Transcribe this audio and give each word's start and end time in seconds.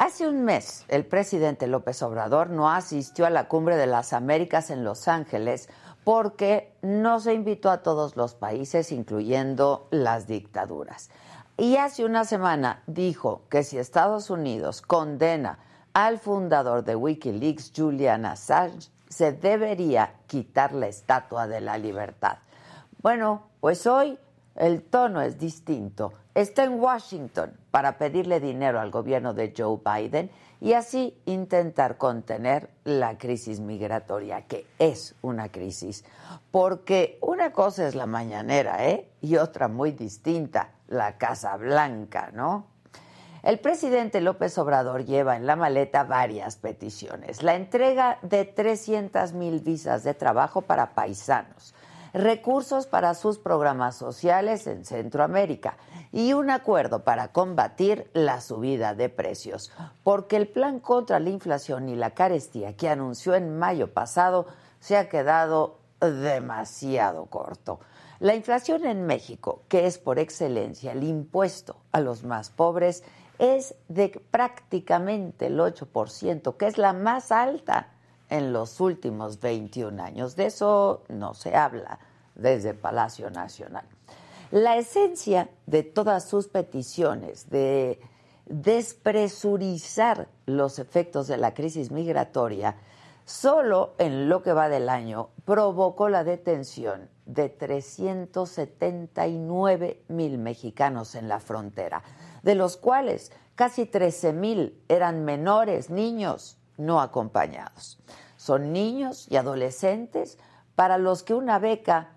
Hace 0.00 0.26
un 0.26 0.46
mes, 0.46 0.86
el 0.88 1.04
presidente 1.04 1.66
López 1.66 2.02
Obrador 2.02 2.48
no 2.48 2.70
asistió 2.70 3.26
a 3.26 3.30
la 3.30 3.48
cumbre 3.48 3.76
de 3.76 3.86
las 3.86 4.14
Américas 4.14 4.70
en 4.70 4.82
Los 4.82 5.08
Ángeles 5.08 5.68
porque 6.04 6.72
no 6.80 7.20
se 7.20 7.34
invitó 7.34 7.70
a 7.70 7.82
todos 7.82 8.16
los 8.16 8.34
países, 8.34 8.92
incluyendo 8.92 9.88
las 9.90 10.26
dictaduras. 10.26 11.10
Y 11.58 11.76
hace 11.76 12.06
una 12.06 12.24
semana 12.24 12.82
dijo 12.86 13.42
que 13.50 13.62
si 13.62 13.76
Estados 13.76 14.30
Unidos 14.30 14.80
condena 14.80 15.58
al 15.92 16.18
fundador 16.18 16.82
de 16.82 16.96
Wikileaks, 16.96 17.70
Julian 17.76 18.24
Assange, 18.24 18.88
se 19.10 19.32
debería 19.32 20.14
quitar 20.28 20.72
la 20.72 20.86
estatua 20.86 21.46
de 21.46 21.60
la 21.60 21.76
libertad. 21.76 22.38
Bueno, 23.02 23.42
pues 23.60 23.86
hoy 23.86 24.18
el 24.56 24.82
tono 24.82 25.20
es 25.20 25.38
distinto. 25.38 26.12
Está 26.34 26.64
en 26.64 26.80
Washington 26.80 27.52
para 27.70 27.98
pedirle 27.98 28.40
dinero 28.40 28.80
al 28.80 28.90
gobierno 28.90 29.34
de 29.34 29.52
Joe 29.56 29.78
Biden 29.84 30.30
y 30.60 30.74
así 30.74 31.18
intentar 31.24 31.96
contener 31.96 32.70
la 32.84 33.16
crisis 33.16 33.60
migratoria, 33.60 34.46
que 34.46 34.66
es 34.78 35.14
una 35.22 35.50
crisis. 35.50 36.04
Porque 36.50 37.18
una 37.22 37.52
cosa 37.52 37.88
es 37.88 37.94
la 37.94 38.06
mañanera, 38.06 38.86
¿eh? 38.86 39.10
Y 39.22 39.36
otra 39.36 39.68
muy 39.68 39.92
distinta, 39.92 40.72
la 40.88 41.16
Casa 41.16 41.56
Blanca, 41.56 42.30
¿no? 42.32 42.66
El 43.42 43.58
presidente 43.58 44.20
López 44.20 44.58
Obrador 44.58 45.06
lleva 45.06 45.34
en 45.34 45.46
la 45.46 45.56
maleta 45.56 46.04
varias 46.04 46.56
peticiones. 46.56 47.42
La 47.42 47.54
entrega 47.54 48.18
de 48.20 48.44
300 48.44 49.32
mil 49.32 49.60
visas 49.60 50.04
de 50.04 50.12
trabajo 50.12 50.60
para 50.60 50.94
paisanos 50.94 51.74
recursos 52.12 52.86
para 52.86 53.14
sus 53.14 53.38
programas 53.38 53.96
sociales 53.96 54.66
en 54.66 54.84
Centroamérica 54.84 55.76
y 56.12 56.32
un 56.32 56.50
acuerdo 56.50 57.04
para 57.04 57.28
combatir 57.28 58.10
la 58.12 58.40
subida 58.40 58.94
de 58.94 59.08
precios, 59.08 59.72
porque 60.02 60.36
el 60.36 60.48
plan 60.48 60.80
contra 60.80 61.20
la 61.20 61.30
inflación 61.30 61.88
y 61.88 61.96
la 61.96 62.10
carestía 62.10 62.76
que 62.76 62.88
anunció 62.88 63.34
en 63.34 63.58
mayo 63.58 63.92
pasado 63.92 64.46
se 64.80 64.96
ha 64.96 65.08
quedado 65.08 65.78
demasiado 66.00 67.26
corto. 67.26 67.80
La 68.18 68.34
inflación 68.34 68.84
en 68.84 69.06
México, 69.06 69.62
que 69.68 69.86
es 69.86 69.98
por 69.98 70.18
excelencia 70.18 70.92
el 70.92 71.04
impuesto 71.04 71.76
a 71.92 72.00
los 72.00 72.24
más 72.24 72.50
pobres, 72.50 73.02
es 73.38 73.74
de 73.88 74.20
prácticamente 74.30 75.46
el 75.46 75.58
8%, 75.58 76.56
que 76.56 76.66
es 76.66 76.76
la 76.76 76.92
más 76.92 77.32
alta 77.32 77.88
en 78.30 78.52
los 78.52 78.80
últimos 78.80 79.40
21 79.40 80.02
años. 80.02 80.34
De 80.36 80.46
eso 80.46 81.02
no 81.08 81.34
se 81.34 81.54
habla 81.54 81.98
desde 82.34 82.72
Palacio 82.72 83.28
Nacional. 83.30 83.84
La 84.50 84.78
esencia 84.78 85.50
de 85.66 85.82
todas 85.82 86.24
sus 86.24 86.48
peticiones 86.48 87.50
de 87.50 88.00
despresurizar 88.46 90.28
los 90.46 90.78
efectos 90.80 91.28
de 91.28 91.36
la 91.36 91.52
crisis 91.54 91.92
migratoria, 91.92 92.76
solo 93.24 93.94
en 93.98 94.28
lo 94.28 94.42
que 94.42 94.52
va 94.52 94.68
del 94.68 94.88
año 94.88 95.28
provocó 95.44 96.08
la 96.08 96.24
detención 96.24 97.08
de 97.26 97.48
379 97.48 100.02
mil 100.08 100.38
mexicanos 100.38 101.14
en 101.14 101.28
la 101.28 101.38
frontera, 101.38 102.02
de 102.42 102.56
los 102.56 102.76
cuales 102.76 103.30
casi 103.54 103.86
13 103.86 104.32
mil 104.32 104.82
eran 104.88 105.24
menores, 105.24 105.90
niños 105.90 106.59
no 106.80 107.00
acompañados. 107.00 107.98
Son 108.36 108.72
niños 108.72 109.26
y 109.30 109.36
adolescentes 109.36 110.38
para 110.74 110.98
los 110.98 111.22
que 111.22 111.34
una 111.34 111.58
beca 111.58 112.08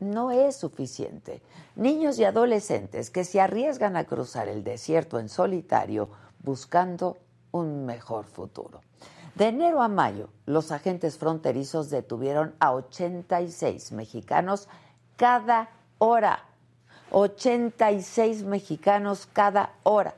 no 0.00 0.30
es 0.30 0.56
suficiente. 0.56 1.40
Niños 1.76 2.18
y 2.18 2.24
adolescentes 2.24 3.10
que 3.10 3.24
se 3.24 3.40
arriesgan 3.40 3.96
a 3.96 4.04
cruzar 4.04 4.48
el 4.48 4.64
desierto 4.64 5.18
en 5.18 5.28
solitario 5.28 6.08
buscando 6.40 7.16
un 7.52 7.86
mejor 7.86 8.26
futuro. 8.26 8.80
De 9.34 9.46
enero 9.48 9.82
a 9.82 9.88
mayo, 9.88 10.28
los 10.46 10.70
agentes 10.70 11.18
fronterizos 11.18 11.90
detuvieron 11.90 12.54
a 12.60 12.72
86 12.72 13.92
mexicanos 13.92 14.68
cada 15.16 15.70
hora. 15.98 16.44
86 17.10 18.44
mexicanos 18.44 19.28
cada 19.32 19.72
hora. 19.82 20.14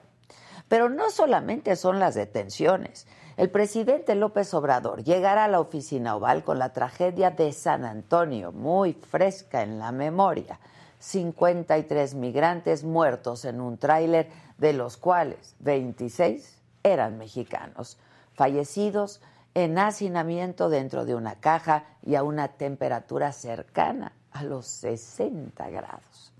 Pero 0.68 0.88
no 0.88 1.10
solamente 1.10 1.76
son 1.76 1.98
las 1.98 2.14
detenciones. 2.14 3.06
El 3.36 3.50
presidente 3.50 4.14
López 4.14 4.54
Obrador 4.54 5.04
llegará 5.04 5.44
a 5.44 5.48
la 5.48 5.60
oficina 5.60 6.16
oval 6.16 6.42
con 6.42 6.58
la 6.58 6.72
tragedia 6.72 7.30
de 7.30 7.52
San 7.52 7.84
Antonio, 7.84 8.50
muy 8.50 8.94
fresca 8.94 9.62
en 9.62 9.78
la 9.78 9.92
memoria. 9.92 10.58
53 11.00 12.14
migrantes 12.14 12.82
muertos 12.82 13.44
en 13.44 13.60
un 13.60 13.76
tráiler, 13.76 14.30
de 14.56 14.72
los 14.72 14.96
cuales 14.96 15.54
26 15.58 16.56
eran 16.82 17.18
mexicanos, 17.18 17.98
fallecidos 18.32 19.20
en 19.52 19.78
hacinamiento 19.78 20.70
dentro 20.70 21.04
de 21.04 21.14
una 21.14 21.34
caja 21.34 21.84
y 22.02 22.14
a 22.14 22.22
una 22.22 22.48
temperatura 22.48 23.32
cercana 23.32 24.12
a 24.32 24.44
los 24.44 24.66
60 24.66 25.68
grados. 25.68 26.32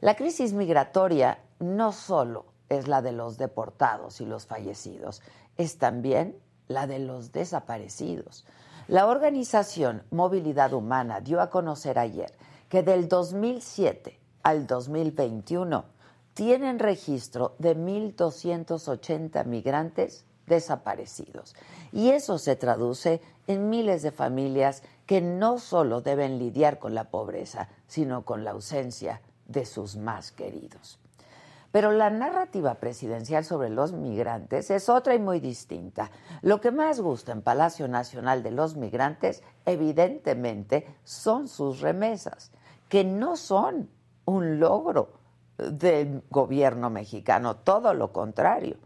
La 0.00 0.16
crisis 0.16 0.54
migratoria 0.54 1.40
no 1.58 1.92
solo 1.92 2.46
es 2.70 2.88
la 2.88 3.02
de 3.02 3.12
los 3.12 3.36
deportados 3.36 4.22
y 4.22 4.24
los 4.24 4.46
fallecidos, 4.46 5.20
es 5.56 5.78
también 5.78 6.36
la 6.68 6.86
de 6.86 6.98
los 6.98 7.32
desaparecidos. 7.32 8.44
La 8.88 9.06
organización 9.06 10.02
Movilidad 10.10 10.72
Humana 10.72 11.20
dio 11.20 11.40
a 11.40 11.50
conocer 11.50 11.98
ayer 11.98 12.32
que 12.68 12.82
del 12.82 13.08
2007 13.08 14.18
al 14.42 14.66
2021 14.66 15.84
tienen 16.34 16.78
registro 16.78 17.54
de 17.58 17.76
1.280 17.76 19.44
migrantes 19.44 20.24
desaparecidos. 20.46 21.54
Y 21.92 22.10
eso 22.10 22.38
se 22.38 22.56
traduce 22.56 23.20
en 23.46 23.68
miles 23.68 24.02
de 24.02 24.10
familias 24.10 24.82
que 25.06 25.20
no 25.20 25.58
solo 25.58 26.00
deben 26.00 26.38
lidiar 26.38 26.78
con 26.78 26.94
la 26.94 27.10
pobreza, 27.10 27.68
sino 27.86 28.24
con 28.24 28.44
la 28.44 28.52
ausencia 28.52 29.20
de 29.46 29.66
sus 29.66 29.96
más 29.96 30.32
queridos. 30.32 30.98
Pero 31.72 31.90
la 31.90 32.10
narrativa 32.10 32.74
presidencial 32.74 33.44
sobre 33.44 33.70
los 33.70 33.92
migrantes 33.94 34.70
es 34.70 34.90
otra 34.90 35.14
y 35.14 35.18
muy 35.18 35.40
distinta. 35.40 36.10
Lo 36.42 36.60
que 36.60 36.70
más 36.70 37.00
gusta 37.00 37.32
en 37.32 37.40
Palacio 37.40 37.88
Nacional 37.88 38.42
de 38.42 38.50
los 38.50 38.76
Migrantes, 38.76 39.42
evidentemente, 39.64 40.86
son 41.02 41.48
sus 41.48 41.80
remesas, 41.80 42.52
que 42.90 43.04
no 43.04 43.36
son 43.36 43.88
un 44.26 44.60
logro 44.60 45.14
del 45.56 46.22
gobierno 46.30 46.90
mexicano, 46.90 47.56
todo 47.56 47.94
lo 47.94 48.12
contrario. 48.12 48.76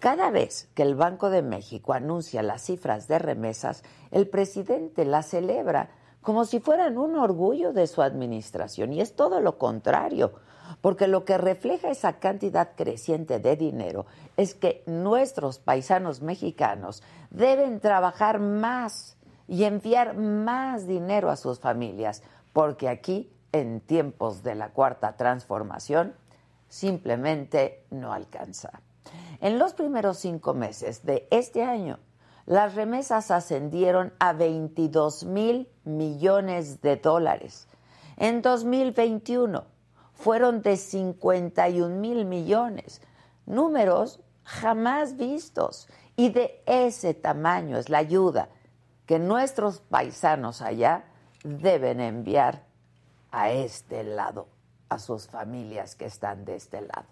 Cada 0.00 0.30
vez 0.30 0.68
que 0.74 0.82
el 0.82 0.96
Banco 0.96 1.30
de 1.30 1.42
México 1.42 1.92
anuncia 1.92 2.42
las 2.42 2.62
cifras 2.62 3.06
de 3.06 3.20
remesas, 3.20 3.84
el 4.10 4.28
presidente 4.28 5.04
las 5.04 5.26
celebra 5.26 5.90
como 6.22 6.44
si 6.44 6.58
fueran 6.58 6.98
un 6.98 7.16
orgullo 7.16 7.72
de 7.72 7.86
su 7.86 8.02
administración, 8.02 8.92
y 8.92 9.00
es 9.00 9.14
todo 9.14 9.40
lo 9.40 9.58
contrario 9.58 10.32
porque 10.80 11.08
lo 11.08 11.24
que 11.24 11.38
refleja 11.38 11.90
esa 11.90 12.14
cantidad 12.14 12.70
creciente 12.76 13.38
de 13.38 13.56
dinero 13.56 14.06
es 14.36 14.54
que 14.54 14.82
nuestros 14.86 15.58
paisanos 15.58 16.22
mexicanos 16.22 17.02
deben 17.30 17.80
trabajar 17.80 18.38
más 18.38 19.16
y 19.48 19.64
enviar 19.64 20.16
más 20.16 20.86
dinero 20.86 21.30
a 21.30 21.36
sus 21.36 21.60
familias, 21.60 22.22
porque 22.52 22.88
aquí, 22.88 23.30
en 23.52 23.80
tiempos 23.80 24.42
de 24.42 24.54
la 24.54 24.70
cuarta 24.70 25.16
transformación, 25.16 26.14
simplemente 26.68 27.84
no 27.90 28.12
alcanza. 28.12 28.80
En 29.40 29.58
los 29.58 29.74
primeros 29.74 30.18
cinco 30.18 30.54
meses 30.54 31.04
de 31.04 31.28
este 31.30 31.62
año, 31.62 31.98
las 32.46 32.74
remesas 32.74 33.30
ascendieron 33.30 34.12
a 34.18 34.32
22 34.32 35.24
mil 35.24 35.68
millones 35.84 36.80
de 36.80 36.96
dólares. 36.96 37.68
En 38.16 38.40
2021 38.40 39.75
fueron 40.26 40.60
de 40.60 40.76
51 40.76 42.00
mil 42.00 42.24
millones, 42.24 43.00
números 43.46 44.18
jamás 44.42 45.16
vistos. 45.16 45.86
Y 46.16 46.30
de 46.30 46.64
ese 46.66 47.14
tamaño 47.14 47.78
es 47.78 47.90
la 47.90 47.98
ayuda 47.98 48.48
que 49.06 49.20
nuestros 49.20 49.78
paisanos 49.78 50.62
allá 50.62 51.04
deben 51.44 52.00
enviar 52.00 52.64
a 53.30 53.52
este 53.52 54.02
lado, 54.02 54.48
a 54.88 54.98
sus 54.98 55.28
familias 55.28 55.94
que 55.94 56.06
están 56.06 56.44
de 56.44 56.56
este 56.56 56.80
lado. 56.80 57.06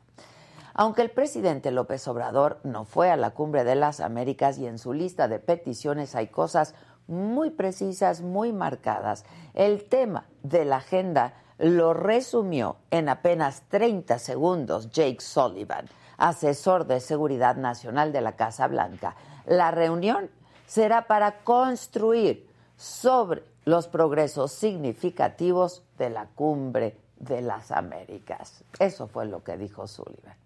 Aunque 0.75 1.03
el 1.03 1.13
presidente 1.13 1.71
López 1.71 2.09
Obrador 2.09 2.59
no 2.65 2.85
fue 2.85 3.13
a 3.13 3.17
la 3.17 3.31
cumbre 3.31 3.63
de 3.63 3.77
las 3.77 4.01
Américas 4.01 4.59
y 4.59 4.67
en 4.67 4.81
su 4.81 4.93
lista 4.93 5.29
de 5.29 5.39
peticiones 5.39 6.17
hay 6.17 6.27
cosas 6.27 6.75
muy 7.07 7.51
precisas, 7.51 8.23
muy 8.23 8.53
marcadas, 8.53 9.25
el 9.53 9.85
tema 9.89 10.27
de 10.43 10.65
la 10.65 10.79
agenda 10.79 11.35
lo 11.59 11.95
resumió 11.95 12.77
en 12.91 13.09
apenas 13.09 13.63
30 13.69 14.19
segundos 14.19 14.91
Jake 14.91 15.21
Sullivan, 15.21 15.87
asesor 16.17 16.87
de 16.87 17.01
seguridad 17.01 17.57
nacional 17.57 18.13
de 18.13 18.21
la 18.21 18.33
Casa 18.33 18.67
Blanca. 18.67 19.15
La 19.47 19.71
reunión 19.71 20.31
será 20.67 21.07
para 21.07 21.45
construir 21.45 22.49
sobre 22.77 23.45
los 23.65 23.89
progresos 23.89 24.53
significativos 24.53 25.83
de 25.99 26.11
la 26.11 26.27
cumbre 26.27 26.99
de 27.17 27.41
las 27.41 27.71
Américas. 27.71 28.65
Eso 28.79 29.07
fue 29.07 29.27
lo 29.27 29.43
que 29.43 29.57
dijo 29.57 29.87
Sullivan. 29.87 30.37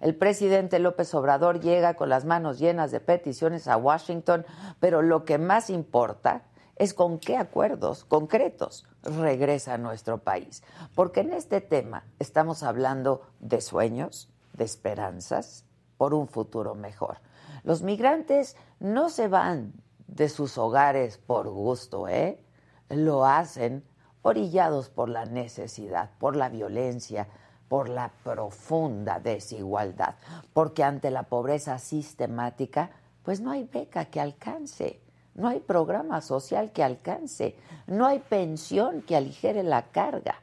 El 0.00 0.14
presidente 0.14 0.78
López 0.78 1.12
Obrador 1.14 1.60
llega 1.60 1.94
con 1.94 2.08
las 2.08 2.24
manos 2.24 2.58
llenas 2.58 2.90
de 2.90 3.00
peticiones 3.00 3.66
a 3.66 3.76
Washington, 3.76 4.46
pero 4.78 5.02
lo 5.02 5.24
que 5.24 5.38
más 5.38 5.70
importa 5.70 6.42
es 6.78 6.94
con 6.94 7.18
qué 7.18 7.36
acuerdos 7.36 8.04
concretos 8.04 8.86
regresa 9.02 9.74
a 9.74 9.78
nuestro 9.78 10.18
país. 10.18 10.62
Porque 10.94 11.20
en 11.20 11.32
este 11.32 11.60
tema 11.60 12.04
estamos 12.18 12.62
hablando 12.62 13.22
de 13.40 13.60
sueños, 13.60 14.28
de 14.52 14.64
esperanzas 14.64 15.64
por 15.96 16.14
un 16.14 16.28
futuro 16.28 16.74
mejor. 16.74 17.18
Los 17.64 17.82
migrantes 17.82 18.56
no 18.80 19.08
se 19.10 19.28
van 19.28 19.72
de 20.06 20.28
sus 20.28 20.56
hogares 20.56 21.18
por 21.18 21.48
gusto, 21.48 22.08
¿eh? 22.08 22.42
Lo 22.88 23.26
hacen 23.26 23.84
orillados 24.22 24.88
por 24.88 25.08
la 25.08 25.26
necesidad, 25.26 26.10
por 26.18 26.36
la 26.36 26.48
violencia, 26.48 27.28
por 27.68 27.88
la 27.88 28.10
profunda 28.24 29.20
desigualdad, 29.20 30.14
porque 30.52 30.82
ante 30.82 31.10
la 31.10 31.24
pobreza 31.24 31.78
sistemática, 31.78 32.90
pues 33.22 33.40
no 33.40 33.50
hay 33.50 33.64
beca 33.64 34.06
que 34.06 34.20
alcance, 34.20 35.02
no 35.38 35.46
hay 35.46 35.60
programa 35.60 36.20
social 36.20 36.72
que 36.72 36.82
alcance, 36.82 37.56
no 37.86 38.06
hay 38.06 38.18
pensión 38.18 39.02
que 39.02 39.16
aligere 39.16 39.62
la 39.62 39.86
carga, 39.92 40.34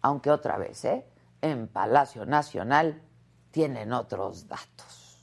aunque 0.00 0.30
otra 0.30 0.56
vez, 0.56 0.86
¿eh? 0.86 1.04
en 1.42 1.68
Palacio 1.68 2.24
Nacional 2.24 3.02
tienen 3.50 3.92
otros 3.92 4.48
datos. 4.48 5.22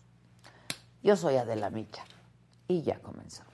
Yo 1.02 1.16
soy 1.16 1.38
Adela 1.38 1.72
Micha 1.72 2.06
y 2.68 2.84
ya 2.84 3.00
comenzamos. 3.00 3.52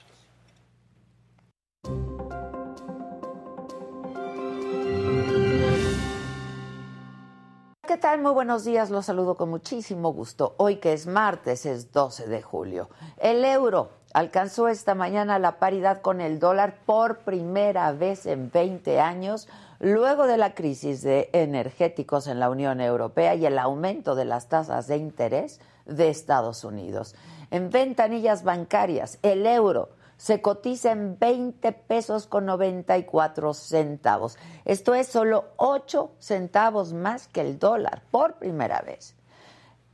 ¿Qué 7.87 7.97
tal? 7.97 8.21
Muy 8.21 8.33
buenos 8.33 8.65
días, 8.65 8.89
los 8.89 9.05
saludo 9.05 9.35
con 9.35 9.49
muchísimo 9.49 10.11
gusto. 10.11 10.55
Hoy 10.57 10.77
que 10.77 10.91
es 10.91 11.07
martes, 11.07 11.65
es 11.65 11.93
12 11.93 12.27
de 12.27 12.41
julio. 12.41 12.89
El 13.17 13.43
euro 13.45 14.00
alcanzó 14.13 14.67
esta 14.67 14.95
mañana 14.95 15.39
la 15.39 15.59
paridad 15.59 16.01
con 16.01 16.21
el 16.21 16.39
dólar 16.39 16.75
por 16.85 17.19
primera 17.19 17.91
vez 17.91 18.25
en 18.25 18.51
20 18.51 18.99
años, 18.99 19.47
luego 19.79 20.27
de 20.27 20.37
la 20.37 20.53
crisis 20.53 21.01
de 21.01 21.29
energéticos 21.33 22.27
en 22.27 22.39
la 22.39 22.49
Unión 22.49 22.81
Europea 22.81 23.35
y 23.35 23.45
el 23.45 23.57
aumento 23.57 24.15
de 24.15 24.25
las 24.25 24.47
tasas 24.47 24.87
de 24.87 24.97
interés 24.97 25.59
de 25.85 26.09
Estados 26.09 26.63
Unidos. 26.63 27.15
En 27.49 27.69
ventanillas 27.69 28.43
bancarias, 28.43 29.19
el 29.21 29.45
euro 29.45 29.89
se 30.17 30.39
cotiza 30.39 30.91
en 30.91 31.17
20 31.17 31.71
pesos 31.71 32.27
con 32.27 32.45
94 32.45 33.55
centavos. 33.55 34.37
Esto 34.65 34.93
es 34.93 35.07
solo 35.07 35.45
8 35.57 36.11
centavos 36.19 36.93
más 36.93 37.27
que 37.27 37.41
el 37.41 37.57
dólar 37.57 38.03
por 38.11 38.35
primera 38.35 38.81
vez. 38.81 39.15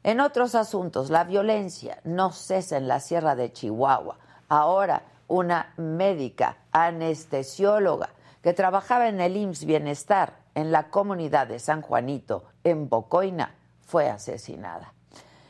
En 0.07 0.21
otros 0.21 0.55
asuntos, 0.55 1.09
la 1.09 1.25
violencia 1.25 1.99
no 2.05 2.31
cesa 2.31 2.77
en 2.77 2.87
la 2.87 3.01
Sierra 3.01 3.35
de 3.35 3.51
Chihuahua. 3.51 4.15
Ahora, 4.47 5.03
una 5.27 5.73
médica 5.75 6.55
anestesióloga 6.71 8.11
que 8.41 8.53
trabajaba 8.53 9.09
en 9.09 9.19
el 9.19 9.35
IMSS 9.35 9.65
Bienestar 9.65 10.37
en 10.55 10.71
la 10.71 10.87
comunidad 10.91 11.47
de 11.47 11.59
San 11.59 11.81
Juanito, 11.81 12.45
en 12.63 12.87
Bocoina, 12.87 13.53
fue 13.81 14.09
asesinada. 14.09 14.93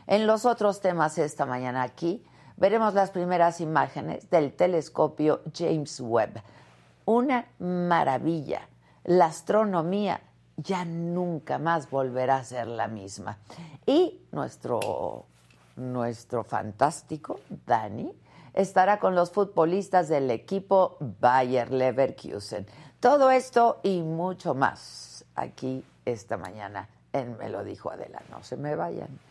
En 0.07 0.25
los 0.25 0.43
otros 0.43 0.81
temas 0.81 1.19
esta 1.19 1.45
mañana 1.45 1.83
aquí, 1.83 2.25
veremos 2.55 2.95
las 2.95 3.11
primeras 3.11 3.61
imágenes 3.61 4.27
del 4.31 4.53
telescopio 4.53 5.41
James 5.55 5.99
Webb. 5.99 6.41
Una 7.05 7.45
maravilla. 7.59 8.67
La 9.03 9.25
astronomía 9.25 10.19
ya 10.57 10.83
nunca 10.85 11.59
más 11.59 11.89
volverá 11.89 12.37
a 12.37 12.43
ser 12.43 12.67
la 12.67 12.87
misma. 12.87 13.37
Y 13.85 14.19
nuestro, 14.31 15.25
nuestro 15.75 16.43
fantástico 16.43 17.39
Dani 17.65 18.11
estará 18.53 18.99
con 18.99 19.15
los 19.15 19.31
futbolistas 19.31 20.09
del 20.09 20.29
equipo 20.31 20.97
Bayer 20.99 21.71
Leverkusen. 21.71 22.65
Todo 22.99 23.29
esto 23.29 23.79
y 23.83 24.01
mucho 24.01 24.55
más 24.55 25.23
aquí 25.35 25.83
esta 26.03 26.37
mañana 26.37 26.89
en 27.13 27.37
Me 27.37 27.49
lo 27.49 27.63
dijo 27.63 27.91
Adela. 27.91 28.21
No 28.31 28.43
se 28.43 28.57
me 28.57 28.75
vayan. 28.75 29.26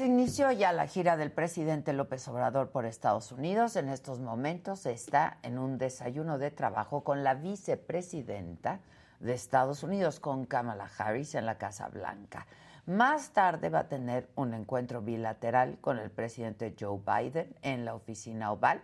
Se 0.00 0.06
inició 0.06 0.50
ya 0.50 0.72
la 0.72 0.86
gira 0.86 1.18
del 1.18 1.30
presidente 1.30 1.92
López 1.92 2.26
Obrador 2.26 2.70
por 2.70 2.86
Estados 2.86 3.32
Unidos. 3.32 3.76
En 3.76 3.90
estos 3.90 4.18
momentos 4.18 4.86
está 4.86 5.36
en 5.42 5.58
un 5.58 5.76
desayuno 5.76 6.38
de 6.38 6.50
trabajo 6.50 7.04
con 7.04 7.22
la 7.22 7.34
vicepresidenta 7.34 8.80
de 9.18 9.34
Estados 9.34 9.82
Unidos, 9.82 10.18
con 10.18 10.46
Kamala 10.46 10.88
Harris, 10.96 11.34
en 11.34 11.44
la 11.44 11.58
Casa 11.58 11.88
Blanca. 11.88 12.46
Más 12.86 13.32
tarde 13.32 13.68
va 13.68 13.80
a 13.80 13.88
tener 13.88 14.30
un 14.36 14.54
encuentro 14.54 15.02
bilateral 15.02 15.76
con 15.82 15.98
el 15.98 16.10
presidente 16.10 16.74
Joe 16.80 16.98
Biden 17.04 17.54
en 17.60 17.84
la 17.84 17.94
oficina 17.94 18.52
oval. 18.52 18.80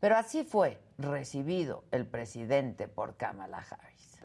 Pero 0.00 0.16
así 0.16 0.44
fue 0.44 0.80
recibido 0.96 1.84
el 1.90 2.06
presidente 2.06 2.88
por 2.88 3.18
Kamala 3.18 3.58
Harris. 3.58 4.18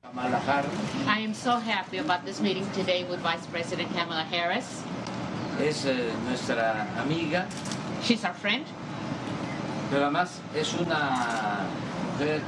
Kamala 0.00 0.38
Harris. 0.46 0.72
I 1.06 1.26
am 1.26 1.34
so 1.34 1.60
happy 1.60 1.98
about 1.98 2.24
this 2.24 2.40
meeting 2.40 2.64
today 2.72 3.04
with 3.04 3.18
Vice 3.18 3.46
President 3.50 3.94
Kamala 3.94 4.24
Harris 4.24 4.82
es 5.60 5.84
eh, 5.84 6.10
nuestra 6.24 6.86
amiga. 7.00 7.46
She's 8.02 8.24
our 8.24 8.34
friend. 8.34 8.64
Pero 9.90 10.04
además 10.04 10.40
es 10.54 10.74
una 10.74 11.66
mujer 12.12 12.40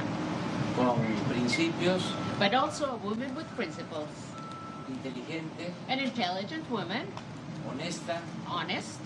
con 0.75 0.97
principios. 1.29 2.03
But 2.39 2.53
also 2.53 2.85
a 2.85 2.95
woman 2.95 3.35
with 3.35 3.47
principles. 3.55 4.07
Inteligente. 4.87 5.73
An 5.89 5.99
intelligent 5.99 6.69
woman. 6.69 7.07
Honesta. 7.67 8.21
Honest. 8.47 8.99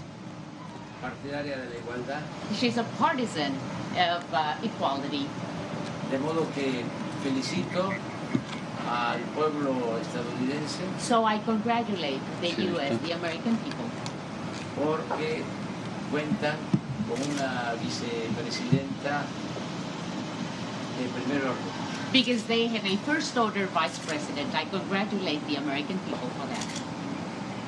Partidaria 1.01 1.57
de 1.57 1.69
la 1.69 1.75
igualdad. 1.75 2.21
She's 2.53 2.77
a 2.77 2.83
partisan 2.97 3.53
of 3.97 4.23
uh, 4.33 4.55
equality. 4.63 5.27
De 6.11 6.19
modo 6.19 6.47
que 6.53 6.83
felicito 7.23 7.91
al 8.89 9.19
pueblo 9.35 9.97
estadounidense. 9.99 10.83
So 10.99 11.25
I 11.25 11.39
congratulate 11.39 12.21
the 12.41 12.49
U.S., 12.71 12.97
the 12.99 13.11
American 13.13 13.57
people. 13.57 13.85
Porque 14.75 15.41
cuentan 16.11 16.57
con 17.07 17.17
una 17.33 17.73
vicepresidenta 17.81 19.23
de 20.99 21.07
primer 21.09 21.43
orden. 21.43 21.85
Because 22.11 22.43
they 22.43 22.67
have 22.67 22.85
a 22.85 22.97
first 23.05 23.37
order 23.37 23.67
vice 23.67 23.99
president. 23.99 24.53
I 24.55 24.65
congratulate 24.65 25.45
the 25.47 25.55
American 25.57 25.97
people 25.99 26.29
for 26.39 26.47
that. 26.47 26.65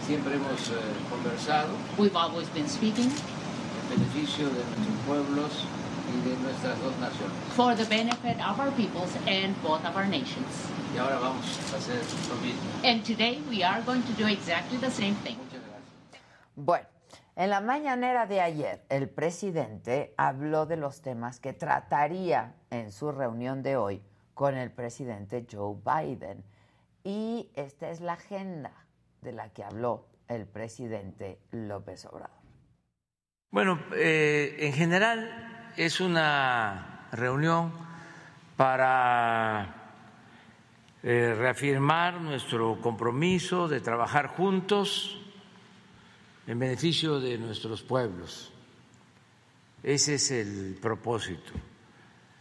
Siempre 0.05 0.35
hemos 0.35 0.69
eh, 0.69 0.75
conversado 1.09 1.75
We've 1.97 2.15
always 2.15 2.47
been 2.49 2.67
speaking 2.69 3.11
en 3.11 3.89
beneficio 3.89 4.45
de 4.47 4.63
nuestros 4.63 4.97
pueblos 5.05 5.51
y 6.07 6.29
de 6.29 6.37
nuestras 6.37 6.79
dos 6.79 6.95
naciones. 7.01 7.35
for 7.53 7.75
the 7.75 7.83
benefit 7.85 8.37
of 8.39 8.57
our 8.59 8.71
peoples 8.71 9.11
and 9.27 9.53
both 9.61 9.83
of 9.85 9.97
our 9.97 10.05
nations. 10.07 10.47
Y 10.95 10.99
ahora 10.99 11.19
vamos 11.19 11.45
a 11.73 11.77
hacer 11.77 11.99
lo 12.29 12.35
mismo. 12.37 12.63
And 12.85 13.03
today 13.03 13.39
we 13.49 13.63
are 13.63 13.81
going 13.81 14.03
to 14.03 14.13
do 14.13 14.27
exactly 14.27 14.77
the 14.77 14.89
same 14.91 15.15
thing. 15.15 15.35
Muchas 15.35 15.59
gracias. 15.59 16.23
Bueno, 16.55 16.85
en 17.37 17.51
la 17.51 17.61
mañanera 17.61 18.25
de 18.25 18.41
ayer, 18.41 18.83
el 18.89 19.07
presidente 19.09 20.11
habló 20.17 20.65
de 20.65 20.75
los 20.75 21.03
temas 21.03 21.39
que 21.39 21.53
trataría 21.53 22.55
en 22.71 22.91
su 22.91 23.11
reunión 23.11 23.61
de 23.61 23.77
hoy 23.77 24.01
con 24.33 24.57
el 24.57 24.71
presidente 24.71 25.45
Joe 25.49 25.75
Biden. 25.85 26.43
Y 27.03 27.51
esta 27.53 27.91
es 27.91 28.01
la 28.01 28.13
agenda 28.13 28.71
de 29.21 29.33
la 29.33 29.49
que 29.49 29.63
habló 29.63 30.07
el 30.27 30.47
presidente 30.47 31.37
López 31.51 32.07
Obrador. 32.07 32.35
Bueno, 33.51 33.79
eh, 33.95 34.57
en 34.59 34.73
general 34.73 35.71
es 35.77 36.01
una 36.01 37.07
reunión 37.11 37.71
para 38.55 39.91
eh, 41.03 41.35
reafirmar 41.37 42.19
nuestro 42.19 42.81
compromiso 42.81 43.67
de 43.67 43.79
trabajar 43.79 44.25
juntos 44.25 45.23
en 46.47 46.57
beneficio 46.57 47.19
de 47.19 47.37
nuestros 47.37 47.83
pueblos. 47.83 48.51
Ese 49.83 50.15
es 50.15 50.31
el 50.31 50.77
propósito. 50.81 51.51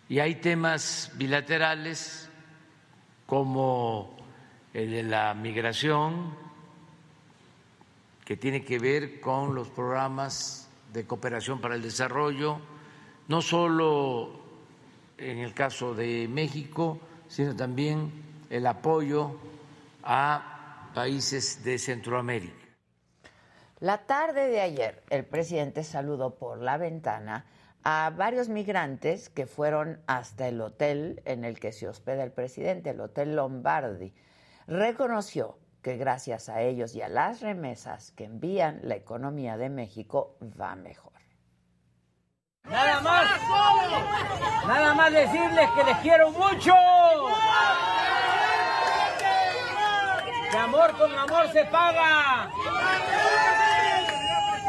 Y 0.09 0.21
hay 0.21 0.37
temas 0.37 1.11
bilaterales 1.17 2.31
como 3.27 4.17
el 4.73 4.93
de 4.93 5.03
la 5.03 5.35
migración, 5.35 6.35
que 8.25 8.37
tiene 8.37 8.65
que 8.65 8.79
ver 8.79 9.21
con 9.21 9.55
los 9.55 9.69
programas 9.69 10.69
de 10.93 11.05
cooperación 11.05 11.61
para 11.61 11.75
el 11.75 11.83
desarrollo, 11.83 12.59
no 13.29 13.43
solo 13.43 14.41
en 15.19 15.39
el 15.39 15.53
caso 15.53 15.95
de 15.95 16.29
México, 16.29 17.01
sino 17.29 17.55
también 17.57 18.13
el 18.51 18.67
apoyo 18.67 19.37
a 20.05 20.91
países 20.95 21.65
de 21.65 21.79
Centroamérica. 21.79 22.66
La 23.79 24.07
tarde 24.07 24.49
de 24.49 24.63
ayer, 24.63 25.03
el 25.11 25.27
presidente 25.27 25.85
saludó 25.85 26.37
por 26.37 26.63
la 26.63 26.79
ventana 26.79 27.45
a 27.85 28.11
varios 28.17 28.49
migrantes 28.49 29.29
que 29.29 29.47
fueron 29.47 30.01
hasta 30.07 30.49
el 30.49 30.63
hotel 30.63 31.21
en 31.27 31.45
el 31.45 31.61
que 31.61 31.73
se 31.73 31.87
hospeda 31.87 32.25
el 32.25 32.33
presidente, 32.33 32.91
el 32.91 33.01
Hotel 33.01 33.37
Lombardi. 33.37 34.15
Reconoció 34.67 35.59
que 35.83 35.99
gracias 35.99 36.49
a 36.49 36.63
ellos 36.63 36.95
y 36.95 37.03
a 37.03 37.11
las 37.11 37.43
remesas 37.43 38.13
que 38.13 38.25
envían, 38.25 38.81
la 38.83 38.97
economía 38.97 39.59
de 39.59 39.69
México 39.69 40.39
va 40.59 40.75
mejor. 40.75 41.13
Nada 42.65 43.01
más, 43.01 43.31
nada 44.67 44.95
más 44.95 45.13
decirles 45.13 45.69
que 45.77 45.85
les 45.85 45.97
quiero 45.99 46.31
mucho. 46.31 46.75
Que 50.51 50.57
amor 50.57 50.97
con 50.99 51.15
amor 51.15 51.53
se 51.53 51.65
paga. 51.67 52.51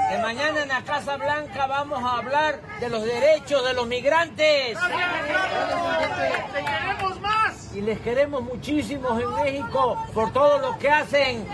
Que 0.09 0.17
mañana 0.19 0.61
en 0.61 0.69
la 0.69 0.81
Casa 0.83 1.17
Blanca 1.17 1.67
vamos 1.67 2.01
a 2.01 2.17
hablar 2.19 2.61
de 2.79 2.89
los 2.89 3.03
derechos 3.03 3.65
de 3.65 3.73
los 3.73 3.87
migrantes. 3.87 4.77
Y 7.73 7.81
les 7.81 7.99
queremos 7.99 8.41
muchísimo 8.41 9.19
en 9.19 9.35
México 9.35 9.97
por 10.13 10.31
todo 10.31 10.59
lo 10.59 10.77
que 10.79 10.89
hacen, 10.89 11.45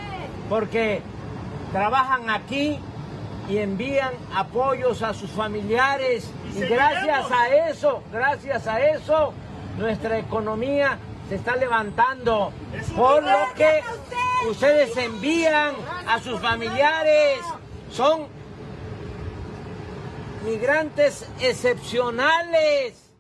porque 0.50 1.02
trabajan 1.72 2.30
aquí 2.30 2.80
y 3.50 3.58
envían 3.58 4.14
apoyos 4.36 5.02
a 5.02 5.14
sus 5.14 5.32
familiares. 5.32 6.30
Y 6.56 6.60
gracias 6.62 7.32
a 7.32 7.70
eso, 7.70 8.04
gracias 8.12 8.68
a 8.68 8.82
eso, 8.82 9.34
nuestra 9.78 10.20
economía 10.20 11.00
se 11.28 11.36
está 11.36 11.56
levantando. 11.56 12.54
Por 12.96 13.24
lo 13.24 13.54
que 13.56 13.82
ustedes 14.48 14.96
envían 14.98 15.74
a 16.08 16.20
sus 16.20 16.40
familiares. 16.40 17.40
Son 17.92 18.28
migrantes 20.44 21.28
excepcionales. 21.42 23.12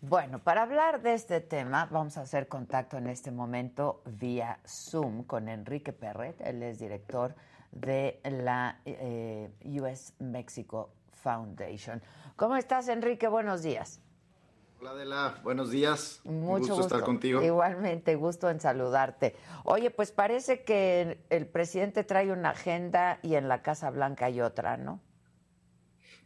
Bueno, 0.00 0.38
para 0.38 0.62
hablar 0.62 1.02
de 1.02 1.14
este 1.14 1.40
tema, 1.40 1.88
vamos 1.90 2.16
a 2.16 2.22
hacer 2.22 2.48
contacto 2.48 2.96
en 2.96 3.08
este 3.08 3.30
momento 3.30 4.02
vía 4.06 4.60
Zoom 4.66 5.24
con 5.24 5.48
Enrique 5.48 5.92
Perret, 5.92 6.40
él 6.40 6.62
es 6.62 6.78
director 6.78 7.34
de 7.72 8.20
la 8.24 8.80
eh, 8.84 9.50
US 9.64 10.14
Mexico 10.18 10.90
Foundation. 11.12 12.02
¿Cómo 12.36 12.56
estás, 12.56 12.88
Enrique? 12.88 13.28
Buenos 13.28 13.62
días. 13.62 14.00
Hola 14.80 14.90
Adela, 14.90 15.40
buenos 15.44 15.70
días. 15.70 16.20
Mucho 16.24 16.74
gusto, 16.74 16.82
estar 16.82 17.02
contigo. 17.02 17.40
Igualmente, 17.42 18.16
gusto 18.16 18.50
en 18.50 18.60
saludarte. 18.60 19.36
Oye, 19.64 19.90
pues 19.90 20.10
parece 20.10 20.64
que 20.64 21.24
el 21.30 21.46
presidente 21.46 22.02
trae 22.02 22.32
una 22.32 22.50
agenda 22.50 23.20
y 23.22 23.36
en 23.36 23.48
la 23.48 23.62
Casa 23.62 23.90
Blanca 23.90 24.26
hay 24.26 24.40
otra, 24.40 24.76
¿no? 24.76 25.00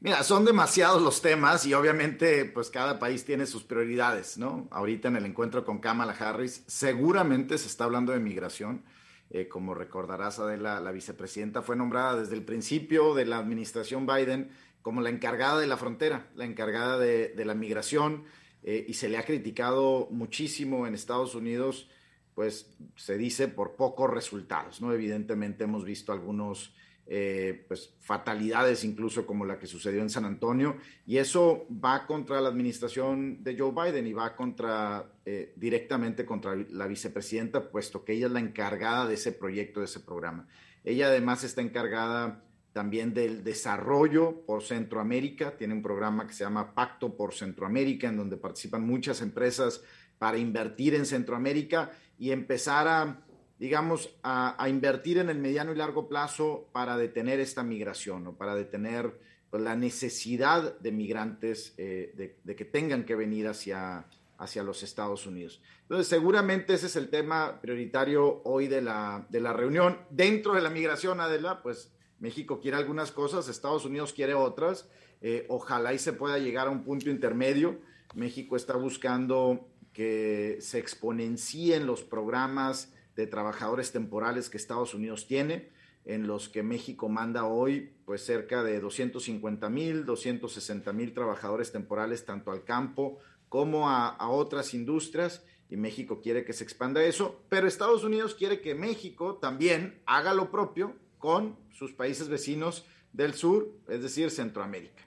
Mira, 0.07 0.23
son 0.23 0.45
demasiados 0.45 1.03
los 1.03 1.21
temas 1.21 1.67
y 1.67 1.75
obviamente 1.75 2.45
pues 2.45 2.71
cada 2.71 3.01
país 3.01 3.25
tiene 3.25 3.45
sus 3.45 3.65
prioridades, 3.65 4.39
¿no? 4.39 4.69
Ahorita 4.71 5.09
en 5.09 5.17
el 5.17 5.27
encuentro 5.27 5.65
con 5.65 5.81
Kamala 5.81 6.13
Harris 6.13 6.63
seguramente 6.69 7.59
se 7.59 7.67
está 7.67 7.87
hablando 7.87 8.13
de 8.13 8.21
migración. 8.21 8.85
Eh, 9.31 9.49
como 9.49 9.75
recordarás, 9.75 10.39
Adela, 10.39 10.79
la 10.79 10.93
vicepresidenta 10.93 11.61
fue 11.61 11.75
nombrada 11.75 12.21
desde 12.21 12.37
el 12.37 12.45
principio 12.45 13.17
de 13.17 13.27
la 13.27 13.39
administración 13.39 14.07
Biden 14.07 14.51
como 14.81 15.01
la 15.01 15.11
encargada 15.11 15.59
de 15.59 15.67
la 15.67 15.77
frontera, 15.77 16.29
la 16.37 16.45
encargada 16.45 16.99
de, 16.99 17.35
la 17.45 17.55
migración 17.55 18.27
eh, 18.63 18.87
y 18.87 18.95
se 18.95 19.09
le 19.09 19.19
ha 19.19 19.25
criticado 19.25 20.07
muchísimo 20.13 20.87
en 20.87 20.95
Estados 20.95 21.35
Unidos, 21.35 21.91
pues 22.37 22.71
se 22.95 23.19
dice 23.19 23.49
por 23.49 23.75
pocos 23.75 24.09
resultados, 24.09 24.81
¿no? 24.81 24.93
Evidentemente 24.93 25.65
hemos 25.65 25.85
visto 25.85 26.13
algunos 26.13 26.77
eh, 27.09 27.65
pues 27.69 27.95
fatalidades 28.01 28.83
incluso 28.83 29.27
como 29.27 29.45
la 29.45 29.61
que 29.61 29.69
sucedió 29.69 30.03
en 30.03 30.11
San 30.11 30.25
Antonio 30.25 30.77
y 31.07 31.19
eso 31.19 31.65
va 31.71 32.05
contra 32.05 32.41
la 32.41 32.49
administración 32.49 33.45
de 33.45 33.57
Joe 33.57 33.71
Biden 33.71 34.09
y 34.09 34.13
va 34.13 34.35
contra 34.35 35.13
eh, 35.25 35.53
directamente 35.55 36.27
contra 36.27 36.57
la 36.57 36.89
vicepresidenta 36.89 37.71
puesto 37.71 38.05
que 38.05 38.15
ella 38.15 38.27
es 38.27 38.33
la 38.33 38.41
encargada 38.41 39.07
de 39.07 39.15
ese 39.15 39.31
proyecto 39.31 39.79
de 39.79 39.87
ese 39.87 40.01
programa. 40.01 40.49
Ella 40.83 41.07
además 41.07 41.45
está 41.45 41.61
encargada 41.61 42.43
también 42.73 43.15
del 43.15 43.45
desarrollo 43.45 44.45
por 44.45 44.65
Centroamérica 44.65 45.57
tiene 45.57 45.75
un 45.75 45.83
programa 45.83 46.27
que 46.27 46.35
se 46.35 46.43
llama 46.43 46.75
Pacto 46.75 47.17
por 47.17 47.35
Centroamérica 47.35 48.09
en 48.09 48.17
donde 48.17 48.37
participan 48.37 48.85
muchas 48.85 49.23
empresas 49.23 49.81
para 50.19 50.39
invertir 50.39 50.95
en 50.95 51.07
Centroamérica 51.07 51.93
y 52.19 52.33
empezar 52.33 52.89
a 52.89 53.26
digamos, 53.59 54.11
a, 54.23 54.63
a, 54.63 54.69
invertir 54.69 55.19
en 55.19 55.31
el 55.31 55.39
mediano 55.39 55.73
y 55.73 55.77
largo 55.77 56.09
plazo 56.09 56.69
para 56.73 56.97
detener 56.97 57.41
esta 57.41 57.63
migración 57.63 58.27
o 58.27 58.33
para 58.35 58.55
detener 58.55 59.19
pues, 59.51 59.63
la 59.63 59.77
necesidad 59.77 60.79
de 60.79 60.93
migrantes 60.93 61.75
eh, 61.79 62.13
de, 62.17 62.37
de, 62.45 62.57
que 62.57 62.65
tengan 62.65 63.05
que 63.05 63.15
venir 63.15 63.49
hacia, 63.49 64.07
hacia 64.39 64.63
los 64.63 64.83
Estados 64.83 65.27
Unidos. 65.27 65.63
Entonces, 65.83 66.09
seguramente 66.09 66.75
ese 66.75 66.87
es 66.87 66.97
el 66.97 67.09
tema 67.09 67.61
prioritario 67.61 68.43
hoy 68.45 68.69
de 68.69 68.83
la, 68.83 69.27
de 69.31 69.41
la 69.41 69.53
reunión. 69.53 69.99
Dentro 70.11 70.55
de 70.55 70.61
la 70.61 70.71
migración, 70.71 71.21
Adela, 71.21 71.63
pues 71.63 71.93
México 72.19 72.61
quiere 72.61 72.77
algunas 72.77 73.13
cosas, 73.13 73.49
Estados 73.49 73.85
Unidos 73.85 74.13
quiere 74.13 74.35
otras. 74.35 74.89
Eh, 75.23 75.47
ojalá 75.49 75.95
y 75.95 75.99
se 75.99 76.13
pueda 76.13 76.39
llegar 76.39 76.67
a 76.67 76.71
un 76.71 76.85
punto 76.85 77.09
intermedio. 77.09 77.79
México 78.15 78.57
está 78.57 78.77
buscando 78.77 79.69
que 79.93 80.59
se 80.61 80.79
exponencien 80.79 81.87
los 81.87 82.03
programas 82.03 82.93
de 83.17 83.27
trabajadores 83.27 83.91
temporales 83.93 84.49
que 84.49 84.59
Estados 84.59 84.95
Unidos 84.95 85.27
tiene, 85.27 85.71
en 86.05 86.29
los 86.29 86.49
que 86.49 86.63
México 86.63 87.09
manda 87.09 87.47
hoy 87.47 87.93
pues 88.05 88.25
cerca 88.25 88.63
de 88.63 88.79
250 88.79 89.69
mil, 89.69 90.05
260 90.05 90.93
mil 90.93 91.13
trabajadores 91.13 91.73
temporales 91.73 92.25
tanto 92.25 92.53
al 92.53 92.63
campo 92.63 93.19
como 93.49 93.89
a, 93.89 94.11
a, 94.11 94.29
otras 94.29 94.73
industrias 94.75 95.45
y 95.69 95.77
México 95.77 96.21
quiere 96.23 96.45
que 96.45 96.53
se 96.53 96.63
expanda 96.63 97.03
eso, 97.03 97.43
pero 97.49 97.67
Estados 97.67 98.05
Unidos 98.05 98.37
quiere 98.37 98.61
que 98.61 98.77
México 98.77 99.37
también 99.37 100.01
haga 100.07 100.33
lo 100.33 100.53
propio 100.53 100.95
con 101.19 101.57
sus 101.73 101.93
países 101.93 102.29
vecinos 102.29 102.87
del 103.13 103.35
sur, 103.35 103.73
es 103.89 104.03
decir, 104.03 104.31
Centroamérica. 104.31 105.03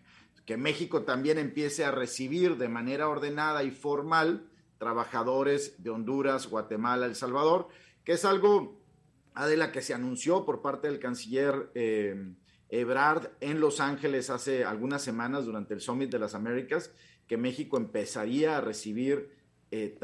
Que 0.45 0.57
México 0.57 1.03
también 1.03 1.37
empiece 1.37 1.85
a 1.85 1.91
recibir 1.91 2.57
de 2.57 2.67
manera 2.67 3.07
ordenada 3.07 3.63
y 3.63 3.71
formal 3.71 4.49
trabajadores 4.79 5.81
de 5.83 5.91
Honduras, 5.91 6.47
Guatemala, 6.47 7.05
El 7.05 7.15
Salvador, 7.15 7.67
que 8.03 8.13
es 8.13 8.25
algo, 8.25 8.81
Adela, 9.33 9.71
que 9.71 9.81
se 9.81 9.93
anunció 9.93 10.45
por 10.45 10.61
parte 10.61 10.87
del 10.87 10.99
canciller 10.99 11.71
eh, 11.75 12.33
Ebrard 12.69 13.31
en 13.41 13.59
Los 13.59 13.79
Ángeles 13.79 14.29
hace 14.29 14.63
algunas 14.63 15.01
semanas 15.01 15.45
durante 15.45 15.73
el 15.73 15.81
Summit 15.81 16.11
de 16.11 16.19
las 16.19 16.35
Américas 16.35 16.91
que 17.27 17.37
México 17.37 17.77
empezaría 17.77 18.57
a 18.57 18.61
recibir 18.61 19.37
eh, 19.71 19.99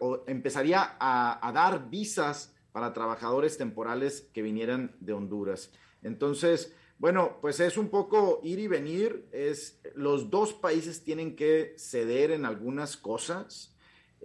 o 0.00 0.24
empezaría 0.26 0.96
a, 0.98 1.52
dar 1.54 1.88
visas 1.88 2.54
para 2.72 2.92
trabajadores 2.92 3.56
temporales 3.56 4.28
que 4.32 4.42
vinieran 4.42 4.96
de 4.98 5.12
Honduras. 5.12 5.70
Entonces, 6.02 6.74
bueno, 6.98 7.38
pues 7.40 7.60
es 7.60 7.76
un 7.76 7.90
poco 7.90 8.40
ir 8.42 8.58
y 8.58 8.66
venir. 8.66 9.28
Es, 9.30 9.80
los 9.94 10.30
dos 10.30 10.52
países 10.52 11.04
tienen 11.04 11.36
que 11.36 11.74
ceder 11.78 12.32
en 12.32 12.44
algunas 12.44 12.96
cosas. 12.96 13.73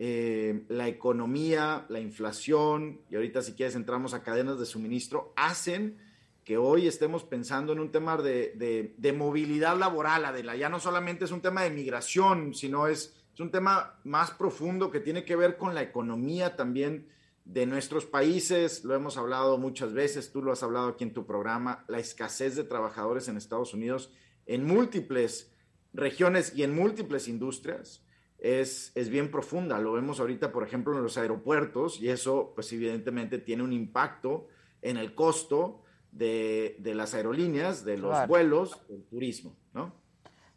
Eh, 0.02 0.64
la 0.70 0.88
economía, 0.88 1.86
la 1.90 2.00
inflación, 2.00 3.02
y 3.10 3.16
ahorita 3.16 3.42
si 3.42 3.52
quieres 3.52 3.76
entramos 3.76 4.14
a 4.14 4.24
cadenas 4.24 4.58
de 4.58 4.66
suministro, 4.66 5.34
hacen 5.36 5.98
que 6.46 6.58
hoy 6.58 6.88
estemos 6.88 7.26
pensando 7.26 7.74
en 7.74 7.82
un 7.82 7.92
tema 7.92 8.16
de, 8.16 8.96
de, 8.98 9.14
movilidad 9.14 9.78
laboral, 9.78 10.24
Adela. 10.24 10.56
Ya 10.56 10.70
no 10.70 10.80
solamente 10.80 11.26
es 11.26 11.32
un 11.32 11.42
tema 11.42 11.64
de 11.64 11.72
migración, 11.72 12.54
sino 12.54 12.88
es, 12.88 13.14
es 13.34 13.40
un 13.42 13.52
tema 13.52 14.00
más 14.06 14.32
profundo 14.32 14.90
que 14.90 15.02
tiene 15.02 15.26
que 15.26 15.36
ver 15.36 15.58
con 15.58 15.76
la 15.76 15.82
economía 15.82 16.56
también 16.56 17.10
de 17.44 17.66
nuestros 17.66 18.06
países. 18.06 18.86
Lo 18.86 18.96
hemos 18.96 19.18
hablado 19.18 19.58
muchas 19.58 19.92
veces, 19.92 20.32
tú 20.32 20.42
lo 20.42 20.54
has 20.54 20.64
hablado 20.64 20.88
aquí 20.88 21.04
en 21.04 21.14
tu 21.14 21.26
programa, 21.26 21.84
la 21.90 22.00
escasez 22.00 22.56
de 22.56 22.64
trabajadores 22.64 23.28
en 23.28 23.36
Estados 23.36 23.74
Unidos 23.74 24.14
en 24.46 24.66
múltiples 24.66 25.52
regiones 25.92 26.54
y 26.56 26.64
en 26.64 26.74
múltiples 26.74 27.28
industrias. 27.28 28.02
Es, 28.40 28.92
es, 28.96 29.10
bien 29.10 29.32
profunda. 29.32 29.80
Lo 29.80 29.94
vemos 29.94 30.20
ahorita, 30.20 30.52
por 30.52 30.64
ejemplo, 30.64 30.96
en 30.96 31.04
los 31.04 31.18
aeropuertos 31.18 32.02
y 32.02 32.10
eso, 32.10 32.54
pues 32.56 32.72
evidentemente, 32.72 33.38
tiene 33.38 33.64
un 33.64 33.74
impacto 33.74 34.48
en 34.82 34.98
el 34.98 35.14
costo 35.14 35.84
de, 36.12 36.80
las 36.96 37.14
aerolíneas, 37.14 37.84
de 37.86 37.98
los 37.98 38.28
vuelos, 38.28 38.80
del 38.88 39.04
turismo, 39.06 39.56
¿no? 39.74 39.94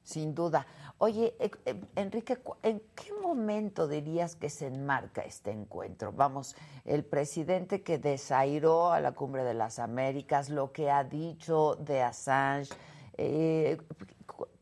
Sin 0.03 0.35
duda. 0.35 0.67
Oye, 0.99 1.35
eh, 1.39 1.51
eh, 1.65 1.81
Enrique, 1.97 2.39
¿en 2.63 2.83
qué 2.95 3.13
momento 3.13 3.87
dirías 3.87 4.35
que 4.35 4.51
se 4.51 4.67
enmarca 4.67 5.23
este 5.23 5.51
encuentro? 5.51 6.13
Vamos, 6.13 6.57
el 6.85 7.05
presidente 7.05 7.83
que 7.83 7.99
desairó 7.99 8.93
a 8.93 9.01
la 9.01 9.13
Cumbre 9.13 9.45
de 9.45 9.55
las 9.55 9.79
Américas, 9.79 10.49
lo 10.49 10.73
que 10.73 10.91
ha 10.91 11.05
dicho 11.05 11.77
de 11.77 12.03
Assange, 12.03 12.73
eh, 13.17 13.79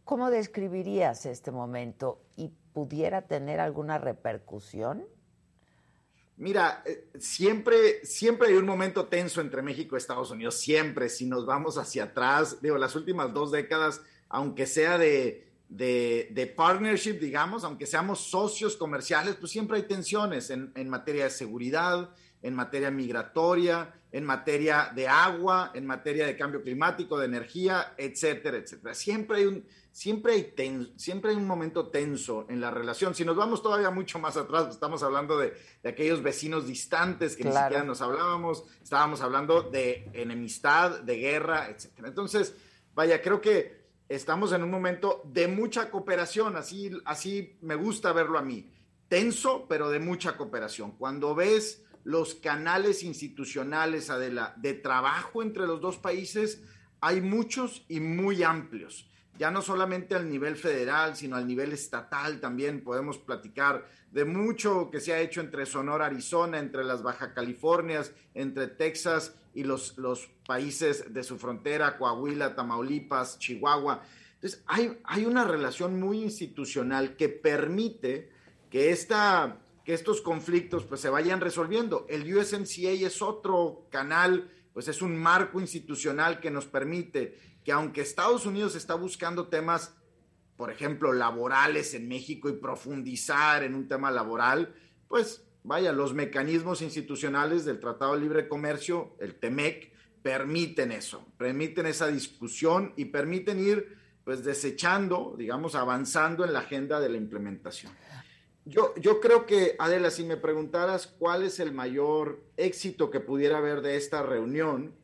¿cómo 0.05 0.31
describirías 0.31 1.25
este 1.25 1.51
momento 1.51 2.21
y 2.37 2.53
pudiera 2.73 3.23
tener 3.23 3.61
alguna 3.61 3.99
repercusión? 3.99 5.05
Mira, 6.37 6.83
eh, 6.87 7.11
siempre, 7.19 8.05
siempre 8.05 8.49
hay 8.49 8.55
un 8.55 8.65
momento 8.65 9.07
tenso 9.07 9.43
entre 9.43 9.61
México 9.61 9.95
y 9.95 9.99
Estados 9.99 10.31
Unidos, 10.31 10.59
siempre, 10.59 11.11
si 11.11 11.27
nos 11.27 11.45
vamos 11.45 11.77
hacia 11.77 12.05
atrás, 12.05 12.63
digo, 12.63 12.79
las 12.79 12.97
últimas 12.97 13.35
dos 13.35 13.51
décadas, 13.51 14.01
aunque 14.31 14.65
sea 14.67 14.97
de, 14.97 15.47
de, 15.69 16.55
partnership, 16.57 17.21
digamos, 17.21 17.63
aunque 17.63 17.85
seamos 17.85 18.21
socios 18.21 18.77
comerciales, 18.77 19.37
pues 19.37 19.53
siempre 19.53 19.77
hay 19.77 19.83
tensiones 19.83 20.49
en, 20.49 20.73
en 20.75 20.89
materia 20.89 21.25
de 21.25 21.31
seguridad, 21.31 22.09
en 22.43 22.55
materia 22.55 22.91
migratoria, 22.91 23.93
en 24.11 24.25
materia 24.25 24.91
de 24.95 25.07
agua, 25.09 25.73
en 25.75 25.87
materia 25.87 26.27
de 26.27 26.37
cambio 26.37 26.63
climático, 26.63 27.19
de 27.19 27.27
energía, 27.27 27.95
etcétera, 27.97 28.57
etcétera. 28.57 28.95
Siempre 28.95 29.39
hay 29.39 29.45
un, 29.45 29.65
siempre 29.93 30.33
hay, 30.33 30.93
siempre 30.97 31.31
hay 31.31 31.37
un 31.37 31.47
momento 31.47 31.89
tenso 31.89 32.47
en 32.49 32.61
la 32.61 32.71
relación. 32.71 33.15
Si 33.15 33.25
nos 33.25 33.37
vamos 33.37 33.63
todavía 33.63 33.91
mucho 33.91 34.19
más 34.19 34.37
atrás, 34.37 34.65
pues, 34.65 34.75
estamos 34.75 35.03
hablando 35.03 35.39
de, 35.39 35.55
aquellos 35.85 36.23
vecinos 36.23 36.67
distantes 36.67 37.37
que 37.37 37.45
ni 37.45 37.51
siquiera 37.51 37.85
nos 37.85 38.01
hablábamos, 38.01 38.65
estábamos 38.83 39.21
hablando 39.21 39.63
de 39.63 40.11
enemistad, 40.13 41.01
de 41.01 41.17
guerra, 41.17 41.69
etcétera. 41.69 42.09
Entonces, 42.09 42.55
vaya, 42.95 43.21
creo 43.21 43.41
que 43.41 43.81
estamos 44.09 44.53
en 44.53 44.63
un 44.63 44.71
momento 44.71 45.23
de 45.25 45.49
mucha 45.49 45.91
cooperación, 45.91 46.57
así, 46.57 46.91
así 47.05 47.59
me 47.61 47.75
gusta 47.75 48.13
verlo 48.13 48.39
a 48.39 48.43
mí. 48.43 48.71
Tenso, 49.09 49.67
pero 49.69 49.91
de 49.91 49.99
mucha 49.99 50.37
cooperación. 50.37 50.93
Cuando 50.93 51.35
ves 51.35 51.85
los 52.05 52.35
canales 52.37 53.03
institucionales 53.03 54.11
de 54.57 54.75
trabajo 54.75 55.43
entre 55.43 55.67
los 55.67 55.81
dos 55.81 55.99
países, 55.99 56.63
hay 57.01 57.21
muchos 57.21 57.85
y 57.89 58.01
muy 58.01 58.43
amplios. 58.43 59.10
Ya 59.41 59.51
no 59.51 59.63
solamente 59.63 60.15
al 60.15 60.29
nivel 60.29 60.55
federal, 60.55 61.17
sino 61.17 61.35
al 61.35 61.47
nivel 61.47 61.73
estatal 61.73 62.41
también 62.41 62.85
podemos 62.85 63.17
platicar 63.17 63.89
de 64.11 64.27
mucho 64.27 64.91
que 64.91 65.01
se 65.01 65.15
ha 65.15 65.21
hecho 65.21 65.41
entre 65.41 65.65
Sonora, 65.65 66.05
Arizona, 66.05 66.59
entre 66.59 66.85
las 66.85 67.03
Baja 67.03 67.33
Californias, 67.33 68.13
entre 68.35 68.67
Texas 68.67 69.35
y 69.55 69.65
los, 69.65 69.97
los 69.97 70.29
países 70.47 71.15
de 71.15 71.25
su 71.25 71.39
frontera, 71.39 71.97
Coahuila, 71.97 72.55
Tamaulipas, 72.55 73.39
Chihuahua. 73.39 74.03
Entonces, 74.35 74.63
hay, 74.67 74.99
hay 75.05 75.25
una 75.25 75.45
relación 75.45 75.99
muy 75.99 76.23
institucional 76.23 77.17
que 77.17 77.31
permite 77.31 78.31
que 78.69 78.91
esta 78.91 79.57
que 79.87 79.95
estos 79.95 80.21
conflictos 80.21 80.85
pues 80.85 81.01
se 81.01 81.09
vayan 81.09 81.41
resolviendo. 81.41 82.05
El 82.11 82.31
USMCA 82.37 82.91
es 82.91 83.23
otro 83.23 83.87
canal, 83.91 84.51
pues 84.75 84.87
es 84.89 85.01
un 85.01 85.17
marco 85.17 85.63
institucional 85.63 86.41
que 86.41 86.51
nos 86.51 86.67
permite 86.67 87.39
que 87.65 87.73
aunque 87.73 88.01
Estados 88.01 88.47
Unidos 88.47 88.75
está 88.75 88.95
buscando 88.95 89.49
temas, 89.49 89.95
por 90.57 90.71
ejemplo, 90.71 91.13
laborales 91.13 91.95
en 91.95 92.09
México 92.09 92.49
y 92.49 92.53
profundizar 92.53 93.63
en 93.63 93.75
un 93.75 93.89
tema 93.89 94.11
laboral, 94.11 94.75
pues 95.09 95.45
vaya, 95.63 95.93
los 95.93 96.15
mecanismos 96.15 96.83
institucionales 96.83 97.65
del 97.65 97.81
Tratado 97.81 98.15
de 98.15 98.21
Libre 98.21 98.49
Comercio, 98.49 99.17
el 99.21 99.35
TEMEC, 99.35 99.93
permiten 100.23 100.93
eso, 100.93 101.27
permiten 101.39 101.87
esa 101.87 102.09
discusión 102.09 102.93
y 102.97 103.07
permiten 103.07 103.59
ir 103.59 103.99
pues 104.25 104.45
desechando, 104.45 105.35
digamos, 105.37 105.75
avanzando 105.75 106.45
en 106.45 106.53
la 106.53 106.61
agenda 106.61 107.01
de 107.01 107.09
la 107.09 107.17
implementación. 107.17 107.93
Yo, 108.67 108.95
yo 108.97 109.19
creo 109.19 109.47
que, 109.47 109.77
Adela, 109.79 110.11
si 110.11 110.25
me 110.25 110.37
preguntaras 110.37 111.07
cuál 111.07 111.43
es 111.43 111.59
el 111.59 111.73
mayor 111.73 112.45
éxito 112.57 113.11
que 113.11 113.21
pudiera 113.21 113.59
haber 113.59 113.81
de 113.81 113.97
esta 113.97 114.23
reunión, 114.23 114.95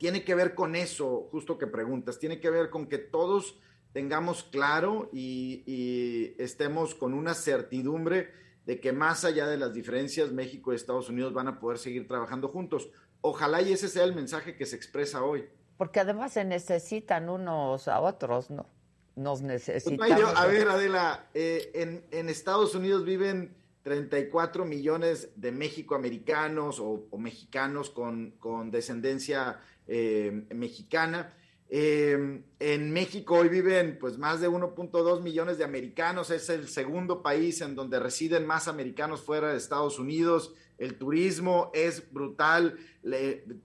tiene 0.00 0.24
que 0.24 0.34
ver 0.34 0.54
con 0.54 0.74
eso, 0.74 1.28
justo 1.30 1.58
que 1.58 1.66
preguntas, 1.66 2.18
tiene 2.18 2.40
que 2.40 2.48
ver 2.48 2.70
con 2.70 2.86
que 2.88 2.96
todos 2.96 3.60
tengamos 3.92 4.44
claro 4.44 5.10
y, 5.12 6.34
estemos 6.38 6.94
con 6.94 7.12
una 7.12 7.34
certidumbre 7.34 8.32
de 8.64 8.80
que 8.80 8.92
más 8.92 9.26
allá 9.26 9.46
de 9.46 9.58
las 9.58 9.74
diferencias, 9.74 10.32
México 10.32 10.72
y 10.72 10.76
Estados 10.76 11.10
Unidos 11.10 11.34
van 11.34 11.48
a 11.48 11.60
poder 11.60 11.78
seguir 11.78 12.08
trabajando 12.08 12.48
juntos. 12.48 12.88
Ojalá 13.20 13.60
y 13.60 13.74
ese 13.74 13.88
sea 13.88 14.04
el 14.04 14.14
mensaje 14.14 14.56
que 14.56 14.64
se 14.64 14.76
expresa 14.76 15.22
hoy. 15.22 15.46
Porque 15.76 16.00
además 16.00 16.32
se 16.32 16.46
necesitan 16.46 17.28
unos 17.28 17.86
a 17.86 18.00
otros, 18.00 18.48
¿no? 18.48 18.66
nos 19.16 19.40
pues, 19.40 19.52
necesitamos. 19.52 20.34
a 20.34 20.46
ver, 20.46 20.68
Adela, 20.68 21.26
eh, 21.34 22.02
en, 22.10 22.28
Estados 22.28 22.74
Unidos 22.74 23.04
viven 23.04 23.54
34 23.82 24.64
millones 24.64 25.30
de 25.36 25.52
México-americanos 25.52 26.80
o, 26.80 27.06
mexicanos 27.18 27.90
con, 27.90 28.70
descendencia 28.70 29.60
eh, 29.92 30.44
mexicana. 30.54 31.34
Eh, 31.68 32.42
en 32.60 32.92
México 32.92 33.34
hoy 33.34 33.48
viven 33.48 33.98
pues 34.00 34.18
más 34.18 34.40
de 34.40 34.48
1.2 34.48 35.20
millones 35.20 35.58
de 35.58 35.64
americanos, 35.64 36.30
es 36.30 36.48
el 36.48 36.68
segundo 36.68 37.22
país 37.22 37.60
en 37.60 37.74
donde 37.74 37.98
residen 37.98 38.46
más 38.46 38.68
americanos 38.68 39.20
fuera 39.20 39.50
de 39.50 39.56
Estados 39.56 39.98
Unidos. 39.98 40.54
El 40.78 40.96
turismo 40.96 41.72
es 41.74 42.12
brutal, 42.12 42.78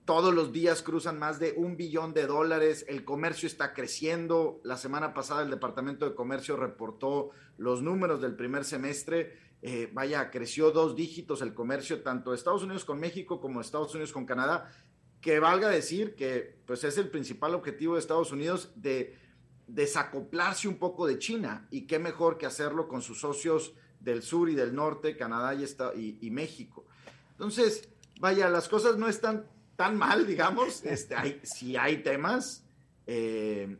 todos 0.04 0.34
los 0.34 0.52
días 0.52 0.82
cruzan 0.82 1.20
más 1.20 1.40
de 1.40 1.54
un 1.56 1.78
billón 1.78 2.14
de 2.14 2.26
dólares, 2.26 2.86
el 2.90 3.06
comercio 3.06 3.48
está 3.48 3.74
creciendo, 3.74 4.60
la 4.64 4.78
semana 4.78 5.14
pasada 5.14 5.44
el 5.44 5.50
Departamento 5.52 6.10
de 6.10 6.16
Comercio 6.16 6.58
reportó 6.58 7.30
los 7.58 7.82
números 7.82 8.20
del 8.20 8.36
primer 8.36 8.66
semestre, 8.66 9.38
eh, 9.62 9.90
vaya, 9.94 10.30
creció 10.30 10.72
dos 10.72 10.96
dígitos 10.96 11.42
el 11.42 11.54
comercio, 11.54 12.04
tanto 12.04 12.32
de 12.32 12.38
Estados 12.38 12.64
Unidos 12.64 12.86
con 12.86 13.00
México 13.00 13.40
como 13.40 13.62
Estados 13.62 13.96
Unidos 13.96 14.12
con 14.12 14.26
Canadá, 14.26 14.72
que 15.26 15.40
valga 15.40 15.70
decir 15.70 16.14
que 16.14 16.56
pues 16.68 16.84
es 16.84 17.00
el 17.00 17.10
principal 17.10 17.56
objetivo 17.56 17.96
de 17.96 18.00
Estados 18.00 18.32
Unidos 18.32 18.70
de 18.76 19.18
desacoplarse 19.66 20.68
un 20.68 20.78
poco 20.78 21.08
de 21.08 21.18
China 21.18 21.68
y 21.72 21.88
qué 21.88 21.98
mejor 21.98 22.38
que 22.38 22.46
hacerlo 22.46 22.88
con 22.88 23.02
sus 23.02 23.22
socios 23.22 23.74
del 24.00 24.22
sur 24.22 24.52
y 24.52 24.54
del 24.54 24.76
norte, 24.76 25.18
Canadá 25.18 25.56
y, 25.56 26.20
y 26.22 26.30
México. 26.30 26.86
Entonces, 27.32 27.90
vaya, 28.20 28.50
las 28.50 28.70
cosas 28.70 28.98
no 28.98 29.08
están 29.08 29.48
tan 29.76 29.98
mal, 29.98 30.28
digamos. 30.28 30.86
Este, 30.86 31.16
hay, 31.16 31.42
sí 31.42 31.76
hay 31.76 32.04
temas, 32.04 32.64
eh, 33.08 33.80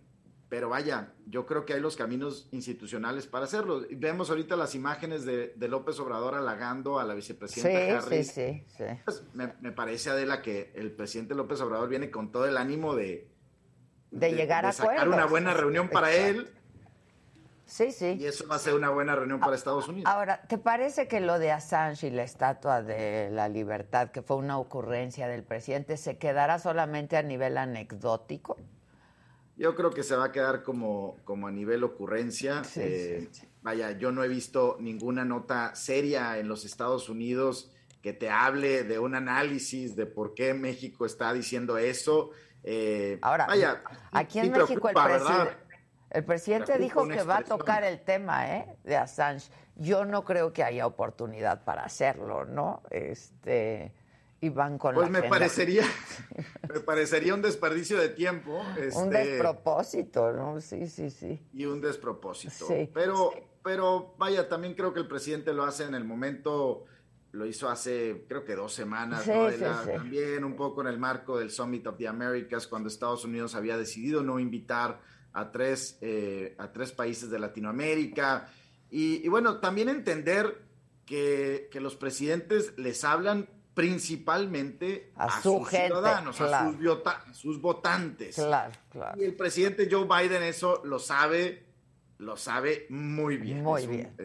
pero 0.50 0.70
vaya, 0.70 1.14
yo 1.26 1.46
creo 1.46 1.66
que 1.66 1.74
hay 1.74 1.80
los 1.80 1.96
caminos 1.96 2.48
institucionales 2.52 3.26
para 3.28 3.46
hacerlo. 3.46 3.84
Vemos 3.92 4.30
ahorita 4.30 4.56
las 4.56 4.76
imágenes 4.76 5.26
de, 5.26 5.54
López 5.68 6.00
Obrador 6.00 6.36
halagando 6.36 7.00
a 7.00 7.04
la 7.04 7.14
vicepresidenta 7.14 8.02
sí, 8.02 8.24
Sí, 8.24 8.32
sí, 8.32 8.64
sí. 8.78 8.84
Pues, 9.04 9.24
me, 9.34 9.48
parece, 9.72 10.12
Adela, 10.12 10.42
que 10.42 10.72
el 10.76 10.92
presidente 10.92 11.34
López 11.34 11.60
Obrador 11.62 11.90
viene 11.90 12.12
con 12.12 12.32
todo 12.32 12.46
el 12.46 12.58
ánimo 12.58 12.96
de, 12.96 13.28
de, 14.12 14.34
llegar 14.34 14.66
a 14.66 14.72
sacar 14.72 15.10
una 15.10 15.26
buena 15.26 15.54
reunión 15.54 15.90
para 15.90 16.14
él 16.14 16.50
Sí, 17.66 17.92
sí. 17.92 18.18
Y 18.20 18.26
eso 18.26 18.48
va 18.48 18.56
a 18.56 18.60
ser 18.60 18.76
una 18.76 18.90
buena 18.90 19.16
reunión 19.16 19.40
para 19.40 19.56
Estados 19.56 19.88
Unidos. 19.88 20.12
Ahora, 20.14 20.42
¿te 20.48 20.58
parece 20.58 21.08
que 21.08 21.20
lo 21.20 21.40
de 21.40 21.52
Assange 21.52 22.08
y 22.08 22.12
la 22.12 22.24
Estatua 22.24 22.84
de 22.84 23.30
la 23.32 23.50
Libertad, 23.50 24.12
que 24.12 24.22
fue 24.22 24.38
una 24.38 24.60
ocurrencia 24.60 25.28
del 25.28 25.44
presidente, 25.44 25.98
se 25.98 26.18
quedará 26.18 26.60
solamente 26.60 27.18
a 27.18 27.24
nivel 27.24 27.58
anecdótico? 27.58 28.58
Yo 29.58 29.76
creo 29.76 29.92
que 29.92 30.04
se 30.04 30.16
va 30.16 30.26
a 30.26 30.32
quedar 30.32 30.64
como, 30.64 31.18
como 31.24 31.48
a 31.48 31.52
nivel 31.52 31.84
ocurrencia. 31.84 32.62
Eh, 32.76 33.30
vaya, 33.62 33.92
yo 33.92 34.12
no 34.12 34.24
he 34.24 34.28
visto 34.28 34.78
ninguna 34.80 35.24
nota 35.24 35.76
seria 35.76 36.38
en 36.38 36.48
los 36.48 36.66
Estados 36.66 37.10
Unidos 37.10 37.72
que 38.02 38.14
te 38.14 38.30
hable 38.30 38.84
de 38.84 39.00
un 39.00 39.16
análisis 39.16 39.96
de 39.96 40.06
por 40.06 40.34
qué 40.34 40.54
México 40.54 41.06
está 41.06 41.34
diciendo 41.34 41.78
eso. 41.78 42.32
Eh, 42.64 43.18
Ahora, 43.22 43.48
vaya, 43.48 43.82
aquí 44.12 44.40
en 44.40 44.52
México 44.52 44.90
el, 44.90 44.96
el, 46.12 46.24
presidente 46.26 46.78
dijo 46.78 47.08
que 47.08 47.24
va 47.24 47.38
a 47.38 47.44
tocar 47.44 47.84
el 47.84 48.02
tema 48.02 48.58
¿eh? 48.58 48.78
de 48.84 48.98
Assange. 48.98 49.50
Yo 49.76 50.06
no 50.06 50.24
creo 50.24 50.54
que 50.54 50.64
haya 50.64 50.86
oportunidad 50.86 51.64
para 51.64 51.84
hacerlo, 51.84 52.46
¿no? 52.46 52.84
Este 52.90 53.94
y 54.46 54.50
van 54.50 54.78
con 54.78 54.94
pues 54.94 55.10
me 55.10 55.24
parecería 55.24 55.84
me 56.74 56.80
parecería 56.80 57.34
un 57.34 57.42
desperdicio 57.42 57.98
de 57.98 58.10
tiempo 58.10 58.62
un 58.62 58.84
este, 58.84 59.10
despropósito 59.10 60.32
no 60.32 60.62
sí 60.62 60.88
sí 60.88 61.10
sí. 61.10 61.42
Y 61.54 61.66
un 61.66 61.82
despropósito. 61.82 62.68
Pero 62.94 63.32
pero 63.64 64.14
vaya 64.18 64.48
también 64.48 64.76
creo 64.76 64.94
que 64.94 65.00
el 65.00 65.08
presidente 65.08 65.54
lo 65.54 65.64
hace 65.64 65.86
en 65.86 65.96
el 65.96 66.04
momento 66.04 66.86
lo 67.32 67.46
hizo 67.46 67.70
hace 67.70 68.26
creo 68.30 68.46
que 68.46 68.56
dos 68.56 68.74
semanas 68.74 69.26
también 69.26 70.44
un 70.44 70.56
poco 70.56 70.82
en 70.82 70.88
el 70.88 71.00
marco 71.00 71.40
del 71.40 71.50
Summit 71.50 71.88
of 71.88 71.98
the 71.98 72.08
Americas 72.08 72.68
cuando 72.68 72.88
Estados 72.88 73.26
Unidos 73.26 73.56
había 73.56 73.78
decidido 73.78 74.22
no 74.22 74.40
invitar 74.40 75.02
a 75.34 75.52
tres 75.52 75.98
eh, 76.02 76.56
a 76.60 76.72
tres 76.72 76.92
países 76.92 77.30
de 77.30 77.40
Latinoamérica. 77.40 78.48
Y, 78.92 79.28
bueno 79.28 79.60
también 79.60 79.90
entender 79.90 80.62
que, 81.06 81.68
que 81.72 81.82
los 81.82 81.96
presidentes 81.96 82.74
les 82.78 83.04
hablan 83.04 83.50
principalmente 83.76 85.12
a, 85.16 85.42
sus 85.42 85.70
ciudadanos, 85.70 86.40
a, 86.42 87.34
sus 87.34 87.62
votantes. 87.62 88.42
Y 89.18 89.24
el 89.24 89.36
presidente 89.36 89.88
Joe 89.92 90.06
Biden 90.06 90.42
eso 90.42 90.82
lo 90.86 90.98
sabe, 90.98 91.66
lo 92.18 92.38
sabe 92.38 92.88
muy 92.90 93.38
bien. 93.38 93.62
Muy 93.62 93.86
bien. 93.86 94.16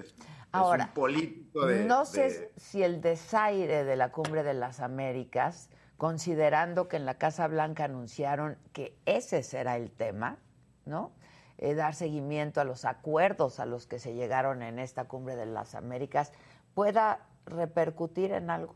Ahora, 0.53 0.95
político 0.95 1.67
no 1.67 2.07
sé 2.07 2.53
si 2.57 2.83
el 2.83 3.01
desaire 3.01 3.85
de 3.85 3.97
la 3.97 4.11
cumbre 4.11 4.43
de 4.43 4.55
las 4.55 4.81
Américas, 4.81 5.69
considerando 5.97 6.89
que 6.89 6.97
en 6.97 7.05
la 7.05 7.19
Casa 7.19 7.47
Blanca 7.47 7.85
anunciaron 7.85 8.57
que 8.73 8.97
ese 9.05 9.43
será 9.43 9.77
el 9.77 9.91
tema, 9.91 10.39
¿no? 10.87 11.13
Eh, 11.59 11.75
dar 11.75 11.95
seguimiento 11.95 12.61
a 12.61 12.65
los 12.65 12.85
acuerdos 12.85 13.61
a 13.61 13.67
los 13.67 13.87
que 13.87 13.99
se 13.99 14.15
llegaron 14.15 14.63
en 14.63 14.79
esta 14.79 15.05
cumbre 15.05 15.37
de 15.37 15.47
las 15.47 15.75
Américas, 15.75 16.33
pueda 16.75 17.27
repercutir 17.47 18.33
en 18.33 18.49
algo. 18.51 18.75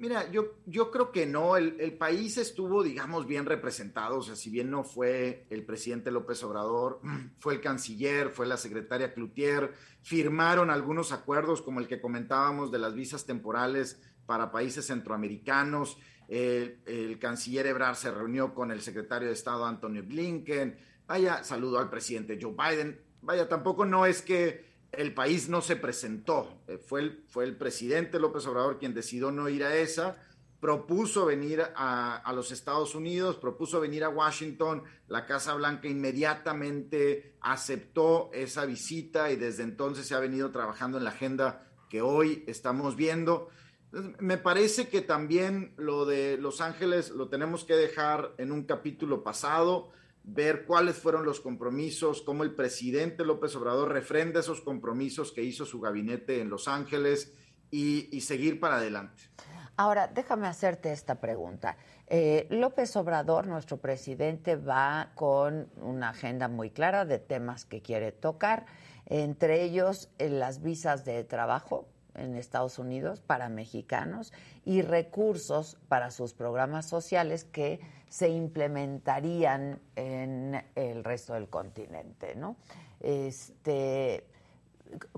Mira, 0.00 0.30
yo, 0.30 0.54
yo 0.64 0.90
creo 0.90 1.12
que 1.12 1.26
no. 1.26 1.58
El, 1.58 1.92
país 1.98 2.38
estuvo, 2.38 2.82
digamos, 2.82 3.26
bien 3.26 3.44
representado. 3.44 4.20
O 4.20 4.22
sea, 4.22 4.34
si 4.34 4.48
bien 4.48 4.70
no 4.70 4.82
fue 4.82 5.44
el 5.50 5.62
presidente 5.66 6.10
López 6.10 6.42
Obrador, 6.42 7.02
fue 7.38 7.52
el 7.52 7.60
canciller, 7.60 8.30
fue 8.30 8.46
la 8.46 8.56
secretaria 8.56 9.12
Cloutier, 9.12 9.74
firmaron 10.00 10.70
algunos 10.70 11.12
acuerdos 11.12 11.60
como 11.60 11.80
el 11.80 11.86
que 11.86 12.00
comentábamos 12.00 12.70
de 12.70 12.78
las 12.78 12.94
visas 12.94 13.26
temporales 13.26 14.00
para 14.24 14.50
países 14.50 14.86
centroamericanos. 14.86 15.98
el 16.28 17.18
canciller 17.20 17.66
Ebrard 17.66 17.96
se 17.96 18.10
reunió 18.10 18.54
con 18.54 18.70
el 18.70 18.80
secretario 18.80 19.28
de 19.28 19.34
Estado 19.34 19.66
Antonio 19.66 20.02
Blinken. 20.02 20.78
Vaya, 21.06 21.44
saludó 21.44 21.78
al 21.78 21.90
presidente 21.90 22.38
Joe 22.40 22.54
Biden. 22.54 22.98
Vaya, 23.20 23.46
tampoco 23.50 23.84
no 23.84 24.06
es 24.06 24.22
que 24.22 24.69
el 24.92 25.14
país 25.14 25.48
no 25.48 25.60
se 25.60 25.76
presentó. 25.76 26.62
Eh, 26.66 26.78
fue 26.78 27.00
el, 27.00 27.24
fue 27.28 27.44
el 27.44 27.56
presidente 27.56 28.18
López 28.18 28.46
Obrador 28.46 28.78
quien 28.78 28.94
decidió 28.94 29.30
no 29.30 29.48
ir 29.48 29.64
a 29.64 29.76
esa, 29.76 30.16
propuso 30.60 31.24
venir 31.24 31.62
a, 31.74 32.32
los 32.34 32.52
Estados 32.52 32.94
Unidos, 32.94 33.36
propuso 33.36 33.80
venir 33.80 34.04
a 34.04 34.10
Washington, 34.10 34.82
la 35.08 35.24
Casa 35.26 35.54
Blanca 35.54 35.88
inmediatamente 35.88 37.36
aceptó 37.40 38.30
esa 38.34 38.66
visita 38.66 39.30
y 39.30 39.36
desde 39.36 39.62
entonces 39.62 40.06
se 40.06 40.14
ha 40.14 40.20
venido 40.20 40.50
trabajando 40.50 40.98
en 40.98 41.04
la 41.04 41.10
agenda 41.10 41.66
que 41.88 42.02
hoy 42.02 42.44
estamos 42.46 42.94
viendo. 42.94 43.48
Me 44.20 44.36
parece 44.36 44.88
que 44.88 45.00
también 45.00 45.72
lo 45.76 46.04
de 46.04 46.36
Los 46.36 46.60
Ángeles 46.60 47.10
lo 47.10 47.28
tenemos 47.28 47.64
que 47.64 47.74
dejar 47.74 48.34
en 48.38 48.52
un 48.52 48.64
capítulo 48.64 49.24
pasado 49.24 49.90
ver 50.22 50.64
cuáles 50.66 50.96
fueron 50.96 51.24
los 51.24 51.40
compromisos, 51.40 52.22
cómo 52.22 52.44
el 52.44 52.54
presidente 52.54 53.24
López 53.24 53.54
Obrador 53.56 53.92
refrenda 53.92 54.40
esos 54.40 54.60
compromisos 54.60 55.32
que 55.32 55.42
hizo 55.42 55.64
su 55.64 55.80
gabinete 55.80 56.40
en 56.40 56.50
Los 56.50 56.68
Ángeles 56.68 57.32
y, 57.70 58.20
seguir 58.20 58.60
para 58.60 58.76
adelante. 58.76 59.24
Ahora, 59.76 60.08
déjame 60.08 60.46
hacerte 60.46 60.92
esta 60.92 61.20
pregunta. 61.20 61.76
Eh, 62.06 62.46
López 62.50 62.94
Obrador, 62.96 63.46
nuestro 63.46 63.78
presidente, 63.78 64.56
va 64.56 65.12
con 65.14 65.70
una 65.76 66.10
agenda 66.10 66.48
muy 66.48 66.70
clara 66.70 67.04
de 67.04 67.18
temas 67.18 67.64
que 67.64 67.80
quiere 67.80 68.12
tocar, 68.12 68.66
entre 69.06 69.62
ellos 69.62 70.10
eh, 70.18 70.28
las 70.28 70.60
visas 70.60 71.04
de 71.04 71.24
trabajo 71.24 71.88
en 72.20 72.36
Estados 72.36 72.78
Unidos 72.78 73.20
para 73.20 73.48
mexicanos 73.48 74.32
y 74.64 74.82
recursos 74.82 75.76
para 75.88 76.10
sus 76.10 76.34
programas 76.34 76.86
sociales 76.86 77.44
que 77.44 77.80
se 78.08 78.28
implementarían 78.28 79.80
en 79.96 80.64
el 80.74 81.04
resto 81.04 81.34
del 81.34 81.48
continente, 81.48 82.34
¿no? 82.34 82.56
Este, 83.00 84.26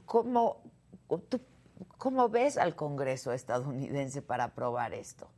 ¿cómo, 0.05 0.63
¿Cómo 1.99 2.29
ves 2.29 2.59
al 2.59 2.75
Congreso 2.75 3.33
estadounidense 3.33 4.23
para 4.23 4.45
aprobar 4.45 4.95
esto? 4.95 5.31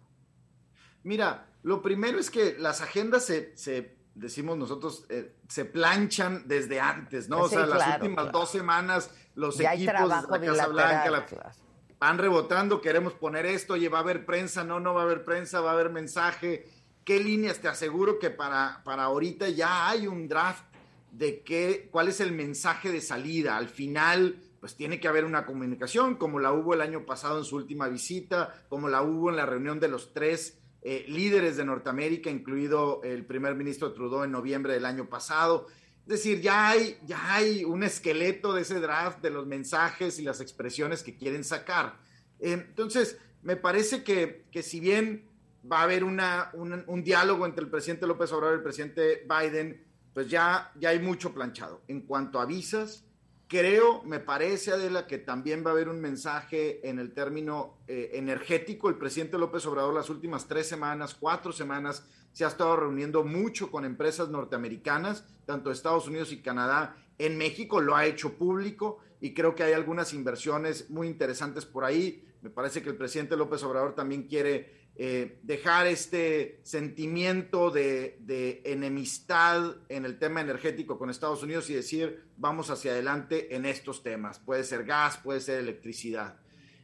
Mira, 1.03 1.47
lo 1.63 1.83
primero 1.83 2.19
es 2.19 2.31
que 2.31 2.57
las 2.59 2.81
agendas 2.81 3.25
se, 3.25 3.97
decimos 4.15 4.57
nosotros, 4.57 5.05
eh, 5.09 5.37
se 5.49 5.65
planchan 5.65 6.47
desde 6.47 6.81
antes, 6.81 7.29
¿no? 7.29 7.43
o 7.43 7.49
sea, 7.49 7.67
las 7.67 8.01
últimas 8.01 8.31
dos 8.33 8.51
semanas 8.51 9.11
los 9.35 9.59
equipos 9.59 9.87
de 9.87 10.09
la 10.09 10.41
Casa 10.41 10.67
Blanca 10.69 11.53
van 11.99 12.19
rebotando, 12.19 12.81
queremos 12.81 13.15
poner 13.15 13.47
esto, 13.47 13.75
oye, 13.75 13.89
va 13.89 13.99
a 13.99 14.03
haber 14.03 14.27
prensa, 14.27 14.63
no, 14.63 14.79
no 14.79 14.95
va 14.95 15.03
a 15.03 15.05
haber 15.05 15.25
prensa, 15.25 15.61
va 15.61 15.71
a 15.71 15.75
haber 15.75 15.91
mensaje, 15.91 16.69
qué 17.05 17.19
líneas, 17.19 17.61
te 17.61 17.69
aseguro 17.69 18.19
que 18.19 18.31
para, 18.31 18.83
para 18.85 19.05
ahorita 19.05 19.49
ya 19.49 19.89
hay 19.89 20.07
un 20.07 20.29
draft 20.29 20.65
de 21.13 21.43
qué, 21.43 21.89
cuál 21.91 22.09
es 22.09 22.21
el 22.21 22.33
mensaje 22.33 22.91
de 22.91 23.01
salida. 23.01 23.57
Al 23.57 23.69
final, 23.69 24.37
pues 24.61 24.77
tiene 24.77 25.01
que 25.01 25.09
haber 25.09 25.25
una 25.25 25.47
comunicación, 25.47 26.17
como 26.17 26.41
la 26.41 26.53
hubo 26.53 26.75
el 26.75 26.81
año 26.81 27.07
pasado 27.07 27.39
en 27.39 27.45
su 27.45 27.57
última 27.57 27.89
visita, 27.89 28.53
como 28.69 28.89
la 28.89 29.03
hubo 29.03 29.31
en 29.31 29.37
la 29.37 29.47
reunión 29.47 29.81
de 29.81 29.89
los 29.89 30.13
tres 30.13 30.59
eh, 30.87 31.07
líderes 31.09 31.57
de 31.57 31.65
Norteamérica, 31.65 32.29
incluido 32.29 33.01
el 33.03 33.25
primer 33.25 33.55
ministro 33.55 33.95
Trudeau 33.95 34.23
en 34.23 34.31
noviembre 34.31 34.75
del 34.75 34.85
año 34.85 35.09
pasado. 35.09 35.67
Es 36.03 36.09
decir, 36.09 36.43
ya 36.43 36.69
hay, 36.69 36.99
ya 37.07 37.35
hay 37.35 37.65
un 37.65 37.83
esqueleto 37.83 38.53
de 38.53 38.63
ese 38.63 38.79
draft, 38.81 39.23
de 39.23 39.31
los 39.31 39.47
mensajes 39.47 40.19
y 40.19 40.23
las 40.23 40.43
expresiones 40.43 41.03
que 41.03 41.17
quieren 41.17 41.43
sacar. 41.43 41.99
Eh, 42.39 42.53
entonces, 42.53 43.19
me 43.43 43.57
parece 43.57 44.05
que, 44.05 44.45
que 44.53 44.63
si 44.63 44.79
bien 44.79 45.27
va 45.71 45.81
a 45.81 45.83
haber 45.85 46.05
una, 46.05 46.51
un, 46.53 47.03
diálogo 47.03 47.47
entre 47.47 47.65
el 47.65 47.71
presidente 47.71 48.07
López 48.07 48.31
Obrador 48.33 48.57
y 48.57 48.59
el 48.59 48.63
presidente 48.63 49.27
Biden, 49.27 49.83
pues 50.13 50.29
ya, 50.29 50.71
ya 50.79 50.91
hay 50.91 50.99
mucho 50.99 51.33
planchado. 51.33 51.83
En 51.89 52.03
cuanto 52.03 52.41
a 52.41 52.45
visas, 52.45 53.04
creo, 53.49 54.03
me 54.05 54.21
parece, 54.21 54.73
Adela, 54.73 55.07
que 55.07 55.19
también 55.19 55.65
va 55.65 55.71
a 55.71 55.73
haber 55.75 55.89
un 55.89 56.01
mensaje 56.01 56.89
en 56.89 56.99
el 56.99 57.13
término 57.13 57.79
eh, 57.87 58.11
energético. 58.15 58.89
El 58.89 58.97
presidente 58.97 59.39
López 59.39 59.65
Obrador 59.67 59.95
las 59.95 60.11
últimas 60.11 60.47
tres 60.47 60.69
semanas, 60.69 61.15
cuatro 61.15 61.53
semanas, 61.53 62.07
se 62.33 62.45
ha 62.45 62.49
estado 62.49 62.77
reuniendo 62.77 63.23
mucho 63.23 63.71
con 63.71 63.85
empresas 63.85 64.29
norteamericanas, 64.29 65.25
tanto 65.47 65.71
Estados 65.71 66.09
Unidos 66.09 66.33
y 66.33 66.43
Canadá. 66.43 66.97
En 67.19 67.39
México 67.39 67.81
lo 67.81 67.95
ha 67.95 68.07
hecho 68.07 68.35
público 68.35 68.99
y 69.21 69.35
creo 69.35 69.55
que 69.55 69.63
hay 69.63 69.73
algunas 69.73 70.13
inversiones 70.13 70.91
muy 70.91 71.07
interesantes 71.07 71.65
por 71.65 71.85
ahí. 71.85 72.27
Me 72.43 72.51
parece 72.51 72.83
que 72.83 72.91
el 72.91 72.97
presidente 72.97 73.37
López 73.37 73.63
Obrador 73.63 73.95
también 73.95 74.25
quiere 74.25 74.84
eh, 74.97 75.41
dejar 75.43 75.89
este 75.89 76.61
sentimiento 76.63 77.73
de, 77.73 78.63
enemistad 78.65 79.77
en 79.89 80.05
el 80.05 80.21
tema 80.21 80.41
energético 80.41 80.99
con 80.99 81.11
Estados 81.11 81.43
Unidos 81.43 81.69
y 81.69 81.75
decir 81.75 82.23
vamos 82.37 82.71
hacia 82.71 82.93
adelante 82.93 83.57
en 83.57 83.67
estos 83.67 84.05
temas. 84.05 84.39
Puede 84.39 84.63
ser 84.63 84.85
gas, 84.85 85.17
puede 85.17 85.41
ser 85.41 85.59
electricidad. 85.59 86.37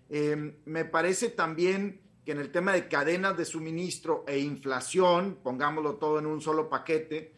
Eh, 0.08 0.58
me 0.64 0.84
parece 0.84 1.28
también 1.28 2.00
que 2.24 2.32
en 2.32 2.38
el 2.38 2.50
tema 2.50 2.72
de 2.72 2.88
cadenas 2.88 3.36
de 3.36 3.44
suministro 3.44 4.24
e 4.26 4.40
inflación, 4.40 5.38
pongámoslo 5.42 5.94
todo 5.94 6.18
en 6.18 6.26
un 6.26 6.40
solo 6.40 6.68
paquete, 6.68 7.32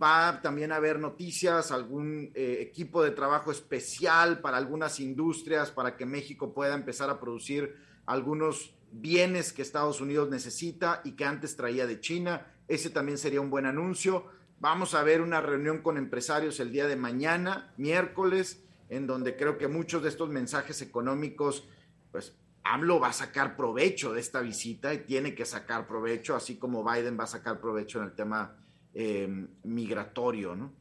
va 0.00 0.40
también 0.42 0.72
a 0.72 0.76
haber 0.76 0.98
noticias, 0.98 1.72
algún 1.72 2.30
eh, 2.34 2.58
equipo 2.60 3.02
de 3.02 3.12
trabajo 3.12 3.50
especial 3.50 4.40
para 4.40 4.58
algunas 4.58 5.00
industrias, 5.00 5.70
para 5.70 5.96
que 5.96 6.04
México 6.04 6.52
pueda 6.52 6.74
empezar 6.74 7.08
a 7.08 7.18
producir 7.18 7.74
algunos 8.04 8.74
bienes 8.92 9.52
que 9.52 9.62
Estados 9.62 10.00
Unidos 10.00 10.30
necesita 10.30 11.00
y 11.04 11.12
que 11.12 11.24
antes 11.24 11.56
traía 11.56 11.86
de 11.86 12.00
China. 12.00 12.46
Ese 12.68 12.90
también 12.90 13.18
sería 13.18 13.40
un 13.40 13.50
buen 13.50 13.66
anuncio. 13.66 14.26
Vamos 14.60 14.94
a 14.94 15.02
ver 15.02 15.20
una 15.20 15.40
reunión 15.40 15.82
con 15.82 15.96
empresarios 15.96 16.60
el 16.60 16.70
día 16.70 16.86
de 16.86 16.96
mañana, 16.96 17.72
miércoles, 17.76 18.62
en 18.88 19.06
donde 19.06 19.36
creo 19.36 19.58
que 19.58 19.66
muchos 19.66 20.02
de 20.02 20.10
estos 20.10 20.28
mensajes 20.28 20.82
económicos, 20.82 21.66
pues 22.12 22.36
AMLO 22.62 23.00
va 23.00 23.08
a 23.08 23.12
sacar 23.12 23.56
provecho 23.56 24.12
de 24.12 24.20
esta 24.20 24.40
visita 24.40 24.94
y 24.94 24.98
tiene 24.98 25.34
que 25.34 25.44
sacar 25.46 25.86
provecho, 25.86 26.36
así 26.36 26.58
como 26.58 26.84
Biden 26.84 27.18
va 27.18 27.24
a 27.24 27.28
sacar 27.28 27.60
provecho 27.60 27.98
en 27.98 28.04
el 28.04 28.12
tema 28.14 28.56
eh, 28.94 29.28
migratorio, 29.64 30.54
¿no? 30.54 30.72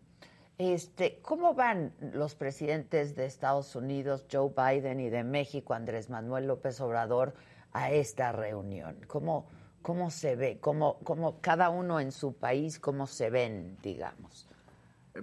Este, 0.57 1.19
¿Cómo 1.23 1.55
van 1.55 1.95
los 2.13 2.35
presidentes 2.35 3.15
de 3.15 3.25
Estados 3.25 3.75
Unidos, 3.75 4.27
Joe 4.31 4.51
Biden, 4.55 4.99
y 4.99 5.09
de 5.09 5.23
México, 5.23 5.73
Andrés 5.73 6.11
Manuel 6.11 6.45
López 6.45 6.79
Obrador, 6.81 7.33
a 7.73 7.91
esta 7.91 8.31
reunión? 8.31 8.97
¿Cómo, 9.07 9.47
cómo 9.81 10.11
se 10.11 10.35
ve? 10.35 10.59
¿Cómo, 10.59 10.99
cómo 11.03 11.39
cada 11.41 11.69
uno 11.69 11.99
en 11.99 12.11
su 12.11 12.33
país, 12.33 12.79
cómo 12.79 13.07
se 13.07 13.29
ven, 13.29 13.77
digamos? 13.81 14.47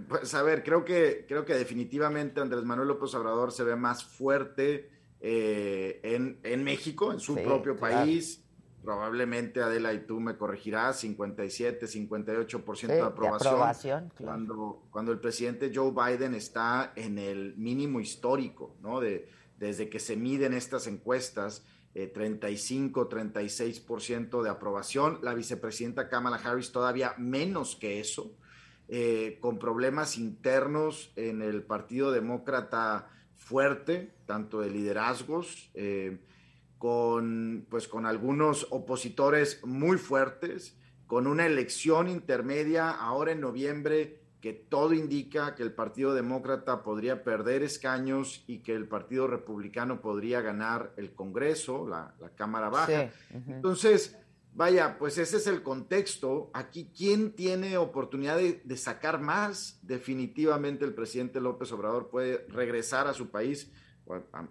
Pues 0.09 0.35
a 0.35 0.43
ver, 0.43 0.63
creo 0.63 0.85
que, 0.85 1.25
creo 1.27 1.45
que 1.45 1.55
definitivamente 1.55 2.41
Andrés 2.41 2.65
Manuel 2.65 2.89
López 2.89 3.15
Obrador 3.15 3.53
se 3.53 3.65
ve 3.65 3.75
más 3.75 4.05
fuerte 4.05 4.91
eh, 5.21 6.01
en, 6.03 6.39
en, 6.43 6.63
México, 6.63 7.13
en 7.13 7.21
su 7.21 7.35
propio 7.37 7.77
país. 7.77 8.43
Probablemente, 8.83 9.61
Adela, 9.61 9.93
y 9.93 10.07
tú 10.07 10.21
me 10.21 10.37
corregirás, 10.37 11.01
57, 11.01 11.87
58% 11.87 12.87
de 12.87 13.01
aprobación. 13.01 13.39
De 13.41 13.49
aprobación 13.49 14.13
cuando, 14.17 14.83
cuando 14.91 15.13
el 15.13 15.19
presidente 15.19 15.73
Joe 15.75 15.91
Biden 15.91 16.35
está 16.35 16.93
en 16.95 17.19
el 17.19 17.57
mínimo 17.57 18.01
histórico, 18.01 18.77
¿no? 18.81 19.01
De, 19.01 19.29
desde 19.59 19.89
que 19.89 19.99
se 19.99 20.17
miden 20.17 20.55
estas 20.55 20.87
encuestas, 20.87 21.65
eh, 21.95 22.07
35, 22.07 23.09
36% 23.09 24.43
de 24.43 24.51
aprobación. 24.51 25.19
La 25.23 25.35
vicepresidenta 25.35 26.09
Kamala 26.09 26.37
Harris 26.37 26.73
todavía 26.73 27.15
menos 27.19 27.77
que 27.77 28.01
eso. 28.01 28.37
Eh, 28.91 29.37
con 29.41 29.59
problemas 29.59 30.17
internos 30.17 31.13
en 31.15 31.43
el 31.43 31.63
Partido 31.63 32.11
Demócrata 32.11 33.11
fuerte, 33.37 34.15
tanto 34.25 34.61
de 34.61 34.71
liderazgos, 34.71 35.71
eh, 35.75 36.19
con, 36.79 37.67
pues, 37.69 37.87
con 37.87 38.07
algunos 38.07 38.67
opositores 38.71 39.65
muy 39.65 39.99
fuertes, 39.99 40.77
con 41.07 41.27
una 41.27 41.47
elección 41.47 42.09
intermedia 42.09 42.91
ahora 42.91 43.33
en 43.33 43.41
noviembre 43.41 44.18
que 44.41 44.53
todo 44.53 44.95
indica 44.95 45.55
que 45.55 45.63
el 45.63 45.73
Partido 45.73 46.15
Demócrata 46.15 46.83
podría 46.83 47.25
perder 47.25 47.63
escaños 47.63 48.45
y 48.47 48.59
que 48.59 48.75
el 48.75 48.87
Partido 48.87 49.27
Republicano 49.27 50.01
podría 50.01 50.41
ganar 50.41 50.93
el 50.97 51.13
Congreso, 51.13 51.89
la, 51.89 52.15
Cámara 52.37 52.69
Baja. 52.69 53.11
Entonces, 53.49 54.17
Vaya, 54.59 54.99
pues 54.99 55.19
ese 55.19 55.37
es 55.37 55.47
el 55.47 55.63
contexto. 55.63 56.51
Aquí, 56.53 56.91
¿quién 56.93 57.31
tiene 57.31 57.77
oportunidad 57.77 58.39
de, 58.39 58.77
sacar 58.77 59.21
más? 59.21 59.79
Definitivamente 59.83 60.85
el 60.85 60.95
presidente 60.95 61.41
López 61.41 61.71
Obrador 61.71 62.09
puede 62.09 62.45
regresar 62.49 63.07
a 63.07 63.15
su 63.15 63.31
país, 63.31 63.71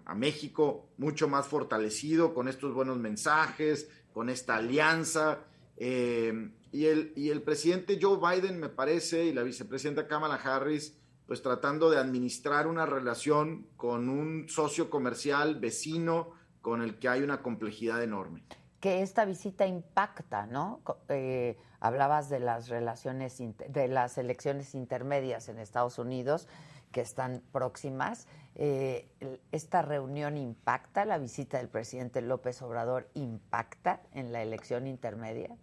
a, 0.06 0.14
México, 0.14 0.88
mucho 0.96 1.28
más 1.28 1.46
fortalecido 1.46 2.32
con 2.32 2.48
estos 2.48 2.72
buenos 2.72 2.96
mensajes, 2.96 3.90
con 4.14 4.30
esta 4.30 4.56
alianza. 4.56 5.40
Eh, 5.76 6.52
y, 6.72 6.86
el, 6.86 7.12
y 7.16 7.30
el 7.30 7.42
presidente 7.42 7.98
Joe 8.00 8.18
Biden, 8.18 8.58
me 8.58 8.68
parece, 8.68 9.24
y 9.24 9.32
la 9.32 9.42
vicepresidenta 9.42 10.06
Kamala 10.06 10.36
Harris, 10.36 10.96
pues 11.26 11.42
tratando 11.42 11.90
de 11.90 11.98
administrar 11.98 12.66
una 12.66 12.86
relación 12.86 13.66
con 13.76 14.08
un 14.08 14.48
socio 14.48 14.88
comercial 14.88 15.60
vecino 15.60 16.32
con 16.62 16.82
el 16.82 16.98
que 16.98 17.08
hay 17.08 17.22
una 17.22 17.42
complejidad 17.42 18.02
enorme 18.02 18.44
que 18.80 19.02
esta 19.02 19.24
visita 19.24 19.66
impacta, 19.66 20.46
¿no? 20.46 20.82
Eh, 21.08 21.56
hablabas 21.80 22.28
de 22.28 22.40
las 22.40 22.68
relaciones, 22.68 23.38
de 23.38 23.88
las 23.88 24.18
elecciones 24.18 24.74
intermedias 24.74 25.48
en 25.48 25.58
Estados 25.58 25.98
Unidos 25.98 26.46
que 26.92 27.00
están 27.00 27.42
próximas. 27.52 28.26
Eh, 28.54 29.08
¿Esta 29.52 29.82
reunión 29.82 30.36
impacta, 30.36 31.04
la 31.04 31.18
visita 31.18 31.58
del 31.58 31.68
presidente 31.68 32.22
López 32.22 32.62
Obrador 32.62 33.08
impacta 33.14 34.02
en 34.12 34.32
la 34.32 34.42
elección 34.42 34.86
intermedia? 34.86 35.56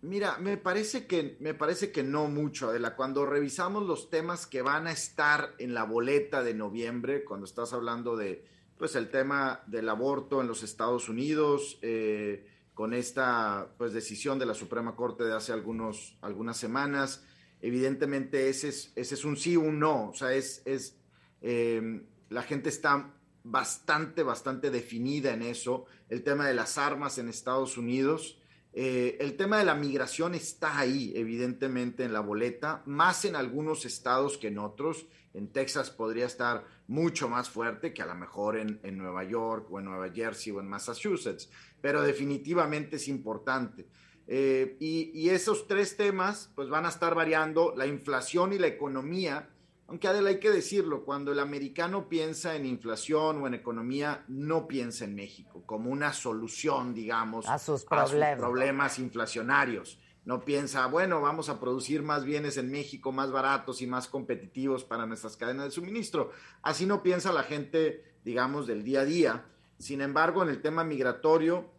Mira, 0.00 0.38
me 0.38 0.56
parece 0.56 1.06
que 1.06 1.36
me 1.40 1.54
parece 1.54 1.90
que 1.90 2.04
no 2.04 2.28
mucho, 2.28 2.68
Adela. 2.68 2.94
Cuando 2.94 3.26
revisamos 3.26 3.84
los 3.84 4.10
temas 4.10 4.46
que 4.46 4.62
van 4.62 4.86
a 4.86 4.92
estar 4.92 5.54
en 5.58 5.74
la 5.74 5.82
boleta 5.82 6.44
de 6.44 6.54
noviembre, 6.54 7.24
cuando 7.24 7.46
estás 7.46 7.72
hablando 7.72 8.16
de 8.16 8.44
pues 8.76 8.94
el 8.94 9.10
tema 9.10 9.62
del 9.66 9.88
aborto 9.88 10.40
en 10.40 10.46
los 10.46 10.62
Estados 10.62 11.08
Unidos, 11.08 11.78
eh, 11.82 12.46
con 12.74 12.94
esta 12.94 13.74
pues 13.76 13.92
decisión 13.92 14.38
de 14.38 14.46
la 14.46 14.54
Suprema 14.54 14.94
Corte 14.94 15.24
de 15.24 15.34
hace 15.34 15.52
algunos, 15.52 16.16
algunas 16.20 16.56
semanas. 16.56 17.24
Evidentemente 17.60 18.48
ese 18.48 18.68
es, 18.68 18.92
ese 18.94 19.16
es 19.16 19.24
un 19.24 19.36
sí 19.36 19.56
un 19.56 19.80
no, 19.80 20.10
o 20.10 20.14
sea, 20.14 20.32
es, 20.32 20.62
es 20.64 20.96
eh, 21.42 22.06
la 22.28 22.42
gente 22.42 22.68
está 22.68 23.14
bastante, 23.42 24.22
bastante 24.22 24.70
definida 24.70 25.32
en 25.32 25.42
eso. 25.42 25.86
El 26.08 26.22
tema 26.22 26.46
de 26.46 26.54
las 26.54 26.78
armas 26.78 27.18
en 27.18 27.28
Estados 27.28 27.76
Unidos, 27.78 28.38
eh, 28.80 29.16
el 29.18 29.36
tema 29.36 29.58
de 29.58 29.64
la 29.64 29.74
migración 29.74 30.36
está 30.36 30.78
ahí, 30.78 31.12
evidentemente, 31.16 32.04
en 32.04 32.12
la 32.12 32.20
boleta, 32.20 32.84
más 32.86 33.24
en 33.24 33.34
algunos 33.34 33.84
estados 33.84 34.38
que 34.38 34.46
en 34.46 34.58
otros. 34.60 35.08
En 35.34 35.48
Texas 35.48 35.90
podría 35.90 36.26
estar 36.26 36.64
mucho 36.86 37.28
más 37.28 37.50
fuerte 37.50 37.92
que 37.92 38.02
a 38.02 38.06
lo 38.06 38.14
mejor 38.14 38.56
en, 38.56 38.78
Nueva 38.96 39.24
York 39.24 39.66
o 39.68 39.80
en 39.80 39.86
Nueva 39.86 40.10
Jersey 40.10 40.52
o 40.52 40.60
en 40.60 40.68
Massachusetts, 40.68 41.50
pero 41.80 42.02
definitivamente 42.02 42.96
es 42.96 43.08
importante. 43.08 43.88
Eh, 44.28 44.76
y, 44.78 45.28
esos 45.28 45.66
tres 45.66 45.96
temas 45.96 46.52
pues 46.54 46.68
van 46.68 46.86
a 46.86 46.90
estar 46.90 47.16
variando, 47.16 47.74
la 47.76 47.88
inflación 47.88 48.52
y 48.52 48.60
la 48.60 48.68
economía, 48.68 49.50
aunque 49.88 50.06
Adela 50.06 50.28
hay 50.28 50.38
que 50.38 50.50
decirlo, 50.50 51.04
cuando 51.04 51.32
el 51.32 51.40
americano 51.40 52.08
piensa 52.08 52.54
en 52.54 52.66
inflación 52.66 53.42
o 53.42 53.46
en 53.46 53.54
economía, 53.54 54.24
no 54.28 54.68
piensa 54.68 55.04
en 55.04 55.14
México 55.14 55.64
como 55.66 55.90
una 55.90 56.12
solución, 56.12 56.94
digamos, 56.94 57.48
a 57.48 57.58
sus 57.58 57.84
problemas 57.84 58.98
inflacionarios 58.98 59.98
no 60.28 60.44
piensa, 60.44 60.86
bueno, 60.88 61.22
vamos 61.22 61.48
a 61.48 61.58
producir 61.58 62.02
más 62.02 62.26
bienes 62.26 62.58
en 62.58 62.70
México 62.70 63.12
más 63.12 63.30
baratos 63.32 63.80
y 63.80 63.86
más 63.86 64.08
competitivos 64.08 64.84
para 64.84 65.06
nuestras 65.06 65.38
cadenas 65.38 65.64
de 65.64 65.70
suministro. 65.70 66.32
Así 66.60 66.84
no 66.84 67.02
piensa 67.02 67.32
la 67.32 67.44
gente, 67.44 68.04
digamos, 68.26 68.66
del 68.66 68.84
día 68.84 69.00
a 69.00 69.04
día. 69.06 69.46
Sin 69.78 70.02
embargo, 70.02 70.42
en 70.42 70.50
el 70.50 70.60
tema 70.60 70.84
migratorio, 70.84 71.70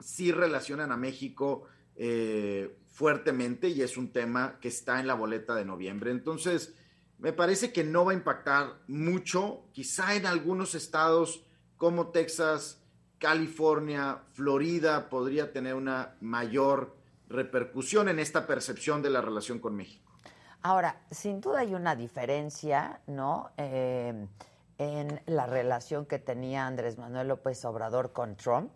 sí 0.00 0.32
relacionan 0.32 0.90
a 0.90 0.96
México 0.96 1.68
eh, 1.94 2.76
fuertemente 2.88 3.68
y 3.68 3.82
es 3.82 3.96
un 3.96 4.10
tema 4.10 4.58
que 4.60 4.66
está 4.66 4.98
en 4.98 5.06
la 5.06 5.14
boleta 5.14 5.54
de 5.54 5.64
noviembre. 5.64 6.10
Entonces, 6.10 6.74
me 7.18 7.32
parece 7.32 7.72
que 7.72 7.84
no 7.84 8.04
va 8.04 8.12
a 8.12 8.14
impactar 8.14 8.78
mucho, 8.86 9.64
quizá 9.72 10.14
en 10.14 10.26
algunos 10.26 10.74
estados 10.74 11.44
como 11.76 12.08
Texas, 12.08 12.80
California, 13.18 14.22
Florida 14.32 15.08
podría 15.08 15.52
tener 15.52 15.74
una 15.74 16.16
mayor 16.20 16.96
repercusión 17.28 18.08
en 18.08 18.18
esta 18.18 18.46
percepción 18.46 19.02
de 19.02 19.10
la 19.10 19.20
relación 19.20 19.58
con 19.58 19.76
México. 19.76 20.04
Ahora, 20.62 21.02
sin 21.10 21.40
duda 21.40 21.60
hay 21.60 21.74
una 21.74 21.94
diferencia, 21.94 23.00
¿no? 23.06 23.50
Eh, 23.56 24.26
en 24.78 25.20
la 25.26 25.46
relación 25.46 26.06
que 26.06 26.18
tenía 26.18 26.66
Andrés 26.66 26.98
Manuel 26.98 27.28
López 27.28 27.64
Obrador 27.64 28.12
con 28.12 28.36
Trump 28.36 28.70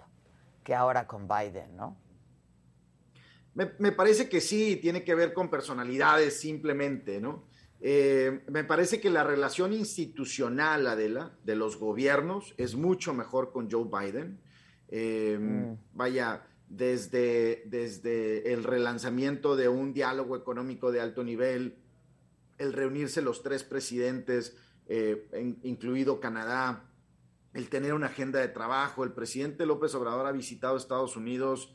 que 0.63 0.75
ahora 0.75 1.07
con 1.07 1.29
Biden, 1.29 1.77
¿no? 1.77 1.97
Me, 3.55 3.93
parece 3.93 4.31
que 4.31 4.41
sí, 4.41 4.77
tiene 4.77 5.05
que 5.05 5.15
ver 5.15 5.35
con 5.35 5.51
personalidades 5.51 6.41
simplemente, 6.41 7.21
¿no? 7.21 7.45
Eh, 7.85 8.45
me 8.49 8.63
parece 8.63 9.01
que 9.01 9.11
la 9.11 9.25
relación 9.25 9.73
institucional, 9.73 10.87
Adela, 10.87 11.33
de 11.43 11.57
los 11.57 11.77
gobiernos 11.77 12.55
es 12.57 12.77
mucho 12.77 13.13
mejor 13.13 13.51
con 13.51 13.69
Joe 13.69 13.89
Biden. 13.91 14.39
Eh, 14.89 15.37
mm. 15.41 15.79
Vaya, 15.93 16.47
desde, 16.69 17.65
desde 17.67 18.53
el 18.53 18.63
relanzamiento 18.63 19.57
de 19.57 19.69
un 19.69 19.93
diálogo 19.93 20.37
económico 20.37 20.93
de 20.93 21.01
alto 21.01 21.25
nivel, 21.25 21.77
el 22.59 22.73
reunirse 22.73 23.21
los 23.21 23.43
tres 23.43 23.65
presidentes, 23.65 24.57
eh, 24.87 25.57
incluido 25.65 26.21
Canadá, 26.21 26.85
el 27.53 27.69
tener 27.69 27.95
una 27.95 28.07
agenda 28.07 28.39
de 28.39 28.49
trabajo. 28.49 29.03
El 29.03 29.13
presidente 29.13 29.67
López 29.67 29.93
Obrador 29.97 30.27
ha 30.27 30.33
visitado 30.33 30.77
Estados 30.77 31.17
Unidos, 31.17 31.75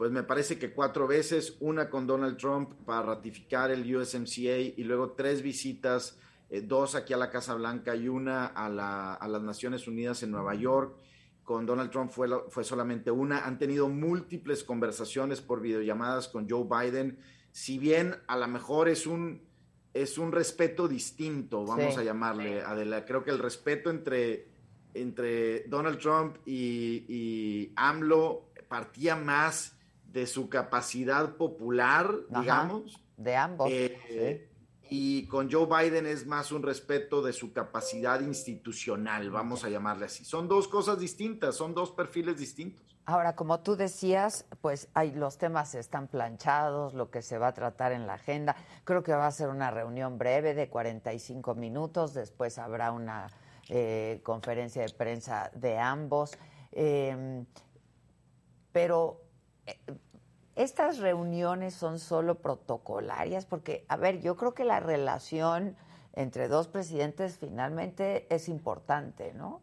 pues 0.00 0.10
me 0.10 0.22
parece 0.22 0.58
que 0.58 0.72
cuatro 0.72 1.06
veces, 1.06 1.58
una 1.60 1.90
con 1.90 2.06
Donald 2.06 2.38
Trump 2.38 2.72
para 2.86 3.02
ratificar 3.02 3.70
el 3.70 3.94
USMCA 3.94 4.56
y 4.58 4.82
luego 4.82 5.10
tres 5.10 5.42
visitas, 5.42 6.18
eh, 6.48 6.62
dos 6.62 6.94
aquí 6.94 7.12
a 7.12 7.18
la 7.18 7.28
Casa 7.28 7.52
Blanca 7.52 7.94
y 7.94 8.08
una 8.08 8.46
a, 8.46 8.70
la, 8.70 9.12
a 9.12 9.28
las 9.28 9.42
Naciones 9.42 9.86
Unidas 9.86 10.22
en 10.22 10.30
Nueva 10.30 10.54
York 10.54 10.96
con 11.44 11.66
Donald 11.66 11.90
Trump 11.90 12.10
fue, 12.10 12.30
fue 12.48 12.64
solamente 12.64 13.10
una. 13.10 13.44
Han 13.44 13.58
tenido 13.58 13.90
múltiples 13.90 14.64
conversaciones 14.64 15.42
por 15.42 15.60
videollamadas 15.60 16.28
con 16.28 16.48
Joe 16.48 16.64
Biden. 16.64 17.18
Si 17.52 17.78
bien 17.78 18.16
a 18.26 18.38
lo 18.38 18.48
mejor 18.48 18.88
es 18.88 19.06
un, 19.06 19.42
es 19.92 20.16
un 20.16 20.32
respeto 20.32 20.88
distinto, 20.88 21.66
vamos 21.66 21.98
a 21.98 22.02
llamarle, 22.02 22.62
Adela. 22.62 23.04
Creo 23.04 23.22
que 23.22 23.32
el 23.32 23.38
respeto 23.38 23.90
entre, 23.90 24.48
entre 24.94 25.64
Donald 25.64 25.98
Trump 25.98 26.38
y, 26.46 27.70
AMLO 27.76 28.46
partía 28.66 29.14
más 29.14 29.76
de 30.12 30.26
su 30.26 30.48
capacidad 30.48 31.36
popular, 31.36 32.14
digamos. 32.28 33.00
De 33.16 33.36
ambos. 33.36 33.68
Eh, 33.70 34.48
y 34.88 35.26
con 35.26 35.50
Joe 35.50 35.66
Biden 35.66 36.06
es 36.06 36.26
más 36.26 36.50
un 36.50 36.62
respeto 36.62 37.22
de 37.22 37.32
su 37.32 37.52
capacidad 37.52 38.20
institucional, 38.20 39.30
vamos 39.30 39.64
a 39.64 39.68
llamarle 39.68 40.06
así. 40.06 40.24
Son 40.24 40.48
dos 40.48 40.66
cosas 40.66 40.98
distintas, 40.98 41.54
son 41.54 41.74
dos 41.74 41.92
perfiles 41.92 42.38
distintos. 42.38 42.82
Ahora, 43.06 43.34
como 43.34 43.60
tú 43.60 43.76
decías, 43.76 44.46
pues 44.60 44.88
hay, 44.94 45.12
los 45.12 45.38
temas 45.38 45.74
están 45.74 46.08
planchados, 46.08 46.94
lo 46.94 47.10
que 47.10 47.22
se 47.22 47.38
va 47.38 47.48
a 47.48 47.54
tratar 47.54 47.92
en 47.92 48.06
la 48.06 48.14
agenda. 48.14 48.56
Creo 48.84 49.02
que 49.02 49.12
va 49.12 49.26
a 49.26 49.30
ser 49.30 49.48
una 49.48 49.70
reunión 49.70 50.18
breve 50.18 50.54
de 50.54 50.68
45 50.68 51.54
minutos, 51.54 52.12
después 52.14 52.58
habrá 52.58 52.92
una 52.92 53.28
eh, 53.68 54.20
conferencia 54.24 54.82
de 54.82 54.92
prensa 54.92 55.50
de 55.54 55.78
ambos. 55.78 56.32
Em, 56.72 57.46
pero 58.72 59.22
estas 60.56 60.98
reuniones 60.98 61.74
son 61.74 61.98
solo 61.98 62.36
protocolarias, 62.36 63.46
porque, 63.46 63.84
a 63.88 63.96
ver, 63.96 64.20
yo 64.20 64.36
creo 64.36 64.54
que 64.54 64.64
la 64.64 64.80
relación 64.80 65.76
entre 66.12 66.48
dos 66.48 66.68
presidentes 66.68 67.38
finalmente 67.38 68.26
es 68.34 68.48
importante, 68.48 69.32
¿no? 69.32 69.62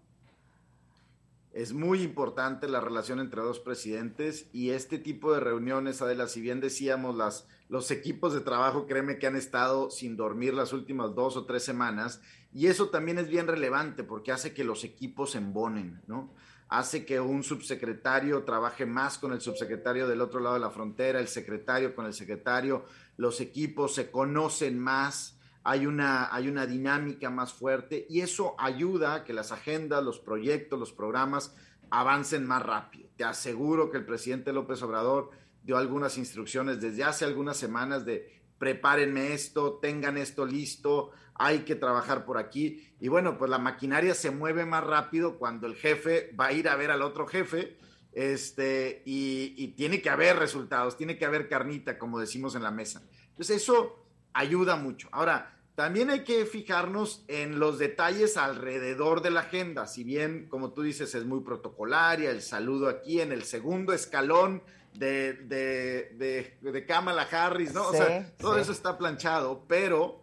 Es 1.51 1.73
muy 1.73 2.03
importante 2.03 2.67
la 2.67 2.81
relación 2.81 3.19
entre 3.19 3.41
dos 3.41 3.59
presidentes 3.59 4.47
y 4.53 4.69
este 4.69 4.99
tipo 4.99 5.33
de 5.33 5.39
reuniones, 5.39 6.01
Adela, 6.01 6.27
si 6.27 6.39
bien 6.39 6.61
decíamos, 6.61 7.15
las, 7.15 7.47
los 7.67 7.89
equipos 7.89 8.33
de 8.33 8.41
trabajo, 8.41 8.85
créeme 8.85 9.17
que 9.17 9.25
han 9.25 9.35
estado 9.35 9.89
sin 9.89 10.17
dormir 10.17 10.53
las 10.53 10.71
últimas 10.71 11.15
dos 11.15 11.35
o 11.35 11.45
tres 11.45 11.63
semanas 11.63 12.21
y 12.53 12.67
eso 12.67 12.89
también 12.89 13.17
es 13.17 13.27
bien 13.27 13.47
relevante 13.47 14.03
porque 14.03 14.31
hace 14.31 14.53
que 14.53 14.63
los 14.63 14.83
equipos 14.83 15.35
embonen, 15.35 16.01
¿no? 16.05 16.31
Hace 16.69 17.05
que 17.05 17.19
un 17.19 17.43
subsecretario 17.43 18.43
trabaje 18.43 18.85
más 18.85 19.17
con 19.17 19.31
el 19.31 19.41
subsecretario 19.41 20.07
del 20.07 20.21
otro 20.21 20.39
lado 20.39 20.55
de 20.55 20.61
la 20.61 20.69
frontera, 20.69 21.19
el 21.19 21.27
secretario 21.27 21.95
con 21.95 22.05
el 22.05 22.13
secretario, 22.13 22.85
los 23.15 23.39
equipos 23.39 23.95
se 23.95 24.11
conocen 24.11 24.77
más, 24.77 25.37
hay 25.63 25.85
una, 25.85 26.33
hay 26.33 26.47
una 26.47 26.65
dinámica 26.65 27.29
más 27.29 27.53
fuerte 27.53 28.05
y 28.09 28.21
eso 28.21 28.55
ayuda 28.57 29.15
a 29.15 29.23
que 29.23 29.33
las 29.33 29.51
agendas, 29.51 30.03
los 30.03 30.19
proyectos, 30.19 30.79
los 30.79 30.91
programas 30.91 31.53
avancen 31.89 32.45
más 32.45 32.63
rápido. 32.63 33.09
Te 33.15 33.23
aseguro 33.23 33.89
que 33.89 33.97
el 33.97 34.05
presidente 34.05 34.53
López 34.53 34.81
Obrador 34.81 35.31
dio 35.63 35.77
algunas 35.77 36.17
instrucciones 36.17 36.79
desde 36.79 37.03
hace 37.03 37.25
algunas 37.25 37.57
semanas 37.57 38.05
de 38.05 38.41
prepárenme 38.57 39.33
esto, 39.33 39.73
tengan 39.81 40.17
esto 40.17 40.45
listo, 40.45 41.11
hay 41.39 41.59
que 41.59 41.75
trabajar 41.75 42.25
por 42.25 42.37
aquí. 42.37 42.89
Y 42.99 43.07
bueno, 43.07 43.37
pues 43.37 43.49
la 43.49 43.59
maquinaria 43.59 44.13
se 44.13 44.31
mueve 44.31 44.65
más 44.65 44.83
rápido 44.83 45.37
cuando 45.37 45.67
el 45.67 45.75
jefe 45.75 46.33
va 46.39 46.47
a 46.47 46.53
ir 46.53 46.67
a 46.67 46.75
ver 46.75 46.91
al 46.91 47.01
otro 47.01 47.27
jefe 47.27 47.77
este, 48.13 49.03
y, 49.05 49.53
y 49.57 49.69
tiene 49.69 50.01
que 50.01 50.09
haber 50.09 50.37
resultados, 50.37 50.97
tiene 50.97 51.17
que 51.17 51.25
haber 51.25 51.47
carnita, 51.47 51.97
como 51.97 52.19
decimos 52.19 52.55
en 52.55 52.63
la 52.63 52.71
mesa. 52.71 53.03
Entonces 53.29 53.57
eso 53.57 54.03
ayuda 54.33 54.75
mucho. 54.75 55.07
Ahora, 55.11 55.57
también 55.77 56.09
hay 56.09 56.23
que 56.23 56.47
fijarnos 56.47 57.23
en 57.27 57.59
los 57.59 57.77
detalles 57.77 58.35
alrededor 58.35 59.21
de 59.21 59.29
la 59.29 59.41
agenda. 59.41 59.85
Si 59.85 60.03
bien, 60.03 60.47
como 60.49 60.71
tú 60.71 60.81
dices, 60.81 61.13
es 61.13 61.23
muy 61.23 61.41
protocolaria, 61.41 62.31
el 62.31 62.41
saludo 62.41 62.89
aquí 62.89 63.21
en 63.21 63.31
el 63.31 63.43
segundo 63.43 63.93
escalón 63.93 64.63
de, 64.95 65.33
de, 65.33 66.57
de, 66.59 66.85
Kamala 66.87 67.27
Harris, 67.29 67.75
¿no? 67.75 67.89
o 67.89 67.93
sea, 67.93 68.33
todo 68.37 68.57
eso 68.57 68.71
está 68.71 68.97
planchado, 68.97 69.65
pero 69.67 70.21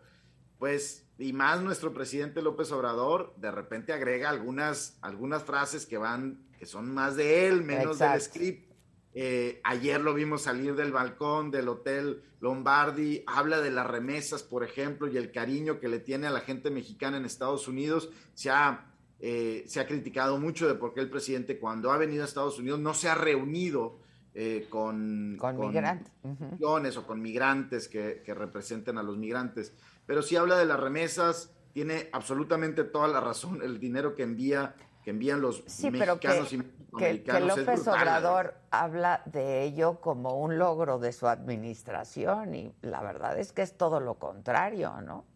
pues, 0.59 1.04
y 1.19 1.33
más 1.33 1.63
nuestro 1.63 1.93
presidente 1.93 2.43
López 2.43 2.73
Obrador, 2.73 3.35
de 3.37 3.51
repente 3.51 3.93
agrega 3.93 4.31
algunas, 4.31 4.99
algunas 5.01 5.45
frases 5.45 5.87
que 5.87 5.97
van, 5.97 6.45
que 6.59 6.67
son 6.67 6.93
más 6.93 7.17
de 7.17 7.47
él, 7.47 7.63
menos 7.63 7.99
del 7.99 8.21
script. 8.21 8.73
Eh, 9.17 9.61
ayer 9.63 10.01
lo 10.01 10.13
vimos 10.13 10.43
salir 10.43 10.75
del 10.75 10.91
balcón 10.91 11.53
del 11.53 11.69
Hotel 11.69 12.21
Lombardi, 12.41 13.23
habla 13.29 13.61
de 13.61 13.71
las 13.71 13.87
remesas, 13.87 14.43
por 14.43 14.65
ejemplo, 14.65 15.07
y 15.07 15.17
el 15.17 15.31
cariño 15.31 15.79
que 15.79 15.89
le 15.89 16.01
tiene 16.01 16.27
a 16.27 16.31
la 16.31 16.41
gente 16.41 16.69
mexicana 16.71 17.17
en 17.17 17.25
Estados 17.25 17.69
Unidos. 17.69 18.11
Se 18.35 18.51
ha, 18.51 18.93
eh, 19.21 19.65
se 19.69 19.79
ha 19.79 19.87
criticado 19.87 20.39
mucho 20.39 20.67
de 20.67 20.75
por 20.75 20.95
qué 20.95 21.01
el 21.01 21.11
presidente 21.11 21.61
cuando 21.61 21.93
ha 21.93 21.97
venido 21.97 22.23
a 22.23 22.27
Estados 22.27 22.59
Unidos 22.59 22.81
no 22.81 22.93
se 22.93 23.09
ha 23.09 23.15
reunido 23.15 24.01
eh, 24.35 24.67
con, 24.69 25.37
con, 25.39 25.59
migrantes 25.59 26.97
o 26.97 27.07
con 27.07 27.23
migrantes 27.23 27.89
que, 27.89 28.23
que 28.25 28.35
representen 28.35 28.99
a 28.99 29.03
los 29.03 29.17
migrantes. 29.17 29.73
Pero 30.07 30.23
si 30.23 30.37
habla 30.37 30.59
de 30.59 30.67
las 30.67 30.81
remesas, 30.81 31.53
tiene 31.73 32.09
absolutamente 32.13 32.85
toda 32.85 33.09
la 33.09 33.21
razón. 33.21 33.63
El 33.63 33.79
dinero 33.79 34.15
que 34.15 34.25
envía 34.25 34.75
que 35.05 35.11
envían 35.11 35.43
los 35.43 35.63
mexicanos 35.83 36.53
y 36.53 36.63
que, 36.99 37.23
que 37.23 37.41
López 37.41 37.87
Obrador 37.87 38.55
habla 38.71 39.23
de 39.27 39.63
ello 39.63 40.01
como 40.01 40.41
un 40.41 40.59
logro 40.59 40.99
de 40.99 41.13
su 41.13 41.29
administración 41.29 42.55
y 42.55 42.75
la 42.81 43.03
verdad 43.03 43.39
es 43.39 43.53
que 43.53 43.63
es 43.63 43.77
todo 43.77 44.01
lo 44.01 44.15
contrario, 44.15 45.03
¿no? 45.03 45.27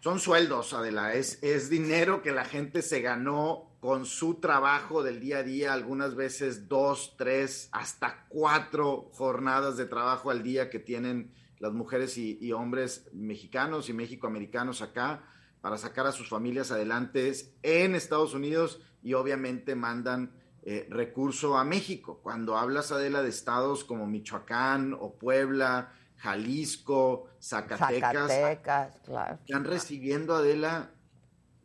Son 0.00 0.20
sueldos, 0.20 0.74
Adela, 0.74 1.14
es, 1.14 1.42
es 1.42 1.68
dinero 1.68 2.22
que 2.22 2.30
la 2.30 2.44
gente 2.44 2.82
se 2.82 3.00
ganó 3.00 3.68
con 3.80 4.06
su 4.06 4.34
trabajo 4.34 5.02
del 5.02 5.18
día 5.18 5.38
a 5.38 5.42
día, 5.42 5.72
algunas 5.72 6.14
veces 6.14 6.68
dos, 6.68 7.14
tres, 7.16 7.68
hasta 7.72 8.26
cuatro 8.28 9.10
jornadas 9.12 9.76
de 9.76 9.86
trabajo 9.86 10.30
al 10.30 10.42
día 10.42 10.70
que 10.70 10.78
tienen 10.78 11.32
las 11.58 11.72
mujeres 11.72 12.16
y, 12.16 12.52
hombres 12.52 13.08
mexicanos 13.12 13.88
y 13.88 13.92
mexicoamericanos 13.92 14.82
acá 14.82 15.24
para 15.60 15.76
sacar 15.76 16.06
a 16.06 16.12
sus 16.12 16.28
familias 16.28 16.70
adelante 16.70 17.32
en 17.62 17.96
Estados 17.96 18.34
Unidos 18.34 18.80
y 19.02 19.14
obviamente 19.14 19.74
mandan 19.74 20.32
eh, 20.62 20.86
recurso 20.90 21.56
a 21.56 21.64
México. 21.64 22.20
Cuando 22.22 22.56
hablas, 22.56 22.92
Adela, 22.92 23.22
de 23.22 23.30
estados 23.30 23.82
como 23.82 24.06
Michoacán 24.06 24.96
o 24.98 25.14
Puebla, 25.14 25.92
Jalisco, 26.18 27.28
Zacatecas, 27.40 28.30
están 28.30 29.64
recibiendo, 29.64 30.34
Adela, 30.34 30.90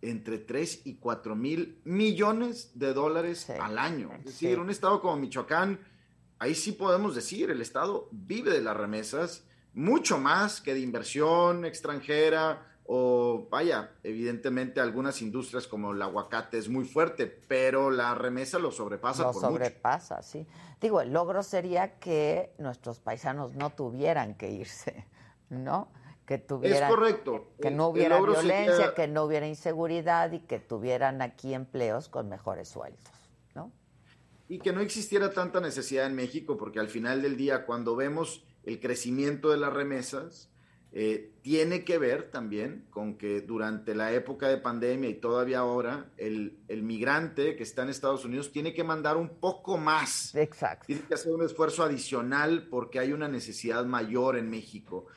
entre 0.01 0.37
3 0.37 0.81
y 0.85 0.95
4 0.95 1.35
mil 1.35 1.81
millones 1.85 2.71
de 2.75 2.93
dólares 2.93 3.49
al 3.49 3.77
año. 3.77 4.11
Es 4.19 4.25
decir, 4.25 4.59
un 4.59 4.69
estado 4.69 5.01
como 5.01 5.17
Michoacán, 5.17 5.79
ahí 6.39 6.55
sí 6.55 6.73
podemos 6.73 7.15
decir, 7.15 7.49
el 7.49 7.61
estado 7.61 8.09
vive 8.11 8.51
de 8.51 8.61
las 8.61 8.77
remesas, 8.77 9.45
mucho 9.73 10.19
más 10.19 10.61
que 10.61 10.73
de 10.73 10.81
inversión 10.81 11.65
extranjera, 11.65 12.72
o 12.85 13.47
vaya, 13.49 13.91
evidentemente 14.03 14.81
algunas 14.81 15.21
industrias 15.21 15.67
como 15.67 15.93
el 15.93 16.01
aguacate 16.01 16.57
es 16.57 16.67
muy 16.67 16.83
fuerte, 16.85 17.27
pero 17.27 17.89
la 17.89 18.13
remesa 18.13 18.59
lo 18.59 18.71
sobrepasa. 18.71 19.23
Lo 19.23 19.33
sobrepasa, 19.33 20.21
sí. 20.21 20.45
Digo, 20.81 20.99
el 20.99 21.13
logro 21.13 21.43
sería 21.43 21.97
que 21.99 22.53
nuestros 22.57 22.99
paisanos 22.99 23.55
no 23.55 23.69
tuvieran 23.69 24.35
que 24.35 24.51
irse, 24.51 25.07
¿no? 25.49 25.91
Que 26.25 26.37
tuvieran, 26.37 26.83
es 26.83 26.89
correcto. 26.89 27.53
Que 27.61 27.71
no 27.71 27.87
hubiera 27.87 28.19
violencia, 28.19 28.93
que 28.93 29.07
no 29.07 29.23
hubiera 29.23 29.47
inseguridad 29.47 30.31
y 30.33 30.39
que 30.39 30.59
tuvieran 30.59 31.21
aquí 31.21 31.53
empleos 31.53 32.09
con 32.09 32.27
mejores 32.27 32.67
sueldos, 32.67 33.13
¿no? 33.55 33.71
Y 34.49 34.59
que 34.59 34.73
no 34.73 34.81
existiera 34.81 35.31
tanta 35.31 35.61
necesidad 35.61 36.05
en 36.05 36.15
México, 36.15 36.57
porque 36.57 36.79
al 36.79 36.89
final 36.89 37.21
del 37.21 37.37
día, 37.37 37.65
cuando 37.65 37.95
vemos 37.95 38.43
el 38.65 38.81
crecimiento 38.81 39.49
de 39.51 39.57
las 39.57 39.71
remesas, 39.71 40.49
eh, 40.95 41.31
tiene 41.41 41.83
que 41.83 41.97
ver 41.97 42.29
también 42.29 42.85
con 42.91 43.17
que 43.17 43.41
durante 43.41 43.95
la 43.95 44.13
época 44.13 44.47
de 44.47 44.57
pandemia 44.57 45.09
y 45.09 45.15
todavía 45.15 45.59
ahora, 45.59 46.11
el, 46.17 46.59
el, 46.67 46.83
migrante 46.83 47.55
que 47.55 47.63
está 47.63 47.81
en 47.81 47.89
Estados 47.89 48.25
Unidos 48.25 48.51
tiene 48.51 48.75
que 48.75 48.83
mandar 48.83 49.17
un 49.17 49.29
poco 49.29 49.79
más. 49.79 50.35
Exacto. 50.35 50.85
Tiene 50.85 51.01
que 51.01 51.15
hacer 51.15 51.31
un 51.31 51.43
esfuerzo 51.43 51.83
adicional 51.83 52.67
porque 52.69 52.99
hay 52.99 53.11
una 53.11 53.27
necesidad 53.27 53.85
mayor 53.85 54.37
en 54.37 54.51
México, 54.51 55.07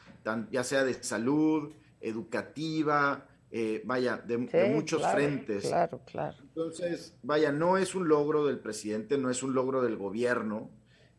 ya 0.50 0.64
sea 0.64 0.82
de 0.82 0.94
salud, 0.94 1.74
educativa, 2.00 3.26
eh, 3.50 3.82
vaya, 3.84 4.16
de, 4.16 4.38
muchos 4.38 5.06
frentes. 5.06 5.66
Claro, 5.66 6.00
claro. 6.06 6.38
Entonces, 6.40 7.14
vaya, 7.22 7.52
no 7.52 7.76
es 7.76 7.94
un 7.94 8.08
logro 8.08 8.46
del 8.46 8.60
presidente, 8.60 9.18
no 9.18 9.28
es 9.28 9.42
un 9.42 9.54
logro 9.54 9.82
del 9.82 9.96
gobierno. 9.96 10.70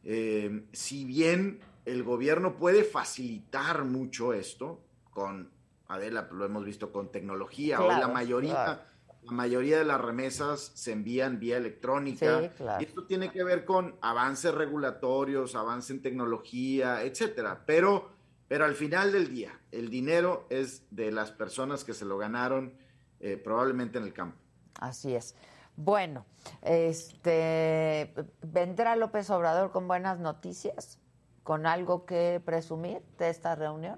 Eh, 0.04 0.66
si 0.72 1.06
bien 1.06 1.60
el 1.88 2.04
gobierno 2.04 2.58
puede 2.58 2.84
facilitar 2.84 3.86
mucho 3.86 4.34
esto 4.34 4.82
con, 5.10 5.50
Adela, 5.88 6.28
lo 6.32 6.44
hemos 6.44 6.66
visto 6.66 6.92
con 6.92 7.12
tecnología, 7.12 7.82
hoy 7.82 7.98
la 7.98 8.10
mayoría, 8.10 8.86
la 9.24 9.32
mayoría 9.32 9.78
de 9.78 9.86
las 9.86 10.02
remesas 10.02 10.74
se 10.76 10.92
envían 10.92 11.40
vía 11.40 11.56
electrónica. 11.56 12.52
Y 12.80 12.84
esto 12.84 13.06
tiene 13.06 13.32
que 13.32 13.42
ver 13.42 13.64
con 13.64 13.96
avances 14.02 14.54
regulatorios, 14.54 15.56
avance 15.56 15.94
en 15.94 16.02
tecnología, 16.02 17.04
etcétera. 17.04 17.64
Pero, 17.66 18.10
pero 18.50 18.66
al 18.66 18.76
final 18.76 19.14
del 19.14 19.34
día, 19.34 19.58
el 19.72 19.90
dinero 19.90 20.46
es 20.50 20.84
de 20.92 21.14
las 21.14 21.32
personas 21.32 21.86
que 21.86 21.94
se 21.94 22.04
lo 22.04 22.18
ganaron 22.18 22.74
eh, 23.22 23.38
probablemente 23.38 23.98
en 23.98 24.04
el 24.04 24.14
campo. 24.14 24.38
Así 24.82 25.16
es. 25.16 25.36
Bueno, 25.78 26.26
este 26.64 28.14
vendrá 28.42 28.98
López 28.98 29.30
Obrador 29.30 29.72
con 29.72 29.88
buenas 29.88 30.20
noticias 30.20 31.00
con 31.48 31.66
algo 31.66 32.06
que 32.06 32.42
presumir 32.44 33.02
de 33.18 33.30
esta 33.30 33.56
reunión? 33.56 33.98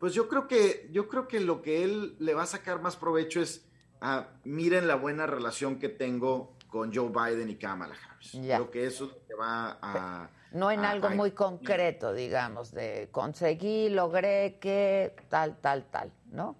Pues 0.00 0.12
yo 0.12 0.26
creo 0.26 0.48
que 0.48 0.88
yo 0.90 1.06
creo 1.06 1.28
que 1.28 1.38
lo 1.38 1.62
que 1.62 1.84
él 1.84 2.16
le 2.18 2.34
va 2.34 2.42
a 2.42 2.46
sacar 2.46 2.82
más 2.82 2.96
provecho 2.96 3.40
es 3.40 3.64
ah, 4.00 4.26
miren 4.42 4.88
la 4.88 4.96
buena 4.96 5.24
relación 5.28 5.78
que 5.78 5.88
tengo 5.88 6.56
con 6.66 6.92
Joe 6.92 7.10
Biden 7.10 7.48
y 7.48 7.54
Kamala 7.54 7.94
Harris. 7.94 8.34
Lo 8.58 8.72
que 8.72 8.86
eso 8.86 9.08
que 9.24 9.36
va 9.36 9.78
a... 9.80 10.30
No 10.50 10.72
en 10.72 10.84
algo 10.84 11.10
muy 11.10 11.30
concreto, 11.30 12.12
digamos, 12.12 12.72
de 12.72 13.08
conseguí, 13.12 13.88
logré 13.88 14.58
que 14.58 15.14
tal, 15.28 15.60
tal, 15.60 15.88
tal, 15.92 16.12
¿no? 16.32 16.56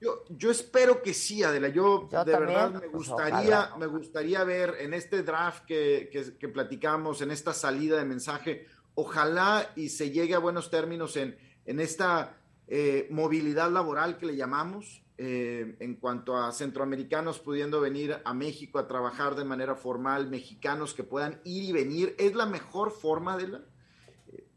Yo, 0.00 0.24
yo 0.28 0.50
espero 0.50 1.02
que 1.02 1.12
sí, 1.12 1.42
Adela. 1.42 1.68
Yo, 1.68 2.08
de 2.10 2.24
verdad 2.24 2.70
me 2.70 2.80
pues, 2.80 3.08
gustaría, 3.08 3.70
me 3.76 3.86
gustaría 3.86 4.44
ver 4.44 4.76
en 4.78 4.94
este 4.94 5.22
draft 5.22 5.64
que, 5.64 6.08
que, 6.38 6.48
platicamos, 6.48 7.20
en 7.20 7.32
esta 7.32 7.52
salida 7.52 7.96
de 7.96 8.04
mensaje, 8.04 8.66
ojalá 8.98 9.70
y 9.76 9.90
se 9.90 10.10
llegue 10.10 10.34
a 10.34 10.40
buenos 10.40 10.70
términos 10.70 11.16
en, 11.16 11.38
en 11.66 11.78
esta 11.78 12.36
eh, 12.66 13.06
movilidad 13.10 13.70
laboral 13.70 14.18
que 14.18 14.26
le 14.26 14.34
llamamos, 14.34 15.04
eh, 15.16 15.76
en 15.78 15.94
cuanto 15.94 16.36
a 16.36 16.50
centroamericanos 16.50 17.38
pudiendo 17.38 17.80
venir 17.80 18.20
a 18.24 18.34
México 18.34 18.80
a 18.80 18.88
trabajar 18.88 19.36
de 19.36 19.44
manera 19.44 19.76
formal, 19.76 20.28
mexicanos 20.28 20.94
que 20.94 21.04
puedan 21.04 21.40
ir 21.44 21.62
y 21.62 21.72
venir, 21.72 22.16
es 22.18 22.34
la 22.34 22.46
mejor 22.46 22.90
forma 22.90 23.36
de 23.36 23.48
la... 23.48 23.60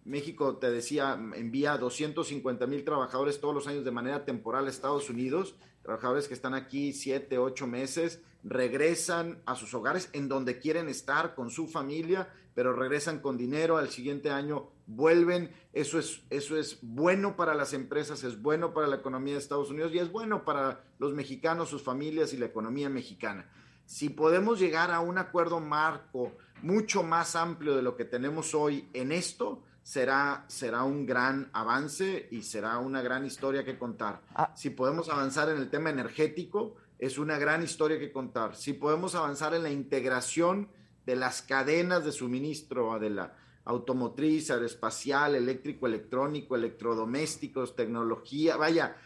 México, 0.05 0.57
te 0.57 0.71
decía, 0.71 1.13
envía 1.35 1.77
250 1.77 2.65
mil 2.65 2.83
trabajadores 2.83 3.39
todos 3.39 3.53
los 3.53 3.67
años 3.67 3.85
de 3.85 3.91
manera 3.91 4.25
temporal 4.25 4.65
a 4.65 4.71
Estados 4.71 5.11
Unidos, 5.11 5.53
trabajadores 5.83 6.27
que 6.27 6.33
están 6.33 6.55
aquí 6.55 6.93
siete, 6.93 7.37
ocho 7.37 7.67
meses, 7.67 8.21
regresan 8.43 9.43
a 9.45 9.55
sus 9.55 9.75
hogares 9.75 10.09
en 10.13 10.27
donde 10.27 10.57
quieren 10.57 10.89
estar 10.89 11.35
con 11.35 11.51
su 11.51 11.67
familia, 11.67 12.29
pero 12.53 12.73
regresan 12.73 13.19
con 13.19 13.37
dinero, 13.37 13.77
al 13.77 13.89
siguiente 13.89 14.29
año 14.29 14.69
vuelven, 14.87 15.53
eso 15.73 15.99
es, 15.99 16.21
eso 16.29 16.57
es 16.57 16.79
bueno 16.81 17.35
para 17.35 17.55
las 17.55 17.73
empresas, 17.73 18.23
es 18.23 18.41
bueno 18.41 18.73
para 18.73 18.87
la 18.87 18.97
economía 18.97 19.33
de 19.33 19.39
Estados 19.39 19.69
Unidos 19.69 19.93
y 19.93 19.99
es 19.99 20.11
bueno 20.11 20.43
para 20.43 20.83
los 20.99 21.13
mexicanos, 21.13 21.69
sus 21.69 21.83
familias 21.83 22.33
y 22.33 22.37
la 22.37 22.47
economía 22.47 22.89
mexicana. 22.89 23.49
Si 23.85 24.09
podemos 24.09 24.59
llegar 24.59 24.91
a 24.91 24.99
un 24.99 25.17
acuerdo 25.17 25.59
marco 25.59 26.33
mucho 26.61 27.03
más 27.03 27.35
amplio 27.35 27.75
de 27.75 27.81
lo 27.81 27.95
que 27.95 28.05
tenemos 28.05 28.53
hoy 28.53 28.89
en 28.93 29.11
esto, 29.11 29.63
será, 29.83 30.45
será 30.47 30.83
un 30.83 31.05
gran 31.05 31.49
avance 31.53 32.27
y 32.31 32.43
será 32.43 32.77
una 32.77 33.01
gran 33.01 33.25
historia 33.25 33.65
que 33.65 33.77
contar. 33.77 34.21
Ah. 34.35 34.53
Si 34.55 34.69
podemos 34.69 35.09
avanzar 35.09 35.49
en 35.49 35.57
el 35.57 35.69
tema 35.69 35.89
energético, 35.89 36.75
es 36.99 37.17
una 37.17 37.39
gran 37.39 37.63
historia 37.63 37.97
que 37.97 38.11
contar. 38.11 38.55
Si 38.55 38.73
podemos 38.73 39.15
avanzar 39.15 39.55
en 39.55 39.63
la 39.63 39.71
integración 39.71 40.69
de 41.05 41.15
las 41.15 41.41
cadenas 41.41 42.05
de 42.05 42.11
suministro 42.11 42.99
de 42.99 43.09
la 43.09 43.33
automotriz, 43.65 44.49
aeroespacial, 44.49 45.35
eléctrico, 45.35 45.85
electrónico, 45.87 46.55
electrodomésticos, 46.55 47.75
tecnología, 47.75 48.57
vaya, 48.57 48.97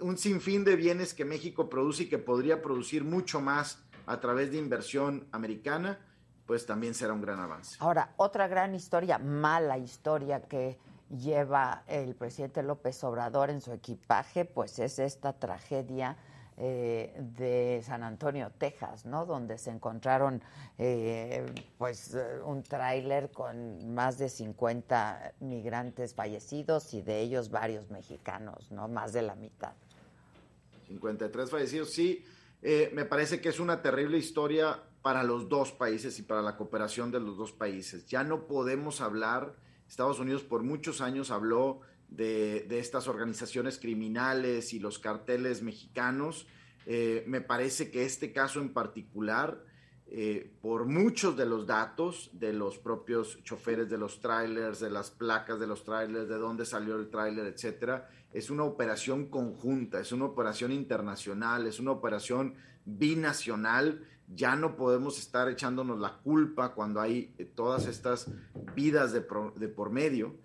un 0.00 0.18
sinfín 0.18 0.64
de 0.64 0.76
bienes 0.76 1.14
que 1.14 1.24
México 1.24 1.68
produce 1.68 2.04
y 2.04 2.08
que 2.08 2.18
podría 2.18 2.62
producir 2.62 3.04
mucho 3.04 3.40
más 3.40 3.82
a 4.06 4.20
través 4.20 4.50
de 4.50 4.58
inversión 4.58 5.26
americana, 5.32 5.98
pues 6.46 6.66
también 6.66 6.94
será 6.94 7.12
un 7.12 7.22
gran 7.22 7.40
avance. 7.40 7.76
Ahora, 7.80 8.12
otra 8.16 8.48
gran 8.48 8.74
historia, 8.74 9.18
mala 9.18 9.78
historia 9.78 10.42
que 10.42 10.78
lleva 11.10 11.84
el 11.86 12.14
presidente 12.14 12.62
López 12.62 13.02
Obrador 13.04 13.50
en 13.50 13.60
su 13.60 13.72
equipaje, 13.72 14.44
pues 14.44 14.78
es 14.78 14.98
esta 14.98 15.32
tragedia 15.34 16.16
eh, 16.56 17.12
de 17.36 17.82
San 17.84 18.04
Antonio, 18.04 18.52
Texas, 18.56 19.04
¿no? 19.06 19.26
Donde 19.26 19.58
se 19.58 19.70
encontraron, 19.70 20.40
eh, 20.78 21.44
pues, 21.78 22.14
eh, 22.14 22.40
un 22.44 22.62
tráiler 22.62 23.32
con 23.32 23.92
más 23.92 24.18
de 24.18 24.28
50 24.28 25.32
migrantes 25.40 26.14
fallecidos 26.14 26.94
y 26.94 27.02
de 27.02 27.22
ellos 27.22 27.50
varios 27.50 27.90
mexicanos, 27.90 28.70
¿no? 28.70 28.86
Más 28.86 29.12
de 29.12 29.22
la 29.22 29.34
mitad. 29.34 29.72
53 30.86 31.50
fallecidos, 31.50 31.90
sí. 31.90 32.24
me 32.92 33.04
parece 33.04 33.40
que 33.40 33.48
es 33.48 33.58
una 33.58 33.82
terrible 33.82 34.16
historia 34.16 34.80
para 35.02 35.24
los 35.24 35.48
dos 35.48 35.72
países 35.72 36.18
y 36.20 36.22
para 36.22 36.40
la 36.40 36.56
cooperación 36.56 37.10
de 37.10 37.18
los 37.18 37.36
dos 37.36 37.52
países. 37.52 38.06
Ya 38.06 38.22
no 38.22 38.46
podemos 38.46 39.00
hablar, 39.00 39.56
Estados 39.88 40.20
Unidos 40.20 40.44
por 40.44 40.62
muchos 40.62 41.00
años 41.00 41.30
habló 41.32 41.80
de, 42.16 42.66
estas 42.78 43.08
organizaciones 43.08 43.78
criminales 43.78 44.72
y 44.72 44.78
los 44.78 44.98
carteles 44.98 45.62
mexicanos. 45.62 46.46
Eh, 46.86 47.24
me 47.26 47.40
parece 47.40 47.90
que 47.90 48.04
este 48.04 48.32
caso 48.32 48.60
en 48.60 48.72
particular, 48.72 49.64
eh, 50.06 50.52
por 50.60 50.84
muchos 50.84 51.36
de 51.36 51.46
los 51.46 51.66
datos 51.66 52.30
de 52.32 52.52
los 52.52 52.78
propios 52.78 53.42
choferes 53.42 53.88
de 53.88 53.98
los 53.98 54.20
trailers, 54.20 54.80
de 54.80 54.90
las 54.90 55.10
placas 55.10 55.58
de 55.58 55.66
los 55.66 55.82
trailers, 55.84 56.28
de 56.28 56.36
dónde 56.36 56.66
salió 56.66 56.96
el 56.96 57.08
trailer, 57.08 57.46
etcétera, 57.46 58.08
es 58.32 58.50
una 58.50 58.64
operación 58.64 59.26
conjunta, 59.26 60.00
es 60.00 60.12
una 60.12 60.26
operación 60.26 60.72
internacional, 60.72 61.66
es 61.66 61.80
una 61.80 61.92
operación 61.92 62.54
binacional 62.84 64.02
ya 64.32 64.56
no 64.56 64.76
podemos 64.76 65.18
estar 65.18 65.48
echándonos 65.48 65.98
la 65.98 66.18
culpa 66.18 66.72
cuando 66.74 67.00
hay 67.00 67.34
eh, 67.38 67.44
todas 67.44 67.86
estas 67.86 68.28
vidas 68.74 69.12
de, 69.12 69.20
por 69.20 69.90
medio. 69.90 70.36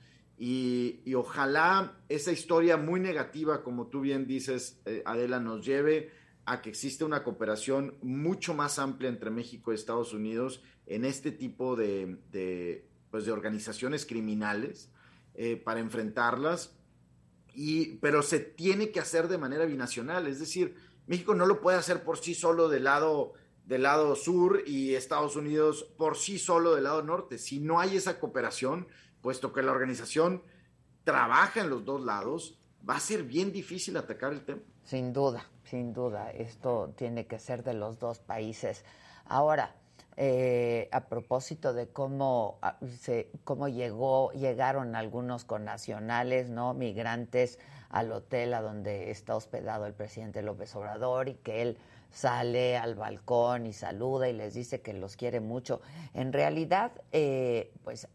Y, 0.41 1.13
ojalá 1.15 1.99
esa 2.07 2.31
historia 2.31 2.77
muy 2.77 3.01
negativa, 3.01 3.61
como 3.61 3.87
tú 3.87 3.99
bien 3.99 4.25
dices, 4.25 4.79
eh, 4.85 5.03
Adela, 5.05 5.41
nos 5.41 5.65
lleve 5.65 6.11
a 6.45 6.61
que 6.61 6.69
exista 6.69 7.03
una 7.03 7.23
cooperación 7.23 7.95
mucho 8.01 8.53
más 8.53 8.79
amplia 8.79 9.09
entre 9.09 9.31
México 9.31 9.71
y 9.71 9.75
Estados 9.75 10.13
Unidos 10.13 10.63
en 10.85 11.03
este 11.03 11.33
tipo 11.33 11.75
de, 11.75 12.85
pues 13.11 13.25
de 13.25 13.33
organizaciones 13.33 14.05
criminales 14.05 14.89
eh, 15.35 15.57
para 15.57 15.81
enfrentarlas. 15.81 16.73
Y, 17.53 17.97
pero 17.97 18.23
se 18.23 18.39
tiene 18.39 18.91
que 18.91 19.01
hacer 19.01 19.27
de 19.27 19.37
manera 19.37 19.65
binacional, 19.65 20.25
es 20.25 20.39
decir, 20.39 20.75
México 21.05 21.35
no 21.35 21.45
lo 21.47 21.59
puede 21.59 21.77
hacer 21.77 22.03
por 22.03 22.17
sí 22.17 22.33
solo 22.33 22.69
del 22.69 22.85
lado 22.85 23.33
del 23.65 23.83
lado 23.83 24.15
sur 24.15 24.63
y 24.65 24.95
Estados 24.95 25.35
Unidos 25.35 25.83
por 25.95 26.17
sí 26.17 26.39
solo 26.39 26.73
del 26.73 26.85
lado 26.85 27.03
norte. 27.03 27.37
Si 27.37 27.59
no 27.59 27.79
hay 27.79 27.97
esa 27.97 28.19
cooperación, 28.19 28.87
puesto 29.21 29.53
que 29.53 29.61
la 29.61 29.71
organización 29.71 30.43
trabaja 31.03 31.61
en 31.61 31.69
los 31.69 31.85
dos 31.85 32.01
lados, 32.01 32.59
va 32.87 32.95
a 32.95 32.99
ser 32.99 33.23
bien 33.23 33.51
difícil 33.51 33.97
atacar 33.97 34.33
el 34.33 34.45
tema. 34.45 34.61
Sin 34.83 35.13
duda, 35.13 35.45
sin 35.63 35.93
duda. 35.93 36.31
Esto 36.31 36.93
tiene 36.95 37.27
que 37.27 37.39
ser 37.39 37.63
de 37.63 37.73
los 37.73 37.99
dos 37.99 38.19
países. 38.19 38.83
Ahora, 39.25 39.75
eh, 40.17 40.89
a 40.91 41.05
propósito 41.05 41.73
de 41.73 41.87
cómo, 41.87 42.59
ah, 42.61 42.77
se, 42.99 43.31
cómo 43.43 43.67
llegó, 43.67 44.31
llegaron 44.33 44.95
algunos 44.95 45.45
connacionales, 45.45 46.49
¿no? 46.49 46.73
Migrantes 46.73 47.59
al 47.89 48.11
hotel 48.11 48.53
a 48.53 48.61
donde 48.61 49.11
está 49.11 49.35
hospedado 49.35 49.85
el 49.85 49.93
presidente 49.93 50.41
López 50.41 50.75
Obrador 50.75 51.29
y 51.29 51.35
que 51.35 51.61
él 51.61 51.77
sale 52.11 52.75
al 52.75 52.95
balcón 52.95 53.65
y 53.65 53.73
saluda 53.73 54.27
y 54.27 54.33
les 54.33 54.53
dice 54.53 54.81
que 54.81 54.93
los 54.93 55.15
quiere 55.15 55.39
mucho. 55.39 55.81
En 56.13 56.33
realidad, 56.33 56.91
eh, 57.11 57.71
pues 57.83 58.07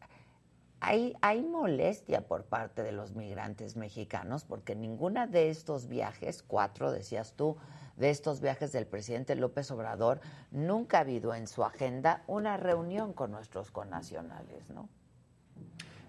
hay, 0.87 1.43
molestia 1.43 2.27
por 2.27 2.45
parte 2.45 2.83
de 2.83 2.93
los 2.93 3.15
migrantes 3.15 3.77
mexicanos 3.77 4.45
porque 4.45 4.75
ninguna 4.75 5.27
de 5.27 5.51
estos 5.51 5.89
viajes, 5.89 6.43
cuatro 6.43 6.93
decías 6.93 7.35
tú, 7.35 7.57
de 7.97 8.11
estos 8.11 8.41
viajes 8.41 8.73
del 8.73 8.87
presidente 8.87 9.35
López 9.37 9.71
Obrador, 9.71 10.21
nunca 10.51 10.99
ha 10.99 11.01
habido 11.03 11.35
en 11.35 11.47
su 11.47 11.65
agenda 11.65 12.25
una 12.27 12.57
reunión 12.57 13.13
con 13.13 13.31
nuestros 13.31 13.71
connacionales, 13.71 14.69
¿no? 14.71 14.89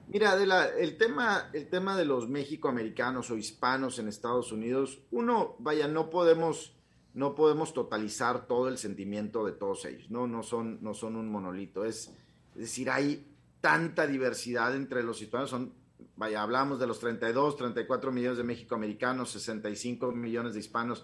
Mira, 0.08 0.32
Adela, 0.32 0.68
el 0.78 0.98
tema, 0.98 1.50
el 1.54 1.68
tema 1.68 1.98
de 1.98 2.06
los 2.06 2.30
mexicoamericanos 2.30 3.32
o 3.32 3.38
hispanos 3.38 3.98
en 3.98 4.08
Estados 4.08 4.52
Unidos, 4.52 5.02
uno, 5.12 5.56
vaya, 5.60 5.88
no 5.88 6.10
podemos 6.10 6.76
no 7.16 7.34
podemos 7.34 7.74
totalizar 7.74 8.46
todo 8.46 8.68
el 8.68 8.78
sentimiento 8.78 9.46
de 9.46 9.54
todos 9.54 9.86
ellos, 9.86 10.12
¿no? 10.12 10.28
No 10.28 10.44
son, 10.44 10.84
no 10.84 10.94
son 10.94 11.16
un 11.16 11.30
monolito. 11.32 11.86
Es, 11.86 12.14
decir, 12.54 12.90
hay 12.90 13.26
tanta 13.66 14.06
diversidad 14.06 14.76
entre 14.76 15.02
los 15.02 15.20
hispanos. 15.24 15.50
Son, 15.50 15.74
vaya, 16.18 16.44
hablamos 16.44 16.80
de 16.80 16.86
los 16.86 17.00
32, 17.00 17.58
34 17.58 18.12
millones 18.12 18.38
de 18.38 18.44
mexicoamericanos, 18.44 19.32
65 19.32 20.12
millones 20.12 20.54
de 20.54 20.60
hispanos. 20.60 21.04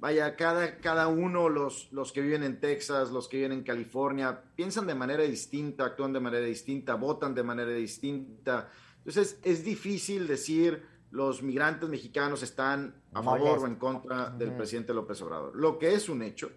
Vaya, 0.00 0.36
cada, 0.36 0.76
cada 0.80 1.08
uno, 1.08 1.48
los, 1.48 1.90
los 1.92 2.12
que 2.12 2.20
viven 2.20 2.42
en 2.42 2.60
Texas, 2.60 3.10
los 3.10 3.26
que 3.26 3.38
viven 3.38 3.52
en 3.52 3.62
California, 3.62 4.38
piensan 4.54 4.86
de 4.86 4.94
manera 4.94 5.22
distinta, 5.22 5.86
actúan 5.86 6.12
de 6.12 6.20
manera 6.20 6.44
distinta, 6.44 6.94
votan 6.96 7.34
de 7.34 7.42
manera 7.42 7.70
distinta. 7.70 8.68
Entonces, 8.98 9.40
es 9.42 9.64
difícil 9.64 10.26
decir 10.26 10.82
los 11.10 11.42
migrantes 11.42 11.88
mexicanos 11.88 12.42
están 12.42 13.02
a 13.14 13.22
favor 13.22 13.60
o 13.60 13.66
en 13.66 13.76
contra 13.76 14.28
del 14.28 14.52
presidente 14.52 14.92
López 14.92 15.22
Obrador. 15.22 15.56
Lo 15.56 15.78
que 15.78 15.94
es 15.94 16.10
un 16.10 16.20
hecho 16.20 16.50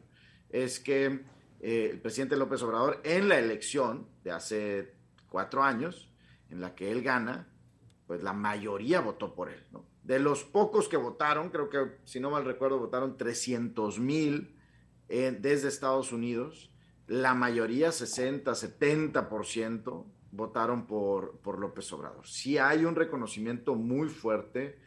es 0.50 0.82
que 0.82 1.24
eh, 1.62 1.92
el 1.94 2.02
presidente 2.02 2.36
López 2.36 2.62
Obrador 2.64 3.00
en 3.06 3.30
la 3.30 3.40
elección 3.40 4.10
de 4.26 4.32
hace 4.32 4.97
cuatro 5.30 5.64
años, 5.64 6.12
en 6.50 6.62
la 6.62 6.76
que 6.76 6.92
él 6.92 7.02
gana, 7.02 7.48
pues 8.06 8.24
la 8.24 8.34
mayoría 8.34 9.02
votó 9.02 9.36
por 9.36 9.50
él. 9.50 9.64
De 10.04 10.20
los 10.20 10.44
pocos 10.44 10.88
que 10.88 10.98
votaron, 10.98 11.50
creo 11.50 11.70
que 11.70 11.98
si 12.06 12.20
no 12.20 12.30
mal 12.30 12.46
recuerdo, 12.46 12.80
votaron 12.80 13.18
300 13.18 14.00
mil 14.00 14.56
desde 15.08 15.68
Estados 15.68 16.12
Unidos, 16.12 16.72
la 17.08 17.34
mayoría, 17.34 17.92
60, 17.92 18.52
70%, 18.52 20.06
votaron 20.32 20.86
por, 20.86 21.40
por 21.40 21.60
López 21.60 21.92
Obrador. 21.94 22.28
Sí 22.28 22.58
hay 22.58 22.86
un 22.86 22.96
reconocimiento 22.96 23.76
muy 23.76 24.10
fuerte 24.10 24.80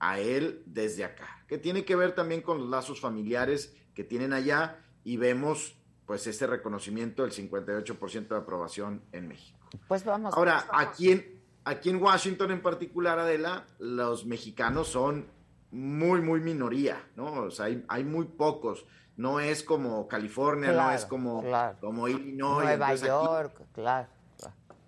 a 0.00 0.20
él 0.20 0.62
desde 0.66 1.04
acá, 1.04 1.44
que 1.48 1.58
tiene 1.58 1.84
que 1.84 1.96
ver 1.96 2.14
también 2.14 2.42
con 2.42 2.58
los 2.58 2.68
lazos 2.68 3.00
familiares 3.00 3.76
que 3.94 4.04
tienen 4.04 4.32
allá 4.32 4.78
y 5.02 5.16
vemos 5.16 5.76
pues 6.06 6.26
este 6.26 6.46
reconocimiento 6.46 7.22
del 7.22 7.32
58% 7.32 8.28
de 8.28 8.36
aprobación 8.36 9.02
en 9.12 9.28
México. 9.28 9.57
Pues 9.86 10.04
vamos. 10.04 10.34
Ahora, 10.36 10.66
aquí 10.72 11.10
en, 11.10 11.40
aquí 11.64 11.90
en 11.90 12.02
Washington 12.02 12.50
en 12.50 12.62
particular, 12.62 13.18
Adela, 13.18 13.66
los 13.78 14.26
mexicanos 14.26 14.88
son 14.88 15.26
muy, 15.70 16.20
muy 16.20 16.40
minoría, 16.40 17.02
¿no? 17.16 17.32
O 17.44 17.50
sea, 17.50 17.66
hay, 17.66 17.84
hay 17.88 18.04
muy 18.04 18.26
pocos. 18.26 18.86
No 19.16 19.40
es 19.40 19.64
como 19.64 20.06
California, 20.06 20.72
no 20.72 20.90
es 20.92 21.04
como, 21.04 21.44
como 21.80 22.06
Illinois. 22.06 22.64
Nueva 22.64 22.94
York, 22.94 23.62
claro 23.72 24.18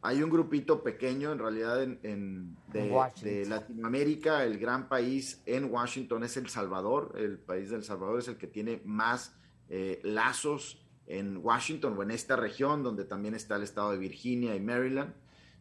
hay 0.02 0.22
un 0.22 0.30
grupito 0.30 0.82
pequeño 0.82 1.32
en 1.32 1.38
realidad 1.38 1.82
en, 1.82 2.56
de, 2.68 3.46
Latinoamérica, 3.46 4.44
el 4.44 4.58
gran 4.58 4.88
país 4.88 5.42
en 5.44 5.70
Washington 5.70 6.24
es 6.24 6.36
El 6.36 6.48
Salvador, 6.48 7.12
el 7.16 7.38
país 7.38 7.70
del 7.70 7.84
Salvador 7.84 8.20
es 8.20 8.28
el 8.28 8.36
que 8.36 8.46
tiene 8.46 8.80
más 8.84 9.34
eh, 9.68 10.00
lazos 10.02 10.82
en 11.10 11.38
Washington 11.38 11.98
o 11.98 12.02
en 12.02 12.12
esta 12.12 12.36
región 12.36 12.84
donde 12.84 13.04
también 13.04 13.34
está 13.34 13.56
el 13.56 13.64
estado 13.64 13.90
de 13.90 13.98
Virginia 13.98 14.54
y 14.54 14.60
Maryland. 14.60 15.12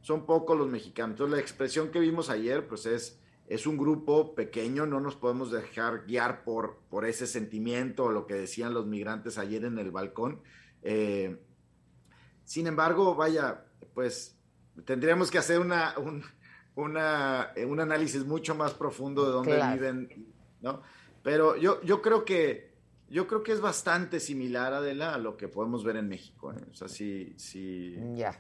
Son 0.02 0.26
pocos 0.26 0.58
los 0.58 0.70
mexicanos. 0.70 1.16
Entonces 1.16 1.36
la 1.36 1.42
expresión 1.42 1.90
que 1.90 2.00
vimos 2.00 2.30
ayer 2.30 2.68
pues 2.68 2.86
es, 2.86 3.20
es 3.48 3.66
un 3.66 3.78
grupo 3.78 4.36
pequeño, 4.36 4.86
no 4.86 5.00
nos 5.00 5.16
podemos 5.16 5.52
dejar 5.52 6.06
guiar 6.06 6.44
por, 6.44 6.78
por 6.90 7.06
ese 7.06 7.26
sentimiento 7.26 8.06
o 8.06 8.12
lo 8.12 8.28
que 8.28 8.36
decían 8.36 8.76
los 8.76 8.86
migrantes 8.86 9.40
ayer 9.40 9.66
en 9.66 9.80
el 9.80 9.90
balcón. 9.90 10.40
Eh, 10.84 11.38
sin 12.44 12.68
embargo, 12.68 13.16
vaya, 13.16 13.66
pues 13.96 14.38
tendríamos 14.86 15.32
que 15.32 15.40
hacer 15.40 15.60
una, 15.60 15.96
un, 15.98 16.24
una, 16.76 17.54
un 17.68 17.80
análisis 17.80 18.24
mucho 18.24 18.54
más 18.54 18.76
profundo 18.76 19.26
de 19.26 19.32
dónde 19.32 19.74
viven, 19.74 20.28
¿no? 20.62 20.82
Pero 21.24 21.58
yo, 21.58 21.82
yo 21.82 22.02
creo 22.02 22.24
que 22.24 22.69
yo 23.10 23.28
creo 23.28 23.44
que 23.44 23.52
es 23.52 23.62
bastante 23.62 24.20
similar, 24.20 24.74
Adela, 24.74 25.14
a 25.14 25.18
lo 25.18 25.38
que 25.38 25.48
podemos 25.48 25.84
ver 25.84 25.98
en 25.98 26.08
México. 26.08 26.54
¿eh? 26.54 26.58
O 26.72 26.76
sea, 26.76 26.88
sí, 26.88 27.34
sí. 27.38 27.98
Ya. 28.16 28.40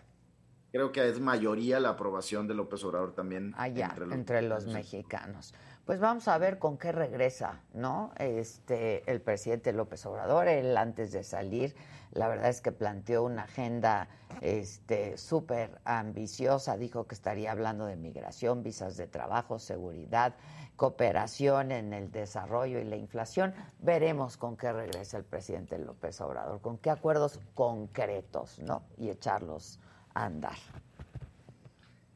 Creo 0.71 0.91
que 0.91 1.07
es 1.09 1.19
mayoría 1.19 1.79
la 1.79 1.89
aprobación 1.89 2.47
de 2.47 2.53
López 2.53 2.83
Obrador 2.83 3.13
también. 3.13 3.53
Allá, 3.57 3.87
entre 3.87 4.05
los, 4.05 4.15
entre 4.15 4.41
los 4.43 4.67
mexicanos. 4.67 5.55
Pues 5.85 5.99
vamos 5.99 6.27
a 6.27 6.37
ver 6.37 6.59
con 6.59 6.77
qué 6.77 6.91
regresa, 6.91 7.63
¿no? 7.73 8.11
Este, 8.17 9.09
el 9.11 9.21
presidente 9.21 9.73
López 9.73 10.05
Obrador, 10.05 10.47
él 10.47 10.77
antes 10.77 11.11
de 11.11 11.23
salir 11.23 11.75
la 12.11 12.27
verdad 12.27 12.49
es 12.49 12.61
que 12.61 12.71
planteó 12.71 13.23
una 13.23 13.43
agenda 13.43 14.07
este 14.41 15.17
súper 15.17 15.79
ambiciosa, 15.83 16.77
dijo 16.77 17.07
que 17.07 17.13
estaría 17.13 17.51
hablando 17.51 17.85
de 17.85 17.95
migración, 17.95 18.63
visas 18.63 18.97
de 18.97 19.07
trabajo, 19.07 19.59
seguridad, 19.59 20.35
cooperación 20.79 21.73
en 21.73 21.91
el 21.91 22.09
desarrollo 22.09 22.79
y 22.79 22.85
la 22.85 22.95
inflación. 22.95 23.53
Veremos 23.79 24.37
con 24.37 24.55
qué 24.55 24.71
regresa 24.71 25.17
el 25.17 25.25
presidente 25.25 25.77
López 25.77 26.21
Obrador, 26.21 26.61
con 26.61 26.77
qué 26.77 26.89
acuerdos 26.89 27.37
concretos, 27.53 28.59
¿no? 28.59 28.83
Y 28.97 29.09
echarlos 29.09 29.77
a 30.13 30.23
andar. 30.23 30.55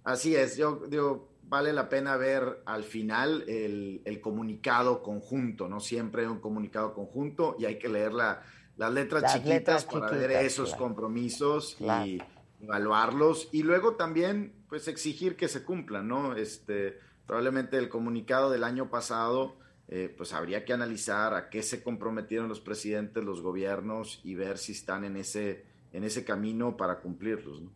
Así 0.05 0.33
es, 0.33 0.55
yo 0.55 0.81
digo, 0.87 1.27
vale 1.43 1.73
la 1.73 1.89
pena 1.89 2.15
ver 2.15 2.61
al 2.65 2.85
final 2.85 3.43
el, 3.49 4.01
el 4.05 4.21
comunicado 4.21 5.03
conjunto, 5.03 5.67
¿no? 5.67 5.81
Siempre 5.81 6.25
un 6.25 6.39
comunicado 6.39 6.93
conjunto 6.93 7.57
y 7.59 7.65
hay 7.65 7.77
que 7.77 7.89
leer 7.89 8.13
la 8.13 8.43
las 8.75 8.91
letras 8.91 9.33
chiquitas 9.33 9.85
para 9.85 10.09
ver 10.09 10.31
esos 10.31 10.73
compromisos 10.73 11.77
y 11.79 12.19
evaluarlos 12.59 13.49
y 13.51 13.61
luego 13.61 13.95
también 13.95 14.53
pues 14.67 14.87
exigir 14.87 15.35
que 15.35 15.47
se 15.47 15.63
cumplan, 15.63 16.07
¿no? 16.07 16.35
Este, 16.35 16.97
probablemente 17.25 17.77
el 17.77 17.89
comunicado 17.89 18.49
del 18.49 18.63
año 18.63 18.89
pasado 18.89 19.55
eh, 19.89 20.13
pues 20.15 20.33
habría 20.33 20.65
que 20.65 20.73
analizar 20.73 21.33
a 21.33 21.49
qué 21.49 21.61
se 21.61 21.83
comprometieron 21.83 22.47
los 22.47 22.61
presidentes, 22.61 23.23
los 23.23 23.41
gobiernos 23.41 24.21
y 24.23 24.35
ver 24.35 24.57
si 24.57 24.71
están 24.71 25.03
en 25.03 25.17
ese, 25.17 25.65
en 25.91 26.03
ese 26.03 26.23
camino 26.23 26.77
para 26.77 26.99
cumplirlos, 26.99 27.61
¿no? 27.61 27.71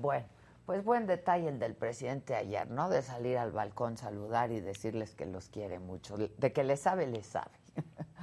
Bueno, 0.00 0.26
pues 0.66 0.84
buen 0.84 1.06
detalle 1.06 1.48
el 1.48 1.58
del 1.58 1.74
presidente 1.74 2.34
ayer, 2.34 2.70
¿no? 2.70 2.90
De 2.90 3.02
salir 3.02 3.38
al 3.38 3.52
balcón, 3.52 3.96
saludar 3.96 4.50
y 4.52 4.60
decirles 4.60 5.14
que 5.14 5.24
los 5.24 5.48
quiere 5.48 5.78
mucho, 5.78 6.16
de 6.18 6.52
que 6.52 6.64
le 6.64 6.76
sabe, 6.76 7.06
le 7.06 7.22
sabe. 7.22 7.52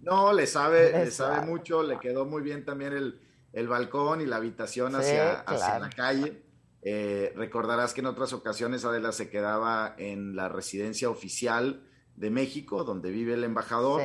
No, 0.00 0.32
le 0.32 0.46
sabe, 0.46 0.92
le, 0.92 1.10
sabe, 1.10 1.44
mucho, 1.44 1.82
le 1.82 1.98
quedó 1.98 2.24
muy 2.24 2.40
bien 2.40 2.64
también 2.64 2.94
el, 2.94 3.20
el 3.52 3.68
balcón 3.68 4.22
y 4.22 4.24
la 4.24 4.36
habitación 4.36 4.96
hacia, 4.96 5.40
hacia 5.40 5.78
la 5.78 5.90
calle. 5.90 6.42
Eh, 6.82 7.32
recordarás 7.36 7.92
que 7.92 8.00
en 8.00 8.06
otras 8.06 8.32
ocasiones 8.32 8.84
Adela 8.84 9.12
se 9.12 9.28
quedaba 9.28 9.94
en 9.98 10.34
la 10.34 10.48
residencia 10.48 11.10
oficial 11.10 11.82
de 12.16 12.30
México, 12.30 12.84
donde 12.84 13.10
vive 13.10 13.34
el 13.34 13.44
embajador. 13.44 14.00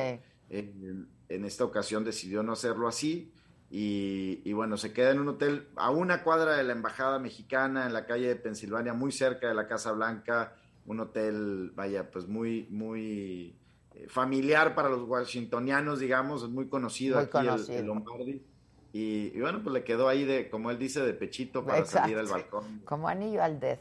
en 0.48 1.44
esta 1.44 1.64
ocasión 1.64 2.04
decidió 2.04 2.42
no 2.42 2.52
hacerlo 2.52 2.88
así. 2.88 3.32
Y, 3.68 4.42
y, 4.44 4.52
bueno, 4.52 4.76
se 4.76 4.92
queda 4.92 5.10
en 5.10 5.18
un 5.18 5.28
hotel 5.28 5.68
a 5.74 5.90
una 5.90 6.22
cuadra 6.22 6.56
de 6.56 6.62
la 6.62 6.72
embajada 6.72 7.18
mexicana 7.18 7.86
en 7.86 7.92
la 7.92 8.06
calle 8.06 8.28
de 8.28 8.36
Pensilvania, 8.36 8.92
muy 8.92 9.10
cerca 9.10 9.48
de 9.48 9.54
la 9.54 9.66
Casa 9.66 9.90
Blanca. 9.90 10.54
Un 10.86 11.00
hotel, 11.00 11.72
vaya, 11.74 12.08
pues 12.10 12.28
muy, 12.28 12.68
muy 12.70 13.56
familiar 14.08 14.74
para 14.74 14.88
los 14.88 15.08
washingtonianos, 15.08 16.00
digamos, 16.00 16.42
es 16.42 16.48
muy 16.48 16.68
conocido 16.68 17.18
aquí 17.18 17.38
El, 17.68 17.86
Lombardi. 17.86 18.42
Y, 18.92 19.38
bueno, 19.40 19.62
pues 19.62 19.74
le 19.74 19.84
quedó 19.84 20.08
ahí 20.08 20.24
de, 20.24 20.48
como 20.48 20.70
él 20.70 20.78
dice, 20.78 21.00
de 21.00 21.12
pechito 21.12 21.64
para 21.64 21.84
salir 21.84 22.16
al 22.16 22.26
balcón. 22.26 22.80
Como 22.84 23.08
anillo 23.08 23.42
al 23.42 23.60
dedo. 23.60 23.80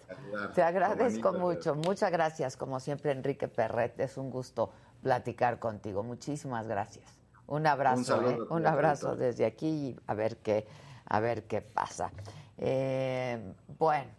Te 0.53 0.61
agradezco 0.61 1.31
mucho. 1.33 1.75
Muchas 1.75 2.11
gracias, 2.11 2.57
como 2.57 2.79
siempre, 2.79 3.11
Enrique 3.11 3.47
Perret. 3.47 3.97
Es 3.99 4.17
un 4.17 4.29
gusto 4.29 4.71
platicar 5.01 5.59
contigo. 5.59 6.03
Muchísimas 6.03 6.67
gracias. 6.67 7.05
Un 7.47 7.67
abrazo, 7.67 8.19
un, 8.19 8.25
¿eh? 8.25 8.37
un 8.49 8.65
abrazo 8.65 9.15
desde 9.15 9.45
aquí 9.45 9.67
y 9.67 9.99
a 10.07 10.15
ver 10.15 10.37
qué, 10.37 10.67
a 11.05 11.19
ver 11.19 11.43
qué 11.43 11.61
pasa. 11.61 12.11
Eh, 12.57 13.53
bueno, 13.77 14.09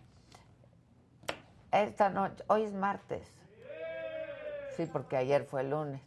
esta 1.72 2.08
noche, 2.08 2.44
hoy 2.46 2.62
es 2.62 2.72
martes. 2.72 3.32
Sí, 4.76 4.86
porque 4.92 5.16
ayer 5.16 5.44
fue 5.44 5.64
lunes. 5.64 6.00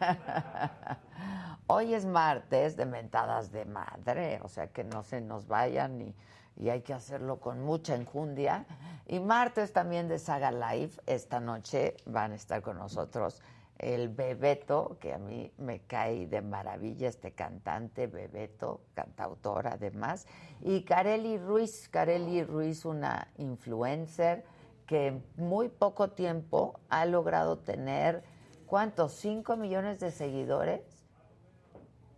Hoy 1.72 1.94
es 1.94 2.04
martes 2.04 2.76
de 2.76 2.84
mentadas 2.84 3.52
de 3.52 3.64
madre, 3.64 4.40
o 4.42 4.48
sea 4.48 4.72
que 4.72 4.82
no 4.82 5.04
se 5.04 5.20
nos 5.20 5.46
vayan 5.46 6.00
y, 6.00 6.68
hay 6.68 6.80
que 6.80 6.92
hacerlo 6.92 7.38
con 7.38 7.60
mucha 7.60 7.94
enjundia. 7.94 8.66
Y 9.06 9.20
martes 9.20 9.72
también 9.72 10.08
de 10.08 10.18
Saga 10.18 10.50
Live, 10.50 10.94
esta 11.06 11.38
noche 11.38 11.96
van 12.06 12.32
a 12.32 12.34
estar 12.34 12.60
con 12.60 12.76
nosotros 12.76 13.40
el 13.78 14.08
Bebeto, 14.08 14.96
que 14.98 15.14
a 15.14 15.18
mí 15.18 15.52
me 15.58 15.82
cae 15.82 16.26
de 16.26 16.42
maravilla 16.42 17.08
este 17.08 17.34
cantante, 17.34 18.08
Bebeto, 18.08 18.80
cantautor 18.94 19.68
además, 19.68 20.26
y 20.60 20.82
Kareli 20.82 21.38
Ruiz, 21.38 21.88
Kareli 21.88 22.42
Ruiz, 22.42 22.84
una 22.84 23.28
influencer 23.38 24.44
que 24.88 25.06
en 25.06 25.24
muy 25.36 25.68
poco 25.68 26.10
tiempo 26.10 26.80
ha 26.88 27.06
logrado 27.06 27.58
tener, 27.58 28.24
¿cuántos? 28.66 29.12
¿Cinco 29.12 29.56
millones 29.56 30.00
de 30.00 30.10
seguidores? 30.10 30.89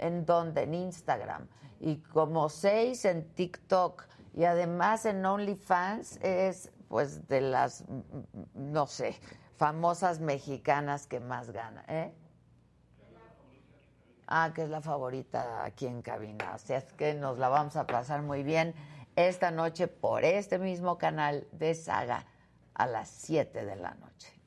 ¿En 0.02 0.26
dónde? 0.26 0.62
En 0.62 0.74
Instagram. 0.74 1.46
Y 1.80 1.96
como 1.98 2.48
seis 2.48 3.04
en 3.04 3.28
TikTok. 3.34 4.04
Y 4.34 4.44
además 4.44 5.06
en 5.06 5.24
OnlyFans 5.24 6.18
es 6.22 6.70
pues 6.88 7.26
de 7.28 7.40
las, 7.40 7.84
no 8.54 8.86
sé, 8.86 9.16
famosas 9.56 10.20
mexicanas 10.20 11.06
que 11.06 11.20
más 11.20 11.50
gana, 11.50 11.84
¿eh? 11.88 12.12
Ah, 14.26 14.52
que 14.54 14.64
es 14.64 14.70
la 14.70 14.80
favorita 14.80 15.64
aquí 15.64 15.86
en 15.86 16.02
cabina. 16.02 16.52
O 16.54 16.58
sea, 16.58 16.78
es 16.78 16.92
que 16.92 17.14
nos 17.14 17.38
la 17.38 17.48
vamos 17.48 17.76
a 17.76 17.86
pasar 17.86 18.22
muy 18.22 18.42
bien 18.42 18.74
esta 19.16 19.50
noche 19.50 19.88
por 19.88 20.24
este 20.24 20.58
mismo 20.58 20.98
canal 20.98 21.46
de 21.52 21.74
Saga 21.74 22.26
a 22.74 22.86
las 22.86 23.08
7 23.08 23.64
de 23.64 23.76
la 23.76 23.94
noche. 23.94 24.41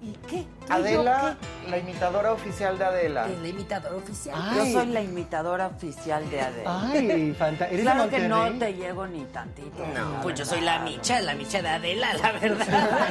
¿Y 0.00 0.12
qué? 0.28 0.46
Adela, 0.68 1.36
la 1.68 1.76
imitadora 1.78 2.32
oficial 2.32 2.78
de 2.78 2.84
Adela. 2.84 3.26
La 3.42 3.48
imitadora 3.48 3.96
oficial. 3.96 4.36
Yo 4.54 4.64
soy 4.66 4.86
la 4.86 5.00
imitadora 5.00 5.66
oficial 5.66 6.30
de 6.30 6.40
Adela. 6.40 6.82
Ay, 6.92 7.34
fantástico. 7.36 7.82
Claro 7.82 8.08
que 8.08 8.28
no 8.28 8.48
te 8.58 8.74
llego 8.74 9.08
ni 9.08 9.24
tantito. 9.24 9.84
No, 9.94 10.20
pues 10.22 10.38
yo 10.38 10.44
soy 10.44 10.60
la 10.60 10.78
micha, 10.80 11.20
la 11.20 11.34
micha 11.34 11.60
de 11.62 11.68
Adela, 11.68 12.14
la 12.14 12.30
verdad. 12.40 13.08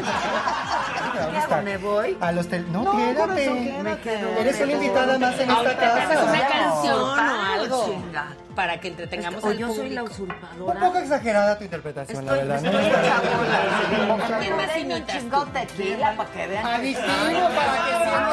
¿Me 1.64 1.78
voy? 1.78 2.18
A 2.22 2.32
los 2.32 2.48
tel... 2.48 2.72
No, 2.72 2.84
no 2.84 2.96
quédate. 2.96 3.50
Me 3.84 3.98
quedo. 4.00 4.30
Eres 4.40 4.62
una 4.62 4.72
invitada 4.72 5.20
más 5.20 5.38
en 5.40 5.50
esta 5.50 5.78
casa. 5.78 6.24
Una 6.24 6.48
canción 6.48 6.96
o 7.02 7.14
algo 7.16 8.04
para 8.58 8.80
que 8.80 8.88
entretengamos 8.88 9.45
al 9.45 9.55
yo 9.55 9.72
soy 9.72 9.91
la 9.91 10.01
usurpadora. 10.01 10.80
Un 10.80 10.88
poco 10.88 10.97
exagerada 10.97 11.60
tu 11.60 11.64
interpretación, 11.66 12.26
la 12.26 12.34
verdad. 12.34 12.66
Estoy 12.66 12.72
¿no? 14.08 14.39
¿Quién 14.39 14.55
más 14.58 14.78
imitas? 14.78 15.16
Un 15.16 15.22
chingón 15.22 15.53
tequila 15.53 16.16
para 16.18 16.32
que 16.32 16.47
vean. 16.47 16.66
Adictivo 16.66 17.49
para 17.55 17.74
que 17.86 17.91
sientan. 17.97 18.24
A 18.24 18.32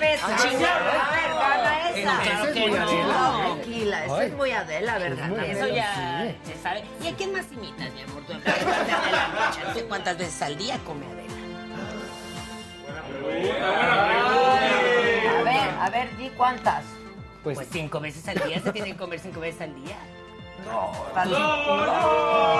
ver, 0.00 0.18
gana 1.40 1.88
esa. 1.88 2.20
Claro 2.20 2.52
que 2.52 2.68
no. 2.68 3.54
Tequila, 3.56 4.04
eso 4.04 4.20
es 4.20 4.32
muy 4.34 4.50
Adela, 4.50 4.98
¿verdad? 4.98 5.44
Eso 5.46 5.66
ya 5.68 6.34
se 6.44 6.62
sabe. 6.62 6.84
¿Y 7.02 7.08
a 7.08 7.16
quién 7.16 7.32
más 7.32 7.46
imitas, 7.50 7.90
mi 7.94 8.02
amor? 8.02 8.22
¿Cuántas 9.88 10.18
veces 10.18 10.42
al 10.42 10.58
día 10.58 10.78
come 10.84 11.06
Adela? 11.06 11.32
Buena 12.84 13.02
pregunta, 13.02 13.70
buena 13.70 14.04
pregunta. 14.08 14.53
A 15.84 15.90
ver, 15.90 16.16
di 16.16 16.30
cuántas. 16.30 16.82
Pues, 17.42 17.58
cinco 17.70 18.00
veces 18.00 18.26
al 18.26 18.36
día, 18.48 18.58
se 18.58 18.72
tiene 18.72 18.92
que 18.92 18.96
comer 18.96 19.20
cinco 19.20 19.40
veces 19.40 19.60
al 19.60 19.74
día. 19.74 19.98
No, 20.64 20.92
No. 21.26 22.54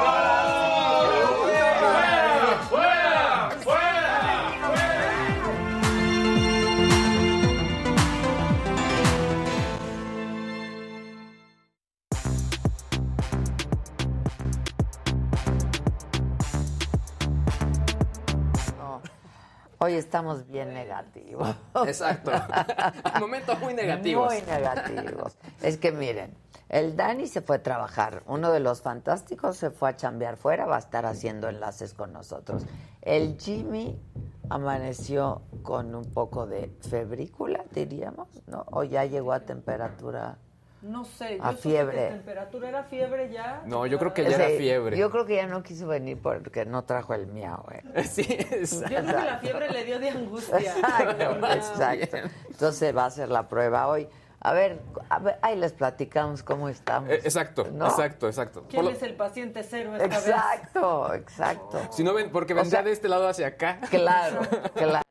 Hoy 19.85 19.97
estamos 19.97 20.47
bien 20.47 20.73
negativos. 20.73 21.55
Exacto. 21.87 22.31
Momentos 23.21 23.61
muy 23.61 23.75
negativos. 23.75 24.33
Muy 24.33 24.41
negativos. 24.41 25.37
Es 25.61 25.77
que 25.77 25.93
miren, 25.93 26.35
el 26.71 26.97
Dani 26.97 27.27
se 27.27 27.43
fue 27.43 27.57
a 27.57 27.63
trabajar. 27.63 28.23
Uno 28.27 28.51
de 28.51 28.61
los 28.61 28.81
fantásticos 28.81 29.59
se 29.59 29.71
fue 29.71 29.91
a 29.91 29.97
chambear 29.97 30.39
fuera, 30.39 30.65
va 30.65 30.77
a 30.77 30.79
estar 30.79 31.05
haciendo 31.05 31.51
enlaces 31.51 31.93
con 31.93 32.15
nosotros. 32.15 32.65
El 33.03 33.37
Jimmy 33.39 34.01
amaneció 34.49 35.43
con 35.63 35.95
un 35.95 36.15
poco 36.15 36.47
de 36.47 36.75
febrícula, 36.81 37.63
diríamos, 37.71 38.29
¿no? 38.47 38.65
O 38.71 38.85
ya 38.85 39.05
llegó 39.05 39.35
a 39.35 39.41
temperatura. 39.41 40.39
No 40.85 41.07
sé, 41.07 41.39
A 41.41 41.53
yo 41.53 41.57
supe 41.57 41.63
fiebre. 41.71 41.97
que 41.97 42.09
temperatura 42.09 42.69
era 42.69 42.85
fiebre 42.85 43.31
ya. 43.31 43.63
No, 43.65 43.87
yo 43.87 43.99
creo 43.99 44.13
que 44.13 44.23
ya 44.25 44.37
era 44.37 44.49
fiebre. 44.59 44.99
Yo 44.99 45.11
creo 45.11 45.25
que 45.25 45.37
ya 45.37 45.47
no 45.47 45.63
quiso 45.63 45.87
venir 45.87 46.21
porque 46.21 46.67
no 46.67 46.85
trajo 46.85 47.15
el 47.15 47.27
miau, 47.27 47.65
¿eh? 47.73 48.05
Sí, 48.05 48.23
Yo 48.71 48.79
creo 48.81 49.07
que 49.07 49.13
la 49.25 49.39
fiebre 49.39 49.71
le 49.71 49.85
dio 49.85 49.99
de 49.99 50.11
angustia. 50.11 50.59
Exacto, 50.59 51.47
exacto. 51.53 52.17
Entonces 52.51 52.95
va 52.95 53.07
a 53.07 53.11
ser 53.11 53.31
la 53.31 53.49
prueba 53.49 53.87
hoy. 53.89 54.07
A 54.41 54.53
ver, 54.53 54.79
a 55.09 55.21
ver, 55.21 55.39
ahí 55.41 55.57
les 55.57 55.73
platicamos 55.73 56.43
cómo 56.43 56.69
estamos. 56.69 57.09
Eh, 57.09 57.21
Exacto, 57.25 57.67
¿No? 57.73 57.87
exacto, 57.87 58.27
exacto. 58.29 58.67
¿Quién 58.69 58.85
lo- 58.85 58.91
es 58.91 59.03
el 59.03 59.15
paciente 59.17 59.63
cero 59.63 59.97
esta 59.97 60.07
vez? 60.07 60.19
Exacto, 60.29 61.15
exacto. 61.15 61.81
Si 61.93 62.05
no 62.05 62.13
ven, 62.13 62.31
porque 62.31 62.53
O 62.53 62.57
vendría 62.57 62.71
sea, 62.73 62.83
de 62.83 62.93
este 62.93 63.09
lado 63.09 63.27
hacia 63.27 63.47
acá. 63.47 63.81
Claro, 63.89 64.43
claro. 64.75 65.03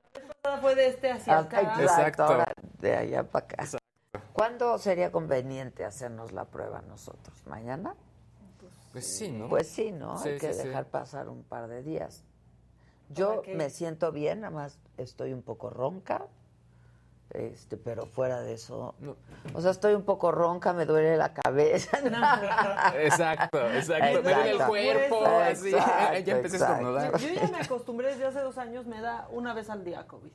Fue 0.62 0.76
de 0.76 0.86
este 0.90 1.12
hacia 1.12 1.40
acá. 1.40 1.62
Exacto, 1.62 1.82
Exacto. 1.82 2.24
ahora 2.26 2.54
de 2.80 2.96
allá 2.96 3.24
para 3.24 3.46
acá. 3.46 3.64
¿Cuándo 4.34 4.78
sería 4.78 5.12
conveniente 5.12 5.86
hacernos 5.86 6.32
la 6.32 6.46
prueba 6.46 6.82
nosotros? 6.82 7.36
¿Mañana? 7.48 7.96
Pues 8.92 9.18
sí, 9.18 9.32
¿no? 9.32 9.50
Pues 9.50 9.68
sí, 9.70 9.92
¿no? 9.92 10.18
Sí, 10.20 10.30
Hay 10.30 10.38
que 10.40 10.54
sí, 10.54 10.62
sí. 10.62 10.68
dejar 10.68 10.86
pasar 10.86 11.30
un 11.30 11.44
par 11.44 11.68
de 11.68 11.82
días. 11.82 12.24
Yo 13.10 13.42
me 13.56 13.70
siento 13.70 14.12
bien, 14.12 14.42
nada 14.42 14.54
más 14.54 14.80
estoy 14.98 15.34
un 15.34 15.42
poco 15.42 15.70
ronca, 15.70 16.26
este, 17.32 17.78
pero 17.78 18.06
fuera 18.06 18.42
de 18.42 18.54
eso, 18.54 18.94
No. 19.00 19.16
o 19.56 19.62
sea, 19.62 19.72
estoy 19.72 19.94
un 19.96 20.04
poco 20.04 20.32
ronca, 20.32 20.74
me 20.74 20.86
duele 20.86 21.18
la 21.18 21.34
cabeza. 21.34 21.98
Exacto, 22.96 23.68
exacto. 23.72 24.06
Me 24.06 24.22
duele 24.22 24.42
el 24.42 24.48
Exacto. 24.52 24.68
cuerpo, 24.68 25.26
así. 25.26 25.70
Exacto, 25.74 26.20
ya 26.20 26.36
empecé 26.36 26.56
a 26.58 26.60
estornudar. 26.60 27.18
Yo 27.18 27.30
ya 27.34 27.48
me 27.48 27.58
acostumbré 27.58 28.10
desde 28.10 28.26
hace 28.26 28.40
dos 28.42 28.58
años, 28.60 28.86
me 28.86 29.02
da 29.02 29.28
una 29.32 29.54
vez 29.56 29.70
al 29.72 29.84
día 29.84 30.06
COVID. 30.08 30.32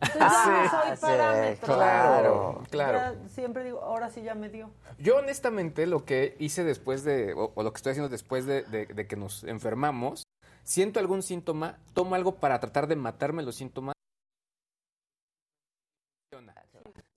Ah, 0.00 0.68
soy 0.70 0.96
sí, 0.96 1.00
parámetro. 1.00 1.66
claro. 1.74 2.62
Claro. 2.70 2.98
Ya 3.22 3.28
siempre 3.28 3.64
digo, 3.64 3.80
ahora 3.80 4.10
sí 4.10 4.22
ya 4.22 4.34
me 4.34 4.48
dio. 4.48 4.70
Yo 4.98 5.16
honestamente 5.16 5.86
lo 5.86 6.04
que 6.04 6.36
hice 6.38 6.64
después 6.64 7.02
de, 7.04 7.32
o, 7.32 7.52
o 7.54 7.62
lo 7.62 7.72
que 7.72 7.76
estoy 7.76 7.92
haciendo 7.92 8.08
después 8.08 8.44
de, 8.46 8.62
de- 8.64 8.86
de 8.86 9.06
que 9.06 9.16
nos 9.16 9.44
enfermamos, 9.44 10.24
siento 10.64 11.00
algún 11.00 11.22
síntoma, 11.22 11.78
tomo 11.94 12.14
algo 12.14 12.36
para 12.36 12.60
tratar 12.60 12.86
de 12.88 12.96
matarme 12.96 13.42
los 13.42 13.56
síntomas. 13.56 13.94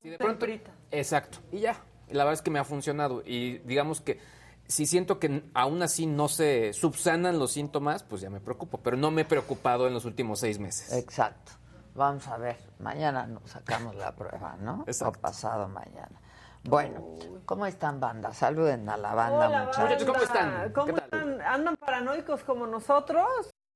Si 0.01 0.09
de 0.09 0.17
pronto, 0.17 0.45
exacto, 0.91 1.39
y 1.51 1.59
ya. 1.59 1.83
La 2.09 2.23
verdad 2.23 2.33
es 2.33 2.41
que 2.41 2.49
me 2.51 2.59
ha 2.59 2.63
funcionado. 2.63 3.21
Y 3.25 3.57
digamos 3.59 3.99
que 4.01 4.19
si 4.65 4.85
siento 4.85 5.19
que 5.19 5.43
aún 5.53 5.81
así 5.83 6.05
no 6.05 6.27
se 6.29 6.71
subsanan 6.73 7.37
los 7.37 7.51
síntomas, 7.51 8.03
pues 8.03 8.21
ya 8.21 8.29
me 8.29 8.39
preocupo. 8.39 8.77
Pero 8.79 8.95
no 8.97 9.11
me 9.11 9.23
he 9.23 9.25
preocupado 9.25 9.87
en 9.87 9.93
los 9.93 10.05
últimos 10.05 10.39
seis 10.39 10.57
meses. 10.57 10.93
Exacto. 10.93 11.51
Vamos 11.99 12.25
a 12.29 12.37
ver, 12.37 12.55
mañana 12.79 13.27
nos 13.27 13.49
sacamos 13.51 13.93
la 13.93 14.15
prueba, 14.15 14.55
¿no? 14.57 14.85
Exacto. 14.87 15.19
O 15.19 15.21
pasado 15.21 15.67
mañana. 15.67 16.21
Bueno, 16.63 17.03
¿cómo 17.45 17.65
están 17.65 17.99
banda? 17.99 18.33
Saluden 18.33 18.87
a 18.87 18.95
la 18.95 19.13
banda, 19.13 19.47
Hola, 19.49 19.63
muchachos. 19.65 19.83
Muchachos, 19.83 20.05
¿cómo 20.07 20.19
banda. 20.19 20.23
están? 20.63 20.71
¿Cómo 20.71 20.85
¿Qué 20.85 20.93
tal? 20.93 21.03
están? 21.03 21.41
¿Andan 21.41 21.75
paranoicos 21.75 22.43
como 22.45 22.67
nosotros? 22.67 23.27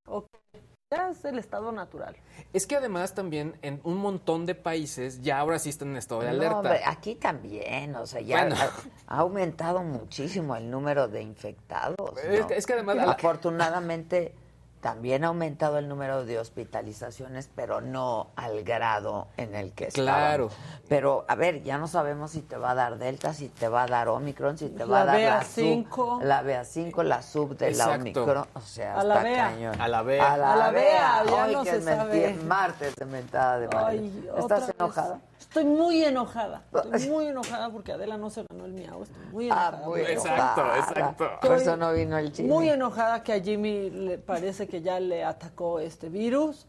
¿O 0.08 0.26
qué? 0.26 0.62
Ya 0.90 1.10
es 1.10 1.26
el 1.26 1.38
estado 1.38 1.74
natural. 1.74 2.16
Es 2.54 2.66
que 2.66 2.78
además 2.78 3.14
también 3.14 3.58
en 3.62 3.82
un 3.84 3.98
montón 3.98 4.46
de 4.46 4.56
países 4.56 5.22
ya 5.22 5.40
ahora 5.40 5.60
sí 5.60 5.68
están 5.70 5.90
en 5.90 5.98
estado 5.98 6.22
de 6.22 6.28
No, 6.28 6.34
alerta. 6.36 6.58
hombre, 6.60 6.82
aquí 6.86 7.16
también, 7.16 7.94
o 7.98 8.06
sea, 8.06 8.22
ya 8.22 8.40
Bueno. 8.46 8.56
ha, 8.56 9.16
ha 9.16 9.20
aumentado 9.20 9.84
muchísimo 9.84 10.56
el 10.56 10.72
número 10.72 11.10
de 11.10 11.22
infectados. 11.24 11.98
Es 12.24 12.40
¿no? 12.42 12.48
que- 12.48 12.56
es 12.56 12.66
que 12.66 12.72
además 12.74 12.98
Afortunadamente, 13.00 14.34
también 14.84 15.24
ha 15.24 15.30
aumentado 15.30 15.78
el 15.80 15.88
número 15.88 16.26
de 16.26 16.38
hospitalizaciones, 16.38 17.50
pero 17.56 17.80
no 17.82 18.28
al 18.36 18.64
grado 18.64 19.28
en 19.38 19.56
el 19.56 19.72
que 19.72 19.88
Claro. 19.88 20.48
estábamos. 20.48 20.84
Pero, 20.90 21.26
a 21.30 21.36
ver, 21.36 21.64
ya 21.64 21.78
no 21.78 21.88
sabemos 21.88 22.32
si 22.32 22.42
te 22.42 22.58
va 22.58 22.72
a 22.72 22.76
dar 22.76 22.98
Delta, 22.98 23.34
si 23.34 23.48
te 23.48 23.70
va 23.70 23.84
a 23.84 23.88
dar 23.88 24.10
Omicron, 24.10 24.58
si 24.58 24.68
te 24.70 24.80
La 24.80 24.86
va 24.86 25.02
a 25.02 25.06
dar 25.06 25.20
la 25.20 25.42
BA5. 25.42 25.88
sub, 25.90 26.22
la 26.24 26.44
BA5, 26.44 27.04
la 27.04 27.22
sub 27.22 27.58
de 27.58 27.72
la. 27.72 27.90
Omicron. 27.92 28.46
O 28.54 28.60
sea, 28.62 29.00
A 29.00 29.04
la 29.06 29.16
BA. 29.16 29.24
cañón. 29.24 29.82
A 29.82 29.88
la 29.88 30.02
BA. 30.04 30.34
A 30.34 30.38
la, 30.38 30.54
A 30.54 30.56
la 30.58 30.72
BA. 30.72 30.82
BA, 30.82 31.24
ya 31.32 31.46
Hoy 31.46 31.54
no 31.54 31.64
que 31.64 31.70
se 31.72 31.82
sabe. 31.82 32.34
martes 32.46 32.96
de 32.98 33.06
mentada 33.06 33.60
de 33.60 33.68
madre. 33.70 34.00
Ay, 34.00 34.30
¿Estás 34.38 34.68
vez. 34.68 34.76
Estoy 35.54 35.66
muy 35.66 36.04
enojada. 36.04 36.64
Estoy 36.74 37.10
muy 37.12 37.28
enojada 37.28 37.70
porque 37.70 37.92
Adela 37.92 38.18
no 38.18 38.32
se 38.32 38.44
ganó 38.50 38.66
el 38.66 38.74
miau. 38.74 39.04
Estoy 39.04 39.24
muy 39.32 39.50
Ah, 39.52 39.68
enojada. 39.70 39.86
muy 39.88 40.02
Exacto, 40.02 40.62
enojada. 40.62 40.80
exacto. 40.80 41.30
Por 41.44 41.58
eso 41.58 41.78
no 41.78 41.94
vino 41.94 42.18
el 42.18 42.32
Jimmy. 42.34 42.50
Muy 42.50 42.70
enojada 42.70 43.22
que 43.22 43.34
a 43.34 43.40
Jimmy 43.40 43.92
le 43.92 44.18
parece 44.18 44.68
que 44.68 44.82
ya 44.82 45.00
le 45.00 45.24
atacó 45.24 45.80
este 45.80 46.10
virus. 46.10 46.66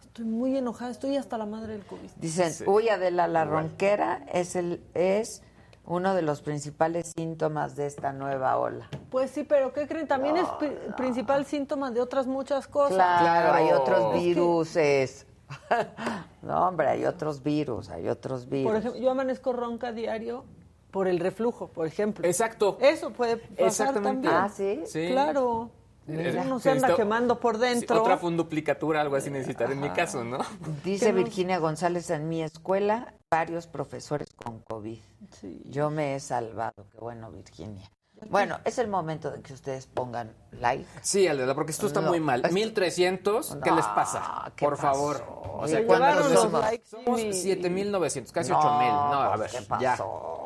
Estoy 0.00 0.26
muy 0.26 0.56
enojada, 0.56 0.92
estoy 0.92 1.16
hasta 1.16 1.38
la 1.38 1.46
madre 1.46 1.72
del 1.72 1.84
COVID. 1.84 2.08
Dicen, 2.18 2.52
uy, 2.68 2.88
Adela, 2.88 3.26
la 3.26 3.44
ronquera 3.44 4.24
es 4.32 4.54
el 4.54 4.80
es 4.94 5.42
uno 5.84 6.14
de 6.14 6.22
los 6.22 6.40
principales 6.40 7.12
síntomas 7.16 7.74
de 7.74 7.86
esta 7.86 8.12
nueva 8.12 8.58
ola. 8.58 8.88
Pues 9.10 9.32
sí, 9.32 9.42
pero 9.42 9.72
¿qué 9.72 9.88
creen? 9.88 10.06
También 10.06 10.36
es 10.36 10.46
pri- 10.60 10.76
principal 10.96 11.46
síntoma 11.46 11.90
de 11.90 12.00
otras 12.00 12.28
muchas 12.28 12.68
cosas. 12.68 12.94
Claro, 12.94 13.24
Claro. 13.24 13.52
hay 13.54 13.72
otros 13.72 14.14
Es 14.14 14.20
que- 14.20 14.24
viruses. 14.28 15.26
no, 16.42 16.68
hombre, 16.68 16.88
hay 16.88 17.04
otros 17.04 17.42
virus, 17.42 17.88
hay 17.90 18.08
otros 18.08 18.48
virus. 18.48 18.70
Por 18.70 18.76
ejemplo, 18.76 19.00
yo 19.00 19.10
amanezco 19.10 19.52
ronca 19.52 19.92
diario 19.92 20.44
por 20.90 21.08
el 21.08 21.18
reflujo, 21.20 21.68
por 21.68 21.86
ejemplo. 21.86 22.26
Exacto. 22.26 22.78
Eso 22.80 23.10
puede 23.12 23.36
pasar 23.36 23.66
Exactamente. 23.66 24.28
también. 24.28 24.34
ah, 24.34 24.48
¿sí? 24.48 24.82
Sí. 24.86 25.08
Claro. 25.10 25.70
Eh, 26.08 26.42
Uno 26.44 26.58
se 26.58 26.70
anda 26.72 26.96
quemando 26.96 27.38
por 27.38 27.54
Sí, 27.56 27.60
dentro. 27.60 28.00
otra 28.00 28.16
funduplicatura, 28.18 29.00
algo 29.00 29.14
así 29.14 29.30
necesitar 29.30 29.70
en 29.70 29.80
mi 29.80 29.90
caso, 29.90 30.24
¿no? 30.24 30.38
Dice 30.82 31.06
¿Qué 31.06 31.12
nos- 31.12 31.22
Virginia 31.24 31.58
González, 31.58 32.10
en 32.10 32.28
mi 32.28 32.42
escuela, 32.42 33.14
varios 33.30 33.68
profesores 33.68 34.28
con 34.34 34.58
COVID. 34.60 34.98
Sí. 35.40 35.62
Yo 35.66 35.90
me 35.90 36.16
he 36.16 36.20
salvado. 36.20 36.86
Qué 36.90 36.98
bueno, 36.98 37.30
Virginia. 37.30 37.88
Bueno, 38.28 38.58
es 38.64 38.78
el 38.78 38.88
momento 38.88 39.30
de 39.30 39.40
que 39.40 39.52
ustedes 39.52 39.86
pongan 39.86 40.32
like. 40.52 40.86
Sí, 41.02 41.26
Aldela, 41.26 41.54
porque 41.54 41.72
esto 41.72 41.86
está 41.86 42.00
No, 42.00 42.08
muy 42.08 42.20
mal. 42.20 42.44
es- 42.44 42.52
1300, 42.52 43.56
¿qué 43.62 43.70
No, 43.70 43.76
les 43.76 43.86
pasa? 43.86 44.52
¿qué 44.56 44.64
Por 44.64 44.76
pasó? 44.76 44.82
favor. 44.82 45.24
O 45.54 45.66
Se 45.66 45.76
sea, 45.76 45.86
¿cuántos 45.86 46.30
los 46.30 46.42
somos? 46.42 46.60
likes, 46.60 46.86
Somos 46.88 47.18
Jimmy. 47.20 47.32
7900, 47.32 48.32
casi 48.32 48.52
8000. 48.52 48.88
No, 48.90 49.20
a 49.22 49.36
ver, 49.36 49.50
¿qué 49.50 49.66
ya. 49.80 49.98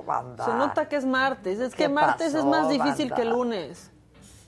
banda? 0.06 0.44
Se 0.44 0.52
nota 0.54 0.88
que 0.88 0.96
es 0.96 1.04
martes. 1.04 1.58
Es 1.60 1.70
que 1.74 1.84
¿Qué 1.84 1.88
martes 1.88 2.34
es 2.34 2.44
más 2.44 2.68
difícil 2.68 3.10
banda? 3.10 3.16
que 3.16 3.24
lunes. 3.24 3.90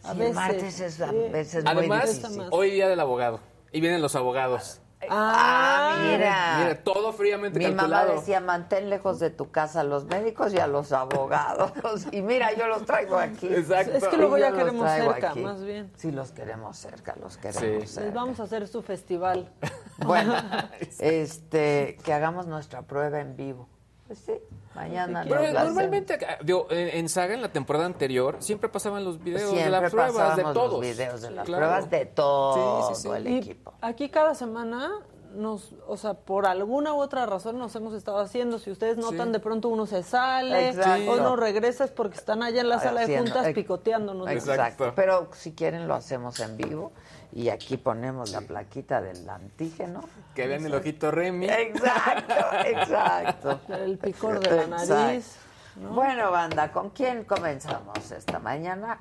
A 0.05 0.13
Sí, 0.13 0.19
veces. 0.19 0.35
martes 0.35 0.81
es 0.81 1.01
a 1.01 1.11
veces 1.11 1.65
muy 1.65 1.73
Además, 1.73 2.15
difícil. 2.23 2.43
hoy 2.51 2.71
día 2.71 2.89
del 2.89 3.01
abogado. 3.01 3.41
Y 3.73 3.81
vienen 3.81 4.01
los 4.01 4.15
abogados. 4.15 4.81
Ah, 5.09 5.99
mira. 6.03 6.59
Mira, 6.59 6.83
todo 6.83 7.13
fríamente 7.13 7.59
Mi 7.59 7.71
mamá 7.73 8.05
decía, 8.07 8.41
mantén 8.41 8.91
lejos 8.91 9.19
de 9.19 9.31
tu 9.31 9.51
casa 9.51 9.81
a 9.81 9.85
los 9.85 10.07
médicos 10.07 10.53
y 10.53 10.59
a 10.59 10.67
los 10.67 10.93
abogados. 10.93 11.73
Y 12.13 12.23
mira, 12.23 12.53
yo 12.55 12.67
los 12.67 12.85
traigo 12.85 13.19
aquí. 13.19 13.47
Exacto. 13.47 13.93
Es 13.97 14.07
que 14.09 14.17
luego 14.17 14.39
ya 14.39 14.53
queremos 14.53 14.91
cerca, 14.91 15.31
aquí. 15.31 15.41
más 15.41 15.63
bien. 15.65 15.93
Sí, 15.97 16.11
los 16.13 16.33
queremos 16.33 16.77
cerca, 16.77 17.15
los 17.21 17.37
queremos 17.37 17.83
Sí. 17.83 17.87
cerca. 17.95 18.07
Les 18.07 18.15
vamos 18.15 18.41
a 18.41 18.45
hacer 18.45 18.67
su 18.69 18.83
festival. 18.83 19.53
Bueno, 19.99 20.35
este, 20.99 21.99
que 22.05 22.13
hagamos 22.13 22.47
nuestra 22.47 22.83
prueba 22.83 23.21
en 23.21 23.37
vivo. 23.37 23.69
Pues 24.07 24.19
sí, 24.21 24.33
mañana 24.77 25.25
Pero 25.29 25.53
normalmente, 25.53 26.19
ah, 26.29 26.39
digo, 26.45 26.69
en, 26.71 26.89
en 26.99 27.09
Saga, 27.09 27.35
en 27.35 27.43
la 27.43 27.51
temporada 27.51 27.87
anterior, 27.87 28.37
siempre 28.39 28.69
pasaban 28.69 29.05
los 29.05 29.21
videos 29.23 29.53
de 29.53 29.69
las 29.69 29.91
pruebas, 29.91 30.37
de 30.37 30.43
todos. 30.45 30.73
los 30.73 30.81
videos 30.81 31.23
de 31.23 31.31
las 31.33 31.45
Claro. 31.47 31.67
pruebas 31.67 31.91
de 31.91 32.07
todo 32.07 32.89
Sí, 32.89 32.95
sí, 32.95 33.03
sí. 33.03 33.09
el 33.17 33.27
Y 33.29 33.37
equipo. 33.39 33.75
aquí 33.81 34.09
cada 34.09 34.35
semana 34.35 34.93
nos, 35.35 35.75
o 35.87 35.97
sea, 35.99 36.15
por 36.15 36.47
alguna 36.47 36.95
u 36.95 36.99
otra 36.99 37.27
razón 37.27 37.59
nos 37.59 37.75
hemos 37.77 37.93
estado 37.93 38.19
haciendo. 38.21 38.59
Si 38.59 38.71
ustedes 38.71 38.97
notan, 38.97 39.27
Sí. 39.27 39.33
de 39.33 39.41
pronto 39.41 39.69
uno 39.69 39.85
se 39.85 40.03
sale 40.03 40.69
Exacto. 40.71 41.11
o 41.11 41.17
no 41.17 41.37
regresa 41.37 41.85
es 41.85 41.91
porque 41.91 42.17
están 42.17 42.43
allá 42.43 42.63
en 42.63 42.69
la 42.71 42.79
sala 42.81 43.07
de 43.07 43.19
juntas 43.19 43.49
picoteándonos. 43.53 44.31
Exacto. 44.31 44.93
Pero 44.97 45.29
si 45.33 45.53
quieren 45.53 45.89
lo 45.89 45.95
hacemos 45.95 46.41
en 46.41 46.57
vivo 46.57 46.93
y 47.37 47.51
aquí 47.51 47.77
ponemos 47.77 48.31
la 48.31 48.41
plaquita 48.41 49.03
del 49.03 49.29
antígeno. 49.29 50.01
Que 50.35 50.47
vean 50.47 50.65
el 50.65 50.75
ojito 50.75 51.11
Remy. 51.11 51.47
Exacto, 51.47 52.35
exacto. 52.65 53.61
El 53.75 53.99
picor 53.99 54.41
de 54.41 54.57
la 54.57 54.63
Exacto. 54.63 54.95
nariz. 54.95 55.37
¿no? 55.77 55.91
Bueno, 55.91 56.31
banda, 56.31 56.73
¿con 56.73 56.89
quién 56.89 57.25
comenzamos 57.25 58.11
esta 58.11 58.39
mañana? 58.39 58.99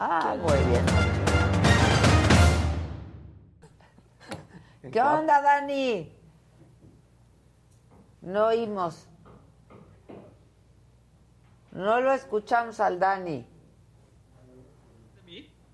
Ah, 0.00 0.34
muy 0.40 0.58
bien. 0.70 0.86
¿Qué 4.90 5.02
onda, 5.02 5.42
Dani? 5.42 6.10
No 8.22 8.46
oímos. 8.46 9.08
No 11.72 12.00
lo 12.00 12.14
escuchamos 12.14 12.80
al 12.80 12.98
Dani. 12.98 13.46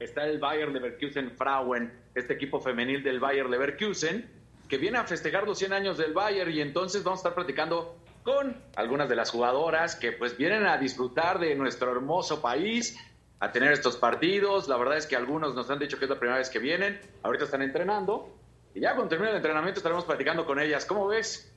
Está 0.01 0.25
el 0.25 0.39
Bayer 0.39 0.69
Leverkusen 0.69 1.31
Frauen, 1.33 1.93
este 2.15 2.33
equipo 2.33 2.59
femenil 2.59 3.03
del 3.03 3.21
Bayer 3.21 3.49
Leverkusen, 3.49 4.29
que 4.69 4.79
viene 4.79 4.99
a 4.99 5.05
festejar 5.05 5.47
los 5.47 5.59
100 5.59 5.75
años 5.75 5.99
del 5.99 6.15
Bayer 6.15 6.49
y 6.49 6.63
entonces 6.63 7.05
vamos 7.05 7.19
a 7.19 7.21
estar 7.21 7.35
platicando 7.35 7.97
con 8.23 8.57
algunas 8.77 9.09
de 9.09 9.17
las 9.17 9.31
jugadoras 9.31 9.97
que 9.97 10.13
pues 10.13 10.37
vienen 10.37 10.67
a 10.67 10.79
disfrutar 10.79 11.39
de 11.39 11.55
nuestro 11.55 11.93
hermoso 11.93 12.41
país, 12.41 12.99
a 13.41 13.53
tener 13.53 13.73
estos 13.73 13.97
partidos. 13.97 14.69
La 14.69 14.79
verdad 14.79 14.97
es 14.97 15.07
que 15.07 15.17
algunos 15.17 15.55
nos 15.55 15.69
han 15.71 15.79
dicho 15.79 15.99
que 15.99 16.07
es 16.07 16.11
la 16.11 16.19
primera 16.19 16.39
vez 16.39 16.49
que 16.49 16.59
vienen, 16.59 16.99
ahorita 17.23 17.45
están 17.45 17.63
entrenando 17.63 18.35
y 18.75 18.81
ya 18.81 18.95
cuando 18.95 19.09
termine 19.11 19.31
el 19.31 19.37
entrenamiento 19.37 19.81
estaremos 19.81 20.05
platicando 20.05 20.47
con 20.47 20.61
ellas. 20.61 20.87
¿Cómo 20.87 21.09
ves? 21.09 21.53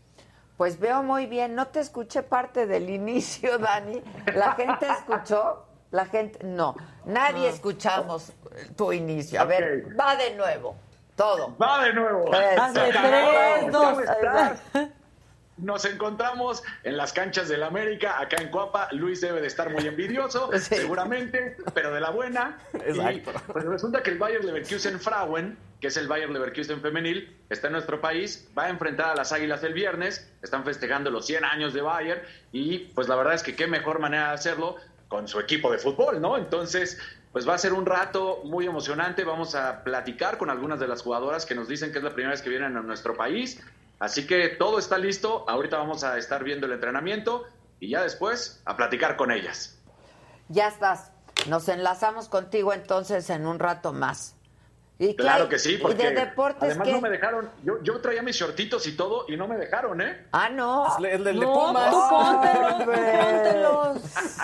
Pues 0.57 0.79
veo 0.79 1.01
muy 1.01 1.27
bien. 1.27 1.55
No 1.55 1.67
te 1.67 1.79
escuché 1.79 2.23
parte 2.23 2.67
del 2.67 2.89
inicio, 2.89 3.57
Dani. 3.57 4.01
¿La 4.35 4.53
gente 4.53 4.87
escuchó? 4.87 5.65
La 5.93 6.07
gente, 6.07 6.39
no. 6.43 6.75
Nadie 7.05 7.49
escuchamos 7.49 8.33
tu 8.75 8.91
inicio. 8.91 9.39
A 9.39 9.45
ver, 9.45 9.95
va 9.97 10.15
de 10.15 10.33
nuevo. 10.33 10.75
Todo. 11.15 11.55
Va 11.61 11.85
de 11.85 11.93
nuevo. 11.93 12.31
Eso. 12.33 14.01
tres. 14.19 14.89
Nos 15.57 15.85
encontramos 15.85 16.63
en 16.81 16.97
las 16.97 17.13
canchas 17.13 17.47
del 17.47 17.61
América, 17.61 18.19
acá 18.19 18.41
en 18.41 18.49
Cuapa. 18.49 18.87
Luis 18.91 19.21
debe 19.21 19.39
de 19.39 19.45
estar 19.45 19.69
muy 19.69 19.85
envidioso, 19.85 20.49
seguramente, 20.59 21.57
pero 21.75 21.93
de 21.93 22.01
la 22.01 22.09
buena. 22.09 22.57
Exacto. 22.73 23.31
Y, 23.31 23.51
pues 23.51 23.65
resulta 23.65 24.01
que 24.01 24.09
el 24.09 24.17
Bayer 24.17 24.43
Leverkusen 24.43 24.99
Frauen, 24.99 25.59
que 25.79 25.89
es 25.89 25.97
el 25.97 26.07
Bayer 26.07 26.31
Leverkusen 26.31 26.81
femenil, 26.81 27.37
está 27.51 27.67
en 27.67 27.73
nuestro 27.73 28.01
país, 28.01 28.49
va 28.57 28.63
a 28.63 28.69
enfrentar 28.69 29.11
a 29.11 29.15
las 29.15 29.31
Águilas 29.31 29.63
el 29.63 29.73
viernes. 29.73 30.27
Están 30.41 30.63
festejando 30.63 31.11
los 31.11 31.27
100 31.27 31.45
años 31.45 31.71
de 31.75 31.81
Bayer 31.83 32.25
y 32.51 32.79
pues 32.95 33.07
la 33.07 33.15
verdad 33.15 33.35
es 33.35 33.43
que 33.43 33.55
qué 33.55 33.67
mejor 33.67 33.99
manera 33.99 34.29
de 34.29 34.33
hacerlo 34.33 34.77
con 35.13 35.27
su 35.27 35.39
equipo 35.39 35.71
de 35.71 35.77
fútbol, 35.77 36.19
¿no? 36.19 36.37
Entonces, 36.37 36.97
pues 37.31 37.47
va 37.47 37.53
a 37.53 37.57
ser 37.59 37.71
un 37.71 37.85
rato 37.85 38.41
muy 38.45 38.65
emocionante. 38.65 39.23
Vamos 39.23 39.53
a 39.53 39.83
platicar 39.83 40.39
con 40.39 40.49
algunas 40.49 40.79
de 40.79 40.87
las 40.87 41.03
jugadoras 41.03 41.45
que 41.45 41.53
nos 41.53 41.67
dicen 41.67 41.91
que 41.91 41.99
es 41.99 42.03
la 42.03 42.09
primera 42.09 42.31
vez 42.31 42.41
que 42.41 42.49
vienen 42.49 42.75
a 42.75 42.81
nuestro 42.81 43.15
país. 43.15 43.61
Así 43.99 44.25
que 44.25 44.49
todo 44.49 44.79
está 44.79 44.97
listo. 44.97 45.47
Ahorita 45.47 45.77
vamos 45.77 46.03
a 46.03 46.17
estar 46.17 46.43
viendo 46.43 46.65
el 46.65 46.71
entrenamiento 46.71 47.43
y 47.79 47.89
ya 47.89 48.01
después 48.01 48.59
a 48.65 48.75
platicar 48.75 49.15
con 49.15 49.29
ellas. 49.29 49.79
Ya 50.49 50.67
estás. 50.67 51.11
Nos 51.47 51.69
enlazamos 51.69 52.27
contigo 52.27 52.73
entonces 52.73 53.29
en 53.29 53.45
un 53.45 53.59
rato 53.59 53.93
más. 53.93 54.35
¿Y 54.99 55.15
Claro 55.15 55.49
que 55.49 55.57
sí, 55.57 55.73
¿Y 55.73 55.77
porque 55.77 56.09
de 56.11 56.11
deportes 56.25 56.61
además 56.69 56.87
qué? 56.87 56.93
no 56.93 57.01
me 57.01 57.09
dejaron. 57.09 57.49
Yo, 57.63 57.81
yo 57.81 57.99
traía 57.99 58.21
mis 58.21 58.35
shortitos 58.35 58.85
y 58.87 58.95
todo 58.95 59.25
y 59.27 59.35
no 59.35 59.47
me 59.47 59.57
dejaron, 59.57 59.99
¿eh? 60.01 60.27
Ah, 60.31 60.49
no. 60.49 60.85
El 61.03 61.23
de, 61.23 61.33
No, 61.33 61.51
Pumas. 61.51 61.89
tú 61.91 61.99
póntelos, 62.09 62.73
póntelos. 62.83 63.97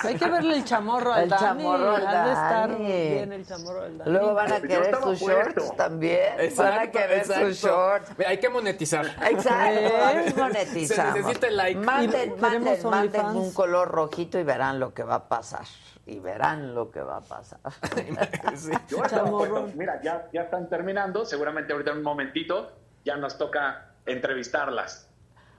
Hay 0.04 0.16
que 0.16 0.28
verle 0.28 0.56
el 0.58 0.66
chamorro 0.66 1.14
al 1.14 1.24
El 1.24 1.30
Dani. 1.30 1.41
chamorro 1.41 1.95
al 1.95 2.02
de 2.02 2.32
estar 2.32 2.70
Dani. 2.72 2.86
bien 2.86 3.32
el 3.34 3.45
chamorro 3.45 3.84
al 3.84 3.97
Dani. 4.00 4.12
Luego 4.12 4.34
van 4.34 4.52
a 4.54 4.60
querer 4.62 4.95
sus 4.95 5.20
puesto. 5.20 5.28
shorts 5.62 5.76
también. 5.78 6.20
van 6.36 6.39
a 6.39 6.43
Exacto, 6.43 6.91
querer 7.00 7.18
exacto. 7.20 7.45
sus 7.47 7.58
shorts. 7.62 8.12
Hay 8.28 8.38
que 8.39 8.50
monetizar. 8.50 9.06
Exacto, 9.30 10.36
monetizamos. 10.41 11.14
Se 11.14 11.20
necesita 11.22 11.47
el 11.47 11.58
like. 11.58 11.80
Manden, 11.80 12.34
Y 12.38 12.41
manden, 12.41 12.84
manden 12.89 13.26
un 13.28 13.54
color 13.54 13.88
rojito 13.89 14.39
y 14.39 14.43
verán 14.43 14.80
lo 14.80 14.93
que 14.95 15.04
va 15.04 15.16
a 15.16 15.30
pasar. 15.30 15.66
Y 16.10 16.20
verán 16.20 16.74
lo 16.74 16.89
que 16.89 17.01
va 17.01 17.18
a 17.18 17.22
pasar. 17.22 17.60
Sí. 18.55 18.72
Yo 18.89 18.97
puesto. 18.97 19.70
Mira, 19.76 20.01
ya, 20.01 20.28
ya 20.34 20.41
están 20.41 20.68
terminando. 20.70 21.24
Seguramente 21.26 21.72
ahorita 21.72 21.91
en 21.91 21.97
un 21.97 22.03
momentito 22.03 22.72
ya 23.05 23.16
nos 23.16 23.38
toca 23.38 23.91
entrevistarlas. 24.05 25.07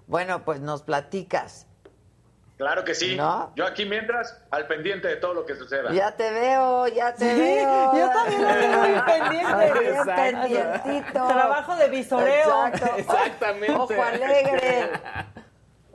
Bueno, 0.06 0.44
pues 0.44 0.60
nos 0.60 0.82
platicas. 0.82 1.66
Claro 2.56 2.84
que 2.84 2.94
sí. 2.94 3.16
¿No? 3.16 3.52
Yo 3.56 3.64
aquí 3.64 3.86
mientras, 3.86 4.38
al 4.50 4.66
pendiente 4.66 5.08
de 5.08 5.16
todo 5.16 5.32
lo 5.32 5.46
que 5.46 5.54
suceda. 5.54 5.92
Ya 5.92 6.14
te 6.14 6.30
veo, 6.30 6.88
ya 6.88 7.14
te 7.14 7.32
Sí, 7.32 7.40
veo. 7.40 7.92
yo 7.96 8.10
también 8.10 8.42
lo 8.42 8.48
veo 8.48 8.80
muy 8.80 9.00
pendiente. 9.06 10.12
Pendientito. 10.14 11.26
Trabajo 11.28 11.76
de 11.76 11.88
visoreo. 11.88 12.66
Exacto. 12.66 12.96
Exactamente. 12.98 13.72
Ojo 13.72 14.02
alegre. 14.02 14.90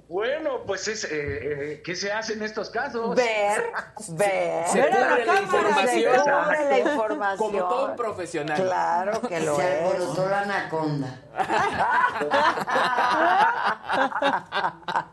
Bueno, 0.07 0.63
pues 0.65 0.87
es, 0.87 1.03
eh, 1.05 1.09
eh, 1.11 1.81
¿qué 1.83 1.95
se 1.95 2.11
hace 2.11 2.33
en 2.33 2.43
estos 2.43 2.69
casos? 2.69 3.15
Ver, 3.15 3.63
ver. 4.09 4.67
Se 4.67 4.81
a 4.81 5.25
la 5.25 5.41
información. 5.41 6.13
Se 6.13 6.31
cubre 6.31 6.69
la 6.69 6.79
información. 6.79 7.37
Como 7.37 7.57
todo 7.69 7.85
un 7.91 7.95
profesional. 7.95 8.61
Claro 8.61 9.21
que 9.21 9.39
lo 9.39 9.55
Se 9.55 9.63
es. 9.63 9.81
alborotó 9.93 10.29
la 10.29 10.41
anaconda. 10.41 11.21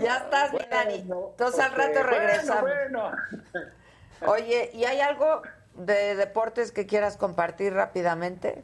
Ya 0.00 0.16
estás, 0.16 0.52
mi 0.52 0.58
Dani. 0.70 0.94
Entonces 0.96 1.60
al 1.60 1.72
rato 1.72 1.92
Bueno, 1.92 2.08
regresamos. 2.10 2.62
Bueno, 2.62 3.12
Oye, 4.26 4.70
¿y 4.72 4.84
hay 4.84 5.00
algo 5.00 5.42
de 5.74 6.14
deportes 6.14 6.72
que 6.72 6.86
quieras 6.86 7.16
compartir 7.16 7.74
rápidamente? 7.74 8.62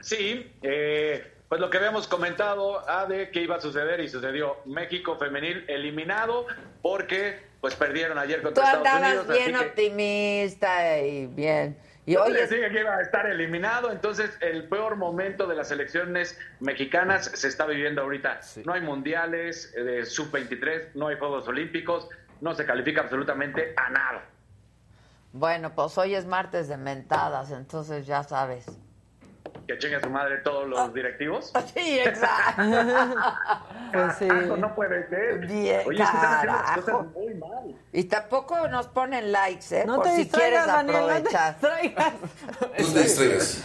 Sí, 0.00 0.54
eh, 0.62 1.35
pues 1.48 1.60
lo 1.60 1.70
que 1.70 1.78
habíamos 1.78 2.08
comentado 2.08 2.82
ah, 2.88 3.06
de 3.06 3.30
que 3.30 3.42
iba 3.42 3.56
a 3.56 3.60
suceder 3.60 4.00
y 4.00 4.08
sucedió. 4.08 4.56
México 4.64 5.16
femenil 5.16 5.64
eliminado 5.68 6.46
porque 6.82 7.40
pues 7.60 7.74
perdieron 7.74 8.18
ayer 8.18 8.38
Tú 8.38 8.44
contra 8.44 8.64
Estados 8.64 8.86
andabas 8.86 9.26
Unidos. 9.26 9.38
bien 9.38 9.56
optimista 9.56 10.98
y 10.98 11.26
bien. 11.26 11.76
Y 12.06 12.14
les 12.30 12.50
dije 12.50 12.70
que 12.70 12.80
iba 12.80 12.96
a 12.96 13.02
estar 13.02 13.26
eliminado, 13.26 13.90
entonces 13.90 14.38
el 14.40 14.68
peor 14.68 14.94
momento 14.94 15.48
de 15.48 15.56
las 15.56 15.72
elecciones 15.72 16.38
mexicanas 16.60 17.24
se 17.34 17.48
está 17.48 17.66
viviendo 17.66 18.02
ahorita. 18.02 18.40
No 18.64 18.74
hay 18.74 18.80
mundiales 18.80 19.74
eh, 19.76 19.82
de 19.82 20.06
sub-23, 20.06 20.90
no 20.94 21.08
hay 21.08 21.18
Juegos 21.18 21.48
Olímpicos, 21.48 22.08
no 22.40 22.54
se 22.54 22.64
califica 22.64 23.00
absolutamente 23.00 23.74
a 23.76 23.90
nada. 23.90 24.24
bueno, 25.32 25.74
pues 25.74 25.98
hoy 25.98 26.14
es 26.14 26.26
martes 26.26 26.68
de 26.68 26.76
mentadas, 26.76 27.50
entonces 27.50 28.06
ya 28.06 28.22
sabes. 28.22 28.66
Que 29.66 29.78
chingue 29.78 29.96
a 29.96 30.00
su 30.00 30.10
madre 30.10 30.38
todos 30.38 30.68
los 30.68 30.94
directivos. 30.94 31.52
Sí, 31.74 31.98
exacto. 31.98 32.62
Pues 33.92 34.16
sí. 34.18 34.26
Carajo, 34.26 34.56
no 34.56 34.74
puede 34.74 35.08
ser. 35.08 35.46
Bien, 35.46 35.82
Oye, 35.86 36.02
es 36.02 36.10
que 36.10 36.16
están 36.16 36.34
haciendo 36.34 36.52
las 36.58 36.80
cosas 36.80 37.06
muy 37.14 37.34
mal. 37.34 37.74
Y 37.92 38.04
tampoco 38.04 38.68
nos 38.68 38.88
ponen 38.88 39.30
likes, 39.30 39.66
¿eh? 39.70 39.84
No 39.86 39.96
Por 39.96 40.04
te 40.06 40.16
si 40.16 40.28
quieres 40.28 40.66
Daniel, 40.66 40.98
no 40.98 41.06
te 41.06 41.12
aprovechar. 41.12 41.52
distraigas. 41.54 42.12
No 42.60 42.66
te 42.68 43.02
distraigas. 43.02 43.62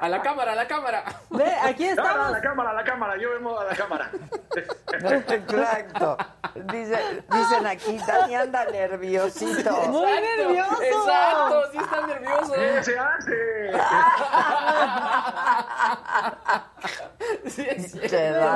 A 0.00 0.08
la 0.08 0.22
cámara, 0.22 0.52
a 0.52 0.54
la 0.54 0.66
cámara. 0.66 1.04
Ve, 1.30 1.54
aquí 1.62 1.88
No, 1.90 1.96
no, 1.96 2.02
a 2.02 2.06
estamos. 2.08 2.30
la 2.32 2.40
cámara, 2.40 2.70
a 2.70 2.72
la 2.72 2.84
cámara, 2.84 3.16
yo 3.18 3.30
vemos 3.30 3.60
a 3.60 3.64
la 3.64 3.76
cámara. 3.76 4.10
Exacto. 4.92 6.16
Dice, 6.72 7.22
dicen 7.30 7.66
aquí, 7.66 7.98
Dani 8.06 8.34
anda 8.34 8.64
nerviosito. 8.64 9.70
Muy 9.88 10.10
nervioso. 10.20 10.82
Exacto, 10.82 11.70
sí 11.72 11.78
está 11.78 12.06
nervioso. 12.06 12.52
¿Qué 12.54 12.82
se 12.82 12.98
hace? 12.98 13.70
Sí. 17.46 17.66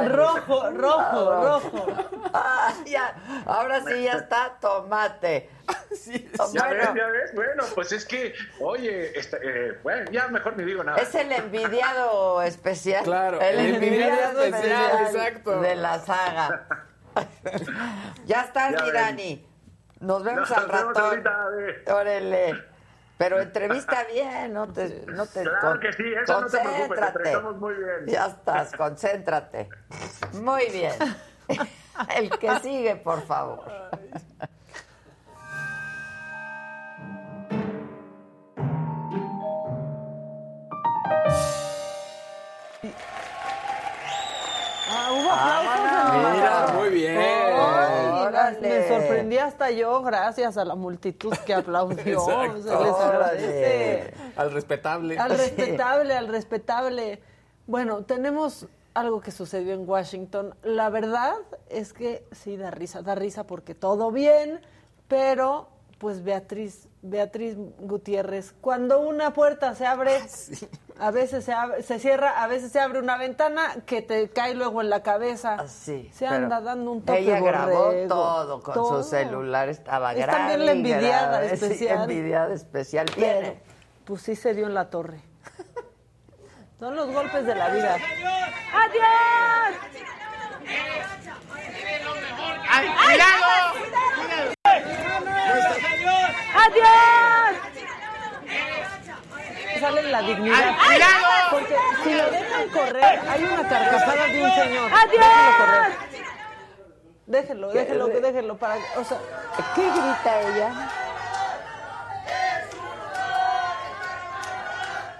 Rojo, 0.08 0.70
rojo, 0.70 1.42
rojo. 1.42 1.86
Ah, 2.32 2.72
ya, 2.86 3.14
ahora 3.46 3.82
sí 3.84 4.02
ya 4.04 4.12
está 4.14 4.56
tomate. 4.60 5.50
Sí, 5.94 6.28
Ya 6.52 6.68
ves, 6.68 6.78
Bueno, 6.78 6.96
ya 6.96 7.06
ves. 7.06 7.34
Bueno, 7.34 7.64
pues 7.74 7.92
es 7.92 8.04
que, 8.04 8.34
oye, 8.60 9.18
este, 9.18 9.38
eh, 9.42 9.78
bueno, 9.82 10.10
ya 10.10 10.28
mejor 10.28 10.56
ni 10.56 10.64
digo 10.64 10.82
nada. 10.84 10.98
es 10.98 11.14
el 11.14 11.30
envidiado 11.32 12.42
especial. 12.42 13.04
Claro, 13.04 13.40
el 13.40 13.58
el 13.58 13.74
envidiado 13.76 14.42
envidiado 14.42 14.42
especial, 14.44 14.90
especial, 15.06 15.26
exacto. 15.26 15.60
de 15.60 15.74
la 15.76 15.98
saga. 16.00 16.66
ya 18.26 18.42
estás, 18.42 18.72
Ya 18.72 18.78
mi 18.80 18.90
ven. 18.90 18.92
Dani. 18.94 19.48
Nos 20.00 20.22
vemos 20.24 20.48
Nos 20.50 20.58
al 20.58 20.66
vemos 20.66 20.84
ratón. 20.88 21.02
ahorita, 21.04 21.42
a 21.44 21.48
ver. 21.50 21.84
Órale. 21.90 22.73
Pero 23.16 23.40
entrevista 23.40 24.04
bien, 24.12 24.52
no 24.52 24.72
te, 24.72 25.04
no 25.06 25.26
te 25.26 25.42
Claro 25.42 25.60
con, 25.60 25.80
que 25.80 25.92
sí, 25.92 26.02
eso 26.20 26.40
no 26.40 26.46
te 26.48 26.58
preocupes, 26.58 27.22
te 27.22 27.38
muy 27.40 27.74
bien. 27.74 28.06
Ya 28.06 28.26
estás, 28.26 28.72
concéntrate. 28.72 29.68
Muy 30.32 30.66
bien. 30.70 30.94
El 32.16 32.30
que 32.38 32.58
sigue, 32.58 32.96
por 32.96 33.24
favor. 33.24 33.64
Ah, 44.90 45.12
hubo 45.12 45.30
aplausos. 45.30 45.70
Ah, 45.76 46.43
me 48.60 48.88
sorprendí 48.88 49.38
hasta 49.38 49.70
yo, 49.70 50.02
gracias 50.02 50.56
a 50.56 50.64
la 50.64 50.74
multitud 50.74 51.32
que 51.46 51.54
aplaudió. 51.54 52.26
Les 52.54 52.66
agradece. 52.66 54.14
Al 54.36 54.52
respetable. 54.52 55.18
Al 55.18 55.30
respetable, 55.30 56.14
al 56.14 56.28
respetable. 56.28 57.20
Bueno, 57.66 58.04
tenemos 58.04 58.66
algo 58.94 59.20
que 59.20 59.30
sucedió 59.30 59.74
en 59.74 59.88
Washington. 59.88 60.54
La 60.62 60.88
verdad 60.88 61.34
es 61.68 61.92
que 61.92 62.24
sí 62.32 62.56
da 62.56 62.70
risa, 62.70 63.02
da 63.02 63.14
risa 63.14 63.46
porque 63.46 63.74
todo 63.74 64.10
bien, 64.10 64.60
pero 65.08 65.68
pues 65.98 66.22
Beatriz, 66.22 66.88
Beatriz 67.06 67.54
Gutiérrez, 67.80 68.54
cuando 68.62 68.98
una 69.00 69.34
puerta 69.34 69.74
se 69.74 69.84
abre, 69.86 70.20
a 70.98 71.10
veces 71.10 71.44
se, 71.44 71.52
abre- 71.52 71.82
se 71.82 71.98
cierra, 71.98 72.42
a 72.42 72.46
veces 72.46 72.72
se 72.72 72.80
abre 72.80 72.98
una 72.98 73.18
ventana 73.18 73.76
que 73.84 74.00
te 74.00 74.30
cae 74.30 74.54
luego 74.54 74.80
en 74.80 74.88
la 74.88 75.02
cabeza. 75.02 75.68
Sí, 75.68 76.08
se 76.14 76.26
anda 76.26 76.62
dando 76.62 76.92
un 76.92 77.02
toque 77.04 77.18
Ella 77.18 77.40
grabó 77.40 77.84
borrego. 77.86 78.08
todo 78.08 78.62
con 78.62 78.74
Todo. 78.74 79.02
su 79.02 79.10
celular, 79.10 79.68
estaba 79.68 80.12
Es 80.12 80.18
grave. 80.18 80.38
también 80.38 80.64
la 80.66 80.72
envidiada 80.72 81.28
grave, 81.40 81.48
sí, 81.58 81.64
especial. 81.66 82.00
envidiada 82.10 82.54
especial. 82.54 83.06
Pero, 83.14 83.40
Viene. 83.40 83.60
pues 84.06 84.22
sí 84.22 84.34
se 84.34 84.54
dio 84.54 84.66
en 84.66 84.72
la 84.72 84.88
torre. 84.88 85.20
Son 86.80 86.96
los 86.96 87.10
golpes 87.12 87.44
de 87.44 87.54
la 87.54 87.68
vida. 87.68 87.96
¡Adiós! 87.96 89.78
¡Ay, 92.70 93.18
¡Adiós! 96.64 97.56
Sale 99.80 100.02
la 100.04 100.22
dignidad. 100.22 100.76
Porque 101.50 101.76
si 102.04 102.14
lo 102.14 102.30
dejan 102.30 102.68
correr, 102.70 103.20
hay 103.28 103.44
una 103.44 103.68
carcajada 103.68 104.26
de 104.26 104.42
un 104.44 104.50
señor. 104.52 104.90
¡Adiós! 104.92 105.92
Déjenlo 107.26 107.68
correr. 107.68 107.84
Déjenlo, 107.86 108.06
déjenlo, 108.08 108.56
para, 108.58 108.76
o 108.96 109.04
sea, 109.04 109.18
¿qué 109.74 109.82
grita 109.82 110.40
ella? 110.42 110.90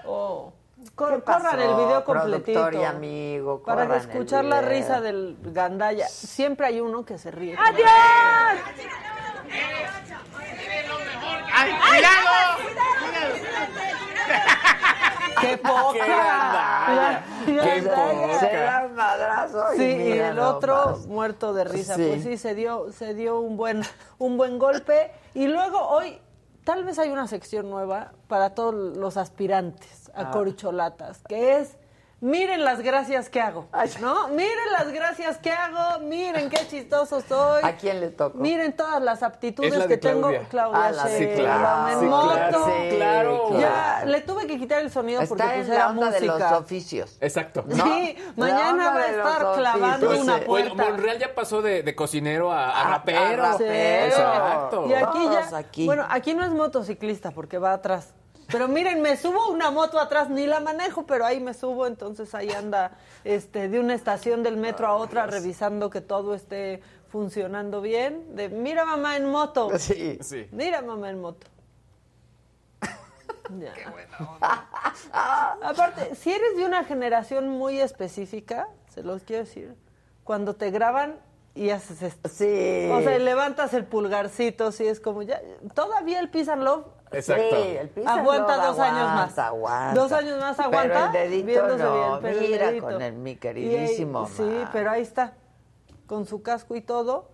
Oh. 0.05 0.53
Cor- 0.93 1.15
¿Qué 1.15 1.19
pasó, 1.21 1.39
corran 1.49 1.59
el 1.61 1.75
video 1.75 2.03
completito. 2.05 2.59
productor 2.61 2.81
y 2.81 2.85
amigo, 2.85 3.63
para 3.63 3.85
corran 3.85 3.99
escuchar 3.99 4.45
la 4.45 4.61
risa 4.61 5.01
del 5.01 5.35
gandaya. 5.41 6.07
Siempre 6.07 6.67
hay 6.67 6.79
uno 6.79 7.03
que 7.03 7.17
se 7.17 7.31
ríe. 7.31 7.57
¡Adiós! 7.57 8.61
¡Ay, 11.53 11.71
cuidado! 11.89 12.57
¡Qué 15.41 15.57
poca! 15.57 17.23
¡Qué 17.45 17.51
¡Qué 17.59 17.81
poca! 17.83 18.39
Se 18.39 18.55
da 18.57 18.85
un 18.87 18.95
madrazo 18.95 19.73
y 19.73 19.77
Sí, 19.77 19.83
y 19.83 20.11
el 20.13 20.39
otro 20.39 20.97
muerto 21.07 21.53
de 21.53 21.65
risa. 21.65 21.95
Sí. 21.95 22.05
Pues 22.09 22.23
sí, 22.23 22.37
se 22.37 22.55
dio, 22.55 22.91
se 22.91 23.13
dio 23.13 23.39
un 23.39 23.57
buen, 23.57 23.83
un 24.17 24.37
buen 24.37 24.57
golpe. 24.57 25.11
Y 25.33 25.47
luego 25.47 25.79
hoy, 25.79 26.19
tal 26.63 26.83
vez 26.83 26.97
hay 26.99 27.09
una 27.11 27.27
sección 27.27 27.69
nueva 27.69 28.13
para 28.27 28.51
todos 28.51 28.73
los 28.73 29.17
aspirantes 29.17 30.09
a 30.15 30.21
Ah. 30.21 30.31
corcholatas, 30.31 31.21
que 31.27 31.57
es 31.57 31.77
miren 32.25 32.63
las 32.65 32.81
gracias 32.81 33.29
que 33.29 33.39
hago, 33.39 33.67
¿no? 34.01 34.27
Miren 34.29 34.71
las 34.71 34.91
gracias 34.91 35.37
que 35.37 35.51
hago, 35.51 35.99
miren 36.01 36.49
qué 36.49 36.67
chistoso 36.67 37.21
soy. 37.21 37.61
¿A 37.63 37.75
quién 37.77 37.99
le 38.01 38.09
tocó? 38.09 38.37
Miren 38.37 38.75
todas 38.75 39.01
las 39.01 39.21
aptitudes 39.23 39.77
la 39.77 39.87
que 39.87 39.99
Claudia. 39.99 40.39
tengo. 40.39 40.49
Claudia 40.49 40.85
Ah, 40.85 40.91
la 40.91 41.17
en 41.17 41.99
Sí, 41.99 42.05
moto. 42.07 42.29
claro, 42.33 42.65
sí, 42.65 42.95
claro. 42.95 43.59
Ya, 43.59 44.03
le 44.05 44.21
tuve 44.21 44.47
que 44.47 44.57
quitar 44.57 44.81
el 44.81 44.91
sonido 44.91 45.21
porque 45.27 45.43
Está 45.43 45.55
pues 45.55 45.67
en 45.67 45.73
era 45.73 45.83
la 45.85 45.89
onda 45.91 46.09
de 46.11 46.19
música. 46.21 46.51
los 46.51 46.59
oficios. 46.61 47.17
Exacto. 47.21 47.63
Sí, 47.71 48.17
mañana 48.35 48.89
va 48.89 48.99
a 49.01 49.05
estar 49.07 49.53
clavando 49.55 50.07
Pues, 50.07 50.19
una 50.21 50.33
bueno, 50.37 50.45
puerta. 50.75 50.91
Monreal 50.91 51.19
ya 51.19 51.35
pasó 51.35 51.61
de, 51.61 51.83
de 51.83 51.95
cocinero 51.95 52.51
a, 52.51 52.69
a 52.71 52.81
A- 52.87 52.91
rapero. 52.91 53.43
a 53.43 53.51
rapero. 53.51 54.05
Exacto. 54.05 54.87
Y 54.89 54.93
aquí 54.93 55.29
ya, 55.31 55.57
aquí. 55.57 55.85
bueno, 55.85 56.05
aquí 56.09 56.33
no 56.33 56.43
es 56.43 56.51
motociclista 56.51 57.31
porque 57.31 57.57
va 57.59 57.73
atrás. 57.73 58.13
Pero 58.51 58.67
miren, 58.67 59.01
me 59.01 59.17
subo 59.17 59.49
una 59.49 59.71
moto 59.71 59.99
atrás, 59.99 60.29
ni 60.29 60.45
la 60.45 60.59
manejo, 60.59 61.05
pero 61.05 61.25
ahí 61.25 61.39
me 61.39 61.53
subo, 61.53 61.87
entonces 61.87 62.33
ahí 62.35 62.51
anda 62.51 62.91
este, 63.23 63.69
de 63.69 63.79
una 63.79 63.95
estación 63.95 64.43
del 64.43 64.57
metro 64.57 64.87
a 64.87 64.95
otra 64.95 65.25
revisando 65.25 65.89
que 65.89 66.01
todo 66.01 66.35
esté 66.35 66.81
funcionando 67.09 67.81
bien. 67.81 68.35
De, 68.35 68.49
mira 68.49 68.85
mamá 68.85 69.17
en 69.17 69.29
moto. 69.29 69.69
Sí. 69.79 70.19
Sí. 70.21 70.47
Mira 70.51 70.81
mamá 70.81 71.09
en 71.09 71.21
moto. 71.21 71.47
Ya. 73.59 73.73
Aparte, 75.61 76.15
si 76.15 76.31
eres 76.31 76.57
de 76.57 76.65
una 76.65 76.83
generación 76.83 77.47
muy 77.47 77.79
específica, 77.79 78.67
se 78.91 79.03
los 79.03 79.21
quiero 79.21 79.43
decir, 79.43 79.75
cuando 80.23 80.55
te 80.55 80.71
graban 80.71 81.19
y 81.53 81.69
haces 81.69 82.01
esto. 82.01 82.27
Sí. 82.27 82.89
O 82.91 83.01
sea, 83.01 83.19
levantas 83.19 83.75
el 83.75 83.85
pulgarcito, 83.85 84.71
sí, 84.71 84.87
es 84.87 84.99
como 84.99 85.21
ya. 85.21 85.39
Todavía 85.75 86.19
el 86.19 86.29
Peace 86.29 86.51
and 86.51 86.63
Love 86.63 86.85
Exacto. 87.15 87.55
Sí, 87.63 87.77
el 87.77 87.89
piso 87.89 88.09
aguanta 88.09 88.57
no 88.57 88.67
dos 88.67 88.79
años 88.79 89.07
más. 89.15 89.39
aguanta. 89.39 89.93
Dos 90.01 90.11
años 90.11 90.39
más 90.39 90.59
aguanta. 90.59 91.09
Pero 91.11 91.23
el 91.23 91.29
dedito 91.29 91.45
viéndose 91.47 91.83
no, 91.83 91.93
bien, 91.95 92.19
pero 92.21 92.39
el 92.39 92.49
mira 92.49 92.67
dedito. 92.67 92.85
con 92.87 93.01
el 93.01 93.13
mi 93.13 93.35
queridísimo 93.35 94.19
ahí- 94.25 94.31
Sí, 94.35 94.65
pero 94.71 94.91
ahí 94.91 95.01
está, 95.01 95.33
con 96.07 96.25
su 96.25 96.41
casco 96.43 96.75
y 96.75 96.81
todo. 96.81 97.29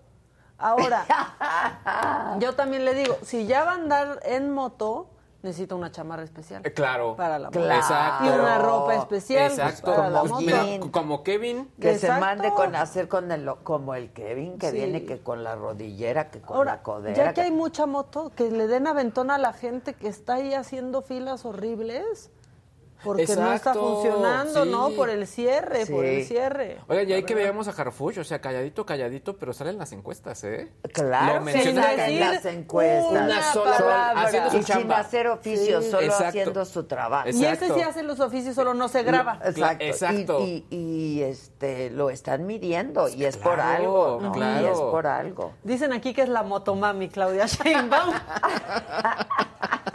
Ahora, 0.57 1.05
yo 2.39 2.53
también 2.53 2.85
le 2.85 2.93
digo, 2.93 3.17
si 3.23 3.47
ya 3.47 3.63
va 3.63 3.71
a 3.71 3.75
andar 3.75 4.19
en 4.23 4.51
moto, 4.51 5.07
necesita 5.43 5.75
una 5.75 5.91
chamarra 5.91 6.23
especial. 6.23 6.61
Eh, 6.65 6.73
Claro. 6.73 7.15
Para 7.15 7.39
la 7.39 7.47
moto. 7.49 7.63
Exacto. 7.65 8.25
Y 8.25 8.29
una 8.29 8.57
ropa 8.59 8.95
especial 8.95 9.51
Exacto. 9.51 9.93
para 9.95 10.09
la 10.09 10.19
Como 10.21 10.33
moto. 10.35 10.45
Mira, 10.45 10.63
Jean. 10.65 10.89
como 10.89 11.23
Kevin. 11.23 11.69
Que 11.79 11.97
se 11.97 12.05
Exacto. 12.07 12.21
mande 12.25 12.51
con 12.51 12.75
hacer 12.75 13.07
con 13.07 13.31
el 13.31 13.49
como 13.63 13.95
el 13.95 14.11
Kevin 14.11 14.57
que 14.57 14.69
Sí. 14.71 14.75
viene 14.77 15.05
que 15.05 15.19
con 15.19 15.43
la 15.43 15.55
rodillera 15.55 16.29
que 16.29 16.41
con 16.41 16.57
Ahora, 16.57 16.73
la 16.77 16.83
codera. 16.83 17.15
ya 17.15 17.33
que 17.33 17.41
hay 17.41 17.51
mucha 17.51 17.85
moto, 17.85 18.31
que 18.35 18.49
le 18.51 18.67
den 18.67 18.87
aventón 18.87 19.31
a 19.31 19.37
la 19.37 19.53
gente 19.53 19.93
que 19.93 20.07
está 20.07 20.35
ahí 20.35 20.53
haciendo 20.53 21.01
filas 21.01 21.45
horribles. 21.45 22.29
Porque 23.03 23.25
no 23.35 23.51
está 23.53 23.73
funcionando, 23.73 24.63
sí. 24.63 24.69
¿no? 24.69 24.89
Por 24.91 25.09
el 25.09 25.25
cierre, 25.27 25.85
por 25.87 26.05
el 26.05 26.23
cierre. 26.25 26.77
Oigan, 26.87 27.09
y 27.09 27.13
ahí 27.13 27.23
que 27.23 27.33
veamos 27.35 27.67
a 27.67 27.71
Harfuch, 27.71 28.17
o 28.19 28.23
sea, 28.23 28.39
calladito, 28.41 28.85
calladito, 28.85 29.37
pero 29.37 29.53
salen 29.53 29.77
las 29.77 29.91
encuestas, 29.91 30.43
¿eh? 30.43 30.71
Claro, 30.93 31.39
Lo 31.45 31.51
sin 31.51 31.75
decir 31.75 31.79
en 31.79 32.19
las 32.19 32.45
encuestas. 32.45 33.11
una 33.11 33.41
sola 33.53 33.77
palabra. 33.77 34.21
haciendo 34.23 34.49
su 34.51 34.57
y 34.57 34.63
sin 34.63 34.91
hacer 34.91 35.27
oficio, 35.27 35.81
Sí. 35.81 35.89
solo 35.91 36.03
Exacto. 36.03 36.25
haciendo 36.27 36.65
su 36.65 36.83
trabajo. 36.85 37.29
Y 37.29 37.45
ese 37.45 37.73
sí 37.73 37.81
hace 37.81 38.03
los 38.03 38.19
oficios, 38.19 38.55
solo 38.55 38.73
no 38.73 38.87
se 38.87 39.03
graba. 39.03 39.39
Exacto. 39.45 39.83
Exacto. 39.85 40.39
Y, 40.41 40.65
y- 40.69 40.91
y, 40.91 41.23
este 41.23 41.89
lo 41.89 42.09
están 42.09 42.45
midiendo 42.45 43.07
y 43.09 43.25
es 43.25 43.37
por 43.37 43.59
algo, 43.59 44.19
¿no? 44.21 44.31
claro. 44.31 44.61
Y 44.67 44.69
es 44.71 44.77
por 44.77 45.07
algo. 45.07 45.53
Dicen 45.63 45.93
aquí 45.93 46.13
que 46.13 46.21
es 46.23 46.29
la 46.29 46.43
motomami, 46.43 47.09
Claudia 47.09 47.45
Sheinbaum. 47.47 48.13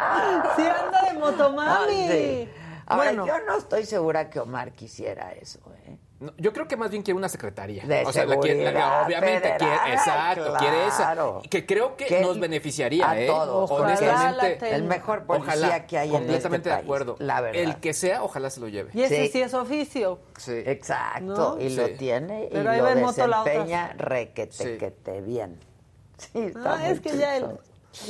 sí 0.56 0.62
anda 0.62 1.02
de 1.12 1.18
motomami. 1.18 2.04
Ah, 2.04 2.08
sí. 2.10 2.48
Ahora, 2.86 3.04
Bueno, 3.04 3.26
yo 3.26 3.34
no 3.46 3.56
estoy 3.56 3.84
segura 3.86 4.30
que 4.30 4.40
Omar 4.40 4.72
quisiera 4.72 5.30
eso, 5.32 5.60
¿eh? 5.86 5.96
No, 6.18 6.32
yo 6.36 6.52
creo 6.52 6.68
que 6.68 6.76
más 6.76 6.90
bien 6.90 7.02
quiere 7.02 7.16
una 7.16 7.30
secretaría. 7.30 7.82
De 7.86 8.04
o 8.04 8.12
sea, 8.12 8.26
la 8.26 8.36
quiere- 8.38 8.70
la- 8.72 9.04
obviamente 9.06 9.40
federal, 9.40 9.58
quiere, 9.58 9.94
exacto, 9.94 10.54
quiere 10.58 10.86
esa. 10.86 10.96
claro. 10.98 11.40
Que 11.48 11.64
creo 11.64 11.96
que, 11.96 12.04
Que 12.06 12.20
nos 12.20 12.38
beneficiaría, 12.38 13.08
a 13.08 13.18
¿eh? 13.18 13.26
todos, 13.26 13.70
Ojalá 13.70 13.86
Honestamente. 13.96 14.74
El 14.74 14.82
mejor 14.82 15.24
policía 15.24 15.54
Ojalá, 15.54 15.86
que 15.86 15.96
hay 15.96 16.08
en 16.08 16.14
este 16.16 16.26
completamente 16.26 16.68
de 16.68 16.74
país, 16.74 16.84
acuerdo. 16.84 17.16
la 17.20 17.40
verdad. 17.40 17.62
El 17.62 17.76
que 17.76 17.94
sea, 17.94 18.22
ojalá 18.22 18.50
se 18.50 18.60
lo 18.60 18.68
lleve. 18.68 18.90
y 18.92 19.02
ese 19.02 19.16
Sí. 19.26 19.28
sí, 19.32 19.40
es 19.42 19.54
oficio. 19.54 20.18
Sí. 20.36 20.62
Exacto, 20.66 21.56
¿No? 21.56 21.60
y 21.60 21.70
lo 21.74 21.88
tiene 21.90 22.44
y 22.46 22.48
Pero 22.50 22.70
ahí 22.70 22.80
lo 22.80 22.86
desempeña 23.06 23.94
requete 23.96 24.52
Sí. 24.52 24.76
que 24.78 24.90
te 24.90 25.20
bien. 25.22 25.58
Sí, 26.18 26.38
está 26.38 26.74
Ah, 26.74 26.76
muy 26.80 26.88
es 26.90 27.00
que 27.00 27.16
ya 27.16 27.36
el... 27.38 27.46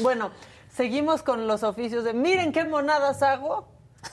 Bueno, 0.02 0.32
seguimos 0.74 1.22
con 1.22 1.46
los 1.46 1.62
oficios 1.62 2.04
de 2.04 2.12
miren 2.14 2.52
qué 2.52 2.64
monadas 2.64 3.22
hago. 3.22 3.66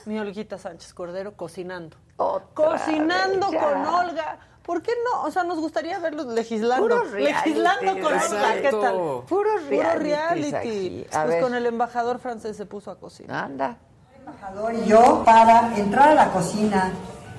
Mi 0.04 0.18
Olguita 0.18 0.58
Sánchez 0.58 0.92
Cordero 0.94 1.32
cocinando. 1.34 1.96
Otra 2.16 2.46
cocinando 2.54 3.46
con 3.46 3.86
Olga. 3.86 4.38
¿Por 4.62 4.82
qué 4.82 4.92
no? 5.02 5.22
O 5.22 5.30
sea, 5.30 5.44
nos 5.44 5.58
gustaría 5.60 5.98
verlos 5.98 6.26
legislando. 6.26 6.82
Puros 7.00 7.12
legislando 7.12 7.92
con 8.00 8.12
Olga, 8.12 8.54
¿qué 8.60 8.70
tal? 8.70 8.94
Puro 9.26 9.50
reality. 9.68 10.54
aquí. 10.54 11.06
A 11.10 11.22
Pues 11.22 11.28
ver. 11.28 11.42
con 11.42 11.54
el 11.54 11.64
embajador 11.64 12.18
francés 12.18 12.56
se 12.56 12.66
puso 12.66 12.90
a 12.90 12.98
cocinar. 12.98 13.44
Anda. 13.44 13.76
embajador 14.18 14.74
y 14.74 14.84
yo 14.84 15.22
para 15.24 15.74
entrar 15.74 16.08
a 16.10 16.14
la 16.14 16.30
cocina 16.32 16.92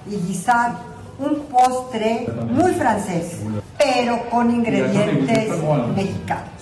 y 0.07 0.15
guisar 0.15 0.71
un 1.19 1.41
postre 1.45 2.25
muy 2.47 2.73
francés, 2.73 3.41
pero 3.77 4.27
con 4.31 4.49
ingredientes 4.49 5.51
mexicanos. 5.95 6.58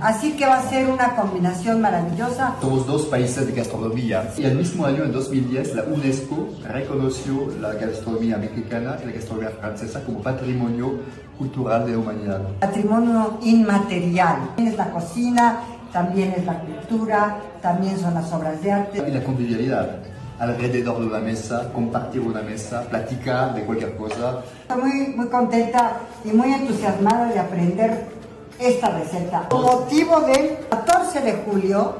Así 0.00 0.32
que 0.32 0.46
va 0.46 0.58
a 0.58 0.62
ser 0.70 0.88
una 0.88 1.14
combinación 1.14 1.80
maravillosa. 1.82 2.54
Somos 2.60 2.86
dos 2.86 3.06
países 3.06 3.46
de 3.46 3.52
gastronomía 3.52 4.32
y 4.36 4.44
el 4.44 4.56
mismo 4.56 4.86
año, 4.86 5.04
en 5.04 5.12
2010, 5.12 5.74
la 5.74 5.82
UNESCO 5.84 6.48
reconoció 6.66 7.48
la 7.60 7.74
gastronomía 7.74 8.38
mexicana 8.38 8.96
y 9.02 9.06
la 9.06 9.12
gastronomía 9.12 9.50
francesa 9.50 10.02
como 10.04 10.22
patrimonio 10.22 10.94
cultural 11.36 11.84
de 11.84 11.92
la 11.92 11.98
humanidad. 11.98 12.40
Patrimonio 12.60 13.38
inmaterial. 13.42 14.48
También 14.56 14.68
es 14.68 14.78
la 14.78 14.90
cocina, 14.90 15.60
también 15.92 16.34
es 16.36 16.46
la 16.46 16.58
cultura, 16.58 17.36
también 17.60 17.98
son 17.98 18.14
las 18.14 18.32
obras 18.32 18.62
de 18.62 18.72
arte. 18.72 19.04
Y 19.06 19.10
la 19.10 19.22
convivialidad. 19.22 19.98
alrededor 20.38 21.00
de 21.00 21.06
una 21.06 21.18
mesa, 21.18 21.72
compartir 21.72 22.20
una 22.20 22.42
mesa, 22.42 22.82
platicar 22.82 23.54
de 23.54 23.62
cualquier 23.62 23.96
cosa. 23.96 24.42
Estoy 24.68 24.82
muy, 24.82 25.06
muy 25.16 25.26
contenta 25.28 25.96
y 26.26 26.28
muy 26.28 26.52
entusiasmada 26.52 27.32
de 27.32 27.38
aprender 27.38 28.16
esta 28.58 28.90
receta. 28.90 29.48
Con 29.48 29.62
motivo 29.62 30.20
del 30.20 30.58
14 30.68 31.20
de 31.20 31.32
julio, 31.44 31.96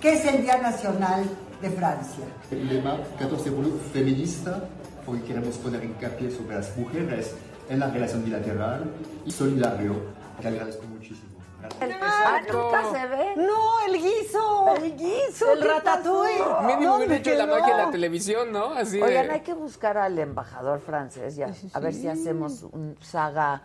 que 0.00 0.12
es 0.12 0.24
el 0.24 0.42
Día 0.42 0.58
Nacional 0.58 1.24
de 1.60 1.70
Francia. 1.70 2.24
El 2.50 2.68
lema 2.68 2.98
14 3.18 3.50
de 3.50 3.56
julio 3.56 3.72
feminista, 3.92 4.64
porque 5.04 5.22
queremos 5.22 5.56
poner 5.56 5.84
hincapié 5.84 6.30
sobre 6.30 6.56
las 6.56 6.76
mujeres 6.76 7.34
en 7.68 7.80
la 7.80 7.90
relación 7.90 8.24
bilateral 8.24 8.84
y 9.24 9.30
solidario. 9.30 9.94
Te 10.40 10.48
agradezco 10.48 10.86
muchísimo. 10.86 11.28
Ah, 12.00 12.40
nunca 12.50 12.84
se 12.92 13.06
ve. 13.08 13.34
No, 13.36 13.80
el 13.86 14.00
guiso. 14.00 14.74
El 14.76 14.96
guiso. 14.96 15.52
El 15.52 15.60
¿qué 15.60 15.66
ratatouille. 15.66 16.44
Mínimo 16.66 16.96
hubiera 16.96 17.14
¿Dónde 17.14 17.16
hecho 17.16 17.34
la 17.34 17.46
magia 17.46 17.72
en 17.72 17.76
la 17.78 17.90
televisión, 17.90 18.52
¿no? 18.52 18.72
Así 18.74 19.02
Oigan, 19.02 19.26
de... 19.26 19.32
hay 19.32 19.40
que 19.40 19.54
buscar 19.54 19.98
al 19.98 20.18
embajador 20.18 20.80
francés 20.80 21.34
ya, 21.36 21.52
a 21.72 21.80
ver 21.80 21.94
si 21.94 22.06
hacemos 22.06 22.62
un 22.62 22.96
saga 23.00 23.62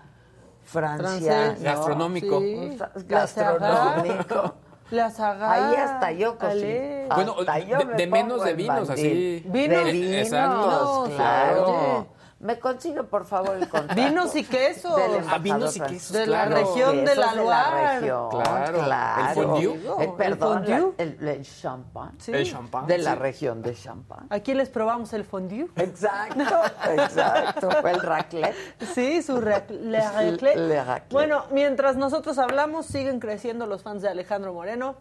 Francia. 0.65 1.55
¿no? 1.57 1.63
Gastronómico. 1.63 2.39
Sí. 2.39 2.77
Gastronómico. 3.07 4.55
La 4.91 5.09
saga. 5.09 5.51
Ahí 5.51 5.75
hasta 5.75 6.11
yo 6.11 6.37
cocino. 6.37 7.15
Bueno, 7.15 7.35
Hasta 7.39 7.59
yo 7.59 7.77
de- 7.79 7.85
me 7.85 7.93
de 7.95 8.07
menos 8.07 8.43
de 8.43 8.53
vinos, 8.53 8.89
así. 8.89 9.43
Vinos. 9.47 9.85
De 9.85 9.91
vinos, 9.91 10.15
Exacto. 10.27 11.09
claro. 11.15 12.07
Me 12.43 12.59
consigue, 12.59 13.03
por 13.03 13.23
favor, 13.25 13.55
el 13.55 13.69
contacto. 13.69 13.95
Vinos 13.95 14.35
y 14.35 14.43
quesos. 14.43 14.99
Ah, 15.29 15.37
vinos 15.37 15.77
y 15.77 15.79
quesos, 15.79 16.11
De 16.11 16.27
la 16.27 16.45
claro. 16.45 16.55
región 16.57 17.05
de 17.05 17.15
la 17.15 17.33
Loire. 17.35 17.99
región, 17.99 18.29
Claro. 18.31 18.79
claro. 18.83 19.21
¿El 19.29 19.35
fondue? 19.47 20.03
Eh, 20.03 20.13
perdón, 20.17 20.63
¿El 20.65 20.69
la- 20.69 20.77
fondue? 20.77 20.93
el, 20.97 21.27
el 21.29 21.43
champán. 21.43 22.11
Sí. 22.19 22.33
El 22.33 22.51
champán. 22.51 22.85
De 22.85 22.97
la 22.97 23.13
sí. 23.13 23.19
región 23.19 23.61
de 23.61 23.73
champán. 23.73 24.27
Aquí 24.29 24.53
les 24.53 24.67
probamos 24.69 25.13
el 25.13 25.23
fondue. 25.23 25.67
Exacto, 25.77 26.43
exacto. 26.91 27.69
El 27.87 28.01
raclette. 28.01 28.55
Sí, 28.93 29.21
su 29.21 29.39
rac- 29.39 29.69
le 29.69 29.99
raclette. 30.11 30.57
Le 30.57 30.83
raclette. 30.83 31.13
Bueno, 31.13 31.45
mientras 31.51 31.95
nosotros 31.95 32.37
hablamos, 32.39 32.85
siguen 32.87 33.21
creciendo 33.21 33.67
los 33.67 33.83
fans 33.83 34.01
de 34.01 34.09
Alejandro 34.09 34.53
Moreno 34.53 34.95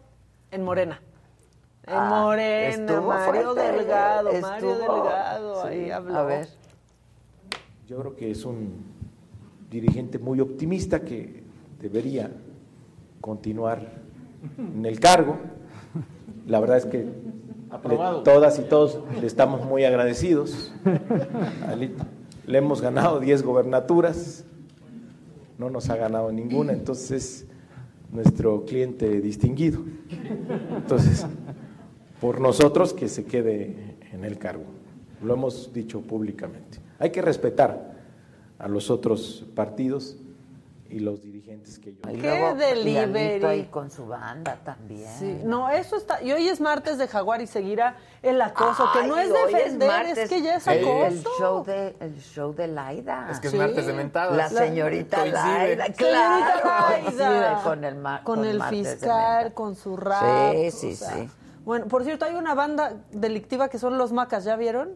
en 0.51 0.63
Morena. 0.63 1.01
En 1.85 1.93
Ah, 1.93 2.05
Morena, 2.09 2.67
estuvo 2.69 3.07
Mario 3.09 3.25
fuerte, 3.53 3.71
Delgado, 3.73 4.31
Mario 4.39 4.75
Delgado, 4.77 5.61
sí, 5.63 5.67
ahí 5.67 5.91
habló. 5.91 6.17
A 6.17 6.23
ver. 6.23 6.47
Yo 7.87 7.99
creo 7.99 8.15
que 8.15 8.31
es 8.31 8.45
un 8.45 8.69
dirigente 9.69 10.17
muy 10.17 10.39
optimista 10.39 11.01
que 11.01 11.43
debería 11.81 12.31
continuar 13.19 14.01
en 14.57 14.85
el 14.85 14.99
cargo. 14.99 15.37
La 16.47 16.59
verdad 16.61 16.77
es 16.77 16.85
que 16.85 17.07
todas 18.23 18.59
y 18.59 18.63
todos 18.63 18.99
le 19.19 19.27
estamos 19.27 19.65
muy 19.65 19.83
agradecidos. 19.83 20.73
Le 22.47 22.57
hemos 22.57 22.81
ganado 22.81 23.19
10 23.19 23.43
gobernaturas, 23.43 24.45
no 25.57 25.69
nos 25.69 25.89
ha 25.89 25.97
ganado 25.97 26.31
ninguna, 26.31 26.73
entonces 26.73 27.11
es 27.11 27.47
nuestro 28.11 28.63
cliente 28.63 29.19
distinguido. 29.19 29.81
Entonces, 30.75 31.25
por 32.21 32.39
nosotros 32.39 32.93
que 32.93 33.09
se 33.09 33.25
quede 33.25 33.97
en 34.13 34.23
el 34.23 34.37
cargo. 34.37 34.63
Lo 35.21 35.33
hemos 35.33 35.73
dicho 35.73 36.01
públicamente. 36.01 36.79
Hay 37.03 37.09
que 37.11 37.21
respetar 37.21 37.91
a 38.57 38.69
los 38.69 38.89
otros 38.89 39.43
partidos 39.55 40.15
y 40.89 40.99
los 40.99 41.21
dirigentes 41.21 41.77
que 41.79 41.89
ellos. 41.89 42.01
Y 42.13 42.21
¡Qué 42.21 42.27
luego, 42.29 42.55
delivery! 42.55 43.43
ahí 43.43 43.63
con 43.65 43.91
su 43.91 44.05
banda 44.05 44.57
también. 44.63 45.09
Sí, 45.19 45.41
no, 45.43 45.69
eso 45.69 45.97
está. 45.97 46.21
Y 46.23 46.31
hoy 46.31 46.47
es 46.47 46.61
martes 46.61 46.97
de 46.97 47.09
Jaguar 47.09 47.41
y 47.41 47.47
seguirá 47.47 47.97
el 48.21 48.41
acoso, 48.41 48.85
que 48.93 49.05
no 49.05 49.17
es 49.17 49.27
defender, 49.33 49.89
es, 49.91 50.05
martes. 50.07 50.29
que 50.29 50.41
ya 50.41 50.55
es 50.55 50.67
El- 50.67 50.79
acoso. 50.79 51.05
El, 51.07 51.23
show 51.37 51.63
de, 51.65 51.95
el 51.99 52.21
show 52.21 52.53
de 52.55 52.67
Laida. 52.69 53.27
Es 53.31 53.41
que 53.41 53.47
es 53.47 53.51
Sí. 53.51 53.57
martes 53.59 53.85
de 53.85 53.91
mentadas. 53.93 54.37
La 54.37 54.47
señorita 54.47 55.17
Coincide. 55.17 55.41
Laida, 55.75 55.85
Señorita 55.87 55.97
claro, 55.97 57.11
Laida. 57.17 57.61
con 57.65 57.83
el, 57.83 57.97
con 58.23 58.45
el 58.45 58.63
fiscal, 58.63 59.53
con 59.53 59.75
su 59.75 59.97
rap. 59.97 60.53
Sí, 60.53 60.67
o 60.67 60.71
sí, 60.71 60.95
sea. 60.95 61.15
sí. 61.15 61.29
Bueno, 61.65 61.87
por 61.87 62.05
cierto, 62.05 62.23
hay 62.23 62.35
una 62.35 62.53
banda 62.55 62.93
delictiva 63.11 63.67
que 63.67 63.77
son 63.77 63.97
los 63.97 64.13
Macas, 64.13 64.45
¿ya 64.45 64.55
vieron? 64.55 64.95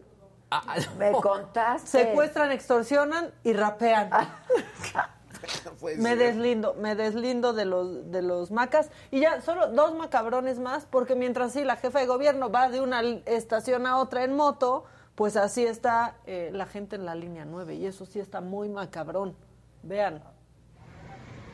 Me 0.98 1.12
contaste. 1.12 1.88
Secuestran, 1.88 2.52
extorsionan 2.52 3.32
y 3.44 3.52
rapean. 3.52 4.10
me 5.98 6.16
deslindo, 6.16 6.74
me 6.74 6.94
deslindo 6.94 7.52
de 7.52 7.64
los 7.64 8.10
de 8.10 8.22
los 8.22 8.50
macas 8.50 8.90
y 9.10 9.20
ya 9.20 9.40
solo 9.40 9.68
dos 9.68 9.94
macabrones 9.94 10.58
más 10.58 10.84
porque 10.86 11.14
mientras 11.14 11.52
sí 11.52 11.64
la 11.64 11.76
jefa 11.76 12.00
de 12.00 12.06
gobierno 12.06 12.50
va 12.50 12.68
de 12.68 12.80
una 12.80 13.02
estación 13.26 13.86
a 13.86 13.98
otra 13.98 14.24
en 14.24 14.34
moto, 14.34 14.84
pues 15.14 15.36
así 15.36 15.64
está 15.64 16.16
eh, 16.26 16.50
la 16.52 16.66
gente 16.66 16.96
en 16.96 17.04
la 17.04 17.14
línea 17.14 17.44
9 17.44 17.74
y 17.74 17.86
eso 17.86 18.06
sí 18.06 18.20
está 18.20 18.40
muy 18.40 18.68
macabrón. 18.68 19.36
Vean. 19.82 20.22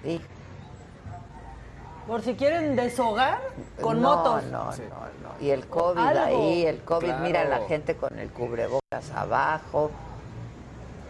Sí. 0.03 0.21
Por 2.07 2.23
si 2.23 2.35
quieren 2.35 2.77
deshogar 2.77 3.41
con 3.81 4.01
no, 4.03 4.17
motos. 4.17 4.45
No, 4.45 4.65
no, 4.65 4.73
no. 4.73 5.41
Y 5.41 5.51
el 5.51 5.67
COVID 5.67 5.99
Algo. 5.99 6.25
ahí, 6.25 6.67
el 6.67 6.81
COVID, 6.83 7.07
Claro. 7.07 7.25
mira 7.25 7.45
la 7.45 7.61
gente 7.67 7.97
con 7.97 8.19
el 8.19 8.29
cubrebocas 8.31 9.11
abajo, 9.15 9.91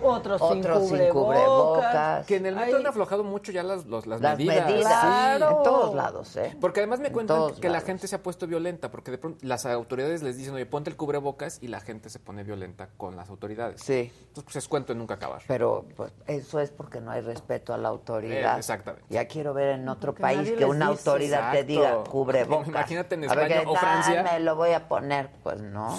Otros, 0.05 0.41
sin 0.49 0.59
otros 0.61 0.81
sin 0.89 0.91
cubrebocas. 0.91 1.13
cubrebocas. 1.45 2.27
Que 2.27 2.37
en 2.37 2.47
el 2.47 2.55
metro 2.57 2.77
Ay. 2.77 2.83
han 2.83 2.87
aflojado 2.87 3.25
mucho 3.25 3.53
ya 3.53 3.63
las, 3.63 3.87
los- 3.87 4.07
las, 4.07 4.21
Las 4.21 4.37
medidas. 4.39 4.67
medidas, 4.67 4.93
Claro. 5.01 5.57
en 5.59 5.63
todos 5.63 5.95
lados, 5.95 6.37
¿eh? 6.37 6.57
Porque 6.61 6.81
además 6.81 7.01
me 7.01 7.09
En 7.09 7.13
cuentan 7.15 7.55
que 7.61 7.69
la 7.69 7.81
gente 7.81 8.07
se 8.09 8.17
ha 8.17 8.23
puesto 8.23 8.47
violenta, 8.47 8.91
porque 8.91 9.11
de 9.11 9.19
pronto 9.19 9.39
las 9.43 9.67
autoridades 9.67 10.23
les 10.23 10.37
dicen, 10.37 10.55
oye, 10.55 10.67
ponte 10.67 10.91
el 10.91 10.97
cubrebocas, 10.97 11.59
y 11.63 11.69
la 11.69 11.81
gente 11.81 12.11
se 12.11 12.19
pone 12.19 12.45
violenta 12.45 12.89
con 12.97 13.17
las 13.17 13.29
autoridades. 13.31 13.81
Sí. 13.83 14.13
Entonces, 14.15 14.45
pues 14.45 14.57
es 14.57 14.69
cuento 14.69 14.93
de 14.93 14.99
nunca 14.99 15.15
acabar. 15.15 15.43
Pero 15.49 15.85
pues, 15.97 16.13
eso 16.27 16.61
es 16.61 16.71
porque 16.71 17.01
no 17.01 17.11
hay 17.11 17.21
respeto 17.21 17.73
a 17.75 17.79
la 17.79 17.89
autoridad. 17.89 18.57
Eh, 18.57 18.59
exactamente. 18.59 19.07
Ya 19.09 19.27
quiero 19.27 19.55
ver 19.55 19.71
en 19.71 19.89
otro 19.89 20.13
Porque 20.13 20.23
país 20.23 20.51
que 20.53 20.65
una 20.65 20.91
dice. 20.91 21.09
autoridad 21.11 21.53
te 21.53 21.61
Exacto. 21.61 21.67
diga 21.73 22.05
cubrebocas. 22.11 22.69
Imagínate 22.69 23.15
en 23.15 23.31
A 23.31 23.35
ver, 23.35 23.53
España 23.53 23.71
o 23.71 23.75
"Ah, 23.77 23.81
Francia". 23.81 24.23
me 24.23 24.41
lo 24.41 24.57
voy 24.57 24.73
a 24.73 24.89
poner. 24.89 25.31
Pues 25.43 25.61
no, 25.63 25.97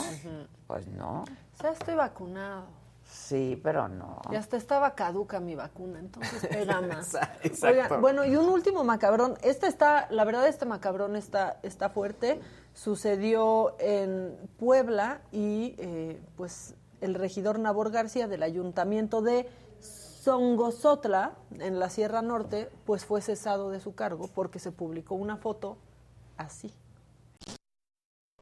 pues 0.68 0.88
no. 0.88 1.24
Ya 1.62 1.70
estoy 1.70 1.95
vacunado. 1.95 2.66
Sí, 3.26 3.59
pero 3.63 3.88
no. 3.88 4.21
Y 4.32 4.36
hasta 4.36 4.55
estaba 4.55 4.93
caduca 4.93 5.39
mi 5.39 5.55
vacuna, 5.55 5.97
entonces 5.97 6.45
pega 6.47 6.80
más. 6.82 7.15
Exacto. 7.41 7.67
Oigan, 7.67 8.01
bueno, 8.01 8.23
y 8.23 8.36
un 8.36 8.47
último 8.49 8.84
macabrón. 8.84 9.36
Este 9.41 9.65
está, 9.65 10.05
la 10.11 10.26
verdad, 10.26 10.47
este 10.47 10.67
macabrón 10.67 11.15
está, 11.15 11.57
está 11.63 11.89
fuerte. 11.89 12.39
Sucedió 12.76 13.76
en 13.80 14.38
Puebla 14.59 15.21
y 15.32 15.73
eh, 15.80 16.21
pues 16.38 16.76
el 17.01 17.15
regidor 17.15 17.57
Nabor 17.57 17.89
García 17.89 18.28
del 18.28 18.43
ayuntamiento 18.43 19.23
de 19.23 19.49
Songosotla, 19.80 21.34
en 21.59 21.80
la 21.80 21.89
Sierra 21.89 22.21
Norte, 22.21 22.69
pues 22.86 23.05
fue 23.05 23.21
cesado 23.21 23.71
de 23.71 23.80
su 23.80 23.95
cargo 23.95 24.30
porque 24.36 24.59
se 24.59 24.71
publicó 24.71 25.15
una 25.15 25.38
foto 25.38 25.78
así. 26.38 26.71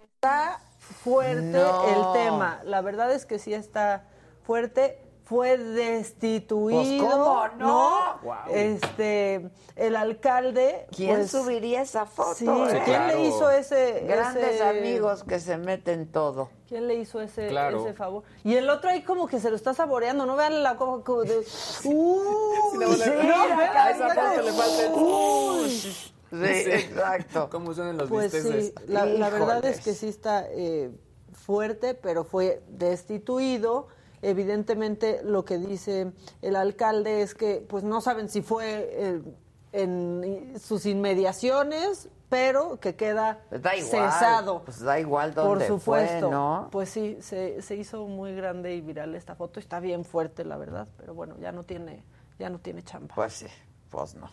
Está 0.01 0.59
fuerte 0.79 1.41
No. 1.41 1.83
el 1.87 2.21
tema. 2.23 2.59
La 2.65 2.81
verdad 2.81 3.13
es 3.13 3.25
que 3.25 3.39
sí 3.39 3.53
está 3.53 4.07
fuerte. 4.43 4.99
Fue 5.25 5.57
destituido. 5.57 6.81
Pues, 6.83 7.01
¿cómo 7.01 7.47
no? 7.57 8.19
Wow. 8.23 8.35
Este, 8.53 9.49
el 9.77 9.95
alcalde. 9.95 10.85
¿Quién 10.93 11.15
pues, 11.15 11.31
subiría 11.31 11.81
esa 11.81 12.05
foto? 12.05 12.35
Sí, 12.35 12.45
eh? 12.45 12.81
¿quién 12.83 12.83
claro. 12.83 13.17
le 13.17 13.27
hizo 13.27 13.49
ese 13.49 14.03
Grandes 14.05 14.55
ese- 14.55 14.63
amigos 14.63 15.23
que 15.23 15.39
se 15.39 15.57
meten 15.57 16.11
todo. 16.11 16.49
¿Quién 16.67 16.87
le 16.89 16.95
hizo 16.95 17.21
ese, 17.21 17.47
Claro. 17.47 17.85
ese 17.85 17.93
favor? 17.93 18.23
Y 18.43 18.55
el 18.55 18.69
otro 18.69 18.89
ahí 18.89 19.03
como 19.03 19.25
que 19.27 19.39
se 19.39 19.49
lo 19.49 19.55
está 19.55 19.73
saboreando, 19.73 20.25
¿no? 20.25 20.35
Vean 20.35 20.61
la 20.61 20.75
como, 20.75 21.05
como 21.05 21.23
de... 21.23 21.37
¡Uy! 21.85 22.77
No, 22.79 22.89
vean, 22.89 23.77
a 23.77 23.91
esa 23.91 24.07
vean. 24.13 24.29
foto 24.35 24.41
le 24.41 24.51
falta 24.51 24.85
el- 24.85 24.93
¡Uy! 24.93 25.69
Sí, 25.69 26.69
exacto. 26.69 27.49
¿Cómo 27.51 27.73
son 27.73 27.87
en 27.87 27.97
los 27.97 28.09
Pues 28.09 28.31
sí, 28.33 28.73
la, 28.87 29.05
la 29.05 29.29
verdad 29.29 29.63
es 29.65 29.79
que 29.79 29.93
sí 29.93 30.09
está 30.09 30.45
eh, 30.49 30.91
fuerte, 31.31 31.93
pero 31.93 32.25
fue 32.25 32.61
destituido. 32.67 33.87
Evidentemente 34.23 35.21
lo 35.23 35.45
que 35.45 35.57
dice 35.57 36.11
el 36.41 36.55
alcalde 36.55 37.21
es 37.21 37.35
que 37.35 37.63
pues 37.67 37.83
no 37.83 38.01
saben 38.01 38.29
si 38.29 38.41
fue 38.41 38.89
eh, 38.91 39.21
en 39.73 40.53
sus 40.59 40.85
inmediaciones, 40.85 42.09
pero 42.29 42.79
que 42.79 42.95
queda 42.95 43.41
Pues 43.49 43.61
da 43.61 43.75
igual. 43.75 43.91
cesado. 44.11 44.63
Pues 44.63 44.79
da 44.79 44.99
igual 44.99 45.33
Por 45.33 45.43
dónde 45.43 45.67
supuesto. 45.67 46.19
fue, 46.21 46.31
¿no? 46.31 46.69
Pues 46.71 46.89
sí, 46.89 47.17
se, 47.21 47.61
se 47.61 47.75
hizo 47.75 48.07
muy 48.07 48.33
grande 48.33 48.73
y 48.75 48.81
viral 48.81 49.13
esta 49.13 49.35
foto. 49.35 49.59
Está 49.59 49.79
bien 49.79 50.03
fuerte, 50.05 50.43
la 50.45 50.57
verdad, 50.57 50.87
pero 50.97 51.13
bueno, 51.13 51.35
ya 51.39 51.51
no 51.51 51.63
tiene, 51.63 52.03
ya 52.39 52.49
no 52.49 52.59
tiene 52.59 52.81
chamba. 52.83 53.13
Pues 53.13 53.33
sí, 53.33 53.47
pues 53.89 54.15
no. 54.15 54.29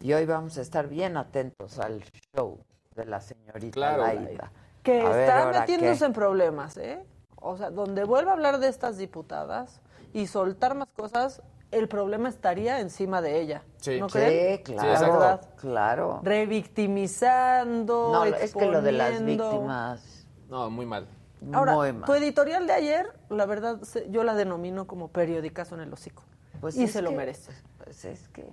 Y 0.00 0.12
hoy 0.14 0.24
vamos 0.24 0.56
a 0.56 0.62
estar 0.62 0.88
bien 0.88 1.16
atentos 1.18 1.78
al 1.78 2.02
show 2.34 2.58
de 2.96 3.04
la 3.04 3.20
señorita 3.20 3.70
Claro. 3.74 4.02
Laida. 4.02 4.50
Que 4.82 5.02
A 5.02 5.20
está 5.20 5.42
¿ahora 5.44 5.60
metiéndose 5.60 5.98
qué? 5.98 6.04
en 6.06 6.12
problemas, 6.14 6.76
¿eh? 6.78 7.04
O 7.40 7.56
sea, 7.56 7.70
donde 7.70 8.04
vuelva 8.04 8.30
a 8.32 8.34
hablar 8.34 8.58
de 8.60 8.68
estas 8.68 8.98
diputadas 8.98 9.80
y 10.12 10.26
soltar 10.26 10.74
más 10.74 10.88
cosas, 10.96 11.42
el 11.70 11.88
problema 11.88 12.28
estaría 12.28 12.80
encima 12.80 13.22
de 13.22 13.40
ella. 13.40 13.62
Sí. 13.78 13.98
¿No 14.00 14.08
Sí, 14.08 14.18
claro, 14.64 14.92
La 14.92 15.00
verdad. 15.00 15.40
claro. 15.56 16.20
Revictimizando, 16.22 18.10
No, 18.12 18.24
es 18.24 18.54
que 18.54 18.66
lo 18.66 18.82
de 18.82 18.92
las 18.92 19.24
víctimas, 19.24 20.26
No, 20.48 20.68
muy 20.70 20.86
mal. 20.86 21.06
Ahora, 21.52 21.74
muy 21.74 21.92
mal. 21.92 22.04
tu 22.04 22.12
editorial 22.14 22.66
de 22.66 22.72
ayer, 22.74 23.12
la 23.30 23.46
verdad, 23.46 23.80
se- 23.82 24.10
yo 24.10 24.24
la 24.24 24.34
denomino 24.34 24.86
como 24.86 25.08
periodicazo 25.08 25.74
en 25.76 25.80
el 25.82 25.92
hocico. 25.92 26.22
Pues 26.60 26.76
y 26.76 26.86
se 26.88 27.00
lo 27.00 27.10
que- 27.10 27.16
merece. 27.16 27.52
Pues 27.82 28.04
es 28.04 28.28
que, 28.28 28.46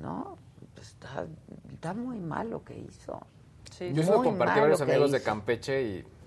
no, 0.00 0.36
pues 0.74 0.88
está, 0.88 1.26
está 1.72 1.94
muy 1.94 2.18
mal 2.18 2.50
lo 2.50 2.64
que 2.64 2.76
hizo. 2.76 3.20
Yo 3.92 4.02
se 4.02 4.10
lo 4.10 4.22
compartí 4.22 4.58
a 4.58 4.62
varios 4.62 4.80
amigos 4.80 5.12
de. 5.12 5.22
Campeche 5.22 5.82
y 5.82 6.02
pues, 6.02 6.21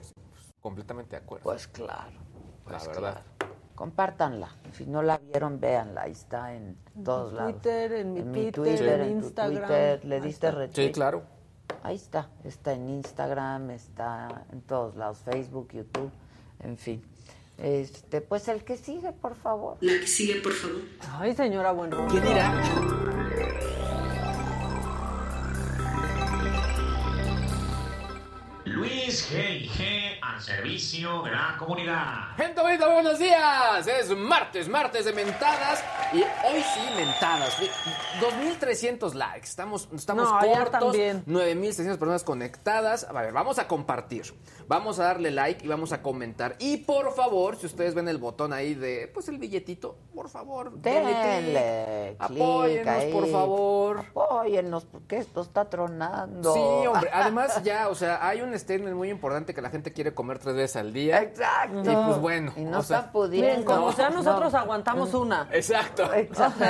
completamente 0.66 1.16
de 1.16 1.22
acuerdo. 1.22 1.44
Pues 1.44 1.68
claro, 1.68 2.10
la 2.66 2.80
pues 2.80 2.88
verdad. 2.88 3.22
Compártanla. 3.76 4.50
Si 4.72 4.88
no 4.88 5.04
la 5.04 5.20
vieron, 5.20 5.60
véanla. 5.60 6.02
Ahí 6.02 6.14
está 6.14 6.56
en 6.56 6.76
todos 7.04 7.34
lados. 7.34 7.52
Twitter, 7.52 7.92
en 7.92 8.14
mi 8.14 8.24
Twitter, 8.24 8.54
Twitter, 8.54 9.02
en 9.02 9.12
Instagram. 9.12 9.62
Twitter. 9.62 10.06
Le 10.06 10.22
diste 10.22 10.50
retweet. 10.50 10.88
Sí, 10.88 10.92
claro. 10.92 11.22
Ahí 11.84 11.98
está. 11.98 12.32
Está 12.44 12.74
en 12.74 12.90
Instagram, 12.90 13.70
está 13.70 14.48
en 14.52 14.62
todos 14.62 14.96
lados. 14.96 15.20
Facebook, 15.20 15.72
YouTube, 15.72 16.10
en 16.64 16.78
fin. 16.78 17.06
Este, 17.60 18.22
pues 18.22 18.48
el 18.48 18.64
que 18.64 18.76
sigue, 18.76 19.12
por 19.12 19.36
favor. 19.36 19.78
La 19.82 20.00
que 20.00 20.08
sigue, 20.08 20.42
por 20.42 20.54
favor. 20.54 20.82
Ay, 21.20 21.36
señora 21.36 21.74
Buenrostro. 21.74 22.10
¿Quién 22.10 22.26
irá? 22.26 22.52
Luis 28.66 29.32
G&G 29.32 30.05
al 30.36 30.42
servicio 30.42 31.22
de 31.22 31.32
la 31.32 31.56
comunidad. 31.58 32.36
Gente 32.36 32.62
bonita, 32.62 32.90
buenos 32.92 33.18
días. 33.20 33.88
Es 33.88 34.10
martes, 34.18 34.68
martes 34.68 35.06
de 35.06 35.14
mentadas. 35.14 35.82
Y 36.12 36.18
hoy 36.18 36.62
sí, 36.74 36.82
mentadas. 36.98 37.58
2.300 38.20 39.14
likes. 39.14 39.46
Estamos, 39.48 39.88
estamos 39.96 40.30
No, 40.30 40.40
cortos. 40.40 40.72
también. 40.72 41.24
9.600 41.26 41.98
personas 41.98 42.24
conectadas. 42.26 43.06
A 43.06 43.14
ver, 43.14 43.32
vamos 43.32 43.60
a 43.60 43.68
compartir. 43.70 44.26
Vamos 44.68 45.00
a 45.00 45.04
darle 45.06 45.32
like 45.32 45.64
y 45.64 45.68
vamos 45.70 45.94
a 45.94 46.02
comentar. 46.02 46.56
Y 46.60 46.78
por 46.78 47.14
favor, 47.14 47.56
si 47.56 47.68
ustedes 47.68 47.94
ven 47.94 48.10
el 48.10 48.18
botón 48.18 48.52
ahí 48.52 48.74
de, 48.74 49.10
pues 49.14 49.30
el 49.30 49.38
billetito, 49.38 49.98
por 50.14 50.28
favor, 50.28 50.74
denle 50.74 52.18
Apóyennos, 52.20 52.88
ahí. 52.96 53.14
por 53.14 53.32
favor. 53.32 54.00
Apóyennos, 54.00 54.86
porque 54.86 55.18
esto 55.18 55.42
está 55.42 55.70
tronando. 55.70 56.54
Sí, 56.54 56.88
hombre. 56.88 57.10
Además, 57.14 57.62
ya, 57.64 57.88
o 57.90 57.96
sea, 57.96 58.28
hay 58.28 58.42
un 58.42 58.58
statement 58.58 58.96
muy 58.96 59.10
importante 59.10 59.54
que 59.54 59.62
la 59.62 59.70
gente 59.70 59.94
quiere 59.94 60.14
comer 60.26 60.40
tres 60.40 60.56
veces 60.56 60.76
al 60.78 60.92
día. 60.92 61.22
Exacto. 61.22 61.80
Y 61.92 61.96
pues 61.96 62.18
bueno. 62.20 62.52
Y 62.56 62.64
no 62.64 62.80
o 62.80 62.84
sea, 62.84 62.98
están 62.98 63.12
pudiendo. 63.12 63.48
Miren, 63.48 63.64
como 63.64 63.88
No, 63.88 63.92
sea, 63.94 64.10
nosotros 64.10 64.54
no. 64.54 64.60
aguantamos 64.60 65.14
una. 65.14 65.48
Exacto. 65.52 66.12
Exacto, 66.14 66.64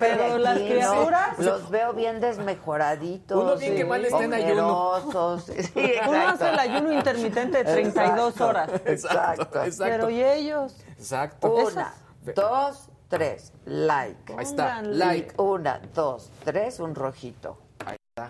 pero 0.00 0.38
las 0.38 0.58
criaturas- 0.58 1.38
los 1.38 1.70
veo 1.70 1.92
bien 1.92 2.20
desmejoraditos. 2.20 3.40
Uno 3.40 3.56
bien 3.56 3.76
que 3.76 3.84
mal 3.84 4.04
está 4.04 4.24
en 4.24 4.34
ayuno. 4.34 4.92
Uno 5.08 5.38
exacto. 5.38 6.12
hace 6.26 6.48
el 6.50 6.58
ayuno 6.58 6.92
intermitente 6.92 7.58
de 7.58 7.64
32 7.64 8.28
Exacto, 8.30 8.46
horas. 8.46 8.70
Exacto. 8.84 9.48
Pero 9.78 10.10
¿y 10.10 10.22
ellos? 10.22 10.74
Exacto. 10.98 11.54
Una, 11.54 11.94
dos, 12.34 12.88
tres, 13.08 13.52
like. 13.64 14.34
Ahí 14.36 14.44
está, 14.44 14.82
like. 14.82 15.34
Una, 15.40 15.80
dos, 15.94 16.30
tres, 16.44 16.80
un 16.80 16.94
rojito. 16.94 17.58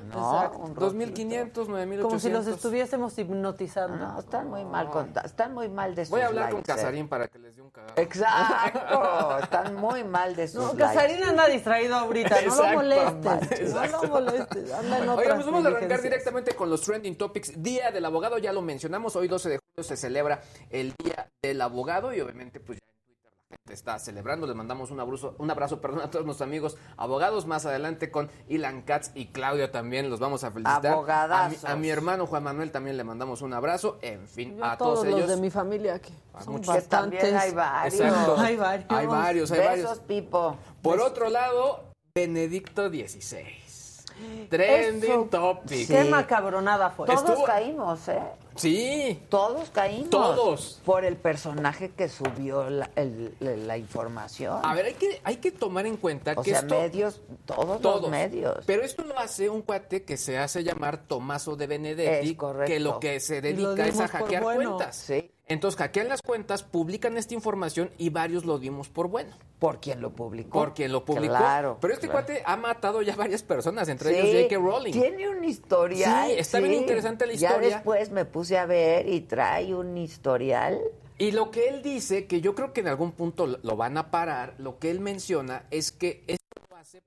No, 0.04 0.34
Exacto. 0.36 0.58
un 0.58 0.74
2.500, 0.76 1.52
9.800. 1.66 2.02
Como 2.02 2.18
si 2.18 2.30
los 2.30 2.46
estuviésemos 2.46 3.18
hipnotizando. 3.18 3.96
No, 3.96 4.18
están 4.20 4.48
muy 4.48 4.64
mal 4.64 4.88
con- 4.90 5.12
están 5.24 5.54
muy 5.54 5.68
mal 5.68 5.94
de 5.94 6.04
sus 6.04 6.10
Voy 6.10 6.20
a 6.20 6.26
hablar 6.26 6.50
con 6.50 6.60
eh. 6.60 6.64
Casarín 6.66 7.08
para 7.08 7.28
que 7.28 7.38
les 7.38 7.56
dé 7.56 7.62
un 7.62 7.70
cagado. 7.70 7.94
Exacto, 7.96 9.38
están 9.42 9.74
muy 9.74 10.04
mal 10.04 10.34
de 10.36 10.48
sus 10.48 10.56
No, 10.62 10.66
likes. 10.74 10.78
Casarín 10.78 11.22
anda 11.24 11.46
distraído 11.48 11.96
ahorita, 11.96 12.36
no 12.42 12.46
lo 12.46 12.46
Exacto, 12.52 12.76
molestes. 12.76 13.74
No 13.74 13.86
lo 13.86 14.02
molestes, 14.08 14.72
anda 14.72 14.98
en 14.98 15.08
Oigan, 15.08 15.34
pues 15.36 15.46
vamos 15.46 15.64
a 15.64 15.68
arrancar 15.68 16.02
directamente 16.02 16.54
con 16.54 16.70
los 16.70 16.80
trending 16.82 17.16
topics. 17.16 17.62
Día 17.62 17.90
del 17.90 18.04
abogado, 18.04 18.38
ya 18.38 18.52
lo 18.52 18.62
mencionamos, 18.62 19.16
hoy 19.16 19.28
12 19.28 19.48
de 19.48 19.58
julio 19.58 19.88
se 19.88 19.96
celebra 19.96 20.40
el 20.70 20.94
Día 21.02 21.28
del 21.42 21.60
Abogado 21.60 22.12
y 22.12 22.20
obviamente 22.20 22.60
pues 22.60 22.78
ya 22.80 22.86
en 22.92 23.04
Twitter 23.06 23.30
la 23.32 23.38
gente 23.48 23.57
está 23.72 23.98
celebrando. 23.98 24.46
Les 24.46 24.56
mandamos 24.56 24.90
un 24.90 25.00
abrazo, 25.00 25.34
un 25.38 25.50
abrazo 25.50 25.80
perdón, 25.80 26.00
a 26.00 26.10
todos 26.10 26.24
nuestros 26.24 26.46
amigos 26.46 26.76
abogados. 26.96 27.46
Más 27.46 27.66
adelante 27.66 28.10
con 28.10 28.30
Ilan 28.48 28.82
Katz 28.82 29.10
y 29.14 29.26
Claudia 29.26 29.70
también 29.72 30.10
los 30.10 30.20
vamos 30.20 30.44
a 30.44 30.50
felicitar. 30.50 30.86
A 31.08 31.48
mi, 31.48 31.56
a 31.64 31.76
mi 31.76 31.88
hermano 31.90 32.26
Juan 32.26 32.42
Manuel 32.44 32.70
también 32.70 32.96
le 32.96 33.04
mandamos 33.04 33.42
un 33.42 33.52
abrazo. 33.54 33.98
En 34.02 34.26
fin, 34.28 34.56
Yo 34.56 34.64
a 34.64 34.72
a 34.72 34.76
todos 34.78 34.94
todos 35.00 35.06
ellos. 35.06 35.20
los 35.20 35.28
de 35.30 35.36
mi 35.36 35.50
familia 35.50 35.98
que 36.00 36.10
son 36.44 36.54
muchos. 36.54 36.74
Que 36.74 36.82
también 36.82 37.22
bastantes. 37.22 37.34
hay 37.34 37.54
varios. 37.54 37.94
Exacto. 38.00 38.36
Hay 38.38 38.56
varios. 38.56 38.86
Hay 38.90 39.06
varios, 39.06 39.50
hay 39.52 39.58
Besos, 39.58 39.70
varios. 39.84 39.98
Pipo. 40.00 40.56
Por 40.82 41.00
otro 41.00 41.28
lado, 41.28 41.84
Benedicto 42.14 42.88
XVI. 42.88 44.48
Trending 44.50 45.10
Eso, 45.10 45.28
topic. 45.30 45.86
Qué 45.86 46.04
macabronada 46.04 46.90
fue. 46.90 47.06
Todos 47.06 47.20
Estuvo- 47.22 47.44
caímos, 47.44 48.08
¿eh? 48.08 48.20
Sí. 48.58 49.22
Todos 49.28 49.70
caímos. 49.70 50.10
Todos. 50.10 50.80
Por 50.84 51.04
el 51.04 51.16
personaje 51.16 51.90
que 51.90 52.08
subió 52.08 52.68
la, 52.68 52.90
el- 52.96 53.34
la- 53.40 53.56
la 53.56 53.78
información. 53.78 54.60
A 54.64 54.74
ver, 54.74 54.86
hay 54.86 54.94
que, 54.94 55.20
hay 55.24 55.36
que 55.36 55.50
tomar 55.52 55.86
en 55.86 55.96
cuenta 55.96 56.34
o 56.36 56.42
que 56.42 56.50
sea, 56.50 56.60
esto... 56.60 56.74
medios, 56.78 57.20
todos, 57.46 57.80
Todos. 57.80 58.02
los 58.02 58.10
medios. 58.10 58.64
Pero 58.66 58.82
esto 58.82 59.04
lo 59.04 59.18
hace 59.18 59.48
un 59.48 59.62
cuate 59.62 60.02
que 60.04 60.16
se 60.16 60.38
hace 60.38 60.64
llamar 60.64 61.06
Tomaso 61.06 61.56
de 61.56 61.66
Benedetti, 61.66 62.30
Es 62.30 62.36
correcto. 62.36 62.72
que 62.72 62.80
lo 62.80 63.00
que 63.00 63.20
se 63.20 63.40
dedica 63.40 63.86
es 63.86 63.98
a 64.00 64.08
hackear 64.08 64.42
bueno. 64.42 64.76
cuentas. 64.76 64.96
Sí. 64.96 65.30
Entonces 65.48 65.78
hackean 65.78 66.08
las 66.08 66.20
cuentas, 66.22 66.62
publican 66.62 67.16
esta 67.16 67.34
información 67.34 67.90
y 67.98 68.10
varios 68.10 68.44
lo 68.44 68.58
dimos 68.58 68.88
por 68.88 69.08
bueno. 69.08 69.34
Por 69.58 69.80
quien 69.80 70.00
lo 70.00 70.10
publicó. 70.14 70.58
Por 70.58 70.74
quien 70.74 70.92
lo 70.92 71.04
publicó. 71.04 71.34
Claro. 71.36 71.78
Pero 71.80 71.94
este 71.94 72.06
claro. 72.08 72.26
cuate 72.26 72.42
ha 72.44 72.56
matado 72.56 73.02
ya 73.02 73.16
varias 73.16 73.42
personas, 73.42 73.88
entre 73.88 74.10
Sí, 74.10 74.20
ellos 74.28 74.42
J.K. 74.50 74.56
Rowling. 74.62 74.92
Tiene 74.92 75.28
un 75.28 75.42
historial. 75.44 76.28
Sí, 76.28 76.34
está 76.38 76.60
bien 76.60 76.74
interesante 76.74 77.26
la 77.26 77.32
Ya 77.34 77.48
historia. 77.48 77.76
después 77.76 78.10
me 78.10 78.24
puse 78.24 78.58
a 78.58 78.66
ver 78.66 79.08
y 79.08 79.22
trae 79.22 79.74
un 79.74 79.96
historial. 79.96 80.80
Y 81.20 81.32
lo 81.32 81.50
que 81.50 81.68
él 81.68 81.82
dice, 81.82 82.26
que 82.26 82.40
yo 82.40 82.54
creo 82.54 82.72
que 82.72 82.80
en 82.80 82.88
algún 82.88 83.10
punto 83.10 83.46
lo- 83.46 83.76
van 83.76 83.96
a 83.98 84.10
parar, 84.12 84.54
lo 84.58 84.78
que 84.78 84.90
él 84.90 85.00
menciona 85.00 85.64
es 85.72 85.90
que 85.90 86.22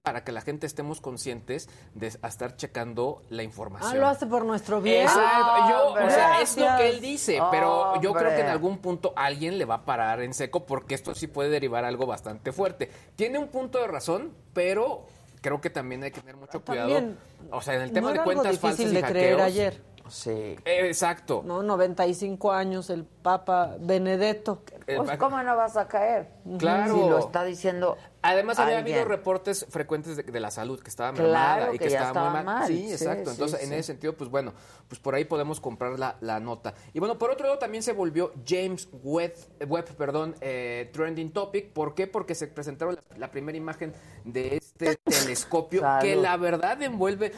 para 0.01 0.23
que 0.23 0.31
la 0.31 0.41
gente 0.41 0.65
estemos 0.67 1.01
conscientes 1.01 1.69
de 1.93 2.07
estar 2.07 2.55
checando 2.55 3.21
la 3.29 3.41
Ah, 3.41 3.45
información. 3.45 3.99
lo 3.99 4.07
hace 4.07 4.25
por 4.25 4.45
nuestro 4.45 4.81
bien. 4.81 5.03
Exacto, 5.03 5.69
yo, 5.69 5.93
o 6.05 6.09
sea, 6.09 6.41
es 6.41 6.57
lo 6.57 6.65
que 6.77 6.89
él 6.89 7.01
dice, 7.01 7.39
pero 7.51 8.01
yo 8.01 8.13
creo 8.13 8.29
que 8.31 8.41
en 8.41 8.47
algún 8.47 8.79
punto 8.79 9.13
alguien 9.15 9.57
le 9.57 9.65
va 9.65 9.75
a 9.75 9.85
parar 9.85 10.21
en 10.21 10.33
seco 10.33 10.65
porque 10.65 10.95
esto 10.95 11.13
sí 11.15 11.27
puede 11.27 11.49
derivar 11.49 11.85
algo 11.85 12.05
bastante 12.05 12.51
fuerte. 12.51 12.89
Tiene 13.15 13.37
un 13.37 13.47
punto 13.49 13.79
de 13.79 13.87
razón, 13.87 14.33
pero 14.53 15.05
creo 15.41 15.59
que 15.61 15.69
también 15.69 16.03
hay 16.03 16.11
que 16.11 16.21
tener 16.21 16.37
mucho 16.37 16.63
cuidado. 16.63 16.89
También, 16.93 17.17
o 17.51 17.61
sea, 17.61 17.75
en 17.75 17.81
el 17.81 17.91
tema 17.91 18.09
no 18.13 18.19
de 18.19 18.23
cuentas 18.23 18.59
falsas 18.59 18.85
y 18.85 18.93
de 18.93 19.01
creer 19.03 19.37
hackeos. 19.37 19.41
ayer. 19.41 19.90
Sí. 20.11 20.29
Eh, 20.65 20.87
Exacto. 20.87 21.41
No, 21.45 21.63
95 21.63 22.51
años 22.51 22.89
el 22.89 23.05
Papa 23.05 23.77
Benedetto. 23.79 24.61
Pues, 24.85 25.17
¿cómo 25.17 25.41
no 25.41 25.55
vas 25.55 25.77
a 25.77 25.87
caer? 25.87 26.27
Claro. 26.59 26.93
Si 26.93 26.99
lo 27.09 27.19
está 27.19 27.43
diciendo. 27.45 27.97
Además 28.23 28.59
había 28.59 28.79
alguien. 28.79 28.97
habido 28.97 29.09
reportes 29.09 29.65
frecuentes 29.69 30.15
de, 30.17 30.23
de 30.23 30.39
la 30.39 30.51
salud 30.51 30.79
que 30.79 30.89
estaba 30.89 31.11
Claro 31.13 31.27
mermada 31.29 31.69
y 31.75 31.79
que 31.79 31.85
que, 31.85 31.91
ya 31.91 32.07
estaba 32.07 32.29
muy 32.29 32.39
estaba 32.39 32.43
mal. 32.43 32.59
mal. 32.59 32.67
Sí, 32.67 32.77
Sí, 32.87 32.91
exacto. 32.91 33.25
sí, 33.25 33.31
Entonces, 33.31 33.63
en 33.63 33.73
ese 33.73 33.83
sentido, 33.83 34.13
pues 34.15 34.29
bueno, 34.29 34.53
pues 34.87 34.99
por 34.99 35.15
ahí 35.15 35.25
podemos 35.25 35.59
comprar 35.61 35.97
la, 35.97 36.17
la 36.19 36.39
nota. 36.39 36.73
Y 36.93 36.99
bueno, 36.99 37.17
por 37.17 37.31
otro 37.31 37.47
lado 37.47 37.57
también 37.57 37.81
se 37.81 37.93
volvió 37.93 38.33
James 38.45 38.89
Webb, 39.03 39.33
Webb 39.67 39.95
perdón, 39.95 40.35
eh, 40.41 40.89
trending 40.93 41.31
topic. 41.31 41.71
¿Por 41.71 41.95
qué? 41.95 42.05
Porque 42.05 42.35
se 42.35 42.47
presentaron 42.47 42.95
la, 42.95 43.17
la 43.17 43.31
primera 43.31 43.57
imagen 43.57 43.93
de 44.25 44.57
este 44.57 44.97
telescopio 45.03 45.81
que 46.01 46.15
la 46.15 46.37
verdad 46.37 46.79
envuelve 46.81 47.31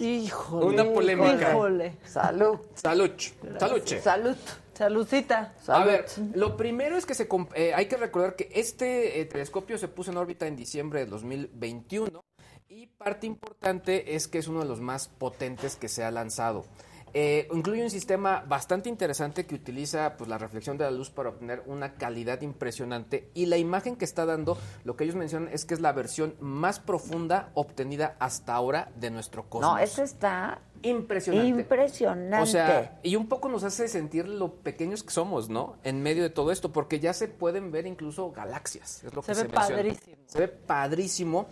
Híjole. 0.00 0.66
una 0.66 0.84
polémica. 0.84 1.50
Híjole. 1.50 1.96
Salud. 2.04 2.58
Salud. 2.74 3.10
Saluche. 3.58 4.00
Salud. 4.00 4.36
Saludcita. 4.74 5.52
A 5.68 5.84
ver, 5.84 6.06
lo 6.34 6.56
primero 6.56 6.96
es 6.96 7.04
que 7.04 7.14
se 7.14 7.28
comp- 7.28 7.52
eh, 7.54 7.74
hay 7.74 7.84
que 7.86 7.98
recordar 7.98 8.34
que 8.34 8.48
este 8.54 9.20
eh, 9.20 9.26
telescopio 9.26 9.76
se 9.76 9.88
puso 9.88 10.10
en 10.10 10.16
órbita 10.16 10.46
en 10.46 10.56
diciembre 10.56 11.00
de 11.00 11.06
2021 11.06 12.24
y 12.68 12.86
parte 12.86 13.26
importante 13.26 14.14
es 14.14 14.26
que 14.26 14.38
es 14.38 14.48
uno 14.48 14.60
de 14.60 14.66
los 14.66 14.80
más 14.80 15.08
potentes 15.08 15.76
que 15.76 15.88
se 15.88 16.02
ha 16.02 16.10
lanzado. 16.10 16.64
Eh, 17.12 17.48
incluye 17.52 17.82
un 17.82 17.90
sistema 17.90 18.44
bastante 18.46 18.88
interesante 18.88 19.46
que 19.46 19.54
utiliza 19.54 20.16
pues, 20.16 20.28
la 20.30 20.38
reflexión 20.38 20.78
de 20.78 20.84
la 20.84 20.90
luz 20.90 21.10
para 21.10 21.30
obtener 21.30 21.62
una 21.66 21.94
calidad 21.94 22.40
impresionante 22.42 23.30
y 23.34 23.46
la 23.46 23.56
imagen 23.56 23.96
que 23.96 24.04
está 24.04 24.24
dando, 24.26 24.56
lo 24.84 24.96
que 24.96 25.04
ellos 25.04 25.16
mencionan 25.16 25.48
es 25.52 25.64
que 25.64 25.74
es 25.74 25.80
la 25.80 25.92
versión 25.92 26.34
más 26.40 26.78
profunda 26.78 27.50
obtenida 27.54 28.16
hasta 28.20 28.54
ahora 28.54 28.92
de 28.96 29.10
nuestro 29.10 29.48
cosmos. 29.48 29.72
No, 29.72 29.78
eso 29.78 30.02
está 30.02 30.60
Impresionante. 30.82 31.48
impresionante. 31.48 32.42
O 32.42 32.46
sea, 32.46 32.98
y 33.02 33.16
un 33.16 33.28
poco 33.28 33.48
nos 33.48 33.64
hace 33.64 33.88
sentir 33.88 34.26
lo 34.28 34.54
pequeños 34.54 35.02
que 35.02 35.10
somos, 35.10 35.48
¿no? 35.50 35.76
En 35.84 36.02
medio 36.02 36.22
de 36.22 36.30
todo 36.30 36.52
esto, 36.52 36.72
porque 36.72 37.00
ya 37.00 37.12
se 37.12 37.28
pueden 37.28 37.70
ver 37.70 37.86
incluso 37.86 38.30
galaxias. 38.30 39.04
Es 39.04 39.12
lo 39.14 39.22
Se 39.22 39.32
que 39.32 39.32
ve 39.32 39.42
se 39.42 39.48
menciona. 39.48 39.76
padrísimo. 39.76 40.16
Se 40.26 40.38
ve 40.38 40.48
padrísimo, 40.48 41.46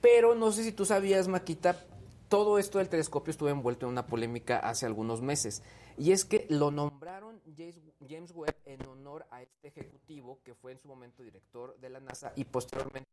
pero 0.00 0.34
no 0.34 0.50
sé 0.52 0.64
si 0.64 0.72
tú 0.72 0.84
sabías, 0.84 1.28
Maquita, 1.28 1.76
todo 2.32 2.58
esto 2.58 2.78
del 2.78 2.88
telescopio 2.88 3.30
estuvo 3.30 3.50
envuelto 3.50 3.84
en 3.84 3.92
una 3.92 4.06
polémica 4.06 4.56
hace 4.56 4.86
algunos 4.86 5.20
meses. 5.20 5.62
Y 5.98 6.12
es 6.12 6.24
que 6.24 6.46
lo 6.48 6.70
nombraron 6.70 7.42
James, 8.08 8.32
Webb 8.34 8.56
en 8.64 8.86
honor 8.86 9.26
a 9.30 9.42
este 9.42 9.68
ejecutivo 9.68 10.38
que 10.42 10.54
fue 10.54 10.72
en 10.72 10.78
su 10.78 10.88
momento 10.88 11.22
director 11.22 11.76
de 11.78 11.90
la 11.90 12.00
NASA 12.00 12.32
y 12.34 12.44
posteriormente 12.46 13.06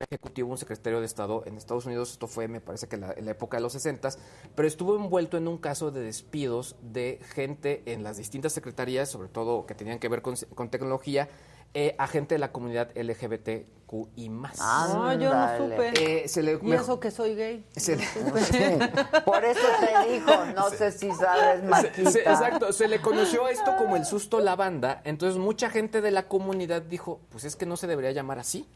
ejecutivo, 0.00 0.48
un 0.50 0.56
secretario 0.56 1.00
de 1.00 1.04
Estado 1.04 1.42
en 1.44 1.58
Estados 1.58 1.84
Unidos, 1.84 2.12
esto 2.12 2.26
fue, 2.26 2.48
me 2.48 2.62
parece 2.62 2.88
que 2.88 2.96
la- 2.96 3.12
en 3.12 3.26
la 3.26 3.32
época 3.32 3.58
de 3.58 3.62
los 3.62 3.74
60, 3.74 4.08
pero 4.54 4.66
estuvo 4.66 4.96
envuelto 4.96 5.36
en 5.36 5.46
un 5.46 5.58
caso 5.58 5.90
de 5.90 6.00
despidos 6.00 6.74
de 6.80 7.20
gente 7.34 7.82
en 7.92 8.02
las 8.02 8.16
distintas 8.16 8.54
secretarías, 8.54 9.10
sobre 9.10 9.28
todo 9.28 9.66
que 9.66 9.74
tenían 9.74 9.98
que 9.98 10.08
ver 10.08 10.22
con 10.22 10.70
tecnología, 10.70 11.28
eh, 11.74 11.94
a 11.98 12.06
gente 12.06 12.36
de 12.36 12.38
la 12.38 12.52
comunidad 12.52 12.90
LGBTQ 12.96 14.08
y 14.16 14.28
más. 14.28 14.58
No, 14.58 15.12
yo 15.14 15.32
no 15.34 15.56
supe. 15.58 16.22
Eh, 16.24 16.28
se 16.28 16.42
le- 16.42 16.58
y 16.62 16.72
eso 16.72 16.98
que 17.00 17.10
soy 17.10 17.34
gay. 17.34 17.64
se 17.76 17.96
no 17.96 18.02
le-. 18.34 18.88
Por 19.24 19.44
eso 19.44 19.60
te 19.80 20.12
dijo, 20.12 20.44
no 20.54 20.70
sé 20.70 20.90
si 20.92 21.10
sabes, 21.12 21.62
Maquita. 21.64 22.10
se- 22.10 22.20
exacto, 22.20 22.72
se 22.72 22.88
le 22.88 23.00
conoció 23.00 23.48
esto 23.48 23.76
como 23.76 23.96
el 23.96 24.04
susto 24.04 24.40
la 24.40 24.56
banda, 24.56 25.00
entonces 25.04 25.38
mucha 25.38 25.68
gente 25.70 26.00
de 26.00 26.10
la 26.10 26.26
comunidad 26.28 26.82
dijo, 26.82 27.20
pues 27.30 27.44
es 27.44 27.56
que 27.56 27.66
no 27.66 27.76
se 27.76 27.86
debería 27.86 28.12
llamar 28.12 28.38
así, 28.38 28.66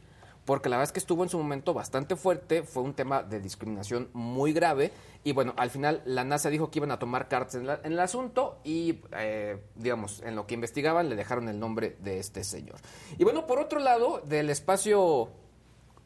porque 0.49 0.71
la 0.71 0.77
verdad 0.79 0.89
es 0.89 0.93
que 0.93 0.99
estuvo 0.99 1.23
en 1.25 1.29
su 1.29 1.37
momento 1.37 1.75
bastante 1.75 2.17
fuerte, 2.17 2.63
fue 2.63 2.83
un 2.83 2.95
tema 2.95 3.23
de 3.23 3.39
discriminación 3.39 4.09
muy 4.15 4.55
grave, 4.55 4.93
y 5.23 5.33
bueno, 5.33 5.53
al 5.59 5.69
final 5.69 6.01
la 6.07 6.25
NASA 6.25 6.49
dijo 6.49 6.71
que 6.71 6.79
iban 6.79 6.91
a 6.91 6.99
tomar 6.99 7.29
cartas 7.29 7.57
en, 7.57 7.67
la- 7.67 7.81
en 7.85 7.93
el 7.93 8.01
asunto 8.01 8.59
y, 8.65 9.03
eh, 9.13 9.59
digamos, 9.75 10.23
en 10.23 10.37
lo 10.37 10.47
que 10.47 10.55
investigaban 10.55 11.11
le 11.11 11.17
dejaron 11.17 11.51
el 11.51 11.61
nombre 11.61 11.99
de 12.01 12.19
este 12.19 12.45
señor. 12.45 12.77
Y 13.19 13.25
bueno, 13.25 13.47
por 13.47 13.59
otro 13.59 13.79
lado, 13.79 14.23
del 14.25 14.49
espacio 14.49 15.29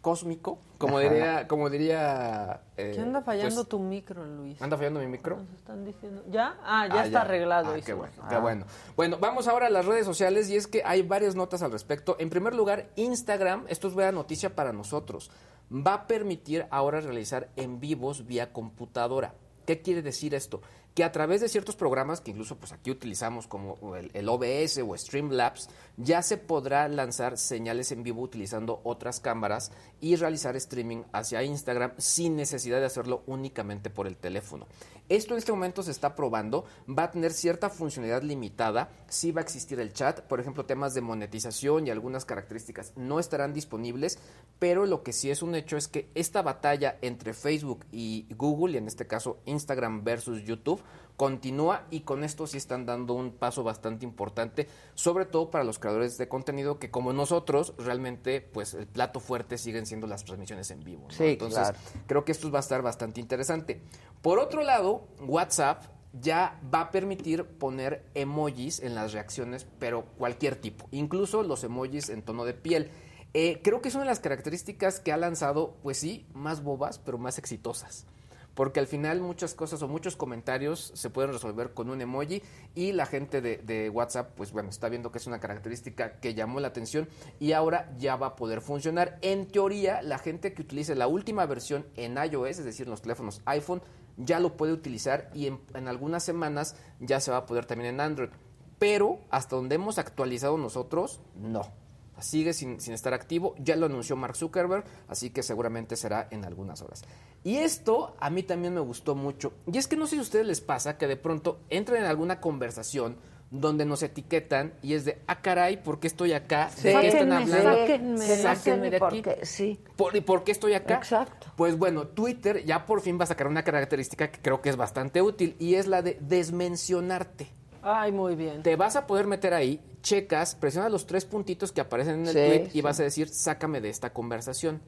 cósmico, 0.02 0.58
como 0.76 0.98
Ajá. 0.98 1.08
diría, 1.08 1.48
como 1.48 1.70
diría... 1.70 2.60
eh, 2.76 2.92
¿Qué 2.94 3.00
anda 3.00 3.22
fallando 3.22 3.54
pues, 3.62 3.68
tu 3.68 3.78
micro, 3.78 4.24
Luis? 4.26 4.60
¿Anda 4.60 4.76
fallando 4.76 5.00
mi 5.00 5.06
micro? 5.06 5.36
Nos 5.38 5.48
están 5.58 5.84
diciendo. 5.84 6.22
¿Ya? 6.28 6.56
Ah, 6.64 6.88
ya 6.88 7.00
Ah, 7.00 7.04
está 7.06 7.20
arreglado. 7.22 7.72
Ah, 7.72 7.80
qué 7.82 7.94
bueno, 7.94 8.12
qué 8.28 8.36
bueno. 8.36 8.66
Bueno, 8.96 9.16
vamos 9.18 9.48
ahora 9.48 9.68
a 9.68 9.70
las 9.70 9.86
redes 9.86 10.04
sociales 10.04 10.50
y 10.50 10.56
es 10.56 10.66
que 10.66 10.82
hay 10.84 11.00
varias 11.02 11.34
notas 11.36 11.62
al 11.62 11.72
respecto. 11.72 12.16
En 12.18 12.28
primer 12.28 12.54
lugar, 12.54 12.88
Instagram, 12.96 13.64
esto 13.68 13.88
es 13.88 13.94
buena 13.94 14.12
noticia 14.12 14.54
para 14.54 14.72
nosotros, 14.74 15.30
va 15.72 15.94
a 15.94 16.06
permitir 16.06 16.66
ahora 16.70 17.00
realizar 17.00 17.48
en 17.56 17.80
vivos 17.80 18.26
vía 18.26 18.52
computadora. 18.52 19.34
¿Qué 19.64 19.80
quiere 19.80 20.02
decir 20.02 20.34
esto? 20.34 20.60
Que 20.94 21.04
a 21.04 21.12
través 21.12 21.40
de 21.40 21.48
ciertos 21.48 21.74
programas 21.74 22.20
que 22.20 22.32
incluso 22.32 22.56
pues 22.56 22.72
aquí 22.72 22.90
utilizamos 22.90 23.46
como 23.46 23.96
el, 23.96 24.10
el 24.12 24.28
OBS 24.28 24.78
o 24.86 24.96
Streamlabs, 24.96 25.68
ya 25.96 26.22
se 26.22 26.36
podrá 26.36 26.88
lanzar 26.88 27.38
señales 27.38 27.92
en 27.92 28.02
vivo 28.02 28.22
utilizando 28.22 28.80
otras 28.84 29.20
cámaras 29.20 29.72
y 30.00 30.16
realizar 30.16 30.56
streaming 30.56 31.04
hacia 31.12 31.42
Instagram 31.42 31.92
sin 31.96 32.36
necesidad 32.36 32.80
de 32.80 32.86
hacerlo 32.86 33.22
únicamente 33.26 33.88
por 33.88 34.06
el 34.06 34.16
teléfono. 34.16 34.66
Esto 35.08 35.34
en 35.34 35.38
este 35.38 35.52
momento 35.52 35.82
se 35.82 35.90
está 35.90 36.14
probando, 36.14 36.64
va 36.88 37.04
a 37.04 37.10
tener 37.10 37.32
cierta 37.32 37.68
funcionalidad 37.68 38.22
limitada, 38.22 38.90
sí 39.08 39.32
va 39.32 39.40
a 39.40 39.44
existir 39.44 39.78
el 39.80 39.92
chat, 39.92 40.20
por 40.22 40.40
ejemplo, 40.40 40.64
temas 40.64 40.94
de 40.94 41.00
monetización 41.00 41.86
y 41.86 41.90
algunas 41.90 42.24
características 42.24 42.92
no 42.96 43.18
estarán 43.18 43.52
disponibles, 43.52 44.18
pero 44.58 44.86
lo 44.86 45.02
que 45.02 45.12
sí 45.12 45.30
es 45.30 45.42
un 45.42 45.54
hecho 45.54 45.76
es 45.76 45.88
que 45.88 46.08
esta 46.14 46.42
batalla 46.42 46.98
entre 47.02 47.34
Facebook 47.34 47.84
y 47.92 48.26
Google, 48.36 48.74
y 48.74 48.76
en 48.78 48.86
este 48.86 49.06
caso 49.06 49.38
Instagram 49.44 50.04
versus 50.04 50.44
YouTube, 50.44 50.80
continúa 51.16 51.86
y 51.90 52.00
con 52.00 52.24
esto 52.24 52.46
sí 52.46 52.56
están 52.56 52.86
dando 52.86 53.14
un 53.14 53.32
paso 53.32 53.62
bastante 53.62 54.04
importante, 54.04 54.68
sobre 54.94 55.26
todo 55.26 55.50
para 55.50 55.64
los 55.64 55.78
creadores 55.78 56.18
de 56.18 56.28
contenido 56.28 56.78
que 56.78 56.90
como 56.90 57.12
nosotros 57.12 57.74
realmente 57.78 58.40
pues 58.40 58.74
el 58.74 58.86
plato 58.86 59.20
fuerte 59.20 59.58
siguen 59.58 59.86
siendo 59.86 60.06
las 60.06 60.24
transmisiones 60.24 60.70
en 60.70 60.82
vivo. 60.82 61.06
¿no? 61.08 61.14
Sí, 61.14 61.24
Entonces 61.24 61.70
claro. 61.70 61.78
creo 62.06 62.24
que 62.24 62.32
esto 62.32 62.50
va 62.50 62.58
a 62.58 62.60
estar 62.60 62.82
bastante 62.82 63.20
interesante. 63.20 63.82
Por 64.20 64.38
otro 64.38 64.62
lado, 64.62 65.08
WhatsApp 65.20 65.84
ya 66.12 66.60
va 66.72 66.82
a 66.82 66.90
permitir 66.90 67.44
poner 67.44 68.04
emojis 68.14 68.80
en 68.80 68.94
las 68.94 69.12
reacciones, 69.12 69.66
pero 69.78 70.04
cualquier 70.18 70.56
tipo, 70.56 70.88
incluso 70.90 71.42
los 71.42 71.64
emojis 71.64 72.08
en 72.08 72.22
tono 72.22 72.44
de 72.44 72.54
piel. 72.54 72.90
Eh, 73.34 73.60
creo 73.64 73.80
que 73.80 73.88
es 73.88 73.94
una 73.94 74.04
de 74.04 74.10
las 74.10 74.20
características 74.20 75.00
que 75.00 75.10
ha 75.10 75.16
lanzado, 75.16 75.76
pues 75.82 75.96
sí, 75.96 76.26
más 76.34 76.62
bobas, 76.62 76.98
pero 76.98 77.16
más 77.16 77.38
exitosas. 77.38 78.06
Porque 78.54 78.80
al 78.80 78.86
final 78.86 79.20
muchas 79.20 79.54
cosas 79.54 79.82
o 79.82 79.88
muchos 79.88 80.16
comentarios 80.16 80.92
se 80.94 81.10
pueden 81.10 81.32
resolver 81.32 81.72
con 81.72 81.90
un 81.90 82.00
emoji 82.00 82.42
y 82.74 82.92
la 82.92 83.06
gente 83.06 83.40
de, 83.40 83.90
WhatsApp, 83.90 84.34
pues 84.36 84.52
bueno, 84.52 84.68
está 84.68 84.88
viendo 84.88 85.10
que 85.10 85.18
es 85.18 85.26
una 85.26 85.40
característica 85.40 86.20
que 86.20 86.34
llamó 86.34 86.60
la 86.60 86.68
atención 86.68 87.08
y 87.40 87.52
ahora 87.52 87.92
ya 87.98 88.16
va 88.16 88.28
a 88.28 88.36
poder 88.36 88.60
funcionar. 88.60 89.18
En 89.22 89.46
teoría, 89.46 90.02
la 90.02 90.18
gente 90.18 90.52
que 90.52 90.62
utilice 90.62 90.94
la 90.94 91.06
última 91.06 91.46
versión 91.46 91.86
en 91.96 92.16
iOS, 92.16 92.58
es 92.58 92.64
decir, 92.64 92.88
los 92.88 93.02
teléfonos 93.02 93.42
iPhone, 93.46 93.82
ya 94.16 94.40
lo 94.40 94.56
puede 94.56 94.72
utilizar 94.72 95.30
y 95.34 95.46
en 95.46 95.88
algunas 95.88 96.22
semanas 96.22 96.76
ya 97.00 97.20
se 97.20 97.30
va 97.30 97.38
a 97.38 97.46
poder 97.46 97.66
también 97.66 97.94
en 97.94 98.00
Android. 98.00 98.30
Pero 98.78 99.20
hasta 99.30 99.56
donde 99.56 99.76
hemos 99.76 99.98
actualizado 99.98 100.58
nosotros, 100.58 101.20
no. 101.36 101.81
Sigue 102.22 102.52
sin, 102.52 102.80
sin 102.80 102.94
estar 102.94 103.12
activo, 103.14 103.54
ya 103.58 103.76
lo 103.76 103.86
anunció 103.86 104.16
Mark 104.16 104.36
Zuckerberg, 104.36 104.84
así 105.08 105.30
que 105.30 105.42
seguramente 105.42 105.96
será 105.96 106.28
en 106.30 106.44
algunas 106.44 106.80
horas. 106.80 107.02
Y 107.44 107.56
esto 107.58 108.16
a 108.20 108.30
mí 108.30 108.42
también 108.42 108.74
me 108.74 108.80
gustó 108.80 109.14
mucho. 109.14 109.52
Y 109.70 109.76
es 109.78 109.88
que 109.88 109.96
no 109.96 110.06
sé 110.06 110.12
si 110.16 110.18
a 110.20 110.22
ustedes 110.22 110.46
les 110.46 110.60
pasa 110.60 110.96
que 110.96 111.06
de 111.08 111.16
pronto 111.16 111.60
entran 111.68 111.98
en 111.98 112.04
alguna 112.08 112.40
conversación 112.40 113.16
donde 113.50 113.84
nos 113.84 114.02
etiquetan 114.02 114.72
y 114.80 114.94
es 114.94 115.04
de, 115.04 115.20
ah, 115.26 115.42
caray, 115.42 115.76
¿por 115.82 116.00
qué 116.00 116.06
estoy 116.06 116.32
acá? 116.32 116.70
¿De 116.82 116.92
qué 116.92 117.08
están 117.08 117.32
hablando? 117.32 117.70
sáquenme, 117.70 118.26
Sáquenme 118.36 118.90
de 118.90 118.96
aquí. 118.96 119.20
qué, 119.22 119.44
sí. 119.44 119.78
¿Por, 119.94 120.16
¿Y 120.16 120.22
por 120.22 120.42
qué 120.42 120.52
estoy 120.52 120.72
acá? 120.72 120.94
Exacto. 120.94 121.48
Pues 121.54 121.76
bueno, 121.76 122.06
Twitter 122.06 122.64
ya 122.64 122.86
por 122.86 123.02
fin 123.02 123.18
va 123.20 123.24
a 123.24 123.26
sacar 123.26 123.48
una 123.48 123.62
característica 123.62 124.30
que 124.30 124.40
creo 124.40 124.62
que 124.62 124.70
es 124.70 124.76
bastante 124.76 125.20
útil 125.20 125.54
y 125.58 125.74
es 125.74 125.86
la 125.86 126.00
de 126.00 126.16
desmencionarte. 126.22 127.48
Ay, 127.82 128.10
muy 128.12 128.36
bien. 128.36 128.62
Te 128.62 128.76
vas 128.76 128.96
a 128.96 129.06
poder 129.06 129.26
meter 129.26 129.52
ahí, 129.52 129.80
checas, 130.02 130.54
presionas 130.54 130.90
los 130.92 131.06
tres 131.06 131.24
puntitos 131.24 131.72
que 131.72 131.80
aparecen 131.80 132.20
en 132.20 132.26
el 132.26 132.28
Sí, 132.28 132.32
tweet 132.34 132.66
y 132.68 132.70
sí. 132.70 132.80
vas 132.82 133.00
a 133.00 133.04
decir, 133.04 133.28
sácame 133.28 133.80
de 133.80 133.88
esta 133.88 134.12
conversación. 134.12 134.82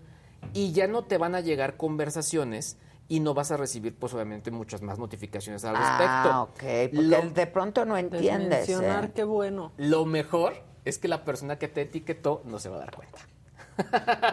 Y 0.52 0.72
ya 0.72 0.86
no 0.86 1.04
te 1.04 1.16
van 1.16 1.34
a 1.34 1.40
llegar 1.40 1.76
conversaciones 1.78 2.76
y 3.08 3.20
no 3.20 3.32
vas 3.34 3.50
a 3.50 3.56
recibir, 3.56 3.94
pues 3.96 4.12
obviamente, 4.14 4.50
muchas 4.50 4.82
más 4.82 4.98
notificaciones 4.98 5.64
al 5.64 5.76
respecto. 5.76 6.04
Ah, 6.30 6.42
ok, 6.42 6.52
porque 6.54 6.90
Lo- 6.92 7.30
de 7.30 7.46
pronto 7.46 7.84
no 7.84 7.96
entiendes. 7.96 8.66
Desmencionar, 8.66 9.04
¿eh? 9.06 9.12
qué 9.14 9.24
bueno. 9.24 9.72
Lo 9.76 10.04
mejor 10.04 10.54
es 10.84 10.98
que 10.98 11.08
la 11.08 11.24
persona 11.24 11.58
que 11.58 11.68
te 11.68 11.82
etiquetó 11.82 12.42
no 12.44 12.58
se 12.58 12.68
va 12.68 12.76
a 12.76 12.80
dar 12.80 12.94
cuenta. 12.94 13.18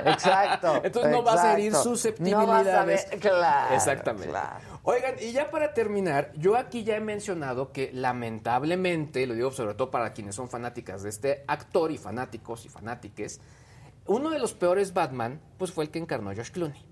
Exacto. 0.06 0.82
Entonces 0.84 1.12
no 1.12 1.24
vas 1.24 1.40
a 1.40 1.54
herir 1.54 1.68
exacto. 1.68 1.90
susceptibilidades. 1.90 3.08
No 3.12 3.20
claro, 3.20 3.76
Exactamente. 3.76 4.30
claro. 4.30 4.80
Oigan, 4.84 5.16
y 5.20 5.32
ya 5.32 5.52
para 5.52 5.74
terminar, 5.74 6.32
yo 6.36 6.56
aquí 6.56 6.84
ya 6.84 6.96
he 6.96 7.02
mencionado 7.02 7.72
que 7.72 7.92
lamentablemente, 7.94 9.28
lo 9.28 9.34
digo 9.36 9.52
sobre 9.52 9.76
todo 9.76 9.92
para 9.92 10.14
quienes 10.14 10.36
son 10.36 10.50
fanáticas 10.50 11.04
de 11.04 11.10
este 11.10 11.44
actor 11.48 11.92
y 11.92 11.98
fanáticos 11.98 12.66
y 12.66 12.70
fanátiques, 12.70 13.40
uno 14.08 14.32
de 14.32 14.40
los 14.40 14.54
peores 14.54 14.94
Batman, 14.94 15.40
pues 15.58 15.72
fue 15.72 15.84
el 15.84 15.92
que 15.92 16.00
encarnó 16.00 16.34
Josh 16.36 16.52
Clooney. 16.52 16.86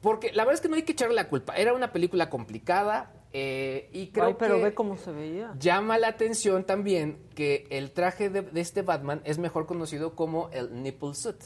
Porque 0.00 0.32
la 0.32 0.44
verdad 0.44 0.54
es 0.54 0.60
que 0.60 0.68
no 0.68 0.76
hay 0.76 0.82
que 0.82 0.92
echarle 0.92 1.14
la 1.14 1.28
culpa. 1.28 1.54
Era 1.56 1.72
una 1.72 1.92
película 1.92 2.28
complicada 2.28 3.10
eh, 3.36 3.90
y 3.92 4.06
creo 4.12 4.26
Ay, 4.26 4.36
pero 4.38 4.56
que 4.58 4.62
ve 4.62 4.74
cómo 4.74 4.96
se 4.96 5.10
veía. 5.10 5.52
llama 5.58 5.98
la 5.98 6.06
atención 6.08 6.62
también 6.64 7.18
que 7.34 7.66
el 7.70 7.90
traje 7.90 8.30
de, 8.30 8.42
de 8.42 8.60
este 8.60 8.82
Batman 8.82 9.20
es 9.24 9.38
mejor 9.38 9.66
conocido 9.66 10.14
como 10.14 10.48
el 10.52 10.82
nipple 10.82 11.14
suit. 11.14 11.36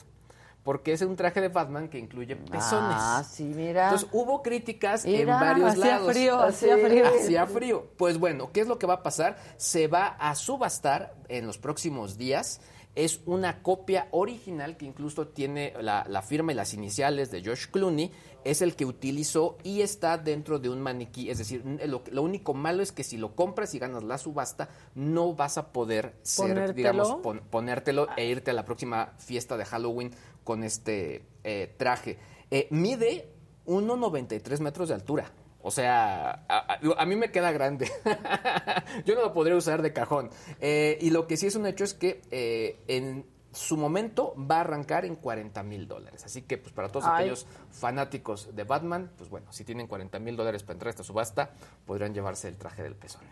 Porque 0.64 0.92
es 0.92 1.00
un 1.00 1.16
traje 1.16 1.40
de 1.40 1.48
Batman 1.48 1.88
que 1.88 1.98
incluye 1.98 2.36
pezones. 2.36 2.96
Ah, 2.98 3.24
sí, 3.26 3.44
mira. 3.44 3.84
Entonces 3.84 4.06
hubo 4.12 4.42
críticas 4.42 5.06
Mira, 5.06 5.20
en 5.20 5.26
varios 5.28 5.70
hacía 5.70 5.84
lados. 5.86 6.12
frío, 6.12 6.38
hacía 6.40 6.76
frío. 6.76 7.06
Hacía 7.06 7.46
frío. 7.46 7.86
Pues 7.96 8.18
bueno, 8.18 8.50
¿qué 8.52 8.60
es 8.60 8.68
lo 8.68 8.78
que 8.78 8.86
va 8.86 8.94
a 8.94 9.02
pasar? 9.02 9.38
Se 9.56 9.86
va 9.88 10.08
a 10.08 10.34
subastar 10.34 11.14
en 11.28 11.46
los 11.46 11.56
próximos 11.56 12.18
días. 12.18 12.60
Es 12.98 13.20
una 13.26 13.62
copia 13.62 14.08
original 14.10 14.76
que 14.76 14.84
incluso 14.84 15.28
tiene 15.28 15.72
la, 15.80 16.04
la 16.08 16.20
firma 16.20 16.50
y 16.50 16.56
las 16.56 16.74
iniciales 16.74 17.30
de 17.30 17.44
Josh 17.44 17.66
Clooney. 17.70 18.10
Es 18.44 18.60
el 18.60 18.74
que 18.74 18.84
utilizó 18.84 19.56
y 19.62 19.82
está 19.82 20.18
dentro 20.18 20.58
de 20.58 20.68
un 20.68 20.80
maniquí. 20.80 21.30
Es 21.30 21.38
decir, 21.38 21.62
lo, 21.86 22.02
lo 22.10 22.22
único 22.22 22.54
malo 22.54 22.82
es 22.82 22.90
que 22.90 23.04
si 23.04 23.16
lo 23.16 23.36
compras 23.36 23.72
y 23.74 23.78
ganas 23.78 24.02
la 24.02 24.18
subasta, 24.18 24.68
no 24.96 25.34
vas 25.34 25.58
a 25.58 25.70
poder 25.72 26.16
ser, 26.22 26.48
¿Ponértelo? 26.48 26.74
digamos, 26.74 27.14
pon- 27.22 27.42
ponértelo 27.50 28.08
e 28.16 28.26
irte 28.26 28.50
a 28.50 28.54
la 28.54 28.64
próxima 28.64 29.12
fiesta 29.18 29.56
de 29.56 29.64
Halloween 29.64 30.10
con 30.44 30.64
este 30.64 31.24
eh, 31.44 31.74
traje. 31.78 32.18
Eh, 32.50 32.66
mide 32.70 33.28
1,93 33.66 34.58
metros 34.60 34.88
de 34.88 34.94
altura. 34.94 35.30
O 35.62 35.70
sea, 35.70 36.44
a, 36.48 36.74
a- 36.74 36.78
a 36.98 37.06
mí 37.06 37.16
me 37.16 37.30
queda 37.30 37.50
grande. 37.52 37.90
Yo 39.04 39.14
no 39.14 39.22
lo 39.22 39.32
podría 39.32 39.56
usar 39.56 39.82
de 39.82 39.92
cajón. 39.92 40.30
Eh, 40.60 40.98
y 41.00 41.10
lo 41.10 41.26
que 41.26 41.36
sí 41.36 41.46
es 41.46 41.56
un 41.56 41.66
hecho 41.66 41.84
es 41.84 41.94
que 41.94 42.22
eh, 42.30 42.78
en 42.88 43.26
su 43.52 43.76
momento 43.76 44.34
va 44.38 44.58
a 44.58 44.60
arrancar 44.60 45.04
en 45.04 45.16
40 45.16 45.62
mil 45.64 45.88
dólares. 45.88 46.24
Así 46.24 46.42
que, 46.42 46.58
pues 46.58 46.72
para 46.72 46.88
todos 46.90 47.06
Ay. 47.06 47.22
aquellos 47.22 47.46
fanáticos 47.72 48.54
de 48.54 48.64
Batman, 48.64 49.10
pues 49.16 49.30
bueno, 49.30 49.52
si 49.52 49.64
tienen 49.64 49.86
40 49.86 50.18
mil 50.20 50.36
dólares 50.36 50.62
para 50.62 50.74
entrar 50.74 50.88
a 50.88 50.90
esta 50.90 51.02
subasta, 51.02 51.50
podrían 51.86 52.14
llevarse 52.14 52.48
el 52.48 52.56
traje 52.56 52.82
del 52.82 52.94
pezón. 52.94 53.22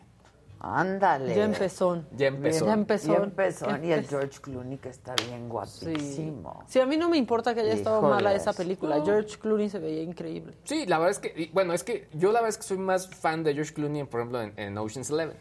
Ándale. 0.58 1.34
Ya 1.34 1.44
empezó. 1.44 2.02
Ya 2.16 2.28
empezó. 2.28 2.66
Ya 2.66 2.72
empezó. 2.72 3.12
Ya 3.12 3.22
empezó. 3.22 3.66
Y 3.82 3.92
el. 3.92 4.06
George 4.06 4.40
Clooney 4.40 4.78
que 4.78 4.88
está 4.88 5.14
bien 5.28 5.48
guapísimo. 5.48 6.64
Sí, 6.66 6.80
a 6.80 6.86
mí 6.86 6.96
no 6.96 7.08
me 7.08 7.18
importa 7.18 7.54
que 7.54 7.60
haya 7.60 7.74
estado 7.74 8.00
mala 8.02 8.34
esa 8.34 8.52
película. 8.52 8.96
No. 8.98 9.04
George 9.04 9.38
Clooney 9.38 9.68
se 9.68 9.78
veía 9.78 10.02
increíble. 10.02 10.54
Sí, 10.64 10.86
la 10.86 10.98
verdad 10.98 11.10
es 11.12 11.18
que, 11.18 11.50
bueno, 11.52 11.72
es 11.72 11.84
que 11.84 12.08
yo 12.14 12.32
la 12.32 12.40
verdad 12.40 12.50
es 12.50 12.56
que 12.58 12.62
soy 12.64 12.78
más 12.78 13.06
fan 13.08 13.44
de 13.44 13.54
George 13.54 13.74
Clooney, 13.74 14.04
por 14.04 14.20
ejemplo, 14.20 14.40
en, 14.42 14.54
en 14.56 14.78
Ocean's 14.78 15.10
Eleven. 15.10 15.36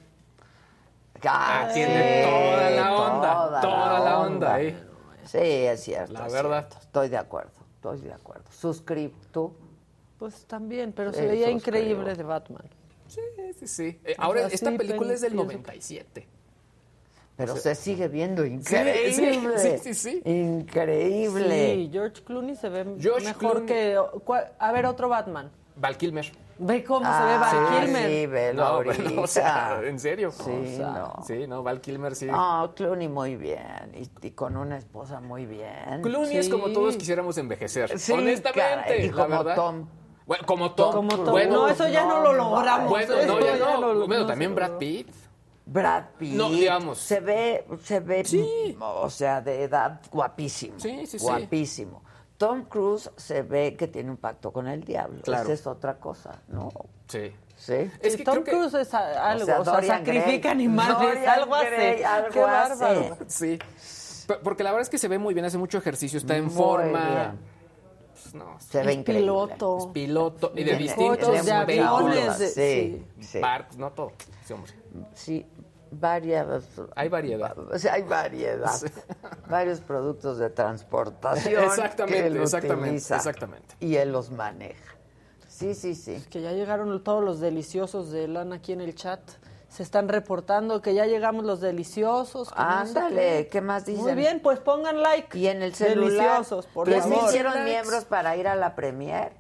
Ah, 1.26 1.70
tiene 1.74 2.24
sí, 2.24 2.30
toda 2.30 2.70
la 2.72 2.94
onda, 2.96 3.34
toda 3.34 3.62
toda, 3.62 4.00
la 4.00 4.20
onda. 4.20 4.28
onda, 4.28 4.62
¿eh? 4.62 4.78
Sí, 5.24 5.38
es 5.40 5.82
cierto. 5.84 6.14
La 6.14 6.28
es 6.28 6.34
verdad. 6.34 6.68
cierto. 6.68 6.78
Estoy 6.86 7.10
de 7.10 7.18
acuerdo. 7.18 7.52
estoy 7.76 8.02
de 8.02 8.14
acuerdo. 8.14 8.44
Suscripto. 8.52 9.56
Pues 10.20 10.46
también, 10.46 10.94
pero 10.94 11.12
se 11.14 11.26
veía 11.26 11.50
suscribo. 11.50 11.78
increíble 11.78 12.16
de 12.16 12.24
Batman. 12.24 12.64
Sí, 13.16 13.54
sí, 13.60 13.68
sí. 13.68 14.00
Eh, 14.04 14.16
ahora, 14.18 14.48
esta 14.48 14.72
película 14.78 15.14
es 15.14 15.22
del 15.22 15.32
pienso- 15.34 15.46
97. 15.46 16.28
Pero 17.38 17.54
O 17.54 17.58
sea, 17.58 17.76
se 17.76 17.82
sigue 17.82 18.08
viendo 18.08 18.46
increíble. 18.46 19.58
sí, 19.60 19.78
sí, 19.82 19.94
sí. 19.94 20.22
Increíble. 20.24 21.74
Sí, 21.76 21.90
George 21.92 22.24
Clooney 22.24 22.56
se 22.56 22.70
ve 22.70 22.86
George 23.00 23.28
mejor 23.28 23.66
Clooney. 23.66 23.68
que... 23.68 24.00
A 24.60 24.72
ver, 24.72 24.86
otro 24.86 25.10
Batman. 25.10 25.52
Val 25.76 25.98
Kilmer. 25.98 26.32
Ve 26.58 26.86
cómo 26.86 27.02
se 27.02 27.12
Ah, 27.12 27.26
ve 27.26 27.38
Val 27.38 27.52
sí, 27.52 27.86
Kilmer. 27.86 28.10
Sí, 28.10 28.26
velo 28.28 28.64
No, 28.64 28.84
bueno, 28.86 29.22
o 29.24 29.28
sea, 29.28 29.82
en 29.84 30.00
serio. 30.00 30.32
Sí, 30.32 30.44
O 30.50 30.78
sea, 30.78 30.90
no. 30.92 31.24
Sí, 31.28 31.48
no, 31.48 31.62
Val 31.64 31.82
Kilmer 31.82 32.16
sí. 32.16 32.28
No, 32.28 32.72
Clooney 32.74 33.10
muy 33.10 33.36
bien. 33.36 33.92
Y, 33.94 34.28
y 34.28 34.32
con 34.32 34.56
una 34.56 34.78
esposa 34.78 35.20
muy 35.20 35.46
bien. 35.46 36.02
Clooney 36.02 36.38
es 36.38 36.48
como 36.48 36.70
todos 36.70 36.96
quisiéramos 36.96 37.38
envejecer. 37.38 38.00
Sí, 38.00 38.14
honestamente. 38.14 38.60
caray, 38.86 39.06
y 39.06 39.10
la 39.12 39.26
como 39.26 39.38
verdad. 39.44 39.56
Tom. 39.56 39.88
Bueno, 40.26 40.44
como 40.46 40.72
Tom. 40.74 40.92
Como 40.94 41.16
Tom. 41.18 41.32
Bueno, 41.32 41.54
no, 41.54 41.68
eso 41.68 41.88
ya 41.88 42.04
no, 42.06 42.22
lo 42.22 42.34
logramos. 42.34 42.90
Bueno, 42.90 43.14
no, 43.28 43.40
ya 43.40 43.58
ya 43.58 43.78
no. 43.78 43.94
lo- 43.94 44.08
bueno, 44.08 44.24
no 44.24 44.28
también 44.28 44.56
Brad. 44.56 44.78
Pitt. 44.78 45.08
Brad 45.68 46.04
Pitt. 46.18 46.34
No, 46.34 46.50
digamos. 46.50 47.00
Se 47.00 47.20
ve, 47.20 47.66
se 47.84 48.00
ve, 48.00 48.76
o 48.80 49.10
sea, 49.10 49.42
de 49.42 49.64
edad 49.64 50.00
guapísimo. 50.12 50.80
Sí, 50.80 51.06
sí, 51.06 51.20
sí. 51.20 51.26
Guapísimo. 51.26 52.04
Tom 52.38 52.66
Cruise 52.66 53.10
se 53.16 53.44
ve 53.44 53.76
que 53.78 53.88
tiene 53.88 54.12
un 54.12 54.18
pacto 54.18 54.52
con 54.52 54.68
el 54.68 54.84
diablo. 54.84 55.22
Claro. 55.22 55.44
Esa 55.44 55.54
es 55.54 55.68
otra 55.68 55.98
cosa, 56.00 56.42
¿no? 56.50 56.70
Sí. 57.08 57.32
Sí. 57.56 57.90
Es 58.02 58.18
que 58.18 58.24
Tom 58.26 58.44
que- 58.44 58.52
Cruise 58.52 58.74
es 58.74 58.94
a- 58.94 59.30
algo, 59.32 59.44
o 59.44 59.46
sea, 59.46 59.60
Dorian 59.60 60.00
sacrifica 60.00 60.50
Gray. 60.50 60.52
animales, 60.52 60.98
Dorian 60.98 61.28
algo 61.30 61.56
hace. 61.56 61.70
Gray, 61.70 62.04
algo 62.04 62.30
Qué 62.30 62.40
bárbaro. 62.42 63.18
Sí. 63.28 63.60
Porque 64.44 64.64
la 64.64 64.72
verdad 64.72 64.82
es 64.82 64.90
que 64.90 64.98
se 64.98 65.08
ve 65.08 65.18
muy 65.18 65.34
bien, 65.34 65.46
hace 65.46 65.58
mucho 65.58 65.78
ejercicio, 65.78 66.18
está 66.18 66.36
en 66.36 66.46
Muy 66.46 66.54
forma. 66.54 67.08
bien. 67.10 67.55
No, 68.36 68.60
Se 68.60 68.84
ve 68.84 68.92
Es 68.92 68.98
increíble. 69.00 69.22
piloto. 69.24 69.78
es 69.80 69.86
piloto 69.88 70.52
y 70.56 70.64
de 70.64 70.72
De 70.74 70.78
distintos 70.78 71.46
de 71.46 71.52
aviones, 71.52 72.38
de- 72.40 72.48
sí, 72.50 73.06
sí. 73.22 73.40
Parts, 73.40 73.78
no 73.78 73.92
todo. 73.92 74.12
Sí, 74.46 74.54
hombre. 74.54 74.72
Sí, 75.14 75.46
varias. 75.92 76.66
Hay 76.96 77.08
variedad. 77.10 77.58
O 77.58 77.78
sea, 77.80 77.94
hay 77.94 78.04
variedad. 78.04 78.74
Sí. 78.74 78.88
Varios 79.50 79.80
productos 79.80 80.38
de 80.38 80.50
transportación. 80.50 81.64
Exactamente, 81.64 82.20
que 82.22 82.28
él 82.28 82.38
exactamente, 82.38 82.84
utiliza. 82.90 83.16
exactamente. 83.16 83.76
Y 83.80 83.96
él 83.96 84.12
los 84.12 84.32
maneja. 84.32 84.96
Sí, 85.48 85.74
sí, 85.74 85.96
sí. 85.96 86.22
Que 86.30 86.42
ya 86.42 86.52
llegaron 86.52 87.02
todos 87.04 87.24
los 87.24 87.40
deliciosos 87.40 88.12
de 88.12 88.28
Lana 88.28 88.58
aquí 88.58 88.74
en 88.74 88.82
el 88.82 88.94
chat. 88.96 89.22
Se 89.76 89.84
están 89.84 90.08
reportando 90.08 90.82
que 90.82 90.94
ya 90.94 91.06
llegamos 91.06 91.44
los 91.44 91.60
deliciosos. 91.60 92.50
que 92.50 92.56
no 92.62 92.86
sé 92.86 92.98
Ándale, 92.98 93.48
¿qué 93.50 93.60
más 93.60 93.86
dicen? 93.86 94.06
Muy 94.06 94.14
bien, 94.16 94.40
pues 94.40 94.60
pongan 94.60 95.02
like. 95.02 95.38
Y 95.38 95.48
en 95.50 95.62
el 95.62 95.76
celular. 95.76 96.12
Deliciosos, 96.12 96.66
por 96.68 96.88
les 96.88 97.04
favor. 97.04 97.26
hicieron 97.28 97.66
miembros 97.66 98.06
para 98.06 98.38
ir 98.38 98.48
a 98.48 98.56
la 98.56 98.74
premier. 98.74 99.34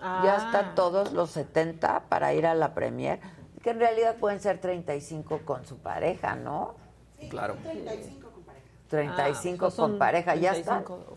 Ah. 0.00 0.22
Ya 0.24 0.36
están 0.46 0.74
todos 0.74 1.12
los 1.12 1.32
70 1.32 2.04
para 2.08 2.32
ir 2.32 2.46
a 2.46 2.54
la 2.54 2.72
premier. 2.72 3.20
Que 3.62 3.68
en 3.68 3.78
realidad 3.78 4.16
pueden 4.16 4.40
ser 4.40 4.58
35 4.58 5.40
con 5.44 5.66
su 5.66 5.76
pareja, 5.76 6.34
¿no? 6.34 6.74
Claro. 7.28 7.56
35 8.88 9.66
Ah, 9.66 9.70
son 9.70 9.90
con 9.90 9.98
pareja. 9.98 10.34
Ya 10.34 10.52
están. 10.52 10.82
35. 10.82 11.14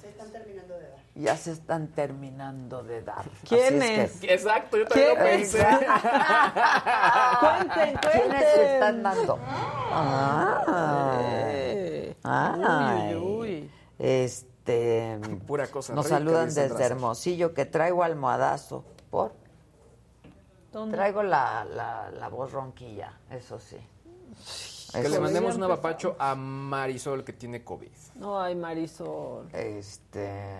Ya 1.13 1.35
se 1.35 1.51
están 1.51 1.89
terminando 1.89 2.83
de 2.83 3.01
dar. 3.03 3.19
Así 3.19 3.47
¿Quiénes? 3.47 4.11
que- 4.21 4.33
Exacto, 4.33 4.77
yo 4.77 4.87
también 4.87 5.09
lo 5.09 5.15
¿Quién 5.15 5.27
pensé. 5.39 5.57
Cuenten, 7.39 7.97
cuenten. 7.99 8.11
¿Quiénes 8.11 8.45
se 8.55 8.73
están 8.73 9.03
dando? 9.03 9.39
Ah, 9.43 11.19
Eh. 11.21 12.15
ay. 12.23 13.15
Uy, 13.15 13.23
uy, 13.23 13.39
uy. 13.39 13.71
Este. 13.99 15.19
Pura 15.45 15.67
cosa 15.67 15.93
Nos 15.93 16.05
rica, 16.05 16.17
saludan 16.17 16.53
desde. 16.53 16.83
Hermosillo 16.83 17.53
que 17.53 17.65
traigo 17.65 18.03
almohadazo. 18.03 18.85
¿Por? 19.09 19.33
¿Dónde? 20.71 20.95
Traigo 20.95 21.23
la, 21.23 21.65
la, 21.65 22.09
la 22.11 22.27
voz 22.29 22.53
ronquilla, 22.53 23.19
eso 23.29 23.59
sí. 23.59 23.77
Que 24.93 25.09
le 25.09 25.19
mandemos 25.19 25.55
un 25.55 25.63
apapacho 25.63 26.15
a 26.19 26.35
Marisol 26.35 27.23
que 27.25 27.33
tiene 27.33 27.63
COVID. 27.65 27.91
No, 28.15 28.39
ay, 28.41 28.55
Marisol. 28.55 29.49
Este. 29.53 30.59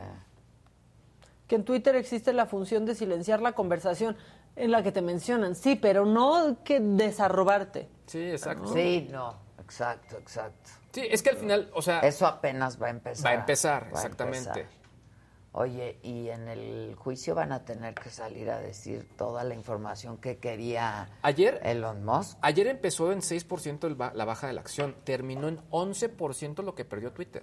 Que 1.52 1.56
en 1.58 1.66
Twitter 1.66 1.98
existe 1.98 2.32
la 2.32 2.46
función 2.46 2.86
de 2.86 2.96
silenciar 2.96 3.42
la 3.42 3.52
conversación 3.52 4.16
en 4.56 4.72
la 4.72 4.84
que 4.84 4.94
te 4.94 5.02
mencionan. 5.02 5.54
Sí, 5.54 5.76
pero 5.76 6.06
no 6.06 6.64
que 6.64 6.80
desarrobarte. 6.80 7.90
Sí, 8.06 8.20
exacto. 8.32 8.72
Sí, 8.74 9.10
no, 9.12 9.36
exacto, 9.60 10.16
exacto. 10.18 10.70
Sí, 10.94 11.02
es 11.12 11.22
que 11.22 11.32
al 11.32 11.36
final, 11.36 11.70
o 11.74 11.82
sea, 11.82 12.00
Eso 12.00 12.26
apenas 12.26 12.82
va 12.82 12.88
a 12.88 12.92
empezar. 12.92 13.26
va 13.26 13.32
a 13.32 13.34
empezar, 13.42 13.84
Va 13.84 13.88
a 13.88 13.92
exactamente. 13.92 14.48
empezar. 14.48 14.72
Oye, 15.52 16.00
y 16.04 16.30
en 16.30 16.48
el 16.48 16.96
juicio 16.96 17.36
van 17.36 17.52
a 17.52 17.66
tener 17.66 17.96
que 17.96 18.10
salir 18.10 18.50
a 18.50 18.62
decir 18.62 19.06
toda 19.18 19.44
la 19.44 19.54
información 19.54 20.16
que 20.20 20.38
quería 20.38 21.10
Ayer, 21.22 21.60
Elon 21.66 22.06
Musk. 22.06 22.38
ayer 22.42 22.68
empezó 22.68 23.12
en 23.12 23.20
6% 23.22 23.88
el 23.88 23.96
ba- 23.96 24.14
la 24.16 24.24
baja 24.24 24.48
de 24.48 24.54
la 24.54 24.62
acción, 24.62 24.96
terminó 25.04 25.50
en 25.50 25.60
11% 25.70 26.64
lo 26.64 26.76
que 26.76 26.86
perdió 26.86 27.12
Twitter. 27.12 27.42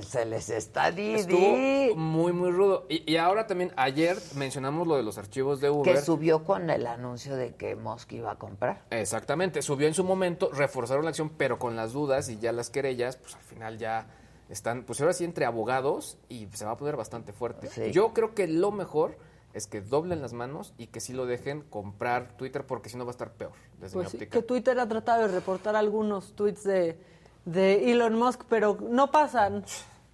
Se 0.00 0.24
les 0.24 0.50
está 0.50 0.90
Didi. 0.90 1.14
Estuvo 1.14 1.96
muy, 1.96 2.32
muy 2.32 2.50
rudo. 2.50 2.86
Y, 2.88 3.10
y 3.10 3.16
ahora 3.16 3.46
también, 3.46 3.72
ayer 3.76 4.16
mencionamos 4.34 4.86
lo 4.86 4.96
de 4.96 5.02
los 5.02 5.18
archivos 5.18 5.60
de 5.60 5.70
Uber. 5.70 5.94
Que 5.94 6.00
subió 6.00 6.44
con 6.44 6.70
el 6.70 6.86
anuncio 6.86 7.36
de 7.36 7.54
que 7.54 7.76
Musk 7.76 8.12
iba 8.12 8.32
a 8.32 8.36
comprar. 8.38 8.82
Exactamente, 8.90 9.62
subió 9.62 9.86
en 9.86 9.94
su 9.94 10.04
momento, 10.04 10.50
reforzaron 10.52 11.04
la 11.04 11.10
acción, 11.10 11.30
pero 11.30 11.58
con 11.58 11.76
las 11.76 11.92
dudas 11.92 12.28
y 12.28 12.38
ya 12.38 12.52
las 12.52 12.70
querellas, 12.70 13.16
pues 13.16 13.34
al 13.34 13.42
final 13.42 13.78
ya 13.78 14.06
están, 14.48 14.84
pues 14.84 15.00
ahora 15.00 15.12
sí 15.12 15.24
entre 15.24 15.44
abogados 15.44 16.18
y 16.28 16.46
se 16.52 16.64
va 16.64 16.72
a 16.72 16.76
poner 16.76 16.96
bastante 16.96 17.32
fuerte. 17.32 17.68
Sí. 17.68 17.90
Yo 17.92 18.12
creo 18.12 18.34
que 18.34 18.46
lo 18.48 18.70
mejor 18.72 19.16
es 19.54 19.66
que 19.66 19.80
doblen 19.80 20.20
las 20.20 20.34
manos 20.34 20.74
y 20.76 20.88
que 20.88 21.00
sí 21.00 21.12
lo 21.14 21.24
dejen 21.26 21.62
comprar 21.62 22.36
Twitter 22.36 22.66
porque 22.66 22.88
si 22.90 22.96
no 22.98 23.04
va 23.06 23.10
a 23.10 23.12
estar 23.12 23.32
peor, 23.32 23.52
desde 23.80 23.94
Pues 23.94 24.06
mi 24.06 24.10
sí, 24.10 24.16
óptica. 24.18 24.38
que 24.38 24.42
Twitter 24.46 24.78
ha 24.78 24.86
tratado 24.86 25.22
de 25.26 25.28
reportar 25.34 25.74
algunos 25.76 26.34
tweets 26.34 26.62
de, 26.64 26.98
de 27.46 27.92
Elon 27.92 28.14
Musk, 28.14 28.42
pero 28.50 28.76
no 28.80 29.10
pasan. 29.10 29.64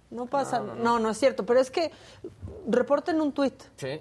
No 0.09 0.27
pasan. 0.27 0.81
No, 0.81 0.99
no, 0.99 1.09
es 1.09 1.17
cierto. 1.17 1.45
Pero 1.45 1.59
es 1.59 1.69
que 1.69 1.91
reporten 2.67 3.19
un 3.19 3.33
tweet. 3.33 3.55
Sí. 3.75 3.99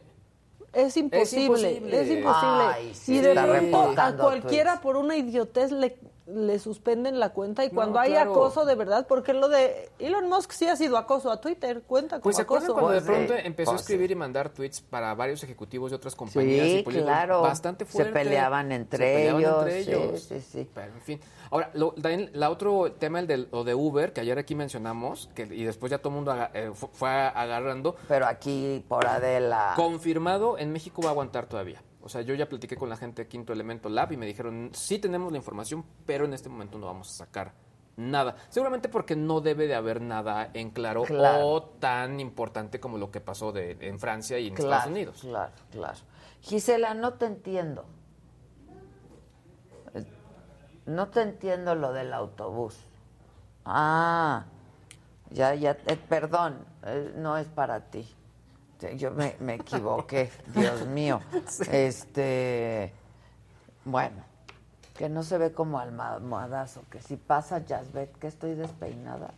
Es 0.73 0.97
imposible. 0.97 1.73
imposible. 1.73 2.01
Es 2.01 2.11
imposible. 2.11 2.65
Ay, 2.75 2.95
sí, 2.95 3.17
y 3.17 3.21
de 3.21 3.33
pronto 3.33 3.95
a 3.97 4.17
cualquiera 4.17 4.73
tweets. 4.73 4.83
por 4.83 4.97
una 4.97 5.17
idiotez 5.17 5.73
le, 5.73 5.99
le 6.27 6.59
suspenden 6.59 7.19
la 7.19 7.31
cuenta. 7.31 7.65
Y 7.65 7.69
No, 7.69 7.74
cuando 7.74 7.99
hay 7.99 8.12
claro. 8.12 8.31
acoso 8.32 8.65
de 8.65 8.74
verdad, 8.74 9.07
porque 9.09 9.32
lo 9.32 9.49
de 9.49 9.90
Elon 9.99 10.28
Musk 10.28 10.53
sí 10.53 10.69
ha 10.69 10.77
sido 10.77 10.97
acoso 10.97 11.31
a 11.31 11.40
Twitter, 11.40 11.82
cuenta 11.82 12.16
como 12.16 12.23
Pues 12.23 12.36
se 12.36 12.43
acoso. 12.43 12.73
cuando 12.74 12.90
de 12.93 13.01
Pues 13.01 13.05
pronto 13.11 13.35
sí, 13.35 13.40
empezó 13.44 13.70
a 13.70 13.74
pues 13.74 13.82
escribir 13.82 14.11
y 14.11 14.15
mandar 14.15 14.49
tweets 14.51 14.81
para 14.81 15.15
varios 15.15 15.43
ejecutivos 15.43 15.90
de 15.90 15.97
otras 15.97 16.15
compañías 16.15 16.66
y 16.66 16.77
Sí, 16.78 16.85
claro. 16.85 17.43
Bastante 17.43 17.85
Se 17.85 17.90
fuerte. 17.93 18.12
peleaban 18.12 18.70
entre 18.73 18.99
Se 18.99 19.15
peleaban 19.15 19.40
ellos, 19.40 19.57
entre 19.66 19.85
sí, 19.85 19.90
ellos. 19.90 20.23
sí, 20.23 20.40
sí. 20.40 20.70
Pero, 20.73 20.93
en 20.94 21.01
fin. 21.01 21.20
Ahora, 21.51 21.70
lo, 21.74 21.93
también 21.93 22.31
la 22.32 22.49
otro 22.51 22.93
tema, 22.93 23.19
el 23.20 23.27
de, 23.27 23.36
lo 23.51 23.65
de 23.65 23.74
Uber, 23.74 24.12
que 24.12 24.20
ayer 24.23 24.39
aquí 24.39 24.55
mencionamos, 24.55 25.28
que, 25.35 25.43
y 25.43 25.65
después 25.65 25.90
ya 25.90 25.99
todo 25.99 26.09
el 26.11 26.15
mundo 26.15 26.32
aga- 26.32 26.51
eh, 26.55 26.70
fu- 26.73 26.89
fue 26.93 27.11
agarrando, 27.11 27.97
Pero 28.09 28.27
aquí 28.27 28.82
por 28.89 29.07
Adela. 29.07 29.74
confirmado, 29.77 30.57
en 30.57 30.73
México 30.73 31.03
va 31.03 31.09
a 31.09 31.11
aguantar 31.12 31.47
todavía. 31.47 31.82
O 32.03 32.09
sea, 32.09 32.23
yo 32.23 32.35
ya 32.35 32.49
platiqué 32.49 32.77
con 32.77 32.89
la 32.89 32.97
gente 32.97 33.23
de 33.23 33.29
Quinto 33.29 33.53
Elemento 33.53 33.89
Lab 33.89 34.12
y 34.12 34.16
me 34.16 34.27
dijeron, 34.27 34.70
sí 34.74 34.99
tenemos 34.99 35.31
la 35.31 35.39
información, 35.39 35.85
pero 36.05 36.24
en 36.24 36.35
este 36.35 36.49
momento 36.49 36.79
no 36.79 36.87
vamos 36.87 37.09
a 37.11 37.12
sacar 37.24 37.53
nada. 37.97 38.37
Seguramente 38.49 38.89
porque 38.89 39.15
no 39.15 39.41
debe 39.41 39.66
de 39.69 39.74
haber 39.74 40.01
nada 40.01 40.51
en 40.55 40.70
claro, 40.70 41.03
Claro. 41.05 41.47
o 41.47 41.62
tan 41.62 42.19
importante 42.20 42.81
como 42.81 42.99
lo 42.99 43.11
que 43.11 43.20
pasó 43.20 43.53
de, 43.53 43.77
en 43.81 44.01
Francia 44.01 44.39
y 44.39 44.49
en 44.49 44.55
Claro, 44.55 44.70
Estados 44.73 44.91
Unidos. 44.91 45.19
Claro, 45.20 45.53
claro. 45.70 45.99
Gisela, 46.41 46.95
no 46.95 47.15
te 47.15 47.27
entiendo. 47.27 47.85
Eh, 49.95 50.05
No 50.87 51.09
te 51.09 51.23
entiendo 51.23 51.74
lo 51.77 51.93
del 51.93 52.12
autobús. 52.12 52.77
Ah, 53.65 54.47
ya, 55.31 55.55
ya, 55.55 55.77
eh, 55.87 55.97
perdón, 56.09 56.65
eh, 56.85 57.12
no 57.16 57.37
es 57.37 57.47
para 57.47 57.81
ti. 57.91 58.12
Sí, 58.83 58.97
Yo 58.97 59.13
me, 59.13 59.37
me 59.39 59.55
equivoqué, 59.55 60.29
Dios 60.55 60.87
mío. 60.87 61.21
Este, 61.71 62.93
bueno, 63.85 64.17
que 64.97 65.09
no 65.09 65.23
se 65.23 65.39
ve 65.39 65.53
como 65.53 65.79
almohadazo, 65.79 66.83
que 66.91 67.01
si 67.01 67.17
pasa 67.17 67.63
Jasbet, 67.67 68.13
que 68.19 68.27
estoy 68.27 68.55
despeinada. 68.55 69.31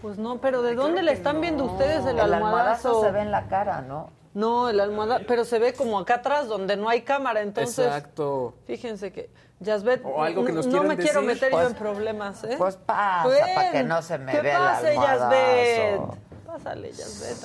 Pues 0.00 0.16
no, 0.16 0.38
pero 0.38 0.62
¿de 0.62 0.74
dónde 0.74 1.02
le 1.02 1.12
están 1.12 1.42
viendo 1.42 1.64
ustedes 1.66 2.00
el, 2.06 2.18
El 2.18 2.20
almohadazo? 2.20 2.88
almohadazo 2.88 3.02
se 3.02 3.10
ve 3.10 3.20
en 3.20 3.30
la 3.30 3.46
cara, 3.48 3.82
¿no? 3.82 4.08
No, 4.32 4.70
el 4.70 4.80
almohadazo, 4.80 5.24
pero 5.28 5.44
se 5.44 5.58
ve 5.58 5.74
como 5.74 5.98
acá 5.98 6.16
atrás 6.16 6.48
donde 6.48 6.76
no 6.76 6.88
hay 6.88 7.02
cámara, 7.02 7.42
entonces 7.42 7.84
Exacto. 7.86 8.54
fíjense 8.66 9.12
que 9.12 9.28
Yasbet, 9.60 10.02
O 10.04 10.22
algo 10.22 10.44
que 10.44 10.52
nos 10.52 10.66
no 10.68 10.82
me 10.84 10.96
quiero 10.96 11.20
meter 11.20 11.50
yo 11.50 11.56
Pues- 11.58 11.68
en 11.70 11.74
problemas, 11.74 12.42
¿eh? 12.44 12.54
Pues 12.56 12.76
pasa, 12.76 13.28
para 13.54 13.72
que 13.72 13.82
no 13.82 14.00
se 14.00 14.16
me 14.18 14.32
¿qué 14.32 14.40
vea 14.40 14.56
el 14.56 14.62
pase, 14.62 14.88
almohadazo. 14.88 15.30
Yasbet? 15.30 16.27
Pásale, 16.58 16.92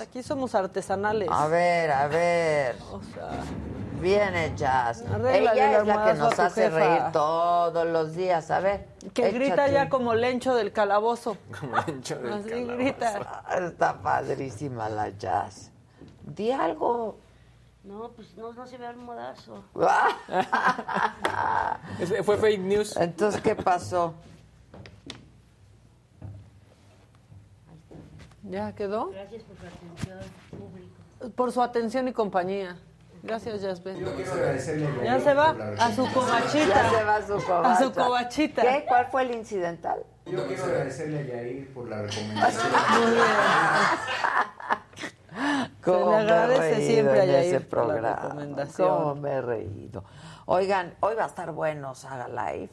aquí 0.02 0.24
somos 0.24 0.56
artesanales. 0.56 1.30
A 1.32 1.48
ver, 1.48 1.92
a 1.92 2.08
ver. 2.08 2.76
O 2.92 3.02
sea, 3.02 3.30
Viene 4.02 4.54
Jazz. 4.58 5.02
Arréglale 5.10 5.52
Ella 5.54 5.76
el 5.78 5.82
es 5.82 5.88
la 5.88 6.06
que 6.06 6.14
nos 6.16 6.38
hace 6.40 6.64
jefa. 6.64 6.76
reír 6.78 7.02
todos 7.14 7.88
los 7.88 8.14
días. 8.16 8.52
A 8.52 8.60
ver. 8.60 8.88
Que 9.14 9.32
grita 9.32 9.54
échate 9.54 9.72
ya 9.74 9.84
un- 9.84 9.90
como 9.90 10.14
lencho 10.14 10.54
del 10.56 10.74
calabozo. 10.74 11.38
Como 11.58 11.78
lencho 11.88 12.18
del 12.18 12.34
Así 12.34 12.50
calabozo. 12.50 12.76
grita. 12.76 13.44
Está 13.66 14.02
padrísima 14.02 14.90
la 14.90 15.08
Jazz. 15.10 15.72
Di 16.22 16.52
algo. 16.52 17.18
No, 17.86 18.10
pues 18.12 18.36
no, 18.36 18.52
no 18.52 18.68
se 18.68 18.78
ve 18.78 18.88
almohadazo. 18.88 19.64
Ese 22.00 22.24
Fue 22.24 22.38
fake 22.38 22.60
news. 22.62 22.96
Entonces, 22.98 23.42
¿qué 23.42 23.56
pasó? 23.56 24.14
¿Ya 28.44 28.74
quedó? 28.76 29.10
Gracias 29.10 29.44
por 29.44 29.58
su 29.58 29.66
atención, 29.66 30.20
público. 30.50 31.36
Por 31.36 31.52
su 31.52 31.62
atención 31.62 32.08
y 32.08 32.14
compañía. 32.14 32.78
Gracias, 33.24 33.62
Jasper. 33.62 33.98
Yo 33.98 34.14
quiero 34.16 34.34
agradecerle 34.34 34.88
a 34.88 34.96
Ya 34.98 35.04
Yair 35.04 35.22
se 35.22 35.34
va 35.34 35.54
por 35.54 35.78
la 35.78 35.86
a 35.86 35.96
su 35.96 36.14
cobachita. 36.14 36.68
Ya 36.68 36.90
se 36.90 37.04
va 37.06 37.16
a 37.16 37.22
su 37.22 37.34
covacha. 37.34 37.72
A 37.72 37.78
su 37.78 37.94
cobachita. 37.94 38.62
¿Qué? 38.62 38.86
¿Cuál 38.86 39.06
fue 39.08 39.22
el 39.22 39.32
incidental? 39.32 40.04
Yo 40.26 40.46
quiero 40.46 40.64
agradecerle 40.66 41.20
a 41.20 41.24
Yair 41.24 41.74
por 41.74 41.88
la 41.88 42.02
recomendación. 42.02 42.68
¿Cómo 45.84 46.00
le 46.00 46.06
me 46.06 46.14
he 46.16 46.20
agradece 46.20 46.76
reído 46.76 46.88
siempre 46.88 47.22
a 47.22 47.26
Yair 47.26 47.56
ese 47.56 47.60
por 47.62 48.02
la 48.02 48.16
recomendación. 48.16 48.90
¿Cómo 48.90 49.16
me 49.16 49.32
he 49.32 49.42
reído? 49.42 50.04
Oigan, 50.46 50.94
hoy 51.00 51.16
va 51.16 51.24
a 51.24 51.28
estar 51.28 51.52
bueno 51.52 51.96
Saga 51.96 52.28
Live 52.28 52.72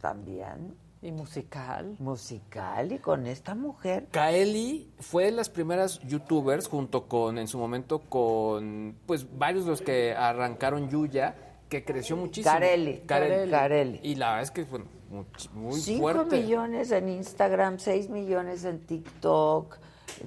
también. 0.00 0.76
Y 1.02 1.12
musical. 1.12 1.96
Musical 1.98 2.92
y 2.92 2.98
con 2.98 3.26
esta 3.26 3.54
mujer. 3.54 4.08
Kaeli 4.10 4.92
fue 4.98 5.26
de 5.26 5.32
las 5.32 5.48
primeras 5.48 5.98
youtubers 6.00 6.68
junto 6.68 7.08
con, 7.08 7.38
en 7.38 7.48
su 7.48 7.58
momento, 7.58 8.00
con 8.00 8.96
pues 9.06 9.26
varios 9.38 9.64
de 9.64 9.70
los 9.70 9.80
que 9.80 10.14
arrancaron 10.14 10.90
Yuya, 10.90 11.36
que 11.70 11.84
creció 11.84 12.16
muchísimo. 12.16 12.52
Carelli. 12.52 13.00
Carelli. 13.06 14.00
Y 14.02 14.16
la 14.16 14.26
verdad 14.28 14.42
es 14.42 14.50
que 14.50 14.64
bueno, 14.64 14.84
muy 15.54 15.80
Cinco 15.80 16.02
fuerte. 16.02 16.42
millones 16.42 16.90
en 16.90 17.08
Instagram, 17.08 17.78
6 17.78 18.10
millones 18.10 18.64
en 18.64 18.80
TikTok. 18.80 19.78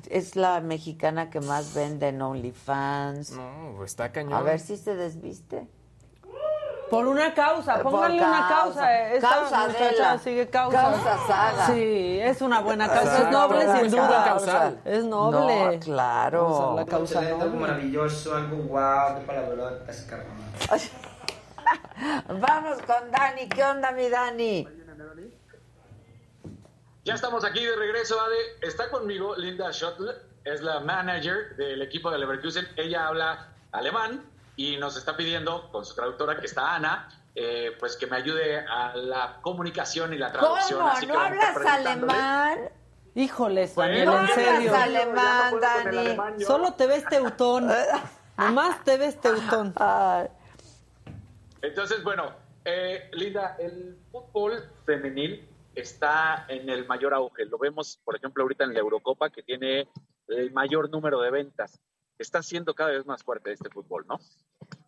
Es 0.09 0.35
la 0.35 0.59
mexicana 0.59 1.29
que 1.29 1.39
más 1.39 1.75
vende 1.75 2.07
en 2.07 2.21
OnlyFans. 2.21 3.31
No, 3.31 3.83
está 3.83 4.11
cañón. 4.11 4.33
A 4.33 4.41
ver 4.41 4.59
si 4.59 4.77
se 4.77 4.95
desviste. 4.95 5.67
Por 6.93 7.07
una 7.07 7.33
causa, 7.33 7.81
pónganle 7.81 8.21
una 8.23 8.47
causa. 8.47 8.81
causa. 8.81 9.13
Esta 9.13 9.29
Causa 9.29 9.67
muchacha 9.67 10.17
sigue 10.19 10.47
causa. 10.47 10.79
Causa 10.79 11.17
Saga. 11.25 11.65
Sí, 11.65 12.19
es 12.21 12.39
una 12.39 12.59
buena 12.61 12.87
causa. 12.87 13.17
Es 13.23 13.31
noble, 13.31 13.79
sin 13.79 13.89
duda. 13.89 14.23
causal. 14.23 14.79
Es 14.85 15.03
noble. 15.03 15.77
No, 15.77 15.79
claro. 15.79 16.73
La 16.75 16.85
causa 16.85 17.15
Excelente, 17.19 17.43
algo 17.45 17.55
noble. 17.55 17.67
maravilloso, 17.67 18.35
algo 18.35 18.57
de 18.57 19.25
palabrotas, 19.25 20.01
carnal. 20.07 20.79
Vamos 22.39 22.77
con 22.83 23.11
Dani. 23.11 23.49
¿Qué 23.49 23.63
onda, 23.63 23.91
mi 23.91 24.09
Dani? 24.09 24.67
Ya 27.05 27.15
estamos 27.15 27.43
aquí 27.43 27.65
de 27.65 27.75
regreso, 27.75 28.21
Ade. 28.21 28.37
Está 28.61 28.91
conmigo 28.91 29.35
Linda 29.35 29.71
Schottel, 29.71 30.11
es 30.43 30.61
la 30.61 30.79
manager 30.79 31.55
del 31.57 31.81
equipo 31.81 32.11
de 32.11 32.19
Leverkusen. 32.19 32.67
Ella 32.77 33.07
habla 33.07 33.47
alemán 33.71 34.31
y 34.55 34.77
nos 34.77 34.97
está 34.97 35.17
pidiendo, 35.17 35.69
con 35.71 35.85
su 35.85 35.95
traductora, 35.95 36.39
que 36.39 36.45
está 36.45 36.75
Ana, 36.75 37.09
eh, 37.35 37.71
pues 37.80 37.97
que 37.97 38.07
me 38.07 38.17
ayude 38.17 38.59
a 38.59 38.95
la 38.95 39.39
comunicación 39.41 40.13
y 40.13 40.17
la 40.17 40.31
traducción. 40.31 40.80
¿Cómo? 40.80 40.91
Así 40.91 41.07
que 41.07 41.13
¿No 41.13 41.19
hablas 41.19 41.57
alemán? 41.57 42.59
Híjoles, 43.15 43.75
Bueno, 43.75 43.91
Daniel, 43.93 44.05
no 44.05 44.21
en 44.21 44.27
serio. 44.27 44.75
hablas 44.75 44.84
alemán, 44.84 45.59
Dani. 45.59 46.43
Solo 46.43 46.73
te 46.73 46.88
ves 46.88 47.05
teutón. 47.05 47.67
Nomás 48.38 48.84
te 48.84 48.97
ves 48.97 49.19
teutón. 49.21 49.73
Entonces, 51.61 52.03
bueno, 52.03 52.34
eh, 52.65 53.09
Linda, 53.13 53.55
el 53.59 53.97
fútbol 54.11 54.69
femenil 54.85 55.47
está 55.75 56.45
en 56.47 56.69
el 56.69 56.88
mayor 56.88 57.13
auge. 57.13 57.45
Lo 57.45 57.57
vemos, 57.57 57.99
por 58.03 58.15
ejemplo, 58.15 58.43
ahorita 58.43 58.63
en 58.63 58.73
la 58.73 58.80
Eurocopa, 58.80 59.30
que 59.30 59.43
tiene 59.43 59.88
el 60.27 60.51
mayor 60.51 60.89
número 60.89 61.21
de 61.21 61.31
ventas. 61.31 61.80
Está 62.18 62.41
siendo 62.41 62.73
cada 62.73 62.91
vez 62.91 63.06
más 63.06 63.23
fuerte 63.23 63.52
este 63.52 63.69
fútbol, 63.69 64.06
¿no? 64.07 64.19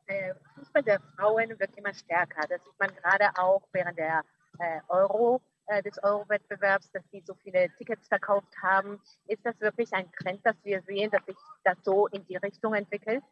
äh, 0.08 0.34
Fußball 0.56 0.84
der 0.84 1.00
Frauen 1.16 1.58
wird 1.60 1.76
immer 1.78 1.94
stärker. 1.94 2.48
Das 2.48 2.64
sieht 2.64 2.80
man 2.80 2.94
gerade 2.96 3.30
auch 3.38 3.68
während 3.72 3.98
der 3.98 4.24
äh, 4.60 4.82
Euro, 4.88 5.42
äh, 5.68 5.82
des 5.84 6.02
Euro-Wettbewerbs, 6.04 6.92
dass 6.92 7.04
die 7.12 7.22
so 7.22 7.34
viele 7.36 7.70
Tickets 7.78 8.08
verkauft 8.08 8.54
haben. 8.62 9.02
Ist 9.28 9.46
das 9.46 9.60
wirklich 9.60 9.92
ein 9.94 10.12
Trend, 10.14 10.46
dass 10.46 10.56
wir 10.64 10.82
sehen, 10.84 11.12
dass 11.12 11.26
sich 11.26 11.38
das 11.64 11.78
so 11.84 12.08
in 12.08 12.26
die 12.28 12.38
Richtung 12.38 12.74
entwickelt? 12.74 13.24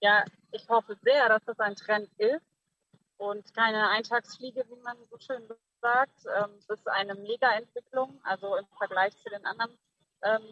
Ja, 0.00 0.24
ich 0.52 0.68
hoffe 0.68 0.96
sehr, 1.02 1.28
dass 1.28 1.44
das 1.44 1.58
ein 1.58 1.74
Trend 1.74 2.08
ist 2.18 2.44
und 3.16 3.52
keine 3.54 3.88
Eintagsfliege, 3.88 4.64
wie 4.68 4.82
man 4.82 4.96
so 5.10 5.18
schön 5.18 5.42
sagt. 5.80 6.24
Ähm, 6.36 6.50
Es 6.58 6.68
ist 6.68 6.88
eine 6.88 7.14
Mega-Entwicklung, 7.14 8.20
also 8.22 8.56
im 8.56 8.66
Vergleich 8.76 9.16
zu 9.16 9.28
den 9.30 9.44
anderen 9.44 9.76
ähm, 10.24 10.42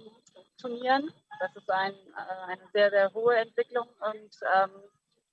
Turnieren. 0.61 1.13
Das 1.41 1.55
ist 1.55 1.71
ein, 1.71 1.93
äh, 1.93 2.53
eine 2.53 2.63
sehr, 2.73 2.91
sehr 2.91 3.13
hohe 3.13 3.37
Entwicklung 3.37 3.89
und 4.01 4.31
ähm, 4.55 4.71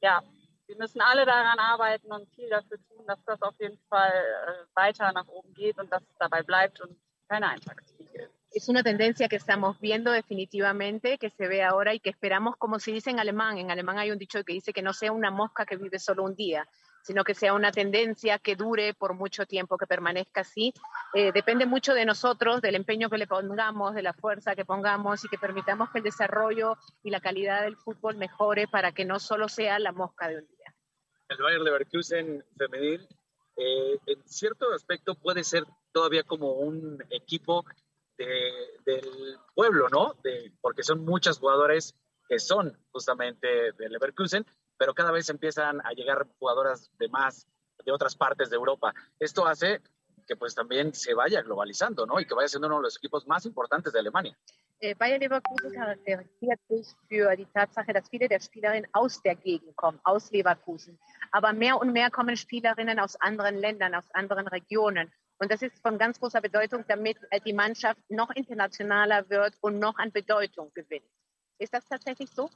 ja, 0.01 0.22
wir 0.68 0.77
müssen 0.77 1.01
alle 1.01 1.26
daran 1.26 1.60
arbeiten 1.60 2.11
und 2.11 2.27
viel 2.35 2.49
dafür 2.49 2.77
tun, 2.89 3.05
dass 3.07 3.23
das 3.26 3.41
auf 3.41 3.55
jeden 3.60 3.80
Fall 3.89 4.11
äh, 4.11 4.65
weiter 4.76 5.11
nach 5.14 5.27
oben 5.27 5.53
geht 5.53 5.77
und 5.77 5.91
dass 5.91 6.01
es 6.01 6.18
dabei 6.19 6.41
bleibt 6.43 6.81
und 6.81 6.97
keine 7.30 7.49
Eintagsfliege. 7.49 8.30
Es 8.55 8.69
una 8.69 8.84
tendencia 8.84 9.27
que 9.27 9.38
estamos 9.38 9.80
viendo 9.80 10.11
definitivamente, 10.11 11.18
que 11.18 11.31
se 11.31 11.47
ve 11.47 11.64
ahora 11.64 11.93
y 11.95 11.99
que 11.99 12.11
esperamos, 12.11 12.55
como 12.57 12.77
se 12.77 12.91
dice 12.91 13.10
en 13.10 13.19
alemán, 13.19 13.57
en 13.57 13.72
alemán 13.72 13.97
hay 13.97 14.11
un 14.11 14.19
dicho 14.19 14.43
que 14.43 14.53
dice 14.53 14.73
que 14.73 14.84
no 14.84 14.93
sea 14.93 15.11
una 15.11 15.31
mosca 15.31 15.65
que 15.65 15.76
vive 15.76 15.97
solo 15.97 16.23
un 16.23 16.35
día, 16.35 16.64
sino 17.03 17.23
que 17.23 17.35
sea 17.35 17.53
una 17.53 17.71
tendencia 17.71 18.39
que 18.39 18.55
dure 18.55 18.93
por 18.95 19.13
mucho 19.13 19.45
tiempo, 19.45 19.77
que 19.77 19.85
permanezca 19.85 20.41
así. 20.41 20.73
Eh, 21.13 21.31
depende 21.31 21.65
mucho 21.67 21.93
de 21.93 22.05
nosotros, 22.05 22.61
del 22.61 22.75
empeño 22.75 23.09
que 23.09 23.17
le 23.19 23.27
pongamos, 23.27 23.93
de 23.93 24.01
la 24.01 24.13
fuerza 24.13 24.55
que 24.55 24.65
pongamos 24.65 25.23
y 25.23 25.27
que 25.27 25.38
permitamos 25.38 25.89
que 25.91 25.99
el 25.99 26.03
desarrollo 26.05 26.77
y 27.03 27.11
la 27.11 27.19
calidad 27.19 27.61
del 27.61 27.75
fútbol 27.77 28.15
mejore 28.15 28.67
para 28.67 28.91
que 28.93 29.05
no 29.05 29.19
solo 29.19 29.47
sea 29.49 29.77
la 29.80 29.91
mosca 29.91 30.27
de 30.30 30.38
un 30.38 30.47
día. 30.47 30.73
El 31.30 31.38
Bayern 31.38 31.63
Leverkusen 31.63 32.43
femenil, 32.57 33.07
eh, 33.57 33.99
en 34.07 34.27
cierto 34.27 34.71
aspecto 34.73 35.15
puede 35.15 35.43
ser 35.43 35.65
todavía 35.91 36.23
como 36.23 36.53
un 36.53 37.03
equipo 37.09 37.65
de- 38.17 38.80
del 38.85 39.38
pueblo, 39.53 39.89
¿no? 39.89 40.15
De, 40.23 40.53
porque 40.61 40.84
son 40.84 41.03
muchas 41.03 41.39
jugadoras 41.39 41.95
que 42.30 42.39
son 42.39 42.77
justamente 42.91 43.71
de 43.73 43.89
Leverkusen, 43.89 44.45
pero 44.78 44.94
cada 44.94 45.12
vez 45.12 45.30
empiezan 45.30 45.82
a 45.86 45.91
llegar 45.94 46.28
jugadoras 46.40 46.91
de 46.98 47.10
más, 47.10 47.48
de 47.86 47.91
otras 47.91 48.16
partes 48.16 48.50
de 48.50 48.56
Europa. 48.56 48.94
Esto 49.20 49.45
hace 49.45 49.82
que 50.28 50.36
pues 50.36 50.56
también 50.56 50.94
se 50.94 51.14
vaya 51.14 51.41
globalizando, 51.41 52.06
¿no? 52.06 52.20
Y 52.20 52.26
que 52.26 52.34
vaya 52.34 52.48
siendo 52.48 52.68
uno 52.68 52.78
de 52.78 52.84
los 52.84 52.98
equipos 52.98 53.28
más 53.28 53.45
importantes 53.45 53.94
de 53.94 54.00
Alemania. 54.00 54.38
Äh, 54.80 54.95
Bayer 54.95 55.20
Leverkusen 55.20 55.72
charakterisiert 55.72 56.60
sich 56.68 56.88
für 57.08 57.36
die 57.38 57.45
Tatsache, 57.54 57.94
dass 57.94 58.10
viele 58.10 58.28
der 58.28 58.41
Spielerinnen 58.41 58.90
aus 58.94 59.22
der 59.22 59.36
Gegend 59.36 59.76
kommen, 59.78 60.00
aus 60.04 60.30
Leverkusen. 60.32 61.00
Aber 61.32 61.54
mehr 61.54 61.80
und 61.80 61.94
mehr 61.94 62.12
kommen 62.12 62.36
Spielerinnen 62.36 63.00
aus 63.00 63.16
anderen 63.22 63.56
Ländern, 63.56 63.95
aus 63.95 64.10
anderen 64.12 64.48
Regionen. 64.48 65.12
Und 65.40 65.52
das 65.52 65.62
ist 65.62 65.80
von 65.82 65.98
ganz 65.98 66.20
großer 66.20 66.41
Bedeutung, 66.41 66.84
damit 66.88 67.18
äh, 67.30 67.40
die 67.40 67.54
Mannschaft 67.54 68.02
noch 68.10 68.30
internationaler 68.32 69.30
wird 69.30 69.56
und 69.62 69.80
noch 69.80 69.98
an 69.98 70.12
Bedeutung 70.12 70.72
gewinnt. 70.74 71.06
Ist 71.60 71.74
das 71.74 71.86
tatsächlich 71.88 72.30
so? 72.30 72.50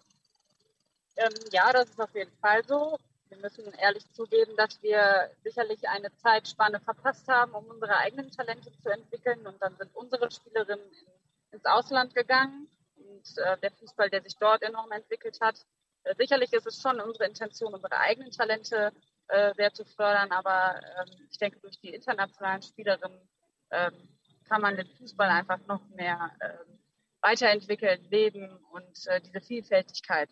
Ähm, 1.18 1.34
ja, 1.52 1.72
das 1.74 1.90
ist 1.90 2.00
auf 2.00 2.14
jeden 2.14 2.36
Fall 2.38 2.64
so. 2.64 2.98
Wir 3.30 3.38
müssen 3.40 3.66
ehrlich 3.74 4.10
zugeben, 4.14 4.56
dass 4.56 4.82
wir 4.82 5.32
sicherlich 5.44 5.88
eine 5.90 6.16
Zeitspanne 6.16 6.80
verpasst 6.80 7.28
haben, 7.28 7.54
um 7.54 7.66
unsere 7.66 7.98
eigenen 7.98 8.32
Talente 8.32 8.72
zu 8.78 8.90
entwickeln. 8.90 9.46
Und 9.46 9.62
dann 9.62 9.76
sind 9.78 9.94
unsere 9.96 10.32
Spielerinnen 10.32 10.86
in, 10.86 11.58
ins 11.58 11.66
Ausland 11.66 12.16
gegangen. 12.16 12.70
Und 12.96 13.38
äh, 13.38 13.58
der 13.58 13.72
Fußball, 13.72 14.10
der 14.10 14.22
sich 14.22 14.38
dort 14.38 14.62
enorm 14.62 14.92
entwickelt 14.92 15.40
hat. 15.42 15.66
Äh, 16.04 16.16
sicherlich 16.16 16.54
ist 16.54 16.68
es 16.68 16.82
schon 16.82 17.02
unsere 17.02 17.26
Intention, 17.26 17.74
unsere 17.74 17.98
eigenen 17.98 18.32
Talente 18.32 18.92
äh, 19.28 19.54
sehr 19.56 19.74
zu 19.74 19.86
fördern. 19.86 20.32
Aber 20.32 20.80
ähm, 21.00 21.28
ich 21.30 21.38
denke, 21.38 21.60
durch 21.60 21.80
die 21.80 21.94
internationalen 21.94 22.62
Spielerinnen 22.62 23.28
ähm, 23.72 24.18
kann 24.48 24.62
man 24.62 24.78
den 24.78 24.88
Fußball 24.88 25.30
einfach 25.30 25.60
noch 25.68 25.82
mehr 25.90 26.32
ähm, 26.42 26.77
weiterentwickeln, 27.22 28.04
leben 28.10 28.50
und 28.72 29.08
äh, 29.08 29.22
diese 29.22 29.86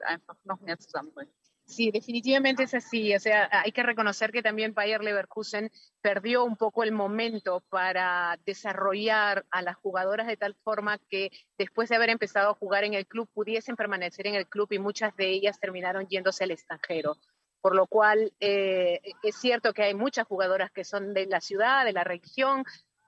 einfach 0.06 0.36
noch 0.44 0.62
mehr 0.62 0.78
zusammenbringen. 0.80 1.34
Sí, 1.68 1.90
definitivamente 1.92 2.64
es 2.64 2.76
así. 2.76 3.16
O 3.16 3.20
sea, 3.20 3.50
hay 3.52 3.72
que 3.72 3.82
reconocer 3.82 4.32
que 4.32 4.44
también 4.44 4.76
Bayer 4.76 5.04
Leverkusen 5.04 5.72
perdió 6.00 6.44
un 6.44 6.58
poco 6.58 6.84
el 6.84 6.92
momento 6.92 7.64
para 7.70 8.40
desarrollar 8.46 9.46
a 9.50 9.64
las 9.64 9.76
jugadoras 9.78 10.28
de 10.28 10.38
tal 10.38 10.56
forma 10.64 11.00
que 11.10 11.32
después 11.58 11.90
de 11.90 11.96
haber 11.96 12.12
empezado 12.12 12.52
a 12.52 12.56
jugar 12.56 12.84
en 12.84 12.94
el 12.94 13.08
club 13.08 13.28
pudiesen 13.34 13.76
permanecer 13.76 14.28
en 14.28 14.36
el 14.36 14.48
club 14.48 14.72
y 14.72 14.80
muchas 14.80 15.16
de 15.16 15.30
ellas 15.30 15.60
terminaron 15.60 16.08
yéndose 16.08 16.44
al 16.44 16.52
extranjero. 16.52 17.18
Por 17.62 17.76
lo 17.76 17.88
cual 17.88 18.32
eh, 18.40 19.02
es 19.24 19.36
cierto 19.36 19.74
que 19.74 19.84
hay 19.84 19.96
muchas 19.96 20.28
jugadoras 20.28 20.72
que 20.72 20.84
son 20.84 21.16
de 21.16 21.26
la 21.26 21.42
ciudad, 21.42 21.84
de 21.84 21.94
la 21.94 22.04
región, 22.04 22.64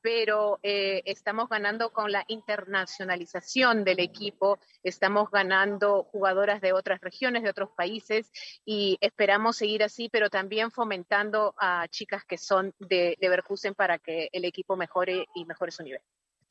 pero 0.09 0.57
eh, 0.63 1.01
estamos 1.03 1.49
ganando 1.49 1.89
con 1.89 2.13
la 2.13 2.23
internacionalización 2.29 3.83
del 3.83 3.99
equipo, 3.99 4.57
estamos 4.81 5.29
ganando 5.29 6.03
jugadoras 6.03 6.61
de 6.61 6.71
otras 6.71 7.01
regiones, 7.01 7.43
de 7.43 7.49
otros 7.49 7.71
países 7.75 8.31
y 8.63 8.97
esperamos 9.01 9.57
seguir 9.57 9.83
así, 9.83 10.07
pero 10.07 10.29
también 10.29 10.71
fomentando 10.71 11.53
a 11.57 11.89
chicas 11.89 12.23
que 12.23 12.37
son 12.37 12.73
de 12.79 13.17
Leverkusen 13.19 13.75
para 13.75 13.99
que 13.99 14.29
el 14.31 14.45
equipo 14.45 14.77
mejore 14.77 15.27
y 15.35 15.43
mejore 15.43 15.73
su 15.73 15.83
nivel. 15.83 15.99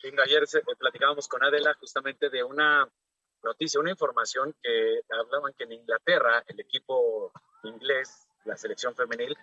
Linda, 0.03 0.25
ayer 0.25 0.43
eh, 0.43 0.75
platicábamos 0.79 1.27
con 1.27 1.43
Adela 1.43 1.73
justamente 1.81 2.29
de 2.29 2.45
una 2.45 2.87
noticia, 3.43 3.81
una 3.81 3.91
información 3.91 4.55
que 4.63 5.01
hablaban 5.19 5.55
que 5.57 5.65
en 5.65 5.73
Inglaterra 5.73 6.45
el 6.47 6.61
equipo 6.61 7.33
inglés, 7.63 8.29
la 8.45 8.55
selección 8.55 8.95
femenil, 8.95 9.35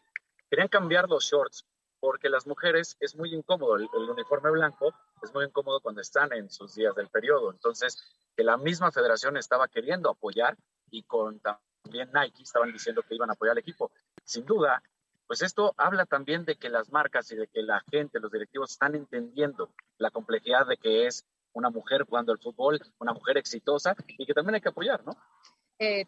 querían 0.52 0.68
cambiar 0.68 1.10
los 1.10 1.26
shorts 1.26 1.66
porque 2.04 2.28
las 2.28 2.46
mujeres 2.46 2.98
es 3.00 3.16
muy 3.16 3.34
incómodo, 3.34 3.78
el, 3.78 3.88
uniforme 4.10 4.52
blanco 4.52 4.94
es 5.22 5.34
muy 5.34 5.46
incómodo 5.46 5.80
cuando 5.80 6.02
están 6.02 6.34
en 6.34 6.50
sus 6.50 6.76
días 6.76 6.94
del 6.96 7.08
periodo. 7.08 7.50
Entonces, 7.50 7.98
que 8.36 8.44
la 8.44 8.58
misma 8.58 8.92
federación 8.92 9.38
estaba 9.38 9.70
queriendo 9.70 10.10
apoyar 10.10 10.58
y 10.92 11.04
con 11.04 11.40
también 11.40 12.10
Nike 12.14 12.44
estaban 12.44 12.74
diciendo 12.74 13.04
que 13.08 13.16
iban 13.16 13.30
a 13.30 13.34
apoyar 13.34 13.54
al 13.54 13.60
equipo. 13.60 13.90
Sin 14.26 14.46
duda, 14.46 14.84
pues 15.28 15.42
esto 15.44 15.74
habla 15.78 16.06
también 16.06 16.44
de 16.44 16.58
que 16.58 16.68
las 16.68 16.92
marcas 16.92 17.32
y 17.32 17.38
de 17.38 17.48
que 17.48 17.62
la 17.62 17.82
gente, 17.90 18.20
los 18.20 18.34
directivos 18.34 18.72
están 18.72 18.96
entendiendo 18.96 19.70
la 19.98 20.12
complejidad 20.12 20.68
de 20.68 20.76
que 20.76 21.08
es 21.08 21.24
una 21.54 21.70
mujer 21.70 22.04
jugando 22.04 22.34
al 22.34 22.40
fútbol, 22.40 22.82
una 23.00 23.14
mujer 23.14 23.38
exitosa 23.38 23.96
y 24.18 24.26
que 24.26 24.34
también 24.34 24.56
hay 24.56 24.62
que 24.62 24.68
apoyar, 24.68 25.06
¿no? 25.06 25.16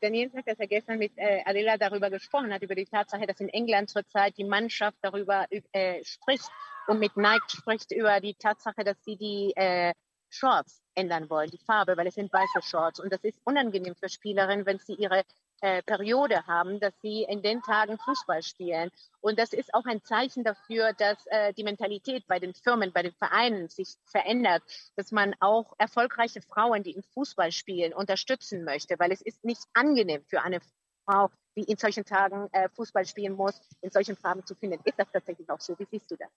Nils 0.01 0.33
hat 0.33 0.45
ja 0.47 0.65
gestern 0.65 0.97
mit 0.97 1.13
äh, 1.17 1.41
Adela 1.45 1.77
darüber 1.77 2.09
gesprochen, 2.09 2.53
hat 2.53 2.61
über 2.61 2.75
die 2.75 2.85
Tatsache, 2.85 3.25
dass 3.27 3.39
in 3.39 3.49
England 3.49 3.89
zurzeit 3.89 4.37
die 4.37 4.43
Mannschaft 4.43 4.97
darüber 5.01 5.45
äh, 5.49 6.03
spricht 6.03 6.49
und 6.87 6.99
mit 6.99 7.17
Nike 7.17 7.49
spricht 7.49 7.91
über 7.91 8.19
die 8.19 8.35
Tatsache, 8.35 8.83
dass 8.83 8.97
sie 9.03 9.17
die 9.17 9.53
äh, 9.55 9.93
Shorts 10.29 10.81
ändern 10.95 11.29
wollen, 11.29 11.49
die 11.49 11.59
Farbe, 11.59 11.97
weil 11.97 12.07
es 12.07 12.15
sind 12.15 12.31
weiße 12.31 12.61
Shorts. 12.61 12.99
Und 12.99 13.11
das 13.11 13.23
ist 13.23 13.39
unangenehm 13.43 13.95
für 13.95 14.09
Spielerinnen, 14.09 14.65
wenn 14.65 14.79
sie 14.79 14.95
ihre 14.95 15.23
äh, 15.61 15.81
Periode 15.83 16.45
haben, 16.47 16.79
dass 16.79 16.93
sie 17.01 17.23
in 17.23 17.41
den 17.41 17.61
Tagen 17.61 17.97
Fußball 17.97 18.43
spielen. 18.43 18.91
Und 19.21 19.39
das 19.39 19.53
ist 19.53 19.73
auch 19.73 19.85
ein 19.85 20.03
Zeichen 20.03 20.43
dafür, 20.43 20.93
dass 20.93 21.17
äh, 21.27 21.53
die 21.53 21.63
Mentalität 21.63 22.27
bei 22.27 22.39
den 22.39 22.53
Firmen, 22.53 22.91
bei 22.93 23.03
den 23.03 23.13
Vereinen 23.13 23.69
sich 23.69 23.95
verändert, 24.05 24.63
dass 24.95 25.11
man 25.11 25.35
auch 25.39 25.73
erfolgreiche 25.77 26.41
Frauen, 26.41 26.83
die 26.83 26.91
im 26.91 27.03
Fußball 27.03 27.51
spielen, 27.51 27.93
unterstützen 27.93 28.63
möchte, 28.63 28.99
weil 28.99 29.11
es 29.11 29.21
ist 29.21 29.43
nicht 29.43 29.63
angenehm 29.73 30.23
für 30.25 30.41
eine 30.41 30.59
Frau, 31.05 31.29
die 31.55 31.63
in 31.63 31.77
solchen 31.77 32.05
Tagen 32.05 32.49
äh, 32.51 32.69
Fußball 32.69 33.05
spielen 33.05 33.33
muss, 33.33 33.59
in 33.81 33.91
solchen 33.91 34.15
Farben 34.15 34.45
zu 34.45 34.55
finden. 34.55 34.81
Ist 34.83 34.99
das 34.99 35.11
tatsächlich 35.11 35.49
auch 35.49 35.61
so? 35.61 35.77
Wie 35.79 35.85
siehst 35.85 36.11
du 36.11 36.15
das? 36.15 36.29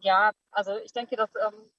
Ja, 0.00 0.32
also 0.50 0.76
ich 0.78 0.92
denke, 0.92 1.16
dass 1.16 1.30
ähm, 1.34 1.70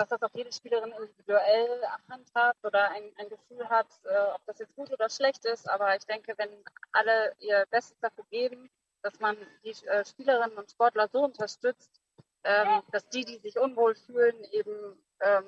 dass 0.00 0.08
das 0.08 0.22
auch 0.22 0.34
jede 0.34 0.50
Spielerin 0.50 0.92
individuell 0.92 1.82
handhabt 2.08 2.64
oder 2.64 2.90
ein, 2.90 3.12
ein 3.18 3.28
Gefühl 3.28 3.68
hat, 3.68 3.86
äh, 4.04 4.32
ob 4.34 4.40
das 4.46 4.58
jetzt 4.58 4.74
gut 4.74 4.90
oder 4.90 5.10
schlecht 5.10 5.44
ist. 5.44 5.68
Aber 5.68 5.94
ich 5.94 6.06
denke, 6.06 6.32
wenn 6.38 6.48
alle 6.92 7.34
ihr 7.38 7.66
Bestes 7.70 7.98
dafür 8.00 8.24
geben, 8.30 8.70
dass 9.02 9.20
man 9.20 9.36
die 9.62 9.74
äh, 9.86 10.04
Spielerinnen 10.06 10.56
und 10.56 10.70
Sportler 10.70 11.08
so 11.08 11.24
unterstützt, 11.24 12.00
ähm, 12.44 12.82
dass 12.92 13.10
die, 13.10 13.26
die 13.26 13.38
sich 13.38 13.58
unwohl 13.58 13.94
fühlen, 13.94 14.42
eben 14.52 14.98
ähm, 15.20 15.44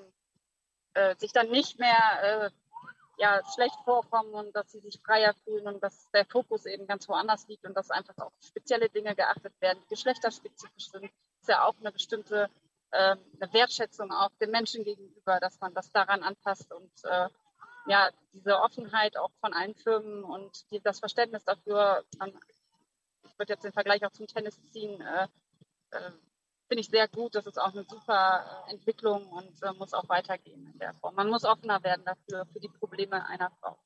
äh, 0.92 1.16
sich 1.16 1.32
dann 1.32 1.48
nicht 1.48 1.78
mehr 1.78 2.22
äh, 2.22 2.50
ja, 3.16 3.40
schlecht 3.54 3.78
vorkommen 3.86 4.34
und 4.34 4.54
dass 4.54 4.70
sie 4.70 4.80
sich 4.80 5.00
freier 5.00 5.34
fühlen 5.44 5.66
und 5.66 5.82
dass 5.82 6.10
der 6.10 6.26
Fokus 6.26 6.66
eben 6.66 6.86
ganz 6.86 7.08
woanders 7.08 7.48
liegt 7.48 7.64
und 7.64 7.74
dass 7.74 7.90
einfach 7.90 8.18
auch 8.18 8.32
spezielle 8.44 8.90
Dinge 8.90 9.14
geachtet 9.14 9.54
werden, 9.60 9.78
die 9.84 9.94
geschlechterspezifisch 9.94 10.90
sind, 10.90 11.04
ist 11.40 11.48
ja 11.48 11.64
auch 11.64 11.76
eine 11.80 11.90
bestimmte 11.90 12.50
äh, 12.92 13.16
eine 13.40 13.52
Wertschätzung 13.52 14.12
auch 14.12 14.30
den 14.40 14.50
Menschen 14.50 14.84
gegenüber, 14.84 15.40
dass 15.40 15.60
man 15.60 15.74
das 15.74 15.90
daran 15.92 16.22
anpasst 16.22 16.72
und 16.72 16.92
äh, 17.04 17.28
ja, 17.86 18.10
diese 18.32 18.60
Offenheit 18.60 19.16
auch 19.16 19.30
von 19.40 19.52
allen 19.52 19.74
Firmen 19.74 20.22
und 20.24 20.70
die, 20.70 20.80
das 20.80 21.00
Verständnis 21.00 21.44
dafür, 21.44 22.04
man, 22.18 22.32
ich 23.24 23.38
würde 23.38 23.54
jetzt 23.54 23.64
den 23.64 23.72
Vergleich 23.72 24.04
auch 24.06 24.12
zum 24.12 24.26
Tennis 24.26 24.60
ziehen, 24.70 25.00
äh, 25.00 25.24
äh, 25.90 26.10
finde 26.68 26.80
ich 26.80 26.88
sehr 26.88 27.08
gut. 27.08 27.34
Das 27.34 27.46
ist 27.46 27.58
auch 27.58 27.72
eine 27.72 27.84
super 27.84 28.64
äh, 28.66 28.72
Entwicklung 28.72 29.26
und 29.26 29.62
äh, 29.62 29.72
muss 29.72 29.94
auch 29.94 30.08
weitergehen 30.08 30.70
in 30.72 30.78
der 30.78 30.94
Form. 30.94 31.14
Man 31.14 31.28
muss 31.28 31.44
offener 31.44 31.82
werden 31.82 32.04
dafür, 32.04 32.46
für 32.52 32.60
die 32.60 32.68
Probleme 32.68 33.26
einer 33.28 33.50
Frau. 33.60 33.76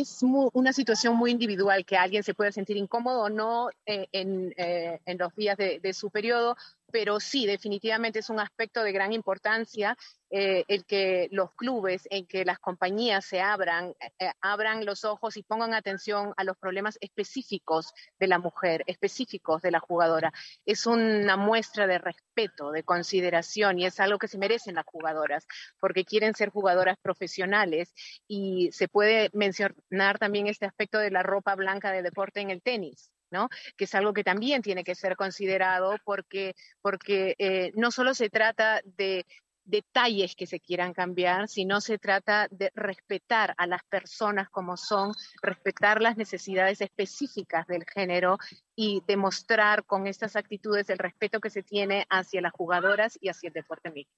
es 0.00 0.22
una 0.22 0.74
situación 0.74 1.16
muy 1.16 1.30
individual 1.30 1.84
que 1.86 1.96
alguien 1.96 2.22
se 2.22 2.34
pueda 2.34 2.52
sentir 2.52 2.76
incómodo 2.76 3.22
o 3.22 3.28
no 3.30 3.70
eh, 3.86 4.06
en, 4.12 4.52
eh, 4.58 5.00
en, 5.06 5.16
los 5.16 5.34
días 5.34 5.56
de, 5.56 5.80
de, 5.80 5.94
su 5.94 6.10
periodo, 6.10 6.56
pero 6.90 7.20
sí, 7.20 7.46
definitivamente 7.46 8.20
es 8.20 8.30
un 8.30 8.40
aspecto 8.40 8.82
de 8.82 8.92
gran 8.92 9.12
importancia 9.12 9.96
eh, 10.30 10.64
el 10.66 10.84
que 10.84 11.28
los 11.30 11.52
clubes, 11.54 12.08
en 12.10 12.26
que 12.26 12.44
las 12.44 12.58
compañías 12.58 13.24
se 13.24 13.40
abran, 13.40 13.94
eh, 14.18 14.32
abran 14.40 14.84
los 14.84 15.04
ojos 15.04 15.36
y 15.36 15.44
pongan 15.44 15.72
atención 15.72 16.34
a 16.36 16.42
los 16.44 16.56
problemas 16.56 16.98
específicos 17.00 17.92
de 18.18 18.26
la 18.26 18.38
mujer, 18.38 18.82
específicos 18.86 19.62
de 19.62 19.70
la 19.70 19.78
jugadora. 19.78 20.32
Es 20.64 20.86
una 20.86 21.36
muestra 21.36 21.86
de 21.86 21.98
respeto, 21.98 22.72
de 22.72 22.82
consideración 22.82 23.78
y 23.78 23.86
es 23.86 24.00
algo 24.00 24.18
que 24.18 24.28
se 24.28 24.38
merecen 24.38 24.74
las 24.74 24.86
jugadoras, 24.86 25.46
porque 25.80 26.04
quieren 26.04 26.34
ser 26.34 26.50
jugadoras 26.50 26.96
profesionales 27.00 27.94
y 28.26 28.70
se 28.72 28.88
puede 28.88 29.30
mencionar 29.32 30.18
también 30.18 30.48
este 30.48 30.66
aspecto 30.66 30.98
de 30.98 31.10
la 31.10 31.22
ropa 31.22 31.54
blanca 31.54 31.92
de 31.92 32.02
deporte 32.02 32.40
en 32.40 32.50
el 32.50 32.62
tenis. 32.62 33.10
¿No? 33.30 33.48
que 33.76 33.84
es 33.84 33.94
algo 33.94 34.12
que 34.12 34.24
también 34.24 34.62
tiene 34.62 34.84
que 34.84 34.94
ser 34.94 35.16
considerado 35.16 35.96
porque, 36.04 36.54
porque 36.82 37.34
eh, 37.38 37.72
no 37.74 37.90
solo 37.90 38.14
se 38.14 38.30
trata 38.30 38.80
de 38.84 39.26
detalles 39.66 40.36
que 40.36 40.46
se 40.46 40.60
quieran 40.60 40.94
cambiar, 40.94 41.48
sino 41.48 41.80
se 41.80 41.98
trata 41.98 42.46
de 42.50 42.70
respetar 42.74 43.54
a 43.58 43.66
las 43.66 43.82
personas 43.84 44.48
como 44.48 44.76
son, 44.76 45.12
respetar 45.42 46.00
las 46.00 46.16
necesidades 46.16 46.80
específicas 46.80 47.66
del 47.66 47.84
género 47.84 48.38
y 48.74 49.02
demostrar 49.06 49.84
con 49.84 50.06
estas 50.06 50.36
actitudes 50.36 50.88
el 50.88 50.98
respeto 50.98 51.40
que 51.40 51.50
se 51.50 51.62
tiene 51.62 52.06
hacia 52.08 52.40
las 52.40 52.52
jugadoras 52.52 53.18
y 53.20 53.28
hacia 53.28 53.48
el 53.48 53.54
deporte 53.54 53.90
mismo. 53.90 54.12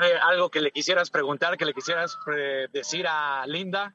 Eh, 0.00 0.18
algo 0.22 0.50
que 0.50 0.60
le 0.60 0.70
quisieras 0.70 1.10
preguntar, 1.10 1.56
que 1.58 1.66
le 1.66 1.74
quisieras 1.74 2.16
eh, 2.34 2.68
decir 2.72 3.06
a 3.06 3.44
Linda. 3.46 3.94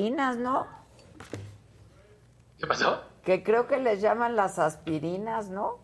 Aspirinas, 0.00 0.38
¿no? 0.38 0.66
¿Qué 2.58 2.66
pasó? 2.66 3.04
Que 3.22 3.42
creo 3.42 3.66
que 3.66 3.78
les 3.78 4.00
llaman 4.00 4.34
las 4.34 4.58
aspirinas, 4.58 5.50
¿no? 5.50 5.78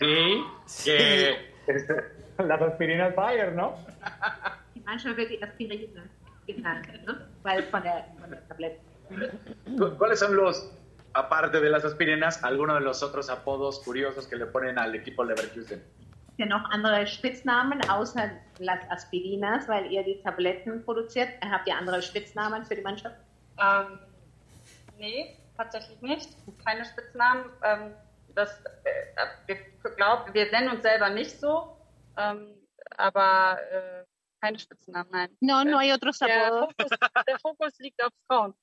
Sí, 0.00 0.44
que 0.84 1.52
las 2.38 2.60
aspirinas 2.60 3.14
Bayer, 3.14 3.52
¿no? 3.52 3.76
Die 4.74 4.80
Mannschaft 4.80 5.16
wird 5.16 5.30
die 5.30 5.40
Aspirine 5.40 6.02
genannt, 6.48 6.88
¿no? 7.06 7.14
Weil 7.44 7.62
von 7.70 7.80
der, 7.84 8.08
von 8.20 8.30
der 8.30 8.48
Tablette. 8.48 8.80
¿Cuáles 9.98 10.18
son 10.18 10.34
los, 10.34 10.72
aparte 11.12 11.60
de 11.60 11.70
las 11.70 11.84
aspirinas, 11.84 12.42
algunos 12.42 12.80
de 12.80 12.84
los 12.84 13.04
otros 13.04 13.30
apodos 13.30 13.78
curiosos 13.84 14.26
que 14.26 14.34
le 14.34 14.46
ponen 14.46 14.80
al 14.80 14.96
equipo 14.96 15.22
Leverkusen? 15.22 15.80
Ja, 16.38 16.46
noch 16.46 16.70
andere 16.70 17.06
Spitznamen 17.06 17.82
außer 17.88 18.30
las 18.58 18.78
Aspirinas, 18.90 19.68
weil 19.68 19.90
ihr 19.90 20.04
die 20.04 20.20
Tabletten 20.22 20.84
produziert. 20.84 21.28
Habt 21.40 21.66
ihr 21.66 21.76
andere 21.76 22.00
Spitznamen 22.00 22.64
für 22.64 22.76
die 22.76 22.82
Mannschaft? 22.82 23.16
Ähm, 23.60 23.98
nee, 24.96 25.36
tatsächlich 25.56 26.00
nicht. 26.00 26.30
Keine 26.64 26.84
Spitznamen. 26.84 27.50
Ähm, 27.62 27.94
das, 28.34 28.62
äh, 28.84 29.26
wir 29.46 29.56
glauben, 29.96 30.32
wir 30.32 30.50
nennen 30.50 30.68
uns 30.70 30.82
selber 30.82 31.10
nicht 31.10 31.38
so, 31.40 31.76
ähm, 32.16 32.54
aber 32.96 33.58
äh, 33.70 34.04
keine 34.40 34.58
Spitznamen, 34.58 35.10
nein. 35.10 35.36
No, 35.40 35.64
no 35.64 35.78
hay 35.78 35.92
otros 35.92 36.22
apodos. 36.22 36.72
Der 36.76 36.86
Fokus, 36.86 37.24
der 37.26 37.38
Fokus 37.40 37.78
liegt 37.78 38.02
auf 38.02 38.12
Frauen. 38.26 38.54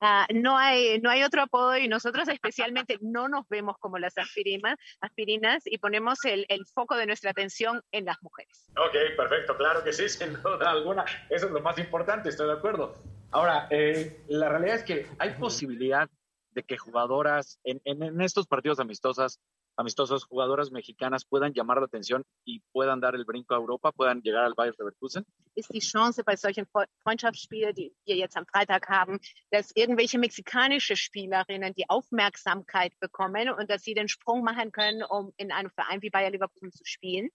Uh, 0.00 0.24
no, 0.32 0.56
hay, 0.56 0.98
no 1.00 1.10
hay 1.10 1.22
otro 1.22 1.42
apodo 1.42 1.76
y 1.76 1.86
nosotros 1.86 2.28
especialmente 2.28 2.98
no 3.02 3.28
nos 3.28 3.46
vemos 3.48 3.76
como 3.78 3.98
las 3.98 4.16
aspirinas, 4.16 4.76
aspirinas 5.02 5.62
y 5.66 5.76
ponemos 5.76 6.24
el, 6.24 6.46
el, 6.48 6.64
foco 6.66 6.96
de 6.96 7.04
nuestra 7.04 7.32
atención 7.32 7.82
en 7.92 8.06
las 8.06 8.16
mujeres. 8.22 8.70
Ok, 8.78 8.94
perfecto, 9.16 9.54
claro 9.56 9.84
que 9.84 9.92
sí, 9.92 10.08
sin 10.08 10.40
duda 10.42 10.70
alguna. 10.70 11.04
Eso 11.28 11.46
es 11.46 11.52
lo 11.52 11.60
más 11.60 11.78
importante, 11.78 12.30
estoy 12.30 12.46
de 12.46 12.54
acuerdo. 12.54 12.94
Ahora, 13.36 13.68
eh, 13.68 14.24
la 14.28 14.48
realidad 14.48 14.76
es 14.76 14.84
que 14.84 15.06
hay 15.18 15.34
posibilidad 15.34 16.08
de 16.52 16.62
que 16.62 16.78
jugadoras 16.78 17.60
en, 17.64 17.82
en, 17.84 18.02
en 18.02 18.22
estos 18.22 18.46
partidos 18.46 18.80
amistosos, 18.80 19.40
amistosos, 19.76 20.24
jugadoras 20.24 20.70
mexicanas 20.70 21.26
puedan 21.26 21.52
llamar 21.52 21.76
la 21.76 21.84
atención 21.84 22.24
y 22.46 22.60
puedan 22.72 22.98
dar 22.98 23.14
el 23.14 23.26
brinco 23.26 23.54
a 23.54 23.58
Europa, 23.58 23.92
puedan 23.92 24.22
llegar 24.22 24.44
al 24.44 24.54
Bayern 24.54 24.74
Leverkusen? 24.78 25.26
Ist 25.54 25.70
die 25.70 25.80
Chance 25.80 26.24
bei 26.24 26.34
solchen 26.34 26.66
Freundschaftsspielen, 27.02 27.74
die 27.74 27.94
wir 28.06 28.16
jetzt 28.16 28.38
am 28.38 28.46
Freitag 28.46 28.88
haben, 28.88 29.20
dass 29.50 29.70
irgendwelche 29.74 30.18
mexikanische 30.18 30.96
Spielerinnen 30.96 31.74
die 31.74 31.90
Aufmerksamkeit 31.90 32.98
bekommen 33.00 33.50
und 33.50 33.68
dass 33.68 33.82
sie 33.82 33.92
den 33.92 34.08
Sprung 34.08 34.44
machen 34.44 34.72
können, 34.72 35.02
um 35.02 35.34
in 35.36 35.52
einem 35.52 35.70
Verein 35.72 36.00
wie 36.00 36.08
Bayer 36.08 36.30
Leverkusen 36.30 36.72
zu 36.72 36.86
spielen? 36.86 37.28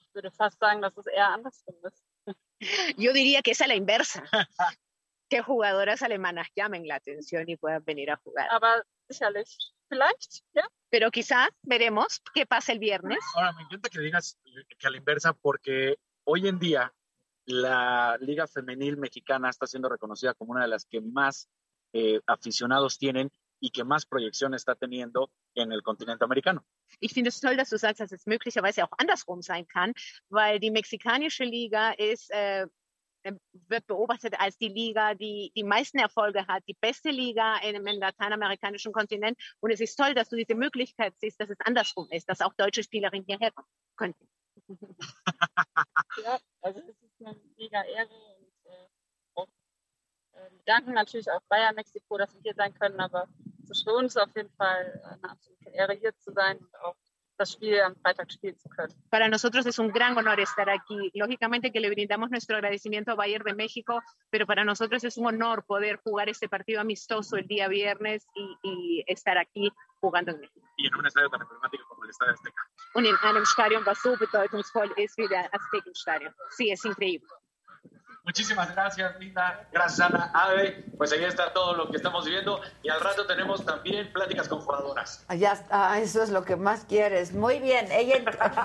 Ich 0.00 0.14
würde 0.14 0.30
fast 0.30 0.58
sagen, 0.58 0.82
dass 0.82 0.94
es 0.98 1.06
eher 1.06 1.30
andersrum 1.30 1.76
ist. 1.82 2.04
Yo 2.98 3.14
diría 3.14 3.40
que 3.40 3.52
es 3.52 3.62
a 3.62 3.66
la 3.66 3.74
inversa. 3.74 4.22
que 5.28 5.42
jugadoras 5.42 6.02
alemanas 6.02 6.48
llamen 6.54 6.86
la 6.86 6.96
atención 6.96 7.48
y 7.48 7.56
puedan 7.56 7.84
venir 7.84 8.10
a 8.10 8.16
jugar. 8.16 8.48
Aber 8.50 8.84
ja. 10.54 10.68
Pero 10.90 11.10
quizá 11.10 11.48
veremos 11.62 12.22
qué 12.32 12.46
pasa 12.46 12.72
el 12.72 12.78
viernes. 12.78 13.18
Ahora, 13.34 13.52
me 13.52 13.62
encanta 13.62 13.88
que 13.88 14.00
digas 14.00 14.38
que 14.78 14.86
a 14.86 14.90
la 14.90 14.96
inversa, 14.96 15.32
porque 15.32 15.96
hoy 16.24 16.48
en 16.48 16.58
día 16.58 16.92
la 17.46 18.16
Liga 18.20 18.46
Femenil 18.46 18.96
Mexicana 18.96 19.50
está 19.50 19.66
siendo 19.66 19.88
reconocida 19.88 20.34
como 20.34 20.52
una 20.52 20.62
de 20.62 20.68
las 20.68 20.86
que 20.86 21.00
más 21.00 21.48
eh, 21.92 22.20
aficionados 22.26 22.98
tienen 22.98 23.30
y 23.60 23.70
que 23.70 23.84
más 23.84 24.06
proyección 24.06 24.54
está 24.54 24.74
teniendo 24.74 25.30
en 25.54 25.72
el 25.72 25.82
continente 25.82 26.24
americano. 26.24 26.64
Ich 27.00 27.12
finde 27.12 27.28
es 27.28 27.40
toll, 27.40 27.56
dass 27.56 27.70
du 27.70 27.78
sagst, 27.78 28.00
dass 28.00 28.12
es 28.12 28.26
möglicherweise 28.26 28.84
auch 28.84 28.92
andersrum 28.98 29.42
sein 29.42 29.66
kann, 29.66 29.94
weil 30.28 30.58
die 30.58 30.70
mexikanische 30.70 31.44
Liga 31.44 31.92
ist, 31.92 32.30
äh, 32.30 32.66
wird 33.52 33.86
beobachtet 33.86 34.34
als 34.38 34.56
die 34.58 34.68
Liga, 34.68 35.14
die 35.14 35.52
die 35.56 35.64
meisten 35.64 35.98
Erfolge 35.98 36.46
hat, 36.46 36.62
die 36.68 36.76
beste 36.80 37.10
Liga 37.10 37.58
im, 37.58 37.84
lateinamerikanischen 37.84 38.92
Kontinent. 38.92 39.38
Und 39.60 39.70
es 39.70 39.80
ist 39.80 39.96
toll, 39.96 40.14
dass 40.14 40.28
du 40.28 40.36
diese 40.36 40.54
Möglichkeit 40.54 41.14
siehst, 41.18 41.40
dass 41.40 41.50
es 41.50 41.60
andersrum 41.60 42.08
ist, 42.10 42.28
dass 42.28 42.40
auch 42.40 42.54
deutsche 42.54 42.82
Spielerinnen 42.82 43.26
hierher 43.26 43.52
kommen 43.52 43.68
könnten. 43.96 44.28
ja, 46.24 46.38
also 46.60 46.80
es 46.80 47.02
ist 47.02 47.26
eine 47.26 47.40
mega 47.56 47.82
Ehre 47.82 48.08
und 48.08 48.52
äh, 48.66 48.86
auch, 49.34 49.48
äh, 50.32 50.50
danken 50.64 50.92
natürlich 50.92 51.30
auch 51.30 51.40
Bayern 51.48 51.74
Mexiko, 51.74 52.18
dass 52.18 52.32
wir 52.34 52.40
hier 52.42 52.54
sein 52.54 52.72
können, 52.74 53.00
aber 53.00 53.28
es 53.62 53.70
ist 53.70 53.84
für 53.84 53.94
uns 53.94 54.16
auf 54.16 54.30
jeden 54.36 54.52
Fall 54.54 55.00
eine 55.04 55.30
absolute 55.30 55.70
Ehre, 55.70 55.94
hier 55.94 56.16
zu 56.18 56.32
sein 56.32 56.58
und 56.58 56.74
auch 56.80 56.96
das 57.36 57.52
Spiel 57.52 57.80
am 57.80 57.96
Freitag 57.96 58.30
spielen 58.30 58.58
zu 58.58 58.68
können. 58.68 58.94
Para 59.10 59.28
nosotros 59.28 59.66
es 59.66 59.78
un 59.78 59.88
gran 59.88 60.16
honor 60.16 60.38
estar 60.40 60.68
aquí. 60.68 61.10
Lógicamente 61.14 61.72
que 61.72 61.80
le 61.80 61.90
brindamos 61.90 62.30
nuestro 62.30 62.56
agradecimiento 62.56 63.12
a 63.12 63.14
Bayern 63.14 63.44
de 63.44 63.54
México, 63.54 64.00
pero 64.30 64.46
para 64.46 64.64
nosotros 64.64 65.04
es 65.04 65.16
un 65.16 65.26
honor 65.26 65.64
poder 65.64 66.00
jugar 66.04 66.28
este 66.28 66.48
partido 66.48 66.80
amistoso 66.80 67.36
el 67.36 67.46
día 67.46 67.68
viernes 67.68 68.26
y, 68.34 68.56
y 68.62 69.04
estar 69.06 69.38
aquí 69.38 69.70
jugando 70.00 70.32
en 70.32 70.40
México. 70.40 70.66
Y 70.76 70.86
en 70.86 70.94
un 70.94 71.06
estadio 71.06 71.30
tan 71.30 71.42
emblemático 71.42 71.84
como 71.88 72.04
el 72.04 72.10
Estadio 72.10 72.32
Azteca. 72.32 72.62
Und 72.94 73.06
in 73.06 73.16
einem 73.22 73.44
Stadion, 73.44 73.84
was 73.84 74.00
so 74.02 74.16
bedeutungsvoll 74.16 74.92
ist 74.96 75.16
wie 75.18 75.28
der 75.28 75.52
Aztekenstadion. 75.52 76.32
Sí, 76.50 76.70
es 76.70 76.84
increíble. 76.84 77.28
Muchísimas 78.24 78.72
gracias, 78.74 79.20
Linda. 79.20 79.66
Gracias, 79.70 80.00
Ana. 80.00 80.30
Ave, 80.32 80.82
pues 80.96 81.12
ahí 81.12 81.22
está 81.24 81.52
todo 81.52 81.74
lo 81.74 81.90
que 81.90 81.98
estamos 81.98 82.24
viviendo. 82.24 82.58
Y 82.82 82.88
al 82.88 83.00
rato 83.00 83.26
tenemos 83.26 83.66
también 83.66 84.10
pláticas 84.14 84.48
con 84.48 84.60
jugadoras. 84.60 85.26
Ya 85.38 85.52
está, 85.52 85.98
eso 86.00 86.22
es 86.22 86.30
lo 86.30 86.42
que 86.42 86.56
más 86.56 86.86
quieres. 86.86 87.34
Muy 87.34 87.58
bien. 87.60 87.92
Ella, 87.92 88.16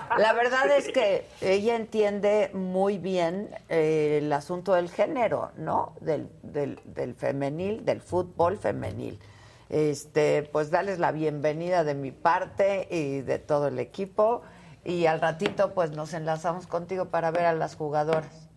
la 0.18 0.31
verdad 0.31 0.72
es 0.72 0.88
que 0.94 1.27
ella 1.41 1.76
entiende 1.76 2.52
muy 2.53 2.98
bien 2.99 3.49
eh, 3.68 4.19
el 4.22 4.31
asunto 4.31 4.76
del 4.76 4.90
género, 4.90 5.52
¿no? 5.57 5.94
Del, 5.99 6.30
del, 6.41 6.80
del 6.86 7.14
femenil, 7.14 7.84
del 7.84 7.99
fútbol 7.99 8.57
femenil. 8.57 9.19
Este, 9.68 10.44
pues 10.53 10.72
darles 10.72 10.99
la 10.99 11.11
bienvenida 11.11 11.84
de 11.84 11.95
mi 11.95 12.11
parte 12.11 12.88
y 12.90 13.22
de 13.22 13.40
todo 13.40 13.68
el 13.68 13.80
equipo. 13.80 14.41
Y 14.86 15.06
al 15.06 15.19
ratito, 15.19 15.73
pues 15.73 15.91
nos 15.91 16.14
enlazamos 16.14 16.65
contigo 16.65 17.10
para 17.10 17.30
ver 17.30 17.45
a 17.45 17.53
las 17.53 17.76
jugadoras. 17.76 18.48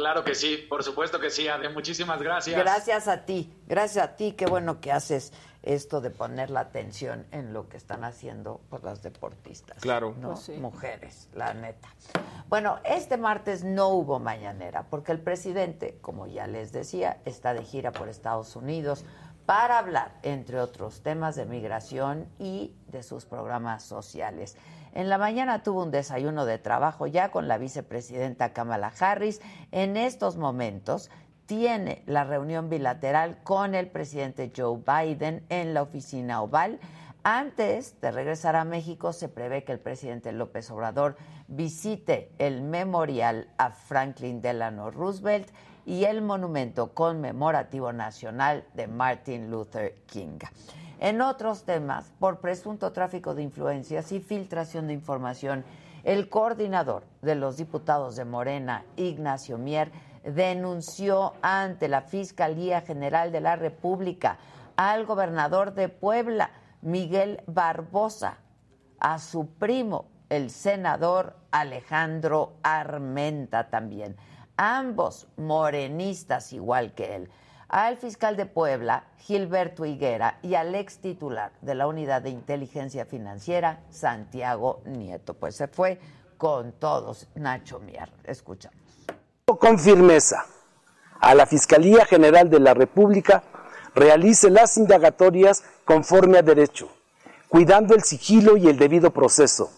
Claro 0.00 0.24
que 0.24 0.34
sí, 0.34 0.56
por 0.56 0.82
supuesto 0.82 1.20
que 1.20 1.28
sí, 1.28 1.46
Ade. 1.46 1.68
Muchísimas 1.68 2.22
gracias. 2.22 2.58
Gracias 2.58 3.06
a 3.06 3.26
ti, 3.26 3.52
gracias 3.66 4.02
a 4.02 4.16
ti. 4.16 4.32
Qué 4.32 4.46
bueno 4.46 4.80
que 4.80 4.92
haces 4.92 5.30
esto 5.62 6.00
de 6.00 6.08
poner 6.10 6.48
la 6.48 6.60
atención 6.60 7.26
en 7.32 7.52
lo 7.52 7.68
que 7.68 7.76
están 7.76 8.02
haciendo 8.04 8.62
pues, 8.70 8.82
las 8.82 9.02
deportistas. 9.02 9.78
Claro. 9.82 10.14
¿no? 10.18 10.28
Pues 10.28 10.40
sí. 10.40 10.52
Mujeres, 10.52 11.28
la 11.34 11.52
neta. 11.52 11.88
Bueno, 12.48 12.78
este 12.84 13.18
martes 13.18 13.62
no 13.62 13.88
hubo 13.88 14.18
mañanera 14.18 14.86
porque 14.88 15.12
el 15.12 15.20
presidente, 15.20 15.98
como 16.00 16.26
ya 16.26 16.46
les 16.46 16.72
decía, 16.72 17.20
está 17.26 17.52
de 17.52 17.62
gira 17.62 17.92
por 17.92 18.08
Estados 18.08 18.56
Unidos 18.56 19.04
para 19.44 19.78
hablar, 19.78 20.18
entre 20.22 20.60
otros 20.60 21.02
temas, 21.02 21.36
de 21.36 21.44
migración 21.44 22.26
y 22.38 22.74
de 22.86 23.02
sus 23.02 23.26
programas 23.26 23.82
sociales. 23.82 24.56
En 24.92 25.08
la 25.08 25.18
mañana 25.18 25.62
tuvo 25.62 25.82
un 25.82 25.90
desayuno 25.90 26.44
de 26.44 26.58
trabajo 26.58 27.06
ya 27.06 27.30
con 27.30 27.48
la 27.48 27.58
vicepresidenta 27.58 28.52
Kamala 28.52 28.92
Harris. 28.98 29.40
En 29.70 29.96
estos 29.96 30.36
momentos 30.36 31.10
tiene 31.46 32.02
la 32.06 32.24
reunión 32.24 32.68
bilateral 32.68 33.38
con 33.42 33.74
el 33.74 33.88
presidente 33.88 34.52
Joe 34.56 34.78
Biden 34.86 35.44
en 35.48 35.74
la 35.74 35.82
oficina 35.82 36.42
oval. 36.42 36.80
Antes 37.22 38.00
de 38.00 38.10
regresar 38.10 38.56
a 38.56 38.64
México, 38.64 39.12
se 39.12 39.28
prevé 39.28 39.62
que 39.64 39.72
el 39.72 39.78
presidente 39.78 40.32
López 40.32 40.70
Obrador 40.70 41.16
visite 41.48 42.32
el 42.38 42.62
memorial 42.62 43.48
a 43.58 43.70
Franklin 43.70 44.40
Delano 44.40 44.90
Roosevelt 44.90 45.50
y 45.84 46.04
el 46.04 46.22
monumento 46.22 46.94
conmemorativo 46.94 47.92
nacional 47.92 48.64
de 48.74 48.86
Martin 48.86 49.50
Luther 49.50 49.96
King. 50.06 50.38
En 51.00 51.22
otros 51.22 51.64
temas, 51.64 52.12
por 52.18 52.40
presunto 52.40 52.92
tráfico 52.92 53.34
de 53.34 53.42
influencias 53.42 54.12
y 54.12 54.20
filtración 54.20 54.86
de 54.86 54.92
información, 54.92 55.64
el 56.04 56.28
coordinador 56.28 57.04
de 57.22 57.36
los 57.36 57.56
diputados 57.56 58.16
de 58.16 58.26
Morena, 58.26 58.84
Ignacio 58.96 59.56
Mier, 59.56 59.92
denunció 60.24 61.32
ante 61.40 61.88
la 61.88 62.02
Fiscalía 62.02 62.82
General 62.82 63.32
de 63.32 63.40
la 63.40 63.56
República 63.56 64.36
al 64.76 65.06
gobernador 65.06 65.72
de 65.72 65.88
Puebla, 65.88 66.50
Miguel 66.82 67.42
Barbosa, 67.46 68.36
a 68.98 69.18
su 69.18 69.46
primo, 69.46 70.04
el 70.28 70.50
senador 70.50 71.34
Alejandro 71.50 72.58
Armenta 72.62 73.70
también, 73.70 74.18
ambos 74.58 75.28
morenistas 75.38 76.52
igual 76.52 76.92
que 76.92 77.16
él 77.16 77.30
al 77.70 77.96
fiscal 77.96 78.36
de 78.36 78.46
Puebla, 78.46 79.04
Gilberto 79.18 79.86
Higuera, 79.86 80.38
y 80.42 80.56
al 80.56 80.74
ex 80.74 80.98
titular 80.98 81.52
de 81.60 81.76
la 81.76 81.86
Unidad 81.86 82.20
de 82.20 82.30
Inteligencia 82.30 83.06
Financiera, 83.06 83.80
Santiago 83.90 84.80
Nieto. 84.84 85.34
Pues 85.34 85.54
se 85.54 85.68
fue 85.68 86.00
con 86.36 86.72
todos, 86.72 87.28
Nacho 87.36 87.78
Mier. 87.78 88.10
Escuchamos. 88.24 88.76
Con 89.46 89.78
firmeza 89.78 90.44
a 91.20 91.34
la 91.34 91.46
Fiscalía 91.46 92.04
General 92.06 92.50
de 92.50 92.60
la 92.60 92.74
República 92.74 93.44
realice 93.94 94.50
las 94.50 94.76
indagatorias 94.76 95.62
conforme 95.84 96.38
a 96.38 96.42
derecho, 96.42 96.90
cuidando 97.48 97.94
el 97.94 98.02
sigilo 98.02 98.56
y 98.56 98.68
el 98.68 98.78
debido 98.78 99.12
proceso, 99.12 99.70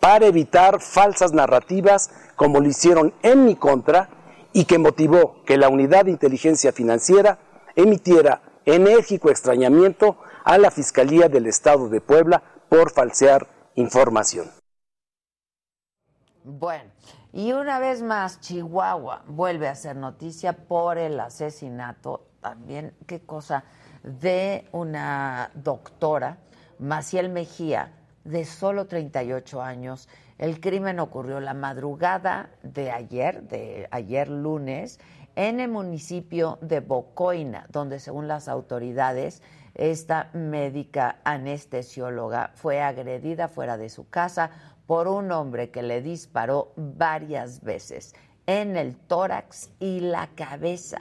para 0.00 0.26
evitar 0.26 0.80
falsas 0.80 1.32
narrativas 1.32 2.10
como 2.34 2.60
lo 2.60 2.68
hicieron 2.68 3.12
en 3.22 3.44
mi 3.44 3.54
contra 3.56 4.08
y 4.56 4.64
que 4.64 4.78
motivó 4.78 5.44
que 5.44 5.58
la 5.58 5.68
Unidad 5.68 6.06
de 6.06 6.12
Inteligencia 6.12 6.72
Financiera 6.72 7.38
emitiera 7.74 8.40
enérgico 8.64 9.28
extrañamiento 9.28 10.16
a 10.44 10.56
la 10.56 10.70
Fiscalía 10.70 11.28
del 11.28 11.46
Estado 11.46 11.90
de 11.90 12.00
Puebla 12.00 12.42
por 12.70 12.90
falsear 12.90 13.46
información. 13.74 14.50
Bueno, 16.42 16.90
y 17.34 17.52
una 17.52 17.78
vez 17.78 18.00
más, 18.00 18.40
Chihuahua 18.40 19.24
vuelve 19.26 19.68
a 19.68 19.74
ser 19.74 19.96
noticia 19.96 20.54
por 20.54 20.96
el 20.96 21.20
asesinato, 21.20 22.28
también, 22.40 22.94
qué 23.06 23.26
cosa, 23.26 23.64
de 24.02 24.66
una 24.72 25.50
doctora, 25.52 26.38
Maciel 26.78 27.28
Mejía, 27.28 27.92
de 28.24 28.46
solo 28.46 28.86
38 28.86 29.60
años. 29.60 30.08
El 30.38 30.60
crimen 30.60 31.00
ocurrió 31.00 31.40
la 31.40 31.54
madrugada 31.54 32.50
de 32.62 32.90
ayer, 32.90 33.42
de 33.44 33.88
ayer 33.90 34.28
lunes, 34.28 35.00
en 35.34 35.60
el 35.60 35.70
municipio 35.70 36.58
de 36.60 36.80
Bocoina, 36.80 37.66
donde 37.70 38.00
según 38.00 38.28
las 38.28 38.48
autoridades, 38.48 39.42
esta 39.74 40.30
médica 40.32 41.20
anestesióloga 41.24 42.52
fue 42.54 42.80
agredida 42.80 43.48
fuera 43.48 43.76
de 43.76 43.90
su 43.90 44.08
casa 44.08 44.50
por 44.86 45.08
un 45.08 45.30
hombre 45.32 45.70
que 45.70 45.82
le 45.82 46.00
disparó 46.00 46.72
varias 46.76 47.62
veces 47.62 48.14
en 48.46 48.76
el 48.76 48.96
tórax 48.96 49.70
y 49.80 50.00
la 50.00 50.28
cabeza, 50.34 50.98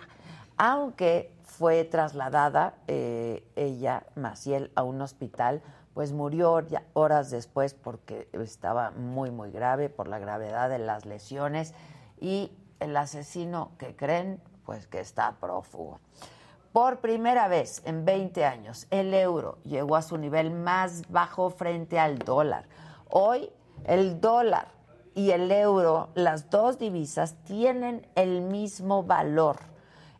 aunque 0.58 1.32
fue 1.44 1.86
trasladada 1.86 2.76
eh, 2.88 3.48
ella, 3.56 4.06
Maciel, 4.16 4.72
a 4.76 4.84
un 4.84 5.02
hospital 5.02 5.62
pues 5.96 6.12
murió 6.12 6.62
horas 6.92 7.32
después 7.32 7.74
porque 7.74 8.28
estaba 8.34 8.92
muy, 8.92 9.32
muy 9.32 9.50
grave 9.50 9.90
por 9.90 10.10
la 10.10 10.20
gravedad 10.20 10.70
de 10.70 10.78
las 10.78 11.06
lesiones 11.06 11.74
y 12.20 12.52
el 12.82 12.98
asesino 12.98 13.72
que 13.78 13.96
creen, 13.96 14.42
pues 14.66 14.88
que 14.88 15.00
está 15.00 15.38
prófugo. 15.40 16.02
Por 16.74 17.00
primera 17.00 17.48
vez 17.48 17.82
en 17.86 18.04
20 18.04 18.44
años, 18.44 18.88
el 18.92 19.14
euro 19.14 19.60
llegó 19.64 19.96
a 19.96 20.02
su 20.02 20.18
nivel 20.18 20.52
más 20.52 21.10
bajo 21.10 21.50
frente 21.50 21.98
al 21.98 22.20
dólar. 22.20 22.68
Hoy, 23.10 23.50
el 23.86 24.20
dólar 24.20 24.68
y 25.14 25.32
el 25.32 25.50
euro, 25.50 26.10
las 26.14 26.50
dos 26.50 26.78
divisas, 26.78 27.36
tienen 27.46 28.06
el 28.16 28.42
mismo 28.42 29.04
valor. 29.04 29.60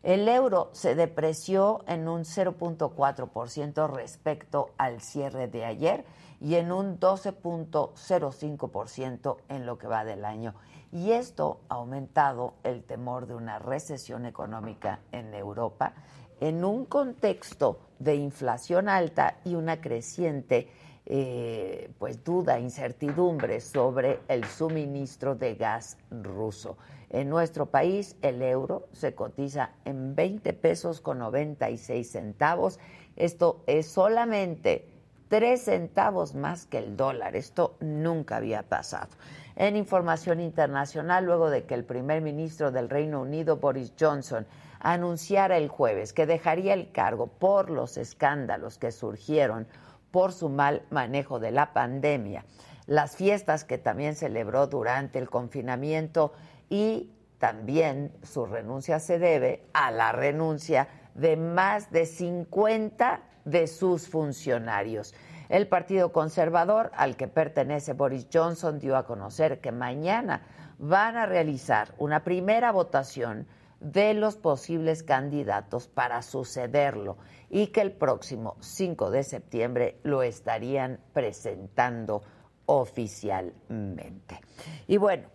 El 0.06 0.26
euro 0.28 0.70
se 0.70 0.94
depreció 0.94 1.82
en 1.88 2.06
un 2.06 2.22
0.4% 2.22 3.92
respecto 3.92 4.70
al 4.78 5.00
cierre 5.00 5.48
de 5.48 5.64
ayer 5.64 6.04
y 6.40 6.54
en 6.54 6.70
un 6.70 7.00
12.05% 7.00 9.38
en 9.48 9.66
lo 9.66 9.78
que 9.78 9.88
va 9.88 10.04
del 10.04 10.24
año. 10.24 10.54
Y 10.92 11.10
esto 11.10 11.58
ha 11.68 11.74
aumentado 11.74 12.54
el 12.62 12.84
temor 12.84 13.26
de 13.26 13.34
una 13.34 13.58
recesión 13.58 14.26
económica 14.26 15.00
en 15.10 15.34
Europa 15.34 15.94
en 16.38 16.64
un 16.64 16.84
contexto 16.84 17.80
de 17.98 18.14
inflación 18.14 18.88
alta 18.88 19.38
y 19.44 19.56
una 19.56 19.80
creciente 19.80 20.68
eh, 21.04 21.90
pues 21.98 22.22
duda, 22.22 22.60
incertidumbre 22.60 23.60
sobre 23.60 24.20
el 24.28 24.44
suministro 24.44 25.34
de 25.34 25.56
gas 25.56 25.98
ruso. 26.12 26.76
En 27.10 27.30
nuestro 27.30 27.66
país 27.66 28.16
el 28.22 28.42
euro 28.42 28.88
se 28.92 29.14
cotiza 29.14 29.70
en 29.84 30.14
20 30.14 30.52
pesos 30.54 31.00
con 31.00 31.18
96 31.18 32.10
centavos. 32.10 32.78
Esto 33.16 33.62
es 33.66 33.86
solamente 33.86 34.88
3 35.28 35.60
centavos 35.60 36.34
más 36.34 36.66
que 36.66 36.78
el 36.78 36.96
dólar. 36.96 37.36
Esto 37.36 37.76
nunca 37.80 38.36
había 38.36 38.62
pasado. 38.62 39.08
En 39.56 39.76
información 39.76 40.40
internacional, 40.40 41.24
luego 41.24 41.48
de 41.48 41.64
que 41.64 41.74
el 41.74 41.84
primer 41.84 42.20
ministro 42.20 42.70
del 42.70 42.90
Reino 42.90 43.22
Unido, 43.22 43.56
Boris 43.56 43.92
Johnson, 43.98 44.46
anunciara 44.80 45.56
el 45.56 45.68
jueves 45.68 46.12
que 46.12 46.26
dejaría 46.26 46.74
el 46.74 46.92
cargo 46.92 47.26
por 47.26 47.70
los 47.70 47.96
escándalos 47.96 48.78
que 48.78 48.92
surgieron 48.92 49.66
por 50.10 50.32
su 50.32 50.48
mal 50.48 50.82
manejo 50.90 51.40
de 51.40 51.50
la 51.50 51.72
pandemia, 51.72 52.44
las 52.86 53.16
fiestas 53.16 53.64
que 53.64 53.78
también 53.78 54.14
celebró 54.14 54.66
durante 54.66 55.18
el 55.18 55.28
confinamiento 55.28 56.32
y 56.68 57.10
también 57.38 58.12
su 58.22 58.46
renuncia 58.46 58.98
se 58.98 59.18
debe 59.18 59.64
a 59.72 59.90
la 59.90 60.12
renuncia 60.12 60.88
de 61.14 61.36
más 61.36 61.90
de 61.90 62.06
50 62.06 63.20
de 63.44 63.66
sus 63.66 64.08
funcionarios. 64.08 65.14
El 65.48 65.68
Partido 65.68 66.12
Conservador, 66.12 66.90
al 66.94 67.16
que 67.16 67.28
pertenece 67.28 67.92
Boris 67.92 68.26
Johnson, 68.32 68.78
dio 68.78 68.96
a 68.96 69.06
conocer 69.06 69.60
que 69.60 69.70
mañana 69.70 70.42
van 70.78 71.16
a 71.16 71.26
realizar 71.26 71.94
una 71.98 72.24
primera 72.24 72.72
votación 72.72 73.46
de 73.80 74.14
los 74.14 74.36
posibles 74.36 75.02
candidatos 75.02 75.86
para 75.86 76.22
sucederlo 76.22 77.18
y 77.50 77.68
que 77.68 77.82
el 77.82 77.92
próximo 77.92 78.56
5 78.60 79.10
de 79.10 79.22
septiembre 79.22 80.00
lo 80.02 80.22
estarían 80.22 80.98
presentando 81.12 82.22
oficialmente. 82.66 84.40
Y 84.88 84.96
bueno, 84.96 85.28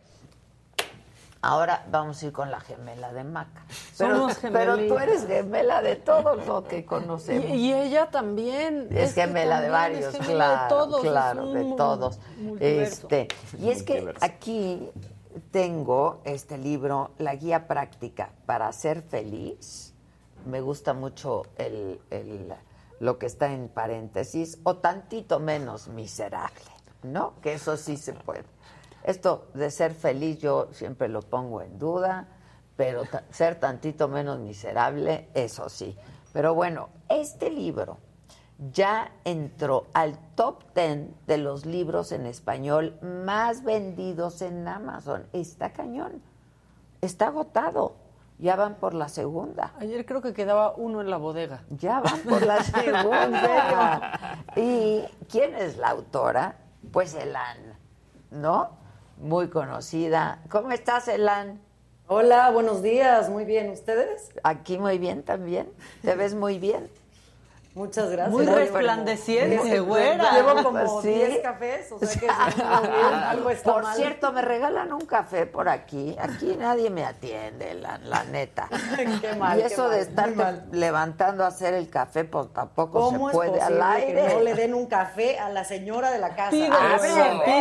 Ahora 1.44 1.84
vamos 1.90 2.22
a 2.22 2.28
ir 2.28 2.32
con 2.32 2.52
la 2.52 2.60
gemela 2.60 3.12
de 3.14 3.24
Maca. 3.24 3.66
Pero, 3.98 4.28
pero 4.52 4.78
tú 4.78 4.98
eres 5.00 5.26
gemela 5.26 5.82
de 5.82 5.96
todos 5.96 6.46
los 6.46 6.66
que 6.66 6.86
conocemos. 6.86 7.50
Y, 7.50 7.74
ella 7.74 8.12
también. 8.12 8.88
Es, 8.92 9.16
gemela 9.16 9.60
de 9.60 9.70
varios, 9.70 10.16
claro. 10.18 10.64
De 10.64 10.70
todos, 10.70 11.02
claro, 11.02 11.52
de 11.52 11.64
todos. 11.76 12.20
Este, 12.60 13.28
y 13.60 13.70
es 13.70 13.82
que 13.82 14.14
aquí 14.22 14.92
tengo 15.50 16.22
este 16.26 16.60
libro, 16.60 17.12
La 17.18 17.34
Guía 17.36 17.68
Práctica 17.68 18.30
para 18.46 18.72
Ser 18.72 19.02
Feliz. 19.02 19.94
Me 20.46 20.62
gusta 20.62 20.94
mucho 20.94 21.44
el, 21.58 22.00
el, 22.12 22.54
lo 23.00 23.18
que 23.18 23.26
está 23.26 23.52
en 23.52 23.68
paréntesis, 23.68 24.60
o 24.64 24.78
tantito 24.78 25.40
menos 25.40 25.88
miserable, 25.88 26.62
¿no? 27.02 27.34
Que 27.42 27.54
eso 27.54 27.78
sí 27.78 27.98
se 27.98 28.14
puede. 28.14 28.46
Esto 29.04 29.48
de 29.54 29.72
ser 29.72 29.94
feliz 29.94 30.40
yo 30.40 30.70
siempre 30.72 31.08
lo 31.08 31.22
pongo 31.22 31.62
en 31.62 31.80
duda, 31.80 32.28
pero 32.76 33.04
ser 33.30 33.60
tantito 33.60 34.08
menos 34.08 34.40
miserable, 34.40 35.30
eso 35.34 35.70
sí. 35.70 35.98
Pero 36.34 36.54
bueno, 36.54 36.90
este 37.10 37.50
libro 37.50 37.98
ya 38.72 39.12
entró 39.26 39.88
al 39.94 40.18
top 40.36 40.64
10 40.76 41.26
de 41.26 41.38
los 41.38 41.66
libros 41.66 42.12
en 42.12 42.28
español 42.28 42.98
más 43.02 43.64
vendidos 43.64 44.42
en 44.42 44.68
Amazon. 44.68 45.26
Está 45.34 45.74
cañón. 45.74 46.22
Está 47.02 47.28
agotado. 47.28 47.96
Ya 48.38 48.56
van 48.56 48.76
por 48.76 48.94
la 48.94 49.08
segunda. 49.08 49.74
Ayer 49.80 50.06
creo 50.06 50.22
que 50.22 50.34
quedaba 50.34 50.74
uno 50.76 51.02
en 51.02 51.10
la 51.10 51.18
bodega. 51.18 51.64
Ya 51.70 52.00
van 52.00 52.20
por 52.22 52.44
la 52.44 52.64
segunda. 52.64 54.38
¿Y 54.56 55.04
quién 55.30 55.56
es 55.56 55.78
la 55.78 55.90
autora? 55.90 56.56
Pues 56.92 57.14
Elan, 57.14 57.78
¿no? 58.32 58.81
Muy 59.22 59.50
conocida. 59.50 60.42
¿Cómo 60.50 60.72
estás, 60.72 61.08
Elan? 61.08 61.62
Hola, 62.08 62.50
buenos 62.52 62.82
días, 62.82 63.30
muy 63.30 63.46
bien. 63.46 63.70
¿Ustedes? 63.70 64.32
Aquí 64.44 64.78
muy 64.78 64.98
bien 64.98 65.24
también. 65.24 65.72
Te 66.02 66.16
ves 66.16 66.34
muy 66.34 66.58
bien. 66.60 66.90
Muchas 67.74 68.10
gracias. 68.10 68.34
Muy 68.34 68.46
resplandeciente, 68.46 69.80
güera. 69.80 70.32
Llevo 70.34 70.64
como 70.64 71.02
10 71.02 71.40
cafés, 71.40 71.92
o 71.92 72.00
sea 72.00 72.20
que 72.20 72.28
algo 73.30 73.50
está 73.50 73.72
Por 73.72 73.86
cierto, 73.94 74.34
me 74.34 74.42
regalan 74.42 74.92
un 74.92 75.06
café 75.06 75.46
por 75.46 75.70
aquí. 75.70 76.16
Aquí 76.20 76.58
nadie 76.60 76.90
me 76.90 77.06
atiende, 77.06 77.74
la, 77.76 77.98
la 78.00 78.26
neta. 78.26 78.68
qué 79.22 79.36
mal, 79.36 79.58
y 79.58 79.62
eso 79.62 79.88
de 79.88 80.02
estar 80.02 80.34
levantando 80.72 81.46
a 81.46 81.48
hacer 81.48 81.74
el 81.74 81.90
café, 81.90 82.26
pues 82.26 82.52
tampoco 82.52 83.12
se 83.12 83.18
puede 83.18 83.62
al 83.62 83.82
aire. 83.82 84.28
Que 84.28 84.34
no 84.34 84.42
le 84.42 84.54
den 84.54 84.74
un 84.74 84.88
café 84.88 85.40
a 85.40 85.50
la 85.50 85.64
señora 85.64 86.12
de 86.12 86.20
la 86.20 86.36
casa. 86.36 86.58
Ah, 86.72 86.98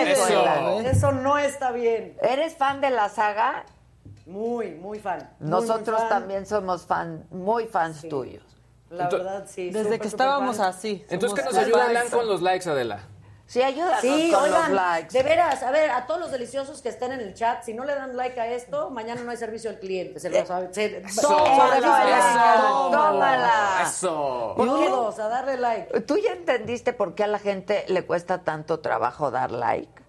eso, 0.07 0.81
eso 0.81 1.13
no 1.13 1.39
está 1.39 1.71
bien. 1.71 2.17
¿Eres 2.21 2.57
fan 2.57 2.81
de 2.81 2.91
la 2.91 3.09
saga? 3.09 3.65
Muy, 4.27 4.73
muy 4.73 4.99
fan. 4.99 5.31
Nosotros 5.39 6.09
también 6.09 6.47
somos 6.47 6.87
fan, 6.87 7.27
muy 7.31 7.67
fans 7.67 8.09
tuyos. 8.09 8.50
La 8.91 9.09
verdad, 9.09 9.47
sí. 9.49 9.71
Desde 9.71 9.99
que 9.99 10.09
estábamos 10.09 10.59
así. 10.59 11.05
Entonces, 11.09 11.39
¿qué 11.39 11.45
nos 11.45 11.57
ayuda 11.57 11.87
Alan 11.87 12.11
con 12.11 12.27
los 12.27 12.43
likes, 12.43 12.69
Adela? 12.69 13.01
Sí, 13.47 13.63
ayúdanos 13.63 14.01
sí, 14.01 14.31
con 14.33 14.45
oigan, 14.45 14.75
los 14.75 14.83
likes. 14.83 15.13
De 15.13 15.25
veras, 15.25 15.63
a 15.65 15.73
ver, 15.73 15.91
a 15.91 16.07
todos 16.07 16.21
los 16.21 16.31
deliciosos 16.31 16.83
que 16.83 16.89
estén 16.89 17.11
en 17.11 17.19
el 17.19 17.35
chat, 17.35 17.65
si 17.65 17.75
no 17.75 17.85
le 17.85 17.97
dan 17.97 18.17
like 18.17 18.41
a 18.41 18.47
esto, 18.47 18.91
mañana 18.91 19.23
no 19.23 19.31
hay 19.33 19.37
servicio 19.37 19.71
al 19.71 19.81
cliente. 19.81 20.21
Se 20.21 20.31
lo 20.31 20.47
sabe. 20.47 20.73
Se, 20.73 21.03
tómala, 21.21 22.91
tómala. 22.93 23.83
Eso. 23.83 24.55
Todos, 24.57 25.19
a 25.19 25.29
darle 25.29 25.57
like. 25.57 26.01
¿Tú 26.03 26.17
ya 26.19 26.33
entendiste 26.33 26.93
por 26.93 27.17
qué 27.17 27.25
a 27.25 27.27
la 27.27 27.41
gente 27.41 27.85
le 27.89 28.05
cuesta 28.07 28.43
tanto 28.43 28.79
trabajo 28.79 29.33
dar 29.33 29.51
like? 29.51 30.01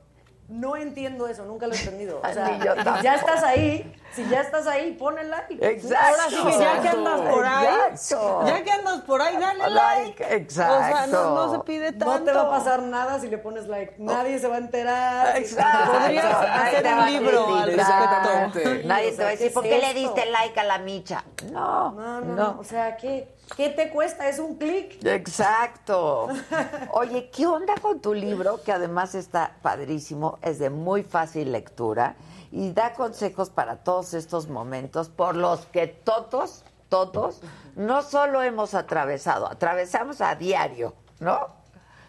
No 0.47 0.75
entiendo 0.75 1.27
eso, 1.27 1.45
nunca 1.45 1.65
lo 1.65 1.73
he 1.73 1.79
entendido. 1.79 2.21
O 2.23 2.33
sea, 2.33 3.01
ya 3.01 3.15
estás 3.15 3.41
ahí, 3.41 3.91
si 4.15 4.27
ya 4.29 4.41
estás 4.41 4.67
ahí, 4.67 4.93
pon 4.93 5.17
el 5.19 5.29
like. 5.29 5.53
Exacto. 5.65 6.05
Ahora 6.07 6.23
sí 6.29 6.35
que 6.51 6.59
ya 6.59 6.81
que 6.81 6.89
andas 6.89 7.21
por 7.21 7.45
ahí, 7.45 7.67
Exacto. 7.91 8.43
ya 8.45 8.63
que 8.63 8.71
andas 8.71 9.01
por 9.01 9.21
ahí, 9.21 9.37
dale 9.37 9.69
Like, 9.69 10.23
like. 10.23 10.35
exacto. 10.35 10.73
O 10.75 10.79
sea, 10.97 11.07
no, 11.07 11.35
no 11.35 11.51
se 11.53 11.59
pide 11.59 11.91
tanto. 11.93 12.19
No 12.19 12.23
te 12.25 12.31
va 12.33 12.41
a 12.41 12.49
pasar 12.49 12.81
nada 12.83 13.19
si 13.19 13.27
le 13.29 13.37
pones 13.37 13.67
like. 13.67 13.95
Nadie 13.97 14.39
se 14.39 14.47
va 14.47 14.55
a 14.55 14.59
enterar. 14.59 15.37
Exacto. 15.37 15.91
Podrías 15.91 16.25
Nadie 16.25 16.77
hacer 16.77 16.85
un 16.93 16.99
a 16.99 17.09
libro 17.09 17.55
al 17.55 17.63
criticar. 17.63 18.25
respecto. 18.51 18.87
Nadie 18.87 19.11
te 19.11 19.23
va 19.23 19.27
a 19.27 19.31
decir, 19.31 19.47
¿qué 19.47 19.53
¿por 19.53 19.63
qué 19.63 19.79
le 19.79 19.93
diste 19.93 20.25
like 20.25 20.59
a 20.59 20.63
la 20.63 20.77
micha? 20.79 21.23
No, 21.51 21.91
No, 21.91 22.21
no, 22.21 22.35
no. 22.35 22.57
O 22.59 22.63
sea, 22.63 22.97
¿qué, 22.97 23.33
¿qué 23.55 23.69
te 23.69 23.89
cuesta? 23.89 24.27
Es 24.27 24.39
un 24.39 24.55
clic. 24.57 25.03
Exacto. 25.05 26.27
Oye, 26.91 27.29
¿qué 27.29 27.45
onda 27.47 27.73
con 27.81 27.99
tu 27.99 28.13
libro? 28.13 28.61
Que 28.63 28.71
además 28.71 29.15
está 29.15 29.53
padrísimo, 29.61 30.37
es 30.41 30.59
de 30.59 30.69
muy 30.69 31.03
fácil 31.03 31.51
lectura 31.51 32.15
y 32.51 32.73
da 32.73 32.93
consejos 32.93 33.49
para 33.49 33.77
todos 33.77 34.13
estos 34.13 34.47
momentos 34.47 35.09
por 35.09 35.35
los 35.35 35.65
que 35.67 35.87
todos, 35.87 36.63
todos, 36.89 37.41
no 37.75 38.01
solo 38.01 38.43
hemos 38.43 38.73
atravesado, 38.73 39.47
atravesamos 39.47 40.19
a 40.21 40.35
diario, 40.35 40.93
¿no? 41.19 41.47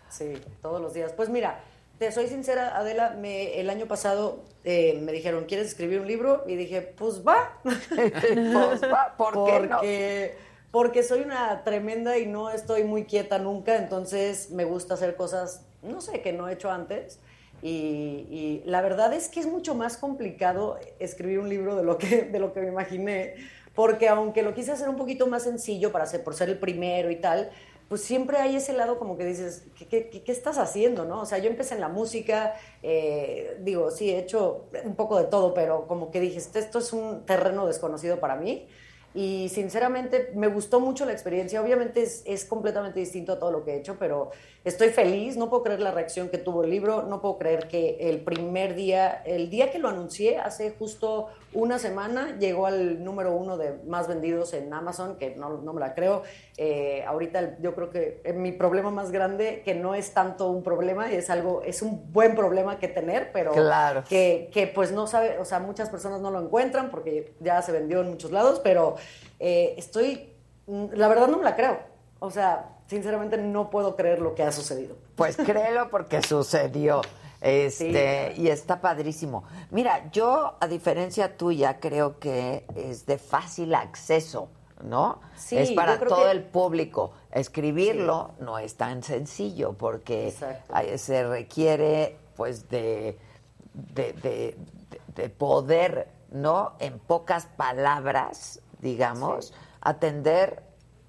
Sí, 0.09 0.35
todos 0.61 0.81
los 0.81 0.93
días. 0.93 1.13
Pues 1.13 1.29
mira, 1.29 1.61
te 1.99 2.11
soy 2.11 2.27
sincera, 2.27 2.77
Adela, 2.77 3.11
me, 3.11 3.61
el 3.61 3.71
año 3.71 3.87
pasado 3.87 4.41
eh, 4.65 4.99
me 5.01 5.13
dijeron, 5.13 5.45
¿quieres 5.45 5.69
escribir 5.69 6.01
un 6.01 6.09
libro? 6.09 6.43
Y 6.47 6.57
dije, 6.57 6.83
pues 6.83 7.27
va. 7.27 7.59
Pues 7.63 8.83
va, 8.83 9.15
¿por 9.17 9.45
qué 9.47 9.61
no? 9.61 9.77
porque, 9.77 10.37
porque 10.73 11.03
soy 11.05 11.21
una 11.21 11.63
tremenda 11.63 12.19
y 12.19 12.27
no 12.27 12.51
estoy 12.51 12.83
muy 12.83 13.05
quieta 13.05 13.39
nunca, 13.39 13.77
entonces 13.77 14.51
me 14.51 14.65
gusta 14.65 14.95
hacer 14.95 15.15
cosas, 15.15 15.65
no 15.83 16.01
sé, 16.01 16.21
que 16.23 16.33
no 16.33 16.49
he 16.49 16.55
hecho 16.55 16.71
antes. 16.71 17.21
Y, 17.63 18.27
y 18.29 18.63
la 18.67 18.83
verdad 18.83 19.13
es 19.15 19.29
que 19.29 19.41
es 19.41 19.47
mucho 19.47 19.75
más 19.77 19.97
complicado 19.97 20.79
escribir 20.99 21.39
un 21.39 21.49
libro 21.49 21.77
de 21.77 21.85
lo 21.85 21.97
que, 21.99 22.23
de 22.25 22.39
lo 22.41 22.53
que 22.53 22.61
me 22.61 22.69
imaginé, 22.69 23.37
porque 23.75 24.09
aunque 24.09 24.43
lo 24.43 24.53
quise 24.55 24.73
hacer 24.73 24.89
un 24.89 24.97
poquito 24.97 25.27
más 25.29 25.45
sencillo 25.45 25.93
para 25.93 26.07
ser, 26.07 26.25
por 26.25 26.35
ser 26.35 26.49
el 26.51 26.59
primero 26.59 27.11
y 27.11 27.17
tal, 27.17 27.51
pues 27.89 28.03
siempre 28.03 28.39
hay 28.39 28.57
ese 28.57 28.73
lado 28.73 28.99
como 28.99 29.17
que 29.19 29.25
dices, 29.27 29.65
¿qué, 29.79 29.87
qué, 29.87 30.09
qué- 30.25 30.33
estás 30.33 30.59
haciendo? 30.59 31.05
¿no? 31.05 31.21
O 31.21 31.27
sea, 31.27 31.39
yo 31.39 31.49
empecé 31.51 31.75
en 31.75 31.81
la 31.81 31.89
música, 31.89 32.55
eh, 32.83 33.57
digo, 33.61 33.91
sí, 33.91 34.11
he 34.11 34.19
hecho 34.19 34.69
un 34.85 34.97
poco 34.97 35.19
de 35.19 35.25
todo, 35.25 35.55
pero 35.55 35.87
como 35.87 36.11
que 36.11 36.21
dije, 36.21 36.39
"Este- 36.39 36.59
esto 36.59 36.79
es 36.79 36.93
un 36.93 37.25
terreno 37.27 37.67
desconocido 37.67 38.19
para 38.19 38.37
mí. 38.37 38.67
Y 39.15 39.51
sinceramente 39.51 40.31
me 40.35 40.47
gustó 40.49 40.81
mucho 40.81 41.05
la 41.05 41.13
experiencia. 41.13 41.61
Obviamente 41.61 42.01
es, 42.03 42.23
es 42.25 42.47
completamente 42.47 42.99
distinto 43.01 43.33
a 43.33 43.39
todo 43.39 43.51
lo 43.53 43.63
que 43.63 43.73
he 43.75 43.77
hecho, 43.77 43.97
pero 43.99 44.31
estoy 44.65 44.91
feliz. 44.91 45.37
No 45.37 45.49
puedo 45.51 45.63
creer 45.63 45.81
la 45.81 45.91
reacción 45.91 46.29
que 46.29 46.39
tuvo 46.39 46.65
el 46.65 46.71
libro. 46.71 47.03
No 47.03 47.21
puedo 47.21 47.39
creer 47.39 47.69
que 47.69 47.97
el 48.11 48.21
primer 48.21 48.75
día, 48.75 49.23
el 49.25 49.51
día 49.51 49.71
que 49.71 49.79
lo 49.79 49.89
anuncié, 49.89 50.39
hace 50.39 50.71
justo 50.79 51.29
una 51.55 51.79
semana 51.79 52.39
llegó 52.39 52.67
al 52.67 53.05
número 53.05 53.35
uno 53.35 53.59
de 53.59 53.75
más 53.87 54.09
vendidos 54.09 54.55
en 54.55 54.73
Amazon, 54.73 55.17
que 55.17 55.35
no, 55.37 55.59
no 55.59 55.73
me 55.73 55.81
la 55.81 55.95
creo. 55.95 56.23
Eh, 56.57 57.05
ahorita 57.07 57.59
yo 57.61 57.75
creo 57.75 57.91
que 57.91 58.21
eh, 58.25 58.33
mi 58.33 58.53
problema 58.53 58.91
más 58.91 59.11
grande, 59.11 59.63
que 59.65 59.75
no 59.75 59.95
es 59.95 60.15
tanto 60.15 60.49
un 60.49 60.63
problema, 60.63 61.11
es 61.13 61.29
algo, 61.29 61.63
es 61.63 61.83
un 61.83 62.11
buen 62.13 62.35
problema 62.35 62.79
que 62.79 62.89
tener, 62.89 63.33
pero 63.33 63.53
Claro. 63.53 64.05
que, 64.09 64.49
que, 64.53 64.67
pues 64.67 64.93
no 64.93 65.07
sabe, 65.07 65.39
o 65.39 65.45
sea, 65.45 65.59
muchas 65.59 65.91
personas 65.91 66.21
no 66.21 66.31
lo 66.31 66.41
encuentran 66.41 66.91
porque 66.91 67.35
ya 67.41 67.61
se 67.61 67.73
vendió 67.73 68.01
en 68.01 68.09
muchos 68.11 68.31
lados, 68.31 68.61
pero 68.63 68.95
eh, 69.39 69.75
estoy, 69.77 70.33
mm, 70.67 70.87
la 70.95 71.09
verdad 71.09 71.29
no 71.29 71.37
me 71.39 71.45
la 71.45 71.55
creo. 71.57 71.79
O 72.19 72.31
sea, 72.31 72.72
sinceramente 72.87 73.37
no 73.39 73.71
puedo 73.71 73.97
creer 73.97 74.21
lo 74.21 74.35
que 74.35 74.43
ha 74.43 74.53
sucedido. 74.53 74.97
Pues 75.17 75.37
créelo 75.47 75.89
porque 75.91 76.23
sucedió. 76.23 77.01
Este, 77.41 78.35
y 78.37 78.49
está 78.49 78.81
padrísimo. 78.81 79.43
Mira, 79.71 80.11
yo, 80.13 80.55
a 80.61 80.67
diferencia 80.69 81.37
tuya, 81.37 81.81
creo 81.81 82.21
que 82.21 82.65
es 82.77 83.05
de 83.05 83.19
fácil 83.19 83.75
acceso, 83.75 84.49
¿no? 84.85 85.21
Sí, 85.37 85.59
es 85.59 85.73
para 85.73 85.99
todo 85.99 86.25
que- 86.25 86.31
el 86.31 86.45
público. 86.45 87.13
Escribirlo 87.33 88.31
no 88.39 88.59
es 88.59 88.77
tan 88.77 89.03
sencillo 89.03 89.73
porque 89.73 90.33
hay- 90.73 90.97
se 90.99 91.25
requiere, 91.27 92.17
pues, 92.37 92.69
de- 92.69 93.19
de- 93.75 94.57
de 95.15 95.29
poder, 95.29 96.09
¿no? 96.31 96.75
En 96.79 96.99
pocas 97.01 97.47
palabras, 97.47 98.61
digamos, 98.81 99.53
atender 99.81 100.63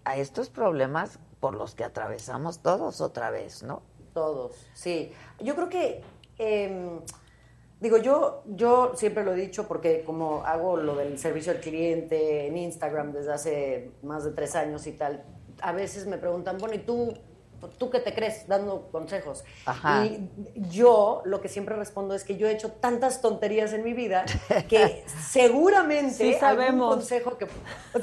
a 0.03 0.17
estos 0.17 0.49
problemas 0.49 1.19
por 1.43 1.55
los 1.55 1.75
que 1.75 1.83
atravesamos 1.83 2.59
todos 2.59 3.01
otra 3.01 3.29
vez, 3.29 3.63
¿no? 3.63 3.81
Todos, 4.13 4.55
sí. 4.73 5.11
Yo 5.41 5.55
creo 5.55 5.67
que, 5.67 6.01
eh, 6.39 7.01
digo, 7.81 7.97
yo, 7.97 8.43
yo 8.45 8.93
siempre 8.95 9.25
lo 9.25 9.33
he 9.33 9.35
dicho 9.35 9.67
porque 9.67 10.05
como 10.05 10.45
hago 10.45 10.77
lo 10.77 10.95
del 10.95 11.19
servicio 11.19 11.51
al 11.51 11.59
cliente 11.59 12.47
en 12.47 12.55
Instagram 12.55 13.11
desde 13.11 13.33
hace 13.33 13.91
más 14.03 14.23
de 14.23 14.31
tres 14.31 14.55
años 14.55 14.87
y 14.87 14.93
tal, 14.93 15.25
a 15.59 15.73
veces 15.73 16.07
me 16.07 16.17
preguntan, 16.17 16.57
bueno, 16.59 16.75
¿y 16.75 16.79
tú, 16.79 17.13
tú 17.67 17.89
qué 17.89 17.99
te 17.99 18.13
crees 18.13 18.47
dando 18.47 18.89
consejos? 18.91 19.43
Ajá. 19.65 20.05
Y 20.05 20.29
yo 20.69 21.21
lo 21.25 21.41
que 21.41 21.49
siempre 21.49 21.75
respondo 21.75 22.13
es 22.15 22.23
que 22.23 22.37
yo 22.37 22.47
he 22.47 22.51
hecho 22.51 22.71
tantas 22.71 23.21
tonterías 23.21 23.73
en 23.73 23.83
mi 23.83 23.93
vida 23.93 24.25
que 24.69 25.03
seguramente 25.29 26.13
Sí 26.15 26.23
algún 26.33 26.39
sabemos. 26.39 26.95
consejo 26.95 27.37
que... 27.37 27.47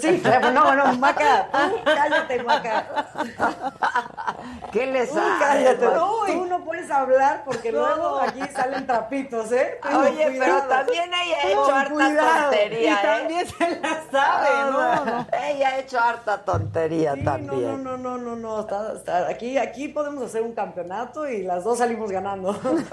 Sí, 0.01 0.23
no, 0.53 0.74
no, 0.74 0.93
Maca, 0.95 1.49
tú 1.53 1.77
cállate, 1.85 2.43
Maca. 2.43 3.11
¿Qué 4.73 4.87
les 4.87 5.11
sabes, 5.11 5.32
cállate, 5.41 5.85
no, 5.85 6.20
tú 6.27 6.47
no 6.47 6.65
puedes 6.65 6.91
hablar 6.91 7.43
porque 7.45 7.73
No. 7.73 7.81
luego 7.81 8.19
aquí 8.20 8.41
salen 8.55 8.87
trapitos, 8.87 9.51
¿eh? 9.53 9.78
Ten 9.82 9.95
Oye, 9.97 10.24
pero 10.27 10.39
cuidado. 10.39 10.69
también 10.69 11.11
ella 11.12 11.37
ha 11.39 11.43
Ten 11.43 11.51
hecho 11.51 11.74
harta 11.74 11.93
cuidado. 11.95 12.43
tontería, 12.51 12.81
Y 12.81 12.95
¿eh? 12.95 12.99
también 13.03 13.47
se 13.47 13.81
la 13.81 14.03
sabe, 14.11 14.70
¿no? 14.70 15.05
no. 15.05 15.27
Ella 15.45 15.69
ha 15.69 15.78
hecho 15.78 15.99
harta 16.01 16.39
tontería 16.45 17.15
Sí, 17.15 17.24
también. 17.24 17.82
No, 17.85 17.97
no, 17.97 17.97
no, 17.97 18.16
no, 18.19 18.37
no, 18.37 18.61
está- 18.61 18.93
está- 18.95 19.28
aquí, 19.28 19.49
aquí 19.59 19.89
podemos 19.89 20.22
hacer 20.24 20.43
un 20.43 20.52
campeonato 20.52 21.28
y 21.28 21.43
las 21.43 21.64
dos 21.64 21.78
salimos 21.78 22.10
ganando. 22.10 22.52
Los 22.62 22.85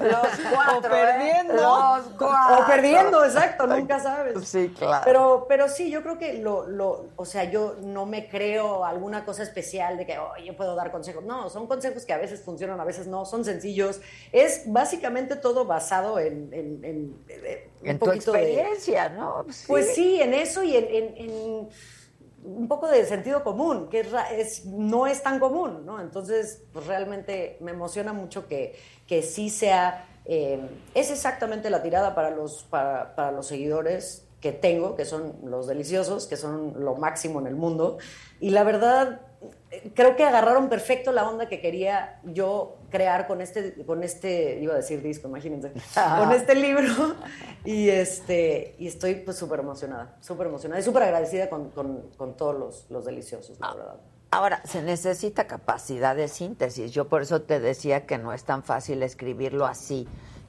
cuatro, 0.54 0.78
O 0.78 0.82
perdiendo. 0.82 1.54
¿eh? 1.54 1.58
Los 1.58 2.06
cuatro. 2.18 2.64
O 2.64 2.68
perdiendo, 2.68 3.26
exacto, 3.26 3.68
nunca 3.68 4.00
sabes. 4.00 4.48
Sí, 4.48 4.74
claro. 4.78 5.02
Pero, 5.06 5.46
pero 5.48 5.68
sí, 5.70 5.90
yo 5.90 6.02
creo 6.04 6.18
que 6.18 6.34
lo, 6.34 6.68
lo, 6.68 7.08
o 7.16 7.26
sea, 7.26 7.46
yo 7.46 7.76
no 7.82 8.06
me 8.06 8.28
creo 8.30 8.86
alguna 8.86 9.26
cosa 9.26 9.44
especial 9.44 9.98
de 9.98 10.06
que, 10.06 10.18
oh, 10.20 10.32
yo 10.44 10.56
puedo 10.56 10.76
dar 10.76 10.92
consejos. 10.92 11.24
No, 11.24 11.50
son 11.50 11.68
consejos 11.68 12.06
que 12.06 12.14
a 12.14 12.18
veces 12.18 12.42
funcionan, 12.44 12.80
a 12.80 12.86
veces 12.86 13.08
no, 13.08 13.26
son 13.26 13.44
sencillos. 13.46 14.00
Es 14.32 14.64
básicamente 14.72 15.36
todo 15.36 15.66
basado 15.66 16.20
en, 16.20 16.54
en, 16.54 16.84
en- 16.84 17.16
en 17.28 17.62
un 17.82 17.88
En 17.88 18.00
tu 18.00 18.06
poquito 18.06 18.32
de- 18.32 18.40
experiencia, 18.42 19.10
¿no? 19.10 19.46
Pues 19.68 19.94
sí, 19.96 20.22
en 20.22 20.34
eso 20.34 20.64
y 20.64 20.76
en, 20.76 20.86
en- 20.86 21.18
en 21.18 21.70
un 22.44 22.68
poco 22.68 22.88
de 22.88 23.06
sentido 23.06 23.44
común, 23.44 23.90
que 23.90 24.02
es, 24.02 24.08
es- 24.32 24.66
no 24.66 25.08
es 25.08 25.24
tan 25.24 25.40
común, 25.40 25.86
¿no? 25.86 26.00
Entonces, 26.02 26.64
pues 26.74 26.86
realmente 26.88 27.58
me 27.62 27.72
emociona 27.72 28.14
mucho 28.14 28.48
que, 28.48 28.76
que 29.08 29.22
sí 29.24 29.50
sea, 29.50 30.08
eh, 30.26 30.60
es 30.94 31.12
exactamente 31.12 31.70
la 31.70 31.82
tirada 31.84 32.16
para 32.16 32.30
los, 32.32 32.64
para, 32.64 33.16
para 33.16 33.32
los 33.32 33.48
seguidores 33.48 34.28
que 34.42 34.52
tengo, 34.52 34.96
que 34.96 35.06
son 35.06 35.36
los 35.44 35.68
deliciosos, 35.68 36.28
que 36.28 36.38
son 36.38 36.74
lo 36.84 36.96
máximo 36.96 37.40
en 37.40 37.48
el 37.48 37.56
mundo. 37.56 37.98
Y 38.40 38.52
la 38.52 38.64
verdad, 38.64 39.22
creo 39.96 40.16
que 40.16 40.24
agarraron 40.24 40.70
perfecto 40.70 41.12
la 41.12 41.28
onda 41.28 41.48
que 41.48 41.60
quería 41.62 42.20
yo 42.24 42.78
crear 42.90 43.28
con 43.28 43.42
este, 43.42 43.74
con 43.86 44.04
este, 44.04 44.60
iba 44.62 44.74
a 44.74 44.78
decir 44.78 45.02
disco, 45.02 45.28
imagínense, 45.28 45.72
con 46.20 46.32
este 46.32 46.56
libro. 46.56 47.16
Y 47.66 47.90
este, 47.90 48.76
y 48.80 48.88
estoy 48.88 49.16
pues 49.16 49.38
súper 49.38 49.60
emocionada, 49.60 50.16
súper 50.22 50.48
emocionada 50.48 50.80
y 50.80 50.84
súper 50.84 51.04
agradecida 51.04 51.50
con, 51.50 51.70
con- 51.72 52.10
con 52.18 52.38
todos 52.38 52.56
los, 52.58 52.86
los 52.90 53.06
deliciosos, 53.06 53.60
la 53.60 53.74
verdad. 53.74 53.96
Ahora, 54.32 54.62
se 54.66 54.82
necesita 54.82 55.48
capacidad 55.48 56.16
de 56.16 56.28
síntesis. 56.28 56.92
Yo 56.92 57.08
por 57.08 57.22
eso 57.22 57.42
te 57.42 57.60
decía 57.60 58.06
que 58.06 58.18
no 58.18 58.34
es 58.34 58.44
tan 58.44 58.64
fácil 58.64 59.02
escribirlo 59.04 59.66
así 59.66 60.08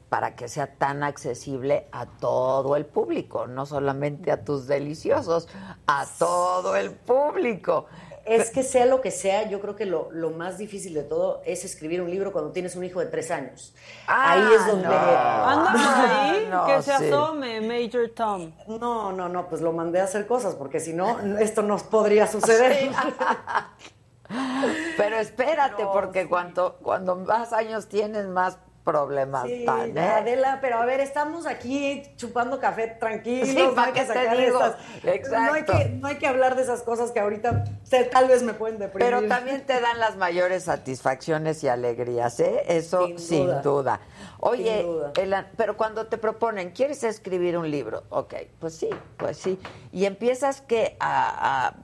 para 0.08 0.34
que 0.36 0.48
sea 0.48 0.74
tan 0.74 1.02
accesible 1.02 1.86
a 1.92 2.06
todo 2.06 2.76
el 2.76 2.86
público, 2.86 3.46
no 3.46 3.66
solamente 3.66 4.32
a 4.32 4.42
tus 4.42 4.66
deliciosos, 4.66 5.48
a 5.86 6.06
todo 6.18 6.76
el 6.76 6.92
público. 6.92 7.86
Es 8.28 8.50
que 8.50 8.62
sea 8.62 8.86
lo 8.86 9.00
que 9.00 9.10
sea, 9.10 9.48
yo 9.48 9.60
creo 9.60 9.76
que 9.76 9.86
lo, 9.86 10.08
lo 10.12 10.30
más 10.30 10.58
difícil 10.58 10.94
de 10.94 11.02
todo 11.02 11.42
es 11.44 11.64
escribir 11.64 12.02
un 12.02 12.10
libro 12.10 12.32
cuando 12.32 12.52
tienes 12.52 12.76
un 12.76 12.84
hijo 12.84 13.00
de 13.00 13.06
tres 13.06 13.30
años. 13.30 13.74
Ah, 14.06 14.32
ahí 14.32 14.54
es 14.54 14.66
donde... 14.66 14.86
Anda 14.86 15.72
por 15.72 15.80
ahí, 16.10 16.48
No, 16.50 16.66
que 16.66 16.82
se 16.82 16.96
sí. 16.98 17.04
asome, 17.06 17.60
Major 17.60 18.10
Tom. 18.14 18.52
No, 18.66 19.12
no, 19.12 19.28
no, 19.28 19.48
pues 19.48 19.60
lo 19.60 19.72
mandé 19.72 20.00
a 20.00 20.04
hacer 20.04 20.26
cosas, 20.26 20.54
porque 20.54 20.80
si 20.80 20.92
no, 20.92 21.18
esto 21.38 21.62
no 21.62 21.76
podría 21.78 22.26
suceder. 22.26 22.90
Pero 24.96 25.16
espérate, 25.16 25.84
porque 25.86 26.28
cuando, 26.28 26.76
cuando 26.82 27.16
más 27.16 27.52
años 27.52 27.88
tienes, 27.88 28.26
más 28.26 28.58
problemas 28.88 29.44
Sí, 29.46 29.52
están, 29.52 29.98
¿eh? 29.98 30.00
Adela, 30.00 30.58
pero 30.62 30.78
a 30.78 30.86
ver, 30.86 31.00
estamos 31.00 31.46
aquí 31.46 32.02
chupando 32.16 32.58
café 32.58 32.86
tranquilos. 32.98 33.46
Sí, 33.48 33.54
no 33.54 33.84
esas- 33.84 34.76
No 35.04 35.10
hay, 35.10 35.16
Exacto. 35.18 35.72
que, 35.74 35.88
no 35.90 36.08
hay 36.08 36.16
que 36.16 36.26
hablar 36.26 36.56
de 36.56 36.62
esas 36.62 36.80
cosas 36.82 37.10
que 37.10 37.20
ahorita 37.20 37.64
se- 37.82 38.04
tal 38.04 38.28
vez 38.28 38.42
me 38.42 38.54
pueden 38.54 38.78
deprimir. 38.78 39.12
Pero 39.14 39.28
también 39.28 39.66
te 39.66 39.78
dan 39.78 39.98
las 40.00 40.16
mayores 40.16 40.64
satisfacciones 40.64 41.62
y 41.64 41.68
alegrías, 41.68 42.40
¿eh? 42.40 42.62
Eso 42.66 43.06
sin, 43.08 43.18
Sin 43.18 43.62
duda. 43.62 44.00
Oye, 44.40 44.78
Sin 44.78 44.86
duda. 44.86 45.12
Elan, 45.16 45.48
pero 45.58 45.76
cuando 45.76 46.06
te 46.06 46.16
proponen, 46.16 46.70
¿quieres 46.70 47.04
escribir 47.04 47.58
un 47.58 47.70
libro? 47.70 48.04
Ok, 48.08 48.34
pues 48.58 48.74
sí, 48.74 48.88
pues 49.18 49.36
sí. 49.36 49.58
Y 49.92 50.06
empiezas 50.06 50.62
que 50.62 50.96
a, 50.98 51.66
a 51.66 51.74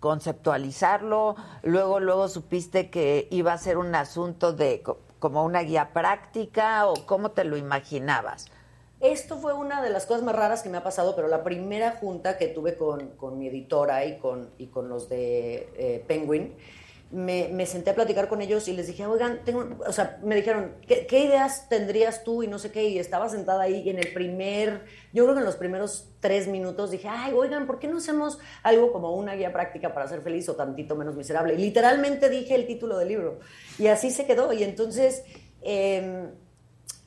conceptualizarlo, 0.00 1.36
luego, 1.62 1.98
luego 2.00 2.28
supiste 2.28 2.90
que 2.90 3.28
iba 3.30 3.52
a 3.52 3.58
ser 3.58 3.78
un 3.78 3.94
asunto 3.94 4.52
de 4.52 4.82
como 5.22 5.44
una 5.44 5.60
guía 5.60 5.90
práctica 5.92 6.88
o 6.88 6.94
cómo 7.06 7.30
te 7.30 7.44
lo 7.44 7.56
imaginabas. 7.56 8.46
Esto 8.98 9.36
fue 9.36 9.54
una 9.54 9.80
de 9.80 9.88
las 9.88 10.04
cosas 10.04 10.24
más 10.24 10.34
raras 10.34 10.64
que 10.64 10.68
me 10.68 10.78
ha 10.78 10.82
pasado, 10.82 11.14
pero 11.14 11.28
la 11.28 11.44
primera 11.44 11.92
junta 11.92 12.36
que 12.38 12.48
tuve 12.48 12.76
con, 12.76 13.10
con 13.10 13.38
mi 13.38 13.46
editora 13.46 14.04
y 14.04 14.18
con, 14.18 14.50
y 14.58 14.66
con 14.66 14.88
los 14.88 15.08
de 15.08 15.68
eh, 15.76 16.04
Penguin, 16.08 16.56
me, 17.12 17.66
senté 17.66 17.90
a 17.90 17.94
platicar 17.94 18.28
con 18.28 18.40
ellos 18.40 18.66
y 18.68 18.72
les 18.72 18.86
dije, 18.86 19.06
oigan, 19.06 19.44
tengo, 19.44 19.68
o 19.86 19.92
sea, 19.92 20.18
me 20.22 20.34
dijeron, 20.34 20.76
¿qué, 20.86 21.06
qué 21.06 21.24
ideas 21.24 21.68
tendrías 21.68 22.24
tú? 22.24 22.42
Y 22.42 22.46
no 22.48 22.58
sé 22.58 22.72
qué, 22.72 22.84
y 22.84 22.98
estaba 22.98 23.28
sentada 23.28 23.64
ahí 23.64 23.82
y 23.84 23.90
en 23.90 23.98
el 23.98 24.12
primer, 24.14 24.84
yo 25.12 25.24
creo 25.24 25.34
que 25.34 25.40
en 25.40 25.44
los 25.44 25.56
primeros 25.56 26.08
tres 26.20 26.48
minutos 26.48 26.90
dije, 26.90 27.08
ay, 27.08 27.34
oigan, 27.34 27.66
¿por 27.66 27.78
qué 27.78 27.86
no 27.86 27.98
hacemos 27.98 28.38
algo 28.62 28.92
como 28.92 29.14
una 29.14 29.34
guía 29.34 29.52
práctica 29.52 29.92
para 29.92 30.08
ser 30.08 30.22
feliz 30.22 30.48
o 30.48 30.56
tantito 30.56 30.96
menos 30.96 31.14
miserable? 31.14 31.54
Y 31.54 31.58
literalmente 31.58 32.30
dije 32.30 32.54
el 32.54 32.66
título 32.66 32.96
del 32.96 33.08
libro 33.08 33.40
y 33.78 33.88
así 33.88 34.10
se 34.10 34.26
quedó. 34.26 34.52
Y 34.52 34.64
entonces... 34.64 35.22
em, 35.60 36.30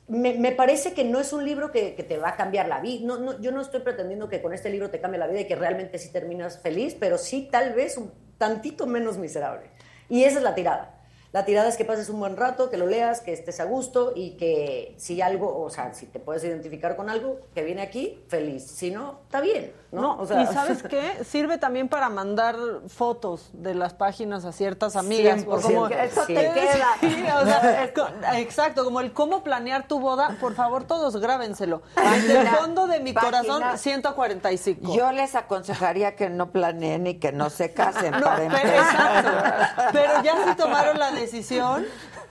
me, 0.08 0.34
me 0.34 0.52
parece 0.52 0.92
que 0.92 1.02
no 1.02 1.18
es 1.18 1.32
un 1.32 1.44
libro 1.44 1.72
que, 1.72 1.96
que 1.96 2.04
te 2.04 2.16
va 2.16 2.28
a 2.28 2.36
cambiar 2.36 2.68
la 2.68 2.80
vida. 2.80 3.04
No, 3.04 3.18
no, 3.18 3.40
yo 3.40 3.50
no 3.50 3.60
estoy 3.60 3.80
pretendiendo 3.80 4.28
que 4.28 4.40
con 4.40 4.52
este 4.52 4.70
libro 4.70 4.88
te 4.88 5.00
cambie 5.00 5.18
la 5.18 5.26
vida 5.26 5.40
y 5.40 5.48
que 5.48 5.56
realmente 5.56 5.98
sí 5.98 6.12
terminas 6.12 6.60
feliz, 6.60 6.96
pero 6.98 7.18
sí 7.18 7.48
tal 7.50 7.74
vez 7.74 7.98
un 7.98 8.12
tantito 8.38 8.86
menos 8.86 9.18
miserable. 9.18 9.70
Y 10.08 10.24
esa 10.24 10.38
es 10.38 10.44
la 10.44 10.54
tirada. 10.54 10.95
La 11.36 11.44
tirada 11.44 11.68
es 11.68 11.76
que 11.76 11.84
pases 11.84 12.08
un 12.08 12.18
buen 12.18 12.34
rato, 12.34 12.70
que 12.70 12.78
lo 12.78 12.86
leas, 12.86 13.20
que 13.20 13.30
estés 13.34 13.60
a 13.60 13.64
gusto 13.64 14.12
y 14.16 14.38
que 14.38 14.94
si 14.96 15.20
algo, 15.20 15.62
o 15.62 15.68
sea, 15.68 15.92
si 15.92 16.06
te 16.06 16.18
puedes 16.18 16.42
identificar 16.44 16.96
con 16.96 17.10
algo 17.10 17.40
que 17.54 17.62
viene 17.62 17.82
aquí, 17.82 18.18
feliz. 18.28 18.66
Si 18.66 18.90
no, 18.90 19.18
está 19.24 19.42
bien, 19.42 19.70
¿no? 19.92 20.00
No, 20.00 20.16
O 20.18 20.24
sea, 20.26 20.40
y 20.40 20.46
¿sabes 20.46 20.82
qué? 20.82 21.22
Sirve 21.24 21.58
también 21.58 21.90
para 21.90 22.08
mandar 22.08 22.56
fotos 22.88 23.50
de 23.52 23.74
las 23.74 23.92
páginas 23.92 24.46
a 24.46 24.52
ciertas 24.52 24.96
amigas. 24.96 25.44
100%, 25.44 25.46
o 25.46 25.60
como- 25.60 25.86
eso 25.88 26.22
te 26.26 26.32
queda. 26.32 26.86
Sí, 27.00 27.24
o 27.42 27.44
sea, 27.44 27.84
exacto, 28.38 28.82
como 28.84 29.00
el 29.00 29.12
cómo 29.12 29.44
planear 29.44 29.86
tu 29.88 30.00
boda. 30.00 30.38
Por 30.40 30.54
favor, 30.54 30.84
todos 30.84 31.18
grábenselo. 31.18 31.82
Desde 32.14 32.40
el 32.40 32.48
fondo 32.48 32.86
de 32.86 33.00
mi 33.00 33.12
página- 33.12 33.42
corazón, 33.42 33.76
145. 33.78 34.96
Yo 34.96 35.12
les 35.12 35.34
aconsejaría 35.34 36.16
que 36.16 36.30
no 36.30 36.50
planeen 36.50 37.06
y 37.06 37.18
que 37.18 37.30
no 37.32 37.50
se 37.50 37.74
casen 37.74 38.12
No, 38.12 38.20
para 38.22 38.36
pero, 38.36 38.56
empezar. 38.56 39.16
exacto. 39.18 39.88
Pero 39.92 40.22
ya 40.22 40.34
si 40.48 40.56
tomaron 40.56 40.98
la 40.98 41.10
decisión, 41.10 41.25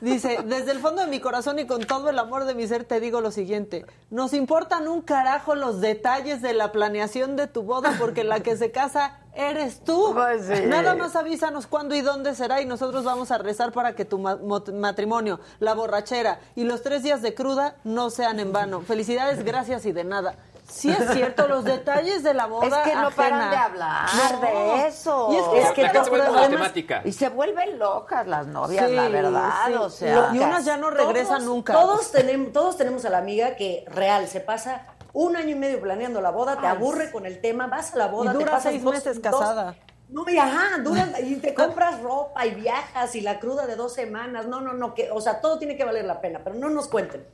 Dice, 0.01 0.39
desde 0.45 0.71
el 0.71 0.79
fondo 0.79 1.01
de 1.01 1.07
mi 1.07 1.19
corazón 1.19 1.57
y 1.57 1.65
con 1.65 1.81
todo 1.81 2.09
el 2.09 2.19
amor 2.19 2.45
de 2.45 2.53
mi 2.53 2.67
ser 2.67 2.83
te 2.83 2.99
digo 2.99 3.21
lo 3.21 3.31
siguiente. 3.31 3.85
Nos 4.09 4.33
importan 4.33 4.87
un 4.87 5.01
carajo 5.01 5.55
los 5.55 5.81
detalles 5.81 6.41
de 6.41 6.53
la 6.53 6.71
planeación 6.71 7.35
de 7.35 7.47
tu 7.47 7.63
boda 7.63 7.95
porque 7.97 8.23
la 8.23 8.41
que 8.41 8.57
se 8.57 8.71
casa 8.71 9.17
eres 9.33 9.81
tú. 9.83 10.11
Pues 10.13 10.45
sí. 10.45 10.65
Nada 10.67 10.95
más 10.95 11.15
avísanos 11.15 11.65
cuándo 11.65 11.95
y 11.95 12.01
dónde 12.01 12.35
será 12.35 12.61
y 12.61 12.65
nosotros 12.65 13.03
vamos 13.03 13.31
a 13.31 13.37
rezar 13.37 13.71
para 13.71 13.95
que 13.95 14.05
tu 14.05 14.19
matrimonio, 14.19 15.39
la 15.59 15.73
borrachera 15.73 16.39
y 16.55 16.65
los 16.65 16.81
tres 16.83 17.03
días 17.03 17.21
de 17.21 17.33
cruda 17.33 17.75
no 17.83 18.09
sean 18.09 18.39
en 18.39 18.51
vano. 18.51 18.81
Felicidades, 18.81 19.43
gracias 19.43 19.85
y 19.85 19.91
de 19.91 20.03
nada. 20.03 20.35
Sí 20.67 20.89
es 20.89 21.11
cierto, 21.13 21.47
los 21.47 21.63
detalles 21.63 22.23
de 22.23 22.33
la 22.33 22.47
boda 22.47 22.65
Es 22.67 22.89
que 22.89 22.95
no 22.95 23.11
paran 23.11 23.49
de 23.51 23.55
hablar 23.55 24.07
No. 24.33 24.41
de 24.41 24.87
eso. 24.87 25.29
Y 25.31 25.35
es 25.37 25.43
que, 25.47 25.59
Es 25.61 25.71
que 25.71 25.81
pero 25.91 26.03
se 26.03 26.09
vuelve 26.09 26.25
además- 26.27 26.49
matemática. 26.49 27.01
Y 27.05 27.11
se 27.11 27.29
vuelven 27.29 27.77
locas 27.79 28.25
las 28.27 28.47
novias, 28.47 28.87
Sí, 28.87 28.95
la 28.95 29.07
verdad. 29.09 29.51
sí. 29.67 29.73
O 29.73 29.89
sea, 29.89 30.29
Y 30.33 30.39
unas 30.39 30.65
ya 30.65 30.77
no 30.77 30.89
regresan 30.89 31.37
Todos- 31.39 31.43
nunca. 31.43 31.73
Todos 31.73 32.11
tenemos, 32.11 32.51
todos 32.51 32.77
tenemos 32.77 33.05
a 33.05 33.09
la 33.09 33.19
amiga 33.19 33.55
que 33.55 33.85
real 33.89 34.27
se 34.27 34.39
pasa 34.39 34.87
un 35.13 35.35
año 35.35 35.49
y 35.51 35.55
medio 35.55 35.79
planeando 35.79 36.19
la 36.19 36.31
boda, 36.31 36.55
te 36.59 36.65
Ay, 36.67 36.75
aburre 36.75 37.11
con 37.11 37.25
el 37.25 37.39
tema, 37.41 37.67
vas 37.67 37.93
a 37.93 37.97
la 37.97 38.07
boda, 38.07 38.31
Y 38.31 38.33
te 38.33 38.39
dura 38.39 38.51
pasas 38.53 38.71
seis 38.71 38.83
dos- 38.83 38.93
meses 38.93 39.21
dos- 39.21 39.31
casada. 39.39 39.75
no, 40.09 40.27
y 40.29 40.37
ajá, 40.37 40.79
duran, 40.83 41.13
y 41.23 41.35
te 41.37 41.53
compras 41.53 42.01
ropa 42.01 42.45
y 42.45 42.55
viajas 42.55 43.15
y 43.15 43.21
la 43.21 43.39
cruda 43.39 43.65
de 43.67 43.75
dos 43.75 43.93
semanas. 43.93 44.47
No, 44.47 44.61
no, 44.61 44.73
no, 44.73 44.93
que, 44.93 45.09
o 45.11 45.21
sea, 45.21 45.39
todo 45.41 45.57
tiene 45.59 45.77
que 45.77 45.85
valer 45.85 46.05
la 46.05 46.19
pena, 46.21 46.41
pero 46.43 46.55
no 46.55 46.69
nos 46.69 46.87
cuenten. 46.87 47.25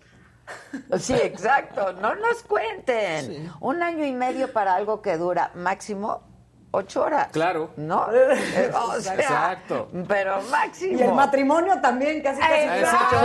Sí, 0.99 1.13
exacto. 1.13 1.93
No 1.93 2.15
nos 2.15 2.43
cuenten. 2.43 3.51
Un 3.59 3.83
año 3.83 4.05
y 4.05 4.11
medio 4.11 4.51
para 4.51 4.75
algo 4.75 5.01
que 5.01 5.17
dura 5.17 5.51
máximo 5.55 6.30
ocho 6.71 7.03
horas. 7.03 7.27
Claro. 7.31 7.69
¿No? 7.75 8.07
O 8.91 8.99
sea, 8.99 9.13
Exacto. 9.15 9.89
Pero 10.07 10.41
máximo. 10.49 10.97
Y 10.97 11.01
el 11.01 11.13
matrimonio 11.13 11.79
también, 11.81 12.21
casi 12.21 12.39
casi. 12.39 12.53
Exacto. 12.79 13.17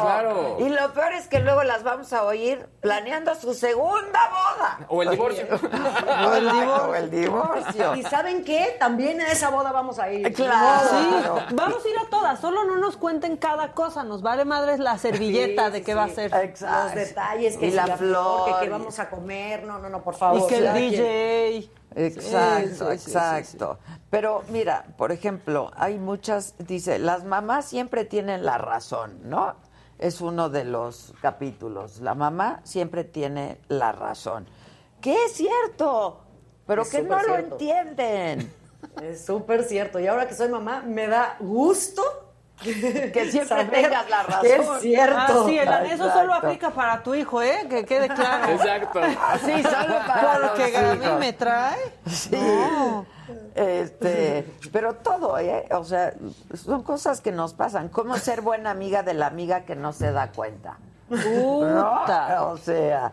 claro. 0.00 0.56
Y 0.60 0.68
lo 0.68 0.92
peor 0.92 1.12
es 1.12 1.28
que 1.28 1.40
luego 1.40 1.62
las 1.62 1.82
vamos 1.82 2.12
a 2.12 2.24
oír 2.24 2.66
planeando 2.80 3.34
su 3.34 3.54
segunda 3.54 4.20
boda. 4.30 4.86
O 4.88 5.02
el 5.02 5.10
divorcio. 5.10 5.46
O 6.26 6.34
el 6.34 6.44
divorcio. 6.50 6.90
O 6.90 6.94
el 6.94 7.10
divorcio. 7.10 7.94
¿Y 7.96 8.02
saben 8.04 8.44
qué? 8.44 8.76
También 8.78 9.20
a 9.20 9.28
esa 9.28 9.50
boda 9.50 9.72
vamos 9.72 9.98
a 9.98 10.10
ir. 10.10 10.32
Claro. 10.34 10.88
Sí, 10.90 11.54
vamos 11.54 11.84
a 11.84 11.88
ir 11.88 11.98
a 11.98 12.10
todas, 12.10 12.40
solo 12.40 12.64
no 12.64 12.76
nos 12.76 12.96
cuenten 12.96 13.36
cada 13.36 13.72
cosa, 13.72 14.04
nos 14.04 14.22
vale 14.22 14.44
madres 14.44 14.78
la 14.78 14.98
servilleta 14.98 15.66
Sí, 15.66 15.72
de 15.72 15.78
sí, 15.78 15.84
qué 15.84 15.94
va 15.94 16.04
a 16.04 16.08
ser. 16.08 16.34
Exacto. 16.34 16.84
Los 16.84 16.94
detalles, 16.94 17.56
que 17.56 17.66
Y 17.66 17.70
si 17.70 17.76
la 17.76 17.86
la, 17.86 17.96
flor, 17.96 18.44
flor. 18.44 18.58
que 18.60 18.64
qué 18.64 18.70
vamos 18.70 18.98
a 18.98 19.10
comer. 19.10 19.64
No, 19.64 19.78
no, 19.78 19.88
no, 19.88 20.02
por 20.02 20.14
favor. 20.14 20.42
Y 20.42 20.46
que 20.46 20.58
el. 20.58 20.74
DJ. 20.74 21.70
Exacto, 21.96 22.90
Sí, 22.92 22.98
sí, 22.98 23.04
sí, 23.04 23.10
exacto. 23.10 23.78
Pero 24.10 24.42
mira, 24.50 24.84
por 24.96 25.12
ejemplo, 25.12 25.70
hay 25.76 25.98
muchas, 25.98 26.54
dice, 26.58 26.98
las 26.98 27.24
mamás 27.24 27.66
siempre 27.66 28.04
tienen 28.04 28.44
la 28.44 28.58
razón, 28.58 29.20
¿no? 29.24 29.54
Es 29.98 30.20
uno 30.20 30.48
de 30.48 30.64
los 30.64 31.14
capítulos. 31.22 32.00
La 32.00 32.14
mamá 32.14 32.60
siempre 32.64 33.04
tiene 33.04 33.58
la 33.68 33.92
razón. 33.92 34.46
Que 35.00 35.24
es 35.24 35.32
cierto, 35.32 36.20
pero 36.66 36.82
Es 36.82 36.90
que 36.90 37.02
no 37.02 37.22
lo 37.22 37.36
entienden. 37.36 38.52
Es 39.02 39.24
súper 39.24 39.62
cierto. 39.64 40.00
Y 40.00 40.06
ahora 40.06 40.26
que 40.26 40.34
soy 40.34 40.48
mamá, 40.48 40.82
me 40.84 41.06
da 41.06 41.36
gusto 41.40 42.02
Que 42.62 43.28
siempre 43.32 43.64
tengas 43.66 44.08
la 44.08 44.22
razón. 44.22 44.42
que 44.42 44.54
es 44.54 44.66
cierto. 44.80 45.16
Ah, 45.18 45.44
sí, 45.46 45.58
el- 45.58 45.86
eso 45.86 46.12
solo 46.12 46.34
aplica 46.34 46.70
para 46.70 47.02
tu 47.02 47.14
hijo, 47.14 47.42
¿eh? 47.42 47.66
Que 47.68 47.84
quede 47.84 48.08
claro. 48.08 48.52
Exacto. 48.52 49.00
Sí, 49.44 49.62
solo 49.62 49.94
para 50.06 50.38
los 50.38 50.50
Porque 50.50 50.76
a 50.76 50.94
mí 50.94 51.06
me 51.18 51.32
trae. 51.32 51.78
Sí. 52.08 52.36
Este, 53.54 54.46
pero 54.72 54.94
todo, 54.94 55.38
¿eh? 55.38 55.66
O 55.72 55.84
sea, 55.84 56.14
son 56.54 56.82
cosas 56.82 57.20
que 57.20 57.32
nos 57.32 57.54
pasan. 57.54 57.88
¿Cómo 57.88 58.16
ser 58.16 58.40
buena 58.40 58.70
amiga 58.70 59.02
de 59.02 59.14
la 59.14 59.26
amiga 59.26 59.62
que 59.64 59.74
no 59.76 59.92
se 59.92 60.12
da 60.12 60.30
cuenta? 60.32 60.76
Puta. 61.08 62.36
¿No? 62.36 62.50
O 62.52 62.56
sea. 62.58 63.12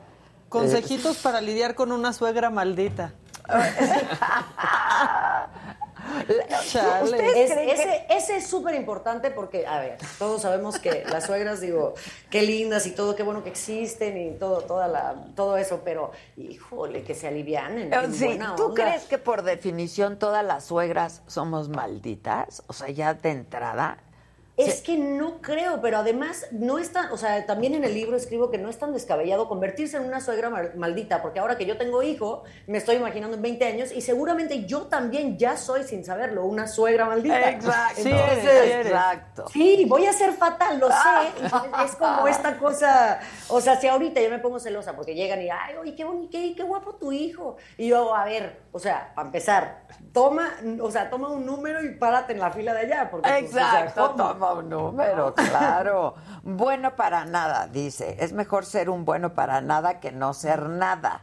Consejitos 0.50 1.18
para 1.18 1.42
lidiar 1.42 1.76
con 1.76 1.92
una 1.92 2.12
suegra 2.14 2.50
maldita. 2.50 3.12
Chale. 6.72 7.04
¿Ustedes 7.04 7.36
Es- 7.38 7.52
creen 7.54 7.70
ese, 7.70 7.84
que- 7.84 8.06
ese 8.18 8.38
es 8.38 8.48
súper 8.48 8.76
importante 8.76 9.32
porque, 9.32 9.66
a 9.68 9.80
ver, 9.80 9.98
todos 10.18 10.42
sabemos 10.42 10.80
que 10.80 11.04
las 11.12 11.26
suegras, 11.26 11.62
digo, 11.62 11.94
qué 12.30 12.42
lindas 12.42 12.86
y 12.88 12.92
todo, 12.92 13.16
qué 13.16 13.24
bueno 13.24 13.44
que 13.44 13.50
existen 13.50 14.18
y 14.18 14.32
todo, 14.38 14.62
toda 14.62 14.88
la, 14.88 15.16
todo 15.36 15.58
eso, 15.58 15.82
pero, 15.84 16.12
híjole, 16.38 17.04
que 17.04 17.16
se 17.16 17.28
alivianen. 17.28 17.92
en 17.94 18.14
Sí, 18.14 18.26
buena 18.26 18.56
¿Tú 18.56 18.66
onda. 18.66 18.84
crees 18.86 19.04
que 19.06 19.18
por 19.18 19.44
definición 19.44 20.18
todas 20.20 20.44
las 20.46 20.64
suegras 20.66 21.22
somos 21.28 21.70
malditas? 21.70 22.64
O 22.68 22.74
sea, 22.74 22.90
ya 22.90 23.14
de 23.14 23.30
entrada. 23.32 23.98
Es 24.68 24.82
que 24.82 24.98
no 24.98 25.42
creo, 25.42 25.80
pero 25.82 25.98
además 26.00 26.46
no 26.52 26.78
es 26.80 26.92
tan, 26.92 27.12
o 27.12 27.18
sea, 27.18 27.46
también 27.46 27.76
en 27.76 27.84
el 27.84 27.94
libro 27.94 28.18
escribo 28.18 28.50
que 28.52 28.58
no 28.58 28.70
es 28.70 28.78
tan 28.78 28.92
descabellado 28.94 29.48
convertirse 29.48 29.98
en 29.98 30.04
una 30.04 30.20
suegra 30.22 30.50
mal- 30.50 30.74
maldita, 30.76 31.22
porque 31.22 31.40
ahora 31.40 31.58
que 31.58 31.66
yo 31.66 31.78
tengo 31.78 32.04
hijo, 32.04 32.44
me 32.68 32.78
estoy 32.78 32.98
imaginando 32.98 33.36
en 33.38 33.42
20 33.42 33.66
años 33.66 33.92
y 33.92 34.02
seguramente 34.02 34.66
yo 34.66 34.88
también 34.88 35.38
ya 35.38 35.56
soy, 35.58 35.84
sin 35.84 36.04
saberlo, 36.04 36.46
una 36.46 36.68
suegra 36.68 37.06
maldita. 37.06 37.50
Exacto. 37.50 38.02
Sí 38.04 38.10
Entonces, 38.12 38.44
eres. 38.46 38.86
Exacto. 38.88 39.46
Sí, 39.54 39.86
voy 39.88 40.06
a 40.06 40.14
ser 40.14 40.34
fatal, 40.34 40.80
lo 40.80 40.88
Ah. 40.92 41.24
sé. 41.34 41.46
Es 41.86 41.96
como 41.96 42.28
esta 42.28 42.58
cosa, 42.58 43.20
o 43.48 43.62
sea, 43.62 43.80
si 43.80 43.88
ahorita 43.88 44.20
yo 44.22 44.30
me 44.30 44.40
pongo 44.40 44.60
celosa 44.60 44.96
porque 44.96 45.16
llegan 45.16 45.42
y, 45.42 45.50
ay, 45.50 45.76
oye, 45.80 45.96
qué 45.96 46.04
bonito, 46.04 46.30
qué, 46.32 46.54
qué 46.56 46.64
guapo 46.64 46.96
tu 46.96 47.12
hijo. 47.12 47.58
Y 47.78 47.88
yo, 47.88 48.14
a 48.14 48.26
ver, 48.26 48.58
o 48.72 48.80
sea, 48.80 49.12
para 49.16 49.28
empezar, 49.28 49.84
toma, 50.14 50.50
o 50.82 50.92
sea, 50.92 51.10
toma 51.10 51.30
un 51.30 51.46
número 51.46 51.84
y 51.84 51.96
párate 51.96 52.34
en 52.34 52.40
la 52.40 52.52
fila 52.52 52.74
de 52.74 52.82
allá. 52.82 53.10
Porque, 53.10 53.30
pues, 53.30 53.52
o 53.52 53.54
sea, 53.54 53.86
Exacto, 53.86 54.12
toma 54.12 54.54
un 54.54 54.70
número, 54.70 55.34
claro. 55.50 56.16
Bueno 56.44 56.96
para 56.96 57.26
nada, 57.26 57.68
dice. 57.68 58.18
Es 58.20 58.34
mejor 58.34 58.66
ser 58.66 58.90
un 58.90 59.06
bueno 59.06 59.34
para 59.34 59.62
nada 59.62 60.00
que 60.00 60.12
no 60.12 60.34
ser 60.34 60.70
nada. 60.70 61.22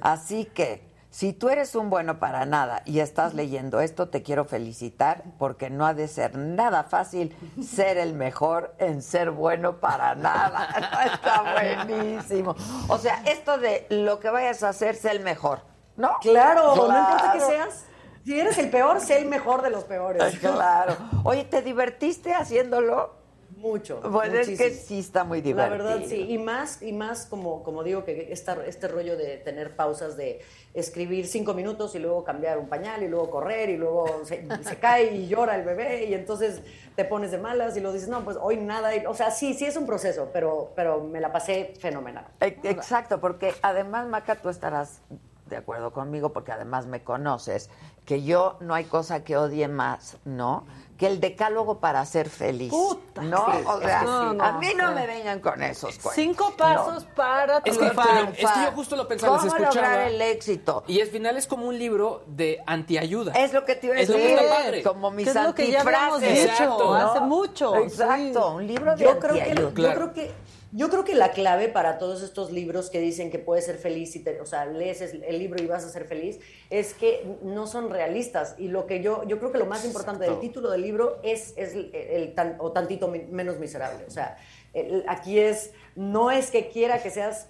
Así 0.00 0.46
que, 0.46 0.90
si 1.10 1.32
tú 1.32 1.48
eres 1.48 1.74
un 1.74 1.90
bueno 1.90 2.20
para 2.20 2.46
nada 2.46 2.82
y 2.84 3.00
estás 3.00 3.34
leyendo 3.34 3.80
esto, 3.80 4.08
te 4.08 4.22
quiero 4.22 4.44
felicitar 4.44 5.24
porque 5.38 5.68
no 5.68 5.84
ha 5.84 5.92
de 5.92 6.06
ser 6.06 6.36
nada 6.36 6.84
fácil 6.84 7.36
ser 7.60 7.98
el 7.98 8.14
mejor 8.14 8.74
en 8.78 9.02
ser 9.02 9.32
bueno 9.32 9.80
para 9.80 10.14
nada. 10.14 10.68
Está 11.12 11.42
buenísimo. 11.52 12.54
O 12.88 12.96
sea, 12.96 13.22
esto 13.26 13.58
de 13.58 13.86
lo 13.90 14.20
que 14.20 14.30
vayas 14.30 14.62
a 14.62 14.68
hacer, 14.68 14.94
sé 14.94 15.10
el 15.10 15.20
mejor, 15.20 15.62
¿no? 16.00 16.16
Claro, 16.20 16.74
no 16.74 16.98
importa 16.98 17.30
que 17.34 17.40
seas. 17.40 17.84
Si 18.24 18.38
eres 18.38 18.58
el 18.58 18.70
peor, 18.70 19.00
sé 19.00 19.18
el 19.18 19.26
mejor 19.26 19.62
de 19.62 19.70
los 19.70 19.84
peores. 19.84 20.22
Claro. 20.40 20.94
Oye, 21.24 21.44
¿te 21.44 21.62
divertiste 21.62 22.32
haciéndolo? 22.34 23.18
Mucho. 23.56 24.00
Pues 24.00 24.32
es 24.48 24.56
que 24.58 24.70
sí 24.70 25.00
está 25.00 25.22
muy 25.24 25.38
La 25.40 25.44
divertido. 25.44 25.84
verdad, 25.84 26.06
sí. 26.08 26.16
Y 26.30 26.38
más, 26.38 26.80
y 26.82 26.92
más 26.94 27.26
como, 27.26 27.62
como 27.62 27.82
digo, 27.82 28.04
que 28.04 28.32
esta, 28.32 28.56
este 28.64 28.88
rollo 28.88 29.16
de 29.18 29.36
tener 29.38 29.76
pausas 29.76 30.16
de 30.16 30.40
escribir 30.72 31.26
cinco 31.26 31.52
minutos 31.52 31.94
y 31.94 31.98
luego 31.98 32.24
cambiar 32.24 32.56
un 32.58 32.68
pañal 32.68 33.02
y 33.02 33.08
luego 33.08 33.28
correr 33.30 33.68
y 33.68 33.76
luego 33.76 34.22
se, 34.24 34.46
se 34.62 34.76
cae 34.76 35.14
y 35.14 35.28
llora 35.28 35.56
el 35.56 35.64
bebé 35.64 36.04
y 36.06 36.14
entonces 36.14 36.62
te 36.96 37.04
pones 37.04 37.32
de 37.32 37.38
malas 37.38 37.76
y 37.76 37.80
lo 37.80 37.92
dices, 37.92 38.08
no, 38.08 38.24
pues 38.24 38.38
hoy 38.40 38.56
nada. 38.56 38.94
Y- 38.96 39.04
o 39.04 39.12
sea, 39.14 39.30
sí, 39.30 39.52
sí 39.52 39.66
es 39.66 39.76
un 39.76 39.84
proceso, 39.86 40.30
pero, 40.32 40.72
pero 40.74 41.02
me 41.02 41.20
la 41.20 41.30
pasé 41.32 41.74
fenomenal. 41.80 42.26
Exacto, 42.40 43.20
porque 43.20 43.52
además, 43.62 44.06
Maca, 44.06 44.36
tú 44.36 44.48
estarás 44.48 45.02
de 45.50 45.56
acuerdo 45.58 45.92
conmigo, 45.92 46.32
porque 46.32 46.52
además 46.52 46.86
me 46.86 47.02
conoces, 47.02 47.68
que 48.06 48.22
yo 48.22 48.56
no 48.60 48.74
hay 48.74 48.84
cosa 48.84 49.22
que 49.24 49.36
odie 49.36 49.68
más, 49.68 50.16
¿no? 50.24 50.64
Que 50.96 51.06
el 51.06 51.20
decálogo 51.20 51.78
para 51.80 52.04
ser 52.04 52.28
feliz. 52.28 52.70
Puta, 52.70 53.22
¿No? 53.22 53.46
sí, 53.52 53.58
o 53.66 53.80
sea, 53.80 54.02
no, 54.02 54.34
no, 54.34 54.44
a 54.44 54.52
mí 54.58 54.68
no 54.76 54.88
sí. 54.88 54.94
me 54.94 55.06
vengan 55.06 55.40
con 55.40 55.62
esos 55.62 55.94
cuentos. 55.98 56.12
Cinco 56.14 56.54
pasos 56.58 57.04
para 57.16 57.58
Es 57.58 57.62
que, 57.78 57.86
triunfar. 57.90 58.32
es 58.36 58.50
que 58.50 58.64
yo 58.64 58.72
justo 58.74 58.96
lo 58.96 59.08
pensaba, 59.08 59.36
¿Cómo 59.38 59.48
escuchaba. 59.48 59.74
lograr 59.74 60.08
el 60.08 60.20
éxito? 60.20 60.84
Y 60.86 61.00
al 61.00 61.08
final 61.08 61.36
es 61.38 61.46
como 61.46 61.66
un 61.68 61.78
libro 61.78 62.22
de 62.26 62.62
antiayuda. 62.66 63.32
Es 63.32 63.52
lo 63.54 63.64
que 63.64 63.76
te 63.76 63.86
iba 63.86 63.96
a 63.96 64.00
Es 64.00 64.08
lo 64.10 64.16
que 64.16 64.22
decir, 64.22 64.38
está 64.40 64.56
padre. 64.56 64.82
como 64.82 65.10
mis 65.10 65.24
Que 65.24 65.38
es 65.38 65.46
lo 65.46 65.54
que 65.54 65.70
ya 65.70 65.80
habíamos 65.80 66.22
antifrases. 66.22 66.50
dicho 66.68 66.94
hace 66.94 67.20
mucho. 67.20 67.76
Exacto, 67.76 68.48
sí. 68.50 68.56
un 68.56 68.66
libro 68.66 68.96
de 68.96 69.04
Yo 69.04 69.18
creo, 69.18 69.34
que, 69.34 69.40
antiayuda. 69.40 69.68
yo, 69.70 69.74
Claro. 69.74 69.94
creo 69.94 70.12
que, 70.12 70.32
yo 70.72 70.88
creo 70.88 71.04
que 71.04 71.14
la 71.14 71.32
clave 71.32 71.68
para 71.68 71.98
todos 71.98 72.22
estos 72.22 72.52
libros 72.52 72.90
que 72.90 73.00
dicen 73.00 73.30
que 73.30 73.38
puedes 73.38 73.64
ser 73.66 73.76
feliz, 73.76 74.14
y 74.16 74.20
te- 74.20 74.40
o 74.40 74.46
sea, 74.46 74.66
lees 74.66 75.00
es- 75.00 75.14
el 75.14 75.38
libro 75.38 75.62
y 75.62 75.66
vas 75.66 75.84
a 75.84 75.88
ser 75.88 76.04
feliz, 76.04 76.38
es 76.70 76.94
que 76.94 77.26
no 77.42 77.66
son 77.66 77.90
realistas. 77.90 78.54
Y 78.58 78.68
lo 78.68 78.86
que 78.86 79.02
yo, 79.02 79.24
yo 79.24 79.38
creo 79.38 79.50
que 79.52 79.58
lo 79.58 79.66
más 79.66 79.84
importante 79.84 80.24
del 80.24 80.40
título 80.40 80.70
del 80.70 80.82
libro 80.82 81.18
es, 81.22 81.54
es 81.56 81.74
el, 81.74 81.90
el 81.94 82.34
tan- 82.34 82.56
o 82.60 82.72
tantito 82.72 83.08
menos 83.08 83.58
miserable. 83.58 84.04
O 84.06 84.10
sea, 84.10 84.36
el- 84.72 85.04
aquí 85.08 85.38
es, 85.40 85.72
no 85.96 86.30
es 86.30 86.50
que 86.50 86.68
quiera 86.68 87.02
que 87.02 87.10
seas 87.10 87.48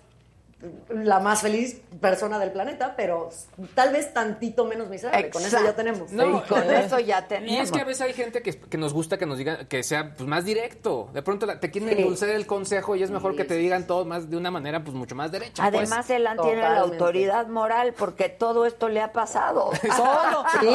la 0.91 1.21
más 1.21 1.41
feliz 1.41 1.81
persona 2.01 2.39
del 2.39 2.53
planeta, 2.53 2.95
pero 2.97 3.31
tal 3.75 3.93
vez 3.93 4.13
tantito 4.13 4.65
menos 4.67 4.89
miserable. 4.89 5.31
Con 5.31 5.41
eso 5.43 5.53
ya 5.53 5.59
Exacto. 5.61 5.77
tenemos. 5.77 6.13
No, 6.13 6.39
y 6.39 6.41
con 6.43 6.63
eh, 6.71 6.85
eso 6.85 6.99
ya 7.01 7.27
tenemos. 7.27 7.51
Y 7.53 7.59
es 7.59 7.73
que 7.73 7.81
a 7.81 7.85
veces 7.85 8.03
hay 8.03 8.13
gente 8.13 8.43
que, 8.43 8.59
que 8.59 8.77
nos 8.77 8.93
gusta 8.93 9.17
que 9.17 9.25
nos 9.25 9.39
digan 9.39 9.67
que 9.67 9.83
sea 9.83 10.15
pues, 10.15 10.29
más 10.29 10.45
directo. 10.45 11.09
De 11.15 11.23
pronto 11.23 11.47
la- 11.47 11.61
te 11.61 11.71
quieren 11.71 11.89
Sí. 11.91 12.03
endulzar 12.03 12.29
el 12.29 12.47
consejo 12.47 12.95
y 12.97 13.03
es 13.03 13.11
mejor 13.11 13.33
Sí, 13.33 13.39
que 13.39 13.45
te 13.45 13.55
sí, 13.55 13.61
digan 13.61 13.87
todo 13.87 14.05
más 14.05 14.29
de 14.29 14.37
una 14.37 14.51
manera 14.51 14.85
pues 14.85 14.95
mucho 14.95 15.15
más 15.15 15.33
derecha. 15.33 15.63
pues. 15.71 15.75
Además, 15.91 16.11
Elan 16.11 16.37
tiene 16.39 16.61
la 16.63 16.81
autoridad 16.81 17.47
moral 17.47 17.95
porque 17.97 18.29
todo 18.29 18.67
esto 18.67 18.89
le 18.89 19.01
ha 19.01 19.13
pasado. 19.13 19.71
Todo. 19.97 20.45
Sí, 20.61 20.69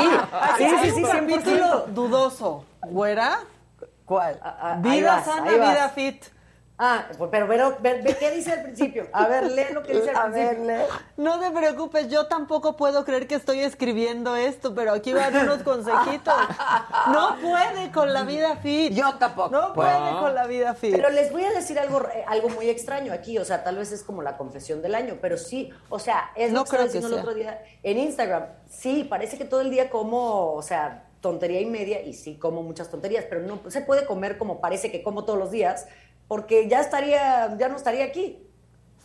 sí, 0.57 0.65
sí, 0.83 0.89
sí, 0.91 1.03
un 1.03 1.09
100%. 1.09 1.19
capítulo 1.19 1.85
dudoso. 1.93 2.65
¿Güera? 2.81 3.39
¿Cuál? 4.05 4.39
Vida 4.79 5.23
sana, 5.23 5.51
vida 5.51 5.89
fit. 5.89 6.23
Ah, 6.77 7.05
pues, 7.17 7.29
pero, 7.31 7.47
pero, 7.47 7.77
qué 8.19 8.31
dice 8.31 8.51
al 8.51 8.63
principio. 8.63 9.07
A 9.13 9.27
ver, 9.29 9.49
lee 9.49 9.67
lo 9.73 9.81
que 9.81 9.93
dice 9.93 10.09
al 10.09 10.15
A 10.17 10.27
ver, 10.27 10.55
principio. 10.57 10.77
lee. 10.77 10.83
No 11.15 11.39
te 11.39 11.49
preocupes, 11.51 12.09
yo 12.09 12.27
tampoco 12.27 12.75
puedo 12.75 13.05
creer 13.05 13.27
que 13.27 13.35
estoy 13.35 13.61
escribiendo 13.61 14.35
esto, 14.35 14.75
pero 14.75 14.91
aquí 14.91 15.13
van 15.13 15.33
unos 15.37 15.63
consejitos. 15.63 16.33
No 17.13 17.37
puede 17.41 17.91
con 17.93 18.11
la 18.11 18.23
vida 18.23 18.57
fit. 18.57 18.91
Yo 18.93 19.15
tampoco. 19.15 19.49
No 19.51 19.73
puedo. 19.73 19.87
puede 19.89 20.11
con 20.19 20.35
la 20.35 20.47
vida 20.47 20.73
fit. 20.73 20.93
Pero 20.93 21.09
les 21.11 21.31
voy 21.31 21.45
a 21.45 21.51
decir 21.51 21.79
algo, 21.79 22.01
eh, 22.13 22.25
algo 22.27 22.49
muy 22.49 22.69
extraño 22.69 23.13
aquí, 23.13 23.37
o 23.37 23.45
sea, 23.45 23.63
tal 23.63 23.77
vez 23.77 23.93
es 23.93 24.03
como 24.03 24.21
la 24.21 24.35
confesión 24.35 24.81
del 24.81 24.95
año, 24.95 25.17
pero 25.21 25.37
sí, 25.37 25.71
o 25.89 25.97
sea, 25.99 26.31
es 26.35 26.51
No 26.51 26.59
lo 26.59 26.63
que 26.65 26.75
estaba 26.75 26.83
creo 26.83 26.91
que 26.91 26.97
diciendo 26.99 27.07
el 27.07 27.13
sea. 27.13 27.21
otro 27.23 27.33
día 27.33 27.63
en 27.83 27.97
Instagram. 27.99 28.43
Sí, 28.69 29.05
parece 29.05 29.37
que 29.37 29.45
todo 29.45 29.61
el 29.61 29.69
día 29.69 29.89
como, 29.89 30.53
o 30.53 30.61
sea, 30.61 31.03
tontería 31.21 31.59
y 31.61 31.65
media, 31.65 32.01
y 32.03 32.13
sí 32.13 32.35
como 32.37 32.61
muchas 32.61 32.89
tonterías, 32.89 33.25
pero 33.27 33.41
no 33.41 33.59
se 33.71 33.81
puede 33.81 34.05
comer 34.05 34.37
como 34.37 34.59
parece 34.61 34.91
que 34.91 35.01
como 35.01 35.23
todos 35.25 35.39
los 35.39 35.49
días, 35.49 35.87
porque 36.27 36.67
ya 36.67 36.81
estaría, 36.81 37.55
ya 37.57 37.69
no 37.69 37.75
estaría 37.75 38.05
aquí. 38.05 38.44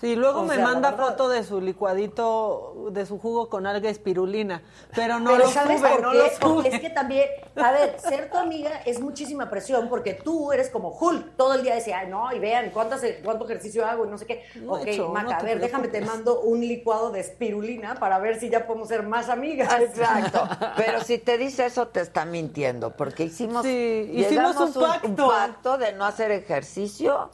Sí, 0.00 0.16
luego 0.16 0.40
O 0.40 0.44
me 0.44 0.54
sea, 0.54 0.64
manda 0.64 0.92
verdad. 0.92 1.08
foto 1.08 1.28
de 1.28 1.44
su 1.44 1.60
licuadito, 1.60 2.86
de 2.90 3.04
su 3.04 3.18
jugo 3.18 3.50
con 3.50 3.66
alga 3.66 3.90
espirulina, 3.90 4.62
pero 4.94 5.20
no 5.20 5.32
Pero 5.32 5.44
lo 5.44 5.50
¿sabes 5.50 5.78
sube, 5.78 5.90
por 5.90 6.00
no 6.02 6.12
qué? 6.12 6.18
lo 6.18 6.24
Porque 6.40 6.68
sube. 6.70 6.74
es 6.76 6.80
que 6.80 6.88
también, 6.90 7.28
a 7.56 7.70
ver, 7.72 8.00
ser 8.00 8.30
tu 8.30 8.38
amiga 8.38 8.80
es 8.86 8.98
muchísima 8.98 9.50
presión 9.50 9.90
porque 9.90 10.14
tú 10.14 10.52
eres 10.52 10.70
como 10.70 10.88
Hulk. 10.98 11.36
Todo 11.36 11.52
el 11.52 11.62
día 11.62 11.74
decía, 11.74 11.98
ay, 11.98 12.08
no, 12.08 12.32
y 12.32 12.38
vean 12.38 12.70
cuántas, 12.70 13.02
cuánto 13.22 13.44
ejercicio 13.44 13.84
hago 13.84 14.06
y 14.06 14.08
no 14.08 14.16
sé 14.16 14.24
qué. 14.24 14.42
No 14.56 14.72
ok, 14.72 14.86
he 14.86 14.90
hecho, 14.92 15.10
Maca, 15.10 15.34
no 15.34 15.38
a 15.40 15.42
ver, 15.42 15.60
déjame, 15.60 15.88
te 15.88 16.00
mando 16.00 16.40
un 16.40 16.60
licuado 16.60 17.10
de 17.10 17.20
espirulina 17.20 17.96
para 17.96 18.18
ver 18.18 18.40
si 18.40 18.48
ya 18.48 18.66
podemos 18.66 18.88
ser 18.88 19.02
más 19.02 19.28
amigas. 19.28 19.70
Exacto. 19.80 20.48
Pero 20.76 21.02
si 21.02 21.18
te 21.18 21.36
dice 21.36 21.66
eso, 21.66 21.88
te 21.88 22.00
está 22.00 22.24
mintiendo. 22.24 22.96
Porque 22.96 23.24
hicimos, 23.24 23.64
Sí, 23.66 24.08
hicimos 24.14 24.30
llegamos 24.56 24.76
un 24.76 24.82
pacto. 24.82 25.28
pacto 25.28 25.76
de 25.76 25.92
no 25.92 26.06
hacer 26.06 26.30
ejercicio 26.30 27.28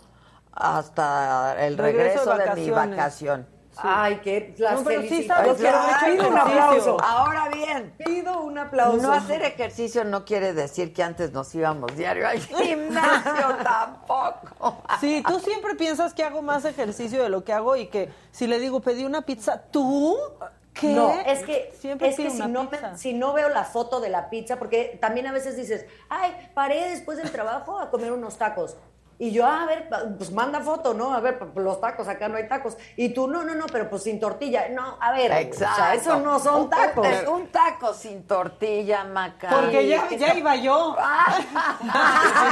hasta 0.56 1.64
el 1.66 1.76
Regreso 1.78 2.24
regreso, 2.24 2.50
de 2.54 2.54
de, 2.54 2.60
mi 2.62 2.70
vacación. 2.70 3.46
Ay, 3.78 4.20
qué 4.24 4.54
las 4.56 4.78
No, 4.78 4.84
pero 4.84 5.02
sí 5.02 5.24
sabes 5.24 5.58
pido 5.58 6.28
un 6.28 6.38
aplauso. 6.38 6.96
Ahora 7.04 7.48
bien, 7.50 7.92
Pido 7.98 8.40
un 8.40 8.56
aplauso. 8.56 8.96
no 9.02 9.12
hacer 9.12 9.42
ejercicio 9.42 10.02
no 10.02 10.24
quiere 10.24 10.54
decir 10.54 10.94
que 10.94 11.02
antes 11.02 11.32
nos 11.32 11.54
íbamos 11.54 11.94
diario 11.94 12.26
al 12.26 12.38
gimnasio 12.38 13.54
tampoco. 13.62 14.78
Sí, 14.98 15.22
tú 15.28 15.38
siempre 15.40 15.74
piensas 15.74 16.14
que 16.14 16.24
hago 16.24 16.40
más 16.40 16.64
ejercicio 16.64 17.22
de 17.22 17.28
lo 17.28 17.44
que 17.44 17.52
hago 17.52 17.76
y 17.76 17.88
que 17.88 18.10
si 18.30 18.46
le 18.46 18.58
digo 18.58 18.80
pedí 18.80 19.04
una 19.04 19.22
pizza, 19.22 19.60
¿tú? 19.70 20.16
¿Qué? 20.72 20.88
No, 20.88 21.10
es 21.26 21.42
que, 21.42 21.72
siempre 21.78 22.08
es 22.08 22.16
que 22.16 22.30
si, 22.30 22.38
no, 22.48 22.64
me- 22.64 22.96
si 22.98 23.12
no 23.14 23.32
veo 23.34 23.48
la 23.50 23.64
foto 23.64 24.00
de 24.00 24.08
la 24.10 24.28
pizza, 24.30 24.58
porque 24.58 24.98
también 25.00 25.26
a 25.26 25.32
veces 25.32 25.54
dices, 25.56 25.86
ay, 26.08 26.50
paré 26.54 26.90
después 26.90 27.16
del 27.18 27.30
trabajo 27.30 27.78
a 27.78 27.90
comer 27.90 28.12
unos 28.12 28.36
tacos. 28.38 28.76
Y 29.18 29.30
yo, 29.32 29.46
a 29.46 29.64
ver, 29.64 29.88
pues 30.18 30.30
manda 30.30 30.60
foto, 30.60 30.92
¿no? 30.92 31.14
A 31.14 31.20
ver, 31.20 31.38
los 31.54 31.80
tacos, 31.80 32.06
acá 32.06 32.28
no 32.28 32.36
hay 32.36 32.46
tacos. 32.48 32.76
Y 32.96 33.10
tú, 33.10 33.26
no, 33.28 33.44
no, 33.44 33.54
no, 33.54 33.64
pero 33.66 33.88
pues 33.88 34.02
sin 34.02 34.20
tortilla. 34.20 34.68
No, 34.68 34.98
a 35.00 35.12
ver, 35.12 35.32
Exacto. 35.32 35.72
o 35.72 35.76
sea, 35.76 35.94
eso 35.94 36.20
no 36.20 36.38
son 36.38 36.62
Un- 36.64 36.70
tacos. 36.70 37.06
Un, 37.26 37.34
un 37.34 37.46
taco 37.48 37.94
sin 37.94 38.26
tortilla, 38.26 39.04
Maca. 39.04 39.48
Porque 39.48 39.88
ya, 39.88 40.08
ya 40.10 40.34
iba 40.34 40.54
yo. 40.56 40.94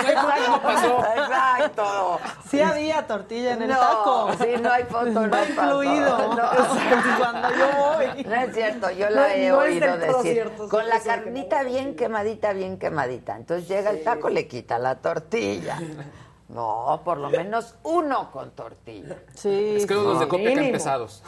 Exacto. 0.08 1.02
Exacto. 1.16 2.20
Sí 2.48 2.60
había 2.60 3.06
tortilla 3.06 3.52
en 3.52 3.62
el 3.62 3.68
no, 3.68 3.78
taco. 3.78 4.30
Sí, 4.40 4.48
no 4.60 4.72
hay 4.72 4.84
foto, 4.84 5.04
no 5.06 5.20
Va 5.22 5.28
pasó. 5.30 5.82
incluido. 5.82 6.34
No. 6.34 6.50
Cuando 7.18 7.48
yo 7.50 7.66
voy. 7.76 8.24
No 8.24 8.34
es 8.34 8.54
cierto, 8.54 8.90
yo 8.90 9.10
No, 9.10 9.16
la 9.16 9.34
he 9.34 9.48
no 9.48 9.62
es 9.62 9.70
oído 9.72 9.96
decir. 9.98 10.32
cierto, 10.32 10.68
con 10.68 10.82
sí, 10.82 10.88
la 10.88 11.00
carnita 11.00 11.62
bien 11.62 11.94
quemadita, 11.96 12.52
bien 12.52 12.78
quemadita. 12.78 13.36
Entonces 13.36 13.68
llega 13.68 13.90
el 13.90 14.02
taco, 14.02 14.28
le 14.28 14.46
quita 14.48 14.78
la 14.78 14.96
tortilla. 14.96 15.78
No, 16.54 17.00
por 17.04 17.18
lo 17.18 17.28
menos 17.30 17.74
uno 17.82 18.30
con 18.30 18.52
tortilla. 18.52 19.18
Sí. 19.34 19.74
Es 19.76 19.86
que 19.86 19.94
los 19.94 20.20
de 20.20 20.26
mínimo. 20.38 20.72
pesados. 20.72 21.22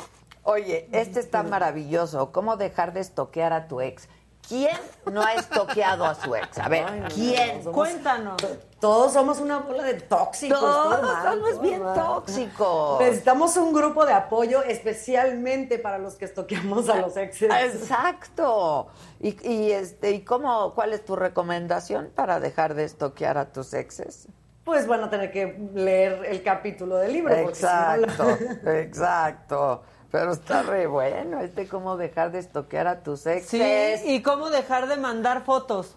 Oye, 0.44 0.88
este 0.92 1.18
está 1.18 1.42
maravilloso. 1.42 2.30
¿Cómo 2.30 2.56
dejar 2.56 2.92
de 2.92 3.00
estoquear 3.00 3.52
a 3.52 3.66
tu 3.66 3.80
ex? 3.80 4.08
¿Quién 4.48 4.76
no 5.10 5.20
ha 5.22 5.34
estoqueado 5.34 6.04
a 6.04 6.14
su 6.14 6.36
ex? 6.36 6.56
A 6.58 6.68
ver, 6.68 6.86
Ay, 6.88 7.00
no, 7.00 7.08
¿quién? 7.08 7.64
somos- 7.64 7.74
Cuéntanos. 7.74 8.36
Todos 8.78 9.12
somos 9.14 9.40
una 9.40 9.58
bola 9.58 9.82
de 9.82 9.94
tóxicos. 9.94 10.60
Todos 10.60 11.00
todo 11.00 11.02
mal, 11.02 11.32
somos 11.34 11.50
todo 11.50 11.60
bien 11.62 11.82
mal. 11.82 11.94
tóxicos. 11.96 13.00
Necesitamos 13.00 13.56
un 13.56 13.72
grupo 13.72 14.06
de 14.06 14.12
apoyo 14.12 14.62
especialmente 14.62 15.80
para 15.80 15.98
los 15.98 16.14
que 16.14 16.26
estoqueamos 16.26 16.88
a 16.88 16.96
los 17.00 17.16
exes. 17.16 17.50
Exacto. 17.52 18.86
¿Y, 19.18 19.36
y, 19.50 19.72
este, 19.72 20.12
¿y 20.12 20.20
cómo, 20.22 20.74
cuál 20.74 20.92
es 20.92 21.04
tu 21.04 21.16
recomendación 21.16 22.12
para 22.14 22.38
dejar 22.38 22.74
de 22.74 22.84
estoquear 22.84 23.38
a 23.38 23.50
tus 23.52 23.74
exes? 23.74 24.28
Pues 24.66 24.86
van 24.88 25.02
a 25.04 25.08
tener 25.08 25.30
que 25.30 25.56
leer 25.74 26.24
el 26.26 26.42
capítulo 26.42 26.96
del 26.96 27.12
libro. 27.12 27.34
porque 27.40 27.54
si 27.54 27.62
no 27.62 27.70
Exacto, 27.70 28.38
exacto. 28.70 29.82
Pero 30.10 30.32
está 30.32 30.62
re 30.62 30.88
bueno 30.88 31.40
este 31.40 31.68
cómo 31.68 31.96
dejar 31.96 32.32
de 32.32 32.40
estoquear 32.40 32.88
a 32.88 33.02
tus 33.04 33.26
exes. 33.26 34.00
Sí, 34.02 34.10
y 34.14 34.22
cómo 34.22 34.50
dejar 34.50 34.88
de 34.88 34.96
mandar 34.96 35.44
fotos 35.44 35.96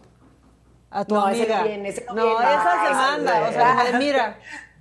a 0.92 1.04
tu 1.04 1.16
No, 1.16 1.28
ese 1.30 1.42
amiga. 1.42 1.58
no 1.62 1.64
viene, 1.68 1.90
ese 1.90 2.06
no 2.10 2.14
no, 2.14 2.26
viene. 2.26 2.40
esa 2.44 2.72
Ah, 2.74 2.88
se 2.88 2.94
manda. 2.94 3.50
O 3.50 3.52
sea, 3.52 3.98
mira, 3.98 4.38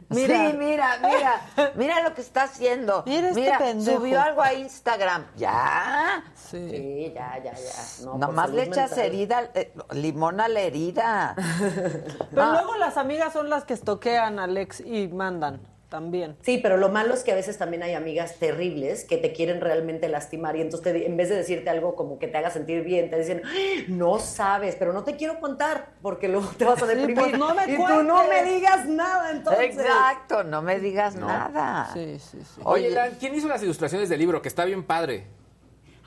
mira. 0.08 0.50
Sí, 0.50 0.56
mira, 0.56 0.98
mira, 1.02 1.72
mira 1.76 2.02
lo 2.02 2.14
que 2.14 2.20
está 2.20 2.44
haciendo. 2.44 3.02
Mira 3.06 3.28
este 3.30 3.52
pendejo. 3.58 3.98
subió 3.98 4.20
algo 4.20 4.42
a 4.42 4.52
Instagram. 4.54 5.26
Ya. 5.36 6.24
Sí. 6.34 6.68
Sí, 6.70 7.12
ya, 7.14 7.38
ya, 7.44 7.52
ya. 7.54 8.04
No, 8.04 8.18
Nomás 8.18 8.50
le 8.50 8.62
echas 8.64 8.90
mental. 8.90 9.06
herida, 9.06 9.50
eh, 9.54 9.72
limón 9.92 10.40
a 10.40 10.48
la 10.48 10.60
herida. 10.60 11.34
Pero 12.30 12.44
No. 12.46 12.52
luego 12.52 12.76
las 12.76 12.96
amigas 12.96 13.32
son 13.32 13.50
las 13.50 13.64
que 13.64 13.74
estoquean 13.74 14.38
al 14.38 14.56
ex 14.56 14.80
y 14.80 15.08
mandan 15.08 15.60
también. 15.88 16.36
Sí, 16.42 16.58
pero 16.62 16.76
lo 16.76 16.88
malo 16.90 17.14
es 17.14 17.24
que 17.24 17.32
a 17.32 17.34
veces 17.34 17.56
también 17.58 17.82
hay 17.82 17.94
amigas 17.94 18.36
terribles 18.38 19.04
que 19.04 19.16
te 19.16 19.32
quieren 19.32 19.60
realmente 19.60 20.08
lastimar 20.08 20.54
y 20.56 20.60
entonces 20.60 20.92
te- 20.92 21.06
en 21.06 21.16
vez 21.16 21.28
de 21.30 21.36
decirte 21.36 21.70
algo 21.70 21.94
como 21.96 22.18
que 22.18 22.28
te 22.28 22.36
haga 22.36 22.50
sentir 22.50 22.82
bien, 22.84 23.08
te 23.10 23.18
dicen, 23.18 23.42
"Ay, 23.44 23.86
no 23.88 24.18
sabes, 24.18 24.76
pero 24.76 24.92
no 24.92 25.04
te 25.04 25.16
quiero 25.16 25.40
contar 25.40 25.92
porque 26.02 26.28
luego 26.28 26.48
te 26.58 26.64
vas 26.64 26.82
a 26.82 26.86
Sí, 26.86 26.94
deprimir. 26.94 27.16
pues 27.16 27.38
no 27.38 27.54
me 27.54 27.64
y 27.72 27.76
tú 27.76 28.02
no 28.02 28.28
me 28.28 28.44
digas 28.44 28.86
nada, 28.86 29.30
entonces. 29.30 29.64
Exacto, 29.78 30.44
no 30.44 30.60
me 30.62 30.78
digas 30.78 31.16
nada. 31.16 31.90
Sí, 31.94 32.18
sí, 32.18 32.38
sí. 32.42 32.60
Oye, 32.64 32.90
Dan, 32.90 33.12
¿quién 33.18 33.34
hizo 33.34 33.48
las 33.48 33.62
ilustraciones 33.62 34.08
del 34.08 34.18
libro? 34.18 34.42
Que 34.42 34.48
está 34.48 34.64
bien 34.64 34.84
padre. 34.84 35.24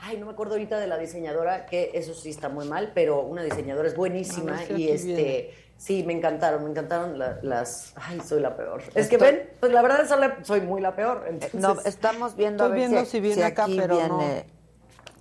Ay, 0.04 0.16
no 0.16 0.26
me 0.26 0.32
acuerdo 0.32 0.54
ahorita 0.54 0.80
de 0.80 0.88
la 0.88 0.98
diseñadora, 0.98 1.64
que 1.66 1.92
eso 1.94 2.12
sí 2.12 2.30
está 2.30 2.48
muy 2.48 2.66
mal, 2.66 2.90
pero 2.92 3.20
una 3.20 3.42
diseñadora 3.44 3.86
es 3.86 3.94
buenísima 3.96 4.56
ver 4.68 4.72
y 4.78 4.88
este... 4.90 5.06
viene. 5.06 5.50
Sí, 5.82 6.04
me 6.04 6.12
encantaron, 6.12 6.62
me 6.62 6.70
encantaron 6.70 7.18
la- 7.18 7.40
las... 7.42 7.92
Ay, 7.96 8.20
soy 8.20 8.40
la 8.40 8.56
peor. 8.56 8.84
Es 8.94 9.08
que 9.08 9.16
ven, 9.16 9.50
pues 9.58 9.72
la 9.72 9.82
verdad 9.82 10.06
soy, 10.06 10.20
la- 10.20 10.38
soy 10.44 10.60
muy 10.60 10.80
la 10.80 10.94
peor. 10.94 11.24
entonces- 11.28 11.60
No, 11.60 11.80
estamos 11.84 12.36
viendo, 12.36 12.62
Estoy 12.64 12.78
a 12.78 12.80
ver 12.80 12.88
viendo 12.90 13.04
si, 13.04 13.10
si 13.10 13.20
viene 13.20 13.42
acá, 13.42 13.64
aquí 13.64 13.76
pero 13.80 13.96
no. 14.06 14.18
viene 14.18 14.46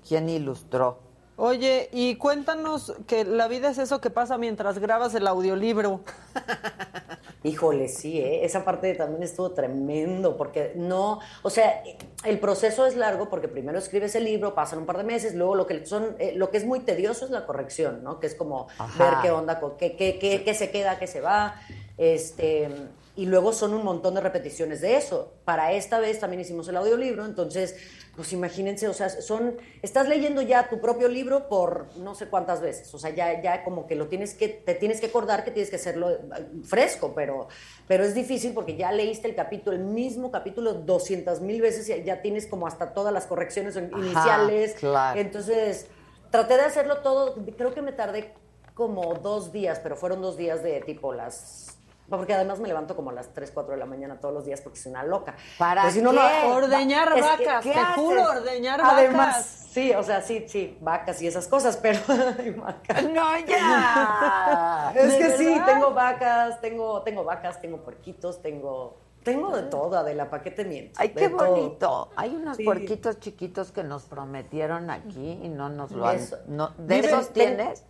quién 0.07 0.29
ilustró. 0.29 0.99
Oye, 1.35 1.89
y 1.91 2.15
cuéntanos 2.17 2.93
que 3.07 3.23
la 3.25 3.47
vida 3.47 3.71
es 3.71 3.79
eso 3.79 4.01
que 4.01 4.11
pasa 4.11 4.37
mientras 4.37 4.77
grabas 4.77 5.15
el 5.15 5.25
audiolibro. 5.25 6.01
Híjole, 7.43 7.87
sí, 7.87 8.19
¿eh? 8.19 8.45
esa 8.45 8.63
parte 8.63 8.93
también 8.93 9.23
estuvo 9.23 9.49
tremendo, 9.51 10.37
porque 10.37 10.73
no, 10.75 11.19
o 11.41 11.49
sea, 11.49 11.83
el 12.23 12.37
proceso 12.37 12.85
es 12.85 12.95
largo 12.95 13.29
porque 13.29 13.47
primero 13.47 13.79
escribes 13.79 14.13
el 14.13 14.25
libro, 14.25 14.53
pasan 14.53 14.77
un 14.77 14.85
par 14.85 14.97
de 14.97 15.03
meses, 15.03 15.33
luego 15.33 15.55
lo 15.55 15.65
que 15.65 15.83
son, 15.87 16.15
eh, 16.19 16.33
lo 16.35 16.51
que 16.51 16.57
es 16.57 16.65
muy 16.65 16.81
tedioso 16.81 17.25
es 17.25 17.31
la 17.31 17.47
corrección, 17.47 18.03
¿no? 18.03 18.19
Que 18.19 18.27
es 18.27 18.35
como 18.35 18.67
Ajá. 18.77 19.03
ver 19.03 19.13
qué 19.23 19.31
onda, 19.31 19.59
qué, 19.79 19.95
qué, 19.95 20.19
qué, 20.19 20.43
qué 20.43 20.53
se 20.53 20.69
queda, 20.69 20.99
qué 20.99 21.07
se 21.07 21.19
va, 21.19 21.55
este, 21.97 22.69
y 23.15 23.25
luego 23.25 23.51
son 23.51 23.73
un 23.73 23.83
montón 23.83 24.15
de 24.15 24.21
repeticiones 24.21 24.81
de 24.81 24.95
eso. 24.95 25.33
Para 25.43 25.73
esta 25.73 25.99
vez 25.99 26.19
también 26.19 26.41
hicimos 26.41 26.67
el 26.67 26.77
audiolibro, 26.77 27.25
entonces, 27.25 27.75
pues 28.15 28.31
imagínense, 28.33 28.87
o 28.87 28.93
sea, 28.93 29.09
son, 29.09 29.57
estás 29.81 30.07
leyendo 30.07 30.41
ya 30.41 30.69
tu 30.69 30.79
propio 30.79 31.07
libro 31.07 31.49
por 31.49 31.87
no 31.97 32.15
sé 32.15 32.27
cuántas 32.27 32.61
veces, 32.61 32.93
o 32.93 32.99
sea, 32.99 33.09
ya, 33.09 33.41
ya 33.41 33.63
como 33.63 33.87
que 33.87 33.95
lo 33.95 34.07
tienes 34.07 34.33
que, 34.33 34.47
te 34.47 34.75
tienes 34.75 35.01
que 35.01 35.07
acordar 35.07 35.43
que 35.43 35.51
tienes 35.51 35.69
que 35.69 35.75
hacerlo 35.75 36.09
eh, 36.11 36.19
fresco, 36.63 37.13
pero, 37.13 37.47
pero 37.87 38.03
es 38.03 38.13
difícil 38.13 38.53
porque 38.53 38.77
ya 38.77 38.91
leíste 38.91 39.27
el 39.27 39.35
capítulo, 39.35 39.75
el 39.75 39.83
mismo 39.83 40.31
capítulo 40.31 40.73
200 40.73 41.41
mil 41.41 41.61
veces 41.61 41.89
y 41.89 42.03
ya 42.03 42.21
tienes 42.21 42.47
como 42.47 42.65
hasta 42.65 42.93
todas 42.93 43.13
las 43.13 43.25
correcciones 43.25 43.75
iniciales. 43.75 44.73
claro. 44.75 45.19
Entonces, 45.19 45.87
traté 46.29 46.55
de 46.55 46.61
hacerlo 46.61 46.97
todo, 46.99 47.35
creo 47.57 47.73
que 47.73 47.81
me 47.81 47.91
tardé 47.91 48.33
como 48.73 49.13
dos 49.15 49.51
días, 49.51 49.79
pero 49.83 49.95
fueron 49.95 50.21
dos 50.21 50.37
días 50.37 50.63
de 50.63 50.81
tipo 50.81 51.13
las... 51.13 51.77
Porque 52.11 52.33
además 52.33 52.59
me 52.59 52.67
levanto 52.67 52.95
como 52.95 53.09
a 53.09 53.13
las 53.13 53.29
3, 53.33 53.51
4 53.51 53.71
de 53.73 53.79
la 53.79 53.85
mañana 53.85 54.19
todos 54.19 54.33
los 54.33 54.45
días 54.45 54.59
porque 54.61 54.77
soy 54.77 54.91
una 54.91 55.03
loca. 55.03 55.33
¿Para 55.57 55.83
Pues 55.83 55.93
si 55.93 56.01
no, 56.01 56.11
qué? 56.11 56.17
no- 56.17 56.55
Ordeñar 56.55 57.07
es 57.07 57.15
que, 57.15 57.21
vacas, 57.45 57.63
¿qué 57.63 57.71
te 57.71 57.79
haces? 57.79 57.95
juro, 57.95 58.23
ordeñar 58.23 58.81
Además, 58.83 59.27
vacas. 59.29 59.67
sí, 59.71 59.93
o 59.93 60.03
sea, 60.03 60.21
sí, 60.21 60.45
sí, 60.49 60.77
vacas 60.81 61.21
y 61.21 61.27
esas 61.27 61.47
cosas, 61.47 61.77
pero... 61.77 61.99
vacas. 62.57 63.03
No, 63.05 63.39
ya. 63.47 64.91
Es 64.95 65.11
¿De 65.13 65.17
que 65.19 65.37
sí, 65.37 65.61
tengo 65.65 65.91
vacas, 65.93 66.59
tengo, 66.59 67.01
tengo 67.03 67.23
vacas, 67.23 67.61
tengo 67.61 67.77
puerquitos, 67.77 68.41
tengo... 68.41 68.97
Tengo 69.23 69.55
de 69.55 69.63
todo, 69.63 69.97
Adela, 69.99 70.29
¿para 70.31 70.41
qué 70.41 70.49
te 70.49 70.65
miento? 70.65 70.99
Ay, 70.99 71.09
qué 71.09 71.29
todo. 71.29 71.45
bonito. 71.47 72.09
Hay 72.15 72.35
unos 72.35 72.57
Sí. 72.57 72.63
puerquitos 72.65 73.19
chiquitos 73.19 73.71
que 73.71 73.83
nos 73.83 74.03
prometieron 74.05 74.89
aquí 74.89 75.39
y 75.43 75.47
no 75.47 75.69
nos 75.69 75.91
lo 75.91 76.07
han... 76.07 76.15
Eso. 76.17 76.37
no- 76.47 76.71
¿De 76.77 76.99
esos 76.99 77.31
ten- 77.31 77.55
tienes? 77.55 77.85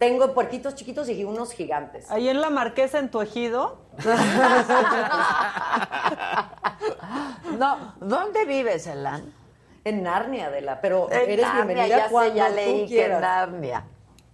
Tengo 0.00 0.32
puerquitos 0.32 0.74
chiquitos 0.76 1.10
y 1.10 1.24
unos 1.24 1.52
gigantes. 1.52 2.10
Ahí 2.10 2.30
en 2.30 2.40
la 2.40 2.48
marquesa, 2.48 2.98
en 2.98 3.10
tu 3.10 3.20
ejido. 3.20 3.76
no, 7.58 7.94
¿dónde 8.00 8.46
vives, 8.46 8.86
Elan? 8.86 9.30
En 9.84 10.02
Narnia, 10.02 10.48
de 10.48 10.62
la, 10.62 10.80
pero 10.80 11.06
En 11.12 11.30
eres 11.30 11.42
Narnia, 11.42 11.64
bienvenida 11.64 11.98
ya 11.98 12.04
sé, 12.06 12.12
cuando 12.12 12.34
ya 12.34 12.48
tú 12.48 12.54
leí 12.54 12.80
que 12.80 12.86
quieras. 12.86 13.16
en 13.16 13.20
Narnia. 13.20 13.84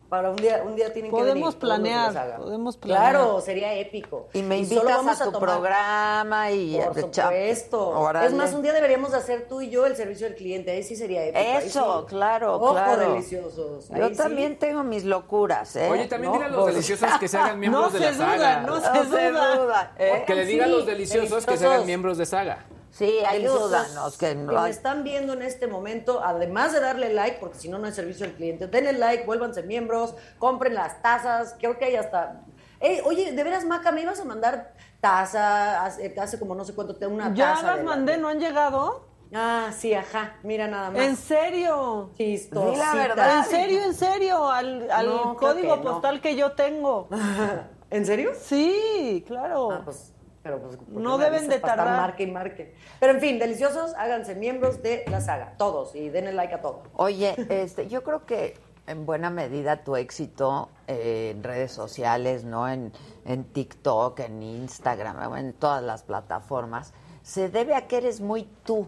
Para 0.08 0.30
un 0.30 0.36
día, 0.36 0.62
un 0.64 0.76
día 0.76 0.92
tienen 0.92 1.10
que 1.10 1.16
Podemos 1.16 1.54
venir. 1.54 1.60
de 1.60 1.66
la 1.66 1.74
planear, 1.74 2.12
saga. 2.12 2.36
podemos 2.36 2.76
planear. 2.76 3.10
Claro, 3.10 3.40
sería 3.40 3.74
épico. 3.74 4.28
Y 4.34 4.42
me 4.42 4.64
solo 4.64 4.80
invitas 4.80 4.96
vamos 4.98 5.20
a 5.20 5.24
tu 5.24 5.32
tomar- 5.32 5.50
programa 5.50 6.50
y 6.52 6.76
Por 6.76 6.94
supuesto. 7.00 7.88
Órale. 7.90 8.26
Es 8.28 8.32
más, 8.32 8.52
un 8.54 8.62
día 8.62 8.72
deberíamos 8.72 9.14
hacer 9.14 9.48
tú 9.48 9.60
y 9.62 9.68
yo 9.70 9.84
el 9.84 9.96
servicio 9.96 10.28
del 10.28 10.36
cliente. 10.36 10.70
Ahí 10.70 10.84
sí 10.84 10.94
sería 10.94 11.24
épico. 11.24 11.58
Eso, 11.66 12.00
sí. 12.02 12.06
claro, 12.14 12.54
Ojo, 12.56 12.72
claro. 12.72 13.12
deliciosos. 13.14 13.88
Yo 13.88 14.08
sí. 14.10 14.14
también 14.16 14.58
tengo 14.58 14.84
mis 14.84 15.04
locuras, 15.04 15.74
¿eh? 15.74 15.88
Oye, 15.90 16.06
también 16.06 16.32
¿No? 16.32 16.38
dile 16.38 16.44
a 16.46 16.48
los 16.50 16.62
Pues- 16.62 16.74
deliciosos 16.76 17.10
que 17.18 17.26
se 17.28 17.36
hagan 17.38 17.58
miembros 17.60 17.92
No 17.92 17.98
de 17.98 18.04
la 18.04 18.12
se 18.12 18.14
duda, 18.16 18.26
saga. 18.28 18.60
no 18.60 18.66
No 18.76 18.80
se 18.80 19.30
duda, 19.32 19.92
¿eh? 19.98 20.24
Que 20.24 20.34
le 20.36 20.44
diga 20.46 20.64
a 20.66 20.68
los 20.68 20.82
Sí, 20.84 20.86
deliciosos 20.86 21.30
que 21.30 21.40
se 21.40 21.46
deliciosos. 21.46 21.74
hagan 21.74 21.86
miembros 21.86 22.16
de 22.18 22.26
saga. 22.26 22.64
Sí, 22.96 23.18
ayúdanos. 23.26 24.16
Que 24.16 24.34
no 24.34 24.62
me 24.62 24.70
están 24.70 25.04
viendo 25.04 25.34
en 25.34 25.42
este 25.42 25.66
momento, 25.66 26.22
además 26.24 26.72
de 26.72 26.80
darle 26.80 27.12
like, 27.12 27.38
porque 27.40 27.58
si 27.58 27.68
no, 27.68 27.78
no 27.78 27.86
hay 27.86 27.92
servicio 27.92 28.24
al 28.24 28.32
cliente, 28.32 28.66
denle 28.68 28.94
like, 28.94 29.24
vuélvanse 29.26 29.62
miembros, 29.62 30.14
compren 30.38 30.74
las 30.74 31.02
tazas, 31.02 31.54
creo 31.58 31.76
que 31.78 31.84
hay 31.86 31.96
hasta... 31.96 32.40
Ey, 32.80 33.00
oye, 33.04 33.32
de 33.32 33.44
veras, 33.44 33.64
Maca, 33.64 33.92
me 33.92 34.02
ibas 34.02 34.20
a 34.20 34.24
mandar 34.24 34.72
taza, 35.00 35.84
hace, 35.84 36.14
hace 36.18 36.38
como 36.38 36.54
no 36.54 36.64
sé 36.64 36.74
cuánto, 36.74 36.96
te- 36.96 37.06
una 37.06 37.32
Ya 37.34 37.54
taza. 37.54 37.66
las 37.66 37.76
de 37.78 37.82
la- 37.84 37.90
mandé, 37.90 38.16
¿no 38.18 38.28
han 38.28 38.38
llegado? 38.40 39.04
Ah, 39.34 39.70
sí, 39.76 39.92
ajá, 39.92 40.36
mira 40.42 40.66
nada 40.68 40.90
más. 40.90 41.02
¿En 41.02 41.16
serio? 41.16 42.10
Chistosita. 42.16 42.70
Di 42.70 42.76
la 42.76 42.94
verdad. 42.94 43.38
¿En 43.38 43.44
serio, 43.44 43.82
en 43.82 43.94
serio? 43.94 44.48
Al, 44.50 44.90
al 44.90 45.06
No, 45.06 45.36
creo 45.36 45.52
código 45.52 45.74
que 45.78 45.84
no. 45.84 45.92
postal 45.92 46.20
que 46.20 46.36
yo 46.36 46.52
tengo. 46.52 47.08
¿En 47.90 48.06
serio? 48.06 48.32
Sí, 48.40 49.24
claro. 49.26 49.70
Ah, 49.72 49.82
pues, 49.84 50.12
pero 50.46 50.60
pues, 50.60 50.76
¿por 50.76 50.86
qué 50.86 50.92
No 50.92 51.18
deben 51.18 51.48
de 51.48 51.58
tardar. 51.58 52.00
Marque 52.00 52.22
y 52.22 52.30
marque. 52.30 52.74
Pero 53.00 53.14
en 53.14 53.20
fin, 53.20 53.38
deliciosos, 53.38 53.94
háganse 53.94 54.36
miembros 54.36 54.80
de 54.80 55.04
la 55.08 55.20
saga, 55.20 55.54
todos, 55.58 55.94
y 55.96 56.08
denle 56.08 56.32
like 56.32 56.54
a 56.54 56.60
todo. 56.60 56.82
Oye, 56.94 57.34
este, 57.48 57.88
yo 57.88 58.04
creo 58.04 58.24
que 58.24 58.54
en 58.86 59.04
buena 59.04 59.28
medida 59.30 59.82
tu 59.82 59.96
éxito 59.96 60.68
eh, 60.86 61.32
en 61.34 61.42
redes 61.42 61.72
sociales, 61.72 62.44
¿no? 62.44 62.68
En, 62.68 62.92
en 63.24 63.44
TikTok, 63.44 64.20
en 64.20 64.40
Instagram, 64.40 65.36
en 65.36 65.52
todas 65.52 65.82
las 65.82 66.04
plataformas, 66.04 66.92
se 67.22 67.48
debe 67.48 67.74
a 67.74 67.88
que 67.88 67.96
eres 67.96 68.20
muy 68.20 68.48
tú, 68.64 68.86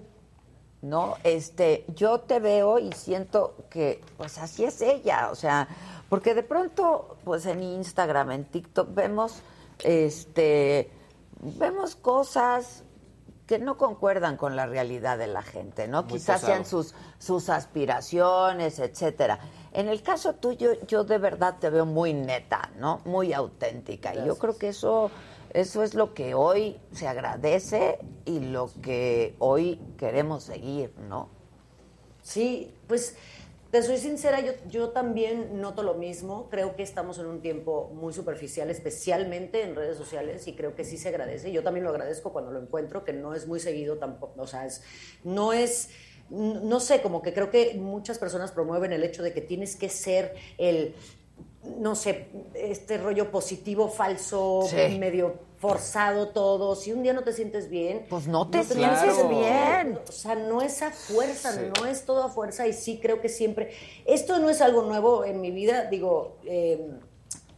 ¿no? 0.80 1.16
Este, 1.24 1.84
yo 1.96 2.20
te 2.20 2.38
veo 2.38 2.78
y 2.78 2.92
siento 2.92 3.56
que, 3.68 4.00
pues 4.16 4.38
así 4.38 4.64
es 4.64 4.80
ella, 4.80 5.30
o 5.32 5.34
sea, 5.34 5.66
porque 6.08 6.34
de 6.34 6.44
pronto, 6.44 7.16
pues 7.24 7.46
en 7.46 7.64
Instagram, 7.64 8.30
en 8.30 8.44
TikTok, 8.44 8.94
vemos, 8.94 9.42
este, 9.82 10.90
vemos 11.40 11.96
cosas 11.96 12.84
que 13.46 13.58
no 13.58 13.78
concuerdan 13.78 14.36
con 14.36 14.56
la 14.56 14.66
realidad 14.66 15.16
de 15.16 15.26
la 15.26 15.42
gente, 15.42 15.88
¿no? 15.88 16.02
Muy 16.02 16.12
Quizás 16.12 16.42
sean 16.42 16.66
sus, 16.66 16.94
sus 17.18 17.48
aspiraciones, 17.48 18.78
etcétera. 18.78 19.38
En 19.72 19.88
el 19.88 20.02
caso 20.02 20.34
tuyo, 20.34 20.72
yo 20.86 21.04
de 21.04 21.16
verdad 21.16 21.56
te 21.58 21.70
veo 21.70 21.86
muy 21.86 22.12
neta, 22.12 22.70
¿no? 22.76 23.00
Muy 23.06 23.32
auténtica. 23.32 24.14
Y 24.14 24.26
yo 24.26 24.36
creo 24.36 24.58
que 24.58 24.68
eso, 24.68 25.10
eso 25.54 25.82
es 25.82 25.94
lo 25.94 26.12
que 26.12 26.34
hoy 26.34 26.78
se 26.92 27.08
agradece 27.08 27.98
y 28.26 28.40
lo 28.40 28.70
que 28.82 29.34
hoy 29.38 29.80
queremos 29.96 30.44
seguir, 30.44 30.92
¿no? 31.08 31.30
Sí, 32.22 32.74
pues 32.86 33.16
te 33.70 33.82
soy 33.82 33.98
sincera, 33.98 34.40
yo, 34.40 34.52
yo 34.68 34.90
también 34.90 35.60
noto 35.60 35.82
lo 35.82 35.94
mismo. 35.94 36.48
Creo 36.50 36.74
que 36.74 36.82
estamos 36.82 37.18
en 37.18 37.26
un 37.26 37.42
tiempo 37.42 37.90
muy 37.92 38.12
superficial, 38.14 38.70
especialmente 38.70 39.62
en 39.62 39.74
redes 39.74 39.98
sociales, 39.98 40.48
y 40.48 40.54
creo 40.54 40.74
que 40.74 40.84
sí 40.84 40.96
se 40.96 41.08
agradece. 41.08 41.52
Yo 41.52 41.62
también 41.62 41.84
lo 41.84 41.90
agradezco 41.90 42.32
cuando 42.32 42.50
lo 42.50 42.60
encuentro, 42.60 43.04
que 43.04 43.12
no 43.12 43.34
es 43.34 43.46
muy 43.46 43.60
seguido 43.60 43.98
tampoco. 43.98 44.40
O 44.40 44.46
sea, 44.46 44.64
es, 44.64 44.82
no 45.22 45.52
es. 45.52 45.90
No 46.30 46.78
sé, 46.78 47.00
como 47.00 47.22
que 47.22 47.32
creo 47.32 47.50
que 47.50 47.74
muchas 47.74 48.18
personas 48.18 48.52
promueven 48.52 48.92
el 48.92 49.02
hecho 49.02 49.22
de 49.22 49.32
que 49.32 49.40
tienes 49.40 49.76
que 49.76 49.88
ser 49.88 50.34
el, 50.58 50.94
no 51.64 51.94
sé, 51.94 52.28
este 52.54 52.98
rollo 52.98 53.30
positivo, 53.30 53.88
falso, 53.88 54.62
Sí. 54.68 54.98
medio 54.98 55.46
forzado 55.58 56.28
todo. 56.28 56.76
Si 56.76 56.92
un 56.92 57.02
día 57.02 57.12
no 57.12 57.24
te 57.24 57.32
sientes 57.32 57.68
bien, 57.68 58.06
Pues 58.08 58.28
no 58.28 58.48
te 58.48 58.62
tienes 58.64 59.00
sientes 59.00 59.18
que- 59.18 59.28
bien. 59.28 59.98
o 60.08 60.12
sea, 60.12 60.36
no 60.36 60.62
es 60.62 60.82
a 60.82 60.90
fuerza, 60.92 61.52
Sí. 61.52 61.60
no 61.76 61.86
es 61.86 62.04
todo 62.04 62.22
a 62.22 62.28
fuerza 62.30 62.66
y 62.68 62.72
sí 62.72 63.00
creo 63.02 63.20
que 63.20 63.28
siempre... 63.28 63.72
Esto 64.06 64.38
no 64.38 64.50
es 64.50 64.60
algo 64.60 64.82
nuevo 64.82 65.24
en 65.24 65.40
mi 65.40 65.50
vida, 65.50 65.86
digo, 65.86 66.36
eh, 66.44 66.88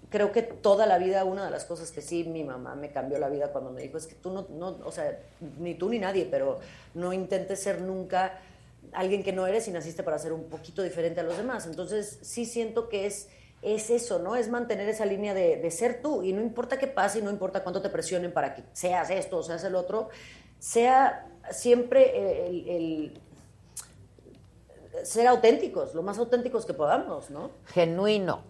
creo 0.09 0.33
que 0.33 0.43
toda 0.43 0.87
la 0.87 0.97
vida 0.99 1.25
una 1.25 1.45
de 1.45 1.51
las 1.51 1.67
cosas 1.67 1.91
que 1.93 2.01
sí 2.01 2.25
mi 2.25 2.43
mamá 2.43 2.75
me 2.75 2.91
cambió 2.91 3.19
la 3.19 3.29
vida 3.29 3.53
cuando 3.53 3.71
me 3.71 3.83
dijo 3.83 3.99
es 3.99 4.07
que 4.07 4.15
tú 4.15 4.31
no, 4.31 4.47
no 4.49 4.79
o 4.85 4.91
sea, 4.91 5.21
ni 5.59 5.75
tú 5.75 5.91
ni 5.91 5.99
nadie, 5.99 6.27
pero 6.29 6.59
no 6.95 7.13
intentes 7.13 7.61
ser 7.63 7.83
nunca 7.83 8.41
alguien 8.93 9.23
que 9.23 9.33
no 9.33 9.47
eres 9.47 9.69
y 9.69 9.71
naciste 9.73 10.03
para 10.03 10.19
ser 10.19 10.33
un 10.33 10.45
poquito 10.45 10.83
diferente 10.83 11.21
a 11.21 11.23
los 11.23 11.37
demás. 11.37 11.67
Entonces 11.67 12.19
sí 12.23 12.45
siento 12.47 12.89
que 12.89 13.05
es 13.07 13.29
es 13.63 13.91
eso, 13.91 14.19
¿no? 14.19 14.37
Es 14.37 14.49
mantener 14.49 14.89
esa 14.89 15.05
línea 15.05 15.35
de, 15.35 15.57
de 15.57 15.71
ser 15.71 16.01
tú 16.03 16.23
y 16.23 16.33
no 16.33 16.41
importa 16.41 16.79
qué 16.79 16.87
pase 16.87 17.19
y 17.19 17.23
no 17.23 17.31
importa 17.31 17.63
cuánto 17.63 17.83
te 17.83 17.91
presionen 17.91 18.33
para 18.33 18.55
que 18.55 18.65
seas 18.73 19.11
esto 19.11 19.39
o 19.39 19.43
seas 19.43 19.63
el 19.65 19.75
otro, 19.75 20.09
sea 20.59 21.27
siempre 21.51 22.47
el, 22.49 22.69
el- 22.69 23.21
ser 25.05 25.27
auténticos, 25.29 25.95
lo 25.95 26.03
más 26.03 26.19
auténticos 26.19 26.67
que 26.67 26.75
podamos, 26.75 27.31
¿no? 27.31 27.51
Genuino. 27.67 28.43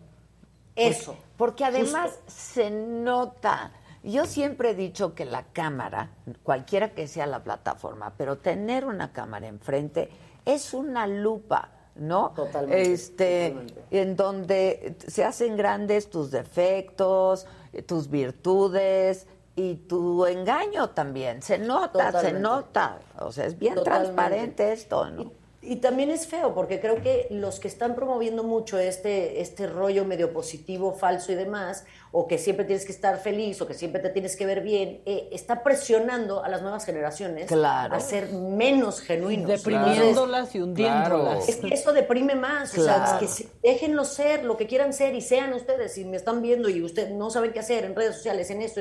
Eso. 0.74 1.16
Porque 1.36 1.64
además 1.64 2.10
Justo. 2.12 2.22
se 2.28 2.70
nota. 2.70 3.72
Yo 4.02 4.24
siempre 4.24 4.70
he 4.70 4.74
dicho 4.74 5.14
que 5.14 5.26
la 5.26 5.44
cámara, 5.52 6.10
cualquiera 6.42 6.90
que 6.94 7.06
sea 7.06 7.26
la 7.26 7.44
plataforma, 7.44 8.14
pero 8.16 8.38
tener 8.38 8.86
una 8.86 9.12
cámara 9.12 9.46
enfrente 9.46 10.08
es 10.46 10.72
una 10.72 11.06
lupa, 11.06 11.70
¿no? 12.00 12.32
Totalmente, 12.34 12.92
Este, 12.92 13.50
totalmente. 13.50 13.84
en 13.90 14.16
donde 14.16 14.96
se 15.06 15.22
hacen 15.24 15.56
grandes 15.56 16.10
tus 16.10 16.30
defectos, 16.32 17.46
tus 17.86 18.08
virtudes 18.10 19.26
y 19.54 19.74
tu 19.76 20.24
engaño 20.26 20.90
también. 20.90 21.42
Se 21.42 21.58
nota, 21.58 22.20
se 22.20 22.32
nota. 22.32 22.98
O 23.20 23.30
sea, 23.30 23.46
es 23.46 23.58
bien 23.58 23.74
Totalmente. 23.74 24.06
transparente 24.14 24.72
esto, 24.72 25.10
¿no? 25.10 25.32
Y 25.62 25.76
también 25.76 26.10
es 26.10 26.26
feo, 26.26 26.54
porque 26.54 26.80
creo 26.80 27.02
que 27.02 27.26
los 27.28 27.60
que 27.60 27.68
están 27.68 27.94
promoviendo 27.94 28.42
mucho 28.44 28.78
este, 28.78 29.42
este 29.42 29.66
rollo 29.66 30.06
medio 30.06 30.32
positivo, 30.32 30.94
falso 30.94 31.32
y 31.32 31.34
demás, 31.34 31.84
o 32.12 32.26
que 32.26 32.38
siempre 32.38 32.64
tienes 32.64 32.86
que 32.86 32.92
estar 32.92 33.18
feliz, 33.18 33.60
o 33.60 33.66
que 33.66 33.74
siempre 33.74 34.00
te 34.00 34.08
tienes 34.08 34.36
que 34.36 34.46
ver 34.46 34.62
bien, 34.62 35.02
eh, 35.04 35.28
está 35.32 35.62
presionando 35.62 36.42
a 36.42 36.48
las 36.48 36.62
nuevas 36.62 36.86
generaciones 36.86 37.46
Claro. 37.46 37.94
a 37.94 38.00
ser 38.00 38.32
menos 38.32 39.02
genuinos. 39.02 39.48
Deprimiéndolas 39.48 40.54
y 40.54 40.60
hundiéndolas. 40.62 41.46
Es 41.46 41.56
que 41.56 41.74
eso 41.74 41.92
deprime 41.92 42.34
más, 42.36 42.72
o 42.78 42.82
sea, 42.82 42.94
Claro. 42.94 43.12
es 43.12 43.18
que 43.20 43.26
se- 43.44 43.48
déjenlo 43.62 44.06
ser 44.06 44.44
lo 44.44 44.56
que 44.56 44.66
quieran 44.66 44.94
ser 44.94 45.14
y 45.14 45.20
sean 45.20 45.52
ustedes. 45.52 45.92
Si 45.92 46.06
me 46.06 46.16
están 46.16 46.40
viendo 46.40 46.70
y 46.70 46.82
ustedes 46.82 47.10
no 47.10 47.28
saben 47.28 47.52
qué 47.52 47.60
hacer 47.60 47.84
en 47.84 47.94
redes 47.94 48.16
sociales, 48.16 48.50
en 48.50 48.62
esto, 48.62 48.80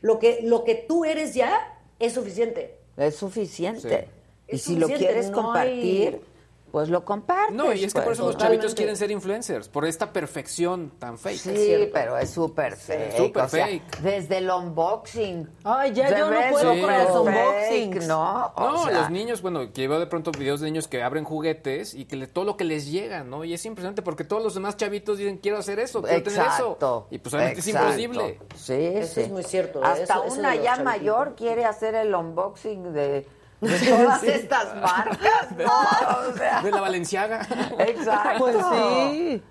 lo 0.00 0.20
que, 0.20 0.38
lo 0.44 0.62
que 0.62 0.76
tú 0.76 1.04
eres 1.04 1.34
ya 1.34 1.76
es 1.98 2.12
suficiente. 2.12 2.78
Es 2.96 3.16
suficiente. 3.16 4.06
Sí. 4.08 4.19
Y 4.52 4.58
si 4.58 4.76
lo 4.76 4.86
quieres 4.88 5.30
no 5.30 5.42
compartir, 5.42 6.14
hay- 6.14 6.20
pues 6.70 6.88
lo 6.88 7.04
compartes. 7.04 7.56
No, 7.56 7.72
y 7.72 7.82
es 7.82 7.92
que 7.92 7.98
por 7.98 8.04
pues, 8.10 8.18
eso 8.18 8.26
los 8.26 8.36
totalmente. 8.36 8.62
chavitos 8.62 8.74
quieren 8.76 8.96
ser 8.96 9.10
influencers, 9.10 9.68
por 9.68 9.84
esta 9.84 10.12
perfección 10.12 10.92
tan 11.00 11.18
fake. 11.18 11.36
Sí, 11.36 11.90
pero 11.92 12.16
es 12.16 12.30
súper 12.30 12.76
fake. 12.76 13.16
súper 13.16 13.42
o 13.42 13.48
sea, 13.48 13.66
fake. 13.66 13.98
desde 14.02 14.38
el 14.38 14.48
unboxing. 14.48 15.48
Ay, 15.64 15.92
ya 15.92 16.16
yo 16.16 16.30
no 16.30 16.36
puedo 16.52 16.72
Sí. 16.74 16.80
con 16.80 16.92
los 16.96 17.10
unboxings. 17.16 18.06
¿no? 18.06 18.52
O 18.54 18.70
No, 18.70 18.84
sea, 18.84 19.00
los 19.00 19.10
niños, 19.10 19.42
bueno, 19.42 19.72
que 19.72 19.88
veo 19.88 19.98
de 19.98 20.06
pronto 20.06 20.30
videos 20.30 20.60
de 20.60 20.66
niños 20.66 20.86
que 20.86 21.02
abren 21.02 21.24
juguetes 21.24 21.92
y 21.92 22.04
que 22.04 22.14
le- 22.14 22.28
todo 22.28 22.44
lo 22.44 22.56
que 22.56 22.62
les 22.62 22.88
llega, 22.88 23.24
¿no? 23.24 23.42
Y 23.44 23.52
es 23.52 23.66
impresionante 23.66 24.02
porque 24.02 24.22
todos 24.22 24.40
los 24.40 24.54
demás 24.54 24.76
chavitos 24.76 25.18
dicen, 25.18 25.38
quiero 25.38 25.58
hacer 25.58 25.80
eso, 25.80 26.02
quiero 26.02 26.22
tener 26.22 26.38
Exacto. 26.38 26.76
eso. 26.78 27.06
Y 27.10 27.18
pues 27.18 27.34
obviamente 27.34 27.60
exacto. 27.68 27.88
es 27.90 27.98
imposible. 27.98 28.38
Sí, 28.54 28.74
Eso 28.74 29.14
sí. 29.14 29.20
es 29.22 29.28
muy 29.28 29.42
cierto. 29.42 29.82
Hasta 29.82 30.24
Eso- 30.24 30.38
una 30.38 30.54
ya 30.54 30.76
chavitos. 30.76 30.84
mayor 30.84 31.34
quiere 31.34 31.64
hacer 31.64 31.96
el 31.96 32.14
unboxing 32.14 32.92
de, 32.92 33.26
de 33.60 33.78
todas 33.88 34.22
estas 34.24 34.74
marcas, 34.76 35.50
¿no? 35.56 36.30
O 36.30 36.36
sea, 36.36 36.62
De 36.62 36.70
la 36.70 36.80
Valenciaga. 36.80 37.46
exacto. 37.78 38.38
Pues 38.38 38.56
sí. 39.12 39.42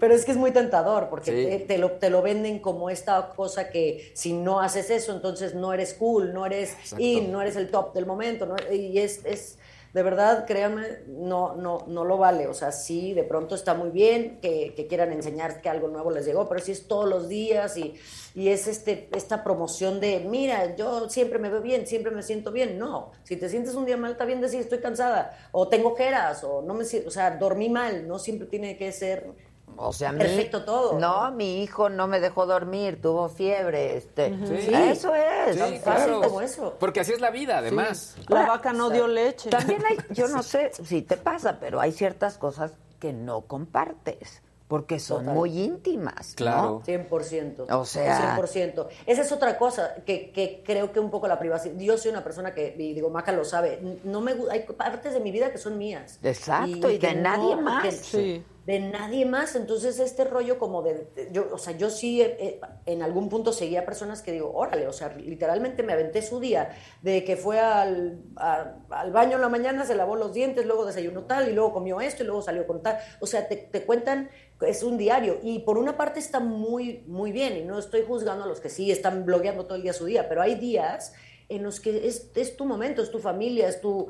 Pero 0.00 0.14
es 0.14 0.24
que 0.24 0.30
es 0.32 0.38
muy 0.38 0.52
tentador 0.52 1.08
porque 1.10 1.30
Sí. 1.30 1.44
te, 1.58 1.74
te 1.74 1.78
lo, 1.78 1.92
te 1.92 2.08
lo 2.08 2.22
venden 2.22 2.60
como 2.60 2.88
esta 2.88 3.28
cosa 3.36 3.68
que 3.68 4.10
si 4.14 4.32
no 4.32 4.60
haces 4.60 4.88
eso, 4.88 5.12
entonces 5.12 5.54
no 5.54 5.72
eres 5.74 5.92
cool, 5.94 6.32
no 6.32 6.46
eres 6.46 6.72
Exacto. 6.72 7.04
in, 7.04 7.30
no 7.30 7.42
eres 7.42 7.56
el 7.56 7.70
top 7.70 7.92
del 7.92 8.06
momento. 8.06 8.46
¿no? 8.46 8.56
Y 8.72 8.98
es, 8.98 9.20
es, 9.26 9.58
de 9.94 10.02
verdad, 10.02 10.44
créanme, 10.44 11.04
no, 11.06 11.54
no, 11.54 11.84
no 11.86 12.04
lo 12.04 12.18
vale. 12.18 12.48
O 12.48 12.52
sea, 12.52 12.72
sí, 12.72 13.14
de 13.14 13.22
pronto 13.22 13.54
está 13.54 13.74
muy 13.74 13.90
bien 13.90 14.40
que, 14.40 14.74
que 14.74 14.88
quieran 14.88 15.12
enseñar 15.12 15.62
que 15.62 15.68
algo 15.68 15.86
nuevo 15.86 16.10
les 16.10 16.26
llegó, 16.26 16.48
pero 16.48 16.60
si 16.60 16.72
es 16.72 16.88
todos 16.88 17.08
los 17.08 17.28
días 17.28 17.76
y, 17.76 17.94
y 18.34 18.48
es 18.48 18.66
este, 18.66 19.08
esta 19.14 19.44
promoción 19.44 20.00
de, 20.00 20.18
mira, 20.18 20.74
yo 20.74 21.08
siempre 21.08 21.38
me 21.38 21.48
veo 21.48 21.62
bien, 21.62 21.86
siempre 21.86 22.10
me 22.10 22.24
siento 22.24 22.50
bien. 22.50 22.76
No, 22.76 23.12
si 23.22 23.36
te 23.36 23.48
sientes 23.48 23.76
un 23.76 23.86
día 23.86 23.96
mal, 23.96 24.10
está 24.10 24.24
bien 24.24 24.40
decir, 24.40 24.58
estoy 24.58 24.80
cansada, 24.80 25.38
o 25.52 25.68
tengo 25.68 25.90
ojeras, 25.90 26.42
o 26.42 26.60
no 26.60 26.74
me 26.74 26.84
siento, 26.84 27.08
o 27.08 27.12
sea, 27.12 27.36
dormí 27.36 27.68
mal, 27.68 28.08
no 28.08 28.18
siempre 28.18 28.48
tiene 28.48 28.76
que 28.76 28.90
ser 28.90 29.30
O 29.76 29.92
sea, 29.92 30.12
mi- 30.12 30.18
Perfecto 30.18 30.64
todo. 30.64 30.98
No, 30.98 31.30
mi 31.32 31.62
hijo 31.62 31.88
no 31.88 32.06
me 32.06 32.20
dejó 32.20 32.46
dormir, 32.46 33.00
tuvo 33.02 33.28
fiebre, 33.28 33.96
este. 33.96 34.30
Sí. 34.46 34.72
Eso 34.74 35.14
es. 35.14 35.56
Sí, 35.56 35.80
claro. 35.82 36.20
como 36.22 36.40
eso. 36.40 36.74
Porque 36.78 37.00
así 37.00 37.12
es 37.12 37.20
la 37.20 37.30
vida, 37.30 37.58
además. 37.58 38.16
La 38.28 38.46
vaca 38.46 38.72
no 38.72 38.90
dio 38.90 39.06
leche. 39.06 39.50
También 39.50 39.82
hay, 39.86 39.96
yo 40.10 40.28
no 40.28 40.42
sé 40.42 40.70
si 40.84 41.02
te 41.02 41.16
pasa, 41.16 41.58
pero 41.60 41.80
hay 41.80 41.92
ciertas 41.92 42.38
cosas 42.38 42.72
que 43.00 43.12
no 43.12 43.42
compartes 43.42 44.40
porque 44.66 44.98
son 44.98 45.20
Total. 45.20 45.34
muy 45.34 45.60
íntimas. 45.62 46.30
¿no? 46.30 46.36
Claro. 46.36 46.82
100%. 46.86 47.66
O 47.70 47.84
sea- 47.84 48.36
100%. 48.38 48.88
Esa 49.06 49.22
es 49.22 49.30
otra 49.30 49.58
cosa 49.58 49.94
que, 50.06 50.30
que 50.32 50.62
creo 50.64 50.90
que 50.90 51.00
un 51.00 51.10
poco 51.10 51.28
la 51.28 51.38
privacidad. 51.38 51.74
Yo 51.76 51.98
soy 51.98 52.10
una 52.12 52.24
persona 52.24 52.54
que, 52.54 52.74
y 52.78 52.94
digo, 52.94 53.10
Maca 53.10 53.30
lo 53.32 53.44
sabe, 53.44 53.78
no 54.04 54.20
me, 54.22 54.34
hay 54.50 54.60
partes 54.60 55.12
de 55.12 55.20
mi 55.20 55.30
vida 55.32 55.50
que 55.52 55.58
son 55.58 55.76
mías. 55.76 56.18
Exacto, 56.22 56.90
y 56.90 56.98
que 56.98 57.08
de 57.08 57.14
nadie 57.16 57.54
más. 57.56 57.82
que- 57.84 57.92
Sí. 57.92 58.44
De 58.66 58.78
nadie 58.78 59.26
más. 59.26 59.56
Entonces, 59.56 59.98
este 59.98 60.24
rollo 60.24 60.58
como 60.58 60.82
de. 60.82 61.08
yo, 61.32 61.48
o 61.52 61.58
sea, 61.58 61.76
yo 61.76 61.90
sí 61.90 62.22
eh, 62.22 62.36
eh, 62.38 62.60
en 62.86 63.02
algún 63.02 63.28
punto 63.28 63.52
seguía 63.52 63.84
personas 63.84 64.22
que 64.22 64.32
digo, 64.32 64.52
órale, 64.54 64.86
o 64.86 64.92
sea, 64.92 65.08
literalmente 65.08 65.82
me 65.82 65.92
aventé 65.92 66.22
su 66.22 66.40
día 66.40 66.74
de 67.02 67.24
que 67.24 67.36
fue 67.36 67.60
al, 67.60 68.22
al 68.36 69.12
baño 69.12 69.36
en 69.36 69.42
la 69.42 69.48
mañana, 69.48 69.84
se 69.84 69.94
lavó 69.94 70.16
los 70.16 70.32
dientes, 70.32 70.64
luego 70.64 70.86
desayunó 70.86 71.24
tal, 71.24 71.48
y 71.48 71.52
luego 71.52 71.72
comió 71.72 72.00
esto, 72.00 72.22
y 72.22 72.26
luego 72.26 72.42
salió 72.42 72.66
con 72.66 72.82
tal. 72.82 72.98
O 73.20 73.26
sea, 73.26 73.48
te, 73.48 73.56
te 73.56 73.84
cuentan, 73.84 74.30
es 74.60 74.82
un 74.82 74.96
diario. 74.96 75.38
Y 75.42 75.60
por 75.60 75.76
una 75.76 75.96
parte 75.96 76.20
está 76.20 76.40
muy, 76.40 77.04
muy 77.06 77.32
bien, 77.32 77.56
y 77.56 77.64
no 77.64 77.78
estoy 77.78 78.02
juzgando 78.06 78.44
a 78.44 78.46
los 78.46 78.60
que 78.60 78.70
sí 78.70 78.90
están 78.90 79.26
blogueando 79.26 79.66
todo 79.66 79.76
el 79.76 79.82
día 79.82 79.92
su 79.92 80.06
día, 80.06 80.28
pero 80.28 80.40
hay 80.40 80.54
días 80.54 81.12
en 81.48 81.62
los 81.62 81.78
que 81.80 82.06
es, 82.08 82.30
es 82.34 82.56
tu 82.56 82.64
momento, 82.64 83.02
es 83.02 83.10
tu 83.10 83.18
familia, 83.18 83.68
es 83.68 83.80
tu 83.80 84.08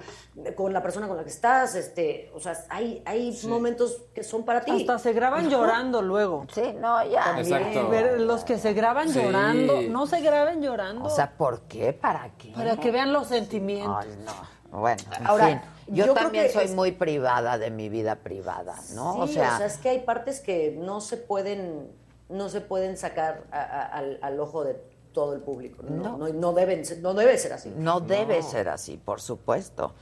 con 0.57 0.73
la 0.73 0.83
persona 0.83 1.09
con 1.09 1.17
la 1.17 1.25
que 1.25 1.31
estás, 1.31 1.75
este, 1.75 2.31
o 2.35 2.41
sea, 2.41 2.57
hay, 2.69 3.03
hay 3.07 3.37
momentos 3.49 4.03
que 4.15 4.23
son 4.23 4.45
para 4.45 4.61
ti. 4.61 4.71
Hasta 4.71 4.99
se 4.99 5.13
graban 5.13 5.45
¿No? 5.45 5.51
llorando 5.51 6.01
luego. 6.03 6.47
Sí, 6.55 6.63
no, 6.81 7.05
ya. 7.07 7.39
Exacto. 7.41 7.89
Ver, 7.89 8.21
los 8.21 8.45
que 8.45 8.59
se 8.59 8.73
graban 8.73 9.09
Sí. 9.09 9.21
llorando, 9.21 9.83
no 9.83 10.07
se 10.07 10.21
graben 10.21 10.63
llorando. 10.63 11.05
O 11.07 11.11
sea, 11.11 11.33
¿por 11.37 11.63
qué? 11.63 11.93
¿Para 11.93 12.31
qué? 12.39 12.53
para 12.53 12.77
que 12.77 12.91
vean 12.91 13.13
los 13.13 13.27
sentimientos. 13.29 13.97
Ay, 14.05 14.17
no. 14.25 14.55
Bueno, 14.81 15.03
en 15.19 15.27
Ahora, 15.27 15.47
fin, 15.47 15.61
yo, 15.95 16.07
yo 16.07 16.15
también 16.15 16.51
soy 16.51 16.65
es- 16.65 16.75
muy 16.75 16.91
privada 16.93 17.59
de 17.59 17.71
mi 17.71 17.89
vida 17.89 18.17
privada, 18.17 18.75
¿no? 18.95 19.15
Sí, 19.15 19.21
o 19.23 19.27
sea, 19.35 19.65
es 19.65 19.77
que 19.77 19.89
hay 19.91 20.01
partes 20.01 20.41
que 20.41 20.75
no 20.77 21.01
se 21.01 21.17
pueden, 21.17 21.93
no 22.29 22.49
se 22.49 22.61
pueden 22.61 22.97
sacar 22.97 23.45
a- 23.53 23.61
a- 23.61 23.85
al, 23.87 24.19
al 24.23 24.41
ojo 24.41 24.65
de 24.65 24.75
todo 25.15 25.33
el 25.35 25.41
público. 25.41 25.83
No, 25.83 26.19
no, 26.19 26.29
no 26.29 26.53
deben, 26.53 26.85
ser- 26.85 26.99
no 26.99 27.15
debe 27.15 27.39
ser 27.39 27.55
así. 27.55 27.73
no 27.75 28.01
debe 28.01 28.43
ser 28.43 28.69
así, 28.69 28.99
por 28.99 29.23
supuesto. 29.23 29.95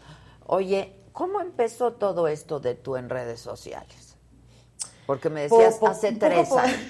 Oye, 0.46 0.96
¿cómo 1.12 1.40
empezó 1.40 1.92
todo 1.92 2.26
esto 2.26 2.58
de 2.58 2.74
tú 2.74 2.96
en 2.96 3.08
redes 3.08 3.38
sociales? 3.38 4.16
Porque 5.06 5.30
me 5.30 5.42
decías 5.42 5.76
po- 5.76 5.86
hace 5.88 6.08
poco 6.12 6.26
tres 6.26 6.50
años. 6.52 6.76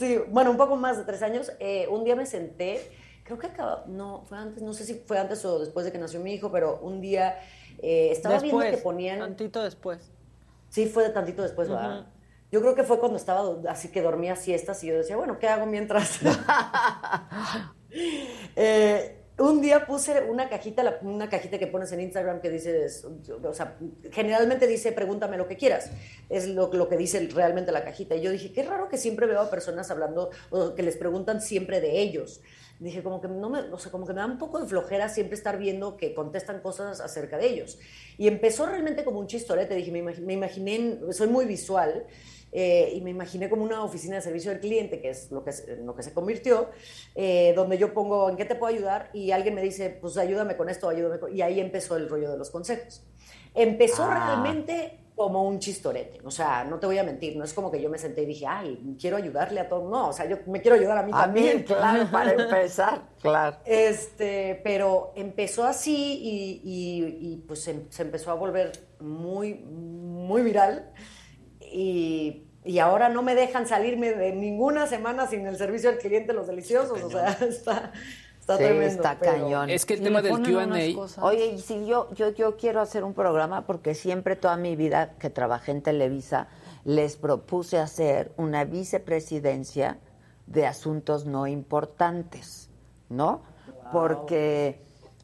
Sí, 0.00 0.18
bueno, 0.30 0.50
un 0.50 0.56
poco 0.56 0.76
más 0.76 0.96
de 0.96 1.04
tres 1.04 1.22
años. 1.22 1.52
Eh, 1.60 1.86
un 1.90 2.04
día 2.04 2.16
me 2.16 2.24
senté, 2.24 2.90
creo 3.22 3.38
que 3.38 3.48
acaba, 3.48 3.84
no, 3.86 4.22
fue 4.26 4.38
antes, 4.38 4.62
no 4.62 4.72
sé 4.72 4.86
si 4.86 4.94
fue 4.94 5.18
antes 5.18 5.44
o 5.44 5.58
después 5.58 5.84
de 5.84 5.92
que 5.92 5.98
nació 5.98 6.20
mi 6.20 6.32
hijo, 6.32 6.50
pero 6.50 6.78
un 6.80 7.02
día 7.02 7.38
eh, 7.82 8.08
estaba 8.10 8.36
después, 8.36 8.50
viendo 8.64 8.78
que 8.78 8.82
ponían... 8.82 9.18
tantito 9.18 9.62
después. 9.62 10.10
Sí, 10.70 10.86
fue 10.86 11.02
de 11.02 11.10
tantito 11.10 11.42
después, 11.42 11.68
¿verdad? 11.68 12.06
Yo 12.52 12.60
creo 12.60 12.74
que 12.74 12.82
fue 12.84 12.98
cuando 12.98 13.16
estaba 13.16 13.42
así 13.68 13.88
que 13.88 14.02
dormía 14.02 14.34
siestas 14.36 14.82
y 14.82 14.88
yo 14.88 14.96
decía, 14.98 15.16
bueno, 15.16 15.38
¿qué 15.38 15.48
hago 15.48 15.66
mientras? 15.66 16.18
Eh, 18.56 19.16
un 19.38 19.62
día 19.62 19.86
puse 19.86 20.20
una 20.28 20.48
cajita, 20.48 20.98
una 21.02 21.28
cajita 21.28 21.58
que 21.58 21.66
pones 21.66 21.90
en 21.92 22.00
Instagram 22.02 22.40
que 22.42 22.50
dice, 22.50 22.86
o 23.42 23.54
sea, 23.54 23.78
generalmente 24.12 24.66
dice 24.66 24.92
pregúntame 24.92 25.38
lo 25.38 25.48
que 25.48 25.56
quieras. 25.56 25.90
Es 26.28 26.46
lo, 26.46 26.70
lo 26.72 26.88
que 26.88 26.96
dice 26.98 27.26
realmente 27.32 27.72
la 27.72 27.82
cajita. 27.82 28.14
Y 28.14 28.20
yo 28.20 28.30
dije, 28.30 28.52
qué 28.52 28.62
raro 28.62 28.88
que 28.88 28.98
siempre 28.98 29.26
veo 29.26 29.40
a 29.40 29.50
personas 29.50 29.90
hablando 29.90 30.30
o 30.50 30.74
que 30.74 30.82
les 30.82 30.96
preguntan 30.96 31.40
siempre 31.40 31.80
de 31.80 32.00
ellos. 32.00 32.42
Dije, 32.80 33.02
como 33.02 33.20
que 33.20 33.28
no 33.28 33.50
me, 33.50 33.60
o 33.60 33.78
sea, 33.78 33.90
como 33.90 34.06
que 34.06 34.12
me 34.12 34.20
da 34.20 34.26
un 34.26 34.38
poco 34.38 34.58
de 34.60 34.66
flojera 34.66 35.08
siempre 35.08 35.36
estar 35.36 35.58
viendo 35.58 35.96
que 35.96 36.14
contestan 36.14 36.60
cosas 36.60 37.00
acerca 37.00 37.36
de 37.38 37.46
ellos. 37.46 37.78
Y 38.18 38.28
empezó 38.28 38.66
realmente 38.66 39.04
como 39.04 39.20
un 39.20 39.26
chistorete. 39.26 39.74
Dije, 39.74 39.90
me, 39.90 40.02
imag- 40.02 40.20
me 40.20 40.34
imaginé, 40.34 40.98
soy 41.12 41.28
muy 41.28 41.44
visual. 41.46 42.06
Eh, 42.52 42.92
y 42.94 43.00
me 43.00 43.10
imaginé 43.10 43.48
como 43.48 43.62
una 43.64 43.82
oficina 43.84 44.16
de 44.16 44.22
servicio 44.22 44.50
al 44.50 44.60
cliente, 44.60 45.00
que 45.00 45.10
es 45.10 45.30
lo 45.30 45.44
que, 45.44 45.52
lo 45.84 45.94
que 45.94 46.02
se 46.02 46.12
convirtió, 46.12 46.70
eh, 47.14 47.52
donde 47.54 47.78
yo 47.78 47.92
pongo 47.94 48.28
en 48.30 48.36
qué 48.36 48.44
te 48.44 48.54
puedo 48.56 48.74
ayudar 48.74 49.10
y 49.12 49.30
alguien 49.30 49.54
me 49.54 49.62
dice, 49.62 49.90
pues 49.90 50.16
ayúdame 50.16 50.56
con 50.56 50.68
esto, 50.68 50.88
ayúdame 50.88 51.18
con... 51.20 51.34
Y 51.36 51.42
ahí 51.42 51.60
empezó 51.60 51.96
el 51.96 52.08
rollo 52.08 52.30
de 52.30 52.38
los 52.38 52.50
consejos. 52.50 53.04
Empezó 53.54 54.04
Ah. 54.04 54.14
realmente 54.14 54.96
como 55.16 55.46
un 55.46 55.58
chistorete, 55.58 56.18
o 56.24 56.30
sea, 56.30 56.64
no 56.64 56.78
te 56.78 56.86
voy 56.86 56.96
a 56.96 57.02
mentir, 57.04 57.36
no 57.36 57.44
es 57.44 57.52
como 57.52 57.70
que 57.70 57.78
yo 57.82 57.90
me 57.90 57.98
senté 57.98 58.22
y 58.22 58.26
dije, 58.26 58.46
ay, 58.48 58.96
quiero 58.98 59.18
ayudarle 59.18 59.60
a 59.60 59.68
todo, 59.68 59.86
no, 59.86 60.08
o 60.08 60.12
sea, 60.14 60.24
yo 60.26 60.38
me 60.46 60.62
quiero 60.62 60.76
ayudar 60.78 60.96
a 60.96 61.02
mí 61.02 61.10
A 61.12 61.16
mí, 61.18 61.22
también. 61.42 61.62
claro, 61.64 62.10
para 62.10 62.32
empezar, 62.32 63.02
claro. 63.20 63.58
Este, 63.66 64.58
pero 64.64 65.12
empezó 65.16 65.64
así 65.64 66.20
y, 66.22 66.60
y- 66.64 67.32
y, 67.32 67.36
pues 67.46 67.62
se, 67.62 67.84
se 67.90 68.00
empezó 68.02 68.30
a 68.30 68.34
volver 68.34 68.72
muy, 68.98 69.54
muy 69.56 70.40
viral. 70.40 70.90
Y, 71.72 72.44
y 72.64 72.78
ahora 72.78 73.08
no 73.08 73.22
me 73.22 73.34
dejan 73.34 73.66
salirme 73.66 74.12
de 74.12 74.32
ninguna 74.32 74.86
semana 74.86 75.26
sin 75.26 75.46
el 75.46 75.56
servicio 75.56 75.90
al 75.90 75.98
cliente, 75.98 76.32
los 76.32 76.46
deliciosos. 76.46 77.02
O 77.02 77.10
sea, 77.10 77.28
está, 77.40 77.92
está 78.40 78.56
Sí, 78.56 78.64
tremendo. 78.64 78.86
está 78.86 79.16
pero- 79.18 79.32
cañón. 79.32 79.70
Es 79.70 79.86
que 79.86 79.94
el 79.94 80.02
tema 80.02 80.20
del 80.22 80.32
Q&A... 80.42 81.22
Oye, 81.24 81.46
y 81.46 81.58
si 81.60 81.86
yo, 81.86 82.12
yo, 82.14 82.30
yo 82.30 82.56
quiero 82.56 82.80
hacer 82.80 83.04
un 83.04 83.14
programa 83.14 83.66
porque 83.66 83.94
siempre 83.94 84.36
toda 84.36 84.56
mi 84.56 84.76
vida 84.76 85.14
que 85.18 85.30
trabajé 85.30 85.72
en 85.72 85.82
Televisa 85.82 86.48
les 86.84 87.16
propuse 87.16 87.78
hacer 87.78 88.32
una 88.36 88.64
vicepresidencia 88.64 89.98
de 90.46 90.66
asuntos 90.66 91.26
no 91.26 91.46
importantes, 91.46 92.70
¿no? 93.08 93.42
Porque 93.92 94.80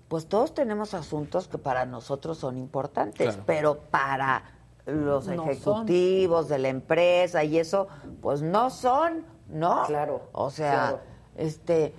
pues 0.09 0.27
todos 0.29 0.55
tenemos 0.55 0.95
asuntos 0.95 1.49
que 1.49 1.59
para 1.59 1.85
nosotros 1.85 2.39
son 2.39 2.57
importantes, 2.59 3.27
Claro. 3.29 3.43
pero 3.47 3.79
para 3.91 4.45
los 4.87 5.27
No 5.27 5.43
ejecutivos 5.51 6.49
de 6.49 6.59
la 6.59 6.69
empresa 6.69 7.45
y 7.45 7.59
eso, 7.59 7.89
pues 8.23 8.41
no 8.43 8.71
son, 8.71 9.25
¿no? 9.49 9.85
Claro, 9.87 10.23
O 10.33 10.51
sea, 10.51 10.73
claro. 10.73 11.01
este, 11.37 11.93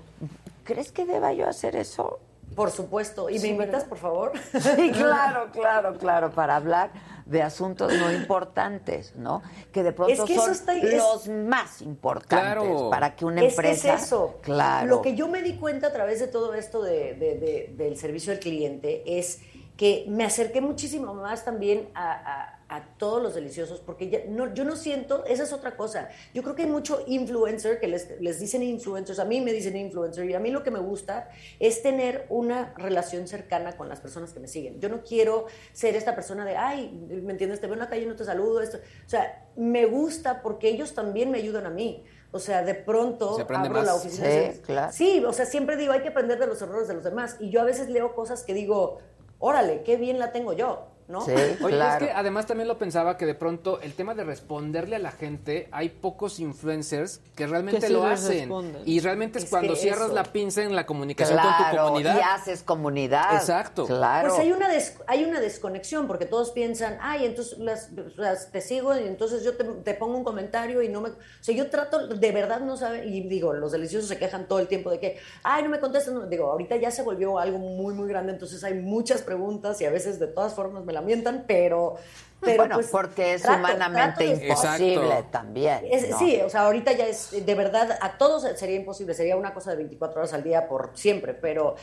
¿crees 0.63 0.91
que 0.91 1.05
deba 1.05 1.33
yo 1.33 1.47
hacer 1.47 1.75
eso? 1.75 2.19
Por 2.55 2.71
supuesto. 2.71 3.29
¿Y 3.29 3.37
Sí, 3.39 3.49
me 3.53 3.65
invitas, 3.65 3.83
por 3.83 3.97
favor? 3.97 4.31
Sí, 4.59 4.91
claro, 4.95 5.49
claro, 5.51 5.97
claro, 5.97 6.31
para 6.31 6.55
hablar 6.55 6.89
de 7.25 7.43
asuntos 7.43 7.91
no 7.93 8.09
importantes, 8.11 9.13
¿no? 9.17 9.41
Que 9.73 9.83
de 9.83 9.91
pronto 9.91 10.13
Es 10.13 10.21
que 10.21 10.33
son 10.35 10.43
eso 10.45 10.51
está- 10.53 10.77
es- 10.77 10.95
los 10.95 11.27
más 11.27 11.81
importantes 11.81 12.39
Claro. 12.63 12.89
para 12.89 13.15
que 13.17 13.25
una 13.25 13.41
Es 13.43 13.51
empresa... 13.53 13.95
es 13.95 14.03
eso. 14.03 14.35
Claro. 14.41 14.87
Lo 14.87 15.01
que 15.01 15.13
yo 15.13 15.27
me 15.27 15.43
di 15.43 15.57
cuenta 15.57 15.87
a 15.87 15.93
través 15.93 16.21
de 16.21 16.27
todo 16.27 16.53
esto 16.53 16.81
de- 16.81 17.15
de- 17.15 17.35
de- 17.37 17.73
del 17.75 17.97
servicio 17.97 18.31
al 18.31 18.39
cliente 18.39 19.19
es 19.19 19.41
que 19.75 20.05
me 20.07 20.23
acerqué 20.23 20.61
muchísimo 20.61 21.13
más 21.13 21.43
también 21.43 21.89
a, 21.93 22.11
a- 22.13 22.56
a 22.69 22.83
todos 22.97 23.21
los 23.23 23.33
deliciosos, 23.35 23.79
porque 23.79 24.09
ya 24.09 24.19
no, 24.27 24.53
yo 24.53 24.65
no 24.65 24.75
siento, 24.75 25.23
esa 25.25 25.43
es 25.43 25.53
otra 25.53 25.77
cosa. 25.77 26.09
Yo 26.33 26.43
creo 26.43 26.55
que 26.55 26.63
hay 26.63 26.69
mucho 26.69 27.03
influencer 27.07 27.79
que 27.79 27.87
les, 27.87 28.19
les 28.19 28.39
dicen 28.39 28.61
influencers, 28.61 29.19
a 29.19 29.25
mí 29.25 29.39
me 29.39 29.53
dicen 29.53 29.77
influencer, 29.77 30.29
y 30.29 30.33
a 30.33 30.39
mí 30.39 30.51
lo 30.51 30.63
que 30.63 30.71
me 30.71 30.79
gusta 30.79 31.29
es 31.59 31.81
tener 31.81 32.25
una 32.29 32.73
relación 32.77 33.27
cercana 33.27 33.77
con 33.77 33.87
las 33.87 34.01
personas 34.01 34.33
que 34.33 34.39
me 34.39 34.47
siguen. 34.47 34.79
Yo 34.79 34.89
no 34.89 35.01
quiero 35.03 35.45
ser 35.71 35.95
esta 35.95 36.13
persona 36.15 36.43
de, 36.45 36.57
ay, 36.57 36.89
¿me 37.23 37.31
entiendes? 37.31 37.61
Te 37.61 37.67
veo 37.67 37.75
en 37.75 37.79
la 37.79 37.89
calle 37.89 38.03
y 38.03 38.05
no 38.05 38.15
te 38.15 38.25
saludo. 38.25 38.61
Esto. 38.61 38.77
O 38.77 39.09
sea, 39.09 39.47
me 39.55 39.85
gusta 39.85 40.41
porque 40.41 40.69
ellos 40.69 40.93
también 40.93 41.31
me 41.31 41.37
ayudan 41.37 41.65
a 41.65 41.69
mí. 41.69 42.03
O 42.31 42.39
sea, 42.39 42.61
de 42.63 42.75
pronto 42.75 43.35
Se 43.35 43.43
aprende 43.43 43.69
abro 43.69 43.81
la 43.83 43.93
más. 43.93 44.05
oficina. 44.05 44.27
Sí, 44.29 44.59
claro. 44.61 44.91
Sí, 44.91 45.23
o 45.25 45.31
sea, 45.31 45.45
siempre 45.45 45.77
digo, 45.77 45.93
hay 45.93 46.01
que 46.01 46.09
aprender 46.09 46.37
de 46.37 46.47
los 46.47 46.61
errores 46.61 46.87
de 46.89 46.95
los 46.95 47.03
demás. 47.05 47.37
Y 47.39 47.49
yo 47.49 47.61
a 47.61 47.63
veces 47.63 47.89
leo 47.89 48.13
cosas 48.13 48.43
que 48.43 48.53
digo, 48.53 48.99
órale, 49.39 49.83
qué 49.83 49.95
bien 49.95 50.19
la 50.19 50.31
tengo 50.33 50.51
yo, 50.53 50.87
¿no? 51.07 51.21
Sí, 51.21 51.31
Oye, 51.63 51.75
claro. 51.75 52.05
es 52.05 52.11
que 52.11 52.15
además 52.15 52.45
también 52.45 52.67
lo 52.67 52.77
pensaba 52.77 53.17
que 53.17 53.25
de 53.25 53.35
pronto 53.35 53.79
el 53.81 53.93
tema 53.93 54.13
de 54.15 54.23
responderle 54.23 54.95
a 54.95 54.99
la 54.99 55.11
gente, 55.11 55.67
hay 55.71 55.89
pocos 55.89 56.39
influencers 56.39 57.21
que 57.35 57.47
realmente 57.47 57.79
Que 57.81 57.87
sí 57.87 57.93
lo 57.93 58.05
hacen. 58.05 58.39
responden. 58.39 58.81
Y 58.85 58.99
realmente 58.99 59.37
es, 59.39 59.45
Es 59.45 59.49
cuando 59.49 59.75
cierras 59.75 60.05
eso. 60.07 60.13
la 60.13 60.23
pinza 60.23 60.63
en 60.63 60.75
la 60.75 60.85
comunicación 60.85 61.37
con 61.39 61.47
tu 61.49 61.57
Claro, 61.57 61.83
comunidad. 61.87 62.17
y 62.17 62.21
haces 62.21 62.63
comunidad. 62.63 63.35
Exacto. 63.35 63.85
Claro. 63.85 64.29
Pues 64.29 64.39
hay 64.41 64.51
una, 64.51 64.67
des- 64.69 64.97
hay 65.07 65.23
una 65.23 65.39
desconexión 65.39 66.07
porque 66.07 66.25
todos 66.25 66.51
piensan, 66.51 66.97
ay, 67.01 67.25
entonces 67.25 67.57
las, 67.59 67.89
las- 68.17 68.51
te 68.51 68.61
sigo 68.61 68.95
y 68.97 69.03
entonces 69.03 69.43
yo 69.43 69.55
te, 69.55 69.63
te 69.63 69.93
pongo 69.93 70.17
un 70.17 70.23
comentario 70.23 70.81
y 70.81 70.89
no 70.89 71.01
me... 71.01 71.09
O 71.09 71.15
sea, 71.41 71.55
yo 71.55 71.69
trato, 71.69 72.07
de 72.07 72.31
verdad 72.31 72.59
no 72.59 72.75
saben, 72.77 73.07
y 73.11 73.21
digo, 73.27 73.53
los 73.53 73.71
deliciosos 73.71 74.09
se 74.09 74.17
quejan 74.17 74.47
todo 74.47 74.59
el 74.59 74.67
tiempo 74.67 74.89
de 74.91 74.99
que, 74.99 75.17
ay, 75.43 75.63
no 75.63 75.69
me 75.69 75.79
contestan. 75.79 76.15
no". 76.15 76.25
Digo, 76.27 76.51
ahorita 76.51 76.75
ya 76.75 76.91
se 76.91 77.01
volvió 77.03 77.39
algo 77.39 77.57
muy, 77.59 77.93
muy 77.93 78.07
grande, 78.09 78.33
entonces 78.33 78.63
hay 78.63 78.73
muchas 78.75 79.21
preguntas 79.21 79.79
y 79.81 79.85
a 79.85 79.89
veces 79.89 80.19
de 80.19 80.27
todas 80.27 80.53
formas 80.53 80.83
me 80.83 80.93
la 80.97 81.05
mientan, 81.05 81.45
pero... 81.47 81.95
pero 82.41 82.57
bueno, 82.57 82.75
pues, 82.75 82.87
porque 82.87 83.33
es 83.35 83.41
trato- 83.41 83.59
humanamente 83.59 84.25
trato 84.25 84.39
de- 84.39 84.47
imposible 84.47 85.03
Exacto. 85.05 85.29
también. 85.31 85.79
Es- 85.89 86.09
¿no? 86.09 86.19
Sí, 86.19 86.39
o 86.43 86.49
sea, 86.49 86.61
ahorita 86.65 86.91
ya 86.91 87.07
es, 87.07 87.45
de 87.45 87.55
verdad, 87.55 87.97
a 88.01 88.17
todos 88.17 88.43
sería 88.57 88.75
imposible, 88.75 89.13
sería 89.13 89.35
una 89.37 89.53
cosa 89.53 89.71
de 89.71 89.77
24 89.77 90.19
horas 90.19 90.33
al 90.33 90.43
día 90.43 90.67
por 90.67 90.91
siempre, 90.93 91.33
pero, 91.33 91.75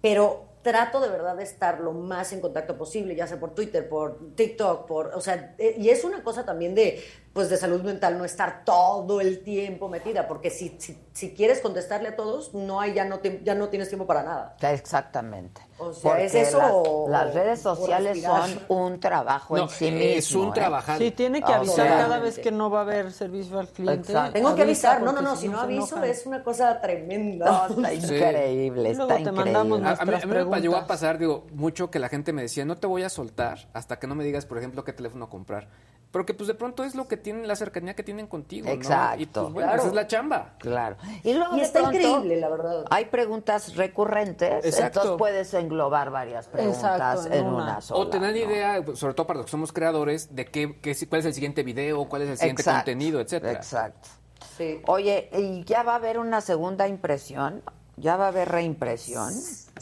pero 0.00 0.48
trato 0.62 1.00
de 1.00 1.08
verdad 1.08 1.36
de 1.36 1.42
estar 1.44 1.80
lo 1.80 1.92
más 1.92 2.32
en 2.34 2.40
contacto 2.40 2.76
posible, 2.76 3.14
ya 3.16 3.26
sea 3.26 3.40
por 3.40 3.54
Twitter, 3.54 3.88
por 3.88 4.34
TikTok, 4.36 4.86
por, 4.86 5.06
o 5.14 5.20
sea, 5.20 5.54
eh, 5.58 5.74
y 5.78 5.88
es 5.88 6.04
una 6.04 6.22
cosa 6.22 6.44
también 6.44 6.74
de, 6.74 7.02
pues 7.32 7.48
de 7.48 7.56
salud 7.56 7.82
mental, 7.82 8.18
no 8.18 8.24
estar 8.24 8.64
todo 8.64 9.20
el 9.20 9.44
tiempo 9.44 9.88
metida, 9.88 10.26
porque 10.26 10.50
si, 10.50 10.74
si, 10.80 10.98
si 11.12 11.32
quieres 11.32 11.60
contestarle 11.60 12.08
a 12.08 12.16
todos, 12.16 12.52
no 12.54 12.80
hay, 12.80 12.92
ya 12.94 13.04
no, 13.04 13.20
te- 13.20 13.40
ya 13.44 13.54
no 13.54 13.68
tienes 13.68 13.88
tiempo 13.88 14.04
para 14.06 14.24
nada. 14.24 14.56
Exactamente. 14.60 15.60
O 15.78 15.92
sea, 15.92 16.10
Porque 16.10 16.24
¿es 16.26 16.34
eso 16.34 16.58
las, 16.58 16.70
o- 16.74 17.06
las 17.08 17.32
redes 17.32 17.60
sociales 17.60 18.20
son 18.22 18.50
un 18.68 18.98
trabajo 19.00 19.56
No, 19.56 19.62
en 19.62 19.68
sí 19.68 19.86
es 19.86 20.26
mismo. 20.26 20.42
un 20.42 20.48
¿eh? 20.48 20.52
trabajar. 20.54 20.98
Sí, 20.98 21.10
tiene 21.12 21.40
que 21.40 21.52
O 21.52 21.54
avisar 21.54 21.86
sea, 21.86 21.98
cada 21.98 22.18
vez 22.18 22.38
que 22.38 22.50
no 22.50 22.68
va 22.68 22.80
a 22.80 22.82
haber 22.82 23.12
servicio 23.12 23.58
al 23.60 23.68
cliente. 23.68 24.10
Exacto. 24.12 24.32
Tengo 24.32 24.54
que 24.56 24.62
Avisa, 24.62 24.90
avisar, 24.94 25.02
no, 25.04 25.12
no, 25.12 25.22
no, 25.22 25.36
si 25.36 25.48
no 25.48 25.60
aviso 25.60 25.96
enojan. 25.96 26.04
es 26.10 26.26
una 26.26 26.42
cosa 26.42 26.80
tremenda. 26.80 27.68
No, 27.70 27.74
está 27.76 27.94
increíble, 27.94 28.82
Luego 28.94 29.02
está 29.02 29.14
te 29.14 29.20
increíble. 29.20 29.32
mandamos 29.52 29.82
A, 29.82 30.02
a 30.02 30.04
mí, 30.04 30.14
a 30.14 30.26
mí 30.26 30.50
me 30.50 30.60
llegó 30.60 30.76
a 30.76 30.86
pasar, 30.86 31.16
digo, 31.18 31.46
mucho 31.52 31.90
que 31.90 31.98
la 32.00 32.08
gente 32.08 32.32
me 32.32 32.42
decía, 32.42 32.64
no 32.64 32.76
te 32.76 32.86
voy 32.88 33.04
a 33.04 33.08
soltar 33.08 33.68
hasta 33.72 33.98
que 34.00 34.06
no 34.08 34.14
me 34.16 34.24
digas, 34.24 34.46
por 34.46 34.58
ejemplo, 34.58 34.84
qué 34.84 34.92
teléfono 34.92 35.30
comprar. 35.30 35.68
Porque 36.10 36.34
pues 36.34 36.48
de 36.48 36.54
pronto 36.54 36.82
es 36.82 36.96
lo 36.96 37.06
que 37.06 37.16
tienen, 37.20 37.46
la 37.46 37.54
cercanía 37.56 37.94
que 37.94 38.02
tienen 38.02 38.26
contigo, 38.26 38.66
¿no? 38.66 38.72
Exacto. 38.72 39.20
Y 39.22 39.26
pues 39.26 39.44
bueno, 39.52 39.68
Claro. 39.68 39.78
esa 39.78 39.88
es 39.88 39.94
la 39.94 40.06
chamba. 40.06 40.54
Claro. 40.58 40.96
Y 41.22 41.34
luego 41.34 41.56
Y 41.56 41.60
está 41.60 41.80
pronto 41.80 41.98
increíble, 41.98 42.36
la 42.40 42.48
verdad. 42.48 42.84
Hay 42.90 43.04
preguntas 43.06 43.76
recurrentes, 43.76 44.64
Exacto. 44.64 45.00
entonces 45.00 45.18
puedes 45.18 45.54
englobar 45.54 46.10
varias 46.10 46.48
preguntas 46.48 46.82
Exacto, 46.82 47.26
en 47.26 47.32
en 47.32 47.46
una. 47.46 47.64
una, 47.64 47.80
sola. 47.80 48.00
O 48.00 48.08
tener 48.08 48.32
¿no? 48.32 48.38
idea, 48.38 48.82
pues, 48.84 48.98
sobre 48.98 49.14
todo 49.14 49.26
para 49.26 49.38
los 49.38 49.46
que 49.46 49.50
somos 49.52 49.72
creadores, 49.72 50.34
de 50.34 50.46
qué, 50.46 50.78
qué- 50.80 50.96
cuál 51.08 51.20
es 51.20 51.26
el 51.26 51.34
siguiente 51.34 51.62
video, 51.62 52.08
cuál 52.08 52.22
es 52.22 52.30
el 52.30 52.38
siguiente 52.38 52.62
Exacto, 52.62 52.78
contenido, 52.80 53.20
etcétera. 53.20 53.52
Exacto. 53.52 54.08
Sí. 54.56 54.80
Oye, 54.86 55.28
¿y 55.32 55.64
ya 55.64 55.82
va 55.82 55.92
a 55.92 55.96
haber 55.96 56.18
una 56.18 56.40
segunda 56.40 56.88
impresión? 56.88 57.62
¿Ya 57.96 58.16
va 58.16 58.26
a 58.26 58.28
haber 58.28 58.48
reimpresión? 58.48 59.34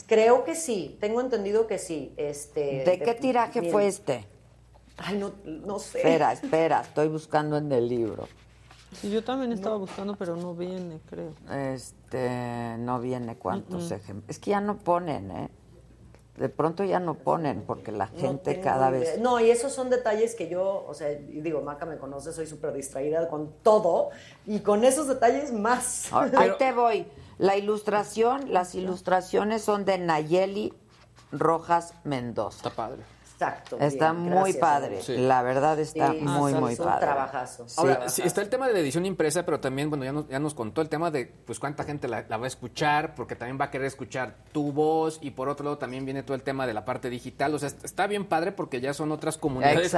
Creo 0.07 0.43
que 0.43 0.55
sí, 0.55 0.97
tengo 0.99 1.21
entendido 1.21 1.67
que 1.67 1.77
sí. 1.77 2.13
Este, 2.17 2.83
¿De 2.85 2.99
qué 2.99 3.13
tiraje 3.13 3.71
fue 3.71 3.87
este? 3.87 4.27
Ay, 4.99 5.17
no, 5.17 5.31
no 5.45 5.79
sé. 5.79 5.99
Espera, 5.99 6.33
espera, 6.33 6.81
estoy 6.81 7.07
buscando 7.07 7.57
en 7.57 7.71
el 7.71 7.87
libro. 7.87 8.27
Sí, 8.93 9.11
yo 9.11 9.23
también 9.23 9.51
estaba 9.51 9.77
buscando, 9.77 10.15
pero 10.15 10.35
no 10.35 10.55
viene, 10.55 10.99
creo. 11.09 11.33
Este, 11.51 12.75
no 12.79 12.99
viene 12.99 13.37
cuántos 13.37 13.91
ejemplos. 13.91 14.29
Es 14.29 14.39
que 14.39 14.51
ya 14.51 14.61
no 14.61 14.77
ponen, 14.77 15.31
¿eh? 15.31 15.49
De 16.37 16.47
pronto 16.47 16.85
ya 16.85 16.99
no 17.01 17.15
ponen 17.15 17.63
porque 17.67 17.91
la 17.91 18.07
gente 18.07 18.61
cada 18.61 18.89
idea. 18.89 18.99
vez... 19.11 19.19
No, 19.19 19.39
y 19.41 19.51
esos 19.51 19.73
son 19.73 19.89
detalles 19.89 20.35
que 20.35 20.47
yo, 20.47 20.85
o 20.87 20.93
sea, 20.93 21.11
y 21.11 21.41
digo, 21.41 21.61
Maca 21.61 21.85
me 21.85 21.97
conoce, 21.97 22.31
soy 22.31 22.47
súper 22.47 22.71
distraída 22.71 23.27
con 23.27 23.51
todo, 23.61 24.09
y 24.45 24.61
con 24.61 24.85
esos 24.85 25.07
detalles 25.07 25.51
más. 25.51 26.11
Ahora, 26.13 26.39
Ahí 26.39 26.51
te 26.57 26.71
voy. 26.71 27.05
La 27.37 27.57
ilustración, 27.57 28.53
las 28.53 28.73
ilustraciones 28.73 29.61
son 29.63 29.83
de 29.83 29.97
Nayeli 29.97 30.73
Rojas 31.31 31.93
Mendoza. 32.05 32.57
Está 32.57 32.69
padre. 32.69 33.03
Exacto. 33.41 33.77
Está 33.79 34.11
bien, 34.11 34.23
muy 34.23 34.31
gracias, 34.51 34.57
padre. 34.57 35.01
Sí. 35.01 35.15
La 35.17 35.41
verdad 35.41 35.79
está 35.79 36.11
Sí, 36.11 36.17
muy, 36.21 36.51
son- 36.51 36.61
muy 36.61 36.75
son 36.75 36.85
padre. 36.87 37.05
trabajazo. 37.05 37.69
Sí. 37.69 37.75
Ahora, 37.77 38.09
sí, 38.09 38.21
está 38.25 38.41
el 38.41 38.49
tema 38.49 38.67
de 38.67 38.73
la 38.73 38.79
edición 38.79 39.05
impresa, 39.05 39.45
pero 39.45 39.59
también, 39.61 39.89
bueno, 39.89 40.03
ya 40.03 40.11
nos, 40.11 40.27
ya 40.27 40.39
nos 40.39 40.53
contó 40.53 40.81
el 40.81 40.89
tema 40.89 41.09
de, 41.09 41.25
pues, 41.45 41.57
cuánta 41.59 41.83
gente 41.85 42.07
la, 42.09 42.25
la 42.27 42.37
va 42.37 42.45
a 42.45 42.47
escuchar, 42.47 43.15
porque 43.15 43.35
también 43.35 43.57
va 43.59 43.65
a 43.65 43.71
querer 43.71 43.87
escuchar 43.87 44.35
tu 44.51 44.73
voz, 44.73 45.19
y 45.21 45.31
por 45.31 45.47
otro 45.47 45.63
lado 45.63 45.77
también 45.77 46.03
viene 46.05 46.23
todo 46.23 46.35
el 46.35 46.43
tema 46.43 46.67
de 46.67 46.73
la 46.73 46.83
parte 46.83 47.09
digital, 47.09 47.55
o 47.55 47.59
sea, 47.59 47.67
est- 47.67 47.85
está 47.85 48.07
bien 48.07 48.25
padre 48.25 48.51
porque 48.51 48.81
ya 48.81 48.93
son 48.93 49.11
otras 49.11 49.37
comunidades 49.37 49.93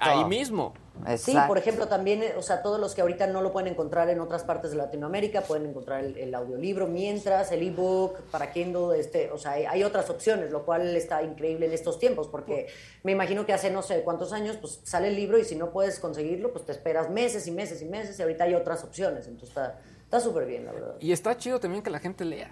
ahí 0.00 0.24
mismo. 0.24 0.72
Sí, 1.18 1.36
por 1.46 1.58
ejemplo, 1.58 1.88
también, 1.88 2.22
eh, 2.22 2.34
o 2.36 2.42
sea, 2.42 2.62
todos 2.62 2.80
los 2.80 2.94
que 2.94 3.00
ahorita 3.00 3.26
no 3.26 3.42
lo 3.42 3.52
pueden 3.52 3.72
encontrar 3.72 4.08
en 4.08 4.20
otras 4.20 4.44
partes 4.44 4.70
de 4.70 4.76
Latinoamérica 4.76 5.42
pueden 5.42 5.66
encontrar 5.66 6.04
el, 6.04 6.16
el 6.16 6.34
audiolibro, 6.34 6.86
mientras 6.86 7.52
el 7.52 7.62
ebook 7.62 8.20
para 8.30 8.52
Kindle, 8.52 8.98
este, 8.98 9.30
o 9.30 9.38
sea, 9.38 9.52
hay, 9.52 9.66
hay 9.66 9.84
otras 9.84 10.10
opciones, 10.10 10.50
lo 10.50 10.64
cual 10.64 10.96
está 10.96 11.22
increíble 11.22 11.66
en 11.66 11.72
estos 11.72 11.98
tiempos, 11.98 12.28
porque 12.28 12.68
me 13.02 13.12
imagino 13.12 13.46
que 13.46 13.52
hace 13.52 13.70
no 13.70 13.82
sé 13.82 14.02
cuántos 14.02 14.32
años, 14.32 14.56
pues 14.56 14.80
sale 14.84 15.08
el 15.08 15.16
libro 15.16 15.38
y 15.38 15.44
si 15.44 15.54
no 15.54 15.70
puedes 15.70 16.00
conseguirlo, 16.00 16.52
pues 16.52 16.64
te 16.64 16.72
esperas 16.72 17.10
meses 17.10 17.46
y 17.46 17.50
meses 17.50 17.82
y 17.82 17.84
meses 17.84 18.18
y 18.18 18.22
ahorita 18.22 18.44
hay 18.44 18.54
otras 18.54 18.82
opciones, 18.84 19.26
entonces 19.26 19.50
está 19.50 19.78
está 20.06 20.20
súper 20.20 20.46
bien, 20.46 20.64
la 20.64 20.72
verdad. 20.72 20.94
Y 21.00 21.12
está 21.12 21.36
chido 21.36 21.60
también 21.60 21.82
que 21.82 21.90
la 21.90 21.98
gente 21.98 22.24
lea. 22.24 22.50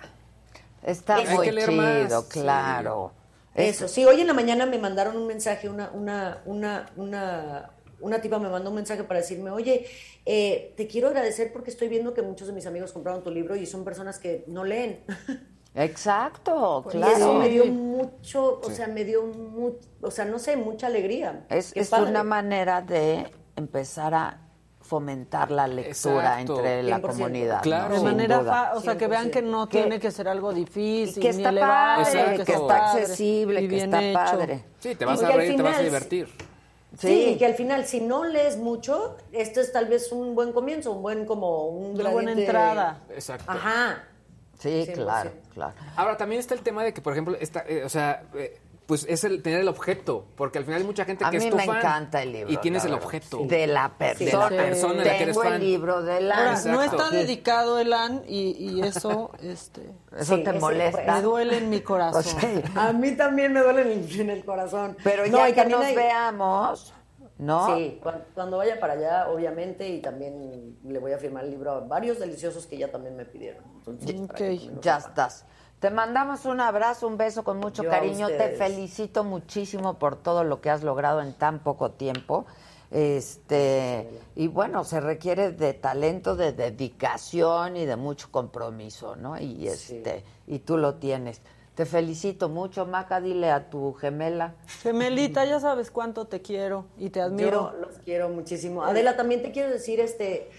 Está 0.83 1.23
muy 1.23 1.51
chido, 1.51 1.73
más, 1.73 2.25
claro. 2.25 3.13
Eso, 3.55 3.87
sí, 3.87 4.05
hoy 4.05 4.21
en 4.21 4.27
la 4.27 4.35
mañana 4.35 4.67
me 4.67 4.79
mandaron 4.79 5.17
un 5.17 5.27
mensaje, 5.29 5.69
una, 5.69 5.91
una, 5.95 6.43
una, 6.45 6.91
una, 6.97 7.71
una 8.05 8.21
tipa 8.21 8.39
me 8.39 8.49
mandó 8.49 8.71
un 8.71 8.77
mensaje 8.77 9.03
para 9.05 9.21
decirme, 9.21 9.51
oye, 9.51 9.87
eh, 10.27 10.75
te 10.77 10.87
quiero 10.87 11.09
agradecer 11.09 11.53
porque 11.53 11.71
estoy 11.71 11.89
viendo 11.89 12.13
que 12.15 12.23
muchos 12.23 12.47
de 12.47 12.53
mis 12.53 12.67
amigos 12.67 12.93
compraron 12.93 13.23
tu 13.23 13.31
libro 13.31 13.57
y 13.57 13.67
son 13.67 13.83
personas 13.85 14.19
que 14.19 14.45
no 14.47 14.65
leen. 14.65 15.01
Exacto, 15.75 16.85
Y 16.87 16.89
eso 16.99 16.99
claro. 16.99 17.35
me 17.35 17.49
dio 17.49 17.65
mucho, 17.67 18.61
o 18.63 18.69
Sí. 18.69 18.75
sea, 18.77 18.87
me 18.87 19.05
dio 19.05 19.25
mu- 19.27 19.73
o 20.03 20.11
sea, 20.11 20.25
no 20.25 20.39
sé, 20.39 20.57
mucha 20.57 20.87
alegría. 20.87 21.47
Es, 21.49 21.73
es 21.75 21.91
una 21.93 22.23
manera 22.23 22.81
de 22.81 23.27
empezar 23.57 24.15
a 24.15 24.39
fomentar 24.81 25.51
la 25.51 25.67
lectura 25.67 26.41
Exacto. 26.41 26.59
entre 26.59 26.83
la 26.85 26.99
100%. 27.01 27.01
comunidad. 27.25 27.57
¿no? 27.57 27.63
Claro. 27.63 27.89
De 27.95 27.97
Sin 27.97 28.05
manera, 28.05 28.41
fa- 28.45 28.73
o 28.75 28.81
sea, 28.83 28.97
que 28.97 29.07
vean 29.09 29.31
que 29.31 29.43
no 29.43 29.67
Que- 29.69 29.79
tiene 29.81 29.99
que 29.99 30.11
ser 30.11 30.29
algo 30.29 30.53
difícil, 30.53 31.19
y 31.19 31.27
que 31.27 31.31
ni 31.33 31.37
está 31.39 31.49
elevado, 31.49 32.03
padre, 32.05 32.45
que 32.45 32.53
está 32.53 32.93
accesible, 32.93 33.69
que 33.69 33.77
está 33.79 34.01
padre. 34.13 34.65
Sí, 34.79 34.95
te 34.95 35.05
vas 35.05 35.23
a 35.23 35.31
reír, 35.33 35.57
te 35.57 35.63
vas 35.63 35.73
a 35.73 35.79
final- 35.79 35.85
divertir. 35.87 36.29
Sí, 36.99 37.31
y 37.31 37.39
que 37.39 37.47
al 37.47 37.55
final, 37.55 37.87
si 37.87 38.01
no 38.01 38.25
lees 38.25 38.57
mucho, 38.57 39.17
esto 39.33 39.61
es 39.61 39.73
tal 39.73 39.87
vez 39.87 40.13
un 40.13 40.35
buen 40.35 40.53
comienzo, 40.53 40.93
un 40.93 41.03
buen 41.03 41.25
como 41.27 41.67
un 41.69 42.01
Una 42.01 42.11
buena 42.11 42.33
entrada. 42.33 43.03
Exacto. 43.11 43.51
Ajá. 43.51 44.05
Sí, 44.59 44.85
100%. 44.87 44.95
claro, 44.95 45.31
claro. 45.53 45.75
Ahora, 45.97 46.17
también 46.17 46.41
está 46.41 46.55
el 46.55 46.61
tema 46.61 46.85
de 46.85 46.95
que, 46.95 47.03
por 47.03 47.13
ejemplo, 47.13 47.37
esta, 47.39 47.65
eh, 47.67 47.85
o 47.85 47.89
sea, 47.89 48.23
eh, 48.35 48.59
pues 48.87 49.07
es 49.09 49.25
el 49.25 49.43
tener 49.43 49.61
el 49.61 49.69
objeto, 49.69 50.27
porque 50.37 50.59
al 50.59 50.65
final 50.65 50.81
hay 50.83 50.87
mucha 50.87 51.05
gente 51.05 51.25
A 51.25 51.31
que 51.31 51.39
mí 51.39 51.45
es 51.45 51.51
tu 51.51 51.57
me 51.57 51.65
fan. 51.65 51.79
encanta 51.79 52.23
el 52.23 52.33
libro. 52.33 52.53
Y 52.53 52.57
tienes 52.59 52.85
el 52.85 52.93
objeto. 52.95 53.39
De 53.45 53.67
la 53.67 53.97
persona. 53.97 54.49
De 54.51 54.57
la 54.57 54.63
persona 54.65 54.95
la 55.05 55.17
que 55.17 55.23
eres 55.23 55.37
Tengo 55.39 55.55
el 55.55 55.61
libro 55.61 56.03
de 56.03 56.21
la... 56.21 56.37
Ahora, 56.37 56.63
no 56.67 56.83
está 56.83 57.11
dedicado 57.11 57.79
Elan 57.79 58.23
y, 58.29 58.51
y 58.59 58.83
eso, 58.83 59.31
este, 59.41 59.91
Eso 60.17 60.37
Sí, 60.37 60.45
te 60.45 60.53
molesta. 60.53 61.15
me 61.15 61.23
duele 61.23 61.59
en 61.59 61.71
mi 61.71 61.81
corazón. 61.81 62.23
O 62.37 62.41
sea, 62.41 62.89
A 62.89 62.93
mí 62.93 63.13
también 63.17 63.53
me 63.53 63.61
duele 63.61 63.83
en 63.83 63.91
el, 64.05 64.21
en 64.21 64.31
el 64.31 64.45
corazón. 64.45 64.97
pero 65.03 65.27
No, 65.27 65.39
ya 65.39 65.47
que 65.47 65.53
también 65.55 65.79
nos 65.79 65.89
hay- 65.89 65.97
veamos, 65.97 66.95
¿no? 67.39 67.75
Sí, 67.77 67.99
cuan- 68.03 68.25
cuando, 68.35 68.59
vaya 68.59 68.79
para 68.79 68.93
allá, 68.93 69.29
obviamente, 69.31 69.89
y 69.89 70.01
también 70.01 70.77
le 70.85 70.99
voy 70.99 71.13
a 71.13 71.19
firmar 71.19 71.45
el 71.45 71.51
libro 71.53 71.71
a 71.73 71.81
varios 71.81 72.19
deliciosos 72.19 72.67
que 72.67 72.77
ya 72.77 72.91
también 72.93 73.17
me 73.17 73.25
pidieron. 73.25 73.65
Entonces, 73.87 74.71
Ya 74.83 74.99
estás. 74.99 75.47
Te 75.81 75.91
mandamos 75.91 76.47
un 76.47 76.61
abrazo, 76.61 77.07
un 77.07 77.17
beso 77.17 77.45
con 77.45 77.59
mucho 77.59 77.83
Yo 77.83 77.91
cariño. 77.91 78.29
Te 78.29 78.51
felicito 78.51 79.23
muchísimo 79.25 79.99
por 79.99 80.17
todo 80.17 80.45
lo 80.45 80.61
que 80.61 80.71
has 80.71 80.83
logrado 80.83 81.21
en 81.21 81.35
tan 81.35 81.59
poco 81.59 81.91
tiempo. 81.91 82.47
Este, 82.91 84.09
y 84.37 84.47
bueno, 84.47 84.85
se 84.85 85.01
requiere 85.01 85.51
de 85.51 85.75
talento, 85.75 86.37
de 86.37 86.53
dedicación 86.53 87.77
y 87.77 87.87
de 87.87 87.97
mucho 87.97 88.29
compromiso, 88.31 89.17
¿no? 89.17 89.39
Y 89.39 89.67
este, 89.67 90.25
y 90.47 90.61
tú 90.61 90.77
lo 90.79 90.95
tienes. 90.95 91.41
Te 91.75 91.87
felicito 91.87 92.49
mucho, 92.49 92.87
Maca, 92.87 93.21
dile 93.21 93.51
a 93.51 93.69
tu 93.69 93.95
gemela. 93.95 94.55
Gemelita, 94.83 95.45
ya 95.45 95.59
sabes 95.59 95.91
cuánto 95.91 96.27
te 96.27 96.41
quiero 96.41 96.85
y 96.97 97.11
te 97.11 97.21
admiro. 97.21 97.73
Yo 97.73 97.81
los 97.81 97.99
quiero 97.99 98.29
muchísimo. 98.29 98.85
Adela, 98.85 99.17
también 99.17 99.43
te 99.43 99.51
quiero 99.51 99.71
decir, 99.71 99.99
este, 99.99 100.53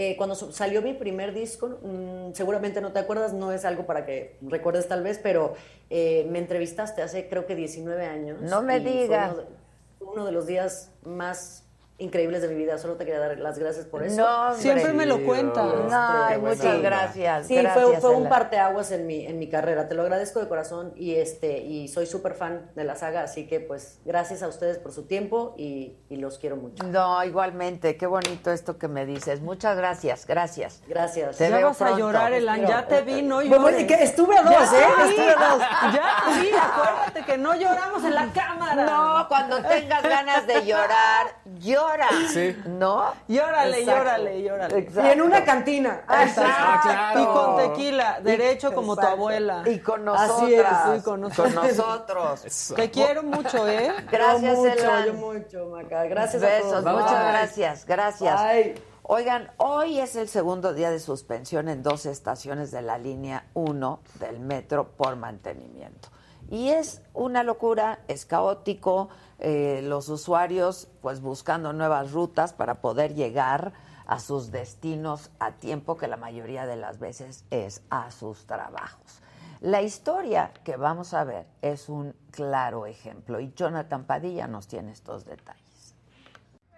eh, 0.00 0.16
cuando 0.16 0.36
salió 0.36 0.80
mi 0.80 0.94
primer 0.94 1.34
disco, 1.34 1.80
mm, 1.82 2.32
seguramente 2.32 2.80
no 2.80 2.92
te 2.92 3.00
acuerdas, 3.00 3.32
no 3.32 3.50
es 3.50 3.64
algo 3.64 3.84
para 3.84 4.06
que 4.06 4.36
recuerdes 4.42 4.86
tal 4.86 5.02
vez, 5.02 5.18
pero 5.20 5.54
eh, 5.90 6.24
me 6.30 6.38
entrevistaste 6.38 7.02
hace 7.02 7.28
creo 7.28 7.46
que 7.46 7.56
19 7.56 8.06
años. 8.06 8.40
No 8.40 8.62
me 8.62 8.78
digas. 8.78 9.32
Uno 9.32 9.58
uno 10.00 10.24
de 10.24 10.32
los 10.32 10.46
días 10.46 10.92
más 11.02 11.64
increíbles 11.98 12.42
de 12.42 12.48
mi 12.48 12.54
vida. 12.54 12.78
Solo 12.78 12.94
te 12.94 13.04
quería 13.04 13.20
dar 13.20 13.38
las 13.38 13.58
gracias 13.58 13.86
por 13.86 14.02
eso. 14.04 14.16
No. 14.16 14.54
Siempre 14.54 14.92
me 14.92 15.04
lo 15.06 15.24
cuentas. 15.24 15.66
Este, 15.74 16.38
muchas 16.38 16.76
sí. 16.76 16.82
gracias. 16.82 17.46
Sí, 17.46 17.56
gracias, 17.56 17.84
fue, 17.84 18.00
fue 18.00 18.10
un 18.16 18.28
parteaguas 18.28 18.90
en 18.92 19.06
mi, 19.06 19.26
en 19.26 19.38
mi 19.38 19.48
carrera. 19.48 19.88
Te 19.88 19.94
lo 19.94 20.02
agradezco 20.02 20.40
de 20.40 20.48
corazón 20.48 20.92
y 20.96 21.16
este 21.16 21.58
y 21.58 21.88
soy 21.88 22.06
súper 22.06 22.34
fan 22.34 22.70
de 22.74 22.84
la 22.84 22.94
saga, 22.96 23.22
así 23.22 23.46
que 23.46 23.60
pues 23.60 24.00
gracias 24.04 24.42
a 24.42 24.48
ustedes 24.48 24.78
por 24.78 24.92
su 24.92 25.06
tiempo 25.06 25.54
y, 25.58 25.96
y 26.08 26.16
los 26.16 26.38
quiero 26.38 26.56
mucho. 26.56 26.84
No, 26.84 27.22
igualmente, 27.24 27.96
qué 27.96 28.06
bonito 28.06 28.50
esto 28.52 28.78
que 28.78 28.88
me 28.88 29.04
dices. 29.06 29.40
Muchas 29.40 29.76
gracias, 29.76 30.26
gracias. 30.26 30.82
Gracias. 30.86 31.36
Te 31.36 31.50
ya 31.50 31.56
veo 31.56 31.68
vas 31.68 31.82
a 31.82 31.96
llorar, 31.98 32.32
Elan, 32.32 32.64
ya 32.66 32.86
te 32.86 33.02
vi, 33.02 33.22
no 33.22 33.36
Bueno, 33.36 33.58
llores. 33.70 33.80
y 33.82 33.86
que 33.86 33.94
estuve 34.02 34.36
a 34.38 34.42
dos, 34.42 34.52
Ya 34.52 34.78
¿eh? 34.78 34.86
Estuve 35.08 35.30
a 35.30 35.48
dos. 35.48 35.62
Ya 35.94 36.40
vi, 36.40 36.50
acuérdate 36.50 37.24
que 37.24 37.38
no 37.38 37.54
lloramos 37.54 38.04
en 38.04 38.14
la 38.14 38.32
cámara. 38.32 38.84
No, 38.86 39.26
cuando 39.28 39.60
tengas 39.62 40.02
ganas 40.02 40.46
de 40.46 40.64
llorar, 40.64 41.26
llora. 41.58 42.08
Sí. 42.32 42.56
¿No? 42.66 43.12
Llórale, 43.28 43.80
Exacto. 43.80 43.98
llórale, 44.00 44.42
llórale. 44.42 44.88
Y 44.94 45.06
en 45.10 45.22
una 45.22 45.44
cantina. 45.44 46.02
Exacto. 46.22 47.20
Y 47.20 47.24
con 47.26 47.56
tequila, 47.56 48.20
derecho 48.22 48.72
como 48.74 48.94
tu 48.94 49.00
Exacto. 49.00 49.16
abuela. 49.16 49.62
Y 49.66 49.78
con 49.80 50.08
Así 50.08 50.54
es, 50.54 50.66
sí, 50.66 51.02
con 51.02 51.20
nosotros. 51.20 51.54
nosotros. 51.54 52.72
Te 52.74 52.90
quiero 52.90 53.22
mucho, 53.22 53.68
¿eh? 53.68 53.92
Gracias, 54.10 54.56
yo 54.56 54.62
mucho, 54.62 54.72
Elan. 54.72 55.06
yo 55.06 55.14
mucho, 55.14 55.66
Maca. 55.70 56.04
Gracias 56.04 56.42
a 56.42 56.46
Besos, 56.46 56.84
todos. 56.84 57.00
muchas 57.02 57.22
Bye. 57.22 57.32
gracias, 57.32 57.84
gracias. 57.86 58.42
Bye. 58.42 58.74
Oigan, 59.10 59.50
hoy 59.56 59.98
es 60.00 60.16
el 60.16 60.28
segundo 60.28 60.74
día 60.74 60.90
de 60.90 61.00
suspensión 61.00 61.68
en 61.68 61.82
dos 61.82 62.04
estaciones 62.04 62.70
de 62.70 62.82
la 62.82 62.98
línea 62.98 63.46
1 63.54 64.00
del 64.20 64.38
metro 64.38 64.88
por 64.96 65.16
mantenimiento. 65.16 66.10
Y 66.50 66.68
es 66.70 67.00
una 67.14 67.42
locura, 67.42 68.00
es 68.08 68.26
caótico, 68.26 69.08
eh, 69.38 69.80
los 69.84 70.08
usuarios 70.08 70.88
pues 71.00 71.20
buscando 71.20 71.72
nuevas 71.72 72.12
rutas 72.12 72.52
para 72.52 72.80
poder 72.80 73.14
llegar 73.14 73.72
a 74.06 74.18
sus 74.18 74.50
destinos 74.50 75.30
a 75.38 75.52
tiempo, 75.52 75.96
que 75.96 76.08
la 76.08 76.16
mayoría 76.16 76.66
de 76.66 76.76
las 76.76 76.98
veces 76.98 77.44
es 77.50 77.82
a 77.90 78.10
sus 78.10 78.46
trabajos. 78.46 79.22
La 79.60 79.82
historia 79.82 80.52
que 80.64 80.76
vamos 80.76 81.14
a 81.14 81.24
ver 81.24 81.46
es 81.62 81.88
un 81.88 82.14
claro 82.30 82.86
ejemplo 82.86 83.40
y 83.40 83.52
Jonathan 83.54 84.04
Padilla 84.04 84.46
nos 84.46 84.66
tiene 84.66 84.92
estos 84.92 85.24
detalles. 85.24 85.94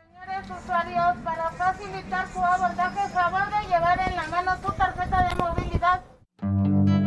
Señores 0.03 0.51
usuarios, 0.51 1.16
para 1.24 1.51
facilitar 1.53 2.28
su 2.28 2.43
abordaje, 2.43 3.09
favor 3.11 3.51
de 3.51 3.69
llevar 3.69 4.09
en 4.09 4.16
la 4.16 4.27
mano 4.28 4.53
su 4.65 4.73
tarjeta 4.73 5.28
de 5.28 5.35
movilidad. 5.35 7.00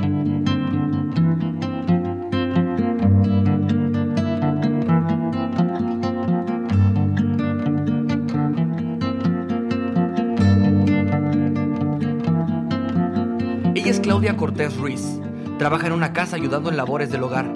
Claudia 14.13 14.37
Cortés 14.37 14.77
Ruiz. 14.77 15.19
Trabaja 15.57 15.87
en 15.87 15.93
una 15.93 16.13
casa 16.13 16.35
ayudando 16.35 16.69
en 16.69 16.77
labores 16.77 17.09
del 17.09 17.23
hogar. 17.23 17.51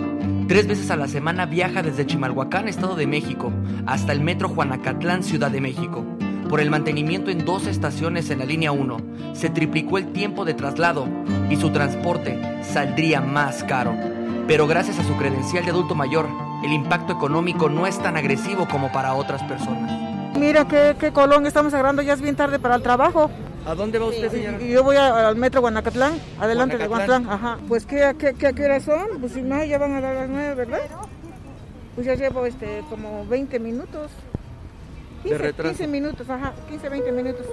Tres 0.47 0.65
veces 0.65 0.89
a 0.89 0.95
la 0.95 1.07
semana 1.07 1.45
viaja 1.45 1.83
desde 1.83 2.07
Chimalhuacán, 2.07 2.67
Estado 2.67 2.95
de 2.95 3.05
México, 3.05 3.51
hasta 3.85 4.11
el 4.11 4.21
metro 4.21 4.49
Juanacatlán, 4.49 5.21
Ciudad 5.21 5.51
de 5.51 5.61
México. 5.61 6.03
Por 6.49 6.59
el 6.59 6.71
mantenimiento 6.71 7.29
en 7.29 7.45
dos 7.45 7.67
estaciones 7.67 8.31
en 8.31 8.39
la 8.39 8.45
línea 8.45 8.71
1, 8.71 8.97
se 9.33 9.51
triplicó 9.51 9.99
el 9.99 10.11
tiempo 10.13 10.45
de 10.45 10.55
traslado 10.55 11.07
y 11.47 11.57
su 11.57 11.69
transporte 11.69 12.41
saldría 12.63 13.21
más 13.21 13.63
caro. 13.63 13.93
Pero 14.47 14.65
gracias 14.65 14.97
a 14.97 15.03
su 15.03 15.15
credencial 15.15 15.63
de 15.63 15.69
adulto 15.69 15.93
mayor, 15.93 16.27
el 16.65 16.73
impacto 16.73 17.13
económico 17.13 17.69
no 17.69 17.85
es 17.85 17.99
tan 17.99 18.17
agresivo 18.17 18.67
como 18.67 18.91
para 18.91 19.13
otras 19.13 19.43
personas. 19.43 20.35
Mira 20.35 20.67
qué, 20.67 20.95
qué 20.99 21.11
colón 21.11 21.45
estamos 21.45 21.71
agarrando, 21.75 22.01
ya 22.01 22.13
es 22.13 22.21
bien 22.21 22.35
tarde 22.35 22.57
para 22.57 22.73
el 22.73 22.81
trabajo. 22.81 23.29
¿A 23.67 23.75
dónde 23.75 23.99
va 23.99 24.05
usted, 24.05 24.31
señora? 24.31 24.61
Y 24.61 24.69
yo 24.69 24.81
voy 24.83 24.95
a- 24.95 25.27
al 25.27 25.35
metro 25.35 25.59
Guanacatlán, 25.61 26.19
adelante 26.39 26.77
de 26.77 26.87
Guanacatlán. 26.87 27.23
Guanacatlán, 27.25 27.55
ajá. 27.57 27.65
Pues 27.67 27.85
¿qué, 27.85 28.15
qué, 28.17 28.33
qué, 28.33 28.53
qué 28.53 28.63
horas 28.65 28.83
son? 28.83 29.19
Pues 29.19 29.33
si 29.33 29.41
no, 29.41 29.61
ya 29.65 29.77
van 29.77 29.93
a 29.95 30.01
dar 30.01 30.15
las 30.15 30.29
nueve, 30.29 30.55
¿verdad? 30.55 30.79
Pues 31.95 32.07
ya 32.07 32.15
llevo 32.15 32.45
este 32.45 32.81
como 32.89 33.25
20 33.25 33.59
minutos. 33.59 34.11
15, 35.23 35.37
retraso. 35.37 35.69
15 35.77 35.87
minutos, 35.91 36.29
ajá, 36.29 36.53
15, 36.69 36.87
20 36.89 37.11
minutos. 37.11 37.45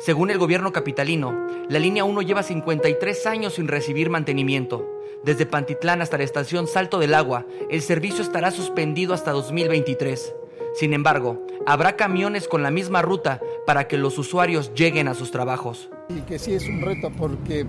Según 0.00 0.30
el 0.30 0.38
gobierno 0.38 0.72
capitalino, 0.72 1.48
la 1.70 1.78
línea 1.78 2.04
1 2.04 2.20
lleva 2.22 2.42
53 2.42 3.26
años 3.26 3.54
sin 3.54 3.68
recibir 3.68 4.10
mantenimiento. 4.10 4.86
Desde 5.24 5.46
Pantitlán 5.46 6.02
hasta 6.02 6.18
la 6.18 6.24
estación 6.24 6.66
Salto 6.68 6.98
del 6.98 7.14
Agua, 7.14 7.46
el 7.70 7.80
servicio 7.82 8.22
estará 8.22 8.50
suspendido 8.50 9.14
hasta 9.14 9.32
2023. 9.32 10.34
Sin 10.74 10.92
embargo, 10.92 11.44
habrá 11.66 11.96
camiones 11.96 12.48
con 12.48 12.62
la 12.62 12.70
misma 12.70 13.02
ruta 13.02 13.40
para 13.66 13.88
que 13.88 13.98
los 13.98 14.18
usuarios 14.18 14.72
lleguen 14.74 15.08
a 15.08 15.14
sus 15.14 15.30
trabajos. 15.30 15.88
y 16.08 16.20
que 16.22 16.38
sí 16.38 16.54
es 16.54 16.66
un 16.68 16.80
reto 16.80 17.10
porque 17.16 17.66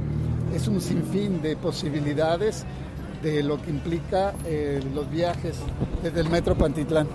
es 0.56 0.68
un 0.68 0.80
sinfín 0.82 1.42
de 1.42 1.56
posibilidades 1.58 2.66
de 3.22 3.44
lo 3.44 3.62
que 3.62 3.70
implica 3.70 4.34
eh, 4.46 4.80
los 4.96 5.10
viajes 5.10 5.58
desde 6.02 6.22
el 6.22 6.30
metro 6.30 6.56
Pantitlán. 6.56 7.08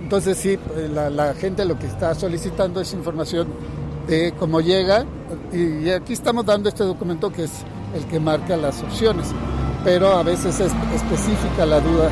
Entonces 0.00 0.38
sí, 0.38 0.50
eh, 0.50 0.88
la, 0.92 1.10
la 1.10 1.34
gente 1.34 1.64
lo 1.64 1.78
que 1.78 1.86
está 1.86 2.14
solicitando 2.14 2.80
es 2.80 2.92
información 2.92 3.48
de 4.06 4.32
cómo 4.38 4.60
llega 4.60 5.04
y, 5.52 5.86
y 5.86 5.90
aquí 5.90 6.12
estamos 6.12 6.46
dando 6.46 6.68
este 6.68 6.84
documento 6.84 7.30
que 7.32 7.44
es 7.44 7.50
el 7.94 8.04
que 8.06 8.20
marca 8.20 8.56
las 8.56 8.80
opciones, 8.82 9.26
pero 9.84 10.12
a 10.12 10.22
veces 10.22 10.60
es 10.60 10.72
específica 10.94 11.66
la 11.66 11.80
duda. 11.80 12.10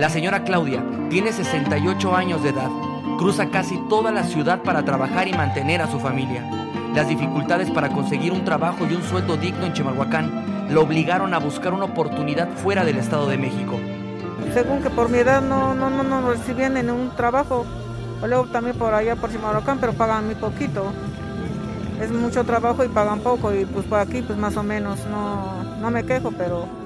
La 0.00 0.08
señora 0.08 0.44
Claudia 0.44 0.82
tiene 1.10 1.30
68 1.30 2.16
años 2.16 2.42
de 2.42 2.48
edad. 2.48 2.70
Cruza 3.18 3.50
casi 3.50 3.76
toda 3.90 4.10
la 4.10 4.24
ciudad 4.24 4.62
para 4.62 4.82
trabajar 4.82 5.28
y 5.28 5.34
mantener 5.34 5.82
a 5.82 5.90
su 5.90 6.00
familia. 6.00 6.42
Las 6.94 7.06
dificultades 7.06 7.70
para 7.70 7.90
conseguir 7.90 8.32
un 8.32 8.42
trabajo 8.42 8.86
y 8.88 8.94
un 8.94 9.02
sueldo 9.02 9.36
digno 9.36 9.66
en 9.66 9.74
Chimalhuacán 9.74 10.70
lo 10.70 10.80
obligaron 10.84 11.34
a 11.34 11.38
buscar 11.38 11.74
una 11.74 11.84
oportunidad 11.84 12.48
fuera 12.48 12.82
del 12.86 12.96
Estado 12.96 13.28
de 13.28 13.36
México. 13.36 13.78
Según 14.54 14.82
que 14.82 14.88
por 14.88 15.10
mi 15.10 15.18
edad 15.18 15.42
no, 15.42 15.74
no, 15.74 15.90
no, 15.90 16.02
no 16.02 16.30
recibían 16.30 16.78
en 16.78 16.88
un 16.88 17.10
trabajo. 17.10 17.66
O 18.22 18.26
luego 18.26 18.46
también 18.46 18.78
por 18.78 18.94
allá 18.94 19.16
por 19.16 19.30
Chimalhuacán, 19.30 19.80
pero 19.80 19.92
pagan 19.92 20.24
muy 20.24 20.34
poquito. 20.34 20.94
Es 22.00 22.10
mucho 22.10 22.42
trabajo 22.44 22.82
y 22.84 22.88
pagan 22.88 23.20
poco 23.20 23.54
y 23.54 23.66
pues 23.66 23.84
por 23.84 23.98
aquí 23.98 24.22
pues 24.22 24.38
más 24.38 24.56
o 24.56 24.62
menos 24.62 24.98
no, 25.10 25.62
no 25.78 25.90
me 25.90 26.04
quejo, 26.04 26.32
pero 26.32 26.79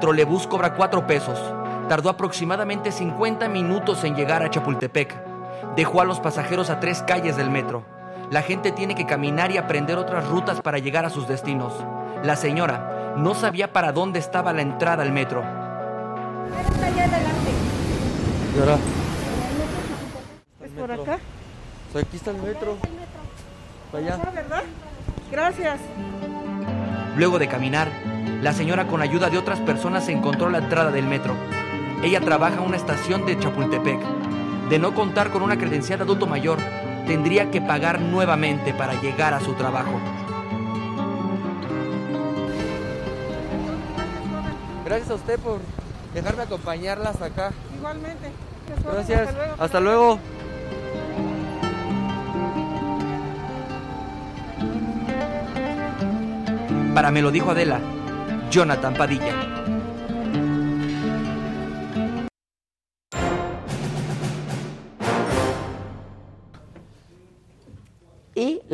El 0.00 0.06
trolebús 0.06 0.46
cobra 0.46 0.72
4 0.76 1.06
pesos. 1.06 1.38
Tardó 1.86 2.08
aproximadamente 2.08 2.90
50 2.90 3.50
minutos 3.50 4.02
en 4.02 4.16
llegar 4.16 4.42
a 4.42 4.48
Chapultepec. 4.48 5.14
Dejó 5.76 6.00
a 6.00 6.06
los 6.06 6.20
pasajeros 6.20 6.70
a 6.70 6.80
tres 6.80 7.02
calles 7.02 7.36
del 7.36 7.50
metro. 7.50 7.84
La 8.30 8.40
gente 8.40 8.72
tiene 8.72 8.94
que 8.94 9.04
caminar 9.04 9.52
y 9.52 9.58
aprender 9.58 9.98
otras 9.98 10.26
rutas 10.26 10.62
para 10.62 10.78
llegar 10.78 11.04
a 11.04 11.10
sus 11.10 11.28
destinos. 11.28 11.74
La 12.24 12.34
señora 12.36 13.12
no 13.18 13.34
sabía 13.34 13.74
para 13.74 13.92
dónde 13.92 14.20
estaba 14.20 14.54
la 14.54 14.62
entrada 14.62 15.02
al 15.02 15.12
metro. 15.12 15.42
Está 15.42 16.86
allá 16.86 17.04
adelante. 17.04 17.50
es 20.64 20.70
por 20.70 20.92
acá. 20.92 21.18
aquí 21.94 22.16
está 22.16 22.30
el 22.30 22.38
metro. 22.38 22.78
Para 23.92 24.14
Ah, 24.14 24.30
¿verdad? 24.34 24.62
Gracias. 25.30 25.78
Luego 27.18 27.38
de 27.38 27.48
caminar, 27.48 27.90
la 28.42 28.52
señora 28.52 28.86
con 28.86 29.02
ayuda 29.02 29.28
de 29.30 29.38
otras 29.38 29.60
personas 29.60 30.08
encontró 30.08 30.48
la 30.50 30.58
entrada 30.58 30.90
del 30.90 31.06
metro. 31.06 31.34
Ella 32.02 32.20
trabaja 32.20 32.56
en 32.56 32.62
una 32.62 32.76
estación 32.76 33.26
de 33.26 33.38
Chapultepec. 33.38 34.00
De 34.70 34.78
no 34.78 34.94
contar 34.94 35.30
con 35.30 35.42
una 35.42 35.58
credencial 35.58 35.98
de 35.98 36.04
adulto 36.04 36.26
mayor, 36.26 36.58
tendría 37.06 37.50
que 37.50 37.60
pagar 37.60 38.00
nuevamente 38.00 38.72
para 38.72 39.00
llegar 39.00 39.34
a 39.34 39.40
su 39.40 39.52
trabajo. 39.54 40.00
Gracias 44.84 45.10
a 45.10 45.14
usted 45.14 45.38
por 45.38 45.58
dejarme 46.14 46.42
acompañarlas 46.42 47.20
acá. 47.20 47.52
Igualmente. 47.76 48.30
Gracias. 48.92 49.28
Hasta 49.28 49.32
luego. 49.32 49.54
Hasta 49.62 49.80
luego. 49.80 50.18
Para 56.94 57.10
me 57.10 57.22
lo 57.22 57.30
dijo 57.30 57.50
Adela, 57.50 57.80
Jonathan 58.50 58.92
Padilla. 58.92 59.69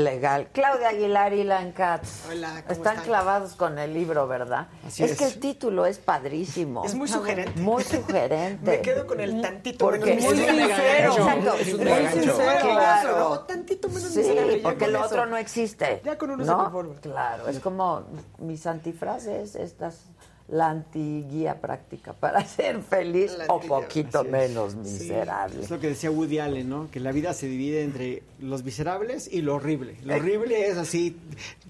Legal. 0.07 0.49
Claudia 0.53 0.89
Aguilar 0.91 1.33
y 1.33 1.43
Lan 1.45 1.73
Katz. 1.73 2.27
Hola, 2.31 2.49
¿cómo 2.49 2.73
Están 2.73 2.93
están? 2.95 3.05
clavados 3.05 3.55
con 3.57 3.78
el 3.78 3.93
libro, 3.93 4.27
¿verdad? 4.28 4.69
Así 4.87 5.03
es, 5.03 5.12
es. 5.12 5.19
que 5.19 5.24
el 5.27 5.41
título 5.41 5.85
es 5.85 5.99
padrísimo. 5.99 6.85
Es 6.85 6.95
muy 6.95 7.09
sugerente. 7.09 7.61
Muy 7.61 7.83
sugerente. 7.83 8.70
Me 8.70 8.81
quedo 8.81 9.07
con 9.07 9.20
el 9.20 9.41
tantito 9.43 9.85
Porque 9.85 10.15
menos 10.15 10.24
muy 10.24 10.35
miserable. 10.37 10.66
sincero. 10.66 11.12
Exacto. 11.12 11.55
Es 11.55 11.74
un 11.74 11.85
Muy 11.85 12.07
sincero. 12.12 12.59
Claro. 12.61 13.19
¿no? 13.19 13.39
Tantito 13.41 13.89
menos 13.89 14.03
Sí, 14.11 14.19
miserable. 14.20 14.59
porque 14.62 14.85
eso. 14.85 15.01
otro 15.03 15.27
no 15.27 15.37
existe. 15.37 16.01
Ya 16.05 16.16
con 16.16 16.31
uno 16.31 16.45
se 16.45 16.51
¿no? 16.51 16.59
conforma. 16.65 16.95
Claro, 17.01 17.49
es 17.49 17.59
como 17.61 18.05
mis 18.39 18.66
antifrases, 18.66 19.57
estas, 19.57 20.05
la 20.48 20.70
antiguía 20.70 21.60
práctica 21.60 22.12
para 22.12 22.44
ser 22.47 22.81
feliz 22.82 23.36
o 23.48 23.59
poquito 23.60 24.23
menos 24.23 24.73
Sí, 24.74 24.78
miserable. 24.78 25.60
es 25.62 25.70
lo 25.70 25.81
que 25.81 25.89
decía 25.89 26.09
Woody 26.10 26.39
Allen, 26.39 26.68
¿no? 26.68 26.89
Que 26.90 27.01
la 27.01 27.10
vida 27.10 27.32
se 27.35 27.47
divide 27.48 27.82
entre 27.82 28.23
los 28.39 28.62
miserables 28.62 29.27
y 29.32 29.43
lo 29.43 29.56
horrible. 29.56 29.97
Lo 30.05 30.14
horrible 30.14 30.68
es 30.68 30.77
así, 30.77 31.16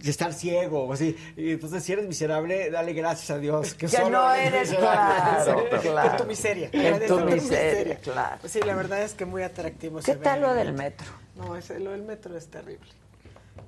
estar 0.05 0.35
ciego 0.35 0.85
o 0.85 0.93
así. 0.93 1.17
Y 1.39 1.53
entonces, 1.53 1.85
si 1.85 1.93
eres 1.95 2.07
miserable, 2.07 2.71
dale 2.71 2.93
gracias 2.93 3.31
a 3.31 3.39
Dios. 3.39 3.73
Que, 3.75 3.87
Que 3.87 3.97
solo 3.97 4.11
no 4.11 4.35
eres 4.35 4.69
claro, 4.75 5.65
claro. 5.81 6.11
En 6.11 6.17
tu 6.19 6.25
miseria. 6.25 6.69
En 6.73 7.07
tu 7.07 7.17
tu 7.19 7.25
miseria, 7.25 7.97
claro. 8.01 8.37
Pues 8.43 8.53
sí, 8.53 8.61
la 8.61 8.75
verdad 8.75 9.03
es 9.03 9.15
que 9.15 9.25
muy 9.25 9.43
atractivo. 9.43 10.01
¿Qué 10.01 10.13
se 10.13 10.17
tal 10.17 10.41
ve. 10.41 10.47
lo 10.49 10.55
del 10.55 10.73
metro? 10.75 11.07
No, 11.37 11.57
ese- 11.57 11.81
lo 11.81 11.93
del 11.93 12.03
metro 12.03 12.37
es 12.37 12.49
terrible. 12.49 12.91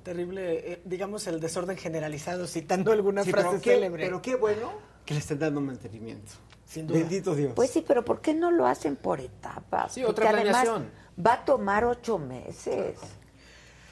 Terrible, 0.03 0.73
eh, 0.73 0.81
digamos, 0.85 1.25
el 1.27 1.39
desorden 1.39 1.77
generalizado, 1.77 2.47
citando 2.47 2.91
alguna 2.91 3.23
Sí, 3.23 3.31
frase 3.31 3.47
pero 3.49 3.61
qué- 3.61 3.71
célebre. 3.71 4.05
pero 4.05 4.21
qué 4.21 4.35
bueno 4.35 4.71
que 5.09 5.15
le 5.15 5.21
estén 5.21 5.39
dando 5.39 5.59
mantenimiento. 5.59 6.33
Sin 6.67 6.85
duda. 6.85 6.99
Bendito 6.99 7.33
Dios. 7.33 7.53
Pues 7.55 7.71
sí, 7.71 7.83
pero 7.87 8.05
¿por 8.05 8.21
qué 8.21 8.35
no 8.35 8.51
lo 8.51 8.67
hacen 8.67 8.95
por 8.95 9.19
etapas? 9.19 9.91
Sí, 9.91 10.03
Porque 10.05 10.21
otra 10.21 10.29
además 10.29 10.61
planeación. 10.61 10.91
va 11.25 11.33
a 11.33 11.45
tomar 11.45 11.83
ocho 11.83 12.19
meses. 12.19 12.99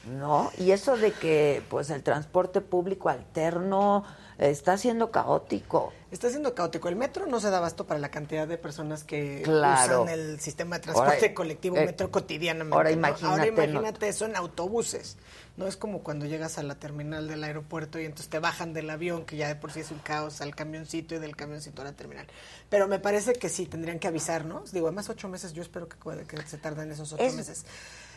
¿no? 0.06 0.50
Y 0.58 0.70
eso 0.70 0.96
de 0.96 1.10
que 1.10 1.60
pues 1.68 1.90
el 1.90 2.04
transporte 2.04 2.60
público 2.60 3.08
alterno 3.08 4.04
está 4.38 4.78
siendo 4.78 5.10
caótico. 5.10 5.92
Está 6.12 6.30
siendo 6.30 6.54
caótico. 6.54 6.88
El 6.88 6.94
metro 6.94 7.26
no 7.26 7.40
se 7.40 7.50
da 7.50 7.58
abasto 7.58 7.84
para 7.84 7.98
la 7.98 8.10
cantidad 8.10 8.46
de 8.46 8.56
personas 8.56 9.02
que 9.02 9.42
Claro. 9.42 10.04
usan 10.04 10.14
el 10.14 10.38
sistema 10.40 10.76
de 10.76 10.82
transporte 10.84 11.16
Ahora, 11.16 11.34
colectivo 11.34 11.76
eh, 11.76 11.84
metro 11.84 12.12
cotidianamente. 12.12 12.76
ahora 12.76 12.90
¿no? 12.90 12.96
imagínate, 12.96 13.26
Ahora 13.26 13.46
imagínate 13.48 14.08
eso 14.08 14.24
en 14.24 14.36
autobuses. 14.36 15.16
No 15.58 15.66
es 15.66 15.76
como 15.76 16.02
cuando 16.04 16.24
llegas 16.24 16.56
a 16.56 16.62
la 16.62 16.76
terminal 16.76 17.26
del 17.28 17.42
aeropuerto 17.42 17.98
y 17.98 18.04
entonces 18.04 18.28
te 18.28 18.38
bajan 18.38 18.72
del 18.72 18.88
avión, 18.90 19.24
que 19.26 19.36
ya 19.36 19.48
de 19.48 19.56
por 19.56 19.72
sí 19.72 19.80
es 19.80 19.90
un 19.90 19.98
caos, 19.98 20.40
al 20.40 20.54
camioncito 20.54 21.16
y 21.16 21.18
del 21.18 21.34
camioncito 21.34 21.82
a 21.82 21.84
la 21.84 21.92
terminal. 21.92 22.26
Pero 22.70 22.86
me 22.86 23.00
parece 23.00 23.32
que 23.32 23.48
sí, 23.48 23.66
tendrían 23.66 23.98
que 23.98 24.06
avisarnos. 24.08 24.70
Digo, 24.72 24.86
además 24.86 25.08
ocho 25.08 25.28
meses, 25.28 25.52
yo 25.52 25.60
espero 25.62 25.88
que, 25.88 25.96
que 26.26 26.42
se 26.46 26.58
tarden 26.58 26.90
esos 26.92 27.12
ocho 27.12 27.22
Es- 27.22 27.34
meses. 27.34 27.64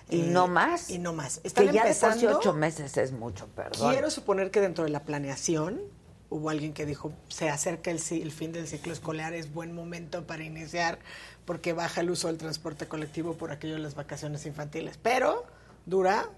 Y 0.10 0.22
Eh, 0.22 0.28
no 0.28 0.48
más. 0.48 0.90
Y 0.92 1.00
no 1.00 1.14
más. 1.14 1.42
Están 1.44 1.68
que 1.68 1.74
ya 1.74 1.84
de 1.86 1.90
por 1.96 1.98
sí 1.98 2.06
empezando- 2.20 2.38
ocho 2.38 2.54
meses 2.54 2.96
es 2.98 3.12
mucho, 3.12 3.48
perdón. 3.48 3.92
Quiero 3.92 4.12
suponer 4.12 4.52
que 4.52 4.62
dentro 4.62 4.84
de 4.84 4.92
la 4.92 5.04
planeación 5.04 5.82
hubo 6.30 6.50
alguien 6.50 6.74
que 6.74 6.86
dijo, 6.86 7.12
se 7.28 7.50
acerca 7.50 7.90
el, 7.92 8.00
el 8.12 8.32
fin 8.32 8.52
del 8.52 8.68
ciclo 8.68 8.94
escolar, 8.94 9.34
es 9.34 9.52
buen 9.54 9.74
momento 9.74 10.28
para 10.28 10.44
iniciar 10.44 11.00
porque 11.46 11.74
baja 11.74 12.02
el 12.02 12.10
uso 12.12 12.28
del 12.28 12.38
transporte 12.38 12.88
colectivo 12.88 13.34
por 13.34 13.52
aquello 13.52 13.74
de 13.74 13.80
las 13.82 13.96
vacaciones 13.96 14.46
infantiles. 14.46 14.98
Pero 15.02 15.44
dura 15.88 16.30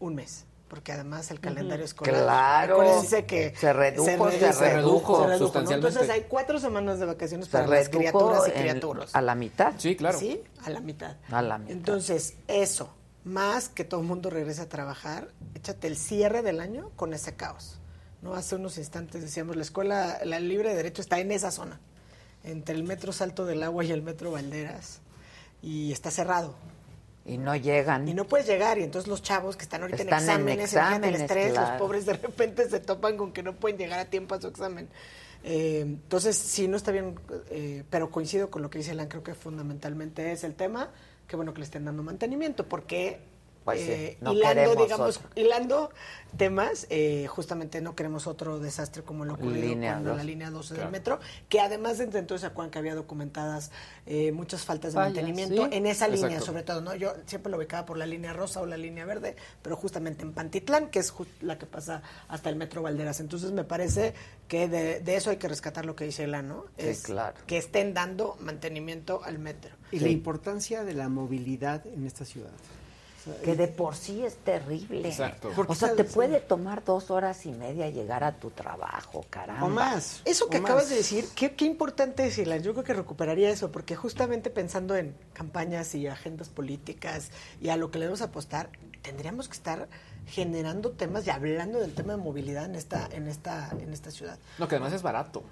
un 0.00 0.16
mes, 0.16 0.46
porque 0.68 0.92
además 0.92 1.30
el 1.30 1.40
calendario 1.40 1.84
escolar... 1.84 2.66
Claro. 2.66 3.02
que 3.26 3.54
Se 3.56 3.72
redujo, 3.72 4.30
se 4.30 4.52
se 4.52 4.74
redujo. 4.74 5.30
Entonces 5.30 6.10
hay 6.10 6.26
cuatro 6.28 6.58
semanas 6.58 6.98
de 6.98 7.06
vacaciones 7.06 7.46
Se 7.46 7.52
para 7.52 7.66
las 7.66 7.88
criaturas 7.88 8.48
y 8.48 8.50
criaturas. 8.50 9.14
a 9.14 9.20
la 9.20 9.34
mitad. 9.34 9.74
Sí, 9.78 9.96
claro. 9.96 10.18
Sí, 10.18 10.42
a 10.64 10.70
la 10.70 10.80
mitad. 10.80 11.16
A 11.30 11.42
la 11.42 11.58
mitad. 11.58 11.72
Entonces, 11.72 12.34
eso, 12.48 12.94
más 13.24 13.68
que 13.68 13.84
todo 13.84 14.00
el 14.00 14.06
mundo 14.06 14.30
regrese 14.30 14.62
a 14.62 14.68
trabajar, 14.68 15.28
échate 15.54 15.86
el 15.86 15.96
cierre 15.96 16.42
del 16.42 16.60
año 16.60 16.90
con 16.96 17.12
ese 17.12 17.36
caos. 17.36 17.78
No 18.22 18.34
hace 18.34 18.56
unos 18.56 18.76
instantes 18.78 19.22
decíamos, 19.22 19.56
la 19.56 19.62
escuela, 19.62 20.20
la 20.24 20.40
libre 20.40 20.70
de 20.70 20.76
derecho 20.76 21.00
está 21.00 21.20
en 21.20 21.32
esa 21.32 21.50
zona, 21.50 21.80
entre 22.44 22.74
el 22.74 22.84
metro 22.84 23.12
Salto 23.12 23.46
del 23.46 23.62
Agua 23.62 23.84
y 23.84 23.92
el 23.92 24.02
metro 24.02 24.30
Valderas, 24.30 25.00
y 25.62 25.92
está 25.92 26.10
cerrado. 26.10 26.54
Y 27.24 27.38
no 27.38 27.54
llegan. 27.54 28.08
Y 28.08 28.14
no 28.14 28.24
puedes 28.24 28.46
llegar, 28.46 28.78
y 28.78 28.82
entonces 28.82 29.08
los 29.08 29.22
chavos 29.22 29.56
que 29.56 29.64
están 29.64 29.82
ahorita 29.82 30.02
Están 30.02 30.22
en 30.22 30.48
en 30.48 30.60
exámenes, 30.60 30.74
el 30.74 30.80
exámenes, 30.80 31.20
estrés, 31.20 31.52
claro. 31.52 31.68
los 31.68 31.78
pobres 31.78 32.06
de 32.06 32.12
repente 32.14 32.68
se 32.68 32.80
topan 32.80 33.16
con 33.16 33.32
que 33.32 33.42
no 33.42 33.54
pueden 33.54 33.78
llegar 33.78 34.00
a 34.00 34.06
tiempo 34.06 34.34
a 34.34 34.40
su 34.40 34.48
examen. 34.48 34.88
Eh, 35.42 35.80
entonces, 35.82 36.36
sí, 36.36 36.68
no 36.68 36.76
está 36.76 36.92
bien, 36.92 37.18
eh, 37.50 37.84
pero 37.88 38.10
coincido 38.10 38.50
con 38.50 38.62
lo 38.62 38.70
que 38.70 38.78
dice 38.78 38.92
Elan, 38.92 39.08
creo 39.08 39.22
que 39.22 39.34
fundamentalmente 39.34 40.32
es 40.32 40.44
el 40.44 40.54
tema, 40.54 40.90
que 41.26 41.36
bueno 41.36 41.52
que 41.52 41.60
le 41.60 41.64
estén 41.64 41.84
dando 41.84 42.02
mantenimiento, 42.02 42.66
porque 42.68 43.20
Pues 43.76 43.86
sí, 43.86 43.90
eh, 43.92 44.18
no 44.20 44.32
hilando, 44.32 44.54
queremos 44.54 44.82
digamos, 44.84 45.16
otro. 45.18 45.30
hilando 45.36 45.90
temas, 46.36 46.86
eh, 46.90 47.26
justamente 47.28 47.80
no 47.80 47.96
queremos 47.96 48.26
otro 48.28 48.60
desastre 48.60 49.02
como 49.02 49.24
lo 49.24 49.34
ocurrido 49.34 49.66
Línea 49.66 49.94
con 49.94 50.04
dos. 50.04 50.16
la 50.16 50.22
línea 50.24 50.50
12 50.50 50.68
Claro. 50.74 50.82
del 50.84 50.92
metro, 50.92 51.20
que 51.48 51.60
además 51.60 51.98
desde 51.98 52.18
entonces 52.20 52.42
se 52.42 52.46
acuerdan 52.46 52.70
que 52.70 52.78
había 52.78 52.94
documentadas 52.94 53.72
eh, 54.06 54.30
muchas 54.32 54.64
faltas 54.64 54.92
de 54.92 55.00
mantenimiento 55.00 55.64
sí. 55.64 55.70
en 55.76 55.86
esa 55.86 56.06
línea, 56.06 56.26
Exacto. 56.28 56.46
sobre 56.46 56.62
todo, 56.62 56.80
¿no? 56.82 56.94
Yo 56.94 57.12
siempre 57.26 57.50
lo 57.50 57.58
ubicaba 57.58 57.84
por 57.84 57.96
la 57.98 58.06
línea 58.06 58.32
rosa 58.32 58.60
o 58.60 58.66
la 58.66 58.76
línea 58.76 59.04
verde, 59.06 59.34
pero 59.62 59.74
justamente 59.76 60.22
en 60.22 60.32
Pantitlán, 60.32 60.88
que 60.90 61.00
es 61.00 61.12
la 61.40 61.58
que 61.58 61.66
pasa 61.66 62.02
hasta 62.28 62.48
el 62.48 62.56
metro 62.56 62.82
Valderas. 62.82 63.18
Entonces 63.20 63.50
me 63.50 63.64
parece 63.64 64.14
que 64.46 64.68
de, 64.68 65.00
de 65.00 65.16
eso 65.16 65.30
hay 65.30 65.36
que 65.36 65.48
rescatar 65.48 65.84
lo 65.84 65.96
que 65.96 66.04
dice 66.04 66.24
Elan, 66.24 66.46
¿no? 66.48 66.64
Sí, 66.78 66.86
es 66.88 67.02
claro. 67.02 67.36
que 67.46 67.58
estén 67.58 67.92
dando 67.92 68.36
mantenimiento 68.40 69.20
al 69.24 69.38
metro. 69.40 69.74
Y 69.90 69.98
la 69.98 70.08
importancia 70.08 70.84
de 70.84 70.94
la 70.94 71.08
movilidad 71.08 71.84
en 71.88 72.06
esta 72.06 72.24
ciudad. 72.24 72.50
Que 73.44 73.54
de 73.54 73.68
por 73.68 73.94
sí 73.94 74.24
es 74.24 74.36
terrible. 74.36 75.08
Exacto. 75.08 75.50
O 75.68 75.74
sea, 75.74 75.94
te 75.94 76.04
puede 76.04 76.40
tomar 76.40 76.84
dos 76.84 77.10
horas 77.10 77.44
y 77.46 77.52
media 77.52 77.90
llegar 77.90 78.24
a 78.24 78.32
tu 78.32 78.50
trabajo, 78.50 79.24
caramba. 79.28 80.00
Eso 80.24 80.48
que 80.48 80.58
o 80.58 80.60
acabas 80.60 80.84
más. 80.84 80.90
de 80.90 80.96
decir, 80.96 81.26
qué, 81.34 81.54
qué 81.54 81.64
importante 81.64 82.26
es, 82.26 82.38
Ilan. 82.38 82.62
Yo 82.62 82.72
creo 82.72 82.84
que 82.84 82.94
recuperaría 82.94 83.50
eso, 83.50 83.70
porque 83.70 83.96
justamente 83.96 84.50
pensando 84.50 84.96
en 84.96 85.14
campañas 85.32 85.94
y 85.94 86.06
agendas 86.06 86.48
políticas 86.48 87.30
y 87.60 87.68
a 87.68 87.76
lo 87.76 87.90
que 87.90 87.98
le 87.98 88.06
debemos 88.06 88.22
apostar, 88.22 88.70
tendríamos 89.02 89.48
que 89.48 89.54
estar 89.54 89.88
generando 90.26 90.92
temas 90.92 91.26
y 91.26 91.30
hablando 91.30 91.80
del 91.80 91.94
tema 91.94 92.14
de 92.14 92.22
movilidad 92.22 92.64
en 92.64 92.74
esta, 92.74 93.08
en 93.12 93.26
esta, 93.26 93.70
en 93.78 93.92
esta 93.92 94.10
ciudad. 94.10 94.38
No, 94.58 94.68
que 94.68 94.76
además 94.76 94.92
es 94.92 95.02
barato. 95.02 95.42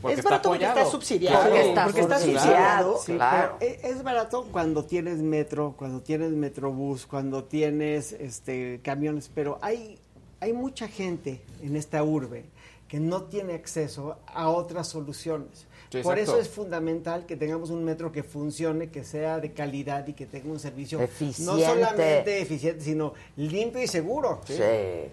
Porque 0.00 0.18
es 0.18 0.24
barato 0.24 0.48
porque 0.50 0.64
apoyado. 0.64 0.80
está 0.80 0.90
subsidiado. 0.90 1.36
Claro. 1.36 1.50
porque 1.50 1.68
está, 1.68 1.84
porque 1.84 2.00
está 2.00 2.18
subsidiado. 2.20 2.98
Sí, 2.98 3.12
claro. 3.14 3.56
pero 3.58 3.72
e- 3.72 3.80
es 3.82 4.02
barato 4.02 4.46
cuando 4.50 4.84
tienes 4.84 5.18
metro, 5.18 5.74
cuando 5.76 6.00
tienes 6.00 6.30
metrobús, 6.32 7.06
cuando 7.06 7.44
tienes 7.44 8.12
este 8.12 8.80
camiones, 8.82 9.30
pero 9.34 9.58
hay 9.62 9.98
hay 10.40 10.52
mucha 10.54 10.88
gente 10.88 11.42
en 11.62 11.76
esta 11.76 12.02
urbe 12.02 12.44
que 12.88 12.98
no 12.98 13.24
tiene 13.24 13.54
acceso 13.54 14.16
a 14.26 14.48
otras 14.48 14.88
soluciones. 14.88 15.66
Sí, 15.90 16.02
Por 16.02 16.18
eso 16.18 16.38
es 16.38 16.48
fundamental 16.48 17.26
que 17.26 17.36
tengamos 17.36 17.70
un 17.70 17.84
metro 17.84 18.12
que 18.12 18.22
funcione, 18.22 18.90
que 18.90 19.02
sea 19.02 19.40
de 19.40 19.52
calidad 19.52 20.06
y 20.06 20.12
que 20.12 20.24
tenga 20.24 20.50
un 20.50 20.60
servicio 20.60 20.98
no 20.98 21.04
Eficiente. 21.04 21.64
solamente 21.64 22.40
eficiente, 22.40 22.84
sino 22.84 23.14
limpio 23.36 23.82
y 23.82 23.88
seguro. 23.88 24.40
Sí. 24.46 24.54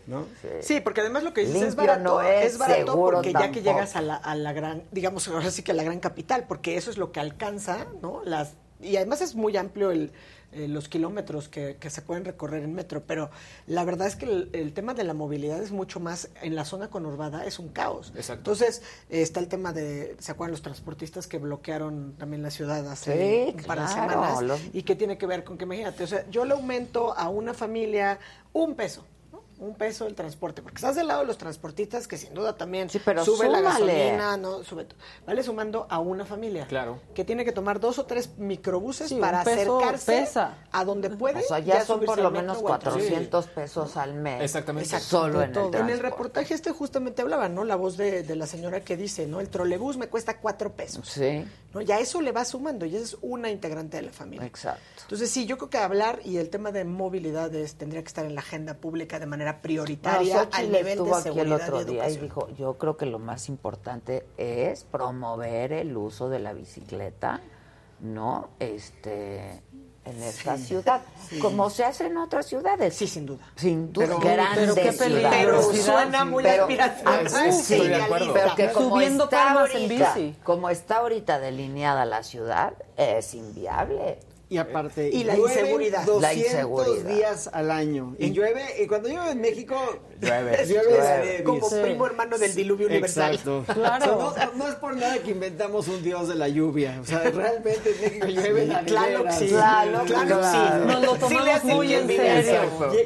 ¿No? 0.05 0.25
Sí, 0.61 0.79
porque 0.81 1.01
además 1.01 1.23
lo 1.23 1.33
que 1.33 1.41
dices 1.41 1.55
es 1.55 1.61
Limpio 1.61 1.87
barato, 1.87 2.03
no 2.03 2.21
es, 2.21 2.57
barato 2.59 2.91
seguro 2.91 3.17
porque 3.17 3.33
ya 3.33 3.51
que 3.51 3.61
llegas 3.63 3.95
a 3.95 4.01
la, 4.01 4.15
a 4.15 4.35
la 4.35 4.53
gran, 4.53 4.83
digamos, 4.91 5.27
ahora 5.27 5.49
sí 5.49 5.63
que 5.63 5.71
a 5.71 5.75
la 5.75 5.83
gran 5.83 5.99
capital, 5.99 6.45
porque 6.47 6.77
eso 6.77 6.91
es 6.91 6.97
lo 6.97 7.11
que 7.11 7.19
alcanza, 7.19 7.87
¿no? 8.01 8.21
Las 8.23 8.53
y 8.79 8.95
además 8.97 9.21
es 9.21 9.35
muy 9.35 9.57
amplio 9.57 9.91
el, 9.91 10.11
eh, 10.57 10.67
los 10.67 10.89
kilómetros 10.89 11.47
que, 11.49 11.77
que 11.79 11.89
se 11.89 12.01
pueden 12.01 12.25
recorrer 12.25 12.63
en 12.63 12.73
metro, 12.73 13.03
pero 13.05 13.29
la 13.67 13.85
verdad 13.85 14.07
es 14.07 14.15
que 14.15 14.25
el, 14.25 14.49
el 14.53 14.73
tema 14.73 14.93
de 14.93 15.03
la 15.03 15.13
movilidad 15.13 15.61
es 15.61 15.71
mucho 15.71 15.99
más, 15.99 16.29
en 16.41 16.55
la 16.55 16.65
zona 16.65 16.89
conurbada 16.89 17.45
es 17.45 17.59
un 17.59 17.69
caos. 17.69 18.11
Exacto. 18.15 18.51
Entonces, 18.51 18.81
eh, 19.09 19.21
está 19.21 19.39
el 19.39 19.47
tema 19.47 19.71
de, 19.73 20.15
¿se 20.19 20.31
acuerdan 20.31 20.51
los 20.51 20.61
transportistas 20.61 21.27
que 21.27 21.37
bloquearon 21.37 22.15
también 22.17 22.41
la 22.43 22.49
ciudad 22.51 22.87
hace 22.89 23.47
Sí, 23.47 23.55
un 23.57 23.63
par 23.63 23.79
de 23.79 23.85
claro, 23.93 24.11
semanas? 24.11 24.41
los- 24.43 24.61
Y 24.73 24.83
que 24.83 24.95
tiene 24.95 25.17
que 25.17 25.25
ver 25.27 25.43
con 25.43 25.57
que, 25.57 25.65
imagínate, 25.65 26.03
o 26.03 26.07
sea, 26.07 26.27
yo 26.29 26.43
le 26.45 26.53
aumento 26.53 27.13
a 27.17 27.29
una 27.29 27.53
familia 27.53 28.19
un 28.53 28.75
peso. 28.75 29.05
Un 29.59 29.73
peso 29.75 30.05
el 30.05 30.13
transporte, 30.15 30.61
porque 30.61 30.75
estás 30.75 30.95
del 30.95 31.07
lado 31.07 31.21
de 31.21 31.25
los 31.27 31.37
transportistas 31.37 32.07
que 32.07 32.17
sin 32.17 32.33
duda 32.33 32.55
también 32.55 32.89
pero 33.03 33.25
sube 33.25 33.49
la 33.49 33.61
gasolina, 33.61 34.37
¿no? 34.37 34.63
Sube 34.63 34.85
vale 35.25 35.41
sumando 35.41 35.87
a 35.89 35.99
una 35.99 36.25
familia. 36.25 36.67
Claro. 36.67 36.99
Que 37.15 37.23
tiene 37.25 37.43
que 37.43 37.51
tomar 37.51 37.79
dos 37.79 37.97
o 37.99 38.05
tres 38.05 38.37
microbuses 38.37 39.09
Sí, 39.09 39.15
para 39.15 39.41
acercarse 39.41 40.11
pesa. 40.21 40.57
a 40.71 40.85
donde 40.85 41.09
puede. 41.09 41.39
O 41.39 41.47
sea, 41.47 41.59
ya, 41.59 41.83
son 41.85 42.01
por 42.01 42.19
lo 42.19 42.29
menos 42.31 42.59
o 42.61 42.71
al 42.71 42.79
tren. 42.79 42.93
400 42.93 43.47
pesos 43.47 43.97
al 43.97 44.13
mes. 44.13 44.43
Exactamente. 44.43 44.85
Exacto. 44.85 45.07
Solo 45.07 45.41
en 45.41 45.47
el 45.49 45.53
todo. 45.53 45.77
En 45.77 45.89
el 45.89 45.99
reportaje 45.99 46.53
este 46.53 46.71
justamente 46.71 47.21
hablaba, 47.21 47.49
¿no? 47.49 47.63
La 47.63 47.75
voz 47.75 47.97
de, 47.97 48.23
de 48.23 48.35
la 48.35 48.45
señora 48.45 48.81
que 48.81 48.95
dice, 48.95 49.25
¿no? 49.27 49.39
El 49.39 49.49
trolebús 49.49 49.97
me 49.97 50.07
cuesta 50.07 50.39
cuatro 50.39 50.73
pesos. 50.73 51.07
Sí, 51.09 51.45
¿no? 51.73 51.81
Ya 51.81 51.99
eso 51.99 52.21
le 52.21 52.31
va 52.31 52.45
sumando 52.45 52.85
y 52.85 52.95
esa 52.95 53.05
es 53.05 53.17
una 53.21 53.49
integrante 53.49 53.97
de 53.97 54.03
la 54.03 54.11
familia. 54.11 54.45
exacto. 54.45 54.81
Entonces, 55.03 55.29
sí, 55.31 55.45
yo 55.45 55.57
creo 55.57 55.69
que 55.69 55.77
hablar 55.77 56.19
y 56.25 56.37
el 56.37 56.49
tema 56.49 56.71
de 56.71 56.83
movilidad 56.83 57.53
es- 57.55 57.75
tendría 57.75 58.01
que 58.03 58.07
estar 58.07 58.25
en 58.25 58.35
la 58.35 58.41
agenda 58.41 58.75
pública 58.75 59.19
de 59.19 59.25
manera 59.25 59.46
No, 59.53 59.61
prioritaria 59.61 60.39
Xochitl 60.39 60.55
al 60.57 60.71
nivel 60.71 60.87
estuvo 60.87 61.05
de 61.05 61.11
aquí 61.11 61.27
el 61.27 61.33
seguridad 61.35 61.61
otro 61.63 61.81
y 61.81 61.85
día 61.85 62.09
y 62.09 62.17
dijo, 62.17 62.47
yo 62.57 62.77
creo 62.77 62.97
que 62.97 63.05
lo 63.05 63.19
más 63.19 63.49
importante 63.49 64.25
es 64.37 64.83
promover 64.83 65.73
el 65.73 65.95
uso 65.97 66.29
de 66.29 66.39
la 66.39 66.53
bicicleta, 66.53 67.41
¿no? 67.99 68.49
Este 68.59 69.61
en 70.05 70.23
esta 70.23 70.55
ciudad, 70.57 71.01
como 71.41 71.69
se 71.69 71.83
hace 71.83 72.05
en 72.05 72.15
otras 72.15 72.45
ciudades. 72.45 72.95
Sí, 72.95 73.07
sin 73.07 73.25
duda. 73.25 73.43
Sin 73.57 73.91
duda, 73.91 74.05
Pero- 74.07 74.19
grandes 74.21 74.69
pero 74.71 74.75
qué 74.75 74.93
ciudades. 74.93 75.27
peligrosidad. 75.35 75.83
Suena 75.85 76.23
muy 76.25 76.43
Pero-. 76.43 76.67
Ah, 77.05 77.19
Sí, 77.27 77.51
sí, 77.51 77.73
estoy 77.73 77.87
de 77.89 77.95
acuerdo. 77.95 78.33
pero 78.33 78.55
que 78.55 78.71
como 78.71 78.89
Subiendo 78.95 79.23
está 79.25 79.43
palmas 79.43 79.75
en 79.75 79.89
bici. 79.89 80.35
como 80.45 80.69
está 80.69 80.97
ahorita 80.99 81.39
delineada 81.39 82.05
la 82.05 82.23
ciudad, 82.23 82.73
es 82.95 83.33
inviable. 83.35 84.19
Y 84.49 84.57
aparte, 84.59 85.09
Y 85.09 85.25
la 85.25 85.35
inseguridad. 85.37 86.05
200 86.05 86.21
La 86.21 86.33
inseguridad. 86.33 87.03
días 87.15 87.49
al 87.51 87.69
año. 87.69 88.15
Y 88.17 88.31
llueve, 88.31 88.63
y 88.81 88.87
cuando 88.87 89.09
llueve 89.09 89.31
en 89.31 89.41
México, 89.41 89.75
Llueve, 90.21 90.65
llueve 90.65 91.43
Como 91.43 91.69
bis. 91.69 91.79
primo 91.79 92.05
hermano 92.07 92.37
del 92.37 92.55
diluvio 92.55 92.87
universal. 92.87 93.31
Exacto. 93.35 93.65
Claro. 93.73 94.19
O 94.27 94.33
sea, 94.33 94.45
no, 94.45 94.53
no 94.53 94.67
es 94.69 94.75
por 94.75 94.95
nada 94.95 95.17
que 95.19 95.31
inventamos 95.31 95.89
un 95.89 96.01
dios 96.01 96.29
de 96.29 96.35
la 96.35 96.47
lluvia. 96.47 96.97
O 97.01 97.05
sea, 97.05 97.29
realmente 97.29 97.91
en 97.93 98.01
México 98.01 98.27
llueve 98.27 98.63
en 98.63 98.69
la 98.69 98.83
Claro 98.85 99.23
que 99.25 99.31
sí. 99.33 99.47
Claro, 99.49 100.03
Claro 100.05 100.21
que 100.27 100.33
claro. 100.33 100.81
sí. 100.81 100.87
Nos 100.93 101.01
lo 101.03 101.13
Sí 101.15 101.19
tomamos 101.35 101.63
muy 101.65 101.93
en 101.93 102.07
serio. 102.07 102.61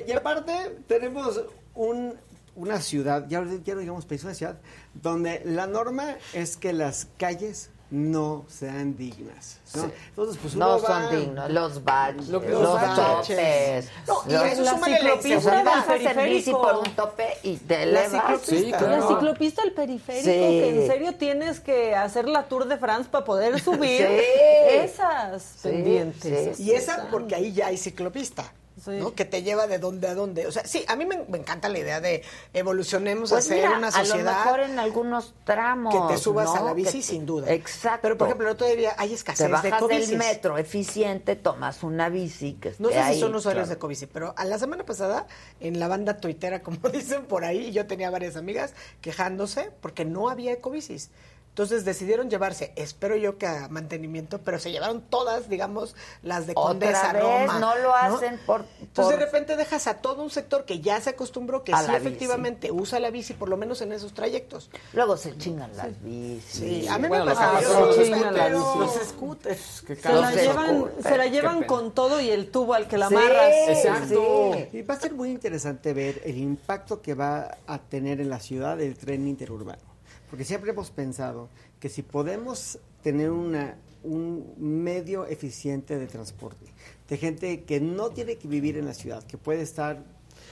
Y, 0.08 0.12
y 0.12 0.14
aparte, 0.14 0.54
tenemos 0.88 1.42
un, 1.74 2.14
una 2.56 2.80
ciudad, 2.82 3.26
ya, 3.28 3.44
ya 3.64 3.74
no 3.74 3.80
digamos 3.80 4.06
país, 4.06 4.24
una 4.24 4.36
ciudad, 4.36 4.60
donde 4.94 5.42
la 5.44 5.66
norma 5.66 6.18
es 6.34 6.56
que 6.58 6.72
las 6.72 7.08
calles 7.18 7.72
no 7.92 8.46
sean 8.48 8.96
dignas. 8.98 9.58
¿no? 9.76 9.84
Sí. 9.84 9.90
Entonces, 10.10 10.38
pues 10.42 10.56
uno 10.56 10.66
No 10.66 10.82
va- 10.82 10.88
son 11.10 11.16
dignos, 11.20 11.50
los 11.52 11.84
baches, 11.84 12.28
Lo 12.30 12.42
que- 12.42 12.50
los, 12.50 12.62
los 12.62 12.74
baches. 12.74 13.28
topes. 13.28 13.90
No, 14.08 14.24
y 14.28 14.34
los- 14.56 14.58
La 14.60 14.80
ciclopista 14.80 15.64
bajas 15.64 15.88
bici 16.00 16.14
periférico. 16.14 16.62
por 16.62 16.76
un 16.78 16.96
tope 16.96 17.28
y 17.44 17.58
te 17.58 17.86
La 17.86 18.04
ciclopista. 18.10 18.46
Sí, 18.56 18.66
claro. 18.72 18.88
La 18.98 19.08
ciclopista 19.08 19.62
del 19.64 19.74
periférico, 19.74 20.24
Sí. 20.26 20.32
que 20.32 20.70
en 20.70 20.88
serio 20.88 21.16
tienes 21.16 21.60
que 21.60 21.96
hacer 21.96 22.28
la 22.28 22.44
Tour 22.48 22.68
de 22.68 22.78
France 22.78 23.10
para 23.12 23.24
poder 23.26 23.60
subir 23.64 24.08
Sí. 24.08 24.26
esas 24.70 25.42
Sí, 25.44 25.70
pendientes. 25.70 26.58
sí. 26.58 26.64
Y 26.64 26.72
esa 26.72 27.08
porque 27.12 27.36
ahí 27.36 27.54
ya 27.54 27.68
hay 27.68 27.78
ciclopista. 27.78 28.52
¿No? 28.88 29.14
Que 29.16 29.26
te 29.26 29.44
lleva 29.44 29.68
de 29.68 29.80
dónde 29.80 30.08
a 30.08 30.16
dónde. 30.16 30.48
O 30.48 30.52
sea, 30.52 30.66
sí, 30.66 30.84
a 30.88 30.96
mí 30.96 31.06
me, 31.06 31.24
me 31.28 31.38
encanta 31.38 31.70
la 31.70 31.80
idea 31.80 32.00
de 32.02 32.24
evolucionemos 32.54 33.30
Pues 33.32 33.46
a 33.46 33.48
ser 33.48 33.58
mira, 33.66 33.78
una 33.78 33.88
a 33.90 34.00
lo 34.02 34.06
sociedad 34.06 34.46
mejor 34.46 34.60
en 34.62 34.80
algunos 34.80 35.34
tramos. 35.44 35.94
que 35.94 36.14
te 36.14 36.20
subas 36.20 36.50
a 36.56 36.62
la 36.64 36.74
bici 36.74 37.02
sin 37.02 37.26
duda. 37.26 37.52
Exacto. 37.52 38.00
Pero 38.04 38.18
por 38.18 38.28
ejemplo, 38.28 38.48
el 38.48 38.54
otro 38.54 38.68
día 38.68 38.94
hay 38.98 39.14
escasez 39.14 39.46
te 39.48 39.52
bajas 39.52 39.72
de 39.72 39.78
cobicis. 39.78 40.10
del 40.10 40.18
metro 40.18 40.58
eficiente, 40.58 41.36
tomas 41.36 41.84
una 41.84 42.10
bici 42.10 42.54
que 42.54 42.74
No 42.80 42.90
sé 42.90 43.00
ahí. 43.00 43.16
si 43.16 43.20
son 43.22 43.36
usuarios 43.36 43.66
Claro. 43.66 43.76
de 43.76 43.80
Covici, 43.80 44.06
pero 44.08 44.34
a 44.38 44.46
la 44.46 44.58
semana 44.58 44.86
pasada 44.86 45.28
en 45.60 45.80
la 45.80 45.88
banda 45.88 46.18
tuitera, 46.18 46.62
como 46.62 46.78
dicen 46.90 47.26
por 47.26 47.44
ahí, 47.46 47.72
yo 47.72 47.86
tenía 47.88 48.10
varias 48.10 48.36
amigas 48.36 48.74
quejándose 49.02 49.72
porque 49.82 50.06
no 50.06 50.30
había 50.30 50.52
ecobicis. 50.54 51.10
Entonces 51.52 51.84
decidieron 51.84 52.30
llevarse, 52.30 52.72
espero 52.78 53.18
yo 53.18 53.38
que 53.38 53.46
a 53.46 53.68
mantenimiento, 53.68 54.40
pero 54.40 54.58
se 54.58 54.72
llevaron 54.72 55.02
todas, 55.02 55.50
digamos, 55.50 55.98
las 56.24 56.48
de 56.48 56.54
Otra 56.56 56.70
Condesa, 56.70 57.12
vez, 57.12 57.22
Roma. 57.24 57.60
no 57.60 57.76
lo 57.78 57.94
hacen 57.94 58.40
por- 58.46 58.64
Entonces 58.80 59.14
por- 59.14 59.20
de 59.20 59.26
repente 59.26 59.58
dejas 59.58 59.86
a 59.88 59.96
todo 59.96 60.24
un 60.24 60.30
sector 60.30 60.64
que 60.64 60.80
ya 60.80 61.02
se 61.02 61.10
acostumbró, 61.10 61.66
que 61.66 61.74
sí 61.74 61.80
bici. 61.82 61.96
efectivamente 61.96 62.72
usa 62.72 63.02
la 63.02 63.10
bici, 63.12 63.34
por 63.34 63.50
lo 63.50 63.58
menos 63.58 63.82
en 63.82 63.92
esos 63.92 64.14
trayectos. 64.14 64.70
Luego 64.94 65.18
se 65.18 65.38
chingan 65.38 65.76
las 65.76 66.02
bicis. 66.02 66.44
Sí, 66.46 66.88
a 66.88 66.98
mí 66.98 67.10
Bueno, 67.10 67.26
me 67.26 67.36
pasa 67.36 67.60
los 67.62 67.64
los 67.64 67.96
scooters, 67.96 68.08
scooters. 68.08 68.54
los 68.80 69.08
scooters. 69.10 69.82
Que 69.82 69.96
Se 69.98 70.02
cada 70.02 70.22
la 70.22 70.32
llevan, 70.32 70.86
se 71.04 71.18
la 71.18 71.26
llevan 71.28 71.64
con 71.64 71.92
todo 71.92 72.22
y 72.22 72.30
el 72.30 72.50
tubo 72.50 72.76
al 72.76 72.88
que 72.88 72.98
la 72.98 73.10
Sí, 73.10 73.16
amarras. 73.16 73.54
Exacto. 73.68 74.54
Y 74.72 74.84
va 74.84 74.94
a 74.94 75.00
ser 75.02 75.14
muy 75.14 75.30
interesante 75.30 75.94
ver 75.94 76.22
el 76.24 76.38
impacto 76.38 77.02
que 77.02 77.14
va 77.14 77.58
a 77.68 77.78
tener 77.78 78.22
en 78.22 78.30
la 78.30 78.40
ciudad 78.40 78.80
el 78.80 78.96
tren 78.98 79.28
interurbano. 79.28 79.91
Porque 80.32 80.46
siempre 80.46 80.72
hemos 80.72 80.90
pensado 80.92 81.50
que 81.82 81.90
si 81.90 82.04
podemos 82.04 82.80
tener 83.04 83.32
una, 83.32 83.76
un 84.02 84.56
medio 84.58 85.28
eficiente 85.28 86.00
de 86.00 86.08
transporte, 86.08 86.66
de 87.10 87.18
gente 87.18 87.64
que 87.64 87.82
no 87.82 88.12
tiene 88.12 88.38
que 88.38 88.48
vivir 88.48 88.78
en 88.78 88.86
la 88.86 88.94
ciudad, 88.94 89.24
que 89.26 89.38
puede 89.38 89.62
estar 89.62 90.06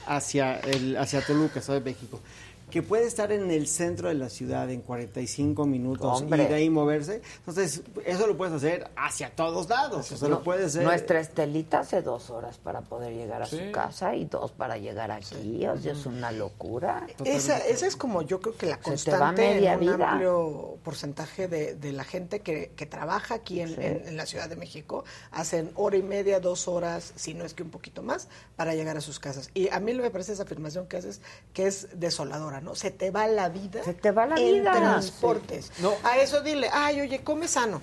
hacia, 0.06 0.60
el, 0.60 0.98
hacia 0.98 1.24
Toluca, 1.24 1.60
Estado 1.60 1.80
México, 1.80 2.20
que 2.70 2.82
puede 2.82 3.06
estar 3.06 3.32
en 3.32 3.50
el 3.50 3.66
centro 3.66 4.08
de 4.08 4.14
la 4.14 4.28
ciudad 4.28 4.70
en 4.70 4.80
45 4.82 5.66
minutos 5.66 6.22
Hombre. 6.22 6.44
y 6.44 6.46
de 6.46 6.54
ahí 6.54 6.70
moverse. 6.70 7.20
Entonces, 7.38 7.82
eso 8.04 8.26
lo 8.26 8.36
puedes 8.36 8.54
hacer 8.54 8.90
hacia 8.96 9.30
todos 9.34 9.68
lados. 9.68 10.10
O 10.12 10.16
sea, 10.16 10.28
No, 10.28 10.36
lo 10.36 10.42
puedes 10.42 10.66
hacer. 10.66 10.82
Nuestra 10.84 11.20
Estelita 11.20 11.80
hace 11.80 12.02
dos 12.02 12.30
horas 12.30 12.58
para 12.58 12.80
poder 12.82 13.12
llegar 13.14 13.42
a 13.42 13.46
Sí. 13.46 13.58
su 13.58 13.72
casa 13.72 14.14
y 14.14 14.24
dos 14.26 14.52
para 14.52 14.78
llegar 14.78 15.10
aquí. 15.10 15.66
O 15.66 15.76
sea, 15.78 15.92
es 15.92 16.06
una 16.06 16.32
locura. 16.32 17.06
Esa, 17.24 17.58
esa 17.58 17.86
es 17.86 17.96
como 17.96 18.22
yo 18.22 18.40
creo 18.40 18.56
que 18.56 18.66
la 18.66 18.78
constante 18.78 19.58
en 19.58 19.74
un 19.74 19.80
vida. 19.80 20.10
amplio 20.12 20.76
porcentaje 20.84 21.48
de, 21.48 21.74
de 21.74 21.92
la 21.92 22.04
gente 22.04 22.40
que, 22.40 22.70
que 22.76 22.86
trabaja 22.86 23.34
aquí 23.34 23.60
en, 23.60 23.68
Sí. 23.70 23.74
en- 23.78 24.08
en 24.08 24.16
la 24.16 24.26
Ciudad 24.26 24.48
de 24.48 24.56
México. 24.56 25.04
Hacen 25.30 25.70
hora 25.74 25.96
y 25.96 26.02
media, 26.02 26.40
dos 26.40 26.68
horas, 26.68 27.12
si 27.16 27.34
no 27.34 27.44
es 27.44 27.54
que 27.54 27.62
un 27.62 27.70
poquito 27.70 28.02
más, 28.02 28.28
para 28.56 28.74
llegar 28.74 28.96
a 28.96 29.00
sus 29.00 29.18
casas. 29.18 29.50
Y 29.54 29.68
a 29.70 29.80
mí 29.80 29.94
me 29.94 30.10
parece 30.10 30.32
esa 30.32 30.44
afirmación 30.44 30.86
que 30.86 30.96
haces 30.96 31.20
que 31.52 31.66
es 31.66 31.88
desoladora, 31.98 32.59
¿no? 32.60 32.74
Se 32.74 32.90
te 32.90 33.10
va 33.10 33.26
la 33.26 33.48
vida. 33.48 33.82
Se 33.84 33.94
te 33.94 34.10
va 34.10 34.26
la 34.26 34.36
en 34.36 34.60
vida. 34.60 34.72
transportes. 34.72 35.72
No. 35.78 35.94
A 36.04 36.18
eso 36.18 36.40
dile, 36.42 36.68
ay, 36.72 37.00
oye, 37.00 37.22
come 37.22 37.48
sano. 37.48 37.80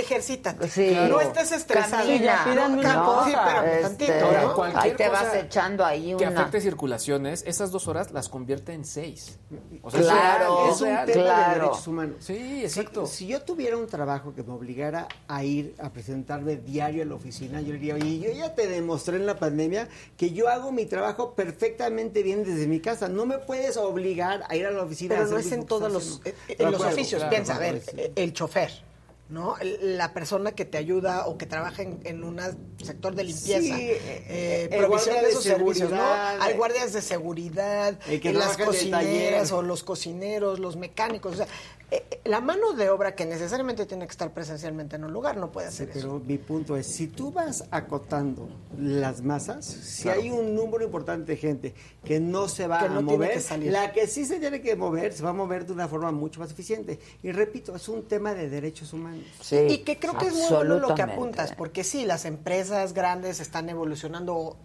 Ejercítate. 0.00 0.68
Sí. 0.68 0.96
No 1.08 1.20
estés 1.20 1.52
estresado. 1.52 2.04
Camina. 2.06 2.44
No, 2.54 2.82
cam- 2.82 2.94
No, 2.94 3.24
sí, 3.24 3.32
pero 3.44 3.62
este, 3.66 3.82
tantito, 3.82 4.12
Ahora, 4.26 4.42
¿no? 4.42 4.54
cualquier 4.54 4.82
Ahí 4.84 4.92
te 4.96 5.08
cosa 5.08 5.22
vas 5.24 5.34
echando 5.34 5.84
ahí 5.84 6.14
que 6.16 6.26
una... 6.26 6.40
afecte 6.40 6.60
circulaciones, 6.60 7.42
esas 7.46 7.70
dos 7.70 7.88
horas 7.88 8.10
las 8.12 8.28
convierte 8.28 8.72
en 8.72 8.84
seis. 8.84 9.38
O 9.82 9.88
Es 9.88 9.94
Claro, 9.94 10.70
es 10.70 10.80
un 10.80 10.88
tema 11.06 11.48
de 11.48 11.54
derechos 11.54 11.86
humanos. 11.86 12.16
Sí, 12.20 12.62
exacto. 12.62 13.06
Si, 13.06 13.16
si 13.16 13.26
yo 13.28 13.42
tuviera 13.42 13.76
un 13.76 13.86
trabajo 13.86 14.34
que 14.34 14.42
me 14.42 14.52
obligara 14.52 15.08
a 15.28 15.44
ir 15.44 15.74
a 15.78 15.90
presentarme 15.90 16.56
diario 16.56 17.02
a 17.02 17.06
la 17.06 17.14
oficina, 17.14 17.60
yo 17.60 17.72
diría, 17.72 17.94
oye, 17.94 18.18
yo 18.18 18.30
ya 18.32 18.54
te 18.54 18.66
demostré 18.66 19.16
en 19.16 19.26
la 19.26 19.38
pandemia 19.38 19.88
que 20.16 20.30
yo 20.32 20.48
hago 20.48 20.72
mi 20.72 20.86
trabajo 20.86 21.34
perfectamente 21.34 22.22
bien 22.22 22.44
desde 22.44 22.66
mi 22.66 22.80
casa. 22.80 23.08
No 23.08 23.26
me 23.26 23.38
puedes 23.38 23.76
obligar 23.76 24.44
a 24.48 24.56
ir 24.56 24.66
a 24.66 24.70
la 24.70 24.82
oficina. 24.82 25.14
a 25.14 25.18
Pero 25.18 25.24
hacer 25.24 25.34
no 25.34 25.40
es 25.40 25.52
en 25.52 25.60
que 25.60 25.66
todos 25.66 25.92
los, 25.92 26.20
en 26.48 26.70
los 26.70 26.80
oficios. 26.80 27.20
claro, 27.20 27.30
Piensa, 27.30 27.56
a 27.56 27.58
ver, 27.58 27.80
sí. 27.82 27.96
el 28.14 28.32
chofer, 28.32 28.70
¿no? 29.28 29.56
El- 29.58 29.96
La 29.98 30.12
persona 30.12 30.52
que 30.52 30.64
te 30.64 30.78
ayuda 30.78 31.26
o 31.26 31.36
que 31.38 31.46
trabaja 31.46 31.82
en, 31.82 32.00
en 32.04 32.22
un 32.24 32.38
sector 32.82 33.14
de 33.14 33.24
limpieza, 33.24 33.60
Sí, 33.60 33.72
eh, 33.90 34.68
el 34.70 34.78
provisión 34.78 35.16
de 35.22 35.28
esos 35.30 35.42
servicios, 35.42 35.90
¿no? 35.90 36.02
Hay 36.40 36.52
eh, 36.52 36.56
guardias 36.56 36.92
de 36.92 37.02
seguridad, 37.02 37.98
en 38.30 38.38
las 38.38 38.56
cocineras 38.66 39.52
o 39.52 39.62
los 39.62 39.82
cocineros, 39.82 40.58
los 40.60 40.76
mecánicos, 40.76 41.34
o 41.34 41.36
sea, 41.36 41.46
eh, 41.46 41.48
eh, 41.48 41.85
la 42.24 42.40
mano 42.40 42.72
de 42.72 42.90
obra 42.90 43.14
que 43.14 43.24
necesariamente 43.24 43.86
tiene 43.86 44.06
que 44.06 44.10
estar 44.10 44.32
presencialmente 44.32 44.96
en 44.96 45.04
un 45.04 45.12
lugar 45.12 45.36
no 45.36 45.52
puede 45.52 45.68
Sí, 45.70 45.84
hacer 45.84 45.90
eso. 45.90 46.00
pero 46.00 46.18
mi 46.26 46.36
punto 46.38 46.76
es, 46.76 46.84
si 46.88 47.06
tú 47.06 47.30
vas 47.30 47.64
acotando 47.70 48.48
las 48.76 49.22
masas, 49.22 49.64
si 49.64 50.02
Claro. 50.02 50.20
hay 50.20 50.30
un 50.30 50.56
número 50.56 50.84
importante 50.84 51.30
de 51.32 51.36
gente 51.38 51.74
que 52.04 52.18
no 52.18 52.48
se 52.48 52.66
va 52.66 52.80
Que 52.80 52.86
a 52.86 53.00
mover, 53.00 53.30
que 53.34 53.40
salir. 53.40 53.70
la 53.70 53.92
que 53.92 54.08
sí 54.08 54.24
se 54.24 54.40
tiene 54.40 54.60
que 54.60 54.74
mover, 54.74 55.12
se 55.12 55.22
va 55.22 55.30
a 55.30 55.32
mover 55.32 55.64
de 55.64 55.72
una 55.74 55.86
forma 55.86 56.10
mucho 56.10 56.40
más 56.40 56.50
eficiente. 56.50 56.98
Y 57.22 57.30
repito, 57.30 57.76
es 57.76 57.88
un 57.88 58.02
tema 58.08 58.34
de 58.34 58.50
derechos 58.50 58.92
humanos. 58.92 59.24
y 59.52 59.78
que 59.78 59.96
creo 59.98 60.18
que 60.18 60.26
es 60.26 60.34
muy 60.34 60.48
bueno 60.48 60.78
lo 60.80 60.94
que 60.96 61.02
apuntas, 61.02 61.52
porque 61.54 61.84
sí, 61.84 62.04
las 62.04 62.24
empresas 62.24 62.94
grandes 62.94 63.38
están 63.38 63.68
evolucionando, 63.68 64.56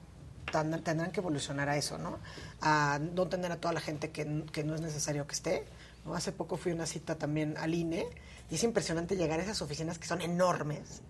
tendrán 0.51 1.11
que 1.11 1.19
evolucionar 1.19 1.69
a 1.69 1.77
eso, 1.77 1.99
¿no? 1.99 2.17
A 2.61 2.99
no 3.13 3.27
tener 3.27 3.51
a 3.51 3.57
toda 3.57 3.75
la 3.75 3.79
gente 3.79 4.09
que 4.09 4.25
no 4.25 4.73
es 4.75 4.81
necesario 4.81 5.27
que 5.27 5.35
esté. 5.35 5.65
¿No? 6.05 6.13
Hace 6.15 6.31
poco 6.31 6.57
fui 6.57 6.71
a 6.71 6.75
una 6.75 6.85
cita 6.85 7.15
también 7.17 7.55
al 7.57 7.73
INE 7.73 8.07
y 8.49 8.55
es 8.55 8.63
impresionante 8.63 9.15
llegar 9.15 9.39
a 9.39 9.43
esas 9.43 9.61
oficinas 9.61 9.97
que 9.99 10.07
son 10.07 10.21
enormes 10.21 11.01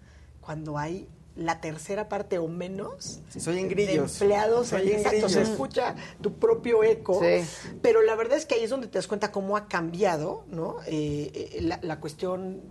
cuando 0.42 0.78
hay 0.78 1.08
la 1.36 1.62
tercera 1.62 2.10
parte 2.10 2.38
o 2.40 2.48
menos 2.50 3.22
Sí, 3.30 3.40
soy 3.40 3.60
en 3.60 3.70
de 3.70 3.94
empleados. 3.96 4.68
Soy 4.68 4.82
en- 4.82 4.88
en 4.90 4.96
exacto, 4.98 5.30
se 5.30 5.42
escucha 5.44 5.96
tu 6.22 6.34
propio 6.34 6.84
eco. 6.84 7.22
Sí. 7.22 7.46
Pero 7.82 8.02
la 8.02 8.16
verdad 8.16 8.38
es 8.38 8.46
que 8.46 8.56
ahí 8.56 8.64
es 8.66 8.70
donde 8.70 8.88
te 8.88 8.98
das 8.98 9.08
cuenta 9.08 9.32
cómo 9.32 9.56
ha 9.56 9.68
cambiado 9.70 10.44
¿no? 10.50 10.78
Eh, 10.88 11.32
eh, 11.56 11.62
la, 11.62 11.80
la 11.84 12.00
cuestión 12.02 12.62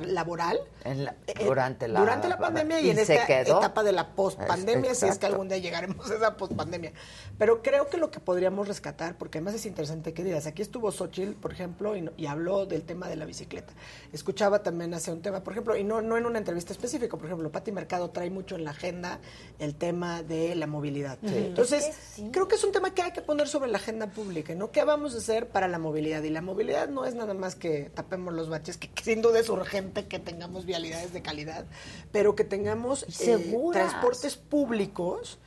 laboral 0.00 0.60
En 0.84 1.04
la- 1.04 1.16
eh, 1.26 1.44
durante 1.44 1.88
la, 1.88 2.00
durante 2.00 2.28
la 2.28 2.38
pandemia 2.38 2.80
y, 2.80 2.90
en 2.90 2.98
esta 2.98 3.26
quedó. 3.26 3.58
etapa 3.58 3.82
de 3.82 3.92
la 3.92 4.14
pospandemia, 4.14 4.94
si 4.94 5.06
es 5.06 5.18
que 5.18 5.26
algún 5.26 5.48
día 5.48 5.58
llegaremos 5.58 6.10
a 6.10 6.14
esa 6.14 6.36
pospandemia. 6.36 6.92
Pero 7.38 7.62
creo 7.62 7.88
que 7.88 7.96
lo 7.96 8.10
que 8.10 8.20
podríamos 8.20 8.68
rescatar, 8.68 9.16
porque 9.18 9.38
además 9.38 9.54
es 9.54 9.66
interesante 9.66 10.12
que 10.14 10.24
digas, 10.24 10.46
aquí 10.46 10.62
estuvo 10.62 10.90
Xochitl, 10.90 11.32
por 11.34 11.52
ejemplo, 11.52 11.94
y, 11.96 12.26
habló 12.26 12.66
del 12.66 12.82
tema 12.82 13.08
de 13.08 13.16
la 13.16 13.24
bicicleta. 13.24 13.72
Escuchaba 14.12 14.62
también 14.62 14.92
hace 14.94 15.12
un 15.12 15.22
tema, 15.22 15.42
por 15.42 15.52
ejemplo, 15.52 15.76
y 15.76 15.84
no, 15.84 16.02
no 16.02 16.16
en 16.16 16.26
una 16.26 16.38
entrevista 16.38 16.72
específica, 16.72 17.16
por 17.16 17.26
ejemplo, 17.26 17.50
Pati 17.52 17.72
Mercado 17.72 18.10
trae 18.10 18.30
mucho 18.30 18.56
en 18.56 18.64
la 18.64 18.70
agenda 18.70 19.20
el 19.58 19.74
tema 19.74 20.22
de 20.22 20.54
la 20.54 20.66
movilidad. 20.66 21.18
Sí. 21.22 21.34
Entonces, 21.36 21.90
creo 22.32 22.48
que 22.48 22.56
es 22.56 22.64
un 22.64 22.72
tema 22.72 22.92
que 22.94 23.02
hay 23.02 23.12
que 23.12 23.22
poner 23.22 23.48
sobre 23.48 23.70
la 23.70 23.78
agenda 23.78 24.08
pública, 24.08 24.54
¿no? 24.54 24.70
¿Qué 24.70 24.84
vamos 24.84 25.14
a 25.14 25.18
hacer 25.18 25.48
para 25.48 25.68
la 25.68 25.78
movilidad? 25.78 26.22
Y 26.22 26.30
la 26.30 26.42
movilidad 26.42 26.88
no 26.88 27.04
es 27.04 27.14
nada 27.14 27.34
más 27.34 27.54
que 27.54 27.90
tapemos 27.94 28.34
los 28.34 28.48
baches, 28.48 28.76
que, 28.76 28.88
que 28.90 29.04
sin 29.04 29.22
duda 29.22 29.38
es 29.38 29.48
urgente 29.48 29.85
que 29.92 30.18
tengamos 30.18 30.66
vialidades 30.66 31.12
de 31.12 31.22
calidad, 31.22 31.64
pero 32.12 32.34
que 32.36 32.44
tengamos 32.44 33.04
eh, 33.20 33.56
transportes 33.72 34.36
públicos 34.36 35.38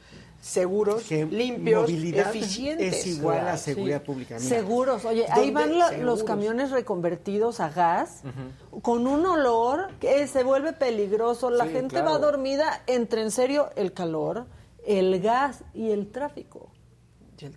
seguros, 0.42 1.12
limpios, 1.12 1.82
movilidad 1.82 2.30
eficientes. 2.34 2.96
es 3.00 3.08
igual 3.08 3.46
a 3.50 3.58
Sí. 3.58 3.74
seguridad 3.74 4.02
pública. 4.04 4.38
Mira. 4.40 4.48
Seguros. 4.58 5.04
Oye, 5.04 5.26
ahí 5.30 5.52
van 5.52 5.78
la- 5.78 5.92
los 5.98 6.24
camiones 6.24 6.72
reconvertidos 6.72 7.60
a 7.60 7.70
gas 7.70 8.22
con 8.82 9.06
un 9.06 9.26
olor 9.26 9.90
que 10.00 10.26
se 10.28 10.44
vuelve 10.44 10.72
peligroso. 10.72 11.50
La 11.50 11.66
Sí, 11.66 11.72
gente 11.72 11.96
claro. 11.96 12.12
va 12.12 12.18
dormida 12.20 12.84
entre 12.88 13.22
en 13.22 13.32
serio 13.32 13.70
el 13.76 13.92
calor, 13.92 14.46
el 14.86 15.20
gas 15.20 15.64
y 15.74 15.92
el 15.92 16.10
tráfico. 16.10 16.72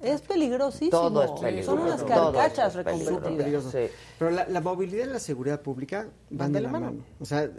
Es 0.03 0.21
peligrosísimo. 0.23 0.91
Todo 0.91 1.23
es 1.25 1.41
peligroso. 1.41 1.71
Son 1.73 1.81
unas 1.81 2.01
Todo 2.07 2.31
es 2.31 2.37
carcachas 2.37 2.75
peligroso. 2.75 3.21
reconvertidas. 3.21 3.65
peligroso. 3.73 3.79
Pero 4.19 4.31
la, 4.31 4.49
la 4.49 4.61
movilidad 4.61 5.07
y 5.07 5.11
la 5.11 5.19
seguridad 5.21 5.61
pública 5.61 6.09
van 6.31 6.53
de 6.53 6.61
la 6.61 6.69
mano. 6.71 6.95
O 7.21 7.25
sea, 7.25 7.51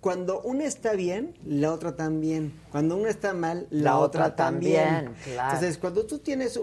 cuando 0.00 0.40
una 0.42 0.64
está 0.64 0.92
bien, 0.92 1.34
la 1.44 1.72
otra 1.72 1.96
también. 1.96 2.52
Cuando 2.70 2.96
una 2.96 3.10
está 3.10 3.34
mal, 3.34 3.66
la, 3.70 3.82
La 3.82 3.98
otra, 3.98 4.26
otra 4.26 4.36
también. 4.36 4.84
también, 4.88 5.14
claro. 5.24 5.54
Entonces, 5.54 5.78
cuando 5.78 6.06
tú 6.06 6.18
tienes 6.18 6.58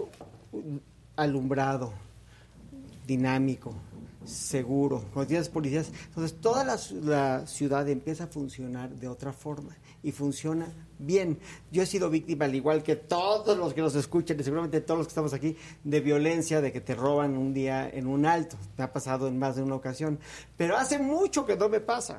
alumbrado 1.16 1.92
dinámico, 3.06 3.72
seguro, 4.24 5.04
cuando 5.14 5.28
tienes 5.28 5.48
policías, 5.48 5.90
entonces 6.08 6.38
toda 6.40 6.64
la 6.64 6.76
ciudad 7.46 7.88
empieza 7.88 8.24
a 8.24 8.26
funcionar 8.26 8.90
de 8.90 9.08
otra 9.08 9.32
forma 9.32 9.74
y 10.02 10.12
funciona 10.12 10.66
bien. 10.98 11.38
Yo 11.72 11.82
he 11.82 11.86
sido 11.86 12.10
víctima, 12.10 12.44
al 12.46 12.54
igual 12.54 12.82
que 12.82 12.96
todos 12.96 13.56
los 13.56 13.74
que 13.74 13.80
nos 13.80 13.94
escuchan 13.94 14.38
y 14.40 14.42
seguramente 14.44 14.80
todos 14.80 14.98
los 14.98 15.06
que 15.06 15.10
estamos 15.12 15.32
aquí, 15.32 15.56
de 15.84 16.00
violencia, 16.00 16.60
de 16.60 16.72
que 16.72 16.80
te 16.80 16.94
roban 16.94 17.36
un 17.36 17.54
día 17.54 17.88
en 17.88 18.06
un 18.06 18.26
alto. 18.26 18.56
Me 18.76 18.84
ha 18.84 18.92
pasado 18.92 19.28
en 19.28 19.38
más 19.38 19.56
de 19.56 19.62
una 19.62 19.74
ocasión. 19.76 20.18
Pero 20.56 20.76
hace 20.76 20.98
mucho 20.98 21.44
que 21.46 21.56
no 21.56 21.68
me 21.68 21.80
pasa. 21.80 22.18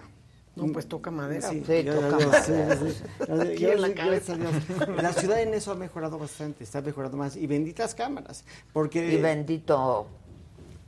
No, 0.55 0.67
pues 0.73 0.87
toca 0.87 1.09
madera. 1.09 1.47
Sí, 1.49 1.63
Sí, 1.65 1.83
yo- 1.83 1.93
toca 1.95 2.19
yo- 2.19 2.27
madera. 2.29 2.75
sí, 2.77 2.85
sí, 2.91 2.97
sí. 3.25 3.31
Aquí 3.31 3.57
Yo- 3.61 3.71
en 3.71 3.81
la 3.81 3.93
cabeza. 3.93 4.35
gracias 4.35 4.81
a 4.81 4.85
Dios. 4.85 5.01
La 5.03 5.13
ciudad 5.13 5.41
en 5.41 5.53
eso 5.53 5.71
ha 5.71 5.75
mejorado 5.75 6.17
bastante, 6.19 6.65
está 6.65 6.81
mejorando 6.81 7.15
más. 7.15 7.37
Y 7.37 7.47
benditas 7.47 7.95
cámaras. 7.95 8.43
Porque 8.73 9.13
Y 9.13 9.21
bendito 9.21 10.07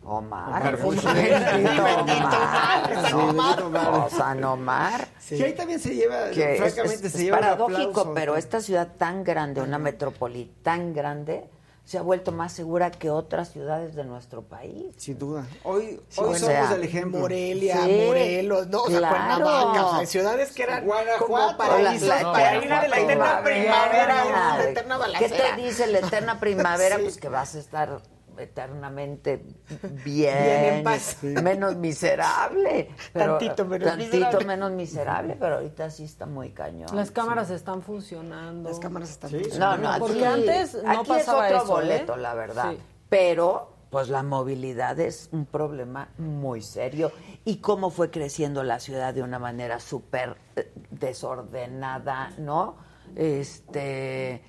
Omar. 0.04 0.76
Omar. 0.76 0.80
Omar. 0.84 0.98
Sí, 0.98 1.62
No, 1.62 1.84
bendito 1.84 3.18
Omar. 3.18 3.64
o 3.64 4.10
San 4.10 4.44
Omar. 4.44 5.08
Sí, 5.20 5.42
ahí 5.44 5.54
también 5.54 5.80
se 5.80 5.94
lleva, 5.96 6.30
que 6.32 6.56
francamente, 6.58 7.08
es, 7.08 7.12
se 7.14 7.18
es 7.20 7.24
lleva 7.24 7.38
un 7.38 7.44
paradójico, 7.44 8.14
pero 8.14 8.36
esta 8.36 8.62
ciudad 8.62 8.88
tan 8.98 9.24
grande, 9.24 9.62
una 9.62 9.78
metrópoli 9.78 10.52
tan 10.64 10.94
grande, 10.94 11.50
se 11.84 11.98
ha 11.98 12.02
vuelto 12.04 12.32
más 12.32 12.54
segura 12.54 12.90
que 12.92 13.10
otras 13.10 13.52
ciudades 13.52 13.96
de 13.96 14.04
nuestro 14.04 14.44
país. 14.44 14.94
Sin 14.98 15.18
duda. 15.20 15.46
Hoy, 15.64 16.00
Sí, 16.10 16.22
hoy 16.22 16.36
somos 16.36 16.40
sea, 16.40 16.74
el 16.76 16.84
ejemplo. 16.84 17.20
Morelia, 17.22 17.84
Sí, 17.84 18.04
Morelos, 18.08 18.68
no, 18.68 18.84
o 18.84 18.88
sea, 18.90 19.00
claro. 19.00 19.16
Cuernavaca, 19.16 19.86
o 19.86 19.98
sea, 19.98 20.06
ciudades 20.06 20.52
que 20.54 20.64
eran 20.64 20.86
Guanajuato. 20.86 21.26
como 21.26 21.38
La- 21.38 21.58
paraísos 21.58 22.08
la 22.08 22.32
para 22.32 22.56
ir 22.64 22.72
a 22.74 22.88
la 22.88 22.98
eterna 23.00 23.42
primavera, 23.44 23.44
primavera. 23.44 24.58
la 24.58 24.64
eterna 24.70 24.96
¿Qué 24.96 25.00
balacera. 25.02 25.56
te 25.56 25.62
dice 25.62 25.88
la 25.88 26.00
eterna 26.00 26.40
primavera? 26.40 26.96
Sí. 26.98 27.02
Pues 27.04 27.18
que 27.18 27.30
vas 27.30 27.56
a 27.56 27.60
estar 27.60 28.00
eternamente 28.42 29.38
bien, 29.82 30.04
Bien 30.04 30.74
en 30.76 30.84
paz. 30.84 31.18
y 31.24 31.28
menos 31.42 31.76
miserable. 31.76 32.90
Pero, 33.14 33.38
Tantito 33.38 33.66
menos 33.66 33.88
tantito 33.90 34.16
miserable. 34.18 34.46
menos 34.46 34.72
miserable, 34.72 35.38
pero 35.40 35.56
ahorita 35.56 35.90
sí 35.90 36.04
está 36.06 36.26
muy 36.26 36.50
cañón. 36.52 36.90
Las 36.96 37.12
cámaras 37.12 37.50
están 37.50 37.82
funcionando. 37.82 38.70
Las 38.70 38.80
cámaras 38.80 39.10
están 39.12 39.32
No, 39.32 39.40
funcionando. 39.40 39.84
no, 39.88 39.90
aquí, 39.94 40.00
Porque 40.00 40.26
antes 40.26 40.84
no 40.84 40.92
aquí 41.00 41.10
pasaba 41.10 41.50
es 41.50 41.56
otro 41.56 41.64
eso, 41.64 41.82
¿eh? 41.82 41.84
boleto, 41.86 42.16
la 42.18 42.34
verdad. 42.34 42.72
Sí. 42.72 42.78
Pero, 43.10 43.74
pues 43.90 44.10
la 44.10 44.24
movilidad 44.24 45.00
es 45.00 45.30
un 45.32 45.46
problema 45.46 46.10
muy 46.18 46.62
serio. 46.62 47.12
Y 47.44 47.58
cómo 47.58 47.90
fue 47.90 48.10
creciendo 48.12 48.64
la 48.64 48.80
ciudad 48.80 49.14
de 49.14 49.22
una 49.24 49.38
manera 49.40 49.80
súper 49.80 50.38
eh, 50.56 50.72
desordenada, 50.92 52.32
¿no? 52.38 52.78
Este. 53.16 54.42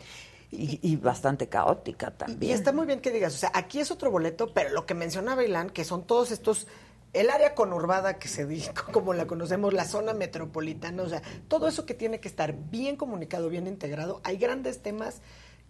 Y, 0.54 0.78
y 0.82 0.96
bastante 0.96 1.48
caótica 1.48 2.10
también. 2.10 2.52
Y 2.52 2.52
está 2.52 2.72
muy 2.72 2.86
bien 2.86 3.00
que 3.00 3.10
digas, 3.10 3.34
o 3.34 3.38
sea, 3.38 3.50
aquí 3.54 3.80
es 3.80 3.90
otro 3.90 4.10
boleto, 4.10 4.52
pero 4.52 4.68
lo 4.68 4.84
que 4.84 4.92
mencionaba 4.92 5.42
Ilan, 5.42 5.70
que 5.70 5.82
son 5.82 6.06
todos 6.06 6.30
estos, 6.30 6.66
el 7.14 7.30
área 7.30 7.54
conurbada 7.54 8.18
que 8.18 8.28
se 8.28 8.44
dice, 8.44 8.70
como 8.92 9.14
la 9.14 9.26
conocemos, 9.26 9.72
la 9.72 9.86
zona 9.86 10.12
metropolitana, 10.12 11.02
o 11.02 11.08
sea, 11.08 11.22
todo 11.48 11.68
eso 11.68 11.86
que 11.86 11.94
tiene 11.94 12.20
que 12.20 12.28
estar 12.28 12.54
bien 12.70 12.96
comunicado, 12.96 13.48
bien 13.48 13.66
integrado. 13.66 14.20
Hay 14.24 14.36
grandes 14.36 14.82
temas 14.82 15.22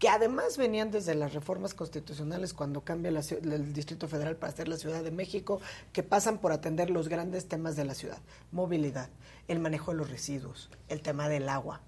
que 0.03 0.09
además 0.09 0.59
venían 0.59 0.91
desde 0.91 1.15
las 1.15 1.33
reformas 1.33 1.75
constitucionales 1.75 2.53
cuando 2.53 2.81
cambia 2.81 3.13
la 3.13 3.21
el 3.21 3.73
Distrito 3.73 4.09
Federal 4.09 4.35
para 4.35 4.53
ser 4.53 4.67
la 4.67 4.77
Ciudad 4.77 5.05
de 5.05 5.13
México, 5.13 5.61
que 5.93 6.03
pasan 6.03 6.39
por 6.39 6.51
atender 6.51 6.91
los 6.91 7.09
grandes 7.09 7.47
temas 7.47 7.77
de 7.77 7.85
la 7.85 7.95
ciudad. 7.95 8.19
Movilidad, 8.51 9.11
el 9.47 9.61
manejo 9.61 9.93
de 9.93 9.99
los 9.99 10.11
residuos, 10.11 10.71
el 10.89 11.03
tema 11.03 11.29
del 11.29 11.49
agua, 11.49 11.83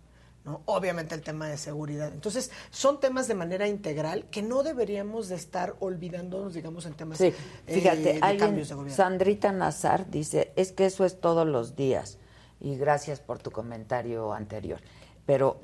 ¿no? 0.44 0.62
Obviamente 0.66 1.14
el 1.14 1.22
tema 1.22 1.48
de 1.48 1.56
seguridad. 1.56 2.12
Entonces, 2.12 2.50
son 2.70 3.00
temas 3.00 3.28
de 3.28 3.34
manera 3.34 3.66
integral 3.66 4.26
que 4.30 4.42
no 4.42 4.62
deberíamos 4.62 5.28
de 5.28 5.36
estar 5.36 5.74
olvidándonos, 5.80 6.54
digamos, 6.54 6.86
en 6.86 6.94
temas 6.94 7.18
Sí, 7.18 7.26
eh, 7.26 7.34
fíjate, 7.66 8.14
de 8.14 8.18
alguien, 8.20 8.38
cambios 8.38 8.68
de 8.68 8.74
gobierno. 8.74 8.96
Sandrita 8.96 9.52
Nazar 9.52 10.10
dice, 10.10 10.52
es 10.56 10.72
que 10.72 10.86
eso 10.86 11.04
es 11.04 11.20
todos 11.20 11.46
los 11.46 11.76
días. 11.76 12.18
Y 12.60 12.76
gracias 12.76 13.20
por 13.20 13.38
tu 13.38 13.50
comentario 13.50 14.32
anterior. 14.32 14.80
Pero 15.26 15.60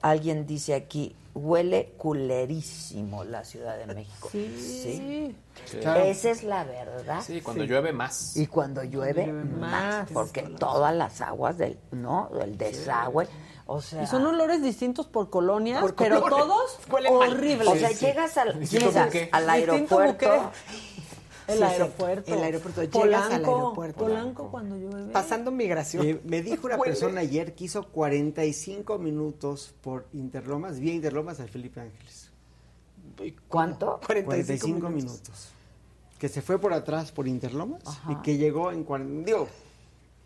alguien 0.00 0.46
dice 0.46 0.74
aquí, 0.74 1.14
huele 1.34 1.94
culerísimo 1.96 3.24
la 3.24 3.44
Ciudad 3.44 3.76
de 3.78 3.94
México. 3.94 4.28
Sí. 4.30 5.34
Sí. 5.66 5.78
Esa 5.78 6.30
es 6.30 6.42
la 6.42 6.64
verdad. 6.64 7.22
Sí, 7.22 7.40
cuando 7.40 7.64
llueve 7.64 7.92
más. 7.92 8.36
Y 8.36 8.46
cuando 8.46 8.82
llueve, 8.84 9.26
llueve 9.26 9.44
más, 9.44 10.04
más. 10.04 10.10
porque 10.12 10.42
todas 10.42 10.94
las 10.94 11.20
aguas 11.20 11.58
del, 11.58 11.78
¿no? 11.90 12.30
Del 12.38 12.56
desagüe, 12.56 13.28
o 13.72 13.80
sea... 13.80 14.02
Y 14.02 14.06
son 14.06 14.24
olores 14.26 14.62
distintos 14.62 15.06
por 15.06 15.30
colonias, 15.30 15.80
Por 15.80 15.94
pero 15.94 16.20
colores. 16.22 16.46
todos 16.46 16.78
horribles. 17.10 17.68
o 17.68 17.76
sea, 17.76 17.90
llegas 17.90 18.36
al, 18.38 18.60
llegas 18.66 18.96
aeropuerto... 19.32 20.26
El 20.32 20.42
Sí, 21.48 21.58
sí, 21.58 21.62
aeropuerto. 21.64 22.32
el 22.34 22.42
aeropuerto. 22.44 22.82
Llegas 23.02 23.26
al 23.32 23.44
aeropuerto. 23.44 24.04
Polanco 24.04 24.48
cuando 24.50 24.76
llueve. 24.76 25.10
Pasando 25.12 25.50
migración. 25.50 26.06
Me, 26.06 26.20
me 26.24 26.40
dijo 26.40 26.68
una 26.68 26.78
persona 26.78 27.20
ayer 27.20 27.54
que 27.54 27.64
hizo 27.64 27.88
45 27.88 28.96
minutos 28.98 29.74
por 29.82 30.06
Interlomas, 30.12 30.78
vía 30.78 30.94
Interlomas 30.94 31.40
al 31.40 31.48
Felipe 31.48 31.80
Ángeles. 31.80 32.30
¿Cuánto? 33.48 34.00
45, 34.06 34.26
45 34.26 34.88
minutos. 34.88 34.94
minutos. 35.20 35.48
Que 36.18 36.28
se 36.28 36.42
fue 36.42 36.58
por 36.60 36.72
atrás 36.72 37.10
por 37.10 37.26
Interlomas 37.26 37.82
y 38.08 38.14
que 38.22 38.36
llegó 38.36 38.70
en 38.70 38.84
40. 38.84 39.26
Digo, 39.26 39.48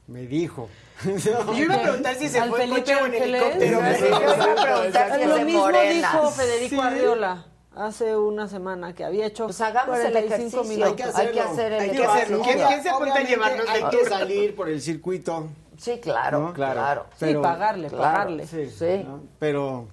me 0.07 0.23
dijo. 0.27 0.69
Yo 1.05 1.55
iba 1.65 1.75
a 1.75 1.83
preguntar 1.83 2.15
si 2.17 2.29
se 2.29 2.43
fue 2.45 2.65
en 2.65 2.71
coche 2.71 2.95
o 2.97 3.07
en 3.07 3.15
helicóptero. 3.15 3.81
Sí, 3.99 4.05
yo 4.09 4.21
iba 4.21 4.53
a 4.53 4.63
preguntar 4.63 5.21
si 5.21 5.27
Lo 5.27 5.39
mismo 5.39 5.61
Morena. 5.61 6.13
dijo 6.13 6.31
Federico 6.31 6.75
Sí. 6.77 6.81
Arriola 6.81 7.45
hace 7.75 8.17
una 8.17 8.49
semana 8.49 8.95
que 8.95 9.05
había 9.05 9.27
hecho 9.27 9.45
Pues 9.45 9.61
hagamos 9.61 9.99
el 9.99 10.13
45 10.13 10.35
ejercicio. 10.63 10.65
minutos. 10.65 10.91
Hay 10.91 10.97
que 10.97 11.03
Hay 11.03 11.35
que 11.35 11.41
hacerlo. 11.41 11.53
hacer 11.53 11.73
el 11.73 11.81
Hay 11.83 11.91
que 11.91 12.05
hacerlo. 12.05 12.41
¿Quién- 12.43 12.59
ejercicio. 12.61 12.69
quién 12.69 12.83
se 12.83 12.89
apunta 12.89 13.15
a 13.17 13.23
llevarnos 13.23 13.69
Hay 13.69 13.83
el 13.83 13.91
que 13.91 14.05
salir 14.07 14.57
por 14.57 14.69
el 14.71 14.81
circuito. 14.81 15.49
Sí, 15.77 15.99
claro, 16.01 16.41
¿no? 16.41 16.53
claro. 16.55 17.07
Sí, 17.19 17.35
pagarle, 17.35 17.89
claro. 17.89 18.03
pagarle. 18.03 18.47
Sí. 18.47 18.71
Sí. 18.71 19.03
¿no? 19.05 19.21
Pero 19.39 19.89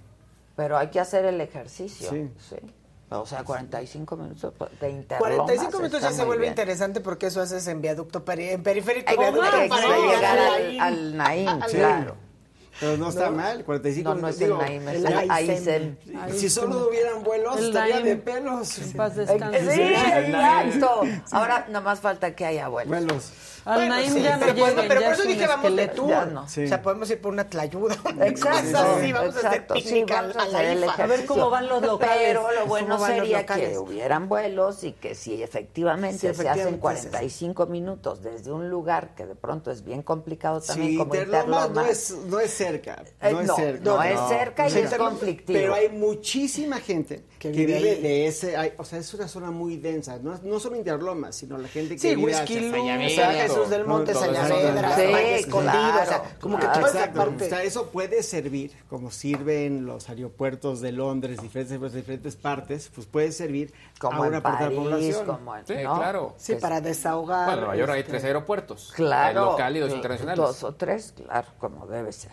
Pero 0.56 0.78
hay 0.78 0.88
que 0.88 1.00
hacer 1.02 1.26
el 1.26 1.42
ejercicio. 1.42 2.10
Sí. 2.10 2.30
Sí. 3.14 3.22
O 3.22 3.26
sea, 3.26 3.44
45 3.44 4.18
minutos 4.18 4.54
de 4.82 4.90
interlomas. 4.90 5.36
45 5.38 5.78
minutos 5.78 6.02
ya 6.02 6.12
se 6.12 6.24
vuelve 6.24 6.42
bien. 6.42 6.52
interesante 6.54 7.00
porque 7.02 7.28
eso 7.28 7.42
haces 7.42 7.68
en 7.68 7.82
viaducto, 7.82 8.26
peri- 8.26 8.50
en 8.52 8.64
periférico. 8.64 9.12
Hay 9.12 9.18
viaducto 9.18 9.50
que 9.52 9.68
para 9.70 9.98
llegar 9.98 10.38
a 10.40 10.54
al, 10.56 10.80
al 10.80 11.18
Naim, 11.18 11.48
al- 11.48 11.62
claro. 11.72 12.16
Pero 12.80 12.98
no 12.98 13.10
está 13.10 13.30
mal, 13.30 13.64
45 13.64 14.10
No, 14.10 14.16
no 14.16 14.28
minutos. 14.28 14.42
es 14.42 14.42
el 14.50 14.58
Naim, 14.58 14.88
es 14.90 15.06
el. 15.06 15.30
Aysén. 15.32 16.00
si 16.36 16.50
solo 16.50 16.88
hubieran 16.90 17.22
vuelos, 17.24 17.58
El 17.60 17.68
estaría 17.68 17.96
Naim. 17.96 18.06
de 18.06 18.16
pelos. 18.16 18.80
En 18.80 18.94
paz 18.94 19.14
Sí, 19.14 19.20
descanse. 19.20 19.94
exacto. 20.28 21.02
Ahora 21.32 21.66
nada 21.68 21.82
más 21.82 22.00
falta 22.00 22.36
que 22.36 22.46
haya 22.48 22.68
vuelos. 22.70 22.90
Vuelos. 22.90 23.32
Al 23.66 23.76
Bueno, 23.76 23.96
Naim 23.96 24.14
sí, 24.14 24.22
ya 24.22 24.38
no 24.38 24.46
pero, 24.46 24.54
lleguen, 24.68 24.88
pero 24.88 25.02
por 25.02 25.12
es 25.14 25.20
eso 25.20 25.28
dije 25.28 25.48
vamos 25.48 25.76
de 25.76 25.88
tour. 25.88 26.14
Sí. 26.48 26.64
O 26.66 26.68
sea, 26.68 26.82
podemos 26.82 27.10
ir 27.10 27.22
por 27.22 27.32
una 27.34 27.48
tlayuda. 27.50 27.96
Exacto, 28.26 28.78
así, 28.78 29.12
vamos 29.14 29.36
a 29.44 29.48
hacer. 29.50 29.66
Sí, 29.68 29.74
picnic 29.82 30.10
vamos 30.10 30.36
a 30.36 30.42
a 30.42 30.48
la. 30.76 30.94
A 30.94 31.08
ver 31.08 31.26
cómo 31.26 31.50
van 31.50 31.68
los 31.70 31.82
locales. 31.82 32.18
Pero 32.24 32.52
lo 32.52 32.66
bueno 32.66 32.88
¿Cómo 32.96 33.00
van 33.02 33.18
los 33.18 33.20
sería 33.28 33.46
que 33.46 33.78
hubieran 33.78 34.28
vuelos 34.28 34.84
y 34.84 34.92
que 34.94 35.16
si 35.16 35.42
efectivamente, 35.42 36.14
Sí, 36.18 36.20
se 36.22 36.28
hacen 36.30 36.42
efectivamente 36.46 36.80
45 36.80 37.66
minutos 37.68 38.22
desde 38.22 38.52
un 38.52 38.70
lugar 38.70 39.16
que 39.16 39.26
de 39.26 39.36
pronto 39.36 39.72
es 39.72 39.84
bien 39.84 40.02
complicado 40.04 40.60
también 40.62 40.92
Sí, 40.92 40.98
como 40.98 41.16
Interlomas 41.16 41.70
no 41.72 41.86
es, 41.86 42.12
no 42.28 42.40
es 42.40 42.52
cerca. 42.54 43.04
Eh, 43.22 43.32
No 43.32 43.42
es 43.42 43.48
no, 43.48 43.56
cerca. 43.56 43.84
no 43.84 44.04
es 44.04 44.20
cerca 44.30 44.68
y 44.68 44.72
Sí, 44.72 44.80
es 44.80 44.94
conflictivo. 44.96 45.60
Pero 45.60 45.74
hay 45.74 45.90
muchísima 45.90 46.80
gente 46.80 47.24
Que 47.40 47.50
vive 47.50 47.80
de 47.96 48.28
ese. 48.28 48.58
hay- 48.58 48.74
o 48.78 48.84
sea, 48.86 49.00
es 49.00 49.14
una 49.14 49.28
zona 49.28 49.52
muy 49.52 49.78
densa. 49.78 50.18
No, 50.22 50.38
no 50.44 50.60
solo 50.60 50.76
Interlomas, 50.76 51.36
sino 51.36 51.58
la 51.58 51.68
gente 51.68 51.96
que 51.96 52.00
Sí, 52.02 52.16
vive 52.16 52.32
Whisky 52.34 52.60
Luz, 52.60 52.72
Sayavedra. 52.72 53.53
Jesús 53.54 53.70
del 53.70 53.86
Monte, 53.86 54.14
No, 54.14 54.20
toda 54.20 54.32
esa 54.32 54.48
zona. 54.48 54.96
Sí, 54.96 55.02
Valle 55.12 55.36
Escondido, 55.40 55.72
claro, 55.74 56.02
o 56.02 56.06
sea, 56.06 56.24
como 56.40 56.58
que 56.58 56.66
claro. 56.66 56.80
toda 56.80 56.90
esa 56.90 57.00
Exacto. 57.00 57.20
parte. 57.20 57.46
O 57.46 57.50
sea, 57.50 57.64
eso 57.64 57.90
puede 57.90 58.24
servir, 58.24 58.72
como 58.90 59.12
sirven 59.12 59.86
los 59.86 60.10
aeropuertos 60.10 60.82
de 60.82 60.92
Londres, 60.92 61.42
diferentes, 61.42 61.78
pues, 61.78 61.94
diferentes 61.94 62.36
partes, 62.36 62.90
pues 62.94 63.08
puede 63.08 63.32
servir 63.32 63.74
como 64.00 64.24
a 64.24 64.28
en 64.28 64.34
una 64.34 64.42
parte 64.44 64.66
de 64.66 64.70
la 64.72 64.76
París, 64.92 65.16
población. 65.16 65.26
como 65.26 65.56
en, 65.56 65.68
Sí, 65.68 65.74
¿no? 65.84 65.96
claro. 65.96 66.34
Sí, 66.38 66.54
Que 66.54 66.60
para 66.60 66.82
desahogar. 66.82 67.46
Bueno, 67.46 67.54
en 67.54 67.60
Nueva 67.68 67.76
York 67.78 67.92
hay 67.94 68.00
este, 68.00 68.12
tres 68.12 68.24
aeropuertos. 68.24 68.92
Claro. 68.96 69.40
Hay 69.44 69.46
local 69.52 69.78
y 69.78 69.80
dos 69.80 69.92
internacionales. 69.94 70.38
Dos 70.38 70.64
o 70.64 70.76
tres, 70.76 71.14
claro, 71.16 71.48
como 71.60 71.86
debe 71.88 72.12
ser. 72.12 72.32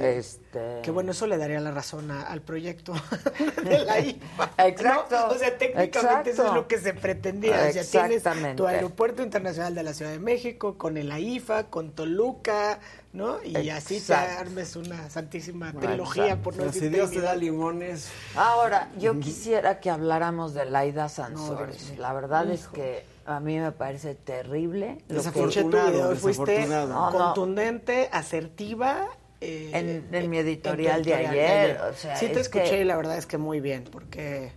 Este... 0.00 0.80
Que 0.82 0.90
bueno, 0.90 1.12
eso 1.12 1.26
le 1.26 1.36
daría 1.38 1.60
la 1.60 1.70
razón 1.70 2.10
a- 2.10 2.22
al 2.22 2.40
proyecto 2.42 2.92
de 3.64 3.78
la 3.84 4.00
IFA. 4.00 4.50
Exacto, 4.66 5.16
¿no? 5.28 5.34
O 5.34 5.38
sea, 5.38 5.56
técnicamente 5.58 6.30
eso 6.30 6.42
es 6.42 6.48
exacto. 6.48 6.54
lo 6.54 6.68
que 6.68 6.78
se 6.78 6.94
pretendía. 6.94 7.54
O 7.68 7.72
sea, 7.72 7.84
tienes 7.84 8.16
Exactamente. 8.18 8.56
tu 8.56 8.66
aeropuerto 8.66 9.22
internacional 9.22 9.74
de 9.74 9.82
la 9.82 9.94
Ciudad 9.94 10.10
de 10.12 10.18
México 10.18 10.76
con 10.78 10.96
el 10.96 11.10
AIFA, 11.12 11.64
con 11.64 11.92
Toluca, 11.92 12.78
¿no? 13.12 13.42
Y 13.44 13.70
así 13.70 13.94
te 13.94 14.00
Exacto. 14.12 14.40
armes 14.40 14.76
una 14.76 15.08
santísima 15.10 15.70
Bueno, 15.72 15.88
trilogía, 15.88 16.40
por 16.42 16.54
no 16.54 16.60
Pero 16.60 16.72
si 16.72 16.80
decir 16.80 16.92
Dios 16.94 17.10
te 17.10 17.20
da 17.20 17.34
limones, 17.36 18.08
Ahora, 18.34 18.90
yo 18.98 19.18
quisiera 19.20 19.80
que 19.80 19.90
habláramos 19.90 20.54
de 20.54 20.64
Laida 20.64 21.08
Sansores. 21.08 21.90
Mío. 21.90 22.00
la 22.00 22.12
verdad 22.12 22.50
es 22.50 22.66
que 22.68 23.04
a 23.26 23.40
mí 23.40 23.58
me 23.58 23.72
parece 23.72 24.14
terrible 24.14 24.98
lo 25.02 25.06
que 25.08 25.14
Desafortunado, 25.14 26.14
fuiste 26.16 26.44
desafortunado. 26.52 26.88
No, 26.88 27.10
no. 27.10 27.18
contundente, 27.18 28.08
asertiva. 28.12 29.06
Eh, 29.44 29.70
En- 29.72 30.14
en 30.14 30.30
mi 30.30 30.36
tu 30.38 30.42
editorial 30.42 31.04
de 31.04 31.14
ayer, 31.14 31.80
o 31.80 31.94
sea, 31.94 32.16
sí 32.16 32.28
te 32.28 32.40
es 32.40 32.48
que- 32.48 32.58
escuché 32.60 32.80
y 32.80 32.84
la 32.84 32.96
verdad 32.96 33.16
es 33.18 33.26
que 33.26 33.38
muy 33.38 33.60
bien, 33.60 33.84
porque 33.90 34.52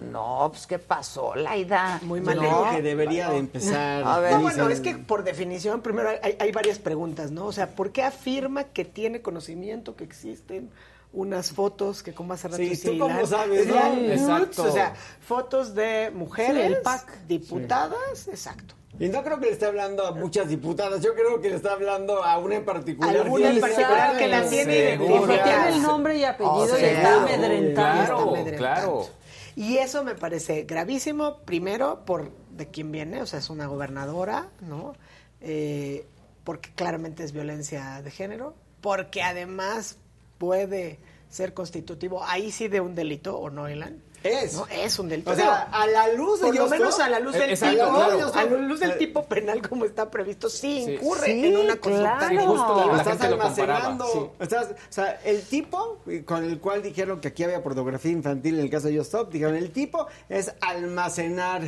No, 0.00 0.48
pues 0.50 0.66
¿qué 0.66 0.80
pasó, 0.80 1.36
Laida? 1.36 2.00
Muy 2.02 2.20
mal 2.20 2.34
no. 2.36 2.42
creo 2.42 2.70
que 2.76 2.82
debería 2.82 3.30
de 3.30 3.38
empezar. 3.38 4.02
A 4.04 4.18
ver. 4.18 4.32
No, 4.32 4.38
dicen- 4.38 4.42
bueno, 4.42 4.68
es 4.70 4.80
que 4.80 4.96
por 4.96 5.22
definición, 5.22 5.82
primero 5.82 6.08
hay, 6.20 6.36
hay 6.38 6.50
varias 6.52 6.80
preguntas, 6.80 7.30
¿no? 7.30 7.46
O 7.46 7.52
sea, 7.52 7.68
¿por 7.76 7.92
qué 7.92 8.02
afirma 8.02 8.64
que 8.64 8.84
tiene 8.84 9.22
conocimiento 9.22 9.94
que 9.94 10.02
existen 10.02 10.68
unas 11.12 11.52
fotos 11.52 12.02
que 12.02 12.12
como 12.12 12.32
hace 12.32 12.48
rato 12.48 12.56
Sí, 12.60 12.76
¿tú 12.76 12.98
cómo 12.98 13.24
sabes, 13.24 13.68
no? 13.68 13.76
Exacto. 14.10 14.64
O 14.64 14.72
sea, 14.72 14.94
fotos 15.20 15.76
de 15.76 16.10
mujeres, 16.12 16.66
Sí, 16.66 16.72
el 16.74 16.82
pack. 16.82 17.18
diputadas, 17.28 18.26
exacto. 18.28 18.74
Y 18.98 19.08
no 19.08 19.24
creo 19.24 19.40
que 19.40 19.46
le 19.46 19.52
esté 19.52 19.66
hablando 19.66 20.06
a 20.06 20.12
muchas 20.12 20.48
diputadas, 20.48 21.02
yo 21.02 21.14
creo 21.14 21.40
que 21.40 21.50
le 21.50 21.56
está 21.56 21.72
hablando 21.72 22.22
a 22.22 22.38
una 22.38 22.56
en 22.56 22.64
particular. 22.64 23.16
Alguna 23.16 23.50
en 23.50 23.60
particular 23.60 24.16
que 24.16 24.28
la 24.28 24.48
tiene 24.48 24.94
identificada. 24.94 25.44
tiene 25.44 25.68
el 25.76 25.82
nombre 25.82 26.16
y 26.16 26.24
apellido 26.24 26.54
O 26.54 26.64
y 26.64 26.80
sea, 26.80 26.92
está 26.92 27.22
amedrentando. 27.22 28.32
Claro, 28.32 28.56
claro. 28.56 29.08
Y 29.56 29.78
eso 29.78 30.04
me 30.04 30.14
parece 30.14 30.62
gravísimo, 30.62 31.38
primero, 31.38 32.04
por 32.04 32.30
de 32.50 32.68
quién 32.68 32.92
viene, 32.92 33.20
o 33.22 33.26
sea, 33.26 33.38
es 33.38 33.50
una 33.50 33.66
gobernadora, 33.66 34.48
¿no? 34.60 34.94
Eh, 35.40 36.06
porque 36.44 36.70
claramente 36.74 37.24
es 37.24 37.32
violencia 37.32 38.00
de 38.02 38.10
género, 38.10 38.54
porque 38.80 39.22
además 39.22 39.98
puede 40.38 40.98
ser 41.30 41.54
constitutivo, 41.54 42.22
ahí 42.24 42.52
sí 42.52 42.68
de 42.68 42.80
un 42.80 42.94
delito, 42.94 43.38
¿o 43.38 43.50
no, 43.50 43.66
Elan? 43.66 44.02
Es. 44.24 44.54
¿No? 44.54 44.66
Es 44.68 44.98
un 44.98 45.08
delito. 45.08 45.30
O 45.30 45.34
sea, 45.36 45.68
a 45.70 45.86
la 45.86 46.08
luz 46.14 46.40
de 46.40 46.46
Por 46.46 46.56
lo 46.56 46.66
menos 46.68 46.98
¿no? 46.98 47.04
a 47.04 47.08
la 47.10 47.20
luz 47.20 47.34
del 47.34 47.50
Exacto, 47.50 47.76
tipo, 47.84 47.94
claro. 47.94 48.32
a 48.34 48.44
la 48.44 48.56
luz 48.56 48.80
del 48.80 48.96
tipo 48.98 49.24
penal 49.26 49.60
como 49.68 49.84
está 49.84 50.10
previsto, 50.10 50.48
sí, 50.48 50.82
Sí. 50.86 50.92
incurre 50.94 51.26
Sí, 51.26 51.44
en 51.46 51.56
una 51.58 51.76
consulta 51.76 52.16
claro. 52.18 52.26
delictiva. 52.28 52.48
Justo 52.56 52.76
la 52.76 52.94
gente 53.04 53.10
estás 53.12 53.28
lo 53.30 53.34
almacenando. 53.36 54.06
sí. 54.12 54.18
Estás- 54.40 54.70
o 54.70 54.74
sea, 54.92 55.20
el 55.24 55.42
tipo 55.42 55.98
eh, 56.08 56.24
con 56.24 56.42
el 56.42 56.58
cual 56.58 56.82
dijeron 56.82 57.20
que 57.20 57.28
aquí 57.28 57.44
había 57.44 57.62
pornografía 57.62 58.12
infantil 58.12 58.54
en 58.54 58.60
el 58.62 58.70
caso 58.70 58.88
de 58.88 58.94
Yo 58.94 59.02
Stop, 59.02 59.30
dijeron, 59.30 59.56
el 59.56 59.70
tipo 59.70 60.06
es 60.30 60.52
almacenar 60.62 61.62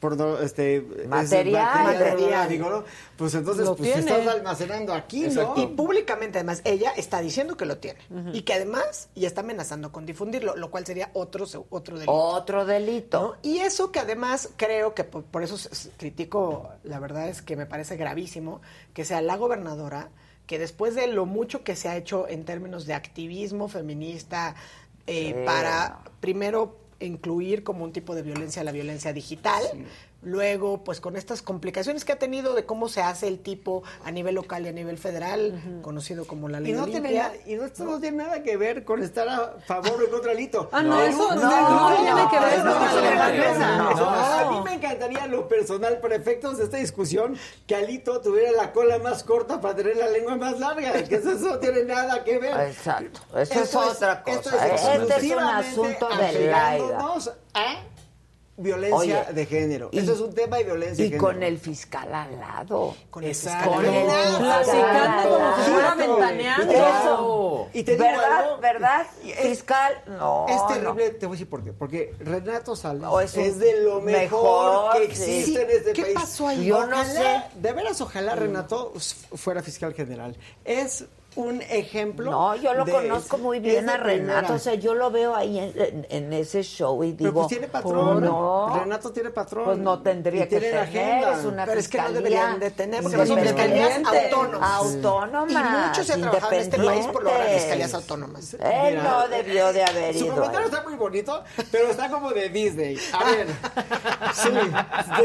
porno, 0.00 0.38
este, 0.38 0.76
es 0.76 1.08
Material. 1.08 1.96
pornográfico, 2.12 2.70
¿no? 2.70 2.84
Pues 3.16 3.34
entonces, 3.34 3.64
Lo 3.66 3.74
pues 3.76 3.88
si 3.90 3.94
tiene. 4.00 4.10
estás 4.10 4.34
almacenando 4.34 4.94
aquí, 4.94 5.26
Y 5.26 5.30
¿no? 5.30 5.54
públicamente, 5.74 6.38
además, 6.38 6.60
ella 6.64 6.92
está 6.96 7.20
diciendo 7.20 7.56
que 7.56 7.66
lo 7.66 7.78
tiene. 7.78 7.98
Y 8.32 8.42
que 8.42 8.54
además, 8.54 9.08
y 9.14 9.24
está 9.26 9.40
amenazando 9.40 9.90
con 9.90 10.06
difundirlo, 10.06 10.54
lo 10.56 10.70
cual 10.70 10.86
sería 10.86 11.10
otro, 11.14 11.46
se- 11.46 11.58
otro 11.70 11.96
delito. 11.96 12.12
Otro 12.12 12.64
delito. 12.64 13.20
¿no? 13.42 13.50
Y 13.50 13.58
eso 13.58 13.90
que 13.90 13.98
además 14.00 14.50
creo 14.56 14.94
que 14.94 15.04
por, 15.04 15.24
por 15.24 15.42
eso 15.42 15.56
critico, 15.96 16.70
la 16.84 16.98
verdad 17.00 17.28
es 17.28 17.42
que 17.42 17.56
me 17.56 17.66
parece 17.66 17.96
gravísimo 17.96 18.60
que 18.94 19.04
sea 19.04 19.20
la 19.20 19.36
gobernadora 19.36 20.10
que 20.46 20.58
después 20.58 20.94
de 20.94 21.06
lo 21.08 21.26
mucho 21.26 21.62
que 21.62 21.76
se 21.76 21.88
ha 21.88 21.96
hecho 21.96 22.26
en 22.26 22.44
términos 22.44 22.86
de 22.86 22.94
activismo 22.94 23.68
feminista 23.68 24.54
eh, 25.06 25.34
Sí. 25.36 25.42
para 25.44 26.00
primero 26.20 26.76
incluir 27.00 27.62
como 27.62 27.84
un 27.84 27.92
tipo 27.92 28.14
de 28.14 28.22
violencia 28.22 28.64
la 28.64 28.72
violencia 28.72 29.12
digital, 29.12 29.62
luego 30.22 30.82
pues 30.84 31.00
con 31.00 31.16
estas 31.16 31.42
complicaciones 31.42 32.04
que 32.04 32.12
ha 32.12 32.18
tenido 32.18 32.54
de 32.54 32.64
cómo 32.64 32.88
se 32.88 33.02
hace 33.02 33.28
el 33.28 33.38
tipo 33.38 33.82
a 34.04 34.10
nivel 34.10 34.34
local 34.34 34.64
y 34.66 34.68
a 34.68 34.72
nivel 34.72 34.98
federal, 34.98 35.80
conocido 35.82 36.26
como 36.26 36.48
la 36.48 36.60
ley 36.60 36.72
Y 36.72 36.74
no, 36.74 36.86
tiene 36.86 37.08
Olimpia. 37.08 37.32
y 37.46 37.54
no, 37.54 37.64
esto 37.64 37.84
no 37.84 38.00
tiene 38.00 38.24
nada 38.24 38.42
que 38.42 38.56
ver 38.56 38.84
con 38.84 39.02
estar 39.02 39.28
a 39.28 39.58
favor 39.66 40.00
o 40.00 40.04
en 40.04 40.10
contra 40.10 40.32
del 40.32 40.40
hito. 40.40 40.68
Ah, 40.72 40.82
no, 40.82 41.00
eso 41.02 41.34
no, 41.34 41.90
no 41.90 41.96
tiene 41.96 42.30
que 42.30 42.40
ver 42.40 42.54
eso 42.54 42.64
no 42.64 42.90
tiene 42.90 43.36
que. 43.36 43.62
A 43.62 44.48
mí 44.50 44.60
me 44.64 44.74
encantaría 44.74 45.26
lo 45.26 45.48
personal, 45.48 45.98
por 45.98 46.12
efectos 46.12 46.58
de 46.58 46.64
esta 46.64 46.76
discusión, 46.78 47.36
que 47.66 47.76
Alito 47.76 48.20
tuviera 48.20 48.52
la 48.52 48.72
cola 48.72 48.98
más 48.98 49.22
corta 49.22 49.60
para 49.60 49.76
tener 49.76 49.96
la 49.96 50.08
lengua 50.08 50.36
más 50.36 50.58
larga. 50.58 50.92
Que 51.04 51.16
eso, 51.16 51.32
eso 51.32 51.48
no 51.50 51.58
tiene 51.58 51.84
nada 51.84 52.24
que 52.24 52.38
ver. 52.38 52.68
Exacto. 52.68 53.20
Eso 53.36 53.54
es 53.54 53.60
Esto 53.62 53.80
otra 53.80 54.22
esto 54.26 54.50
cosa. 54.50 54.66
Este 54.68 54.76
es 54.76 54.96
un 54.96 55.02
exclusivamente 55.02 55.68
asunto 55.68 56.08
de 56.08 56.24
apegándonos 56.26 57.32
a 57.54 57.76
violencia 58.58 58.96
Oye, 58.96 59.32
de 59.32 59.46
género. 59.46 59.88
y- 59.92 59.98
Eso 60.00 60.12
es 60.12 60.20
un 60.20 60.34
tema 60.34 60.58
de 60.58 60.64
violencia 60.64 61.04
Y 61.04 61.10
de 61.10 61.16
con 61.16 61.42
el 61.42 61.58
fiscal 61.58 62.12
al 62.14 62.38
lado. 62.38 62.94
Con 63.10 63.22
el 63.24 63.30
Exacto. 63.30 63.70
Con 63.70 63.84
el 63.84 64.04
Platicando 64.38 65.28
como 65.38 65.56
si 65.64 65.70
fuera 65.70 65.94
ventaneando. 65.94 66.72
Eso. 66.72 67.68
Y 67.72 67.82
te 67.84 67.92
digo 67.92 68.04
¿Verdad? 68.04 68.32
algo, 68.44 68.58
¿Verdad? 68.58 69.06
Fiscal, 69.42 70.02
no. 70.06 70.46
Es 70.48 70.56
no. 70.56 70.66
terrible, 70.66 71.10
te 71.10 71.26
voy 71.26 71.34
a 71.34 71.36
decir 71.36 71.48
por 71.48 71.62
qué. 71.62 71.72
Porque 71.72 72.14
Renato 72.18 72.74
Sales 72.76 73.02
Oh, 73.06 73.20
es 73.20 73.36
es, 73.36 73.58
de 73.58 73.82
lo 73.82 74.00
mejor, 74.00 74.92
mejor, 74.92 75.08
que 75.08 75.14
sí. 75.14 75.22
existe 75.38 75.62
en 75.62 75.70
este 75.70 75.92
¿Qué 75.92 76.02
país. 76.02 76.14
pasó 76.14 76.48
ahí? 76.48 76.64
Yo 76.66 76.84
no 76.86 76.96
Ojalá, 77.00 77.50
sé. 77.52 77.58
De 77.60 77.72
veras, 77.72 78.00
ojalá 78.00 78.34
Renato 78.34 78.92
fuera 79.34 79.62
fiscal 79.62 79.94
general. 79.94 80.36
Es 80.64 81.04
un 81.36 81.62
ejemplo. 81.62 82.30
No, 82.30 82.56
yo 82.56 82.74
lo 82.74 82.84
conozco 82.84 83.38
muy 83.38 83.60
bien 83.60 83.88
a 83.88 83.96
Renato. 83.96 84.06
primera. 84.38 84.54
O 84.54 84.58
sea, 84.58 84.74
yo 84.74 84.94
lo 84.94 85.10
veo 85.10 85.36
ahí 85.36 85.58
en, 85.58 85.72
en- 85.76 86.06
en 86.10 86.32
ese 86.32 86.62
show 86.64 87.04
y 87.04 87.12
Pero 87.12 87.30
digo. 87.30 87.40
pues 87.42 87.48
tiene 87.48 87.68
patrón. 87.68 88.24
No. 88.24 88.76
Renato 88.80 89.12
tiene 89.12 89.30
patrón. 89.30 89.64
Pues 89.66 89.78
no 89.78 90.00
tendría 90.02 90.44
Y 90.46 90.48
que 90.48 90.58
tener, 90.60 90.78
agenda. 90.78 91.38
es 91.38 91.44
una 91.44 91.64
Pero 91.64 91.78
es 91.78 91.88
que 91.88 91.98
no 92.02 92.10
deberían 92.12 92.58
de 92.58 92.70
tener, 92.72 93.02
porque 93.02 93.24
son 93.26 93.38
fiscalías 93.38 94.00
autónomas. 94.04 94.70
Autónomas, 94.72 95.52
Y 95.52 95.86
mucho 95.88 96.04
se 96.04 96.12
ha 96.14 96.16
trabajado 96.16 96.52
en 96.54 96.60
este 96.60 96.76
país 96.78 97.06
por 97.06 97.22
lograr 97.22 97.48
fiscalías 97.50 97.94
autónomas. 97.94 98.54
Él 98.54 98.60
Mira, 98.96 99.02
no 99.04 99.28
debió 99.28 99.72
de 99.72 99.84
haber 99.84 100.14
Su 100.18 100.24
ido. 100.24 100.34
comentario 100.34 100.66
ahí. 100.66 100.72
está 100.74 100.82
muy 100.82 100.94
bonito, 100.96 101.44
pero 101.70 101.88
está 101.88 102.10
como 102.10 102.30
de 102.32 102.48
Disney. 102.48 102.98
A 103.12 103.24
ver. 103.24 103.46
Sí, 104.34 104.48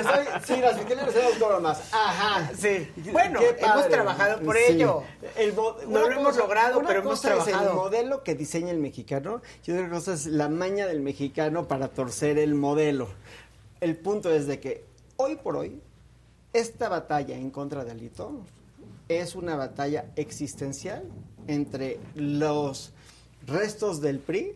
soy- 0.03 0.41
sí 0.45 0.61
las 0.61 0.77
fiscalías 0.77 1.13
son 1.13 1.23
autónomas. 1.25 1.81
Ajá. 1.91 2.51
Sí. 2.57 2.91
Bueno, 3.11 3.39
hemos 3.41 3.87
trabajado 3.89 4.39
por 4.41 4.55
Sí. 4.57 4.63
ello. 4.69 5.03
El 5.35 5.51
No 5.93 6.09
lo 6.09 6.19
hemos 6.19 6.37
logrado, 6.37 6.81
pero 6.85 6.99
hemos 6.99 7.19
cosa 7.19 7.35
es 7.35 7.45
trabajado. 7.45 7.69
el 7.69 7.75
modelo 7.75 8.23
que 8.23 8.35
diseña 8.35 8.71
el 8.71 8.79
mexicano 8.79 9.41
y 9.65 9.71
otra 9.71 9.89
cosa 9.89 10.13
es 10.13 10.25
la 10.25 10.49
maña 10.49 10.87
del 10.87 11.01
mexicano 11.01 11.67
para 11.67 11.89
torcer 11.89 12.37
el 12.37 12.55
modelo. 12.55 13.07
El 13.79 13.97
punto 13.97 14.33
es 14.33 14.47
de 14.47 14.59
que 14.59 14.85
hoy 15.17 15.35
por 15.35 15.57
hoy 15.57 15.81
esta 16.53 16.89
batalla 16.89 17.35
en 17.35 17.49
contra 17.49 17.83
de 17.83 17.91
Alito 17.91 18.41
es 19.09 19.35
una 19.35 19.55
batalla 19.55 20.05
existencial 20.15 21.03
entre 21.47 21.99
los 22.15 22.93
restos 23.45 24.01
del 24.01 24.19
PRI, 24.19 24.53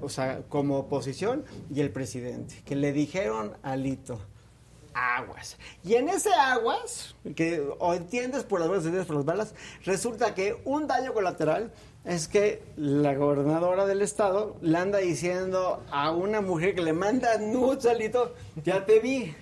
o 0.00 0.08
sea, 0.08 0.42
como 0.48 0.78
oposición, 0.78 1.44
y 1.72 1.80
el 1.80 1.90
presidente, 1.90 2.62
que 2.64 2.74
le 2.74 2.92
dijeron 2.92 3.52
a 3.62 3.72
Alito, 3.72 4.18
aguas. 4.94 5.56
Y 5.84 5.94
en 5.94 6.08
ese 6.08 6.32
aguas, 6.32 7.14
que 7.36 7.62
o 7.78 7.94
entiendes 7.94 8.44
por 8.44 8.60
las 8.60 8.68
buenas, 8.68 8.84
entiendes 8.84 9.06
por 9.06 9.16
las 9.16 9.24
malas, 9.24 9.54
resulta 9.84 10.34
que 10.34 10.60
un 10.64 10.86
daño 10.86 11.12
colateral 11.12 11.72
es 12.04 12.28
que 12.28 12.62
la 12.76 13.14
gobernadora 13.14 13.86
del 13.86 14.02
estado 14.02 14.56
le 14.62 14.78
anda 14.78 14.98
diciendo 14.98 15.82
a 15.90 16.10
una 16.12 16.40
mujer 16.40 16.74
que 16.74 16.82
le 16.82 16.92
manda 16.92 17.36
nudes, 17.38 17.86
Alito, 17.86 18.34
ya 18.64 18.86
te 18.86 19.00
vi. 19.00 19.34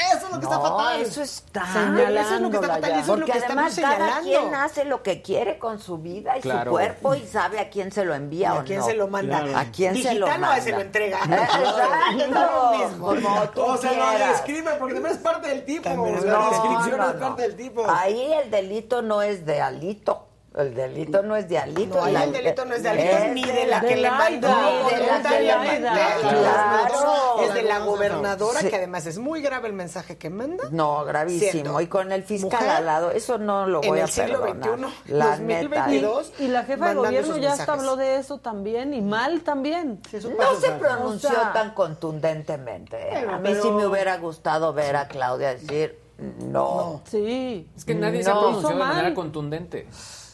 Eso 0.00 0.26
es 0.26 0.32
lo 0.32 0.38
que 0.40 0.44
está 0.46 0.56
No, 0.56 0.62
fatal. 0.62 1.00
eso 1.02 1.22
está. 1.22 1.66
Señalándola 1.66 2.20
Eso 2.22 2.34
es 2.34 2.40
lo 2.40 2.50
que 2.50 2.56
está 2.56 2.68
fatal 2.74 2.90
y 2.90 2.92
eso 2.92 3.00
es 3.00 3.06
lo 3.06 3.14
Porque 3.26 3.32
que 3.32 3.44
además 3.44 3.78
estamos 3.78 3.98
cada 3.98 3.98
señalando. 4.20 4.28
quien 4.40 4.54
hace 4.54 4.84
lo 4.84 5.02
que 5.02 5.22
quiere 5.22 5.58
con 5.58 5.78
su 5.78 5.98
vida 5.98 6.38
y 6.38 6.40
Claro. 6.40 6.64
su 6.64 6.70
cuerpo 6.70 7.14
y 7.14 7.26
sabe 7.26 7.60
a 7.60 7.68
quién 7.70 7.92
se 7.92 8.04
lo 8.04 8.14
envía 8.14 8.48
¿Y 8.48 8.56
o 8.56 8.60
a 8.60 8.64
quién 8.64 8.78
no. 8.80 8.86
se 8.86 8.94
lo 8.94 9.08
manda? 9.08 9.38
¿A 9.58 9.64
quién 9.70 9.94
se 9.96 10.14
lo 10.14 10.26
Digital 10.26 10.40
manda? 10.40 10.56
o 10.58 10.62
se 10.62 10.70
lo 10.72 10.80
entrega. 10.80 11.18
Exacto. 11.18 12.26
No. 12.30 12.98
Como 12.98 13.48
tú 13.50 13.62
o 13.62 13.76
sea, 13.76 13.92
lo 14.18 14.26
describe 14.28 14.70
porque 14.78 14.94
también 14.94 15.14
es 15.16 15.20
parte 15.22 15.48
del 15.48 15.64
tipo. 15.64 15.88
La 15.88 16.48
descripción 16.50 16.96
No, 16.98 17.08
es 17.08 17.14
no, 17.14 17.20
parte 17.20 17.24
no. 17.28 17.36
del 17.36 17.56
tipo. 17.56 17.84
Ahí 17.90 18.32
el 18.32 18.50
delito 18.50 19.02
no 19.02 19.22
es 19.22 19.44
de 19.44 19.60
alito. 19.60 20.26
El 20.56 20.74
delito 20.74 21.22
no 21.22 21.36
es 21.36 21.48
de 21.48 21.58
alito. 21.58 21.94
No, 21.94 22.06
el 22.08 22.32
delito 22.32 22.64
no 22.64 22.74
es 22.74 22.82
de 22.82 22.88
alitos 22.88 23.20
es 23.20 23.32
ni 23.34 23.44
de 23.44 23.66
la 23.68 23.78
de 23.80 23.86
que 23.88 23.94
le 23.96 24.02
la 24.02 24.10
mandó 24.10 24.48
Aida, 24.48 24.82
ni 24.82 24.90
de 24.90 25.06
la 25.06 25.22
que 25.30 25.40
le 25.42 25.56
mandó. 25.56 25.88
Claro. 26.20 27.40
Es 27.42 27.54
de 27.54 27.62
la 27.62 27.78
gobernadora, 27.78 28.60
Sí. 28.60 28.68
que 28.68 28.76
además 28.76 29.06
es 29.06 29.18
muy 29.18 29.42
grave 29.42 29.68
el 29.68 29.74
mensaje 29.74 30.18
que 30.18 30.28
manda. 30.28 30.64
No, 30.72 31.04
gravísimo. 31.04 31.80
Y 31.80 31.86
con 31.86 32.10
el 32.10 32.24
fiscal 32.24 32.50
mujer 32.60 32.68
al 32.76 32.84
lado, 32.86 33.10
eso 33.12 33.38
no 33.38 33.66
lo 33.68 33.80
en 33.82 33.88
voy 33.90 33.98
el 34.00 34.04
a 34.04 34.08
siglo 34.08 34.40
perdonar. 34.42 34.90
XXI, 35.04 35.12
la 35.14 35.26
2022. 35.36 36.30
neta. 36.32 36.42
Y 36.42 36.48
la 36.48 36.64
jefa 36.64 36.88
de 36.88 36.94
gobierno 36.96 37.36
ya 37.36 37.52
hasta 37.52 37.72
habló 37.72 37.94
de 37.96 38.16
eso 38.16 38.38
también 38.38 38.92
y 38.92 39.02
mal 39.02 39.42
también. 39.42 40.00
No 40.12 40.60
se 40.60 40.70
pronunció 40.72 41.28
O 41.28 41.32
sea, 41.32 41.52
tan 41.52 41.74
contundentemente. 41.74 42.98
Pero- 43.12 43.34
a 43.34 43.38
mí 43.38 43.54
sí 43.62 43.70
me 43.70 43.86
hubiera 43.86 44.16
gustado 44.18 44.72
ver 44.72 44.96
a 44.96 45.06
Claudia 45.06 45.50
decir 45.54 45.96
no. 46.40 47.02
Sí. 47.04 47.66
Es 47.76 47.84
que 47.84 47.94
nadie 47.94 48.22
se 48.22 48.30
ha 48.30 48.34
pronunciado 48.34 48.68
de 48.74 48.74
manera 48.80 49.02
mal. 49.04 49.14
contundente. 49.14 49.86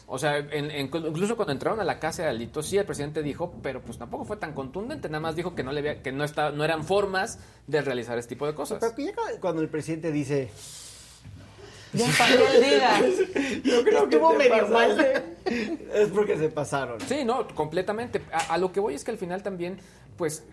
O 0.09 0.17
sea, 0.17 0.37
en- 0.37 0.71
en- 0.71 0.85
incluso 0.85 1.35
cuando 1.35 1.51
entraron 1.51 1.79
a 1.81 1.83
la 1.83 1.99
casa 1.99 2.23
de 2.23 2.29
Alito, 2.29 2.63
sí, 2.63 2.77
el 2.77 2.85
presidente 2.85 3.21
dijo, 3.21 3.53
pero 3.61 3.81
pues 3.81 3.97
tampoco 3.97 4.23
fue 4.23 4.37
tan 4.37 4.53
contundente, 4.53 5.09
nada 5.09 5.19
más 5.19 5.35
dijo 5.35 5.53
que 5.53 5.63
no 5.63 5.73
le 5.73 5.79
había, 5.81 6.01
que 6.01 6.13
no 6.13 6.23
está, 6.23 6.49
no 6.51 6.63
eran 6.63 6.85
formas 6.85 7.39
de 7.67 7.81
realizar 7.81 8.17
este 8.17 8.29
tipo 8.35 8.47
de 8.47 8.55
cosas. 8.55 8.77
Pero 8.79 8.95
que 8.95 9.03
ya 9.05 9.11
cuando 9.41 9.61
el 9.61 9.67
presidente 9.67 10.11
dice, 10.13 10.49
Ya 11.93 12.05
para 12.17 12.37
que 12.37 12.59
diga. 12.61 12.99
yo 13.63 13.83
creo 13.83 14.07
que 14.09 14.15
Estuvo 14.15 14.31
te 14.31 14.37
medio 14.37 14.69
pasaste", 14.69 15.23
es 15.93 16.07
porque 16.09 16.37
se 16.37 16.49
pasaron. 16.49 16.99
Sí, 17.01 17.23
no, 17.25 17.45
completamente. 17.53 18.21
A, 18.31 18.53
a 18.53 18.57
lo 18.57 18.71
que 18.71 18.79
voy 18.79 18.93
es 18.93 19.03
que 19.03 19.11
al 19.11 19.17
final 19.17 19.43
también, 19.43 19.77
pues, 20.17 20.43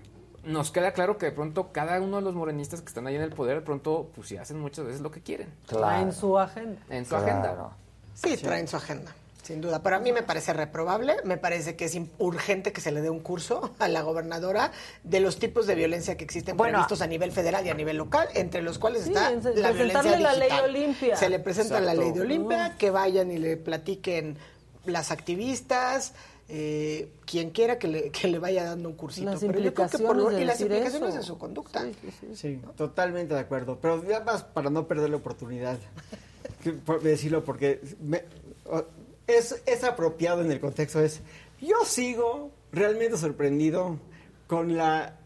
nos 0.44 0.70
queda 0.72 0.92
claro 0.92 1.16
que 1.16 1.26
de 1.26 1.32
pronto 1.32 1.70
cada 1.72 2.00
uno 2.00 2.16
de 2.16 2.22
los 2.22 2.34
morenistas 2.34 2.80
que 2.82 2.88
están 2.88 3.06
ahí 3.06 3.14
en 3.16 3.22
el 3.22 3.30
poder, 3.30 3.56
de 3.56 3.62
pronto, 3.62 4.10
pues 4.14 4.28
sí 4.28 4.36
hacen 4.36 4.58
muchas 4.60 4.84
veces 4.84 5.00
lo 5.00 5.10
que 5.12 5.20
quieren. 5.22 5.48
En 6.00 6.12
su 6.12 6.38
agenda. 6.38 6.80
En 6.90 7.04
su 7.04 7.10
Claro. 7.10 7.24
agenda. 7.24 7.70
Sí, 8.14 8.36
traen 8.36 8.68
su 8.68 8.76
agenda, 8.76 9.12
sin 9.44 9.60
duda. 9.60 9.82
Pero 9.82 9.96
a 9.96 9.98
mí 10.00 10.10
me 10.10 10.22
parece 10.22 10.52
reprobable, 10.52 11.14
me 11.24 11.36
parece 11.36 11.76
que 11.76 11.84
es 11.84 11.96
urgente 12.18 12.72
que 12.72 12.80
se 12.80 12.90
le 12.90 13.00
dé 13.00 13.10
un 13.10 13.20
curso 13.20 13.70
a 13.78 13.86
la 13.88 14.02
gobernadora 14.02 14.72
de 15.04 15.20
los 15.20 15.38
tipos 15.38 15.66
de 15.66 15.74
violencia 15.76 16.16
que 16.16 16.24
existen 16.24 16.56
Bueno, 16.56 16.72
previstos 16.78 17.00
a 17.02 17.06
nivel 17.06 17.30
federal 17.30 17.64
y 17.66 17.68
a 17.70 17.74
nivel 17.74 17.96
local, 17.98 18.26
entre 18.34 18.62
los 18.62 18.78
cuales 18.78 19.04
Sí, 19.04 19.10
está 19.10 19.30
la 19.30 19.70
violencia 19.72 20.18
la 20.18 20.32
ley 20.34 20.48
digital. 20.48 20.64
Olimpia. 20.70 21.16
Se 21.16 21.28
le 21.28 21.38
presenta 21.38 21.80
la 21.80 21.94
ley 21.94 22.10
de 22.12 22.22
Olimpia, 22.22 22.74
que 22.78 22.90
vayan 22.90 23.30
y 23.30 23.38
le 23.38 23.56
platiquen 23.56 24.36
las 24.86 25.10
activistas, 25.10 26.14
eh, 26.48 27.08
quien 27.24 27.50
quiera 27.50 27.78
que 27.78 27.88
le, 27.88 28.10
que 28.10 28.28
le 28.28 28.38
vaya 28.38 28.64
dando 28.64 28.88
un 28.90 28.94
cursito. 28.96 29.30
Las 29.30 29.40
Pero 29.40 29.58
yo 29.60 29.72
creo 29.72 29.88
que 29.88 29.98
por 29.98 30.16
lo- 30.16 30.30
implicaciones 30.30 30.36
de 30.36 30.42
y 30.42 30.44
las 30.46 30.60
implicaciones 30.60 31.08
eso. 31.10 31.18
de 31.18 31.22
su 31.24 31.38
conducta. 31.38 31.82
Sí, 31.84 31.92
sí, 32.02 32.10
sí. 32.20 32.26
Sí, 32.34 32.60
totalmente 32.76 33.32
de 33.34 33.40
acuerdo. 33.40 33.78
Pero 33.80 34.04
ya 34.06 34.20
más 34.20 34.42
para 34.44 34.68
no 34.68 34.86
perder 34.86 35.08
la 35.10 35.16
oportunidad 35.16 35.78
que- 36.62 36.72
por 36.72 37.02
decirlo, 37.02 37.44
porque 37.44 37.80
me- 38.02 38.24
es, 39.26 39.62
es 39.66 39.84
apropiado 39.84 40.42
en 40.42 40.50
el 40.50 40.60
contexto. 40.60 41.00
Es, 41.00 41.20
yo 41.60 41.84
sigo 41.84 42.50
realmente 42.72 43.16
sorprendido 43.16 43.98
con 44.46 44.76
la 44.76 45.18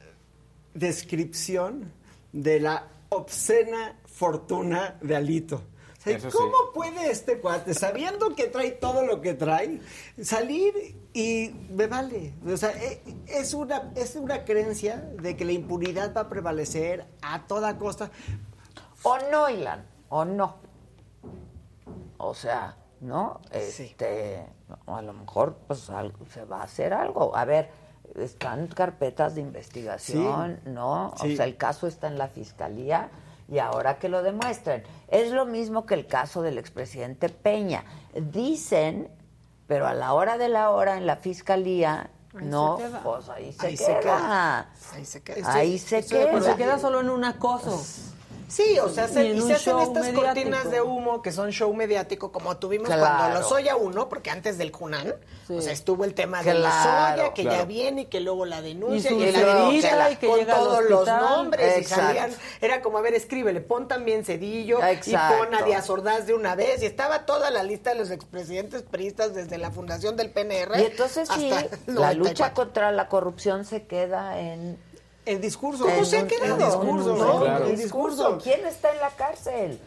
descripción 0.75 1.93
de 2.33 2.61
la 2.61 2.89
obscena 3.09 3.99
fortuna 4.07 4.99
de 5.01 5.17
Alito. 5.17 5.63
O 5.99 6.01
sea, 6.01 6.21
sí. 6.21 6.29
¿Cómo 6.31 6.73
puede 6.73 7.11
este 7.11 7.39
cuate, 7.39 7.75
sabiendo 7.75 8.35
que 8.35 8.47
trae 8.47 8.71
todo 8.71 9.05
lo 9.05 9.21
que 9.21 9.35
trae, 9.35 9.81
salir 10.23 10.95
y 11.13 11.51
me 11.71 11.89
vale? 11.89 12.35
O 12.47 12.57
sea, 12.57 12.71
e- 12.71 13.03
es 13.27 13.53
una, 13.53 13.93
es 13.97 14.15
una 14.15 14.45
creencia 14.45 14.97
de 15.21 15.37
que 15.37 15.45
la 15.45 15.53
impunidad 15.53 16.15
va 16.17 16.23
a 16.23 16.29
prevalecer 16.29 17.05
a 17.21 17.47
toda 17.47 17.79
costa. 17.79 18.11
O 19.03 19.19
no, 19.31 19.51
Ilan, 19.51 19.85
o 20.09 20.25
no. 20.25 20.57
O 22.17 22.35
sea, 22.35 22.77
¿no? 23.01 23.41
Este, 23.53 24.45
a 24.87 25.03
lo 25.03 25.13
mejor 25.13 25.57
pues 25.67 25.89
algo, 25.91 26.27
se 26.33 26.45
va 26.45 26.61
a 26.61 26.65
hacer 26.65 26.93
algo. 26.93 27.37
A 27.37 27.45
ver, 27.45 27.71
están 28.17 28.67
carpetas 28.69 29.35
de 29.35 29.41
investigación, 29.41 30.61
¿no? 30.65 31.15
Sí. 31.21 31.33
O 31.33 31.37
sea, 31.37 31.45
el 31.45 31.57
caso 31.57 31.87
está 31.87 32.09
en 32.09 32.19
la 32.19 32.29
fiscalía 32.29 33.11
y 33.49 33.59
ahora 33.59 33.99
que 33.99 34.09
lo 34.09 34.23
demuestren. 34.23 34.83
Es 35.09 35.33
lo 35.33 35.47
mismo 35.47 35.87
que 35.87 35.95
el 35.95 36.07
caso 36.07 36.43
del 36.43 36.59
expresidente 36.59 37.29
Peña. 37.29 37.85
Dicen, 38.15 39.11
pero 39.67 39.87
a 39.87 39.95
la 39.95 40.13
hora 40.13 40.39
de 40.39 40.49
la 40.49 40.71
hora 40.71 40.97
en 40.97 41.07
la 41.07 41.17
fiscalía, 41.17 42.11
Ahí 42.35 42.45
no, 42.45 42.79
pues 43.03 43.29
ahí 43.31 43.53
se 43.53 43.67
Ahí 43.67 43.77
se 43.77 43.99
queda. 44.01 44.71
Ahí 44.93 45.05
se 45.05 45.23
queda. 45.23 45.53
Ahí 45.55 45.79
se 45.79 45.99
Estoy 45.99 46.19
queda. 46.19 46.43
Se 46.43 46.57
queda 46.57 46.79
solo 46.79 47.01
en 47.01 47.09
un 47.09 47.25
acoso. 47.25 47.83
Sí, 48.49 48.79
o 48.79 48.89
sea, 48.89 49.09
se, 49.09 49.25
Y 49.27 49.31
y 49.37 49.41
se 49.43 49.53
hacen 49.53 49.73
show 49.73 49.81
estas 49.81 50.07
mediático. 50.07 50.23
cortinas 50.25 50.71
de 50.71 50.81
humo 50.81 51.21
que 51.21 51.33
son 51.33 51.51
show 51.53 51.73
mediático, 51.75 52.33
como 52.33 52.57
tuvimos 52.57 52.87
Claro. 52.89 53.03
cuando 53.03 53.39
Lozoya 53.41 53.77
1, 53.77 54.09
porque 54.09 54.31
antes 54.31 54.57
del 54.57 54.73
Junán, 54.73 55.15
o 55.51 55.61
sea, 55.61 55.73
estuvo 55.73 56.05
el 56.05 56.15
tema 56.15 56.43
de 56.43 56.53
Claro, 56.53 57.17
Lozoya, 57.17 57.35
que 57.35 57.45
ya 57.45 57.65
viene 57.65 58.03
y 58.03 58.05
que 58.07 58.21
luego 58.21 58.47
la 58.47 58.63
denuncia 58.63 59.11
Y 59.11 59.15
y, 59.23 59.33
la- 59.33 60.11
y 60.11 60.17
que 60.17 60.27
con 60.29 60.39
llega 60.39 60.55
todos 60.57 60.85
los 60.89 61.07
nombres 61.07 61.77
y 61.77 61.81
Exacto. 61.81 62.05
salían, 62.07 62.31
era 62.63 62.81
como, 62.81 62.99
a 62.99 63.03
ver, 63.03 63.15
escríbele, 63.15 63.61
pon 63.61 63.87
también 63.87 64.25
Cedillo 64.25 64.83
Exacto. 64.83 65.35
y 65.35 65.39
pon 65.45 65.55
a 65.55 65.63
Díaz 65.63 65.91
Ordaz 65.91 66.27
de 66.27 66.33
una 66.35 66.55
vez, 66.55 66.83
y 66.83 66.87
estaba 66.87 67.27
toda 67.27 67.51
la 67.51 67.63
lista 67.63 67.91
de 67.91 67.97
los 67.97 68.11
expresidentes 68.11 68.83
priistas 68.83 69.35
desde 69.35 69.59
la 69.59 69.71
fundación 69.71 70.17
del 70.17 70.31
PNR 70.31 70.81
Y 70.81 70.85
entonces 70.87 71.29
sí, 71.35 71.51
hasta 71.53 71.77
la 71.87 72.15
94. 72.15 72.15
lucha 72.25 72.55
contra 72.55 72.93
la 72.93 73.09
corrupción 73.09 73.65
se 73.67 73.87
queda 73.87 74.39
en... 74.41 74.79
El 75.29 75.41
discurso. 75.41 75.85
¿Cómo 75.85 76.05
se 76.05 76.19
ha 76.19 76.27
quedado? 76.27 76.55
un- 76.81 76.97
Discurso, 76.99 77.17
¿no? 77.17 77.41
Claro. 77.41 77.67
discurso. 77.67 78.39
¿Quién 78.43 78.65
está 78.67 78.91
en 78.93 78.99
la 79.01 79.11
cárcel? 79.11 79.81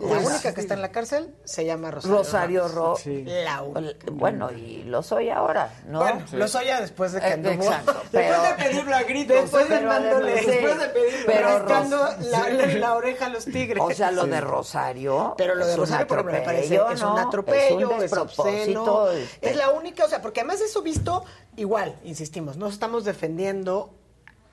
La 0.00 0.08
Pues, 0.08 0.26
única 0.26 0.52
que 0.52 0.60
está 0.60 0.74
en 0.74 0.82
la 0.82 0.90
cárcel 0.90 1.32
se 1.44 1.64
llama 1.64 1.92
Rosario. 1.92 2.16
Rosario 2.16 2.68
Ro... 2.68 2.96
La 3.24 3.62
Bueno, 4.10 4.50
y 4.50 4.82
lo 4.82 5.04
soy 5.04 5.30
ahora, 5.30 5.72
¿no? 5.86 6.00
Bueno, 6.00 6.24
lo 6.32 6.48
soy 6.48 6.66
ya 6.66 6.80
después 6.80 7.12
de 7.12 7.20
que 7.20 7.28
Eh, 7.28 7.32
anduvo. 7.34 7.52
exacto, 7.62 7.92
después 8.12 8.42
de 8.42 8.64
pedirlo 8.64 8.96
a 8.96 9.02
gritos. 9.04 9.36
Después 9.42 9.68
de 9.68 9.80
mandándole. 9.82 10.40
sí, 10.40 10.46
después 10.46 10.78
de 10.80 10.86
pedirlo. 10.88 11.26
pero 11.26 11.58
Ros- 11.60 11.90
la, 11.90 12.44
sí. 12.44 12.52
la- 12.56 12.66
la 12.80 12.94
oreja 12.94 13.26
a 13.26 13.28
los 13.28 13.44
tigres. 13.44 13.80
O 13.80 13.90
sea, 13.92 14.10
lo 14.10 14.24
Sí. 14.24 14.30
de 14.30 14.40
Rosario. 14.40 15.34
Pero 15.38 15.54
lo 15.54 15.64
de 15.64 15.72
es 15.72 15.78
Rosario, 15.78 16.06
por 16.08 16.24
me 16.24 16.40
parece 16.40 16.68
que 16.70 16.92
es 16.94 17.02
un 17.02 17.14
¿no? 17.14 17.18
atropello, 17.18 17.78
es 17.80 17.86
un 17.98 18.02
es, 18.02 18.12
obsceno. 18.12 18.24
despropósito. 18.24 19.12
este, 19.12 19.50
Es 19.50 19.56
la 19.56 19.70
única, 19.70 20.04
o 20.04 20.08
sea, 20.08 20.20
porque 20.20 20.40
además 20.40 20.60
eso 20.60 20.82
visto 20.82 21.24
igual, 21.56 21.94
insistimos, 22.02 22.56
no 22.56 22.66
estamos 22.66 23.04
defendiendo 23.04 23.94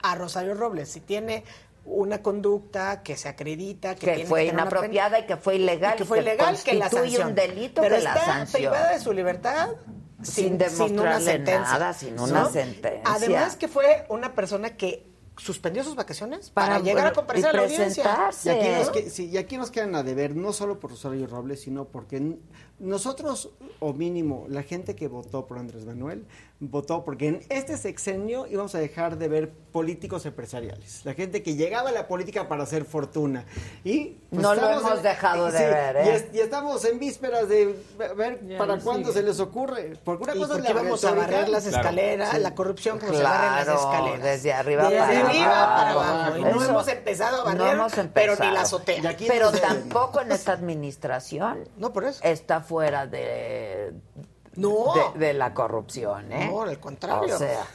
a 0.02 0.16
Rosario 0.16 0.54
Robles. 0.54 0.90
Si 0.90 1.00
tiene 1.02 1.44
una 1.86 2.22
conducta 2.22 3.02
que 3.04 3.18
se 3.18 3.28
acredita, 3.28 3.96
que, 3.96 4.06
que 4.06 4.14
tiene 4.14 4.30
fue 4.30 4.42
que 4.46 4.50
tener 4.52 4.62
una 4.62 4.70
pena- 4.70 4.80
inapropiada 4.86 5.20
y 5.20 5.26
que 5.26 5.38
fue 5.38 5.56
ilegal. 5.56 5.96
y 5.96 5.98
que 5.98 6.06
fue 6.06 6.20
ilegal, 6.20 6.58
que 6.64 6.74
la 6.74 6.90
constituye 6.90 7.18
sanción. 7.18 7.30
un 7.30 7.36
delito 7.36 7.82
Pero 7.82 7.96
que 7.98 8.02
la 8.04 8.14
está 8.14 8.26
sanción. 8.26 8.72
privada 8.72 8.92
de 8.94 9.00
su 9.00 9.14
libertad 9.14 9.70
Sin 10.22 10.58
demostrarle 10.60 11.26
sentencia, 11.26 11.60
nada, 11.74 11.94
sin 11.94 12.20
una 12.20 12.48
sentencia. 12.50 13.02
Además 13.06 13.56
que 13.56 13.68
fue 13.68 14.06
una 14.10 14.36
persona 14.36 14.78
que 14.78 15.08
suspendió 15.38 15.84
sus 15.84 15.96
vacaciones 15.96 16.52
para, 16.52 16.74
Para, 16.74 16.84
llegar 16.84 17.08
a 17.08 17.14
comparecer 17.14 17.48
y 17.48 17.58
a 17.58 17.58
la 17.58 17.64
audiencia. 17.64 18.30
Y 18.44 18.50
aquí 18.50 18.68
¿no? 18.70 18.78
nos 18.78 19.14
sí, 19.14 19.30
y 19.30 19.38
aquí 19.38 19.58
nos 19.58 19.72
quedan 19.72 19.96
a 19.96 20.04
deber, 20.04 20.36
no 20.36 20.54
solo 20.54 20.80
por 20.80 20.92
Rosario 20.92 21.26
Robles, 21.26 21.62
sino 21.62 21.86
porque 21.86 22.38
nosotros, 22.82 23.50
o 23.80 23.94
mínimo, 23.94 24.46
la 24.50 24.64
gente 24.64 24.96
que 24.96 25.08
votó 25.08 25.46
por 25.48 25.58
Andrés 25.60 25.86
Manuel, 25.86 26.26
votó 26.60 27.04
porque 27.04 27.28
en 27.28 27.46
este 27.50 27.76
sexenio 27.78 28.46
íbamos 28.48 28.76
a 28.76 28.80
dejar 28.80 29.18
de 29.18 29.28
ver 29.28 29.50
políticos 29.72 30.26
empresariales. 30.28 31.04
La 31.06 31.14
gente 31.16 31.42
que 31.42 31.56
llegaba 31.56 31.90
a 31.90 31.92
la 31.92 32.08
política 32.08 32.48
para 32.48 32.64
hacer 32.64 32.86
fortuna. 32.86 33.46
Y 33.84 34.18
pues, 34.30 34.42
No 34.44 34.54
lo 34.54 34.70
hemos 34.70 35.02
dejado 35.02 35.46
de 35.52 35.58
sí, 35.58 35.64
ver, 35.64 35.96
Y, 35.96 36.10
¿eh? 36.10 36.16
es- 36.16 36.26
y 36.36 36.40
estamos 36.40 36.84
en 36.86 37.00
vísperas 37.00 37.48
de 37.50 37.76
ver 38.16 38.46
Ya, 38.48 38.58
para 38.60 38.76
y 38.78 38.80
cuándo 38.82 39.10
sigue. 39.10 39.22
se 39.22 39.28
les 39.28 39.40
ocurre. 39.40 39.94
Porque 40.04 40.24
una 40.26 40.36
Y 40.36 40.40
cosa 40.40 40.58
es 40.58 40.64
la 40.64 40.70
íbamos 40.72 41.04
a 41.06 41.12
barrer 41.16 41.50
las 41.50 41.64
Claro. 41.64 41.78
escaleras, 41.78 42.30
Sí. 42.32 42.40
la 42.40 42.54
corrupción 42.56 43.00
como 43.00 43.14
se 43.14 43.24
barren 43.24 43.52
las 43.56 43.64
Claro, 43.66 43.80
escaleras. 43.80 44.24
desde 44.24 44.54
arriba 44.54 44.84
Desde 44.84 44.98
para 45.00 45.30
arriba 45.30 45.46
abajo. 45.46 46.00
para 46.00 46.26
abajo. 46.26 46.38
Y 46.38 46.42
no 46.44 46.64
hemos 46.66 46.88
empezado 46.88 47.42
a 47.42 47.44
barrer, 47.46 47.58
No 47.60 47.72
hemos 47.72 47.92
pero 47.94 48.04
empezado. 48.34 48.50
ni 48.50 48.54
la 48.56 48.62
azotea. 48.62 49.12
Y 49.20 49.28
Pero 49.28 49.52
no 49.52 49.58
tampoco 49.58 50.22
en 50.22 50.32
esta 50.32 50.52
administración 50.92 51.68
No, 51.78 51.92
por 51.92 52.04
eso. 52.06 52.20
está 52.24 52.62
fuera 52.72 53.06
de, 53.06 53.94
No. 54.56 54.94
de, 55.14 55.20
de 55.28 55.34
la 55.34 55.54
corrupción, 55.54 56.32
¿eh? 56.32 56.48
No, 56.50 56.62
al 56.62 56.80
contrario. 56.80 57.36
O 57.36 57.38
sea, 57.38 57.66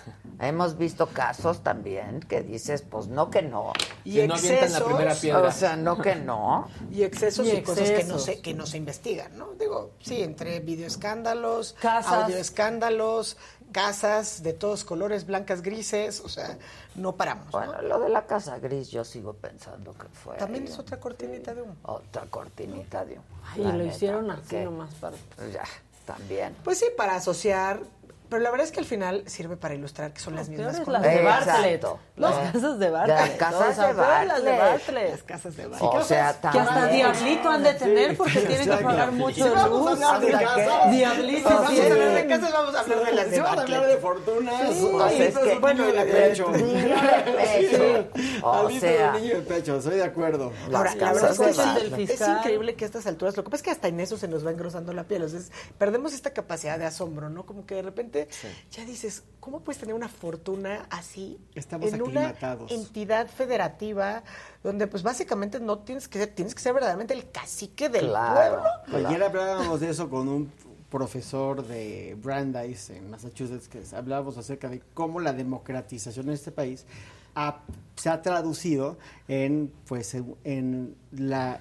hemos 0.40 0.76
visto 0.78 1.06
casos 1.08 1.62
también 1.62 2.20
que 2.20 2.40
dices, 2.42 2.80
pues 2.82 3.08
no 3.08 3.30
que 3.30 3.42
no. 3.42 3.72
Y 4.04 4.18
no 4.26 4.34
avientan 4.34 4.38
la 4.38 4.64
excesos, 4.66 4.82
primera 4.84 5.14
piedra. 5.14 5.42
O 5.42 5.52
sea, 5.52 5.76
no 5.76 5.98
que 5.98 6.14
no. 6.16 6.68
Y 6.90 7.02
excesos 7.02 7.46
y, 7.46 7.50
Y 7.50 7.62
cosas 7.62 7.84
que 7.90 7.92
no, 7.92 7.98
excesos. 8.00 8.24
se, 8.24 8.40
que 8.40 8.54
no 8.54 8.64
se 8.66 8.76
investigan, 8.78 9.36
¿no? 9.36 9.48
Digo, 9.58 9.90
sí, 10.00 10.22
entre 10.22 10.60
videoescándalos, 10.60 11.74
Casas. 11.80 12.24
audioescándalos, 12.24 13.36
casas 13.76 14.42
de 14.42 14.54
todos 14.54 14.84
colores, 14.84 15.26
blancas, 15.26 15.60
grises, 15.60 16.20
o 16.20 16.30
sea, 16.30 16.56
no 16.94 17.14
paramos. 17.14 17.44
¿no? 17.52 17.58
Bueno, 17.58 17.82
lo 17.82 18.00
de 18.00 18.08
la 18.08 18.24
casa 18.26 18.58
gris 18.58 18.90
yo 18.90 19.04
sigo 19.04 19.34
pensando 19.34 19.92
que 19.92 20.08
fue 20.08 20.38
También 20.38 20.64
es 20.64 20.78
otra 20.78 20.98
cortinita 20.98 21.54
de 21.54 21.60
humo. 21.60 21.76
otra 21.82 22.22
cortinita 22.22 23.04
de 23.04 23.18
humo. 23.18 23.24
Y 23.54 23.58
La 23.60 23.72
lo 23.72 23.84
neta, 23.84 23.94
hicieron 23.94 24.30
así 24.30 24.56
nomás 24.56 24.94
para... 24.94 25.18
Ya, 25.52 25.64
también. 26.06 26.56
Pues 26.64 26.78
sí, 26.78 26.86
para 26.96 27.16
asociar, 27.16 27.80
pero 28.28 28.42
la 28.42 28.50
verdad 28.50 28.66
es 28.66 28.72
que 28.72 28.80
al 28.80 28.86
final 28.86 29.22
sirve 29.26 29.56
para 29.56 29.74
ilustrar 29.74 30.12
que 30.12 30.20
son 30.20 30.34
las 30.36 30.48
mismas 30.48 30.78
cosas. 30.80 30.88
las 30.92 31.02
de. 31.02 31.22
Bartlett. 31.22 31.86
Las 32.16 32.34
casas 32.52 32.78
de 32.78 32.90
Bartlett. 32.90 33.18
las 33.18 33.30
casas 33.38 33.76
de 33.76 33.82
peor 33.94 34.24
las 34.26 34.42
de 34.44 34.50
Bartlett. 34.50 34.60
Bartlett. 34.60 35.10
Las 35.12 35.22
casas 35.22 35.56
de 35.56 35.66
O 35.66 36.02
sea, 36.04 36.36
Que 36.52 36.58
hasta. 36.58 36.86
Diablito 36.88 37.48
han 37.50 37.62
de 37.62 37.74
tener 37.74 38.16
porque 38.16 38.40
tienen 38.40 38.68
que 38.70 38.84
pagar 38.84 39.12
mucho 39.12 39.44
de 39.44 39.50
luz. 39.68 39.98
Diablito 40.90 41.48
Si 41.48 41.54
vamos 41.54 41.78
a 41.80 41.92
hablar 41.92 42.14
de 42.14 42.26
casas, 42.26 42.52
vamos 42.52 42.74
a 42.74 42.80
hablar 42.80 43.04
de 43.04 43.12
las 43.12 43.30
de 43.30 43.40
vamos 43.40 43.58
a 43.58 43.62
hablar 43.62 43.80
de 43.86 43.96
Bartlett. 43.96 44.00
fortunas, 44.00 44.70
niño 45.76 45.92
de 45.92 46.04
pecho. 46.04 46.50
Niño 46.50 46.96
de 46.96 48.02
pecho. 48.12 48.46
O 48.46 48.52
Alito 48.66 48.80
sea, 48.80 49.12
de 49.12 49.20
niño 49.20 49.34
de 49.36 49.42
pecho, 49.42 49.76
estoy 49.76 49.96
de 49.96 50.04
acuerdo. 50.04 50.52
Ahora, 50.72 50.94
la 50.94 51.12
verdad 51.12 51.30
es 51.32 51.38
que 51.38 51.50
es, 51.50 51.56
Bartlett. 51.56 51.90
del 51.90 52.00
es 52.02 52.10
fiscal. 52.10 52.36
increíble 52.38 52.74
que 52.74 52.84
a 52.84 52.86
estas 52.86 53.06
alturas, 53.06 53.36
lo 53.36 53.44
que 53.44 53.50
pasa 53.50 53.56
es 53.56 53.62
que 53.62 53.70
hasta 53.70 53.88
en 53.88 54.00
eso 54.00 54.16
se 54.16 54.28
nos 54.28 54.46
va 54.46 54.50
engrosando 54.50 54.92
la 54.92 55.04
piel. 55.04 55.22
O 55.22 55.28
sea, 55.28 55.38
es- 55.40 55.50
perdemos 55.78 56.12
esta 56.12 56.30
capacidad 56.30 56.78
de 56.78 56.86
asombro, 56.86 57.28
¿no? 57.30 57.44
Como 57.46 57.66
que 57.66 57.76
de 57.76 57.82
repente 57.82 58.15
ya 58.70 58.84
dices, 58.84 59.22
¿cómo 59.40 59.60
puedes 59.60 59.78
tener 59.80 59.94
una 59.94 60.08
fortuna 60.08 60.86
así 60.90 61.38
Estamos 61.54 61.92
en 61.92 62.02
una 62.02 62.34
entidad 62.70 63.26
federativa 63.28 64.22
donde 64.62 64.86
pues 64.86 65.02
básicamente 65.02 65.60
no 65.60 65.78
tienes 65.80 66.08
que 66.08 66.18
ser, 66.18 66.28
tienes 66.34 66.54
que 66.54 66.60
ser 66.62 66.72
verdaderamente 66.74 67.14
el 67.14 67.30
cacique 67.30 67.88
del 67.88 68.08
Claro. 68.08 68.62
pueblo? 68.90 69.08
Ayer 69.08 69.22
hablábamos 69.22 69.80
de 69.80 69.90
eso 69.90 70.08
con 70.10 70.28
un 70.28 70.50
profesor 70.90 71.66
de 71.66 72.16
Brandeis 72.22 72.90
en 72.90 73.10
Massachusetts, 73.10 73.68
que 73.68 73.82
hablábamos 73.94 74.38
acerca 74.38 74.68
de 74.68 74.80
cómo 74.94 75.20
la 75.20 75.32
democratización 75.32 76.28
en 76.28 76.34
este 76.34 76.52
país 76.52 76.86
ha- 77.34 77.60
se 77.96 78.08
ha 78.08 78.22
traducido 78.22 78.96
en, 79.28 79.72
pues, 79.86 80.14
en- 80.14 80.36
en 80.44 80.96
la 81.12 81.60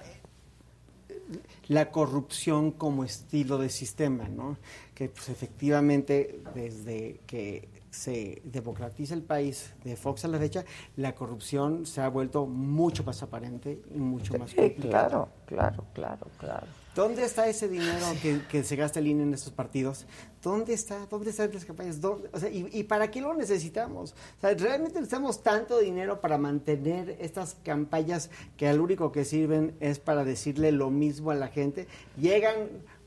la 1.68 1.90
corrupción 1.90 2.70
como 2.70 3.02
estilo 3.02 3.58
de 3.58 3.68
sistema, 3.68 4.28
¿no? 4.28 4.56
Que 4.96 5.10
pues 5.10 5.28
efectivamente 5.28 6.40
desde 6.54 7.20
que 7.26 7.68
se 7.90 8.40
democratiza 8.44 9.14
el 9.14 9.22
país 9.22 9.74
de 9.84 9.94
Fox 9.96 10.24
a 10.24 10.28
la 10.28 10.38
fecha, 10.38 10.64
la 10.96 11.14
corrupción 11.14 11.86
se 11.86 12.00
ha 12.00 12.08
vuelto 12.08 12.46
mucho 12.46 13.04
más 13.04 13.22
aparente 13.22 13.80
y 13.94 13.98
mucho 13.98 14.38
más 14.38 14.54
complicada. 14.54 15.08
claro, 15.08 15.28
claro, 15.46 15.84
claro, 15.94 16.26
claro. 16.38 16.66
¿Dónde 16.96 17.24
está 17.24 17.46
ese 17.46 17.68
dinero 17.68 18.06
que, 18.22 18.40
que 18.50 18.64
se 18.64 18.74
gasta 18.74 19.00
el 19.00 19.06
INE 19.06 19.24
en 19.24 19.34
estos 19.34 19.52
partidos? 19.52 20.06
¿Dónde 20.42 20.72
está? 20.72 21.04
¿Dónde 21.04 21.28
están 21.28 21.52
las 21.52 21.66
campañas? 21.66 22.00
¿Dónde? 22.00 22.30
O 22.32 22.40
sea, 22.40 22.48
¿y, 22.48 22.70
y 22.72 22.84
para 22.84 23.10
qué 23.10 23.20
lo 23.20 23.34
necesitamos? 23.34 24.14
O 24.38 24.40
sea, 24.40 24.54
¿realmente 24.54 24.94
necesitamos 24.94 25.42
tanto 25.42 25.78
dinero 25.78 26.22
para 26.22 26.38
mantener 26.38 27.18
estas 27.20 27.54
campañas 27.62 28.30
que 28.56 28.66
al 28.66 28.80
único 28.80 29.12
que 29.12 29.26
sirven 29.26 29.76
es 29.80 29.98
para 29.98 30.24
decirle 30.24 30.72
lo 30.72 30.88
mismo 30.88 31.30
a 31.30 31.34
la 31.34 31.48
gente? 31.48 31.86
Llegan 32.18 32.54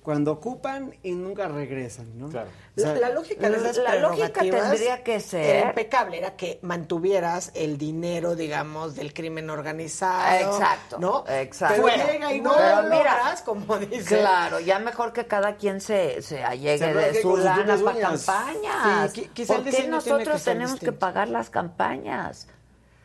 cuando 0.10 0.32
ocupan 0.32 0.96
y 1.04 1.12
nunca 1.12 1.48
regresan, 1.48 2.18
¿no? 2.18 2.30
Claro. 2.30 2.50
O 2.76 2.82
sea, 2.82 2.94
la, 2.96 3.00
la 3.00 3.10
lógica 3.12 3.48
de 3.48 3.58
esas 3.58 3.78
la 3.78 3.94
lógica 3.94 4.42
tendría 4.42 5.04
que 5.04 5.20
ser- 5.20 5.46
era 5.58 5.70
impecable, 5.70 6.18
era 6.18 6.36
que 6.36 6.58
mantuvieras 6.64 7.52
el 7.54 7.78
dinero, 7.78 8.36
digamos, 8.36 8.96
del 8.96 9.14
crimen 9.14 9.52
organizado. 9.52 10.52
Exacto, 10.58 10.98
¿no? 10.98 11.26
exacto. 11.28 11.80
Fuera. 11.84 12.12
llega 12.12 12.34
y 12.34 12.42
no 12.42 12.54
Pero 12.58 12.82
lo 12.82 12.90
mira, 12.90 13.18
logras, 13.18 13.42
como 13.44 13.78
dice. 13.78 14.18
Claro, 14.18 14.60
ya 14.60 14.80
mejor 14.80 15.14
que 15.14 15.28
cada 15.28 15.58
quien 15.58 15.80
se, 15.80 16.24
se 16.24 16.44
allegue 16.44 16.80
Se 16.80 16.92
de 16.92 17.22
su 17.22 17.38
lana 17.38 17.78
para 17.78 17.98
uñas. 17.98 18.26
campañas. 18.26 19.12
Sí, 19.12 19.22
qui- 19.22 19.30
quizá 19.34 19.54
el 19.58 19.62
¿Por 19.62 19.66
qué 19.66 19.78
tiene 19.78 19.90
nosotros 19.90 20.38
que 20.40 20.44
tenemos 20.52 20.72
que 20.72 20.86
distinto. 20.88 21.00
pagar 21.00 21.28
las 21.30 21.52
campañas? 21.52 22.48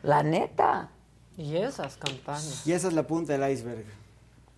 La 0.01 0.23
neta. 0.23 0.89
Y 1.37 1.55
esas 1.57 1.97
campañas. 1.97 2.65
Y 2.65 2.71
esa 2.71 2.87
es 2.87 2.93
la 2.95 3.03
punta 3.03 3.37
del 3.37 3.51
iceberg. 3.51 3.85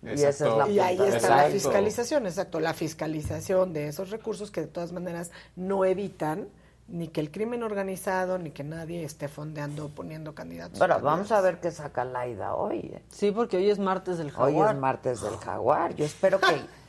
Y 0.02 0.22
esa 0.22 0.28
es 0.28 0.56
la 0.56 0.68
Y 0.68 0.78
ahí 0.78 1.00
está 1.00 1.36
la 1.36 1.50
fiscalización, 1.50 2.26
exacto, 2.26 2.60
la 2.60 2.74
fiscalización 2.74 3.72
de 3.72 3.88
esos 3.88 4.10
recursos 4.10 4.50
que 4.50 4.60
de 4.60 4.66
todas 4.66 4.92
maneras 4.92 5.30
no 5.56 5.84
evitan 5.84 6.48
ni 6.88 7.08
que 7.08 7.20
el 7.20 7.30
crimen 7.30 7.62
organizado 7.62 8.38
ni 8.38 8.50
que 8.50 8.64
nadie 8.64 9.04
esté 9.04 9.28
fondeando 9.28 9.86
o 9.86 9.88
poniendo 9.90 10.34
candidatos. 10.34 10.78
Bueno, 10.78 10.98
vamos 11.00 11.30
a 11.32 11.40
ver 11.40 11.60
qué 11.60 11.70
saca 11.70 12.04
Laida 12.04 12.54
hoy. 12.54 12.78
¿eh? 12.78 13.02
Sí, 13.10 13.30
porque 13.30 13.58
hoy 13.58 13.70
es 13.70 13.78
martes 13.78 14.18
del 14.18 14.30
jaguar. 14.30 14.68
Hoy 14.68 14.74
es 14.74 14.80
martes 14.80 15.20
del 15.20 15.36
jaguar. 15.36 15.94
Yo 15.94 16.04
espero 16.04 16.40
que 16.40 16.46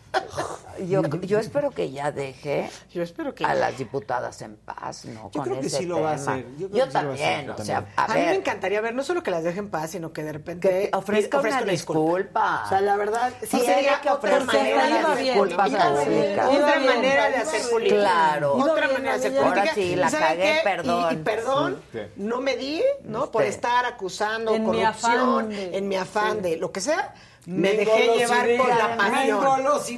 yo, 0.87 1.01
yo 1.21 1.39
espero 1.39 1.71
que 1.71 1.91
ya 1.91 2.11
deje 2.11 2.69
Yo 2.93 3.03
espero 3.03 3.35
que 3.35 3.43
a 3.45 3.53
las 3.53 3.77
diputadas 3.77 4.41
en 4.41 4.55
paz, 4.55 5.05
¿no? 5.05 5.29
Yo 5.31 5.41
Con 5.41 5.43
creo 5.43 5.59
que 5.59 5.67
ese 5.67 5.79
sí 5.79 5.85
lo 5.85 6.01
va 6.01 6.13
a 6.13 6.15
tema. 6.15 6.31
hacer. 6.33 6.45
Yo 6.57 6.67
Yo, 6.67 6.69
creo 6.69 6.69
que 6.69 6.69
sí 6.69 6.77
lo 6.77 6.79
va 6.81 6.87
a 6.87 6.91
también, 6.91 7.49
hacer. 7.51 7.61
o 7.61 7.65
sea, 7.65 7.85
a 7.95 8.05
A, 8.05 8.15
mí 8.15 8.21
me 8.21 8.35
encantaría 8.35 8.81
ver 8.81 8.95
no 8.95 9.03
solo 9.03 9.21
que 9.21 9.31
las 9.31 9.43
dejen 9.43 9.65
en 9.65 9.69
paz, 9.71 9.91
sino 9.91 10.13
que 10.13 10.23
de 10.23 10.31
repente 10.31 10.89
ofrezca 10.93 11.39
una 11.39 11.61
disculpa. 11.63 12.63
O 12.65 12.69
sea, 12.69 12.81
la 12.81 12.95
verdad, 12.95 13.33
sí 13.41 13.47
Sí, 13.47 13.59
sería 13.65 13.95
hay 13.95 14.01
que 14.01 14.09
otra 14.09 14.37
ofrecer 14.37 14.45
manera 14.75 14.85
de 14.87 14.93
hacer 14.99 15.37
política. 15.37 15.93
pública. 15.95 16.49
Otra 16.49 16.77
bien. 16.79 16.85
manera 16.95 17.29
de 17.29 17.35
hacer 17.37 17.69
política. 17.69 17.99
Claro. 18.01 18.53
Otra 18.55 18.73
bien, 18.87 18.93
manera 18.93 19.17
de 19.17 19.27
hacer 19.27 19.37
Ahora 19.37 19.49
política. 19.49 19.73
sí, 19.75 19.95
la 19.95 20.07
¿Y 20.07 20.09
saben 20.11 20.27
cagué, 20.27 20.41
qué? 20.43 20.59
perdón. 20.63 21.07
Y, 21.11 21.13
y 21.13 21.17
perdón, 21.17 21.81
Sí. 21.91 21.99
no 22.15 22.41
me 22.41 22.55
di, 22.57 22.81
¿no? 23.03 23.31
Por 23.31 23.43
Sí. 23.43 23.49
estar 23.49 23.85
acusando 23.85 24.53
En 24.55 24.61
mi 24.61 24.81
corrupción, 24.81 25.19
afán 25.19 25.49
de- 25.49 25.77
en 25.77 25.87
mi 25.87 25.95
afán 25.97 26.41
de 26.41 26.55
lo 26.57 26.71
que 26.71 26.79
sea. 26.81 27.13
Me, 27.49 27.71
Me 27.71 27.77
dejé 27.77 28.15
llevar 28.17 28.47
por 28.57 28.69
la 28.69 28.95
pasión. 28.97 29.39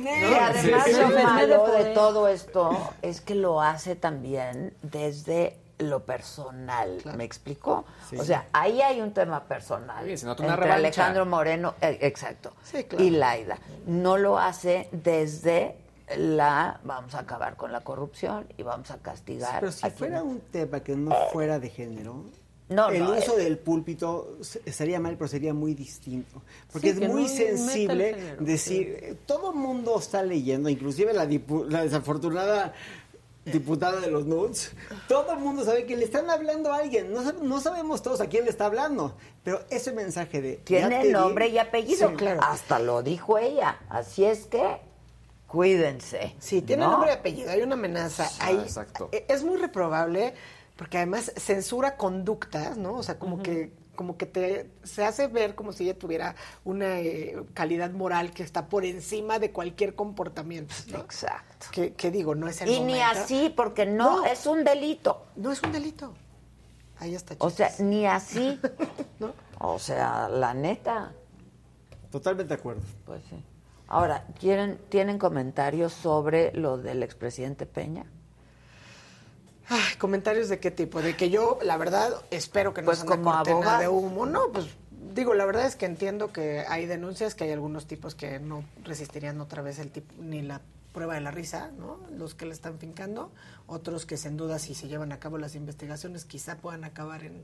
Y 0.04 0.34
además 0.34 0.86
Sí, 0.86 0.94
sí. 0.94 1.00
lo 1.02 1.10
malo 1.10 1.68
de 1.68 1.84
todo 1.94 2.28
esto 2.28 2.94
es 3.02 3.20
que 3.22 3.36
lo 3.36 3.62
hace 3.62 3.96
también 3.96 4.74
desde 4.82 5.58
lo 5.80 6.04
personal, 6.06 7.02
¿me 7.18 7.24
explicó? 7.24 7.86
Sí. 8.10 8.16
O 8.18 8.24
sea, 8.24 8.46
ahí 8.54 8.82
hay 8.82 9.02
un 9.02 9.14
tema 9.14 9.44
personal 9.46 10.06
Sí, 10.06 10.16
se 10.18 10.26
nota 10.28 10.44
una 10.44 10.54
entre 10.54 10.66
revancha. 10.68 10.88
Alejandro 10.88 11.26
Moreno, 11.26 11.74
eh, 11.82 11.98
exacto, 12.02 12.54
Sí, 12.64 12.84
claro. 12.84 13.04
y 13.04 13.10
Laida. 13.10 13.58
No 13.88 14.18
lo 14.18 14.38
hace 14.38 14.88
desde 14.92 15.76
la 16.18 16.80
vamos 16.84 17.16
a 17.16 17.20
acabar 17.20 17.56
con 17.56 17.72
la 17.72 17.82
corrupción 17.82 18.46
y 18.58 18.64
vamos 18.64 18.92
a 18.92 18.98
castigar. 18.98 19.60
Pero 19.60 19.72
si 19.72 19.80
a 19.86 19.90
quien- 19.90 19.98
fuera 19.98 20.24
un 20.24 20.40
tema 20.40 20.82
que 20.82 20.96
no 20.96 21.16
fuera 21.32 21.58
de 21.60 21.70
género, 21.70 22.26
No, 22.72 22.90
el 22.90 23.04
no, 23.04 23.18
uso 23.18 23.38
eh. 23.38 23.44
del 23.44 23.58
púlpito 23.58 24.38
estaría 24.66 25.00
mal, 25.00 25.16
pero 25.18 25.28
sería 25.28 25.54
muy 25.54 25.74
distinto. 25.76 26.42
Porque 26.72 26.94
Sí, 26.94 27.04
es 27.04 27.10
muy 27.10 27.24
no 27.24 27.28
sensible 27.28 28.14
género, 28.16 28.44
decir, 28.44 28.98
eh, 29.02 29.16
todo 29.26 29.52
el 29.52 29.58
mundo 29.58 30.00
está 30.00 30.24
leyendo, 30.24 30.70
inclusive 30.70 31.14
la, 31.14 31.28
dipu- 31.28 31.68
la 31.68 31.84
desafortunada 31.84 32.74
diputada 33.44 34.00
de 34.00 34.12
los 34.12 34.28
nudes, 34.28 34.72
todo 35.08 35.34
el 35.34 35.40
mundo 35.40 35.66
sabe 35.66 35.86
que 35.88 35.98
le 35.98 36.06
están 36.06 36.30
hablando 36.30 36.72
a 36.72 36.78
alguien, 36.78 37.12
no, 37.12 37.24
sab- 37.24 37.40
no 37.42 37.60
sabemos 37.60 38.04
todos 38.04 38.22
a 38.22 38.28
quién 38.28 38.44
le 38.46 38.52
está 38.52 38.68
hablando, 38.68 39.18
pero 39.44 39.62
ese 39.72 39.92
mensaje 39.94 40.42
de... 40.44 40.54
Tiene 40.58 41.06
nombre 41.06 41.48
y 41.48 41.58
apellido. 41.58 42.10
Sí, 42.10 42.16
claro. 42.18 42.40
Hasta 42.44 42.78
lo 42.78 43.02
dijo 43.02 43.40
ella. 43.40 43.80
Así 43.90 44.26
es 44.26 44.46
que 44.46 44.62
cuídense. 45.48 46.36
Sí, 46.40 46.62
tiene 46.62 46.84
¿no? 46.86 46.92
nombre 46.92 47.10
y 47.12 47.14
apellido, 47.16 47.52
hay 47.52 47.62
una 47.62 47.74
amenaza. 47.74 48.30
Hay- 48.40 48.58
exacto. 48.60 49.10
e- 49.12 49.26
Es 49.28 49.44
muy 49.44 49.58
reprobable 49.58 50.34
porque 50.82 50.98
además 50.98 51.32
censura 51.38 51.96
conductas, 51.96 52.76
¿no? 52.76 52.96
O 52.96 53.04
sea, 53.04 53.20
como 53.20 53.44
que 53.44 53.72
como 53.94 54.18
que 54.18 54.26
te 54.26 54.72
se 54.82 55.06
hace 55.06 55.28
ver 55.28 55.54
como 55.54 55.74
si 55.74 55.84
ella 55.84 56.00
tuviera 56.00 56.34
una 56.64 57.00
eh, 57.02 57.36
calidad 57.54 57.92
moral 57.92 58.32
que 58.32 58.42
está 58.42 58.68
por 58.68 58.84
encima 58.84 59.38
de 59.38 59.52
cualquier 59.52 59.94
comportamiento. 59.94 60.74
¿no? 60.88 60.98
Exacto. 61.02 61.68
Que, 61.72 61.94
que 61.94 62.10
digo, 62.10 62.34
no 62.34 62.48
es 62.48 62.64
el 62.64 62.70
Y 62.70 62.80
ni 62.80 62.94
momento. 62.96 63.06
así, 63.12 63.54
porque 63.56 63.86
no, 63.86 64.22
No. 64.22 64.26
es 64.26 64.48
un 64.48 64.64
delito. 64.64 65.28
No 65.36 65.52
es 65.52 65.62
un 65.62 65.72
delito. 65.72 66.16
Ahí 66.98 67.14
está. 67.14 67.36
O 67.38 67.52
sea, 67.52 67.70
ni 67.78 68.08
así. 68.08 68.60
¿No? 69.20 69.34
O 69.60 69.78
sea, 69.78 70.30
la 70.30 70.56
neta. 70.56 71.14
Totalmente 72.10 72.56
de 72.56 72.60
acuerdo. 72.60 72.82
Pues 73.06 73.22
sí. 73.30 73.36
Ahora, 73.88 74.26
¿quieren, 74.40 74.80
¿tienen 74.90 75.20
comentarios 75.20 75.94
sobre 75.94 76.52
lo 76.54 76.80
del 76.80 77.04
expresidente 77.04 77.68
Peña? 77.68 78.08
Ay, 79.74 79.96
comentarios 79.98 80.50
de 80.50 80.60
qué 80.60 80.70
tipo, 80.70 81.02
de 81.02 81.16
que 81.16 81.30
yo, 81.30 81.58
la 81.64 81.78
verdad, 81.78 82.14
espero 82.30 82.74
que 82.74 82.82
no 82.82 82.88
Pues 82.88 82.98
sea 83.00 83.10
una 83.10 83.44
como 83.44 83.78
de 83.80 83.88
humo. 83.88 84.26
No, 84.26 84.52
pues 84.52 84.68
digo, 85.16 85.34
la 85.34 85.46
verdad 85.46 85.66
es 85.66 85.78
que 85.78 85.86
entiendo 85.86 86.34
que 86.34 86.66
hay 86.68 86.86
denuncias, 86.88 87.36
que 87.36 87.46
hay 87.46 87.52
algunos 87.52 87.88
tipos 87.88 88.14
que 88.14 88.38
no 88.40 88.66
resistirían 88.84 89.40
otra 89.40 89.62
vez 89.62 89.80
el 89.80 89.90
tipo, 89.90 90.14
ni 90.22 90.42
la 90.42 90.60
prueba 90.92 91.14
de 91.14 91.22
la 91.22 91.32
risa, 91.32 91.72
¿no? 91.80 92.02
Los 92.18 92.36
que 92.36 92.46
le 92.46 92.52
están 92.52 92.80
fincando, 92.80 93.32
otros 93.66 94.06
que 94.06 94.18
sin 94.18 94.36
duda 94.36 94.60
si 94.60 94.76
se 94.76 94.90
llevan 94.90 95.14
a 95.14 95.22
cabo 95.22 95.38
las 95.38 95.56
investigaciones 95.56 96.26
quizá 96.26 96.58
puedan 96.58 96.84
acabar 96.84 97.24
en, 97.24 97.42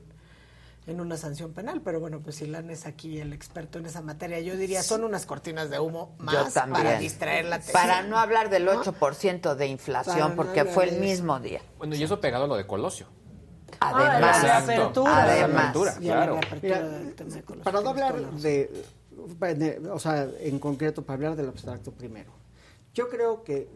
en 0.88 1.00
una 1.00 1.16
sanción 1.16 1.52
penal, 1.52 1.82
pero 1.82 2.00
bueno, 2.00 2.20
pues 2.20 2.40
Ilan 2.40 2.70
es 2.70 2.86
aquí 2.86 3.20
el 3.20 3.32
experto 3.32 3.78
en 3.78 3.86
esa 3.86 4.00
materia. 4.00 4.40
Yo 4.40 4.56
diría, 4.56 4.82
son 4.82 5.04
unas 5.04 5.26
cortinas 5.26 5.68
de 5.70 5.78
humo 5.78 6.16
más 6.18 6.52
para 6.54 6.98
distraer 6.98 7.44
la 7.44 7.56
atención. 7.56 7.74
Para 7.82 8.02
no 8.02 8.18
hablar 8.18 8.48
del 8.48 8.64
¿no? 8.64 8.82
8% 8.82 9.54
de 9.54 9.66
inflación, 9.66 10.30
no 10.30 10.36
porque 10.36 10.64
fue 10.64 10.86
de 10.86 10.94
el 10.96 11.00
mismo 11.00 11.38
día. 11.40 11.60
Bueno, 11.76 11.94
y 11.94 12.02
eso 12.02 12.20
pegado 12.20 12.44
a 12.44 12.46
lo 12.48 12.56
de 12.56 12.66
Colosio. 12.66 13.06
Además, 13.80 14.20
la 14.20 14.28
Exacto. 14.30 14.66
reapertura. 14.72 15.22
además. 15.24 15.74
Reapertura, 15.74 15.94
Y 16.00 16.08
a 16.08 16.14
la 16.14 16.16
claro. 16.24 16.32
reapertura 16.40 16.76
Mira, 16.80 16.88
del 16.98 17.14
tema 17.14 17.34
de 17.34 17.42
Colosio, 17.42 17.64
para 17.64 17.80
no 17.82 17.90
hablar 17.90 18.30
de, 18.32 18.84
de- 19.54 19.90
o 19.90 19.98
sea, 19.98 20.26
en 20.40 20.58
concreto, 20.58 21.02
para 21.04 21.14
hablar 21.16 21.36
del 21.36 21.48
abstracto 21.48 21.92
primero, 21.92 22.32
yo 22.94 23.08
creo 23.10 23.44
que 23.44 23.68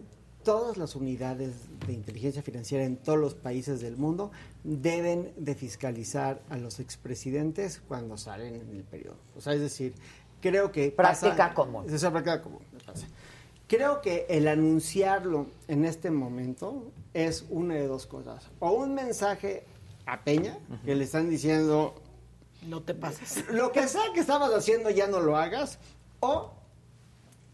todas 0.42 0.76
las 0.76 0.94
unidades 0.96 1.52
de 1.86 1.92
inteligencia 1.92 2.42
financiera 2.42 2.84
en 2.84 2.96
todos 2.96 3.18
los 3.18 3.34
países 3.34 3.80
del 3.80 3.96
mundo 3.96 4.30
deben 4.64 5.32
de 5.36 5.54
fiscalizar 5.54 6.40
a 6.50 6.56
los 6.56 6.80
expresidentes 6.80 7.80
cuando 7.86 8.16
salen 8.16 8.54
en 8.56 8.70
el 8.76 8.84
periodo. 8.84 9.16
O 9.36 9.40
sea, 9.40 9.54
es 9.54 9.60
decir, 9.60 9.94
creo 10.40 10.70
que... 10.72 10.90
Práctica 10.90 11.36
pasa- 11.36 11.54
común. 11.54 11.84
Es 11.88 12.00
práctica 12.00 12.42
común, 12.42 12.60
me 12.72 12.80
parece. 12.80 13.06
Creo 13.68 14.02
que 14.02 14.26
el 14.28 14.48
anunciarlo 14.48 15.46
en 15.68 15.84
este 15.84 16.10
momento 16.10 16.90
es 17.14 17.46
una 17.48 17.74
de 17.74 17.86
dos 17.86 18.06
cosas. 18.06 18.48
O 18.60 18.70
un 18.72 18.94
mensaje 18.94 19.64
a 20.04 20.22
Peña, 20.24 20.58
que 20.84 20.94
le 20.94 21.04
están 21.04 21.30
diciendo, 21.30 21.94
No 22.66 22.82
te 22.82 22.92
pases. 22.94 23.48
lo 23.50 23.72
que 23.72 23.86
sea 23.88 24.02
que 24.12 24.20
estabas 24.20 24.52
haciendo 24.52 24.90
ya 24.90 25.06
no 25.06 25.20
lo 25.20 25.36
hagas 25.36 25.78
o 26.20 26.52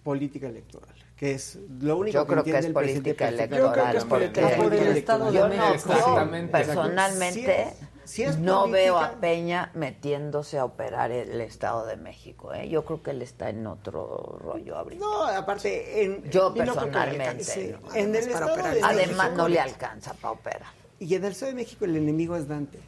política 0.03 0.49
electoral 0.49 0.88
que 1.19 1.33
es 1.33 1.59
lo 1.81 1.97
único 1.97 2.15
Yo 2.15 2.27
que 2.27 2.33
creo 2.33 2.45
que 2.45 2.59
es 2.59 2.65
el 2.65 2.73
presidente 2.73 3.15
política 3.15 3.29
electoral. 3.29 3.63
Yo 3.67 3.73
creo 3.73 3.91
que 3.91 3.97
es 3.99 4.05
política 4.05 4.41
porque 4.57 4.63
Por 4.63 4.73
el 4.75 4.87
electoral. 4.87 4.97
Estado 4.99 5.25
de 5.33 5.39
yo 5.39 5.49
México. 5.49 5.89
no, 5.89 6.45
yo 6.45 6.51
personalmente 6.51 7.33
Si 7.33 7.47
es- 7.47 7.89
si 8.05 8.23
es 8.23 8.39
no 8.39 8.61
política- 8.61 8.83
veo 8.83 8.99
a 9.01 9.11
Peña 9.21 9.71
metiéndose 9.75 10.59
a 10.59 10.65
operar 10.65 11.11
el 11.11 11.41
Estado 11.41 11.87
de 11.87 11.97
México. 11.97 12.55
¿eh? 12.55 12.69
Yo 12.69 12.85
creo 12.85 13.03
que 13.03 13.11
él 13.11 13.23
está 13.23 13.51
en 13.51 13.67
otro 13.67 14.39
rollo 14.41 14.77
ahorita. 14.77 15.05
No, 15.05 15.25
aparte 15.25 16.05
en 16.05 16.23
Yo 16.31 16.55
personalmente. 16.55 17.79
no. 17.83 17.95
en 17.95 18.15
el 18.15 18.33
Además, 18.35 18.95
México- 18.95 19.37
no 19.37 19.49
le 19.49 19.61
alcanza 19.61 20.15
para 20.15 20.31
operar. 20.33 20.79
Y 21.01 21.15
en 21.15 21.25
el 21.25 21.33
Estado 21.33 21.51
de 21.53 21.57
México 21.57 21.85
el 21.85 21.97
enemigo 21.97 22.37
es 22.37 22.49
Dante. 22.49 22.79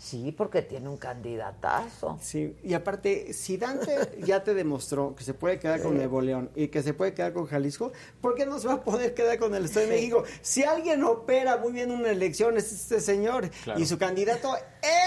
Sí, 0.00 0.32
porque 0.32 0.62
tiene 0.62 0.88
un 0.88 0.96
candidatazo. 0.96 2.18
Sí, 2.22 2.56
y 2.64 2.72
aparte, 2.72 3.34
si 3.34 3.58
Dante 3.58 3.98
ya 4.24 4.42
te 4.42 4.54
demostró 4.54 5.14
que 5.14 5.22
se 5.22 5.34
puede 5.34 5.58
quedar 5.58 5.82
con 5.82 5.94
Nuevo 5.94 6.22
León 6.22 6.50
y 6.54 6.68
que 6.68 6.82
se 6.82 6.94
puede 6.94 7.12
quedar 7.12 7.34
con 7.34 7.44
Jalisco, 7.44 7.92
¿por 8.22 8.34
qué 8.34 8.46
no 8.46 8.58
se 8.58 8.68
va 8.68 8.74
a 8.74 8.80
poder 8.82 9.12
quedar 9.12 9.38
con 9.38 9.54
el 9.54 9.66
Estado 9.66 9.86
de 9.86 9.92
México? 9.92 10.24
Si 10.40 10.64
alguien 10.64 11.04
opera 11.04 11.58
muy 11.58 11.72
bien 11.72 11.90
una 11.90 12.08
elección, 12.08 12.56
es 12.56 12.72
este 12.72 12.98
señor. 13.00 13.50
Claro. 13.62 13.78
Y 13.78 13.84
su 13.84 13.98
candidato, 13.98 14.56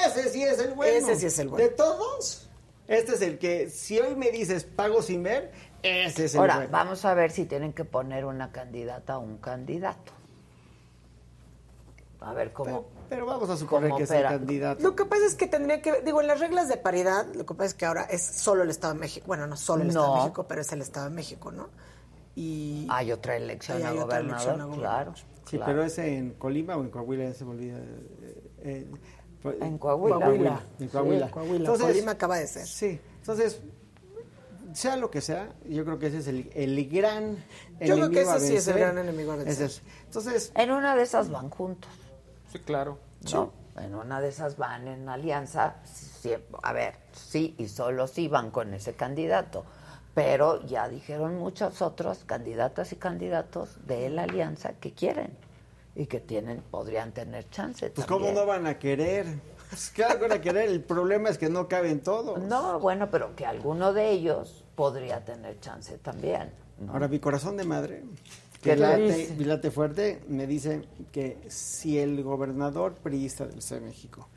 ese 0.06 0.30
sí 0.30 0.44
es 0.44 0.60
el 0.60 0.76
bueno. 0.76 0.96
Ese 0.96 1.16
sí 1.20 1.26
es 1.26 1.40
el 1.40 1.48
bueno. 1.48 1.66
De 1.66 1.72
todos, 1.72 2.52
este 2.88 3.16
es 3.16 3.22
el 3.24 3.40
que, 3.40 3.72
si 3.72 4.00
hoy 4.00 4.16
me 4.16 4.30
dices 4.30 4.64
pago 4.64 5.02
sin 5.02 5.24
ver, 5.24 5.52
ese 5.82 6.26
es 6.26 6.36
el 6.36 6.40
Ahora, 6.40 6.58
bueno. 6.58 6.72
vamos 6.72 7.04
a 7.04 7.16
ver 7.16 7.32
si 7.32 7.46
tienen 7.46 7.74
que 7.74 7.84
poner 7.84 8.26
una 8.26 8.52
candidata 8.52 9.18
o 9.18 9.22
un 9.22 9.40
candidato. 9.40 10.12
A 12.20 12.32
ver 12.34 12.54
cómo. 12.54 12.86
Pero, 13.14 13.25
vamos 13.25 13.50
a 13.50 13.58
suponer 13.58 13.90
¿Cómo 13.90 13.98
que 13.98 14.03
es 14.03 14.11
el 14.11 14.17
opera? 14.17 14.30
candidato. 14.32 14.82
Lo 14.83 14.95
que 14.95 15.06
pasa 15.06 15.25
es 15.25 15.35
que 15.35 15.48
tendría 15.48 15.82
que, 15.82 16.01
digo, 16.01 16.22
en 16.22 16.27
las 16.27 16.40
reglas 16.40 16.67
de 16.67 16.77
paridad, 16.77 17.25
lo 17.33 17.45
que 17.45 17.53
pasa 17.53 17.66
es 17.67 17.74
que 17.74 17.85
ahora 17.85 18.03
es 18.03 18.22
solo 18.22 18.64
el 18.64 18.69
Estado 18.69 18.93
de 18.93 19.00
México. 19.00 19.25
Bueno, 19.27 19.48
no 19.48 19.56
solo 19.58 19.83
el 19.83 19.90
Estado 19.90 20.08
No. 20.08 20.14
de 20.16 20.19
México, 20.22 20.45
pero 20.48 20.61
es 20.61 20.72
el 20.72 20.82
Estado 20.82 21.09
de 21.09 21.16
México, 21.16 21.51
¿no? 21.51 21.69
Y 22.35 22.88
Hay 22.90 23.11
otra 23.11 23.35
elección 23.38 23.77
Ahí 23.77 23.83
a 23.83 23.90
hay 23.90 23.98
otra 24.00 24.06
gobernador, 24.19 24.30
elección 24.32 24.61
a 24.61 24.66
gobernador. 24.66 25.03
claro. 25.14 25.14
Sí, 25.45 25.58
claro. 25.58 25.66
pero 25.72 25.83
ese 25.83 26.17
en 26.17 26.32
Colima 26.35 26.77
o 26.77 26.82
en 26.82 26.90
Coahuila, 26.90 27.25
ya 27.25 27.33
se 27.33 27.45
me 27.45 27.51
olvida. 27.51 27.77
eh, 27.77 28.43
eh, 28.64 28.88
pues, 29.42 29.56
En 29.61 29.77
Coahuila. 29.77 30.16
Coahuila. 30.17 30.61
En 30.80 30.88
Coahuila. 30.88 31.25
Sí, 31.27 31.32
Coahuila. 31.33 31.58
Entonces, 31.58 31.88
Colima 31.88 32.11
acaba 32.14 32.38
de 32.38 32.48
ser. 32.48 32.66
Sí, 32.66 33.00
entonces, 33.19 33.59
sea 34.74 34.95
lo 34.98 35.11
que 35.11 35.22
sea, 35.22 35.53
yo 35.69 35.85
creo 35.85 36.00
que 36.00 36.08
ese 36.08 36.17
es 36.19 36.27
el, 36.27 36.50
el 36.56 36.90
gran 36.90 37.35
Yo 37.80 37.95
creo 37.95 38.09
que 38.09 38.22
enemigo 38.22 38.32
a 38.32 38.38
ese 38.38 38.48
sí 38.48 38.56
es 38.56 38.67
el 38.69 38.80
gran 38.80 38.98
enemigo 38.98 39.33
a 39.33 39.35
vencer. 39.35 39.66
Es. 39.67 39.82
Entonces, 40.06 40.51
En 40.56 40.72
una 40.72 40.95
de 40.95 41.03
esas 41.03 41.30
van 41.30 41.50
juntos, 41.50 41.92
Sí, 42.53 42.59
claro. 42.59 42.99
¿no? 43.33 43.51
En 43.77 43.95
una 43.95 44.22
de 44.22 44.30
esas 44.30 44.57
van 44.57 44.88
en 44.88 45.09
alianza. 45.09 45.77
sí, 45.83 46.33
a 46.61 46.72
ver, 46.72 46.95
sí 47.11 47.56
y 47.57 47.67
solo 47.67 48.06
sí 48.07 48.27
van 48.27 48.51
con 48.51 48.73
ese 48.73 48.93
candidato. 48.93 49.65
Pero 50.14 50.64
ya 50.67 50.88
dijeron 50.88 51.38
muchos 51.38 51.82
otros 51.82 52.23
candidatas 52.25 52.93
y 52.93 52.98
candidatos 52.98 53.88
de 53.88 54.11
la 54.11 54.23
alianza 54.23 54.73
que 54.73 54.93
quieren 54.93 55.35
y 55.95 56.06
que 56.06 56.19
tienen, 56.19 56.61
podrían 56.61 57.11
tener 57.11 57.49
chance. 57.49 57.90
pues 57.90 58.06
también. 58.06 58.33
cómo 58.33 58.40
no 58.40 58.45
van 58.45 58.67
a 58.67 58.77
querer. 58.77 59.25
Claro 59.95 60.19
que 60.19 60.27
van 60.27 60.38
a 60.38 60.41
querer, 60.41 60.69
el 60.69 60.83
problema 60.83 61.30
es 61.30 61.40
que 61.40 61.49
no 61.49 61.67
caben 61.67 62.01
todos. 62.01 62.38
No, 62.43 62.80
bueno, 62.80 63.09
pero 63.09 63.35
que 63.35 63.43
alguno 63.43 63.91
de 63.91 64.11
ellos 64.11 64.64
podría 64.75 65.25
tener 65.25 65.59
chance 65.61 65.98
también. 65.98 66.51
¿no? 66.77 66.93
Ahora, 66.93 67.07
mi 67.07 67.19
corazón 67.19 67.57
de 67.57 67.64
madre, 67.64 68.03
¿Qué 68.03 68.43
que 68.64 69.45
late, 69.45 69.72
fuerte, 69.72 70.22
me 70.27 70.48
dice 70.48 70.82
que 71.11 71.38
si 71.50 72.00
el 72.00 72.24
gobernador 72.24 72.93
priista 72.95 73.45
del 73.45 73.59
Estado 73.59 73.82
de 73.82 73.88
México 73.88 74.27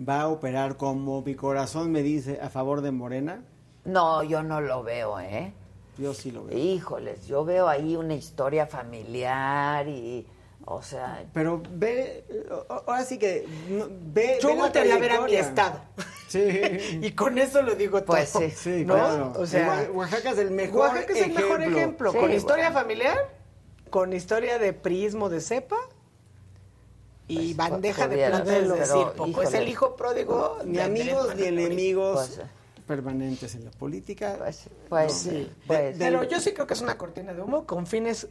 va 0.00 0.22
a 0.22 0.28
operar 0.28 0.76
como 0.76 1.22
mi 1.22 1.34
corazón 1.34 1.92
me 1.92 2.02
dice 2.02 2.40
a 2.42 2.48
favor 2.50 2.80
de 2.80 2.90
Morena, 2.90 3.42
No, 3.84 4.22
yo 4.22 4.42
no 4.42 4.60
lo 4.60 4.82
veo, 4.82 5.20
¿eh? 5.20 5.52
yo 5.98 6.12
sí 6.14 6.30
lo 6.32 6.44
veo. 6.44 6.58
Híjoles, 6.58 7.26
yo 7.26 7.44
veo 7.44 7.68
ahí 7.68 7.94
una 7.94 8.14
historia 8.14 8.66
familiar 8.66 9.86
y, 9.86 10.26
o 10.64 10.82
sea... 10.82 11.24
Pero 11.32 11.62
ve, 11.70 12.24
ahora 12.68 13.04
sí 13.04 13.18
que 13.18 13.46
ve. 14.12 14.38
Yo 14.40 14.48
ve 14.48 14.54
la 14.56 14.62
voltearía 14.62 14.94
a 14.96 14.98
ver 14.98 15.12
a 15.12 15.20
mi 15.20 15.34
estado. 15.36 15.78
Sí. 16.26 16.40
y 17.02 17.12
con 17.12 17.38
eso 17.38 17.62
lo 17.62 17.74
digo 17.76 18.02
todo. 18.02 18.16
Pues 18.16 18.30
sí. 18.30 18.50
Sí, 18.50 18.84
¿no? 18.84 18.94
claro. 18.94 19.32
O 19.36 19.46
sea, 19.46 19.68
Oa- 19.88 19.92
Oaxaca 19.98 20.30
es 20.30 20.38
el 20.38 20.50
mejor 20.50 20.80
Oaxaca 20.88 21.12
es 21.12 21.22
el 21.22 21.32
mejor 21.34 21.62
ejemplo. 21.62 22.10
Sí, 22.10 22.18
con 22.18 22.32
historia 22.32 22.70
bueno. 22.70 22.80
familiar, 22.80 23.18
con 23.94 24.12
historia 24.12 24.58
de 24.58 24.72
prismo 24.72 25.28
de 25.28 25.40
cepa 25.40 25.76
y 27.28 27.54
Pues, 27.54 27.56
bandeja 27.70 28.08
de 28.08 28.16
pudiera 28.16 28.30
plata 28.42 28.44
ser, 28.50 28.62
es 28.64 28.68
pero, 28.72 28.74
decir, 28.74 29.06
poco. 29.16 29.28
híjole. 29.30 29.46
Es 29.48 29.54
el 29.54 29.68
hijo 29.68 29.94
pródigo. 29.94 30.58
Ni 30.64 30.72
de 30.78 30.82
amigos 30.82 31.36
ni 31.36 31.44
enemigos 31.44 32.28
Pues, 32.34 32.40
permanentes 32.88 33.54
en 33.54 33.66
la 33.66 33.70
política. 33.70 34.34
Pues, 34.36 34.64
pues 34.88 35.12
No. 35.26 35.30
sí, 35.30 35.36
De- 35.38 35.50
pues 35.68 35.98
del- 36.00 36.12
Pero 36.12 36.24
yo 36.28 36.40
sí 36.40 36.52
creo 36.52 36.66
que 36.66 36.74
es 36.74 36.80
una 36.80 36.98
cortina 36.98 37.32
de 37.34 37.40
humo 37.42 37.66
con 37.66 37.86
fines 37.86 38.26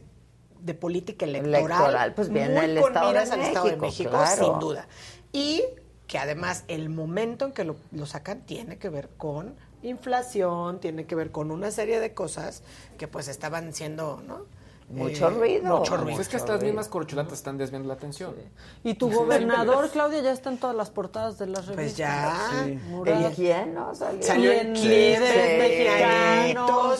de 0.60 0.74
política 0.74 1.24
electoral. 1.24 1.64
Electoral, 1.64 2.14
pues 2.14 2.28
viene 2.28 2.54
muy 2.56 2.64
el 2.66 2.80
con 2.82 2.88
Estado 2.92 3.06
de 3.06 3.12
miras 3.14 3.30
al 3.30 3.40
Estado 3.40 3.64
de 3.64 3.76
México, 3.78 3.86
México, 3.86 4.10
claro. 4.10 4.44
sin 4.44 4.58
duda. 4.60 4.86
Y 5.32 5.64
que 6.06 6.18
además 6.18 6.64
el 6.68 6.90
momento 6.90 7.46
en 7.46 7.52
que 7.52 7.64
lo, 7.64 7.76
lo 7.90 8.04
sacan 8.04 8.42
tiene 8.44 8.76
que 8.76 8.90
ver 8.90 9.08
con 9.16 9.54
inflación, 9.82 10.78
tiene 10.78 11.06
que 11.06 11.14
ver 11.14 11.30
con 11.30 11.50
una 11.50 11.70
serie 11.70 12.00
de 12.00 12.12
cosas 12.12 12.62
que 12.98 13.08
pues 13.08 13.28
estaban 13.28 13.72
siendo, 13.72 14.22
¿no? 14.26 14.44
Mucho 14.86 15.28
Eh, 15.28 15.30
ruido. 15.30 15.78
Mucho 15.78 15.92
Pues 15.92 16.00
ruido. 16.02 16.20
es 16.20 16.28
que 16.28 16.36
estas 16.36 16.62
mismas 16.62 16.88
corcholatas 16.88 17.32
están 17.32 17.56
desviando 17.56 17.88
la 17.88 17.94
atención. 17.94 18.34
Y 18.84 18.94
tu 18.94 19.10
gobernador, 19.10 19.88
Claudia, 19.90 20.20
ya 20.20 20.30
está 20.30 20.50
en 20.50 20.58
todas 20.58 20.76
las 20.76 20.90
portadas 20.90 21.38
de 21.38 21.46
las 21.46 21.66
revistas. 21.66 21.76
Pues 21.84 21.96
ya. 21.96 22.64
Sí. 22.64 22.78
Murat. 22.90 23.32
¿Y 23.32 23.34
quién 23.34 23.74
no 23.74 23.94
salió? 23.94 24.22
Salió 24.22 24.52
en 24.52 24.74
clientes 24.74 25.20
mexicanos. 25.58 25.58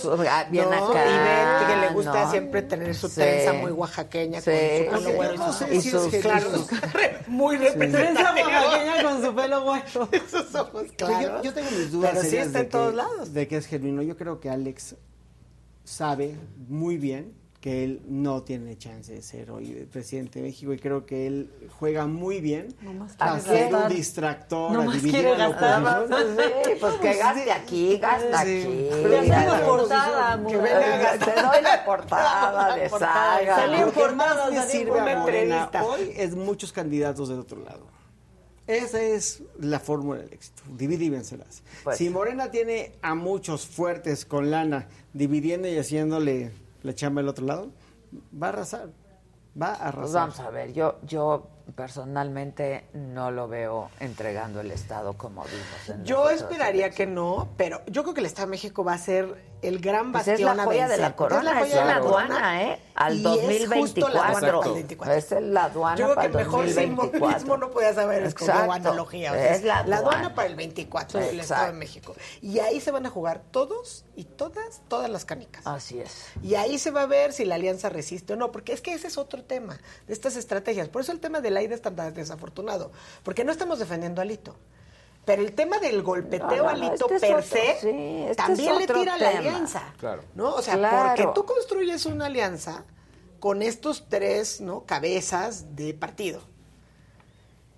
mexicanitos. 0.01 0.29
Ah, 0.31 0.47
bien 0.51 0.65
¿no? 0.71 0.89
acá, 0.89 1.05
Y 1.05 1.19
Betty, 1.19 1.73
que 1.73 1.87
le 1.87 1.93
gusta 1.93 2.25
¿no? 2.25 2.31
siempre 2.31 2.63
tener 2.63 2.95
su 2.95 3.09
Sí. 3.09 3.15
trenza 3.17 3.53
muy 3.53 3.71
oaxaqueña 3.73 4.41
Sí, 4.41 4.51
con 4.91 4.99
su 4.99 5.05
pelo 5.05 5.11
sí. 5.11 5.17
güero 5.17 5.35
y 5.35 5.39
No 5.39 5.47
sus 5.47 5.57
sé 5.57 5.75
y 5.75 5.81
si 5.83 5.91
sus- 5.91 6.15
es 6.15 6.23
Claro, 6.23 6.49
muy 7.29 7.57
Trenza 7.59 7.75
representativa. 7.75 8.49
oaxaqueña 8.49 9.03
con 9.03 9.25
su 9.25 9.35
pelo 9.35 9.63
güero. 9.63 10.09
Esos 10.13 10.55
ojos, 10.55 10.71
Pues 10.73 10.93
claro. 10.93 11.37
Yo, 11.37 11.43
yo 11.43 11.53
tengo 11.55 11.71
mis 11.71 11.93
dudas 11.93 12.13
Pero 12.15 12.25
sí 12.25 12.37
está 12.39 12.61
en 12.61 12.69
todos 12.71 12.95
lados. 12.95 13.35
de 13.35 13.47
que 13.47 13.59
es 13.59 13.67
genuino. 13.67 14.01
Yo 14.03 14.17
creo 14.17 14.41
que 14.41 14.49
Alex 14.49 14.97
sabe 15.85 16.37
muy 16.69 16.97
bien 16.97 17.35
que 17.65 17.83
él 17.83 18.02
no 18.07 18.43
tiene 18.43 18.76
chance 18.76 19.10
de 19.10 19.23
ser 19.23 19.51
hoy 19.51 19.70
el 19.70 19.86
presidente 19.86 20.39
de 20.39 20.49
México 20.49 20.75
y 20.75 20.78
creo 20.78 21.07
que 21.07 21.26
él 21.26 21.51
juega 21.78 22.07
muy 22.07 22.43
bien 22.43 22.76
a 23.18 23.41
ser 23.41 23.75
un 23.75 23.89
distractor, 23.89 24.70
a 24.70 24.75
Nomás 24.75 24.97
dividir 24.97 25.23
quiere 25.23 25.43
a 25.43 25.49
la. 25.81 26.07
Sí, 26.62 26.73
pues 26.78 26.94
que 26.97 27.15
gaste 27.15 27.51
aquí, 27.51 27.97
gasta 27.97 28.44
Sí. 28.44 28.51
aquí. 28.51 28.89
Pero 28.91 29.25
ya 29.25 29.44
la 29.47 29.65
portada, 29.65 30.47
que 30.47 30.57
venga 30.59 31.12
a. 31.12 31.18
Te 31.18 31.41
doy 31.41 31.62
la 31.62 31.84
portada 31.86 32.76
de 32.76 32.89
saga. 32.91 33.57
Salí 33.57 33.76
en 33.76 33.86
Lo 33.86 33.93
que 34.51 34.70
sirve 34.70 34.91
una 35.01 35.12
a 35.12 35.18
Morena 35.20 35.65
entrevista. 35.65 35.84
hoy 35.84 36.12
es 36.17 36.34
muchos 36.36 36.70
candidatos 36.70 37.31
del 37.31 37.39
otro 37.39 37.62
lado. 37.65 37.86
Esa 38.67 39.01
es 39.01 39.43
la 39.59 39.81
fórmula 39.81 40.20
del 40.20 40.34
éxito. 40.34 40.62
Divide 40.68 41.07
y 41.07 41.09
vencerás. 41.09 41.62
Pues. 41.83 41.97
si 41.97 42.10
Morena 42.10 42.51
tiene 42.51 42.93
a 43.01 43.15
muchos 43.15 43.67
fuertes 43.67 44.26
con 44.26 44.51
lana 44.51 44.86
dividiendo 45.15 45.67
y 45.67 45.78
haciéndole 45.78 46.52
la 46.85 46.95
chamba 46.95 47.21
al 47.23 47.29
otro 47.29 47.45
lado, 47.45 47.71
va 48.41 48.47
a 48.47 48.51
arrasar. 48.51 48.91
Va 49.61 49.69
a 49.69 49.89
arrasar. 49.89 50.01
Pues 50.01 50.13
vamos 50.13 50.41
a 50.41 50.51
ver, 50.51 50.73
yo, 50.73 50.99
yo 51.03 51.49
personalmente 51.75 52.87
no 52.93 53.31
lo 53.31 53.49
veo 53.49 53.91
entregando 54.01 54.61
el 54.61 54.71
Estado 54.71 55.15
como 55.15 55.45
vimos. 55.45 55.89
en 55.89 56.05
Yo 56.05 56.29
esperaría 56.29 56.91
que 56.91 57.07
no, 57.07 57.49
pero 57.57 57.81
yo 57.87 58.03
creo 58.03 58.15
que 58.15 58.21
el 58.21 58.27
Estado 58.27 58.49
de 58.49 58.51
México 58.51 58.85
va 58.85 58.93
a 58.93 58.99
ser 58.99 59.43
el 59.68 59.81
gran 59.81 60.12
Pues 60.12 60.26
bastión 60.26 60.51
es 60.51 60.57
la 60.57 60.62
a 60.62 60.67
joya 60.67 60.89
de 60.89 60.97
la 60.97 61.17
corona, 61.17 61.60
es, 61.62 61.75
la 61.75 61.97
aduana, 61.97 62.62
¿eh? 62.62 62.81
Al 62.94 63.17
y 63.17 63.26
es 63.26 63.68
justo 63.68 64.09
la 64.09 64.31
2024. 64.31 64.31
aduana 64.31 64.60
para 64.60 64.68
el 64.68 64.75
24. 64.75 65.15
Es 65.15 65.31
la 65.43 65.65
aduana 65.65 65.97
Yo 65.97 66.05
creo 66.05 66.17
que 66.17 66.26
el 66.26 66.33
mejor 66.34 66.65
2024. 66.67 67.10
simbolismo 67.18 67.57
no 67.57 67.70
haber 68.01 68.23
escogido 68.25 68.55
Exacto. 68.55 68.73
analogía. 68.73 69.33
o 69.33 69.34
sea, 69.34 69.55
Es 69.55 69.65
la 69.65 69.78
aduana. 69.78 69.97
aduana. 69.99 70.34
para 70.34 70.49
el 70.49 70.57
24 70.57 71.20
del. 71.20 71.41
Estado 71.41 71.67
de 71.67 71.73
México. 71.73 72.15
Y 72.41 72.59
ahí 72.60 72.81
se 72.81 72.91
van 72.91 73.07
a 73.07 73.10
jugar 73.10 73.43
todos 73.51 74.05
y 74.17 74.25
todas, 74.25 74.83
todas 74.89 75.10
las 75.10 75.25
canicas. 75.25 75.67
Así 75.67 76.01
es. 76.01 76.26
Y 76.43 76.55
ahí 76.55 76.78
se 76.78 76.91
va 76.91 77.02
a 77.02 77.07
ver 77.07 77.33
si 77.33 77.44
la 77.44 77.57
alianza 77.57 77.89
resiste 77.89 78.34
o 78.34 78.36
no, 78.36 78.52
porque 78.52 78.73
es 78.73 78.81
que 78.81 78.93
ese 78.94 79.09
es 79.09 79.18
otro 79.18 79.43
tema 79.44 79.78
de 80.07 80.12
estas 80.12 80.36
estrategias. 80.36 80.89
Por 80.89 81.02
eso 81.02 81.12
el 81.12 81.20
tema 81.20 81.41
de 81.41 81.51
la 81.51 81.62
ida 81.62 81.75
es 81.75 81.83
tan 81.83 81.97
desafortunado, 82.15 82.93
porque 83.23 83.44
no 83.44 83.52
estamos 83.52 83.78
defendiendo 83.78 84.20
a 84.23 84.25
Lito. 84.25 84.57
Pero 85.25 85.43
el 85.43 85.53
tema 85.55 85.78
del 85.78 86.03
golpeteo 86.03 86.49
No, 86.49 86.62
no, 86.65 86.69
a 86.69 86.73
no, 86.75 86.78
Lito 86.93 87.07
este 87.11 87.15
es 87.15 87.20
per 87.23 87.35
otro, 87.35 87.43
se 87.49 87.81
sí, 87.81 88.23
este 88.23 88.35
también 88.35 88.78
le 88.78 88.86
tira 88.86 89.15
a 89.15 89.19
la 89.19 89.28
tema. 89.31 89.39
alianza. 89.41 89.83
Claro. 89.99 90.23
¿no? 90.35 90.55
O 90.55 90.62
sea, 90.62 90.77
Claro. 90.77 91.09
porque 91.09 91.28
tú 91.35 91.47
construyes 91.47 92.05
una 92.07 92.27
alianza 92.27 92.85
con 93.41 93.62
estos 93.62 94.07
tres 94.09 94.61
¿no? 94.61 94.85
cabezas 94.85 95.75
de 95.77 95.94
partido. 95.94 96.41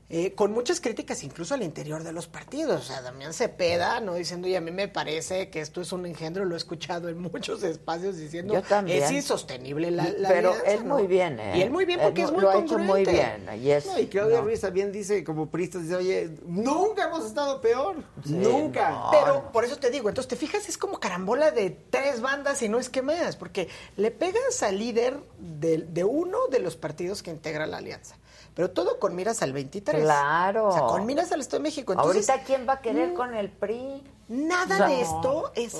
Eh, 0.08 0.34
con 0.34 0.52
muchas 0.52 0.80
críticas 0.80 1.24
incluso 1.24 1.54
al 1.54 1.64
interior 1.64 2.04
de 2.04 2.12
los 2.12 2.28
partidos. 2.28 2.80
O 2.80 2.84
sea, 2.84 3.02
Damián 3.02 3.34
Cepeda, 3.34 3.98
¿no? 3.98 4.14
Diciendo, 4.14 4.46
y 4.46 4.54
a 4.54 4.60
mí 4.60 4.70
me 4.70 4.86
parece 4.86 5.50
que 5.50 5.60
esto 5.60 5.80
es 5.80 5.90
un 5.90 6.06
engendro, 6.06 6.44
lo 6.44 6.54
he 6.54 6.58
escuchado 6.58 7.08
en 7.08 7.18
muchos 7.32 7.64
espacios 7.64 8.16
diciendo, 8.16 8.54
es 8.86 9.10
insostenible 9.10 9.90
la, 9.90 10.08
la 10.16 10.28
Pero 10.28 10.50
alianza, 10.50 10.70
él 10.70 10.86
¿no? 10.86 10.94
muy 10.94 11.08
bien, 11.08 11.40
¿eh? 11.40 11.54
Y 11.56 11.62
él 11.62 11.70
muy 11.70 11.84
bien 11.86 11.98
porque 12.00 12.20
Él 12.22 12.28
es 12.28 12.32
muy 12.32 12.42
Lo 12.42 12.50
ha 12.50 12.58
hecho 12.60 12.78
muy 12.78 13.04
bien. 13.04 13.48
Y, 13.60 13.70
es, 13.70 13.86
No, 13.86 13.98
y 13.98 14.06
Claudia 14.06 14.36
no. 14.38 14.44
Ruiz 14.44 14.60
también 14.60 14.92
dice, 14.92 15.24
como 15.24 15.50
Prista, 15.50 15.80
dice, 15.80 15.96
oye, 15.96 16.30
nunca 16.46 17.08
hemos 17.08 17.26
estado 17.26 17.60
peor. 17.60 17.96
nunca. 18.26 19.10
Pero 19.10 19.50
por 19.50 19.64
eso 19.64 19.76
te 19.76 19.90
digo, 19.90 20.08
entonces 20.08 20.28
te 20.28 20.36
fijas, 20.36 20.68
es 20.68 20.78
como 20.78 21.00
carambola 21.00 21.50
de 21.50 21.70
tres 21.90 22.20
bandas 22.20 22.62
y 22.62 22.68
no 22.68 22.78
es 22.78 22.88
que 22.88 23.02
más, 23.02 23.34
porque 23.34 23.68
le 23.96 24.12
pegas 24.12 24.62
al 24.62 24.78
líder 24.78 25.18
de, 25.40 25.78
de 25.78 26.04
uno 26.04 26.46
de 26.48 26.60
los 26.60 26.76
partidos 26.76 27.24
que 27.24 27.32
integra 27.32 27.66
la 27.66 27.78
alianza. 27.78 28.16
Pero 28.56 28.70
todo 28.70 28.98
con 28.98 29.14
miras 29.14 29.42
al 29.42 29.52
23. 29.52 30.02
Claro. 30.02 30.68
O 30.68 30.72
sea, 30.72 30.82
con 30.86 31.04
miras 31.06 31.30
al 31.30 31.40
Estado 31.42 31.58
de 31.58 31.68
México. 31.68 31.92
Entonces, 31.92 32.28
Ahorita, 32.28 32.46
¿quién 32.46 32.66
va 32.66 32.72
a 32.72 32.80
querer 32.80 33.10
mm, 33.10 33.14
con 33.14 33.34
el 33.34 33.50
PRI? 33.50 34.02
Nada 34.28 34.78
No. 34.78 34.88
de 34.88 35.00
esto 35.02 35.52
es, 35.54 35.76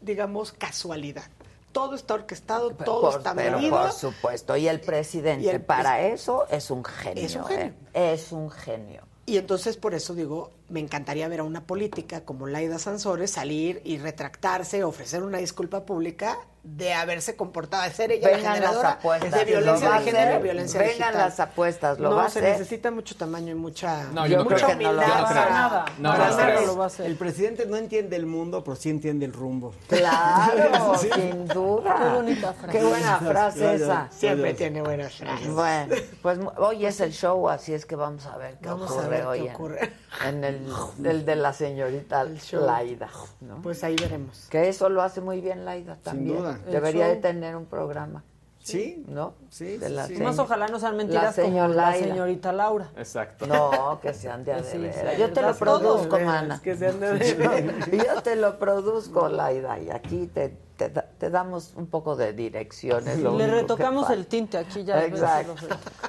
digamos, 0.00 0.52
casualidad. 0.52 1.24
Todo 1.72 1.94
está 1.94 2.14
orquestado, 2.14 2.70
todo 2.70 3.02
Por- 3.02 3.18
está 3.18 3.34
pero 3.34 3.58
medido. 3.58 3.78
por 3.78 3.92
supuesto. 3.92 4.56
Y 4.56 4.66
el 4.66 4.80
presidente, 4.80 5.44
Y 5.44 5.48
el 5.50 5.60
para 5.60 6.00
eso, 6.00 6.46
es 6.48 6.70
un 6.70 6.82
genio. 6.84 7.22
Es 7.24 7.36
un 7.36 7.44
genio. 7.44 7.74
¿eh? 7.92 8.12
Es 8.14 8.32
un 8.32 8.50
genio. 8.50 9.02
Y 9.26 9.36
entonces 9.36 9.76
por 9.76 9.94
eso 9.94 10.14
digo, 10.14 10.52
me 10.68 10.80
encantaría 10.80 11.28
ver 11.28 11.40
a 11.40 11.44
una 11.44 11.62
política 11.64 12.22
como 12.22 12.46
Laida 12.46 12.78
Sansores 12.78 13.30
salir 13.30 13.80
y 13.84 13.98
retractarse, 13.98 14.84
ofrecer 14.84 15.22
una 15.22 15.38
disculpa 15.38 15.84
pública 15.86 16.36
de 16.64 16.92
haberse 16.92 17.34
comportado, 17.36 17.84
de 17.84 17.90
ser 17.92 18.12
ella 18.12 18.28
la 18.28 18.36
Vengan 18.36 18.44
las 18.52 18.54
generadora 18.60 18.90
apuestas. 18.90 19.30
de 19.32 19.44
violencia 19.46 19.72
¿Lo 19.86 19.90
va 19.94 19.96
de 20.00 20.02
a 20.02 20.04
género 20.04 20.24
y 20.24 20.28
hacer? 20.28 20.42
violencia 20.42 20.80
Vengan 20.80 20.96
digital. 20.98 21.14
las 21.16 21.40
apuestas, 21.40 21.98
¿lo 21.98 22.10
no, 22.10 22.16
va 22.16 22.24
a 22.26 22.28
se 22.28 22.40
hacer? 22.40 22.52
necesita 22.52 22.90
mucho 22.90 23.16
tamaño 23.16 23.52
y 23.52 23.54
mucha, 23.54 24.04
No, 24.12 24.26
yo 24.26 24.38
no 24.38 24.44
mucha 24.44 24.56
creo. 24.66 24.76
humildad 24.76 24.92
no 24.96 25.14
creo. 25.14 25.24
para, 25.24 25.50
Nada. 25.50 25.84
No, 25.98 26.10
para 26.10 26.26
no 26.26 26.34
hacer 26.34 26.44
creo. 26.46 26.58
eso. 26.58 26.66
lo 26.66 26.76
va 26.76 26.84
a 26.84 26.86
hacer. 26.88 27.06
El 27.06 27.16
presidente 27.16 27.64
no 27.64 27.76
entiende 27.76 28.16
el 28.16 28.26
mundo, 28.26 28.62
pero 28.64 28.76
sí 28.76 28.90
entiende 28.90 29.24
el 29.24 29.32
rumbo. 29.32 29.72
Claro, 29.86 30.98
sin 30.98 31.46
duda. 31.48 31.96
Qué 32.02 32.14
bonita 32.16 32.52
frase. 32.52 32.78
Qué 32.78 32.84
buena 32.84 33.18
frase 33.18 33.58
Gracias. 33.60 33.80
esa. 33.80 34.08
Siempre 34.10 34.54
tiene 34.54 34.82
buenas 34.82 35.14
frases. 35.14 35.48
Bueno, 35.48 35.94
pues 36.20 36.38
mu- 36.38 36.50
hoy 36.58 36.84
es 36.84 37.00
el 37.00 37.12
show, 37.12 37.48
así 37.48 37.72
es 37.72 37.86
que 37.86 37.96
vamos 37.96 38.26
a 38.26 38.36
ver 38.36 38.58
qué 38.60 38.68
Vamos 38.68 38.90
a 38.90 38.94
ocurre 38.94 39.08
ver 39.08 39.20
qué 39.20 39.26
hoy 39.26 39.46
en- 39.46 39.54
ocurre. 39.54 39.92
En, 40.26 40.44
el, 40.44 40.57
el 41.04 41.24
de 41.24 41.36
la 41.36 41.52
señorita. 41.52 42.24
Laida. 42.52 43.08
¿no? 43.40 43.60
Pues 43.62 43.82
ahí 43.84 43.96
veremos. 44.00 44.46
que 44.50 44.68
eso 44.68 44.88
lo 44.88 45.02
hace 45.02 45.20
muy 45.20 45.40
bien 45.40 45.64
Laida 45.64 45.96
también. 45.96 46.38
duda. 46.38 46.58
El 46.66 46.72
Debería 46.72 47.06
de 47.08 47.16
tener 47.16 47.56
un 47.56 47.66
programa, 47.66 48.24
¿Sí? 48.60 49.02
¿no? 49.08 49.34
Sí, 49.48 49.78
De 49.78 49.88
la 49.88 50.06
sí. 50.06 50.14
Más 50.16 50.38
ojalá 50.38 50.68
no 50.68 50.78
sean 50.78 50.96
mentiras 50.96 51.24
La 51.24 51.32
señor 51.32 51.68
como 51.68 51.80
la 51.80 51.94
señorita 51.94 52.52
Laura. 52.52 52.90
Exacto. 52.96 53.46
No, 53.46 53.98
que 54.02 54.12
sean 54.12 54.44
de 54.44 54.62
sí, 54.62 54.78
veras. 54.78 55.14
sí, 55.14 55.20
Yo 55.20 55.32
te 55.32 55.40
lo 55.42 55.54
produzco, 55.56 56.18
mana. 56.20 56.60
que 56.62 56.76
sean 56.76 57.00
de 57.00 57.12
veras. 57.12 57.90
Yo 57.90 58.22
te 58.22 58.36
lo 58.36 58.58
produzco, 58.58 59.28
Laida, 59.28 59.78
y 59.78 59.90
aquí 59.90 60.26
te, 60.26 60.54
te, 60.78 60.88
da- 60.88 61.04
te 61.18 61.28
damos 61.28 61.72
un 61.76 61.88
poco 61.88 62.16
de 62.16 62.32
direcciones. 62.32 63.18
lo 63.18 63.36
Le 63.36 63.46
retocamos 63.48 64.08
el 64.10 64.26
tinte 64.26 64.56
aquí 64.56 64.84
ya. 64.84 65.04
Exacto. 65.04 65.54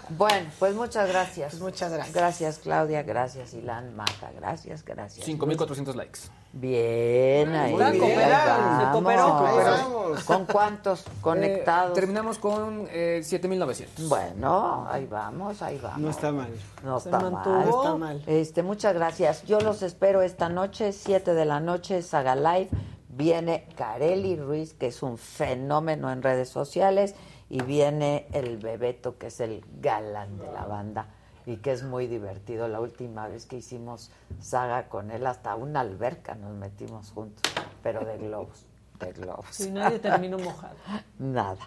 Bueno, 0.10 0.50
pues 0.60 0.76
muchas 0.76 1.10
gracias. 1.10 1.52
Pues 1.52 1.62
muchas 1.62 1.92
gracias. 1.92 2.16
Gracias, 2.16 2.60
Claudia. 2.60 3.04
Gracias, 3.04 3.54
Ilan 3.54 3.96
Mata. 3.96 4.32
Gracias, 4.36 4.86
gracias. 4.86 5.28
5.400 5.28 5.96
likes. 5.96 6.20
Bien, 6.52 7.52
ahí, 7.54 7.74
Muy 7.76 7.92
bien. 7.92 8.14
ahí 8.20 8.20
Se 8.20 9.64
vamos. 9.70 10.24
¿Con 10.24 10.46
cuántos 10.46 11.04
conectados? 11.22 11.92
Eh, 11.92 11.96
terminamos 12.02 12.40
con 12.40 12.88
eh, 12.90 13.22
7900. 13.24 14.08
Bueno, 14.10 14.88
ahí 14.90 15.06
vamos, 15.06 15.62
ahí 15.62 15.80
vamos. 15.82 16.00
No 16.00 16.10
está 16.10 16.32
mal. 16.32 16.50
No 16.84 17.00
Se 17.00 17.10
está 17.10 17.20
mantuvo. 17.20 17.56
mal. 17.56 17.66
No 17.70 17.78
está 17.84 17.96
mal. 17.96 18.24
Este, 18.26 18.64
muchas 18.64 18.94
gracias. 18.94 19.44
Yo 19.46 19.60
los 19.62 19.82
espero 19.84 20.22
esta 20.22 20.50
noche, 20.50 20.92
7 20.94 21.34
de 21.34 21.46
la 21.46 21.60
noche, 21.60 22.02
Saga 22.02 22.36
Live. 22.36 22.70
Viene 23.10 23.68
Carely 23.76 24.36
Ruiz, 24.36 24.74
que 24.74 24.88
es 24.88 25.04
un 25.04 25.18
fenómeno 25.18 26.12
en 26.12 26.22
redes 26.22 26.50
sociales, 26.50 27.16
y 27.50 27.62
viene 27.64 28.28
el 28.32 28.58
Bebeto, 28.58 29.18
que 29.18 29.28
es 29.28 29.40
el 29.40 29.66
galán 29.82 30.38
de 30.38 30.52
la 30.52 30.66
banda 30.66 31.08
y 31.46 31.58
que 31.58 31.72
es 31.72 31.84
muy 31.84 32.06
divertido. 32.06 32.68
La 32.68 32.80
última 32.80 33.28
vez 33.28 33.48
que 33.48 33.58
hicimos 33.58 34.12
saga 34.40 34.88
con 34.88 35.10
él, 35.10 35.26
hasta 35.26 35.56
una 35.56 35.80
alberca 35.80 36.36
nos 36.36 36.54
metimos 36.54 37.12
juntos, 37.12 37.42
pero 37.82 38.06
de 38.06 38.18
globos, 38.20 38.66
de 39.00 39.14
globos. 39.14 39.48
Si 39.52 39.72
nadie 39.72 39.98
terminó 39.98 40.38
mojado. 40.38 40.76
Nada, 41.18 41.58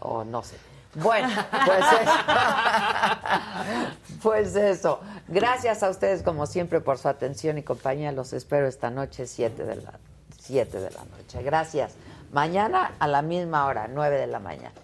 o 0.00 0.24
no 0.24 0.42
sé. 0.42 0.56
Bueno, 0.96 1.28
pues 1.66 1.84
eso. 2.00 2.12
pues 4.22 4.56
eso. 4.56 5.00
Gracias 5.28 5.82
a 5.82 5.90
ustedes, 5.90 6.22
como 6.22 6.46
siempre, 6.46 6.80
por 6.80 6.98
su 6.98 7.08
atención 7.08 7.58
y 7.58 7.62
compañía. 7.62 8.10
Los 8.12 8.32
espero 8.32 8.66
esta 8.66 8.90
noche, 8.90 9.26
7 9.26 9.64
de 9.64 9.76
la, 9.76 9.98
7 10.44 10.80
de 10.80 10.90
la 10.90 11.04
noche. 11.04 11.42
Gracias. 11.42 11.94
Mañana 12.32 12.92
a 12.98 13.06
la 13.06 13.22
misma 13.22 13.66
hora, 13.66 13.88
9 13.88 14.18
de 14.18 14.26
la 14.26 14.40
mañana. 14.40 14.83